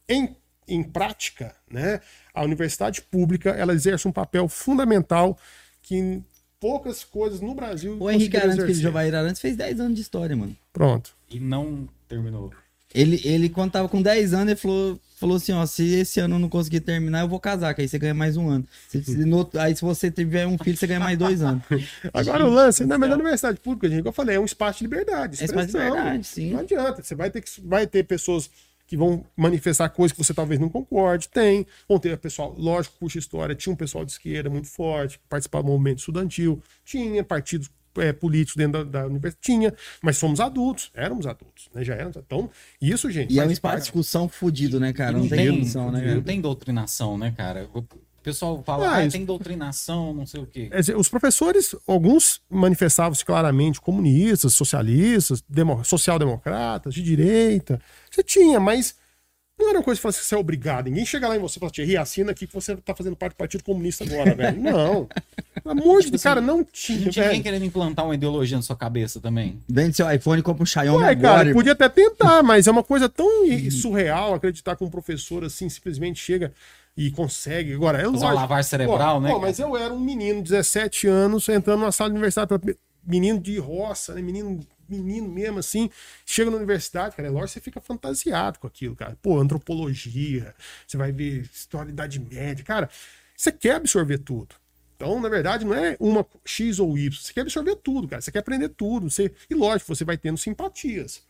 em 0.06 0.36
em 0.68 0.80
prática, 0.80 1.56
né, 1.68 2.00
a 2.32 2.44
universidade 2.44 3.02
pública 3.02 3.50
ela 3.50 3.74
exerce 3.74 4.06
um 4.06 4.12
papel 4.12 4.48
fundamental 4.48 5.36
que 5.82 6.22
poucas 6.62 7.02
coisas 7.02 7.40
no 7.40 7.56
Brasil. 7.56 7.96
O 7.98 8.08
Henrique 8.08 8.36
Arantes, 8.36 8.62
filho 8.62 8.72
de 8.72 8.80
Jovair 8.80 9.12
Arantes, 9.12 9.40
fez 9.40 9.56
10 9.56 9.80
anos 9.80 9.96
de 9.96 10.00
história, 10.00 10.36
mano. 10.36 10.56
Pronto. 10.72 11.12
E 11.28 11.40
não 11.40 11.88
terminou. 12.08 12.52
Ele, 12.94 13.20
ele 13.24 13.48
quando 13.48 13.72
tava 13.72 13.88
com 13.88 14.00
10 14.00 14.32
anos, 14.32 14.46
ele 14.46 14.56
falou, 14.56 15.00
falou 15.18 15.36
assim: 15.38 15.50
ó, 15.50 15.66
se 15.66 15.82
esse 15.94 16.20
ano 16.20 16.36
eu 16.36 16.38
não 16.38 16.48
conseguir 16.48 16.78
terminar, 16.80 17.22
eu 17.22 17.28
vou 17.28 17.40
casar, 17.40 17.74
que 17.74 17.80
aí 17.80 17.88
você 17.88 17.98
ganha 17.98 18.14
mais 18.14 18.36
um 18.36 18.48
ano. 18.48 18.64
Se, 18.88 19.02
se 19.02 19.24
no, 19.24 19.48
aí 19.58 19.74
se 19.74 19.82
você 19.82 20.08
tiver 20.08 20.46
um 20.46 20.56
filho, 20.56 20.76
você 20.76 20.86
ganha 20.86 21.00
mais 21.00 21.18
dois 21.18 21.42
anos. 21.42 21.64
Agora 22.14 22.46
o 22.46 22.50
lance, 22.50 22.84
na 22.84 22.94
a 22.94 22.98
universidade 22.98 23.58
pública, 23.58 23.88
gente, 23.88 23.98
como 23.98 24.10
eu 24.10 24.12
falei, 24.12 24.36
é 24.36 24.40
um 24.40 24.44
espaço 24.44 24.78
de 24.78 24.84
liberdade. 24.84 25.42
É 25.42 25.44
espaço 25.44 25.66
de 25.66 25.72
liberdade, 25.72 26.24
sim. 26.24 26.52
Não 26.52 26.60
adianta. 26.60 27.02
Você 27.02 27.16
vai 27.16 27.28
ter, 27.28 27.40
que, 27.40 27.50
vai 27.64 27.88
ter 27.88 28.04
pessoas 28.04 28.48
que 28.92 28.96
vão 28.98 29.24
manifestar 29.34 29.88
coisas 29.88 30.14
que 30.14 30.22
você 30.22 30.34
talvez 30.34 30.60
não 30.60 30.68
concorde. 30.68 31.26
Tem. 31.26 31.66
Vão 31.88 31.98
ter 31.98 32.18
pessoal, 32.18 32.54
lógico, 32.58 32.94
puxa 33.00 33.18
história, 33.18 33.54
tinha 33.54 33.72
um 33.72 33.76
pessoal 33.76 34.04
de 34.04 34.12
esquerda 34.12 34.50
muito 34.50 34.68
forte, 34.68 35.18
que 35.18 35.24
participava 35.30 35.64
do 35.64 35.70
movimento 35.70 36.00
estudantil, 36.00 36.62
tinha 36.84 37.24
partidos 37.24 37.70
é, 37.96 38.12
políticos 38.12 38.54
dentro 38.54 38.84
da, 38.84 39.00
da, 39.00 39.06
universidade, 39.06 39.38
tinha, 39.40 39.74
mas 40.02 40.18
somos 40.18 40.40
adultos, 40.40 40.90
éramos 40.92 41.26
adultos, 41.26 41.70
né? 41.74 41.82
Já 41.82 41.94
éramos. 41.94 42.18
Então, 42.18 42.50
isso, 42.82 43.10
gente. 43.10 43.32
E 43.32 43.40
é 43.40 43.46
um 43.46 43.50
espaço 43.50 43.76
de 43.76 43.82
discussão 43.84 44.28
fodido, 44.28 44.78
né, 44.78 44.92
cara? 44.92 45.12
Não, 45.12 45.20
não, 45.20 45.28
tem, 45.28 45.52
discussão, 45.52 45.90
né? 45.90 46.00
Cara? 46.00 46.14
Não 46.14 46.22
tem 46.22 46.38
doutrinação, 46.38 47.16
né, 47.16 47.32
cara? 47.34 47.70
O 48.22 48.24
pessoal 48.24 48.62
fala, 48.64 48.88
ah, 48.88 49.02
ah, 49.02 49.08
tem 49.10 49.24
doutrinação, 49.24 50.14
não 50.14 50.24
sei 50.24 50.40
o 50.40 50.46
quê. 50.46 50.70
Os 50.96 51.08
professores, 51.08 51.74
alguns 51.88 52.40
manifestavam-se 52.48 53.24
claramente 53.24 53.80
comunistas, 53.80 54.54
socialistas, 54.54 55.42
social-democratas, 55.82 56.94
de 56.94 57.02
direita. 57.02 57.80
Você 58.08 58.22
tinha, 58.22 58.60
mas 58.60 58.94
não 59.58 59.70
era 59.70 59.78
uma 59.78 59.84
coisa 59.84 60.00
que 60.00 60.12
você 60.12 60.34
é 60.36 60.38
obrigado. 60.38 60.86
Ninguém 60.86 61.04
chega 61.04 61.26
lá 61.26 61.34
em 61.34 61.40
você 61.40 61.58
e 61.58 61.60
fala, 61.60 61.72
Thierry, 61.72 61.96
assina 61.96 62.30
aqui 62.30 62.46
que 62.46 62.54
você 62.54 62.76
tá 62.76 62.94
fazendo 62.94 63.16
parte 63.16 63.34
do 63.34 63.38
Partido 63.38 63.64
Comunista 63.64 64.04
agora, 64.04 64.36
velho. 64.36 64.58
Não. 64.62 65.08
Pelo 65.60 65.80
amor 65.80 65.98
de 65.98 66.06
tipo 66.06 66.10
Deus, 66.12 66.14
assim, 66.14 66.22
cara, 66.22 66.40
não 66.40 66.64
tinha. 66.64 67.06
Não 67.06 67.10
tinha 67.10 67.26
ninguém 67.26 67.42
querendo 67.42 67.64
implantar 67.64 68.04
uma 68.04 68.14
ideologia 68.14 68.56
na 68.56 68.62
sua 68.62 68.76
cabeça 68.76 69.18
também. 69.20 69.60
Vende 69.68 69.96
seu 69.96 70.08
iPhone 70.08 70.38
e 70.38 70.42
compra 70.44 70.62
um 70.62 70.66
Xiaomi 70.66 71.04
Ué, 71.04 71.10
agora. 71.10 71.38
Cara, 71.38 71.52
podia 71.52 71.72
até 71.72 71.88
tentar, 71.88 72.40
mas 72.44 72.68
é 72.68 72.70
uma 72.70 72.84
coisa 72.84 73.08
tão 73.08 73.28
surreal 73.70 74.34
acreditar 74.34 74.76
que 74.76 74.84
um 74.84 74.90
professor 74.90 75.44
assim 75.44 75.68
simplesmente 75.68 76.20
chega 76.20 76.52
e 76.96 77.10
consegue. 77.10 77.72
Agora, 77.74 78.00
é 78.00 78.06
lógico. 78.06 78.32
lavar 78.32 78.64
cerebral, 78.64 79.16
pô, 79.16 79.20
né? 79.20 79.30
Pô, 79.30 79.38
mas 79.38 79.58
eu 79.58 79.76
era 79.76 79.92
um 79.92 80.00
menino, 80.00 80.42
17 80.42 81.06
anos, 81.06 81.48
entrando 81.48 81.80
numa 81.80 81.92
sala 81.92 82.10
de 82.10 82.14
universidade, 82.14 82.52
menino 83.04 83.40
de 83.40 83.58
roça, 83.58 84.14
né? 84.14 84.22
Menino, 84.22 84.60
menino 84.88 85.28
mesmo, 85.28 85.58
assim. 85.58 85.90
Chega 86.26 86.50
na 86.50 86.56
universidade, 86.56 87.16
cara, 87.16 87.28
é 87.28 87.30
lógico, 87.30 87.50
você 87.50 87.60
fica 87.60 87.80
fantasiado 87.80 88.58
com 88.58 88.66
aquilo, 88.66 88.94
cara. 88.94 89.16
Pô, 89.22 89.38
antropologia, 89.38 90.54
você 90.86 90.96
vai 90.96 91.12
ver 91.12 91.42
história 91.42 91.86
da 91.86 91.92
Idade 91.92 92.20
Média. 92.20 92.64
Cara, 92.64 92.88
você 93.36 93.50
quer 93.50 93.76
absorver 93.76 94.18
tudo. 94.18 94.54
Então, 94.96 95.20
na 95.20 95.28
verdade, 95.28 95.64
não 95.64 95.74
é 95.74 95.96
uma 95.98 96.24
X 96.44 96.78
ou 96.78 96.96
Y. 96.96 97.10
Você 97.10 97.32
quer 97.32 97.40
absorver 97.40 97.74
tudo, 97.76 98.06
cara. 98.06 98.22
Você 98.22 98.30
quer 98.30 98.38
aprender 98.38 98.68
tudo. 98.68 99.10
Você... 99.10 99.32
E 99.50 99.54
lógico, 99.54 99.92
você 99.92 100.04
vai 100.04 100.16
tendo 100.16 100.38
simpatias 100.38 101.22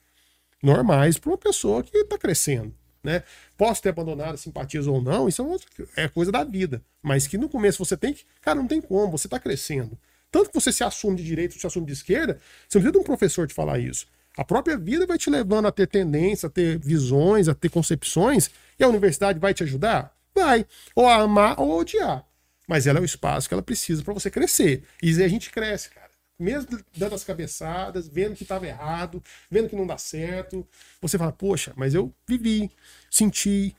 normais 0.63 1.19
para 1.19 1.31
uma 1.31 1.39
pessoa 1.39 1.83
que 1.83 1.97
está 1.97 2.19
crescendo. 2.19 2.75
Né? 3.03 3.23
Posso 3.57 3.83
ter 3.83 3.89
abandonado 3.89 4.35
as 4.35 4.41
simpatias 4.41 4.87
ou 4.87 5.03
não, 5.03 5.29
isso 5.29 5.43
é, 5.43 5.45
outra, 5.45 5.69
é 5.97 6.09
coisa 6.09 6.31
da 6.31 6.45
vida. 6.45 6.83
Mas 7.03 7.27
que 7.27 7.37
no 7.37 7.49
começo 7.49 7.85
você 7.85 7.97
tem 7.97 8.15
que. 8.15 8.25
Cara, 8.41 8.57
não 8.57 8.67
tem 8.67 8.81
como, 8.81 9.11
você 9.11 9.27
está 9.27 9.41
crescendo. 9.41 9.99
Tanto 10.31 10.49
que 10.49 10.55
você 10.55 10.73
se 10.73 10.85
assume 10.85 11.17
de 11.17 11.25
direita, 11.25 11.59
se 11.59 11.67
assume 11.67 11.87
de 11.87 11.93
esquerda, 11.93 12.41
você 12.69 12.79
não 12.79 12.83
precisa 12.83 12.93
de 12.93 12.99
um 12.99 13.03
professor 13.03 13.47
te 13.47 13.55
falar 13.55 13.79
isso. 13.79 14.07
A 14.37 14.45
própria 14.45 14.79
vida 14.79 15.07
vai 15.07 15.19
te 15.19 15.29
levando 15.29 15.67
a 15.67 15.73
ter 15.73 15.87
tendência, 15.87 16.47
a 16.47 16.51
ter 16.51 16.79
visões, 16.79 17.49
a 17.49 17.55
ter 17.55 17.69
concepções, 17.69 18.49
e 18.79 18.85
a 18.85 18.89
universidade 18.89 19.39
vai 19.39 19.53
te 19.53 19.63
ajudar? 19.63 20.17
Vai. 20.35 20.65
Ou 20.95 21.07
a 21.07 21.17
amar 21.17 21.61
ou 21.61 21.73
a 21.73 21.77
odiar. 21.77 22.25
Mas 22.67 22.87
ela 22.87 22.99
é 22.99 23.03
o 23.03 23.05
espaço 23.05 23.47
que 23.47 23.53
ela 23.53 23.63
precisa 23.63 24.03
para 24.03 24.15
você 24.15 24.31
crescer. 24.31 24.85
E 25.03 25.23
a 25.23 25.29
gente 25.29 25.51
cresce, 25.51 25.91
cara. 25.91 26.02
Mesmo 26.39 26.79
dando 26.97 27.15
as 27.15 27.25
cabeçadas, 27.25 28.09
vendo 28.09 28.35
que 28.35 28.43
estava 28.43 28.67
errado, 28.67 29.23
vendo 29.51 29.69
que 29.69 29.77
não 29.77 29.87
dá 29.87 29.97
certo, 29.97 30.67
você 31.01 31.17
fala, 31.17 31.33
poxa, 31.33 31.73
mas 31.77 31.95
eu 31.95 32.13
vivi, 32.27 32.71
senti, 33.11 33.77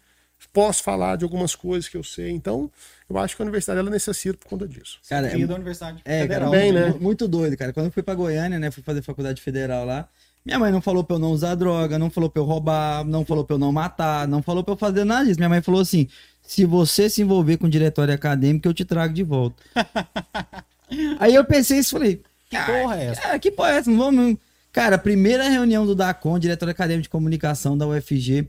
posso 0.54 0.84
falar 0.84 1.18
de 1.18 1.24
algumas 1.24 1.56
coisas 1.56 1.90
que 1.90 1.98
eu 1.98 2.04
sei. 2.04 2.32
Então, 2.32 2.72
eu 3.10 3.18
acho 3.18 3.36
que 3.36 3.42
a 3.42 3.46
universidade 3.46 3.80
ela 3.80 3.90
necessita 3.90 4.38
por 4.38 4.48
conta 4.48 4.68
disso. 4.68 5.00
Cara, 5.10 5.28
é, 5.28 5.46
da 5.46 5.56
Universidade 5.56 6.02
é, 6.06 6.22
Federal. 6.22 6.52
Cara, 6.52 6.62
bem, 6.62 6.72
né? 6.72 6.96
Muito 7.00 7.28
doido, 7.28 7.58
cara. 7.58 7.74
Quando 7.74 7.88
eu 7.88 7.92
fui 7.92 8.04
para 8.04 8.16
Goiânia, 8.16 8.60
né, 8.60 8.72
fui 8.72 8.84
fazer 8.84 9.02
faculdade 9.02 9.42
federal 9.42 9.86
lá, 9.86 10.08
minha 10.46 10.60
mãe 10.60 10.72
não 10.72 10.82
falou 10.82 11.04
pra 11.04 11.16
eu 11.16 11.20
não 11.20 11.32
usar 11.32 11.56
droga, 11.56 11.98
não 11.98 12.10
falou 12.10 12.30
pra 12.30 12.42
eu 12.42 12.46
roubar, 12.46 13.06
não 13.06 13.24
falou 13.24 13.46
pra 13.46 13.56
eu 13.56 13.60
não 13.60 13.72
matar, 13.72 14.28
não 14.28 14.44
falou 14.44 14.64
pra 14.64 14.74
eu 14.74 14.78
fazer 14.78 15.06
nada 15.06 15.26
disso. 15.26 15.40
Minha 15.40 15.50
mãe 15.50 15.62
falou 15.62 15.80
assim: 15.80 16.08
se 16.42 16.66
você 16.66 17.10
se 17.10 17.22
envolver 17.22 17.58
com 17.58 17.70
diretório 17.70 18.14
acadêmico, 18.14 18.68
eu 18.68 18.74
te 18.74 18.84
trago 18.84 19.14
de 19.14 19.24
volta. 19.24 19.64
Aí 21.18 21.34
eu 21.34 21.46
pensei 21.46 21.80
isso 21.80 21.92
falei: 21.92 22.22
que 22.54 22.72
porra 22.72 23.00
é 23.00 23.06
essa? 23.06 23.22
Cara, 23.22 23.40
que 23.40 23.52
porra 23.52 23.70
é 23.72 23.78
essa? 23.78 23.92
Não 23.92 23.98
vamos. 23.98 24.38
Cara, 24.72 24.98
primeira 24.98 25.48
reunião 25.48 25.86
do 25.86 25.96
DACON, 25.96 26.40
diretório 26.40 26.72
acadêmico 26.72 27.04
de 27.04 27.10
comunicação 27.10 27.78
da 27.78 27.88
UFG. 27.88 28.48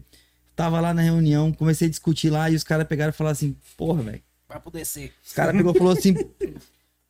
Tava 0.57 0.81
lá 0.81 0.95
na 0.95 1.03
reunião, 1.03 1.53
comecei 1.53 1.89
a 1.89 1.91
discutir 1.91 2.31
lá 2.31 2.49
e 2.49 2.55
os 2.55 2.63
caras 2.63 2.87
pegaram 2.87 3.11
e 3.11 3.13
falaram 3.13 3.33
assim: 3.33 3.57
porra, 3.77 4.03
velho. 4.03 4.23
Vai 4.49 4.61
poder 4.61 4.85
ser. 4.85 5.13
Os 5.25 5.33
caras 5.33 5.55
pegou 5.57 5.75
e 5.75 5.79
falou 5.79 5.93
assim: 5.93 6.15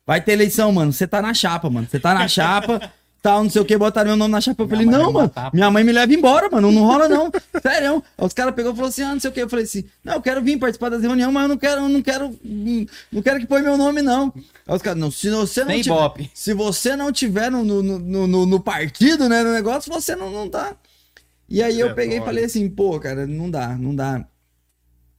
vai 0.05 0.19
ter 0.19 0.33
eleição, 0.33 0.71
mano. 0.71 0.91
Você 0.91 1.07
tá 1.07 1.21
na 1.21 1.33
chapa, 1.33 1.69
mano. 1.69 1.87
Você 1.89 1.99
tá 1.99 2.13
na 2.13 2.27
chapa 2.27 2.91
tal, 3.25 3.43
não 3.43 3.49
sei 3.49 3.59
o 3.59 3.65
que, 3.65 3.75
botaram 3.75 4.09
meu 4.09 4.15
nome 4.15 4.31
na 4.31 4.39
chapa. 4.39 4.61
Eu 4.61 4.67
falei, 4.67 4.85
não, 4.85 5.11
mano, 5.11 5.27
matar, 5.27 5.51
minha 5.51 5.71
mãe 5.71 5.83
me 5.83 5.91
leva 5.91 6.13
embora, 6.13 6.47
mano, 6.47 6.71
não 6.71 6.83
rola 6.83 7.09
não. 7.09 7.31
Sério. 7.59 8.03
Os 8.15 8.33
caras 8.33 8.53
pegou 8.53 8.71
e 8.71 8.75
falou 8.75 8.89
assim, 8.89 9.01
ah, 9.01 9.13
não 9.13 9.19
sei 9.19 9.31
o 9.31 9.33
que. 9.33 9.41
Eu 9.41 9.49
falei 9.49 9.65
assim, 9.65 9.83
não, 10.03 10.13
eu 10.13 10.21
quero 10.21 10.43
vir 10.43 10.59
participar 10.59 10.89
das 10.89 11.01
reuniões, 11.01 11.33
mas 11.33 11.43
eu 11.43 11.49
não 11.49 11.57
quero, 11.57 11.89
não 11.89 12.01
quero, 12.03 12.39
não 13.11 13.21
quero 13.23 13.39
que 13.39 13.47
põe 13.47 13.63
meu 13.63 13.77
nome, 13.77 14.03
não. 14.03 14.31
Aí 14.67 14.75
os 14.75 14.81
caras, 14.83 14.99
não, 14.99 15.09
se 15.09 15.27
você 15.31 15.61
não 15.61 15.69
Nem 15.69 15.81
tiver, 15.81 15.95
bop. 15.95 16.31
se 16.35 16.53
você 16.53 16.95
não 16.95 17.11
tiver 17.11 17.49
no, 17.49 17.63
no, 17.63 17.81
no, 17.81 18.27
no, 18.27 18.45
no 18.45 18.59
partido, 18.59 19.27
né, 19.27 19.41
no 19.41 19.51
negócio, 19.51 19.91
você 19.91 20.15
não, 20.15 20.29
não 20.29 20.47
tá. 20.47 20.75
E 21.49 21.63
aí 21.63 21.79
eu 21.79 21.89
é, 21.89 21.93
peguei 21.93 22.19
e 22.19 22.21
falei 22.21 22.45
assim, 22.45 22.69
pô, 22.69 22.99
cara, 22.99 23.25
não 23.25 23.49
dá, 23.49 23.75
não 23.75 23.95
dá. 23.95 24.23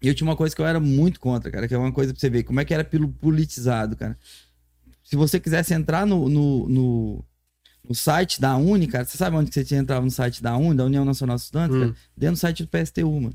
E 0.01 0.07
eu 0.07 0.15
tinha 0.15 0.29
uma 0.29 0.37
coisa 0.37 0.55
que 0.55 0.63
eu 0.63 0.67
era 0.67 0.79
muito 0.79 1.19
contra, 1.19 1.51
cara, 1.51 1.67
que 1.67 1.75
é 1.75 1.79
uma 1.79 1.91
coisa 1.91 2.13
pra 2.13 2.21
você 2.21 2.31
ver 2.31 2.45
como 2.45 2.61
é 2.61 2.65
que 2.65 2.73
era 2.73 2.85
pelo 2.85 3.09
politizado, 3.09 3.97
cara. 3.97 4.17
Se 5.03 5.17
você 5.17 5.41
quisesse 5.41 5.75
entrar 5.75 6.07
no, 6.07 6.29
no, 6.29 6.69
no 6.69 7.25
o 7.89 7.95
site 7.95 8.41
da 8.41 8.57
Uni, 8.57 8.87
cara, 8.87 9.05
você 9.05 9.17
sabe 9.17 9.37
onde 9.37 9.51
que 9.51 9.65
você 9.65 9.77
entrava 9.77 10.05
no 10.05 10.11
site 10.11 10.43
da 10.43 10.57
Uni, 10.57 10.77
da 10.77 10.85
União 10.85 11.05
Nacional 11.05 11.37
de 11.37 11.43
Estudantes? 11.43 11.77
Hum. 11.77 11.95
Dentro 12.17 12.37
do 12.37 12.39
site 12.39 12.63
do 12.65 12.69
PSTU, 12.69 13.21
mano. 13.21 13.35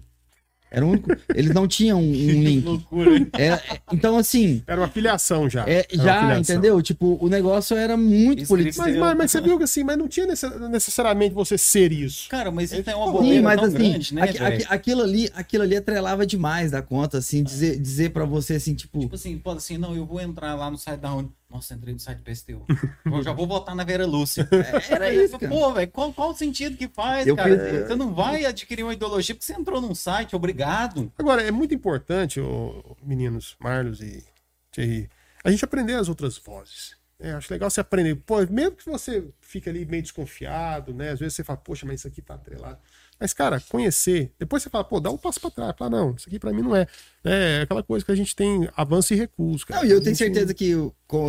Era 0.74 0.86
o 0.86 0.90
único. 0.90 1.10
Eles 1.36 1.54
não 1.54 1.68
tinham 1.68 2.00
um, 2.00 2.10
um 2.10 2.12
link. 2.42 2.64
loucura, 2.64 3.18
hein? 3.18 3.28
É, 3.34 3.48
é, 3.48 3.62
então, 3.92 4.18
assim. 4.18 4.64
Era 4.66 4.80
uma 4.80 4.88
filiação 4.88 5.50
já. 5.50 5.66
É, 5.68 5.86
já, 5.92 6.22
filiação. 6.22 6.40
entendeu? 6.40 6.82
Tipo, 6.82 7.18
o 7.20 7.28
negócio 7.28 7.76
era 7.76 7.98
muito 7.98 8.48
político. 8.48 8.82
Mas, 8.82 8.96
mas, 8.96 9.18
mas, 9.18 9.32
você 9.32 9.42
viu 9.42 9.58
que 9.58 9.66
assim, 9.66 9.84
mas 9.84 9.98
não 9.98 10.08
tinha 10.08 10.26
necessariamente 10.26 11.36
você 11.36 11.58
ser 11.58 11.92
isso. 11.92 12.30
Cara, 12.30 12.50
mas 12.52 12.72
isso 12.72 12.90
é 12.90 12.96
uma 12.96 13.12
bobeira 13.12 13.36
Sim, 13.36 13.42
mas 13.42 13.56
tão 13.58 13.66
assim, 13.66 13.78
grande, 13.78 14.16
né, 14.16 14.22
aqu, 14.22 14.44
aqu, 14.44 14.66
aquilo 14.70 15.02
ali, 15.02 15.30
aquilo 15.34 15.64
ali 15.64 15.76
atrelava 15.76 16.26
demais 16.26 16.72
da 16.72 16.82
conta, 16.82 17.18
assim, 17.18 17.44
dizer, 17.44 17.78
dizer 17.78 18.12
pra 18.12 18.24
você 18.24 18.54
assim, 18.54 18.74
tipo. 18.74 18.98
Tipo 19.02 19.16
assim, 19.16 19.38
pode 19.38 19.58
assim, 19.58 19.78
não, 19.78 19.94
eu 19.94 20.06
vou 20.06 20.22
entrar 20.22 20.56
lá 20.56 20.72
no 20.72 20.78
site 20.78 21.02
da 21.02 21.14
Uni. 21.14 21.30
Nossa, 21.52 21.74
entrei 21.74 21.94
no 21.94 22.00
site 22.00 22.20
do 22.20 22.24
PSTU. 22.24 22.66
eu 23.06 23.22
já 23.22 23.34
vou 23.34 23.46
votar 23.46 23.76
na 23.76 23.84
Vera 23.84 24.06
Lúcia. 24.06 24.48
É, 24.62 24.94
era 24.94 25.14
isso. 25.14 25.38
Cara. 25.38 25.52
Pô, 25.52 25.74
velho, 25.74 25.92
qual, 25.92 26.14
qual 26.14 26.30
o 26.30 26.36
sentido 26.36 26.78
que 26.78 26.88
faz, 26.88 27.28
eu 27.28 27.36
cara? 27.36 27.50
Fiz... 27.50 27.88
Você 27.88 27.96
não 27.96 28.14
vai 28.14 28.46
adquirir 28.46 28.84
uma 28.84 28.94
ideologia 28.94 29.36
porque 29.36 29.46
você 29.46 29.54
entrou 29.54 29.82
num 29.82 29.94
site, 29.94 30.36
obrigado. 30.36 31.12
Agora, 31.18 31.42
é 31.42 31.52
muito 31.52 31.74
importante, 31.74 32.40
oh, 32.40 32.96
meninos, 33.04 33.56
Marlos 33.60 34.02
e 34.02 34.24
Thierry, 34.72 35.10
a 35.44 35.52
gente 35.52 35.66
aprender 35.66 35.96
as 35.96 36.08
outras 36.08 36.38
vozes. 36.38 36.96
É, 37.20 37.34
acho 37.34 37.54
legal 37.54 37.70
você 37.70 37.82
aprender. 37.82 38.16
Pô, 38.16 38.38
mesmo 38.48 38.72
que 38.72 38.86
você 38.86 39.28
fique 39.42 39.70
ali 39.70 39.86
meio 39.86 40.02
desconfiado, 40.02 40.94
né? 40.94 41.12
Às 41.12 41.20
vezes 41.20 41.36
você 41.36 41.44
fala, 41.44 41.58
poxa, 41.58 41.86
mas 41.86 42.00
isso 42.00 42.08
aqui 42.08 42.22
tá 42.22 42.34
atrelado. 42.34 42.80
Mas, 43.22 43.34
cara, 43.34 43.62
conhecer, 43.70 44.34
depois 44.40 44.64
você 44.64 44.70
fala, 44.72 44.84
pô, 44.84 45.00
dá 45.00 45.12
um 45.12 45.18
passo 45.18 45.40
para 45.40 45.52
trás. 45.52 45.76
Fala, 45.78 45.92
não, 45.92 46.16
isso 46.16 46.28
aqui 46.28 46.40
para 46.40 46.52
mim 46.52 46.64
não 46.64 46.76
é. 46.76 46.88
É 47.24 47.62
aquela 47.62 47.84
coisa 47.84 48.04
que 48.04 48.12
a 48.12 48.16
gente 48.16 48.36
tem 48.36 48.68
avanço 48.76 49.14
e 49.14 49.16
recurso. 49.16 49.68
Cara. 49.68 49.80
Não, 49.80 49.88
e 49.88 49.92
eu 49.92 50.02
tenho 50.02 50.16
certeza 50.16 50.56
que, 50.56 50.74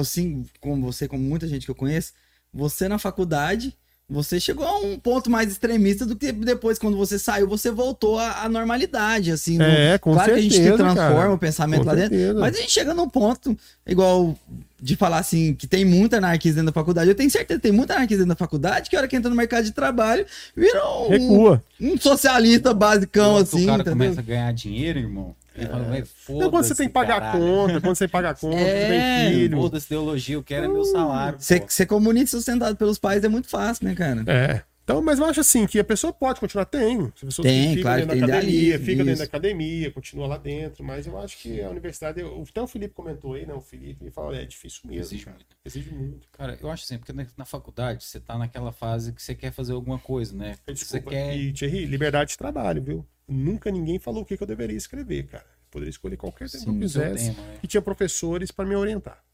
assim 0.00 0.46
como 0.58 0.86
você, 0.86 1.06
como 1.06 1.22
muita 1.22 1.46
gente 1.46 1.66
que 1.66 1.70
eu 1.70 1.74
conheço, 1.74 2.14
você 2.50 2.88
na 2.88 2.98
faculdade, 2.98 3.76
você 4.12 4.38
chegou 4.38 4.66
a 4.66 4.78
um 4.78 4.98
ponto 4.98 5.30
mais 5.30 5.50
extremista 5.50 6.04
do 6.04 6.14
que 6.14 6.30
depois, 6.30 6.78
quando 6.78 6.96
você 6.96 7.18
saiu, 7.18 7.48
você 7.48 7.70
voltou 7.70 8.18
à, 8.18 8.42
à 8.42 8.48
normalidade, 8.48 9.32
assim. 9.32 9.60
É, 9.60 9.94
no... 9.94 9.98
com 10.00 10.12
claro 10.12 10.34
certeza, 10.34 10.48
que 10.48 10.60
a 10.60 10.64
gente 10.64 10.76
transforma 10.76 11.14
cara. 11.14 11.32
o 11.32 11.38
pensamento 11.38 11.80
com 11.80 11.86
lá 11.86 11.96
certeza. 11.96 12.22
dentro, 12.22 12.40
mas 12.40 12.54
a 12.54 12.60
gente 12.60 12.70
chega 12.70 12.92
num 12.92 13.08
ponto, 13.08 13.56
igual 13.86 14.36
de 14.80 14.96
falar 14.96 15.18
assim, 15.18 15.54
que 15.54 15.66
tem 15.66 15.84
muita 15.84 16.18
anarquia 16.18 16.52
dentro 16.52 16.66
da 16.66 16.72
faculdade. 16.72 17.08
Eu 17.08 17.14
tenho 17.14 17.30
certeza 17.30 17.58
que 17.58 17.62
tem 17.62 17.72
muita 17.72 17.94
anarquia 17.94 18.16
dentro 18.16 18.30
da 18.30 18.36
faculdade, 18.36 18.90
que 18.90 18.96
a 18.96 18.98
hora 18.98 19.08
que 19.08 19.16
entra 19.16 19.30
no 19.30 19.36
mercado 19.36 19.64
de 19.64 19.70
trabalho, 19.70 20.26
virou 20.56 21.12
um, 21.12 21.58
um 21.80 21.96
socialista 21.96 22.74
basicão, 22.74 23.36
assim. 23.36 23.62
O 23.62 23.66
cara 23.66 23.82
entendeu? 23.82 23.98
começa 23.98 24.20
a 24.20 24.24
ganhar 24.24 24.52
dinheiro, 24.52 24.98
irmão. 24.98 25.34
É. 25.56 26.32
Não, 26.32 26.50
quando 26.50 26.64
você 26.64 26.74
tem 26.74 26.86
que 26.86 26.92
pagar 26.92 27.20
caralho. 27.20 27.40
conta, 27.40 27.80
quando 27.80 27.96
você 27.96 28.08
paga 28.08 28.34
conta, 28.34 28.56
é, 28.56 29.28
tem 29.28 29.34
filho. 29.34 29.58
Foda-se 29.58 29.86
ideologia, 29.86 30.34
eu 30.36 30.42
quero 30.42 30.64
é 30.64 30.68
meu 30.68 30.84
salário. 30.84 31.38
Ser, 31.40 31.64
ser 31.68 31.86
comunista 31.86 32.36
sustentado 32.36 32.76
pelos 32.76 32.98
pais 32.98 33.22
é 33.24 33.28
muito 33.28 33.48
fácil, 33.48 33.86
né, 33.86 33.94
cara? 33.94 34.24
É. 34.26 34.62
Então, 34.84 35.00
mas 35.00 35.18
eu 35.20 35.24
acho 35.24 35.40
assim 35.40 35.64
que 35.64 35.78
a 35.78 35.84
pessoa 35.84 36.12
pode 36.12 36.40
continuar, 36.40 36.64
tem. 36.64 37.12
Se 37.14 37.24
a 37.24 37.26
pessoa 37.26 37.46
tem, 37.46 37.70
fica 37.70 37.82
claro, 37.82 38.00
dentro 38.06 38.18
da 38.18 38.26
academia, 38.26 38.78
fica 38.78 38.92
isso. 38.92 39.04
dentro 39.04 39.18
da 39.18 39.24
academia, 39.24 39.90
continua 39.92 40.26
lá 40.26 40.36
dentro, 40.36 40.84
mas 40.84 41.06
eu 41.06 41.16
acho 41.18 41.38
que 41.38 41.62
a 41.62 41.70
universidade, 41.70 42.20
até 42.20 42.60
o 42.60 42.66
Felipe 42.66 42.92
comentou 42.92 43.34
aí, 43.34 43.46
né? 43.46 43.54
O 43.54 43.60
Felipe 43.60 44.10
falou, 44.10 44.34
é 44.34 44.44
difícil 44.44 44.80
mesmo. 44.84 45.02
Exige 45.02 45.28
muito. 45.28 45.46
Exige 45.64 45.94
muito. 45.94 46.28
Cara, 46.32 46.58
eu 46.60 46.68
acho 46.68 46.82
assim, 46.84 46.98
porque 46.98 47.12
na, 47.12 47.24
na, 47.36 47.44
faculdade 47.44 48.04
você 48.04 48.18
tá 48.18 48.36
naquela 48.36 48.72
fase 48.72 49.12
que 49.12 49.22
você 49.22 49.36
quer 49.36 49.52
fazer 49.52 49.72
alguma 49.72 50.00
coisa, 50.00 50.36
né? 50.36 50.56
Desculpa, 50.66 51.10
você 51.10 51.16
quer... 51.16 51.36
E, 51.36 51.52
Thierry, 51.52 51.84
liberdade 51.84 52.30
de 52.30 52.38
trabalho, 52.38 52.82
viu? 52.82 53.06
Nunca 53.32 53.70
ninguém 53.70 53.98
falou 53.98 54.22
o 54.22 54.24
que, 54.24 54.36
que 54.36 54.42
eu 54.42 54.46
deveria 54.46 54.76
escrever, 54.76 55.26
cara. 55.26 55.44
Eu 55.44 55.70
poderia 55.70 55.90
escolher 55.90 56.16
qualquer 56.16 56.50
tema 56.50 56.64
Sim, 56.64 56.70
que 56.70 56.76
eu 56.76 56.80
quisesse. 56.80 57.34
Tema, 57.34 57.46
né? 57.46 57.60
E 57.62 57.66
tinha 57.66 57.82
professores 57.82 58.50
para 58.50 58.64
me 58.64 58.76
orientar. 58.76 59.24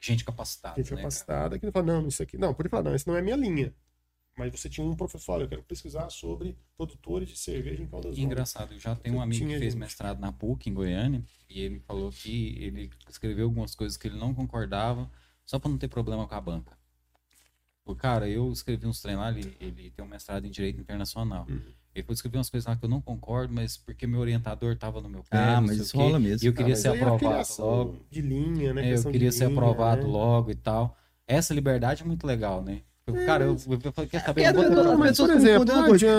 Gente 0.00 0.24
capacitada. 0.24 0.76
Gente 0.76 0.92
né, 0.92 0.96
capacitada 0.98 1.58
que 1.58 1.70
fala, 1.70 1.86
não, 1.86 2.08
isso 2.08 2.22
aqui. 2.22 2.38
Não, 2.38 2.54
pode 2.54 2.68
falar, 2.68 2.84
não, 2.84 2.94
isso 2.94 3.08
não 3.08 3.16
é 3.16 3.22
minha 3.22 3.36
linha. 3.36 3.74
Mas 4.36 4.52
você 4.52 4.68
tinha 4.68 4.86
um 4.86 4.94
professor, 4.94 5.40
eu 5.40 5.48
quero 5.48 5.64
pesquisar 5.64 6.08
sobre 6.10 6.56
produtores 6.76 7.28
de 7.28 7.36
cerveja 7.36 7.82
em 7.82 7.88
Caldas 7.88 8.12
Novas. 8.12 8.24
Engraçado, 8.24 8.72
eu 8.72 8.78
já 8.78 8.94
tenho 8.94 9.16
um 9.16 9.20
amigo 9.20 9.44
que 9.44 9.58
fez 9.58 9.72
gente. 9.72 9.76
mestrado 9.76 10.20
na 10.20 10.30
PUC, 10.30 10.70
em 10.70 10.74
Goiânia, 10.74 11.24
e 11.50 11.60
ele 11.60 11.80
falou 11.80 12.12
que 12.12 12.56
ele 12.60 12.88
escreveu 13.08 13.46
algumas 13.46 13.74
coisas 13.74 13.96
que 13.96 14.06
ele 14.06 14.16
não 14.16 14.32
concordava, 14.32 15.10
só 15.44 15.58
para 15.58 15.68
não 15.68 15.76
ter 15.76 15.88
problema 15.88 16.28
com 16.28 16.34
a 16.36 16.40
banca. 16.40 16.78
O 17.84 17.96
cara, 17.96 18.28
eu 18.28 18.52
escrevi 18.52 18.86
uns 18.86 19.00
treinos 19.00 19.24
lá, 19.24 19.30
ele, 19.30 19.56
ele 19.58 19.90
tem 19.90 20.04
um 20.04 20.08
mestrado 20.08 20.46
em 20.46 20.50
Direito 20.50 20.80
Internacional. 20.80 21.44
Uhum. 21.48 21.72
Ele 21.98 22.06
falou 22.06 22.14
escrever 22.14 22.38
umas 22.38 22.48
coisas 22.48 22.66
lá 22.66 22.76
que 22.76 22.84
eu 22.84 22.88
não 22.88 23.00
concordo, 23.00 23.52
mas 23.52 23.76
porque 23.76 24.06
meu 24.06 24.20
orientador 24.20 24.72
estava 24.72 25.00
no 25.00 25.08
meu 25.08 25.22
pé. 25.28 25.36
Ah, 25.36 25.60
mas 25.60 25.78
isso 25.78 25.96
rola 25.96 26.18
mesmo. 26.18 26.44
E 26.44 26.48
eu 26.48 26.52
queria 26.52 26.76
ser 26.76 26.88
é 26.88 26.90
aprovado 26.92 27.58
logo. 27.58 27.96
De 28.10 28.20
linha, 28.22 28.72
né? 28.72 28.90
É, 28.90 28.96
eu 28.96 29.04
queria 29.04 29.32
ser 29.32 29.46
linha, 29.46 29.58
aprovado 29.58 30.02
né? 30.02 30.08
logo 30.08 30.50
e 30.50 30.54
tal. 30.54 30.96
Essa 31.26 31.52
liberdade 31.52 32.02
é 32.02 32.06
muito 32.06 32.26
legal, 32.26 32.62
né? 32.62 32.82
Cara, 33.24 33.44
eu, 33.44 33.56
eu 33.84 33.92
falei, 33.92 34.08
quer 34.08 34.20
saber? 34.20 34.42
É, 34.42 34.50
eu 34.50 34.54
vou 34.54 34.98
mas, 34.98 35.16
por 35.16 35.30
exemplo. 35.30 35.66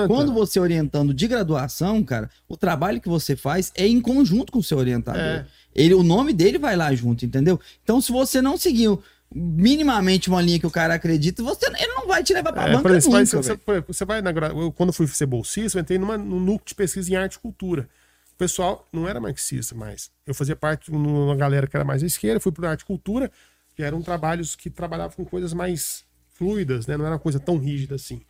Quando 0.08 0.34
você 0.34 0.60
orientando 0.60 1.14
de 1.14 1.28
graduação, 1.28 2.04
cara, 2.04 2.30
o 2.48 2.58
trabalho 2.58 3.00
que 3.00 3.08
você 3.08 3.36
faz 3.36 3.72
é 3.76 3.88
em 3.88 4.02
conjunto 4.02 4.52
com 4.52 4.60
o 4.60 4.64
seu 4.64 4.78
orientador. 4.78 5.22
É. 5.22 5.46
Ele, 5.76 5.94
o 5.94 6.04
nome 6.04 6.34
dele 6.34 6.58
vai 6.58 6.76
lá 6.76 6.94
junto, 6.94 7.26
entendeu? 7.26 7.60
Então, 7.84 8.02
se 8.02 8.12
você 8.12 8.42
não 8.42 8.58
seguiu 8.58 9.02
minimamente 9.34 10.30
uma 10.30 10.42
linha 10.42 10.60
que 10.60 10.66
o 10.66 10.72
cara 10.72 10.96
acredita, 10.96 11.44
você, 11.44 11.68
ele 11.68 11.94
não 11.94 12.08
vai 12.08 12.24
te 12.24 12.34
levar 12.34 12.52
pra 12.52 12.68
é, 12.68 12.74
banca 12.74 12.90
exemplo, 12.90 13.20
nunca, 13.20 13.38
você, 13.38 13.60
vai, 13.66 13.82
você, 13.82 14.06
vai 14.06 14.22
na, 14.22 14.32
eu, 14.32 14.72
quando 14.72 14.92
fui 14.92 15.08
ser 15.08 15.28
bolsista, 15.28 15.78
eu 15.78 15.82
entrei 15.82 16.00
numa, 16.00 16.18
num 16.18 16.40
núcleo 16.40 16.68
de 16.68 16.76
pesquisa 16.76 17.12
em 17.12 17.16
arte 17.16 17.36
e 17.36 17.40
cultura. 17.40 17.88
O 18.34 18.36
pessoal 18.36 18.88
não 18.92 19.08
era 19.08 19.20
marxista 19.20 19.76
mais. 19.76 20.10
Eu 20.26 20.34
fazia 20.34 20.56
parte 20.56 20.90
de 20.90 20.98
uma 20.98 21.36
galera 21.36 21.68
que 21.68 21.76
era 21.76 21.84
mais 21.84 22.02
à 22.02 22.06
esquerda, 22.06 22.40
fui 22.40 22.52
para 22.52 22.72
arte 22.72 22.82
e 22.82 22.86
cultura, 22.86 23.32
que 23.76 23.84
eram 23.84 24.02
trabalhos 24.02 24.56
que 24.56 24.70
trabalhavam 24.70 25.16
com 25.16 25.26
coisas 25.26 25.54
mais 25.54 26.04
fluidas, 26.34 26.88
né? 26.88 26.98
Não 26.98 27.06
era 27.06 27.16
uma 27.16 27.20
coisa 27.20 27.40
tão 27.40 27.58
rígida 27.58 27.96
assim. 27.96 28.22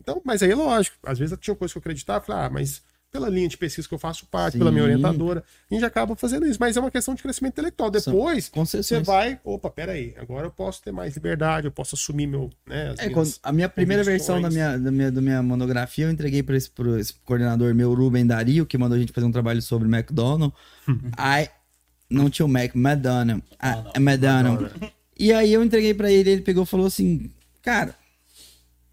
Então, 0.00 0.20
mas 0.24 0.42
aí, 0.42 0.52
lógico, 0.52 0.96
às 1.04 1.18
vezes 1.18 1.38
tinha 1.40 1.54
coisa 1.54 1.72
que 1.72 1.78
eu 1.78 1.80
acreditava, 1.80 2.24
falei, 2.24 2.44
ah, 2.44 2.50
mas 2.50 2.82
pela 3.12 3.28
linha 3.28 3.46
de 3.46 3.58
pesquisa 3.58 3.86
que 3.86 3.92
eu 3.92 3.98
faço 3.98 4.24
parte, 4.26 4.54
Sim. 4.54 4.58
pela 4.58 4.72
minha 4.72 4.82
orientadora, 4.82 5.44
a 5.70 5.74
gente 5.74 5.84
acaba 5.84 6.16
fazendo 6.16 6.46
isso. 6.46 6.58
Mas 6.58 6.78
é 6.78 6.80
uma 6.80 6.90
questão 6.90 7.14
de 7.14 7.22
crescimento 7.22 7.52
intelectual. 7.52 7.90
Depois, 7.90 8.50
você 8.52 9.00
vai, 9.00 9.38
opa, 9.44 9.68
peraí, 9.68 10.14
agora 10.16 10.46
eu 10.46 10.50
posso 10.50 10.82
ter 10.82 10.92
mais 10.92 11.14
liberdade, 11.14 11.66
eu 11.66 11.70
posso 11.70 11.94
assumir 11.94 12.26
meu. 12.26 12.50
Né, 12.66 12.94
é, 12.96 13.10
quando, 13.10 13.30
a 13.42 13.52
minha 13.52 13.68
primeira 13.68 14.02
versão 14.02 14.40
da 14.40 14.48
minha, 14.48 14.78
da, 14.78 14.90
minha, 14.90 15.12
da 15.12 15.20
minha 15.20 15.42
monografia 15.42 16.06
eu 16.06 16.10
entreguei 16.10 16.42
para 16.42 16.56
esse, 16.56 16.70
esse 16.98 17.14
coordenador 17.24 17.74
meu, 17.74 17.92
Ruben 17.92 18.26
Dario, 18.26 18.64
que 18.64 18.78
mandou 18.78 18.96
a 18.96 18.98
gente 18.98 19.12
fazer 19.12 19.26
um 19.26 19.32
trabalho 19.32 19.60
sobre 19.60 19.86
McDonald's. 19.86 20.58
aí, 21.18 21.50
não 22.08 22.30
tinha 22.30 22.46
o 22.46 22.48
Mac, 22.48 22.74
McDonald's. 22.74 23.44
Ah, 23.58 23.84
McDonald's. 23.96 24.72
E 25.18 25.34
aí 25.34 25.52
eu 25.52 25.62
entreguei 25.62 25.92
para 25.92 26.10
ele, 26.10 26.30
ele 26.30 26.42
pegou 26.42 26.64
e 26.64 26.66
falou 26.66 26.86
assim: 26.86 27.30
Cara, 27.60 27.94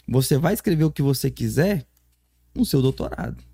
você 0.05 0.37
vai 0.37 0.53
escrever 0.53 0.83
o 0.83 0.91
que 0.91 1.01
você 1.01 1.31
quiser 1.31 1.85
no 2.53 2.65
seu 2.65 2.81
doutorado. 2.81 3.48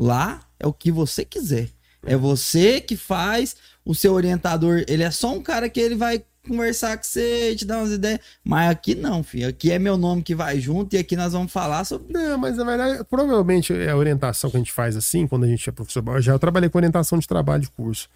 Lá 0.00 0.40
é 0.58 0.66
o 0.66 0.72
que 0.72 0.90
você 0.90 1.26
quiser. 1.26 1.68
É 2.06 2.16
você 2.16 2.80
que 2.80 2.96
faz 2.96 3.54
o 3.84 3.94
seu 3.94 4.14
orientador, 4.14 4.82
ele 4.88 5.02
é 5.02 5.10
só 5.10 5.34
um 5.34 5.42
cara 5.42 5.68
que 5.68 5.78
ele 5.78 5.94
vai 5.94 6.24
conversar 6.48 6.96
com 6.96 7.04
você, 7.04 7.54
te 7.54 7.66
dar 7.66 7.78
umas 7.78 7.92
ideias. 7.92 8.18
Mas 8.42 8.70
aqui 8.70 8.94
não, 8.94 9.22
filho. 9.22 9.46
Aqui 9.46 9.70
é 9.70 9.78
meu 9.78 9.98
nome 9.98 10.22
que 10.22 10.34
vai 10.34 10.58
junto 10.58 10.96
e 10.96 10.98
aqui 10.98 11.14
nós 11.14 11.34
vamos 11.34 11.52
falar 11.52 11.84
sobre. 11.84 12.10
Não, 12.10 12.38
mas 12.38 12.56
na 12.56 12.64
verdade, 12.64 13.04
provavelmente 13.10 13.74
é 13.74 13.90
a 13.90 13.96
orientação 13.96 14.50
que 14.50 14.56
a 14.56 14.60
gente 14.60 14.72
faz 14.72 14.96
assim, 14.96 15.26
quando 15.26 15.44
a 15.44 15.48
gente 15.48 15.68
é 15.68 15.72
professor. 15.72 16.02
Já 16.22 16.32
eu 16.32 16.38
trabalhei 16.38 16.70
com 16.70 16.78
orientação 16.78 17.18
de 17.18 17.28
trabalho 17.28 17.62
de 17.62 17.70
curso. 17.70 18.08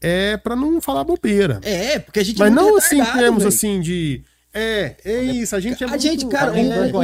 É 0.00 0.36
para 0.36 0.54
não 0.54 0.80
falar 0.80 1.02
bobeira. 1.02 1.60
É, 1.62 1.98
porque 1.98 2.20
a 2.20 2.24
gente 2.24 2.38
Mas 2.38 2.52
é 2.52 2.54
não 2.54 2.76
assim 2.76 3.04
temos 3.04 3.44
assim 3.44 3.80
de 3.80 4.22
é, 4.54 4.96
é 5.04 5.22
isso. 5.22 5.56
A 5.56 5.60
gente 5.60 5.82
é 5.82 5.86
a 5.86 5.90
muito... 5.90 6.02
gente, 6.02 6.26
cara, 6.26 6.52
um, 6.52 6.58
um, 6.58 6.96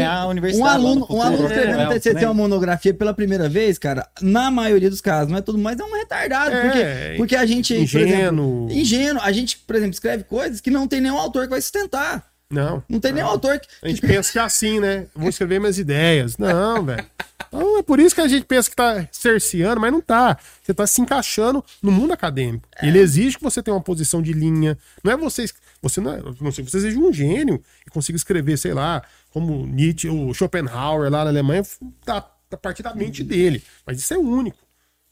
um 0.59 0.66
aluno, 0.66 1.07
um 1.09 1.23
aluno 1.23 1.47
escrevendo 1.47 1.81
é, 1.81 1.99
TCC 1.99 2.15
né? 2.15 2.27
uma 2.27 2.35
monografia 2.35 2.93
pela 2.93 3.15
primeira 3.15 3.49
vez, 3.49 3.79
cara, 3.79 4.07
na 4.20 4.51
maioria 4.51 4.91
dos 4.91 5.01
casos, 5.01 5.31
não 5.31 5.39
é 5.39 5.41
tudo, 5.41 5.59
mas 5.59 5.81
é 5.81 5.85
um 5.85 5.93
retardado, 5.93 6.55
é, 6.55 6.62
porque, 6.62 7.15
porque 7.16 7.37
a 7.37 7.47
gente, 7.47 7.75
ingênuo. 7.75 8.66
Exemplo, 8.69 8.69
ingênuo, 8.70 9.23
a 9.23 9.33
gente, 9.33 9.59
por 9.59 9.77
exemplo, 9.77 9.95
escreve 9.95 10.25
coisas 10.25 10.61
que 10.61 10.70
não 10.70 10.87
tem 10.87 11.01
nenhum 11.01 11.16
autor 11.16 11.45
que 11.45 11.51
vai 11.51 11.61
sustentar. 11.61 12.25
Não. 12.51 12.83
Não 12.89 12.99
tem 12.99 13.12
não. 13.12 13.16
nenhum 13.16 13.29
autor 13.29 13.59
que. 13.59 13.69
A 13.83 13.89
gente 13.89 14.01
pensa 14.07 14.33
que 14.33 14.39
é 14.39 14.43
assim, 14.43 14.81
né? 14.81 15.07
Vou 15.15 15.29
escrever 15.29 15.59
minhas 15.59 15.79
ideias. 15.79 16.37
Não, 16.39 16.83
velho. 16.85 17.05
Então 17.49 17.79
é 17.79 17.83
por 17.83 17.99
isso 17.99 18.15
que 18.15 18.20
a 18.20 18.29
gente 18.29 18.45
pensa 18.45 18.69
que 18.69 18.77
tá 18.77 19.07
cerceando, 19.11 19.81
mas 19.81 19.93
não 19.93 20.01
tá. 20.01 20.37
Você 20.62 20.75
tá 20.75 20.87
se 20.87 21.01
encaixando 21.01 21.65
no 21.83 21.91
mundo 21.91 22.12
acadêmico. 22.12 22.69
É. 22.81 22.87
Ele 22.87 22.99
exige 22.99 23.37
que 23.39 23.43
você 23.43 23.62
tenha 23.62 23.75
uma 23.75 23.83
posição 23.83 24.20
de 24.20 24.33
linha. 24.33 24.77
Não 25.03 25.12
é 25.12 25.16
você. 25.16 25.47
Você 25.80 26.00
não, 26.00 26.12
é, 26.12 26.22
não 26.40 26.50
sei, 26.50 26.64
você 26.64 26.80
seja 26.80 26.98
um 26.98 27.12
gênio 27.12 27.62
e 27.86 27.90
consiga 27.90 28.16
escrever, 28.16 28.56
sei 28.56 28.74
lá, 28.74 29.02
como 29.30 29.66
Nietzsche, 29.66 30.09
o 30.09 30.34
Schopenhauer 30.34 31.10
lá 31.10 31.24
na 31.24 31.30
Alemanha, 31.30 31.62
da, 32.05 32.28
da 32.50 32.56
partir 32.56 32.82
da 32.82 32.94
mente 32.94 33.22
dele. 33.22 33.62
Mas 33.86 33.98
isso 33.98 34.12
é 34.12 34.18
único. 34.18 34.59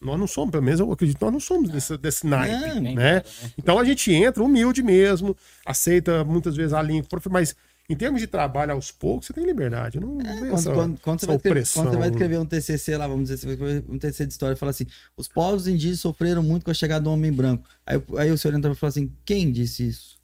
Nós 0.01 0.18
não 0.18 0.26
somos, 0.26 0.51
pelo 0.51 0.62
menos 0.62 0.78
eu 0.78 0.93
acredito, 0.93 1.22
nós 1.22 1.32
não 1.32 1.40
somos 1.40 1.70
desse, 1.70 1.97
desse 1.97 2.26
naipe, 2.26 2.55
é, 2.55 2.80
né? 2.80 2.94
né? 2.94 3.22
Então 3.56 3.78
a 3.78 3.84
gente 3.84 4.12
entra 4.12 4.43
humilde 4.43 4.82
mesmo, 4.82 5.34
aceita 5.64 6.22
muitas 6.22 6.55
vezes 6.55 6.74
a 6.74 6.82
língua, 6.82 7.09
mas 7.30 7.56
em 7.88 7.94
termos 7.94 8.20
de 8.20 8.26
trabalho 8.26 8.72
aos 8.72 8.90
poucos, 8.90 9.26
você 9.26 9.32
tem 9.32 9.44
liberdade. 9.44 10.01
Não 10.01 10.20
é, 10.20 10.38
quando, 10.38 10.55
essa, 10.55 10.72
quando, 10.72 11.01
quando, 11.01 11.20
você 11.20 11.32
escrever, 11.32 11.66
quando, 11.72 11.90
você 11.90 11.97
vai 11.97 12.09
escrever, 12.10 12.38
um 12.38 12.47
TCC 12.47 12.97
lá, 12.97 13.06
vamos 13.06 13.28
dizer, 13.28 13.84
um 13.88 13.98
TCC 13.98 14.26
de 14.26 14.32
história, 14.32 14.56
fala 14.56 14.70
assim: 14.70 14.86
os 15.16 15.28
povos 15.28 15.68
indígenas 15.68 16.01
sofreram 16.01 16.43
muito 16.43 16.64
com 16.64 16.70
a 16.70 16.74
chegada 16.74 17.05
do 17.05 17.10
homem 17.10 17.32
branco. 17.32 17.64
Aí, 17.86 18.02
aí 18.18 18.30
o 18.30 18.36
senhor 18.36 18.56
entra 18.56 18.72
e 18.72 18.74
fala 18.74 18.88
assim: 18.88 19.12
quem 19.24 19.52
disse 19.52 19.88
isso? 19.88 20.15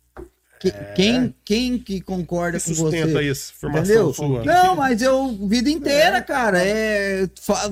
É. 0.68 0.92
Quem, 0.94 1.34
quem 1.44 1.78
que 1.78 2.00
concorda 2.00 2.58
que 2.58 2.74
com 2.74 2.82
você? 2.82 3.22
isso, 3.22 3.52
formação 3.54 4.12
Sua. 4.12 4.44
Não, 4.44 4.76
mas 4.76 5.02
eu, 5.02 5.36
vida 5.48 5.68
inteira, 5.70 6.18
é. 6.18 6.22
cara, 6.22 6.58
é 6.64 7.28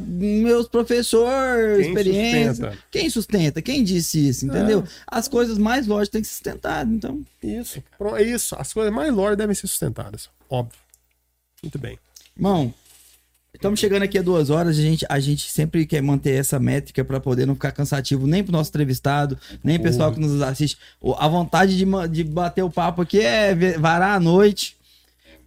meus 0.06 0.68
professores, 0.68 1.86
experiência. 1.86 2.54
Sustenta? 2.54 2.78
Quem 2.90 3.10
sustenta? 3.10 3.62
Quem 3.62 3.84
disse 3.84 4.28
isso, 4.28 4.46
entendeu? 4.46 4.80
É. 4.80 4.84
As 5.06 5.28
coisas 5.28 5.58
mais 5.58 5.86
lógicas 5.86 6.08
têm 6.08 6.22
que 6.22 6.28
ser 6.28 6.34
sustentadas, 6.34 6.92
então. 6.92 7.22
Isso, 7.42 7.82
é 8.16 8.22
isso. 8.22 8.56
As 8.58 8.72
coisas 8.72 8.92
mais 8.92 9.12
lógicas 9.12 9.38
devem 9.38 9.54
ser 9.54 9.66
sustentadas, 9.66 10.28
óbvio. 10.48 10.78
Muito 11.62 11.78
bem. 11.78 11.98
Irmão, 12.36 12.72
Estamos 13.52 13.80
chegando 13.80 14.04
aqui 14.04 14.18
a 14.18 14.22
duas 14.22 14.48
horas. 14.48 14.78
A 14.78 14.82
gente, 14.82 15.04
a 15.08 15.20
gente 15.20 15.50
sempre 15.50 15.84
quer 15.84 16.00
manter 16.00 16.32
essa 16.32 16.58
métrica 16.58 17.04
para 17.04 17.20
poder 17.20 17.46
não 17.46 17.54
ficar 17.54 17.72
cansativo 17.72 18.26
nem 18.26 18.42
para 18.42 18.50
o 18.50 18.52
nosso 18.52 18.70
entrevistado, 18.70 19.36
nem 19.62 19.76
o 19.76 19.82
pessoal 19.82 20.12
que 20.12 20.20
nos 20.20 20.40
assiste. 20.40 20.78
A 21.18 21.28
vontade 21.28 21.76
de, 21.76 21.84
de 22.10 22.24
bater 22.24 22.62
o 22.62 22.70
papo 22.70 23.02
aqui 23.02 23.20
é 23.20 23.54
varar 23.78 24.16
a 24.16 24.20
noite. 24.20 24.76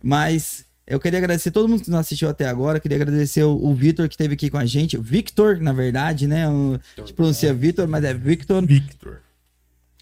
Mas 0.04 0.66
eu 0.86 1.00
queria 1.00 1.18
agradecer 1.18 1.50
todo 1.50 1.68
mundo 1.70 1.84
que 1.84 1.90
nos 1.90 2.00
assistiu 2.00 2.30
até 2.30 2.46
agora. 2.46 2.80
Queria 2.80 2.98
agradecer 2.98 3.44
o, 3.44 3.56
o 3.56 3.74
Vitor 3.74 4.08
que 4.10 4.16
esteve 4.16 4.34
aqui 4.34 4.50
com 4.50 4.58
a 4.58 4.66
gente. 4.66 4.98
Victor, 4.98 5.60
na 5.60 5.72
verdade, 5.72 6.28
né? 6.28 6.48
O, 6.50 6.80
a 6.98 7.02
gente 7.02 7.14
pronuncia 7.14 7.54
Vitor, 7.54 7.88
mas 7.88 8.04
é 8.04 8.14
Victor. 8.14 8.66
Victor. 8.66 9.22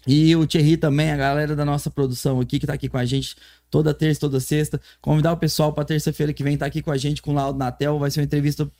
E 0.04 0.34
o 0.34 0.44
Thierry 0.44 0.76
também, 0.76 1.12
a 1.12 1.16
galera 1.16 1.54
da 1.54 1.64
nossa 1.64 1.88
produção 1.88 2.40
aqui, 2.40 2.58
que 2.58 2.66
tá 2.66 2.72
aqui 2.72 2.88
com 2.88 2.98
a 2.98 3.04
gente 3.04 3.36
toda 3.72 3.94
terça, 3.94 4.20
toda 4.20 4.38
sexta. 4.38 4.78
Convidar 5.00 5.32
o 5.32 5.36
pessoal 5.36 5.72
para 5.72 5.86
terça-feira 5.86 6.32
que 6.32 6.44
vem 6.44 6.54
estar 6.54 6.66
tá 6.66 6.68
aqui 6.68 6.82
com 6.82 6.92
a 6.92 6.96
gente 6.98 7.22
com 7.22 7.32
o 7.32 7.34
Laudo 7.34 7.58
Natel. 7.58 7.98
Vai 7.98 8.10
ser 8.10 8.20
uma 8.20 8.26
entrevista 8.26 8.70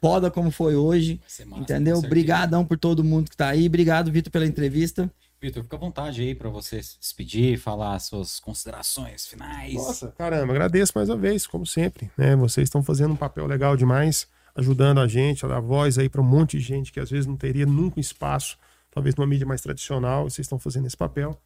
foda 0.00 0.28
como 0.28 0.50
foi 0.50 0.74
hoje. 0.74 1.20
Massa, 1.46 1.62
entendeu? 1.62 1.96
Obrigadão 1.98 2.66
por 2.66 2.76
todo 2.76 3.04
mundo 3.04 3.30
que 3.30 3.36
tá 3.36 3.48
aí. 3.48 3.66
Obrigado, 3.66 4.10
Vitor, 4.10 4.32
pela 4.32 4.44
entrevista. 4.44 5.08
Vitor, 5.40 5.62
fica 5.62 5.76
à 5.76 5.78
vontade 5.78 6.20
aí 6.20 6.34
para 6.34 6.50
você 6.50 6.82
se 6.82 6.98
despedir, 6.98 7.58
falar 7.58 7.96
suas 8.00 8.40
considerações 8.40 9.24
finais. 9.26 9.74
Nossa, 9.74 10.12
caramba, 10.18 10.52
agradeço 10.52 10.92
mais 10.96 11.08
uma 11.08 11.16
vez, 11.16 11.46
como 11.46 11.64
sempre. 11.64 12.10
Né? 12.18 12.34
Vocês 12.34 12.66
estão 12.66 12.82
fazendo 12.82 13.12
um 13.12 13.16
papel 13.16 13.46
legal 13.46 13.76
demais, 13.76 14.26
ajudando 14.56 14.98
a 14.98 15.06
gente 15.06 15.44
a 15.44 15.48
dar 15.48 15.60
voz 15.60 15.96
aí 15.96 16.08
para 16.08 16.20
um 16.20 16.24
monte 16.24 16.58
de 16.58 16.64
gente 16.64 16.92
que 16.92 16.98
às 16.98 17.10
vezes 17.10 17.26
não 17.26 17.36
teria 17.36 17.66
nunca 17.66 18.00
espaço, 18.00 18.58
talvez 18.90 19.14
numa 19.14 19.28
mídia 19.28 19.46
mais 19.46 19.60
tradicional. 19.60 20.24
Vocês 20.24 20.44
estão 20.44 20.58
fazendo 20.58 20.86
esse 20.88 20.96
papel. 20.96 21.38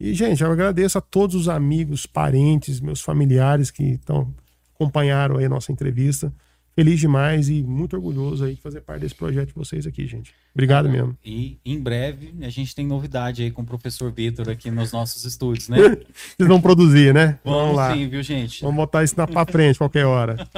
E, 0.00 0.12
gente, 0.12 0.42
eu 0.42 0.50
agradeço 0.50 0.98
a 0.98 1.00
todos 1.00 1.34
os 1.34 1.48
amigos, 1.48 2.06
parentes, 2.06 2.80
meus 2.80 3.00
familiares 3.00 3.70
que 3.70 3.82
estão 3.82 4.34
acompanharam 4.74 5.38
aí 5.38 5.44
a 5.44 5.48
nossa 5.48 5.72
entrevista. 5.72 6.32
Feliz 6.74 6.98
demais 6.98 7.48
e 7.48 7.62
muito 7.62 7.94
orgulhoso 7.94 8.44
aí 8.44 8.56
de 8.56 8.60
fazer 8.60 8.80
parte 8.80 9.02
desse 9.02 9.14
projeto 9.14 9.48
de 9.48 9.54
vocês 9.54 9.86
aqui, 9.86 10.08
gente. 10.08 10.34
Obrigado 10.52 10.88
mesmo. 10.88 11.16
E 11.24 11.56
em 11.64 11.78
breve 11.78 12.34
a 12.42 12.48
gente 12.48 12.74
tem 12.74 12.84
novidade 12.84 13.44
aí 13.44 13.50
com 13.52 13.62
o 13.62 13.64
professor 13.64 14.10
Vitor 14.10 14.50
aqui 14.50 14.72
nos 14.72 14.90
nossos 14.90 15.24
estúdios, 15.24 15.68
né? 15.68 15.78
Vocês 16.36 16.48
vão 16.48 16.60
produzir, 16.60 17.14
né? 17.14 17.38
Vamos, 17.44 17.60
Vamos 17.60 17.76
lá. 17.76 17.94
sim, 17.94 18.08
viu, 18.08 18.20
gente? 18.24 18.60
Vamos 18.62 18.76
botar 18.76 19.04
isso 19.04 19.16
na 19.16 19.24
pra 19.24 19.46
frente 19.46 19.78
qualquer 19.78 20.04
hora. 20.04 20.48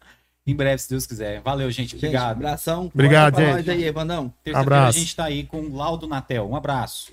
em 0.46 0.56
breve, 0.56 0.80
se 0.80 0.88
Deus 0.88 1.06
quiser. 1.06 1.42
Valeu, 1.42 1.70
gente. 1.70 1.94
Obrigado. 1.94 2.36
Gente, 2.36 2.46
abração. 2.46 2.90
Obrigado, 2.92 3.36
gente. 3.36 3.70
Aí, 3.70 3.84
Evandão. 3.84 4.32
Abraço. 4.54 4.98
A 4.98 5.00
gente 5.02 5.14
tá 5.14 5.24
aí 5.24 5.44
com 5.44 5.60
o 5.60 5.76
Laudo 5.76 6.06
Natel. 6.06 6.48
Um 6.48 6.56
abraço. 6.56 7.12